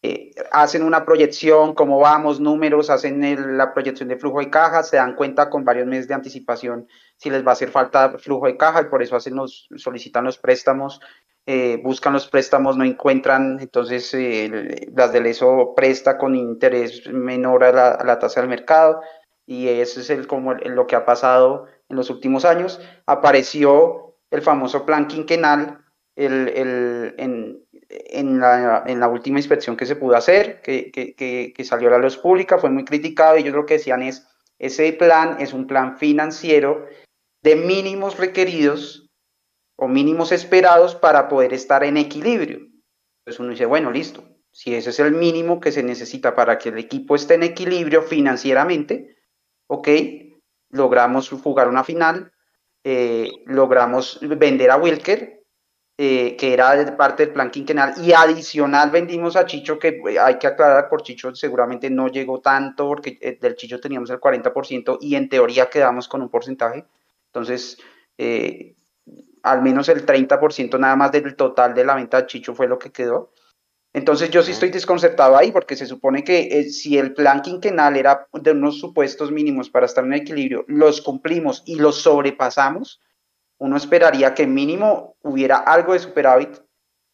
eh, 0.03 0.31
hacen 0.53 0.83
una 0.83 1.05
proyección, 1.05 1.75
cómo 1.75 1.99
vamos, 1.99 2.39
números, 2.39 2.91
hacen 2.91 3.57
la 3.57 3.73
proyección 3.73 4.09
de 4.09 4.17
flujo 4.17 4.39
de 4.41 4.51
caja, 4.51 4.83
se 4.83 4.99
dan 4.99 5.17
cuenta 5.17 5.51
con 5.51 5.65
varios 5.65 5.87
meses 5.87 6.07
de 6.07 6.15
anticipación 6.15 6.87
si 7.17 7.29
les 7.29 7.45
va 7.45 7.51
a 7.51 7.53
hacer 7.55 7.71
falta 7.71 8.17
flujo 8.19 8.47
de 8.47 8.57
caja 8.57 8.83
y 8.83 8.85
por 8.85 9.03
eso 9.03 9.17
hacen 9.17 9.35
los, 9.35 9.69
solicitan 9.77 10.25
los 10.25 10.39
préstamos, 10.39 11.01
eh, 11.47 11.81
buscan 11.83 12.13
los 12.13 12.29
préstamos, 12.29 12.77
no 12.77 12.85
encuentran, 12.85 13.59
entonces 13.61 14.13
eh, 14.15 14.91
las 14.95 15.13
del 15.13 15.27
ESO 15.27 15.75
presta 15.75 16.19
con 16.19 16.37
interés 16.37 17.09
menor 17.09 17.65
a 17.65 18.05
la, 18.05 18.19
tasa 18.21 18.41
del 18.41 18.51
mercado 18.51 19.01
y 19.45 19.67
eso 19.69 20.01
es 20.01 20.11
el, 20.11 20.27
como 20.29 20.55
lo 20.55 20.87
que 20.87 20.95
ha 20.95 21.05
pasado 21.05 21.67
en 21.89 21.97
los 21.97 22.11
últimos 22.11 22.45
años. 22.45 22.81
Apareció 23.07 24.17
el 24.31 24.43
famoso 24.43 24.85
plan 24.85 25.07
quinquenal 25.07 25.85
el, 26.17 26.49
el, 26.49 27.15
en, 27.19 27.67
en 27.89 28.41
la, 28.41 28.85
en 28.87 29.01
la, 29.01 29.09
última 29.09 29.39
inspección 29.39 29.77
que 29.77 29.87
se 29.87 29.97
pudo 29.97 30.17
hacer, 30.17 30.61
que, 30.63 30.91
que, 30.91 31.53
que, 31.55 31.65
salió 31.65 31.89
a 31.89 31.93
la 31.93 31.99
luz 31.99 32.17
pública, 32.17 32.59
fue 32.59 32.71
muy 32.71 32.85
criticado 32.85 33.37
y 33.37 33.41
ellos 33.43 33.55
lo 33.55 33.67
que 33.67 33.75
decían 33.75 34.03
es, 34.03 34.27
ese 34.59 34.93
plan 34.95 35.37
es 35.41 35.53
un 35.53 35.67
plan 35.67 35.99
financiero 35.99 36.87
de 37.43 37.57
mínimos 37.57 38.19
requeridos 38.19 39.11
o 39.77 39.89
mínimos 39.89 40.33
esperados 40.33 40.95
para 40.95 41.29
poder 41.29 41.53
estar 41.53 41.85
en 41.85 41.99
equilibrio. 41.99 42.61
Entonces 43.21 43.41
uno 43.41 43.51
dice, 43.51 43.67
bueno, 43.67 43.91
listo, 43.91 44.25
si 44.51 44.75
ese 44.75 44.91
es 44.91 44.99
el 45.01 45.13
mínimo 45.13 45.61
que 45.61 45.71
se 45.71 45.83
necesita 45.83 46.35
para 46.35 46.57
que 46.57 46.71
el 46.71 46.79
equipo 46.79 47.15
esté 47.15 47.35
en 47.35 47.43
equilibrio 47.43 48.03
financieramente, 48.03 49.17
ok, 49.67 49.89
logramos 50.71 51.31
jugar 51.31 51.69
una 51.69 51.85
final, 51.85 52.33
eh, 52.85 53.31
logramos 53.47 54.19
vender 54.23 54.71
a 54.71 54.77
Wilker, 54.77 55.43
eh, 55.99 56.37
que 56.37 56.53
era 56.53 56.97
parte 56.97 57.25
del 57.25 57.33
plan 57.33 57.51
quinquenal, 57.51 57.95
y 57.99 58.13
adicional 58.13 58.91
vendimos 58.91 59.35
a 59.35 59.47
Chicho, 59.47 59.79
que 59.79 60.01
eh, 60.09 60.19
hay 60.19 60.39
que 60.39 60.47
aclarar, 60.47 60.89
por 60.89 61.03
Chicho 61.03 61.35
seguramente 61.35 61.91
no 61.91 62.09
llegó 62.09 62.41
tanto, 62.41 62.87
porque 62.87 63.39
del 63.41 63.57
Chicho 63.57 63.81
teníamos 63.81 64.11
el 64.11 64.21
40% 64.21 64.99
y 65.01 65.17
en 65.17 65.29
teoría 65.29 65.69
quedamos 65.69 66.07
con 66.09 66.23
un 66.23 66.29
porcentaje. 66.29 66.85
Entonces, 67.27 67.79
al 69.43 69.63
menos 69.63 69.89
el 69.89 70.05
30% 70.07 70.79
nada 70.79 70.97
más 70.97 71.13
del 71.13 71.35
total 71.37 71.75
de 71.75 71.85
la 71.85 71.95
venta 71.95 72.21
de 72.21 72.27
Chicho 72.27 72.55
fue 72.55 72.69
lo 72.69 72.79
que 72.79 72.93
quedó. 72.93 73.33
Entonces 73.97 74.29
yo 74.29 74.43
sí 74.43 74.51
estoy 74.51 74.69
desconcertado 74.69 75.39
ahí 75.39 75.51
porque 75.51 75.75
se 75.75 75.87
supone 75.87 76.23
que 76.23 76.65
si 76.65 76.99
el 76.99 77.15
plan 77.15 77.41
quinquenal 77.41 77.97
era 77.97 78.29
de 78.31 78.51
unos 78.51 78.79
supuestos 78.79 79.33
mínimos 79.33 79.71
para 79.71 79.87
estar 79.87 80.05
en 80.05 80.13
equilibrio, 80.13 80.67
los 80.69 81.01
cumplimos 81.01 81.63
y 81.65 81.77
los 81.77 82.03
sobrepasamos, 82.03 83.01
uno 83.57 83.79
esperaría 83.79 84.35
que 84.35 84.47
mínimo 84.47 85.17
hubiera 85.23 85.57
algo 85.57 85.95
de 85.95 86.01
superávit, 86.01 86.59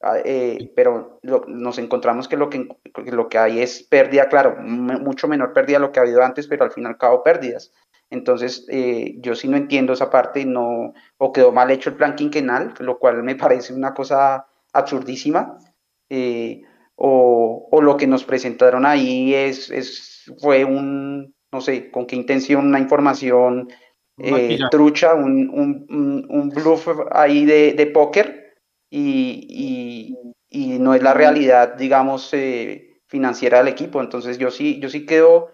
ah, 0.00 0.16
eh, 0.24 0.72
pero 0.74 1.20
nos 1.46 1.78
encontramos 1.78 2.26
que 2.26 2.36
lo 2.36 2.50
que, 2.50 2.66
lo 2.96 3.28
que 3.28 3.38
hay 3.38 3.60
es 3.60 3.84
pérdida, 3.84 4.28
claro, 4.28 4.56
mucho 4.58 5.28
menor 5.28 5.52
pérdida 5.52 5.76
de 5.76 5.82
lo 5.82 5.92
que 5.92 6.00
ha 6.00 6.02
habido 6.02 6.20
antes, 6.20 6.48
pero 6.48 6.64
al 6.64 6.72
fin 6.72 6.82
y 6.82 6.86
al 6.88 6.98
cabo 6.98 7.22
pérdidas. 7.22 7.72
Entonces, 8.10 8.66
eh, 8.68 9.14
yo 9.20 9.36
sí 9.36 9.46
no 9.46 9.56
entiendo 9.56 9.92
esa 9.92 10.10
parte, 10.10 10.44
no, 10.44 10.94
o 11.16 11.32
quedó 11.32 11.52
mal 11.52 11.70
hecho 11.70 11.90
el 11.90 11.96
plan 11.96 12.16
quinquenal, 12.16 12.74
lo 12.80 12.98
cual 12.98 13.22
me 13.22 13.36
parece 13.36 13.72
una 13.72 13.94
cosa 13.94 14.48
absurdísima, 14.72 15.58
eh, 16.10 16.62
o, 17.04 17.68
o, 17.68 17.82
lo 17.82 17.96
que 17.96 18.06
nos 18.06 18.22
presentaron 18.22 18.86
ahí 18.86 19.34
es, 19.34 19.70
es, 19.70 20.32
fue 20.38 20.64
un, 20.64 21.34
no 21.50 21.60
sé, 21.60 21.90
con 21.90 22.06
qué 22.06 22.14
intención, 22.14 22.68
una 22.68 22.78
información 22.78 23.68
eh, 24.18 24.56
trucha, 24.70 25.12
un, 25.14 25.50
un, 25.50 26.26
un, 26.30 26.48
bluff 26.50 26.86
ahí 27.10 27.44
de, 27.44 27.72
de 27.72 27.86
póker 27.86 28.54
y, 28.88 29.48
y, 29.50 30.16
y, 30.48 30.78
no 30.78 30.94
es 30.94 31.02
la 31.02 31.12
realidad, 31.12 31.74
digamos, 31.74 32.32
eh, 32.34 33.00
financiera 33.08 33.58
del 33.58 33.68
equipo. 33.68 34.00
Entonces 34.00 34.38
yo 34.38 34.52
sí, 34.52 34.78
yo 34.78 34.88
sí 34.88 35.04
quedo, 35.04 35.50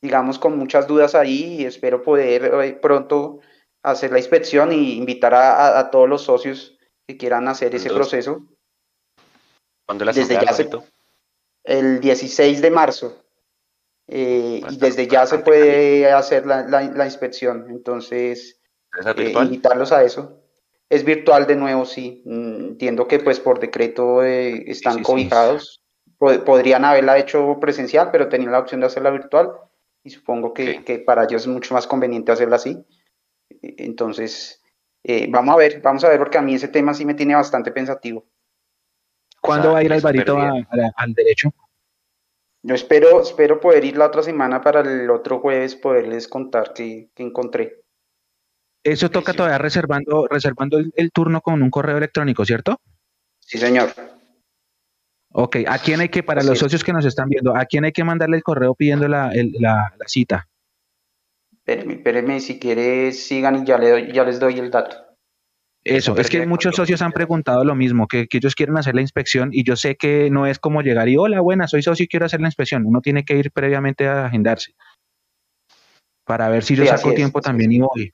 digamos, 0.00 0.38
con 0.38 0.56
muchas 0.56 0.86
dudas 0.86 1.16
ahí 1.16 1.56
y 1.58 1.64
espero 1.64 2.02
poder 2.02 2.52
eh, 2.62 2.72
pronto 2.80 3.40
hacer 3.82 4.12
la 4.12 4.18
inspección 4.18 4.70
y 4.70 4.92
invitar 4.92 5.34
a, 5.34 5.76
a, 5.76 5.90
todos 5.90 6.08
los 6.08 6.22
socios 6.22 6.78
que 7.08 7.16
quieran 7.16 7.48
hacer 7.48 7.74
ese 7.74 7.90
proceso. 7.90 8.46
¿Cuándo 9.86 10.04
la 10.04 10.12
Desde 10.12 10.34
ya 10.34 10.52
se, 10.52 10.68
el 11.64 12.00
16 12.00 12.60
de 12.60 12.70
marzo. 12.70 13.24
Eh, 14.06 14.60
y 14.68 14.76
desde 14.76 15.08
ya 15.08 15.26
se 15.26 15.38
puede 15.38 16.10
hacer 16.12 16.46
la, 16.46 16.62
la, 16.62 17.04
inspección. 17.06 17.66
Entonces, 17.70 18.60
eh, 19.16 19.32
invitarlos 19.34 19.92
a 19.92 20.04
eso. 20.04 20.42
Es 20.90 21.04
virtual 21.04 21.46
de 21.46 21.56
nuevo, 21.56 21.86
sí. 21.86 22.22
Mm, 22.26 22.64
entiendo 22.66 23.08
que 23.08 23.18
pues 23.18 23.40
por 23.40 23.58
decreto 23.58 24.22
eh, 24.22 24.70
están 24.70 25.02
cobijados. 25.02 25.82
Podrían 26.18 26.84
haberla 26.84 27.18
hecho 27.18 27.58
presencial, 27.60 28.10
pero 28.10 28.28
tenían 28.28 28.52
la 28.52 28.60
opción 28.60 28.80
de 28.80 28.86
hacerla 28.86 29.10
virtual 29.10 29.52
y 30.02 30.10
supongo 30.10 30.54
que, 30.54 30.84
que 30.84 30.98
para 30.98 31.24
ellos 31.24 31.42
es 31.42 31.48
mucho 31.48 31.74
más 31.74 31.86
conveniente 31.86 32.32
hacerla 32.32 32.56
así. 32.56 32.82
Entonces, 33.60 34.62
vamos 35.28 35.54
a 35.54 35.58
ver, 35.58 35.82
vamos 35.82 36.04
a 36.04 36.08
ver 36.08 36.18
porque 36.18 36.38
a 36.38 36.42
mí 36.42 36.54
ese 36.54 36.68
tema 36.68 36.94
sí 36.94 37.04
me 37.04 37.14
tiene 37.14 37.34
bastante 37.34 37.72
pensativo. 37.72 38.24
¿Cuándo 39.44 39.72
va 39.72 39.80
a 39.80 39.82
ir 39.82 39.92
Alvarito 39.92 40.38
al 40.38 41.12
derecho? 41.12 41.52
Yo 42.62 42.74
espero, 42.74 43.20
espero 43.20 43.60
poder 43.60 43.84
ir 43.84 43.98
la 43.98 44.06
otra 44.06 44.22
semana 44.22 44.62
para 44.62 44.80
el 44.80 45.10
otro 45.10 45.40
jueves 45.40 45.76
poderles 45.76 46.28
contar 46.28 46.72
qué, 46.72 47.10
encontré. 47.16 47.82
Eso 48.82 49.10
toca 49.10 49.34
todavía 49.34 49.58
reservando, 49.58 50.26
reservando 50.30 50.78
el, 50.78 51.12
turno 51.12 51.42
con 51.42 51.62
un 51.62 51.70
correo 51.70 51.98
electrónico, 51.98 52.46
¿cierto? 52.46 52.80
Sí, 53.38 53.58
señor. 53.58 53.90
Ok, 55.32 55.56
¿a 55.66 55.78
quién 55.78 56.00
hay 56.00 56.08
que, 56.08 56.22
para 56.22 56.42
los 56.42 56.58
socios 56.58 56.82
que 56.82 56.94
nos 56.94 57.04
están 57.04 57.28
viendo, 57.28 57.54
a 57.54 57.66
quién 57.66 57.84
hay 57.84 57.92
que 57.92 58.04
mandarle 58.04 58.38
el 58.38 58.42
correo 58.42 58.74
pidiendo 58.74 59.08
la, 59.08 59.30
la, 59.58 59.94
cita? 60.06 60.48
Espérenme, 61.66 62.40
si 62.40 62.58
quieres 62.58 63.26
sigan 63.26 63.62
y 63.62 63.66
ya, 63.66 63.76
le 63.76 64.10
ya 64.10 64.24
les 64.24 64.40
doy 64.40 64.58
el 64.58 64.70
dato. 64.70 65.03
Eso, 65.84 66.16
es 66.16 66.30
que 66.30 66.46
muchos 66.46 66.74
socios 66.74 67.02
han 67.02 67.12
preguntado 67.12 67.62
lo 67.62 67.74
mismo, 67.74 68.08
que, 68.08 68.26
ellos 68.30 68.54
quieren 68.54 68.78
hacer 68.78 68.94
la 68.94 69.02
inspección 69.02 69.50
y 69.52 69.64
yo 69.64 69.76
sé 69.76 69.96
que 69.96 70.30
no 70.30 70.46
es 70.46 70.58
como 70.58 70.80
llegar 70.80 71.10
y 71.10 71.18
hola, 71.18 71.40
buena, 71.42 71.68
soy 71.68 71.82
socio 71.82 72.04
y 72.04 72.08
quiero 72.08 72.24
hacer 72.24 72.40
la 72.40 72.48
inspección. 72.48 72.86
Uno 72.86 73.02
tiene 73.02 73.24
que 73.24 73.36
ir 73.36 73.50
previamente 73.52 74.08
a 74.08 74.26
agendarse 74.26 74.74
para 76.24 76.48
ver 76.48 76.64
si 76.64 76.74
yo 76.74 76.86
saco 76.86 77.12
tiempo 77.12 77.40
también 77.42 77.70
y 77.72 77.80
voy. 77.80 78.10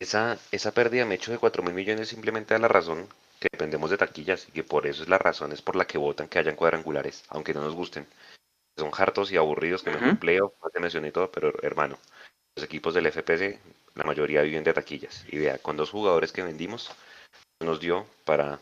Esa, 0.00 0.38
esa 0.52 0.72
pérdida 0.72 1.04
me 1.04 1.16
hecho 1.16 1.32
de 1.32 1.38
4 1.38 1.62
mil 1.62 1.74
millones 1.74 2.08
simplemente 2.08 2.54
da 2.54 2.60
la 2.60 2.68
razón 2.68 3.06
que 3.38 3.48
dependemos 3.50 3.90
de 3.90 3.98
taquillas 3.98 4.46
y 4.48 4.52
que 4.52 4.64
por 4.64 4.86
eso 4.86 5.02
es 5.02 5.08
la 5.08 5.18
razón 5.18 5.52
es 5.52 5.62
por 5.62 5.76
la 5.76 5.86
que 5.86 5.98
votan 5.98 6.28
que 6.28 6.38
hayan 6.38 6.56
cuadrangulares, 6.56 7.24
aunque 7.28 7.54
no 7.54 7.60
nos 7.60 7.74
gusten. 7.74 8.06
Son 8.78 8.90
hartos 8.96 9.32
y 9.32 9.36
aburridos 9.36 9.82
que 9.82 9.90
me 9.90 10.08
empleo, 10.08 10.54
no 10.62 10.70
te 10.70 10.80
mencioné 10.80 11.10
todo, 11.10 11.30
pero 11.30 11.52
hermano, 11.62 11.98
los 12.56 12.64
equipos 12.64 12.94
del 12.94 13.06
FPC 13.06 13.58
la 14.00 14.06
mayoría 14.06 14.40
viven 14.42 14.64
de 14.64 14.72
taquillas. 14.72 15.24
Y 15.30 15.38
vea, 15.38 15.58
con 15.58 15.76
dos 15.76 15.90
jugadores 15.90 16.32
que 16.32 16.42
vendimos, 16.42 16.90
nos 17.62 17.80
dio 17.80 18.06
para 18.24 18.58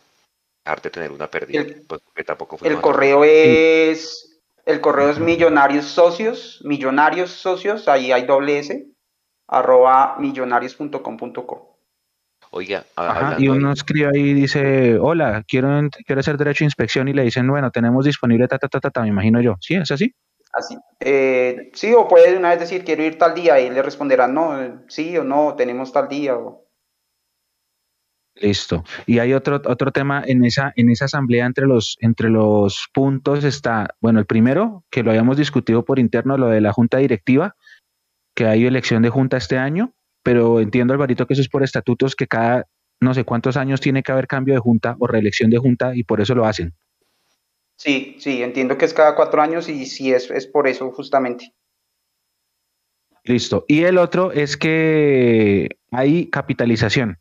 dejarte 0.65 0.91
tener 0.91 1.13
una 1.13 1.31
pérdida. 1.31 1.61
El, 1.61 1.83
pues, 1.87 2.03
tampoco 2.27 2.59
el 2.65 2.81
correo 2.81 3.25
es 3.25 4.41
el 4.67 4.81
correo 4.81 5.11
es 5.11 5.19
millonarios 5.19 5.87
socios, 5.87 6.61
millonarios 6.65 7.31
socios, 7.31 7.89
ahí 7.89 8.13
hay 8.13 8.27
doble 8.27 8.59
S, 8.59 8.87
arroba 9.47 10.17
millonarios.com.co. 10.19 11.79
Oiga, 12.51 12.85
y 13.39 13.49
uno 13.49 13.73
escribe 13.73 14.11
ahí 14.13 14.31
y 14.31 14.35
dice, 14.35 14.99
hola, 14.99 15.45
quiero, 15.47 15.69
quiero 16.05 16.21
hacer 16.21 16.37
derecho 16.37 16.65
a 16.65 16.67
inspección 16.67 17.09
y 17.09 17.13
le 17.13 17.23
dicen, 17.23 17.47
bueno, 17.47 17.71
tenemos 17.71 18.05
disponible 18.05 18.49
ta, 18.49 18.59
ta, 18.59 18.69
ta, 18.69 18.91
ta, 18.91 19.03
me 19.03 19.09
imagino 19.09 19.41
yo. 19.41 19.57
¿Sí? 19.61 19.75
¿Es 19.75 19.91
así? 19.91 20.15
Así, 20.53 20.77
eh, 21.01 21.71
sí, 21.75 21.93
o 21.93 22.09
puede 22.09 22.37
una 22.37 22.51
vez 22.51 22.61
decir, 22.61 22.85
quiero 22.85 23.03
ir 23.03 23.19
tal 23.19 23.35
día, 23.35 23.61
y 23.61 23.71
le 23.71 23.83
responderán, 23.83 24.35
no, 24.35 24.85
sí 24.89 25.17
o 25.17 25.25
no, 25.25 25.55
tenemos 25.57 25.93
tal 25.93 26.09
día. 26.09 26.37
Listo. 28.35 28.85
Y 29.07 29.19
hay 29.19 29.33
otro, 29.35 29.61
otro 29.65 29.91
tema 29.91 30.23
en 30.25 30.45
esa, 30.45 30.73
en 30.77 30.91
esa 30.91 31.07
asamblea 31.07 31.45
entre 31.45 31.67
los, 31.67 31.97
entre 32.01 32.31
los 32.31 32.89
puntos 32.95 33.45
está, 33.45 33.95
bueno, 34.01 34.21
el 34.21 34.27
primero, 34.27 34.85
que 34.91 35.03
lo 35.03 35.11
habíamos 35.11 35.37
discutido 35.37 35.85
por 35.85 35.99
interno, 35.99 36.39
lo 36.39 36.49
de 36.49 36.61
la 36.61 36.73
junta 36.73 36.99
directiva, 36.99 37.57
que 38.35 38.47
hay 38.47 38.67
elección 38.67 39.03
de 39.03 39.11
junta 39.11 39.37
este 39.37 39.59
año, 39.59 39.93
pero 40.23 40.61
entiendo, 40.61 40.93
Alvarito, 40.93 41.27
que 41.27 41.33
eso 41.35 41.43
es 41.43 41.49
por 41.49 41.63
estatutos, 41.63 42.15
que 42.15 42.27
cada 42.27 42.67
no 43.01 43.15
sé 43.15 43.25
cuántos 43.25 43.57
años 43.57 43.81
tiene 43.81 44.03
que 44.03 44.13
haber 44.13 44.27
cambio 44.27 44.55
de 44.55 44.61
junta 44.61 44.97
o 44.99 45.07
reelección 45.07 45.51
de 45.51 45.59
junta 45.59 45.95
y 45.95 46.05
por 46.05 46.21
eso 46.21 46.35
lo 46.35 46.47
hacen. 46.47 46.75
Sí, 47.79 48.17
sí, 48.19 48.43
entiendo 48.43 48.77
que 48.77 48.85
es 48.85 48.93
cada 48.93 49.15
cuatro 49.15 49.41
años 49.41 49.69
y 49.69 49.87
sí 49.87 50.13
es, 50.13 50.31
es 50.33 50.49
por 50.49 50.67
eso 50.67 50.91
justamente. 50.91 51.55
Listo. 53.23 53.65
Y 53.69 53.85
el 53.85 53.99
otro 53.99 54.33
es 54.33 54.57
que 54.57 55.69
hay 55.93 56.29
capitalización. 56.29 57.19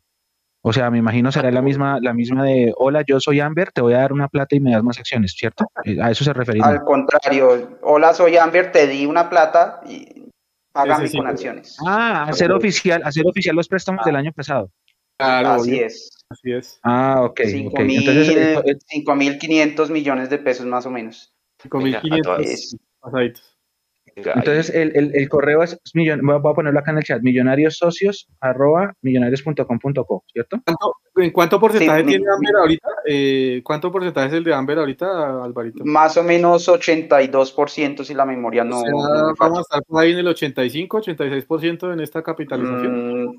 O 0.62 0.72
sea, 0.72 0.90
me 0.90 0.98
imagino 0.98 1.30
será 1.30 1.52
la 1.52 1.62
misma, 1.62 1.98
la 2.00 2.12
misma 2.12 2.44
de, 2.44 2.72
hola, 2.76 3.04
yo 3.06 3.20
soy 3.20 3.38
Amber, 3.38 3.70
te 3.70 3.80
voy 3.80 3.94
a 3.94 3.98
dar 3.98 4.12
una 4.12 4.26
plata 4.26 4.56
y 4.56 4.60
me 4.60 4.72
das 4.72 4.82
más 4.82 4.98
acciones, 4.98 5.32
¿cierto? 5.32 5.66
Eh, 5.84 5.98
a 6.02 6.10
eso 6.10 6.24
se 6.24 6.32
refería. 6.32 6.64
Al 6.64 6.82
contrario, 6.82 7.78
hola, 7.82 8.12
soy 8.12 8.36
Amber, 8.36 8.72
te 8.72 8.88
di 8.88 9.06
una 9.06 9.30
plata 9.30 9.80
y 9.86 10.28
hágame 10.74 11.08
con 11.12 11.28
acciones. 11.28 11.76
Ah, 11.86 12.24
hacer 12.24 12.50
oficial, 12.50 13.00
hacer 13.04 13.24
oficial 13.24 13.54
los 13.54 13.68
préstamos 13.68 14.04
del 14.04 14.16
año 14.16 14.32
pasado. 14.32 14.72
Claro, 15.18 15.50
así 15.50 15.78
es. 15.78 16.17
Así 16.30 16.52
es. 16.52 16.78
Ah, 16.82 17.22
ok. 17.24 17.40
5.500 17.40 19.90
millones 19.90 20.28
de 20.28 20.36
pesos 20.38 20.66
más 20.66 20.84
o 20.86 20.90
menos. 20.90 21.32
5.500 21.62 22.78
pasaditos. 23.00 23.58
Entonces, 24.24 24.70
el, 24.70 24.96
el, 24.96 25.12
el, 25.14 25.28
correo 25.28 25.62
es, 25.62 25.78
millon, 25.94 26.20
voy 26.22 26.36
a 26.36 26.54
ponerlo 26.54 26.80
acá 26.80 26.90
en 26.90 26.98
el 26.98 27.04
chat, 27.04 27.22
millonariosocios 27.22 28.26
arroba 28.40 28.94
millonarios.com.co, 29.02 30.24
¿cierto? 30.32 30.60
¿En 31.16 31.30
cuánto 31.30 31.60
porcentaje 31.60 32.02
tiene 32.04 32.24
Amber 32.28 32.56
ahorita? 32.56 32.88
Eh, 33.06 33.60
¿Cuánto 33.64 33.92
porcentaje 33.92 34.28
es 34.28 34.34
el 34.34 34.44
de 34.44 34.54
Amber 34.54 34.78
ahorita, 34.78 35.44
Alvarito? 35.44 35.84
Más 35.84 36.16
o 36.16 36.24
menos 36.24 36.68
82% 36.68 38.04
si 38.04 38.14
la 38.14 38.24
memoria 38.24 38.64
no... 38.64 38.82
vamos 39.38 39.58
a 39.58 39.62
estar 39.62 39.82
por 39.84 40.02
ahí 40.02 40.12
en 40.12 40.18
el 40.18 40.28
85, 40.28 41.00
86% 41.00 41.92
en 41.92 42.00
esta 42.00 42.22
capitalización. 42.22 43.26
Mm, 43.26 43.36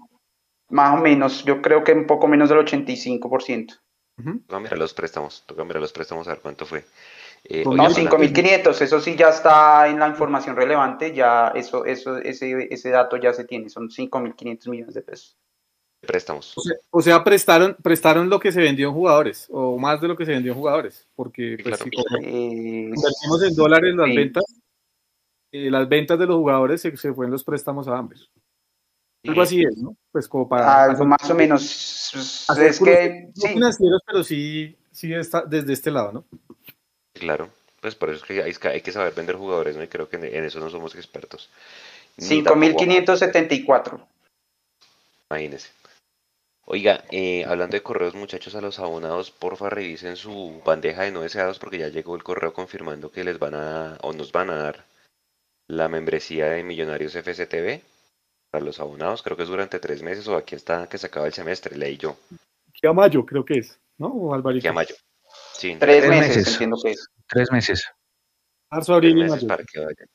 más 0.69 0.99
o 0.99 1.01
menos, 1.01 1.43
yo 1.43 1.61
creo 1.61 1.83
que 1.83 1.93
un 1.93 2.05
poco 2.05 2.27
menos 2.27 2.49
del 2.49 2.59
85%. 2.59 3.79
Uh 4.17 4.21
-huh. 4.21 4.41
Toca 4.45 4.59
mirar 4.59 4.77
los 4.77 4.93
préstamos, 4.93 5.43
toca 5.45 5.63
mirar 5.63 5.81
los 5.81 5.93
préstamos 5.93 6.27
a 6.27 6.31
ver 6.31 6.39
cuánto 6.41 6.65
fue. 6.65 6.83
Eh, 7.43 7.63
no, 7.63 7.71
5.500, 7.71 8.81
eso 8.81 8.99
sí 8.99 9.15
ya 9.15 9.29
está 9.29 9.87
en 9.87 9.99
la 9.99 10.07
información 10.09 10.55
relevante, 10.55 11.13
ya 11.13 11.49
eso, 11.55 11.85
eso, 11.85 12.17
ese, 12.17 12.67
ese 12.69 12.89
dato 12.89 13.15
ya 13.17 13.33
se 13.33 13.45
tiene, 13.45 13.69
son 13.69 13.89
5.500 13.89 14.69
millones 14.69 14.93
de 14.93 15.01
pesos. 15.01 15.37
Préstamos. 16.01 16.53
O 16.57 16.61
sea, 16.61 16.75
o 16.91 17.01
sea, 17.01 17.23
prestaron, 17.23 17.75
prestaron 17.81 18.29
lo 18.29 18.39
que 18.39 18.51
se 18.51 18.61
vendió 18.61 18.89
en 18.89 18.93
jugadores, 18.93 19.47
o 19.51 19.77
más 19.77 20.01
de 20.01 20.07
lo 20.09 20.17
que 20.17 20.25
se 20.25 20.31
vendió 20.31 20.51
en 20.51 20.57
jugadores, 20.57 21.07
porque 21.15 21.57
pues, 21.61 21.77
claro. 21.77 21.91
si 22.19 22.25
eh, 22.25 22.91
invertimos 22.93 23.43
en 23.43 23.55
dólares 23.55 23.95
las 23.95 24.09
sí. 24.09 24.15
ventas, 24.17 24.43
eh, 25.51 25.71
las 25.71 25.89
ventas 25.89 26.19
de 26.19 26.25
los 26.25 26.35
jugadores 26.35 26.81
se, 26.81 26.95
se 26.97 27.13
fueron 27.13 27.31
los 27.31 27.43
préstamos 27.43 27.87
a 27.87 27.97
Amber. 27.97 28.19
Algo 29.27 29.41
así 29.41 29.63
es, 29.63 29.77
¿no? 29.77 29.95
Pues 30.11 30.27
como 30.27 30.47
para... 30.47 30.83
Algo 30.83 31.05
más 31.05 31.29
o 31.29 31.35
menos. 31.35 32.13
Es 32.57 32.79
que... 32.79 33.29
No 33.35 33.47
financieros, 33.47 34.01
pero 34.05 34.23
sí, 34.23 34.77
sí 34.91 35.13
está 35.13 35.41
desde 35.41 35.73
este 35.73 35.91
lado, 35.91 36.11
¿no? 36.11 36.25
Claro, 37.13 37.49
pues 37.81 37.95
por 37.95 38.09
eso 38.09 38.23
es 38.23 38.27
que 38.27 38.43
hay, 38.43 38.53
hay 38.71 38.81
que 38.81 38.91
saber 38.91 39.13
vender 39.13 39.35
jugadores, 39.35 39.75
¿no? 39.75 39.83
Y 39.83 39.87
creo 39.87 40.07
que 40.07 40.15
en, 40.15 40.25
en 40.25 40.45
eso 40.45 40.59
no 40.59 40.69
somos 40.69 40.95
expertos. 40.95 41.49
5.574. 42.17 43.99
Imagínense. 45.29 45.69
Oiga, 46.71 47.03
eh, 47.09 47.45
hablando 47.45 47.75
de 47.75 47.81
correos, 47.81 48.13
muchachos, 48.13 48.53
a 48.53 48.61
los 48.61 48.77
abonados, 48.77 49.31
porfa 49.31 49.71
revisen 49.71 50.15
su 50.15 50.61
bandeja 50.63 51.01
de 51.01 51.11
no 51.11 51.21
deseados 51.21 51.57
porque 51.57 51.79
ya 51.79 51.87
llegó 51.87 52.15
el 52.15 52.23
correo 52.23 52.53
confirmando 52.53 53.11
que 53.11 53.23
les 53.23 53.39
van 53.39 53.55
a, 53.55 53.97
o 54.01 54.13
nos 54.13 54.31
van 54.31 54.51
a 54.51 54.55
dar 54.55 54.85
la 55.67 55.89
membresía 55.89 56.45
de 56.49 56.63
Millonarios 56.63 57.15
FCTV 57.15 57.81
para 58.49 58.65
los 58.65 58.79
abonados. 58.79 59.21
Creo 59.23 59.37
que 59.37 59.43
es 59.43 59.49
durante 59.49 59.79
tres 59.79 60.01
meses 60.03 60.27
o 60.27 60.35
aquí 60.35 60.55
está 60.55 60.87
que 60.87 60.97
se 60.97 61.07
acaba 61.07 61.27
el 61.27 61.33
semestre, 61.33 61.77
leí 61.77 61.97
yo. 61.97 62.17
Que 62.73 62.87
a 62.87 62.93
mayo, 62.93 63.25
creo 63.25 63.43
que 63.45 63.59
es, 63.59 63.79
¿no? 63.97 64.07
O 64.07 64.33
Alvarito. 64.33 64.63
Que 64.63 64.69
a 64.69 64.73
mayo. 64.73 64.95
Sí, 65.53 65.75
tres, 65.79 65.99
tres 65.99 66.09
meses, 66.09 66.37
meses. 66.37 66.53
Entiendo 66.53 66.77
que 66.81 66.91
es. 66.91 67.07
Tres 67.27 67.51
meses. 67.51 67.85
Marzo, 68.71 68.93
abril 68.95 69.17
y 69.17 69.29
mayo. 69.29 69.47
Para 69.47 69.63
que 69.63 69.79
vayan, 69.79 70.07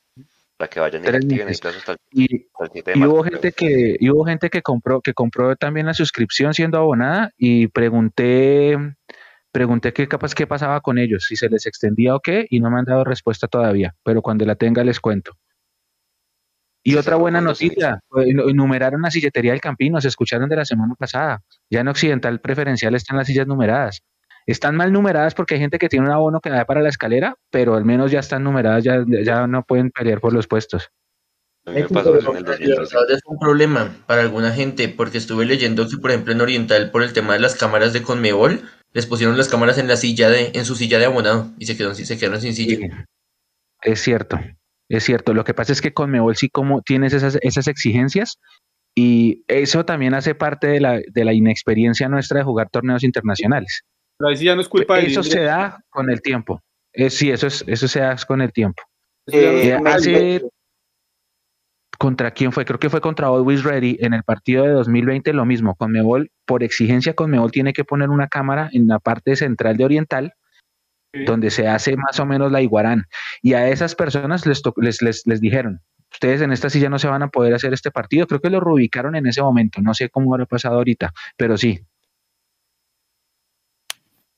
para 0.57 0.71
que 0.71 0.81
vayan 0.81 1.05
y 1.05 1.09
activen 1.09 1.49
el 1.49 1.59
plazo 1.59 1.79
hasta 1.79 1.93
el, 1.93 1.99
y, 2.13 2.47
hasta 2.53 2.65
el 2.65 2.71
7 2.73 2.93
de 2.93 2.99
y 2.99 3.05
hubo 3.05 3.25
gente 3.25 3.53
que 3.53 3.97
y 3.99 4.11
hubo 4.11 4.25
gente 4.25 4.51
que 4.51 4.63
compró 4.63 5.01
que 5.01 5.13
compró 5.13 5.57
también 5.57 5.87
la 5.87 5.95
suscripción 5.95 6.55
siendo 6.55 6.79
abonada 6.79 7.31
y 7.37 7.69
pregunté 7.69 8.77
pregunté 9.51 9.93
qué 9.93 10.09
capaz 10.09 10.35
qué 10.35 10.47
pasaba 10.47 10.81
con 10.81 10.99
ellos, 10.99 11.25
si 11.25 11.37
se 11.37 11.49
les 11.49 11.67
extendía 11.67 12.15
o 12.15 12.21
qué 12.21 12.47
y 12.51 12.61
no 12.61 12.71
me 12.71 12.79
han 12.79 12.85
dado 12.85 13.05
respuesta 13.05 13.49
todavía, 13.49 13.95
pero 14.05 14.23
cuando 14.23 14.45
la 14.45 14.57
tenga 14.57 14.83
les 14.85 15.01
cuento. 15.01 15.37
Y 16.87 16.97
otra 16.97 17.17
buena 17.17 17.41
noticia, 17.41 17.99
numeraron 18.55 19.01
la 19.01 19.11
silletería 19.11 19.53
del 19.53 19.61
Campino, 19.63 20.03
se 20.03 20.09
escucharon 20.09 20.51
de 20.51 20.57
la 20.57 20.67
semana 20.67 20.95
pasada. 20.99 21.41
Ya 21.71 21.81
en 21.81 21.89
Occidental 21.89 22.41
Preferencial 22.41 22.95
están 22.95 23.17
las 23.17 23.27
sillas 23.27 23.47
numeradas. 23.47 24.03
Están 24.47 24.77
mal 24.77 24.93
numeradas 24.93 25.35
porque 25.35 25.55
hay 25.55 25.61
gente 25.61 25.79
que 25.79 25.89
tiene 25.89 26.05
un 26.05 26.13
abono 26.13 26.41
que 26.41 26.51
da 26.51 26.67
para 26.67 26.83
la 26.83 26.91
escalera, 26.91 27.37
pero 27.51 27.75
al 27.75 27.87
menos 27.87 28.11
ya 28.11 28.21
están 28.21 28.45
numeradas, 28.45 28.85
ya, 28.85 29.03
ya 29.25 29.47
no 29.47 29.63
pueden 29.63 29.91
pelear 29.91 30.21
por 30.21 30.35
los 30.35 30.47
puestos. 30.47 30.91
Es 31.65 31.87
un 33.25 33.39
problema 33.39 33.97
para 34.07 34.21
alguna 34.21 34.53
gente, 34.53 34.91
porque 34.91 35.17
estuve 35.17 35.47
leyendo 35.47 35.89
que, 35.89 35.97
por 35.97 36.11
ejemplo, 36.11 36.35
en 36.35 36.43
Oriental, 36.43 36.91
por 36.91 37.03
el 37.03 37.15
tema 37.15 37.33
de 37.33 37.41
las 37.41 37.55
cámaras 37.57 37.95
de 37.95 38.03
Conmebol, 38.03 38.61
les 38.93 39.07
pusieron 39.07 39.39
las 39.39 39.49
cámaras 39.49 39.79
en 39.79 39.89
la 39.89 39.97
silla 39.97 40.29
de, 40.29 40.51
en 40.53 40.67
su 40.67 40.75
silla 40.75 40.99
de 40.99 41.07
abonado 41.07 41.51
y 41.59 41.65
se 41.65 41.79
quedaron, 41.79 41.97
se 41.97 42.19
quedaron 42.19 42.43
sin 42.43 42.55
silla. 42.55 42.77
Sí, 42.77 42.91
es 43.83 44.01
cierto, 44.03 44.39
es 44.89 45.05
cierto. 45.05 45.35
Lo 45.35 45.45
que 45.45 45.55
pasa 45.55 45.73
es 45.73 45.81
que 45.81 45.93
Conmebol 45.93 46.37
sí 46.37 46.49
como 46.49 46.83
tienes 46.83 47.13
esas, 47.13 47.39
esas 47.43 47.69
exigencias 47.69 48.39
y 48.95 49.45
eso 49.49 49.85
también 49.85 50.15
hace 50.15 50.35
parte 50.35 50.67
de 50.67 50.81
la, 50.81 51.01
de 51.07 51.25
la 51.25 51.33
inexperiencia 51.33 52.09
nuestra 52.09 52.39
de 52.39 52.45
jugar 52.45 52.69
torneos 52.71 53.03
internacionales. 53.03 53.83
Pero 54.19 54.31
ahí 54.31 54.37
sí 54.37 54.45
ya 54.45 54.55
no 54.55 54.61
es 54.61 54.69
culpa 54.69 54.99
Eso 55.01 55.23
se 55.23 55.41
da 55.41 55.83
con 55.91 56.11
el 56.11 56.23
tiempo. 56.23 56.63
Eh, 56.93 57.11
sí, 57.11 57.31
eso, 57.31 57.47
es, 57.49 57.65
eso 57.67 57.89
se 57.89 58.01
da 58.01 58.17
con 58.27 58.41
el 58.41 58.53
tiempo. 58.53 58.83
Eh, 59.27 59.77
hace, 59.85 60.43
¿Contra 61.99 62.33
quién 62.33 62.53
fue? 62.53 62.65
Creo 62.65 62.79
que 62.79 62.91
fue 62.91 63.01
contra 63.01 63.29
Always 63.29 63.65
Ready 63.65 63.97
en 64.01 64.15
el 64.15 64.23
partido 64.23 64.65
de 64.65 64.71
2020, 64.71 65.33
lo 65.33 65.45
mismo. 65.45 65.75
Conmebol, 65.75 66.31
por 66.45 66.63
exigencia, 66.63 67.15
Conmebol 67.15 67.51
tiene 67.51 67.73
que 67.73 67.85
poner 67.85 68.11
una 68.11 68.29
cámara 68.29 68.69
en 68.73 68.87
la 68.87 68.99
parte 68.99 69.37
central 69.37 69.77
de 69.77 69.85
Oriental. 69.85 70.35
Donde 71.27 71.51
se 71.51 71.69
hace 71.69 71.97
más 71.97 72.19
o 72.21 72.27
menos 72.27 72.51
la 72.51 72.61
iguarán. 72.61 73.05
Y 73.43 73.55
a 73.55 73.69
esas 73.69 73.95
personas 73.95 74.47
les, 74.47 74.63
les, 74.77 75.03
les, 75.03 75.27
les 75.27 75.41
dijeron, 75.41 75.81
ustedes 76.13 76.41
en 76.41 76.53
esta 76.53 76.71
silla 76.71 76.89
no 76.89 76.99
se 76.99 77.09
van 77.09 77.23
a 77.23 77.29
poder 77.29 77.55
hacer 77.55 77.73
este 77.73 77.91
partido. 77.91 78.27
Creo 78.27 78.41
que 78.41 78.51
lo 78.51 78.61
reubicaron 78.61 79.17
en 79.17 79.27
ese 79.27 79.43
momento. 79.43 79.81
No 79.81 79.95
sé 79.95 80.11
cómo 80.11 80.35
habrá 80.35 80.47
pasado 80.47 80.77
ahorita, 80.77 81.13
pero 81.37 81.57
sí, 81.57 81.81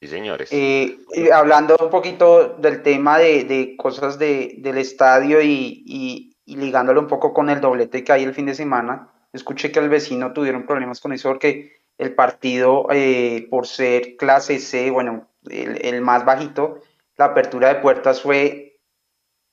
Sí, 0.00 0.08
señores. 0.08 0.50
Eh, 0.52 0.98
hablando 1.32 1.74
un 1.80 1.88
poquito 1.88 2.56
del 2.58 2.82
tema 2.82 3.18
de, 3.18 3.44
de 3.44 3.76
cosas 3.78 4.18
de, 4.18 4.56
del 4.58 4.76
estadio 4.76 5.40
y, 5.40 5.82
y, 5.86 6.36
y, 6.44 6.56
ligándolo 6.56 7.00
un 7.00 7.06
poco 7.06 7.32
con 7.32 7.48
el 7.48 7.62
doblete 7.62 8.04
que 8.04 8.12
hay 8.12 8.24
el 8.24 8.34
fin 8.34 8.44
de 8.44 8.54
semana, 8.54 9.10
escuché 9.32 9.72
que 9.72 9.78
el 9.78 9.88
vecino 9.88 10.34
tuvieron 10.34 10.66
problemas 10.66 11.00
con 11.00 11.14
eso 11.14 11.30
porque 11.30 11.72
el 11.96 12.14
partido, 12.14 12.88
eh, 12.92 13.46
por 13.50 13.66
ser 13.66 14.16
clase 14.16 14.58
C, 14.58 14.90
bueno, 14.90 15.30
el, 15.51 15.85
el, 15.85 16.01
más 16.01 16.24
bajito, 16.24 16.81
la 17.16 17.27
apertura 17.27 17.68
de 17.68 17.81
puertas 17.81 18.23
fue 18.23 18.78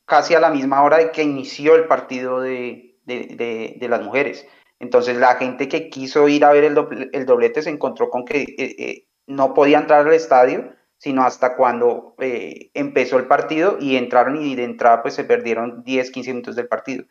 casi 0.06 0.36
a 0.36 0.40
la 0.40 0.50
misma 0.50 0.84
hora 0.84 0.98
de 0.98 1.12
que 1.12 1.24
inició 1.24 1.76
el 1.76 1.86
partido 1.86 2.42
de, 2.42 2.98
de, 3.06 3.76
de 3.80 3.88
las 3.88 4.02
mujeres. 4.02 4.46
Entonces 4.80 5.16
la 5.18 5.36
gente 5.36 5.70
que 5.70 5.90
quiso 5.90 6.28
ir 6.28 6.44
a 6.44 6.52
ver 6.52 6.66
el, 6.66 6.76
doble, 6.76 7.10
el 7.14 7.26
doblete 7.26 7.62
se 7.62 7.70
encontró 7.70 8.10
con 8.10 8.26
que 8.26 8.42
eh, 8.42 8.76
eh 8.78 9.08
no 9.26 9.54
podía 9.54 9.80
entrar 9.80 10.06
al 10.06 10.14
estadio, 10.14 10.74
sino 10.98 11.24
hasta 11.24 11.56
cuando 11.56 12.16
eh, 12.20 12.72
empezó 12.74 13.18
el 13.18 13.26
partido 13.26 13.78
y 13.80 13.96
entraron 13.96 14.42
y 14.42 14.56
de 14.56 14.66
entrada 14.66 15.02
pues 15.02 15.14
se 15.14 15.24
perdieron 15.24 15.84
10, 15.84 16.12
15 16.12 16.32
minutos 16.32 16.56
del 16.58 16.68
partido. 16.68 17.06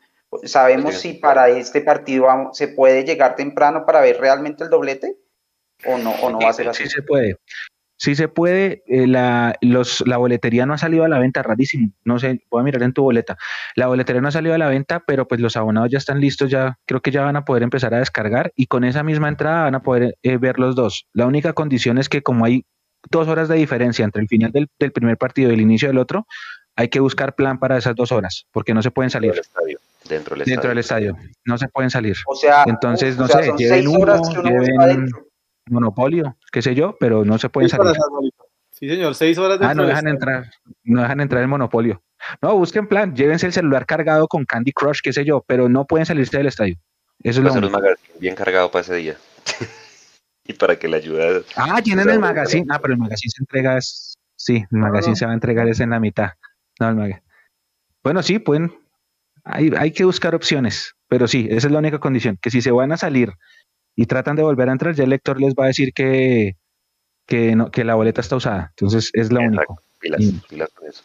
¿Sabemos 0.44 0.94
si 0.96 1.14
para 1.14 1.48
este 1.48 1.80
partido 1.80 2.24
vamos, 2.24 2.56
se 2.56 2.68
puede 2.68 3.04
llegar 3.04 3.34
temprano 3.34 3.84
para 3.86 4.00
ver 4.00 4.18
realmente 4.18 4.64
el 4.64 4.70
doblete 4.70 5.16
o 5.86 5.96
no, 5.98 6.12
o 6.22 6.30
no 6.30 6.40
va 6.40 6.50
a 6.50 6.54
ser 6.54 6.68
así? 6.68 6.84
Sí 6.84 6.90
se 6.90 7.02
puede. 7.02 7.38
Sí 8.02 8.16
se 8.16 8.26
puede, 8.26 8.82
eh, 8.88 9.06
la, 9.06 9.54
los, 9.60 10.02
la 10.08 10.16
boletería 10.16 10.66
no 10.66 10.74
ha 10.74 10.78
salido 10.78 11.04
a 11.04 11.08
la 11.08 11.20
venta, 11.20 11.40
rarísimo, 11.40 11.92
no 12.04 12.18
sé, 12.18 12.42
voy 12.50 12.60
a 12.60 12.64
mirar 12.64 12.82
en 12.82 12.92
tu 12.92 13.04
boleta. 13.04 13.36
La 13.76 13.86
boletería 13.86 14.20
no 14.20 14.26
ha 14.26 14.32
salido 14.32 14.56
a 14.56 14.58
la 14.58 14.68
venta, 14.68 15.04
pero 15.06 15.28
pues 15.28 15.40
los 15.40 15.56
abonados 15.56 15.88
ya 15.88 15.98
están 15.98 16.20
listos, 16.20 16.50
ya 16.50 16.80
creo 16.84 17.00
que 17.00 17.12
ya 17.12 17.22
van 17.22 17.36
a 17.36 17.44
poder 17.44 17.62
empezar 17.62 17.94
a 17.94 18.00
descargar 18.00 18.52
y 18.56 18.66
con 18.66 18.82
esa 18.82 19.04
misma 19.04 19.28
entrada 19.28 19.62
van 19.62 19.76
a 19.76 19.82
poder 19.84 20.16
eh, 20.24 20.36
ver 20.36 20.58
los 20.58 20.74
dos. 20.74 21.06
La 21.12 21.26
única 21.26 21.52
condición 21.52 21.96
es 21.96 22.08
que 22.08 22.22
como 22.22 22.44
hay 22.44 22.64
dos 23.08 23.28
horas 23.28 23.48
de 23.48 23.54
diferencia 23.54 24.04
entre 24.04 24.22
el 24.22 24.26
final 24.26 24.50
del, 24.50 24.68
del 24.80 24.90
primer 24.90 25.16
partido 25.16 25.50
y 25.50 25.54
el 25.54 25.60
inicio 25.60 25.86
del 25.86 25.98
otro, 25.98 26.26
hay 26.74 26.88
que 26.88 26.98
buscar 26.98 27.36
plan 27.36 27.60
para 27.60 27.78
esas 27.78 27.94
dos 27.94 28.10
horas, 28.10 28.46
porque 28.50 28.74
no 28.74 28.82
se 28.82 28.90
pueden 28.90 29.10
salir. 29.10 29.30
Dentro 29.32 30.34
del 30.34 30.42
estadio. 30.42 30.54
Dentro 30.54 30.68
del 30.70 30.78
estadio. 30.78 31.16
No 31.44 31.56
se 31.56 31.68
pueden 31.68 31.90
salir. 31.90 32.16
O 32.26 32.34
sea, 32.34 32.64
Entonces, 32.66 33.16
no 33.16 33.26
o 33.26 33.28
sea, 33.28 33.42
sé, 33.42 33.46
son 33.46 33.58
lleven 33.58 33.78
seis 33.78 33.86
uno, 33.86 34.00
horas 34.00 34.28
que 34.28 34.38
uno 34.40 34.50
lleven 34.50 34.70
está 34.72 34.86
dentro. 34.86 35.31
Monopolio, 35.70 36.36
qué 36.50 36.62
sé 36.62 36.74
yo, 36.74 36.96
pero 36.98 37.24
no 37.24 37.38
se 37.38 37.48
pueden 37.48 37.68
Seis 37.70 37.82
salir. 37.82 37.96
horas. 38.10 38.32
Sí, 38.72 38.88
señor, 38.88 39.14
seis 39.14 39.38
horas 39.38 39.58
Ah, 39.60 39.68
dentro 39.68 39.82
no 39.82 39.88
dejan 39.88 40.08
estadio. 40.08 40.14
entrar, 40.38 40.54
no 40.84 41.02
dejan 41.02 41.20
entrar 41.20 41.42
el 41.42 41.48
monopolio. 41.48 42.02
No, 42.40 42.56
busquen 42.56 42.86
plan, 42.88 43.14
llévense 43.14 43.46
el 43.46 43.52
celular 43.52 43.86
cargado 43.86 44.26
con 44.28 44.44
Candy 44.44 44.72
Crush, 44.72 45.00
qué 45.02 45.12
sé 45.12 45.24
yo, 45.24 45.44
pero 45.46 45.68
no 45.68 45.86
pueden 45.86 46.06
salirse 46.06 46.36
del 46.38 46.46
estadio. 46.46 46.76
Eso 47.22 47.40
es 47.40 47.44
lo 47.44 47.52
un 47.52 47.58
único. 47.58 47.72
magazine 47.78 48.18
bien 48.18 48.34
cargado 48.34 48.70
para 48.70 48.82
ese 48.82 48.94
día. 48.96 49.16
y 50.44 50.52
para 50.54 50.76
que 50.76 50.88
le 50.88 50.96
ayude. 50.96 51.44
Ah, 51.56 51.80
tienen 51.82 52.08
el 52.08 52.18
magazine. 52.18 52.66
Ah, 52.70 52.80
pero 52.80 52.94
el 52.94 52.98
magazine 52.98 53.30
se 53.30 53.42
entrega 53.42 53.76
es. 53.78 54.14
Sí, 54.34 54.64
el 54.72 54.78
magazine 54.78 55.12
no. 55.12 55.16
se 55.16 55.26
va 55.26 55.30
a 55.30 55.34
entregar 55.34 55.68
es 55.68 55.78
en 55.78 55.90
la 55.90 56.00
mitad. 56.00 56.30
No, 56.80 56.88
el 56.88 56.96
maga- 56.96 57.22
Bueno, 58.02 58.22
sí, 58.24 58.40
pueden. 58.40 58.74
Hay, 59.44 59.70
hay 59.78 59.92
que 59.92 60.04
buscar 60.04 60.34
opciones, 60.34 60.94
pero 61.08 61.28
sí, 61.28 61.46
esa 61.50 61.66
es 61.68 61.72
la 61.72 61.78
única 61.78 61.98
condición. 62.00 62.38
Que 62.40 62.50
si 62.50 62.60
se 62.62 62.70
van 62.72 62.90
a 62.92 62.96
salir 62.96 63.32
y 63.96 64.06
tratan 64.06 64.36
de 64.36 64.42
volver 64.42 64.68
a 64.68 64.72
entrar, 64.72 64.94
ya 64.94 65.04
el 65.04 65.10
lector 65.10 65.40
les 65.40 65.54
va 65.54 65.64
a 65.64 65.68
decir 65.68 65.92
que, 65.92 66.56
que, 67.26 67.56
no, 67.56 67.70
que 67.70 67.84
la 67.84 67.94
boleta 67.94 68.20
está 68.20 68.36
usada. 68.36 68.68
Entonces 68.70 69.10
es 69.14 69.32
lo 69.32 69.40
Exacto. 69.40 69.74
único. 69.74 69.82
Pilas, 70.00 70.34
pilas 70.48 70.70
con 70.74 70.88
eso. 70.88 71.02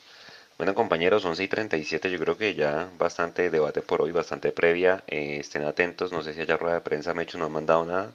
Bueno, 0.57 0.73
compañeros, 0.73 1.23
11 1.23 1.43
y 1.43 1.47
37, 1.47 2.09
yo 2.09 2.19
creo 2.19 2.38
que 2.38 2.55
ya 2.55 2.89
bastante 2.97 3.49
debate 3.51 3.81
por 3.81 4.01
hoy, 4.01 4.11
bastante 4.11 4.51
previa. 4.51 5.03
eh, 5.07 5.38
estén 5.39 5.64
atentos, 5.64 6.11
no 6.11 6.23
sé 6.23 6.34
si 6.34 6.41
haya 6.41 6.57
rueda 6.57 6.76
de 6.76 6.81
prensa, 6.81 7.14
Mecho 7.14 7.38
no 7.38 7.45
han 7.45 7.51
mandado 7.51 7.85
nada. 7.85 8.11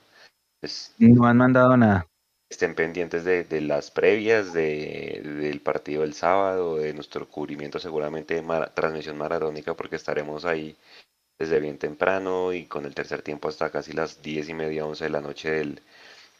Pues 0.61 0.93
No 0.99 1.27
han 1.27 1.37
mandado 1.37 1.77
nada. 1.77 2.07
estén 2.51 2.75
pendientes 2.75 3.25
de, 3.25 3.45
de 3.45 3.61
las 3.61 3.91
previas 3.91 4.53
de, 4.53 5.23
del 5.25 5.61
partido 5.61 6.03
del 6.03 6.15
sábado, 6.15 6.77
de 6.77 6.93
nuestro 6.93 7.29
cubrimiento 7.29 7.79
seguramente 7.79 8.35
de 8.41 8.67
transmisión 8.75 9.17
maratónica, 9.17 9.75
porque 9.75 9.97
estaremos 9.97 10.45
ahí 10.45 10.77
desde 11.43 11.59
bien 11.59 11.77
temprano 11.77 12.53
y 12.53 12.67
con 12.67 12.87
el 12.87 12.95
tercer 12.95 13.21
tiempo 13.23 13.49
hasta 13.49 13.71
casi 13.71 13.93
las 13.93 14.23
10 14.23 14.49
y 14.51 14.55
media, 14.55 14.87
11 14.87 15.05
de 15.05 15.11
la 15.11 15.21
noche 15.21 15.51
del, 15.51 15.83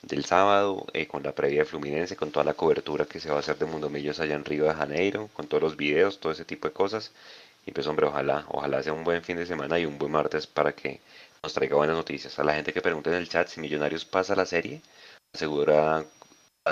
del 0.03 0.25
sábado, 0.25 0.87
eh, 0.93 1.09
con 1.09 1.25
la 1.25 1.35
previa 1.35 1.61
de 1.61 1.65
Fluminense, 1.65 2.15
con 2.15 2.31
toda 2.31 2.45
la 2.45 2.55
cobertura 2.55 3.05
que 3.05 3.19
se 3.19 3.29
va 3.29 3.37
a 3.37 3.41
hacer 3.41 3.59
de 3.59 3.67
Mundo 3.67 3.91
Millos 3.91 4.21
allá 4.21 4.37
en 4.37 4.45
Río 4.45 4.65
de 4.65 4.75
Janeiro, 4.75 5.29
con 5.35 5.49
todos 5.49 5.61
los 5.61 5.77
videos, 5.77 6.21
todo 6.21 6.31
ese 6.31 6.45
tipo 6.45 6.69
de 6.69 6.75
cosas. 6.75 7.11
Y 7.67 7.73
pues 7.73 7.87
hombre, 7.89 8.07
ojalá, 8.07 8.47
ojalá 8.49 8.81
sea 8.83 8.93
un 8.93 9.03
buen 9.03 9.23
fin 9.25 9.37
de 9.37 9.47
semana 9.47 9.77
y 9.81 9.87
un 9.87 9.99
buen 9.99 10.13
martes 10.13 10.47
para 10.47 10.73
que 10.73 11.01
nos 11.43 11.53
traiga 11.53 11.75
buenas 11.77 11.97
noticias. 11.97 12.39
A 12.39 12.45
la 12.45 12.55
gente 12.55 12.73
que 12.73 12.81
pregunta 12.81 13.11
en 13.11 13.17
el 13.17 13.29
chat 13.29 13.49
si 13.49 13.61
Millonarios 13.61 14.05
pasa 14.05 14.37
la 14.37 14.47
serie, 14.47 14.83
asegura 15.35 16.05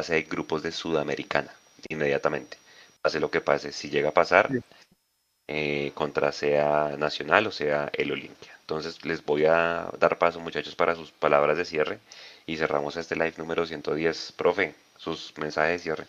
de 0.08 0.22
grupos 0.22 0.62
de 0.62 0.70
Sudamericana 0.70 1.52
inmediatamente. 1.88 2.58
Pase 3.02 3.18
lo 3.18 3.30
que 3.30 3.40
pase, 3.40 3.72
si 3.72 3.90
llega 3.90 4.10
a 4.10 4.14
pasar, 4.14 4.50
eh, 5.52 5.90
contra 5.94 6.30
sea 6.30 6.94
Nacional 6.96 7.48
o 7.48 7.50
sea 7.50 7.90
el 7.92 8.12
Olimpia. 8.12 8.52
Entonces 8.60 9.04
les 9.04 9.24
voy 9.24 9.46
a 9.46 9.90
dar 9.98 10.16
paso 10.16 10.38
muchachos 10.38 10.76
para 10.76 10.94
sus 10.94 11.10
palabras 11.10 11.58
de 11.58 11.64
cierre 11.64 11.98
y 12.46 12.56
cerramos 12.56 12.96
este 12.96 13.16
live 13.16 13.34
número 13.36 13.66
110. 13.66 14.34
Profe, 14.36 14.76
sus 14.96 15.34
mensajes 15.38 15.72
de 15.72 15.78
cierre. 15.80 16.04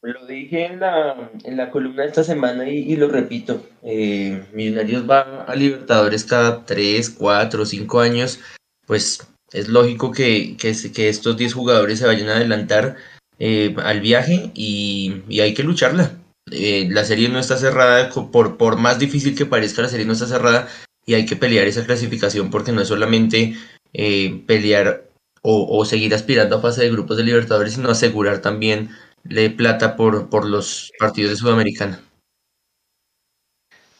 Lo 0.00 0.24
dije 0.24 0.64
en 0.64 0.80
la, 0.80 1.30
en 1.44 1.56
la 1.58 1.70
columna 1.70 2.04
de 2.04 2.08
esta 2.08 2.24
semana 2.24 2.66
y, 2.66 2.96
lo 2.96 3.08
repito. 3.08 3.66
eh, 3.82 4.42
Millonarios 4.54 5.08
va 5.08 5.42
a 5.42 5.54
Libertadores 5.54 6.24
cada 6.24 6.64
3, 6.64 7.10
4, 7.10 7.66
5 7.66 8.00
años. 8.00 8.40
Pues 8.86 9.28
es 9.52 9.68
lógico 9.68 10.12
que, 10.12 10.56
que 10.56 11.08
estos 11.10 11.36
10 11.36 11.52
jugadores 11.52 11.98
se 11.98 12.06
vayan 12.06 12.30
a 12.30 12.36
adelantar 12.36 12.96
eh, 13.38 13.74
al 13.84 14.00
viaje 14.00 14.50
y, 14.54 15.22
y 15.28 15.40
hay 15.40 15.52
que 15.52 15.62
lucharla. 15.62 16.12
Eh, 16.50 16.88
la 16.90 17.04
serie 17.04 17.28
no 17.28 17.38
está 17.38 17.56
cerrada, 17.56 18.10
por, 18.10 18.56
por 18.56 18.76
más 18.76 18.98
difícil 18.98 19.36
que 19.36 19.46
parezca, 19.46 19.82
la 19.82 19.88
serie 19.88 20.06
no 20.06 20.12
está 20.12 20.26
cerrada 20.26 20.68
y 21.04 21.14
hay 21.14 21.26
que 21.26 21.36
pelear 21.36 21.66
esa 21.66 21.84
clasificación 21.84 22.50
porque 22.50 22.72
no 22.72 22.80
es 22.80 22.88
solamente 22.88 23.56
eh, 23.92 24.42
pelear 24.46 25.08
o, 25.42 25.78
o 25.78 25.84
seguir 25.84 26.14
aspirando 26.14 26.56
a 26.56 26.60
fase 26.60 26.82
de 26.82 26.90
grupos 26.90 27.16
de 27.16 27.24
Libertadores, 27.24 27.74
sino 27.74 27.90
asegurar 27.90 28.40
también 28.40 28.90
de 29.24 29.50
plata 29.50 29.96
por, 29.96 30.28
por 30.28 30.44
los 30.44 30.92
partidos 30.98 31.30
de 31.30 31.36
Sudamericana. 31.36 32.00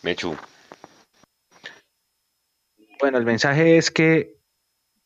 Mechu, 0.03 0.37
Bueno, 3.01 3.19
el 3.19 3.25
mensaje 3.25 3.77
es 3.77 3.91
que 3.91 4.37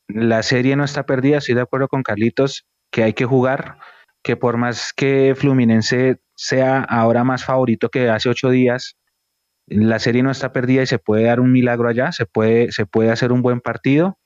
la 0.07 0.43
serie 0.43 0.75
no 0.75 0.83
está 0.83 1.05
perdida, 1.07 1.37
estoy 1.37 1.55
de 1.55 1.61
acuerdo 1.61 1.87
con 1.87 2.03
Carlitos, 2.03 2.65
que 2.91 3.03
hay 3.03 3.13
que 3.13 3.25
jugar, 3.25 3.79
que 4.23 4.35
por 4.35 4.57
más 4.57 4.93
que 4.93 5.33
Fluminense 5.35 6.19
sea 6.41 6.79
ahora 6.81 7.23
más 7.23 7.45
favorito 7.45 7.89
que 7.89 8.09
hace 8.09 8.27
ocho 8.27 8.49
días, 8.49 8.97
la 9.67 9.99
serie 9.99 10.23
no 10.23 10.31
está 10.31 10.51
perdida 10.51 10.81
y 10.81 10.87
se 10.87 10.97
puede 10.97 11.25
dar 11.25 11.39
un 11.39 11.51
milagro 11.51 11.87
allá, 11.87 12.11
se 12.11 12.25
puede, 12.25 12.71
se 12.71 12.87
puede 12.87 13.11
hacer 13.11 13.31
un 13.31 13.43
buen 13.43 13.61
partido. 13.61 14.17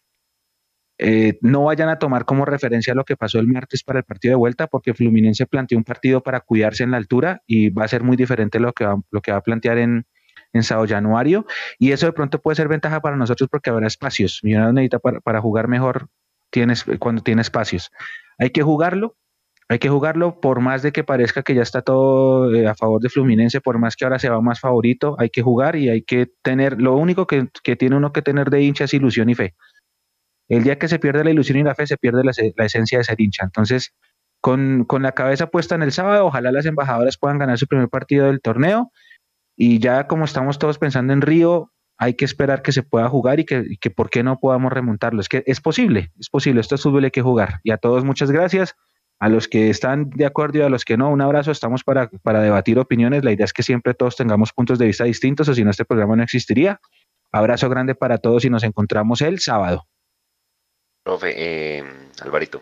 Eh, 0.98 1.38
no 1.42 1.66
vayan 1.66 1.90
a 1.90 2.00
tomar 2.00 2.24
como 2.24 2.46
referencia 2.46 2.96
lo 2.96 3.04
que 3.04 3.18
pasó 3.18 3.38
el 3.40 3.50
martes 3.50 3.84
para 3.84 4.00
el 4.00 4.06
partido 4.06 4.32
de 4.32 4.38
vuelta, 4.38 4.68
porque 4.68 4.94
Fluminense 4.94 5.46
planteó 5.46 5.78
un 5.78 5.84
partido 5.84 6.24
para 6.24 6.40
cuidarse 6.40 6.84
en 6.84 6.92
la 6.92 6.98
altura 6.98 7.42
y 7.46 7.70
va 7.70 7.84
a 7.84 7.90
ser 7.90 8.02
muy 8.02 8.16
diferente 8.16 8.62
lo 8.62 8.72
que 8.72 8.86
va, 8.86 8.96
lo 9.12 9.22
que 9.22 9.34
va 9.34 9.40
a 9.40 9.44
plantear 9.44 9.78
en, 9.78 10.08
en 10.54 10.64
Sao. 10.64 10.86
Y 11.80 11.92
eso 11.92 12.06
de 12.06 12.14
pronto 12.14 12.42
puede 12.42 12.56
ser 12.56 12.70
ventaja 12.70 13.02
para 13.02 13.18
nosotros 13.18 13.50
porque 13.52 13.72
habrá 13.72 13.88
espacios. 13.88 14.40
Millonarios 14.42 14.74
necesita 14.74 15.00
para, 15.00 15.20
para 15.20 15.42
jugar 15.42 15.68
mejor 15.68 16.08
tienes, 16.50 16.86
cuando 16.98 17.22
tiene 17.24 17.42
espacios. 17.42 17.92
Hay 18.38 18.52
que 18.52 18.62
jugarlo, 18.62 19.18
hay 19.68 19.80
que 19.80 19.90
jugarlo 19.90 20.40
por 20.40 20.60
más 20.60 20.84
de 20.84 20.92
que 20.92 21.04
parezca 21.04 21.42
que 21.42 21.56
ya 21.56 21.64
está 21.64 21.82
todo 21.82 22.54
eh, 22.54 22.68
a 22.68 22.76
favor 22.76 23.02
de 23.02 23.10
Fluminense, 23.10 23.62
por 23.62 23.80
más 23.80 23.96
que 23.96 24.06
ahora 24.06 24.20
se 24.20 24.30
va 24.30 24.42
más 24.42 24.60
favorito, 24.60 25.16
hay 25.20 25.30
que 25.30 25.42
jugar 25.42 25.76
y 25.76 25.90
hay 25.90 26.04
que 26.04 26.28
tener, 26.44 26.82
lo 26.82 26.96
único 26.96 27.26
que, 27.26 27.50
que 27.64 27.76
tiene 27.76 27.96
uno 27.96 28.14
que 28.14 28.22
tener 28.22 28.50
de 28.50 28.62
hincha 28.62 28.84
es 28.84 28.94
ilusión 28.94 29.30
y 29.30 29.36
fe. 29.36 29.56
El 30.48 30.64
día 30.64 30.78
que 30.78 30.88
se 30.88 31.00
pierde 31.00 31.24
la 31.24 31.32
ilusión 31.32 31.58
y 31.58 31.64
la 31.64 31.74
fe, 31.74 31.88
se 31.88 31.98
pierde 31.98 32.24
la, 32.24 32.32
la 32.56 32.66
esencia 32.66 33.00
de 33.00 33.04
ser 33.04 33.20
hincha. 33.20 33.44
Entonces, 33.44 33.96
con, 34.40 34.86
con 34.86 35.02
la 35.02 35.14
cabeza 35.14 35.48
puesta 35.48 35.74
en 35.74 35.82
el 35.82 35.92
sábado, 35.92 36.28
ojalá 36.28 36.52
las 36.52 36.68
embajadoras 36.68 37.18
puedan 37.18 37.40
ganar 37.40 37.58
su 37.58 37.66
primer 37.66 37.90
partido 37.90 38.28
del 38.28 38.42
torneo 38.42 38.92
y 39.56 39.80
ya 39.80 40.08
como 40.08 40.26
estamos 40.26 40.60
todos 40.60 40.78
pensando 40.78 41.14
en 41.14 41.22
Río, 41.22 41.72
hay 41.98 42.16
que 42.16 42.26
esperar 42.26 42.62
que 42.62 42.72
se 42.72 42.84
pueda 42.84 43.08
jugar 43.08 43.40
y 43.40 43.46
que, 43.46 43.64
y 43.68 43.78
que 43.78 43.90
por 43.90 44.10
qué 44.10 44.22
no 44.22 44.38
podamos 44.38 44.72
remontarlo. 44.72 45.22
Es 45.22 45.30
que 45.30 45.44
es 45.48 45.62
posible, 45.62 46.12
es 46.20 46.30
posible, 46.30 46.62
esto 46.62 46.76
es 46.76 46.84
fútbol, 46.84 47.06
hay 47.06 47.12
que 47.12 47.22
jugar. 47.22 47.62
Y 47.64 47.72
a 47.72 47.78
todos 47.78 48.04
muchas 48.04 48.32
gracias. 48.32 48.76
A 49.20 49.30
los 49.30 49.48
que 49.48 49.70
están 49.70 50.10
de 50.10 50.26
acuerdo 50.26 50.60
y 50.60 50.62
a 50.62 50.70
los 50.70 50.84
que 50.84 50.98
no, 50.98 51.10
un 51.10 51.22
abrazo. 51.22 51.52
Estamos 51.52 51.84
para, 51.84 52.10
para 52.10 52.42
debatir 52.42 52.78
opiniones. 52.80 53.24
La 53.24 53.32
idea 53.32 53.46
es 53.46 53.54
que 53.54 53.64
siempre 53.64 53.94
todos 53.94 54.16
tengamos 54.16 54.52
puntos 54.52 54.78
de 54.78 54.88
vista 54.88 55.06
distintos, 55.06 55.48
o 55.48 55.54
si 55.54 55.64
no, 55.64 55.72
este 55.72 55.86
programa 55.86 56.16
no 56.16 56.24
existiría. 56.24 56.80
Abrazo 57.32 57.70
grande 57.70 57.96
para 57.96 58.18
todos 58.18 58.46
y 58.46 58.50
nos 58.50 58.64
encontramos 58.64 59.22
el 59.22 59.40
sábado. 59.40 59.88
profe, 61.04 61.34
eh, 61.36 61.84
Alvarito. 62.22 62.62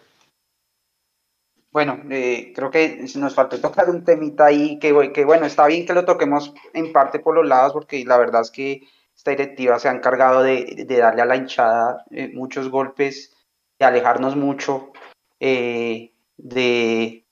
Bueno, 1.71 1.99
eh, 2.11 2.53
creo 2.55 2.69
que 2.69 3.03
nos 3.15 3.33
faltó 3.33 3.59
tocar 3.59 3.89
un 3.89 4.03
temita 4.03 4.45
ahí 4.45 4.77
que, 4.77 5.11
que, 5.11 5.25
bueno, 5.25 5.47
está 5.47 5.65
bien 5.65 5.87
que 5.87 5.93
lo 5.93 6.05
toquemos 6.05 6.53
en 6.71 6.93
parte 6.93 7.17
por 7.17 7.33
los 7.33 7.47
lados, 7.47 7.73
porque 7.73 8.05
la 8.05 8.17
verdad 8.17 8.41
es 8.41 8.51
que 8.51 8.81
esta 9.15 9.31
directiva 9.31 9.79
se 9.79 9.89
ha 9.89 9.91
encargado 9.91 10.43
de, 10.43 10.85
de 10.87 10.97
darle 10.97 11.23
a 11.23 11.25
la 11.25 11.35
hinchada 11.35 12.05
eh, 12.11 12.29
muchos 12.31 12.69
golpes, 12.69 13.35
de 13.79 13.85
alejarnos 13.85 14.35
mucho, 14.35 14.91
eh, 15.39 16.12
de, 16.37 17.25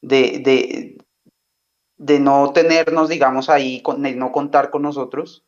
de, 0.00 0.40
de, 0.44 0.98
de, 1.96 2.20
no 2.20 2.52
tenernos, 2.52 3.08
digamos, 3.08 3.48
ahí, 3.48 3.82
con, 3.82 4.02
no 4.02 4.32
contar 4.32 4.70
con 4.70 4.82
nosotros. 4.82 5.44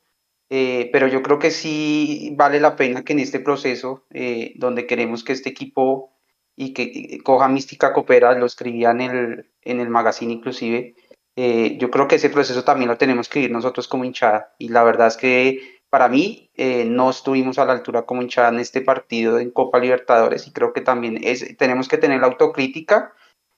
Eh, 0.52 0.90
pero 0.92 1.06
yo 1.06 1.22
creo 1.22 1.38
que 1.38 1.52
sí 1.52 2.34
vale 2.36 2.58
la 2.58 2.74
pena 2.74 3.04
que 3.04 3.12
en 3.12 3.20
este 3.20 3.38
proceso, 3.38 4.04
eh, 4.10 4.52
donde 4.56 4.86
queremos 4.86 5.22
que 5.22 5.32
este 5.32 5.48
equipo 5.50 6.12
y 6.56 6.72
que 6.74 7.18
coja 7.22 7.48
mística 7.48 7.92
coopera, 7.92 8.36
lo 8.36 8.46
escribía 8.46 8.90
en 8.90 9.00
el, 9.00 9.50
en 9.62 9.80
el 9.80 9.88
magazine 9.88 10.32
inclusive, 10.32 10.96
eh, 11.36 11.78
yo 11.78 11.90
creo 11.90 12.08
que 12.08 12.16
ese 12.16 12.30
proceso 12.30 12.64
también 12.64 12.88
lo 12.88 12.98
tenemos 12.98 13.28
que 13.28 13.40
ir 13.40 13.50
nosotros 13.50 13.86
como 13.88 14.04
hinchada 14.04 14.54
y 14.58 14.68
la 14.68 14.82
verdad 14.82 15.06
es 15.06 15.16
que 15.16 15.79
para 15.90 16.08
mí 16.08 16.50
eh, 16.54 16.84
no 16.84 17.10
estuvimos 17.10 17.58
a 17.58 17.64
la 17.64 17.72
altura 17.72 18.02
como 18.02 18.22
hinchada 18.22 18.48
en 18.48 18.60
este 18.60 18.80
partido 18.80 19.38
en 19.38 19.50
Copa 19.50 19.78
Libertadores 19.78 20.46
y 20.46 20.52
creo 20.52 20.72
que 20.72 20.80
también 20.80 21.18
es, 21.22 21.56
tenemos 21.58 21.88
que 21.88 21.98
tener 21.98 22.20
la 22.20 22.28
autocrítica 22.28 23.12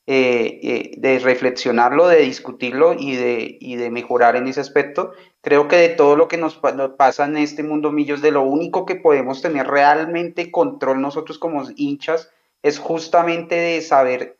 eh, 0.06 0.58
eh, 0.62 0.90
de 0.96 1.20
reflexionarlo, 1.20 2.08
de 2.08 2.22
discutirlo 2.22 2.94
y 2.98 3.14
de, 3.14 3.56
y 3.60 3.76
de 3.76 3.88
mejorar 3.90 4.34
en 4.34 4.48
ese 4.48 4.60
aspecto. 4.60 5.12
Creo 5.42 5.68
que 5.68 5.76
de 5.76 5.90
todo 5.90 6.16
lo 6.16 6.26
que 6.26 6.38
nos, 6.38 6.60
nos, 6.74 6.90
pasa 6.92 7.26
en 7.26 7.36
este 7.36 7.62
mundo 7.62 7.92
millos, 7.92 8.20
de 8.20 8.32
lo 8.32 8.42
único 8.42 8.84
que 8.84 8.96
podemos 8.96 9.42
tener 9.42 9.68
realmente 9.68 10.50
control 10.50 11.00
nosotros 11.00 11.38
como 11.38 11.62
hinchas 11.76 12.30
es 12.62 12.80
justamente 12.80 13.54
de 13.54 13.80
saber 13.80 14.38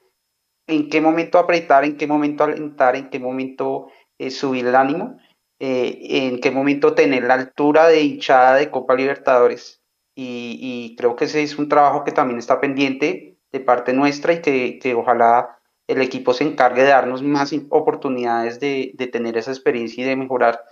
en 0.67 0.89
qué 0.89 1.01
momento 1.01 1.39
apretar, 1.39 1.85
en 1.85 1.97
qué 1.97 2.07
momento 2.07 2.45
alentar, 2.45 2.97
en 2.97 3.11
qué 3.11 3.21
momento 3.21 3.89
eh, 4.19 4.31
subir 4.31 4.67
el 4.67 4.75
ánimo, 4.75 5.19
eh, 5.65 6.27
en 6.27 6.41
qué 6.41 6.51
momento 6.51 6.93
tener 6.93 7.23
la 7.23 7.35
altura 7.35 7.87
de 7.87 8.03
hinchada 8.03 8.57
de 8.57 8.69
Copa 8.69 8.97
Libertadores. 8.97 9.81
Y, 10.13 10.59
y, 10.61 10.97
creo 10.97 11.15
que 11.15 11.27
ese 11.27 11.45
es 11.45 11.57
un 11.57 11.69
trabajo 11.69 12.03
que 12.03 12.11
también 12.11 12.41
está 12.41 12.61
pendiente 12.61 13.39
de 13.53 13.61
parte 13.61 13.93
nuestra 13.93 14.33
y 14.33 14.43
que, 14.43 14.81
que 14.81 14.95
ojalá 14.95 15.61
el 15.87 16.03
equipo 16.03 16.35
se 16.35 16.43
encargue 16.43 16.83
de 16.83 16.89
darnos 16.89 17.23
más 17.23 17.55
oportunidades 17.69 18.59
de, 18.59 18.93
tener 19.13 19.37
esa 19.37 19.53
experiencia 19.53 20.03
y 20.03 20.09
de 20.09 20.17
mejorar, 20.17 20.65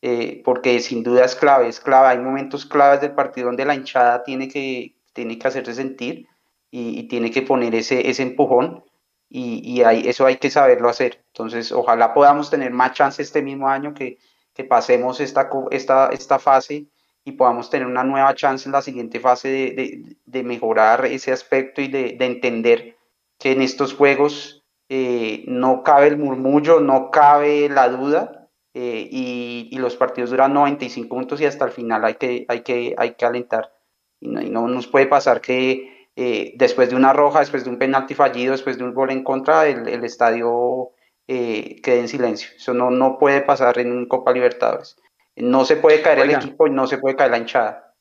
eh, 0.00 0.42
porque 0.44 0.78
sin 0.78 1.02
duda 1.02 1.24
es 1.24 1.34
clave, 1.34 1.66
es 1.66 1.80
clave. 1.80 2.06
Hay 2.06 2.18
momentos 2.18 2.66
claves 2.66 3.00
del 3.00 3.16
partido 3.16 3.48
donde 3.48 3.64
la 3.64 3.74
hinchada 3.74 4.22
tiene 4.22 4.46
que, 4.46 4.94
tiene 5.12 5.40
que 5.40 5.48
hacerse 5.48 5.74
sentir 5.74 6.28
y, 6.70 7.08
tiene 7.08 7.32
que 7.32 7.42
poner 7.42 7.74
ese, 7.74 8.08
ese 8.08 8.22
empujón 8.22 8.84
y, 9.28 9.82
eso 9.82 10.24
hay 10.24 10.36
que 10.36 10.50
saberlo 10.50 10.88
hacer. 10.88 11.24
Entonces, 11.32 11.72
ojalá 11.72 12.14
podamos 12.14 12.48
tener 12.48 12.70
más 12.70 12.92
chance 12.92 13.20
este 13.20 13.42
mismo 13.42 13.68
año 13.68 13.92
que, 13.92 14.18
que 14.56 14.64
pasemos 14.64 15.20
esta, 15.20 15.50
esta, 15.70 16.08
esta 16.08 16.38
fase 16.38 16.86
y 17.24 17.32
podamos 17.32 17.68
tener 17.68 17.86
una 17.86 18.04
nueva 18.04 18.34
chance 18.34 18.66
en 18.66 18.72
la 18.72 18.80
siguiente 18.80 19.20
fase 19.20 19.48
de, 19.48 20.16
de, 20.24 20.42
mejorar 20.42 21.04
ese 21.04 21.30
aspecto 21.30 21.82
y 21.82 21.88
de, 21.88 22.16
entender 22.20 22.96
que 23.38 23.52
en 23.52 23.60
estos 23.60 23.92
juegos 23.92 24.64
eh, 24.88 25.44
no 25.46 25.82
cabe 25.82 26.06
el 26.06 26.16
murmullo, 26.16 26.80
no 26.80 27.10
cabe 27.10 27.68
la 27.68 27.88
duda 27.90 28.48
eh, 28.72 29.06
y, 29.10 29.68
y, 29.70 29.78
los 29.78 29.96
partidos 29.96 30.30
duran 30.30 30.54
95 30.54 31.14
minutos 31.14 31.40
y 31.40 31.44
hasta 31.44 31.66
el 31.66 31.72
final 31.72 32.04
hay 32.04 32.14
que, 32.14 32.46
hay 32.48 32.60
que, 32.60 32.94
hay 32.96 33.14
que 33.14 33.26
alentar. 33.26 33.72
Y 34.20 34.28
no, 34.28 34.40
y 34.40 34.48
no 34.48 34.68
nos 34.68 34.86
puede 34.86 35.06
pasar 35.06 35.40
que 35.42 36.08
eh, 36.16 36.54
después 36.56 36.88
de 36.88 36.96
una 36.96 37.12
roja, 37.12 37.40
después 37.40 37.64
de 37.64 37.70
un 37.70 37.78
penalti 37.78 38.14
fallido, 38.14 38.52
después 38.52 38.78
de 38.78 38.84
un 38.84 38.94
gol 38.94 39.10
en 39.10 39.22
contra, 39.22 39.66
el, 39.66 39.86
el 39.86 40.04
estadio 40.04 40.92
eh, 41.28 41.80
quede 41.82 42.00
en 42.00 42.08
silencio. 42.08 42.50
Eso 42.56 42.74
no, 42.74 42.90
no 42.90 43.18
puede 43.18 43.40
pasar 43.42 43.78
en 43.78 44.06
Copa 44.06 44.32
Libertadores. 44.32 44.96
No 45.36 45.64
se 45.64 45.76
puede 45.76 46.00
caer 46.00 46.20
el 46.20 46.30
equipo 46.30 46.66
y 46.66 46.70
no 46.70 46.86
se 46.86 46.98
puede 46.98 47.16
caer 47.16 47.30
la 47.30 47.38
hinchada. 47.38 47.94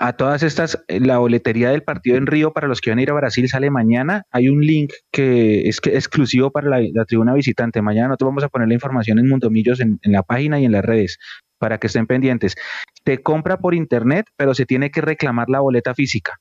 A 0.00 0.12
todas 0.12 0.44
estas, 0.44 0.84
eh, 0.86 1.00
la 1.00 1.18
boletería 1.18 1.70
del 1.70 1.82
partido 1.82 2.16
en 2.16 2.26
Río 2.26 2.52
para 2.52 2.68
los 2.68 2.80
que 2.80 2.90
van 2.90 3.00
a 3.00 3.02
ir 3.02 3.10
a 3.10 3.14
Brasil 3.14 3.48
sale 3.48 3.68
mañana. 3.70 4.22
Hay 4.30 4.48
un 4.48 4.60
link 4.60 4.92
que 5.10 5.62
es 5.62 5.80
que 5.80 5.96
exclusivo 5.96 6.52
para 6.52 6.78
la, 6.78 7.04
tribuna 7.04 7.34
visitante. 7.34 7.82
Mañana 7.82 8.08
nosotros 8.08 8.28
vamos 8.28 8.44
a 8.44 8.48
poner 8.48 8.68
la 8.68 8.74
información 8.74 9.18
en 9.18 9.28
Mundomillos 9.28 9.80
en, 9.80 9.98
en 10.02 10.12
la 10.12 10.22
página 10.22 10.60
y 10.60 10.66
en 10.66 10.72
las 10.72 10.84
redes 10.84 11.18
para 11.58 11.78
que 11.78 11.88
estén 11.88 12.06
pendientes. 12.06 12.54
Te 13.02 13.22
compra 13.22 13.58
por 13.58 13.74
internet, 13.74 14.26
pero 14.36 14.54
se 14.54 14.66
tiene 14.66 14.92
que 14.92 15.00
reclamar 15.00 15.48
la 15.48 15.60
boleta 15.60 15.94
física 15.94 16.38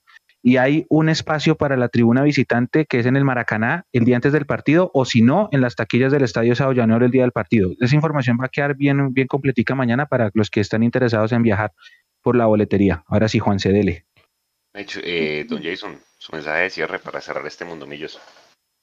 y 0.47 0.55
hay 0.55 0.85
un 0.87 1.09
espacio 1.09 1.55
para 1.55 1.75
la 1.75 1.89
tribuna 1.89 2.23
visitante 2.23 2.85
que 2.85 2.99
es 2.99 3.05
en 3.05 3.17
el 3.17 3.25
Maracaná 3.25 3.85
el 3.91 4.05
día 4.05 4.15
antes 4.15 4.31
del 4.31 4.45
partido 4.45 4.91
o 4.93 5.03
si 5.03 5.21
no 5.21 5.49
en 5.51 5.59
las 5.59 5.75
taquillas 5.75 6.09
del 6.09 6.23
Estadio 6.23 6.55
Sao 6.55 6.71
el 6.71 7.11
día 7.11 7.23
del 7.23 7.33
partido. 7.33 7.71
Esa 7.81 7.95
información 7.95 8.37
va 8.39 8.45
a 8.45 8.47
quedar 8.47 8.77
bien, 8.77 9.13
bien 9.13 9.27
completica 9.27 9.75
mañana 9.75 10.05
para 10.05 10.31
los 10.33 10.49
que 10.49 10.61
están 10.61 10.83
interesados 10.83 11.33
en 11.33 11.43
viajar 11.43 11.73
por 12.21 12.37
la 12.37 12.45
boletería. 12.45 13.03
Ahora 13.07 13.27
sí, 13.27 13.39
Juan 13.39 13.59
Cedele. 13.59 14.05
Eh, 14.73 15.45
don 15.49 15.61
Jason, 15.61 15.99
su 16.17 16.31
mensaje 16.31 16.61
de 16.61 16.69
cierre 16.69 16.99
para 16.99 17.19
cerrar 17.19 17.45
este 17.45 17.65
mundo 17.65 17.85
millos. 17.85 18.17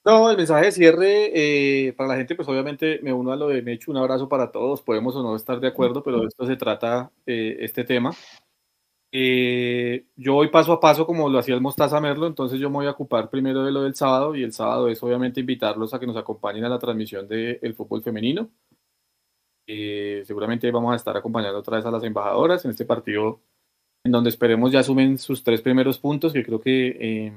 No, 0.05 0.31
el 0.31 0.37
mensaje 0.37 0.67
de 0.67 0.73
cierre 0.73 1.31
eh, 1.33 1.95
para 1.95 2.11
la 2.11 2.17
gente, 2.17 2.35
pues 2.35 2.47
obviamente 2.47 3.01
me 3.03 3.11
uno 3.11 3.33
a 3.33 3.37
lo 3.37 3.49
de 3.49 3.63
Mechu, 3.63 3.91
un 3.91 3.97
abrazo 3.97 4.29
para 4.29 4.53
todos, 4.53 4.83
podemos 4.83 5.17
o 5.17 5.23
no 5.23 5.35
estar 5.35 5.61
de 5.61 5.69
acuerdo, 5.69 6.03
pero 6.03 6.21
de 6.21 6.27
esto 6.27 6.45
se 6.45 6.57
trata 6.57 7.11
eh, 7.25 7.57
este 7.61 7.85
tema. 7.85 8.11
Eh, 9.17 10.07
yo 10.17 10.35
voy 10.35 10.49
paso 10.49 10.73
a 10.73 10.81
paso 10.81 11.07
como 11.07 11.29
lo 11.29 11.39
hacía 11.39 11.55
el 11.55 11.61
Mostaza 11.61 12.01
Merlo, 12.01 12.27
entonces 12.27 12.59
yo 12.59 12.69
me 12.69 12.79
voy 12.79 12.87
a 12.87 12.91
ocupar 12.91 13.31
primero 13.31 13.63
de 13.65 13.71
lo 13.71 13.85
del 13.85 13.95
sábado 13.95 14.35
y 14.35 14.43
el 14.43 14.53
sábado 14.53 14.89
es 14.89 15.01
obviamente 15.05 15.39
invitarlos 15.39 15.95
a 15.95 16.01
que 16.01 16.07
nos 16.09 16.17
acompañen 16.17 16.65
a 16.65 16.69
la 16.69 16.81
transmisión 16.81 17.29
del 17.29 17.75
fútbol 17.77 18.03
femenino. 18.03 18.51
Eh, 19.69 20.25
seguramente 20.27 20.69
vamos 20.73 20.93
a 20.93 20.97
estar 20.97 21.17
acompañando 21.17 21.61
otra 21.61 21.77
vez 21.77 21.87
a 21.87 21.93
las 21.93 22.03
embajadoras 22.03 22.65
en 22.65 22.73
este 22.73 22.85
partido 22.85 23.39
en 24.03 24.11
donde 24.11 24.31
esperemos 24.31 24.73
ya 24.73 24.83
sumen 24.83 25.17
sus 25.17 25.45
tres 25.45 25.63
primeros 25.63 26.01
puntos 26.01 26.33
que 26.33 26.45
creo 26.45 26.61
que 26.61 26.89
eh, 27.01 27.33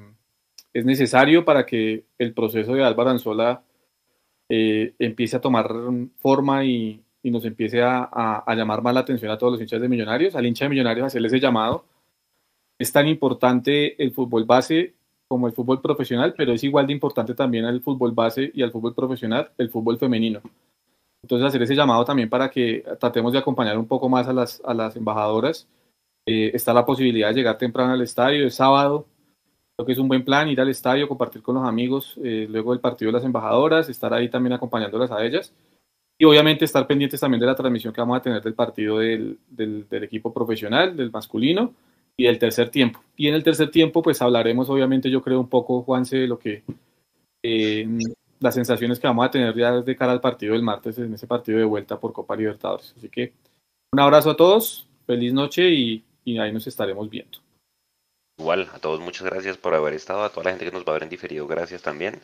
es 0.74 0.84
necesario 0.84 1.46
para 1.46 1.64
que 1.68 2.06
el 2.18 2.34
proceso 2.34 2.74
de 2.74 2.84
Álvaro 2.84 3.12
Anzola 3.12 3.64
empiece 4.50 5.36
a 5.38 5.42
tomar 5.42 5.72
forma 6.18 6.66
y, 6.66 7.04
y 7.28 7.32
nos 7.32 7.44
empiece 7.44 7.82
a, 7.84 8.46
llamar 8.56 8.82
más 8.82 8.94
la 8.94 9.02
atención 9.02 9.30
a 9.30 9.38
todos 9.38 9.52
los 9.52 9.62
hinchas 9.62 9.82
de 9.82 9.90
Millonarios, 9.90 10.34
al 10.34 10.46
hincha 10.46 10.64
de 10.64 10.70
Millonarios 10.70 11.08
hacerle 11.08 11.28
ese 11.28 11.42
llamado. 11.42 11.84
Es 12.80 12.90
tan 12.94 13.06
importante 13.06 14.02
el 14.02 14.14
fútbol 14.14 14.46
base 14.46 14.94
como 15.28 15.46
el 15.46 15.52
fútbol 15.52 15.82
profesional, 15.82 16.34
pero 16.38 16.54
es 16.54 16.64
igual 16.64 16.88
de 16.88 16.94
importante 16.94 17.34
también 17.34 17.66
al 17.66 17.82
fútbol 17.82 18.14
base 18.14 18.50
y 18.54 18.64
al 18.64 18.72
fútbol 18.72 18.96
profesional 18.96 19.52
el 19.58 19.70
fútbol 19.70 19.98
femenino. 19.98 20.40
Entonces 21.22 21.46
hacer 21.46 21.62
ese 21.64 21.76
llamado 21.76 22.06
también 22.06 22.30
para 22.30 22.50
que 22.50 22.86
tratemos 22.98 23.34
de 23.34 23.40
acompañar 23.40 23.78
un 23.78 23.88
poco 23.88 24.08
más 24.08 24.26
a 24.30 24.32
las, 24.32 24.62
a 24.64 24.74
las 24.74 24.96
embajadoras. 24.96 25.68
Eh, 26.26 26.52
está 26.54 26.74
la 26.74 26.86
posibilidad 26.86 27.28
de 27.28 27.34
llegar 27.34 27.58
temprano 27.58 27.92
al 27.92 28.02
estadio, 28.02 28.48
es 28.48 28.56
sábado, 28.56 29.06
creo 29.76 29.86
que 29.86 29.92
es 29.92 30.00
un 30.00 30.08
buen 30.08 30.24
plan 30.24 30.48
ir 30.48 30.62
al 30.62 30.70
estadio, 30.70 31.10
compartir 31.10 31.42
con 31.42 31.56
los 31.56 31.68
amigos 31.68 32.18
eh, 32.24 32.48
luego 32.50 32.72
del 32.72 32.80
partido 32.80 33.10
de 33.10 33.18
las 33.18 33.26
embajadoras, 33.26 33.90
estar 33.90 34.14
ahí 34.14 34.30
también 34.30 34.54
acompañándolas 34.54 35.12
a 35.12 35.26
ellas 35.26 35.54
y 36.18 36.26
obviamente 36.26 36.66
estar 36.66 36.88
pendientes 36.88 37.20
también 37.20 37.40
de 37.40 37.46
la 37.46 37.56
transmisión 37.56 37.94
que 37.94 38.02
vamos 38.02 38.18
a 38.18 38.22
tener 38.22 38.42
del 38.42 38.56
partido 38.56 39.00
del, 39.00 39.38
del, 39.50 40.04
equipo 40.04 40.34
profesional, 40.34 40.96
del 40.96 41.12
masculino 41.12 41.74
y 42.16 42.26
del 42.26 42.40
tercer 42.40 42.70
tiempo. 42.70 43.02
Y 43.16 43.28
en 43.28 43.36
el 43.36 43.44
tercer 43.44 43.70
tiempo, 43.70 44.02
pues 44.02 44.22
hablaremos, 44.22 44.70
obviamente, 44.70 45.12
yo 45.12 45.22
creo 45.22 45.40
un 45.40 45.50
poco, 45.50 45.84
Juanse, 45.84 46.18
de 46.18 46.28
lo 46.28 46.40
que 46.40 46.64
eh, 47.44 47.88
las 48.40 48.56
sensaciones 48.56 49.00
que 49.00 49.08
vamos 49.08 49.28
a 49.28 49.32
tener 49.32 49.56
ya 49.56 49.82
de 49.82 49.96
cara 49.96 50.12
al 50.12 50.22
partido 50.22 50.54
del 50.54 50.64
martes, 50.64 50.98
en 50.98 51.14
ese 51.14 51.28
partido 51.28 51.60
de 51.60 51.66
vuelta 51.66 52.00
por 52.00 52.14
Copa 52.14 52.36
Libertadores. 52.36 52.94
Así 52.98 53.10
que 53.10 53.34
un 53.92 54.00
abrazo 54.00 54.32
a 54.32 54.38
todos, 54.38 54.88
feliz 55.06 55.34
noche 55.34 55.70
y, 55.70 56.04
y 56.26 56.40
ahí 56.40 56.52
nos 56.52 56.66
estaremos 56.66 57.10
viendo. 57.10 57.40
Igual, 58.40 58.70
a 58.74 58.80
todos 58.80 59.00
muchas 59.00 59.26
gracias 59.26 59.58
por 59.58 59.74
haber 59.74 59.94
estado, 59.94 60.24
a 60.24 60.30
toda 60.30 60.46
la 60.46 60.50
gente 60.52 60.66
que 60.66 60.72
nos 60.72 60.86
va 60.86 60.96
a 60.96 61.00
ver 61.00 61.10
diferido, 61.10 61.48
gracias 61.48 61.82
también. 61.82 62.20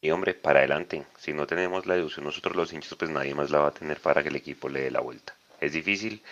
Y 0.00 0.10
hombre, 0.10 0.34
para 0.34 0.60
adelante. 0.60 1.04
Si 1.18 1.32
no 1.32 1.46
tenemos 1.46 1.86
la 1.86 1.96
ilusión 1.96 2.24
nosotros 2.24 2.56
los 2.56 2.72
hinchas, 2.72 2.94
pues 2.94 3.10
nadie 3.10 3.34
más 3.34 3.50
la 3.50 3.58
va 3.60 3.68
a 3.68 3.74
tener 3.74 4.00
para 4.00 4.22
que 4.22 4.28
el 4.28 4.36
equipo 4.36 4.68
le 4.68 4.82
dé 4.82 4.90
la 4.90 5.00
vuelta. 5.00 5.34
Es 5.60 5.72
difícil. 5.72 6.22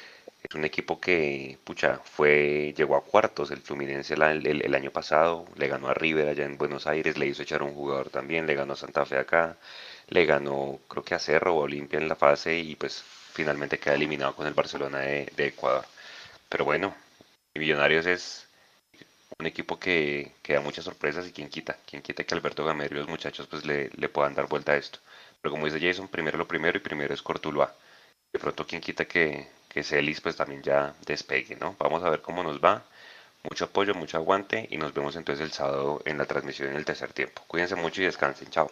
Es 0.43 0.55
un 0.55 0.65
equipo 0.65 1.01
que, 1.01 1.59
pucha, 1.65 1.99
fue, 2.05 2.73
llegó 2.77 2.97
a 2.97 3.03
cuartos 3.05 3.51
el 3.51 3.61
Fluminense 3.61 4.15
el, 4.15 4.75
año 4.75 4.93
pasado, 4.93 5.47
le 5.57 5.67
ganó 5.69 5.89
a 5.89 5.95
River 5.95 6.29
allá 6.29 6.45
en 6.45 6.57
Buenos 6.57 6.87
Aires, 6.87 7.19
le 7.19 7.27
hizo 7.27 7.43
echar 7.43 7.63
un 7.65 7.75
jugador 7.75 8.11
también, 8.11 8.47
le 8.47 8.55
ganó 8.55 8.75
a 8.75 8.77
Santa 8.77 9.05
Fe 9.05 9.19
acá, 9.19 9.57
le 10.09 10.25
ganó 10.25 10.79
creo 10.89 11.03
que 11.05 11.15
a 11.17 11.19
Cerro 11.19 11.57
o 11.57 11.63
Olimpia 11.63 11.99
en 11.99 12.09
la 12.09 12.15
fase 12.17 12.57
y 12.59 12.77
pues 12.77 13.03
finalmente 13.33 13.79
queda 13.79 13.95
eliminado 13.95 14.37
con 14.37 14.47
el 14.47 14.55
Barcelona 14.55 15.01
de, 15.01 15.33
de 15.37 15.47
Ecuador. 15.49 15.85
Pero 16.49 16.65
bueno, 16.65 16.95
Millonarios 17.55 18.07
es 18.07 18.46
un 19.39 19.47
equipo 19.47 19.79
que, 19.79 20.33
que, 20.43 20.55
da 20.55 20.61
muchas 20.61 20.85
sorpresas 20.85 21.27
y 21.27 21.33
quien 21.33 21.49
quita, 21.49 21.77
quien 21.87 22.03
quita 22.03 22.25
que 22.25 22.35
Alberto 22.35 22.65
Gamero 22.65 22.95
y 22.97 22.99
los 22.99 23.09
muchachos 23.09 23.47
pues 23.49 23.65
le, 23.67 23.91
le, 23.97 24.09
puedan 24.09 24.35
dar 24.35 24.49
vuelta 24.49 24.73
a 24.73 24.77
esto. 24.77 24.99
Pero 25.41 25.53
como 25.53 25.67
dice 25.67 25.81
Jason, 25.81 26.09
primero 26.09 26.39
lo 26.39 26.49
primero 26.49 26.79
y 26.79 26.81
primero 26.81 27.15
es 27.15 27.23
Cortuluá. 27.23 27.75
De 28.33 28.39
pronto 28.39 28.67
quien 28.67 28.81
quita 28.81 29.05
que, 29.07 29.49
que 29.69 29.85
Celis 29.85 30.21
pues 30.21 30.37
también 30.37 30.63
ya 30.63 30.95
despegue, 31.07 31.57
¿no? 31.57 31.77
Vamos 31.79 32.03
a 32.05 32.11
ver 32.11 32.23
cómo 32.23 32.43
nos 32.43 32.61
va. 32.61 32.85
Mucho 33.45 33.67
apoyo, 33.67 33.95
mucho 33.95 34.17
aguante 34.19 34.67
y 34.71 34.77
nos 34.79 34.93
vemos 34.95 35.17
entonces 35.17 35.45
el 35.45 35.53
sábado 35.53 36.03
en 36.05 36.19
la 36.19 36.27
transmisión 36.27 36.71
en 36.71 36.77
el 36.77 36.85
tercer 36.85 37.13
tiempo. 37.13 37.43
Cuídense 37.47 37.77
mucho 37.77 38.03
y 38.03 38.07
descansen. 38.07 38.51
Chao. 38.51 38.71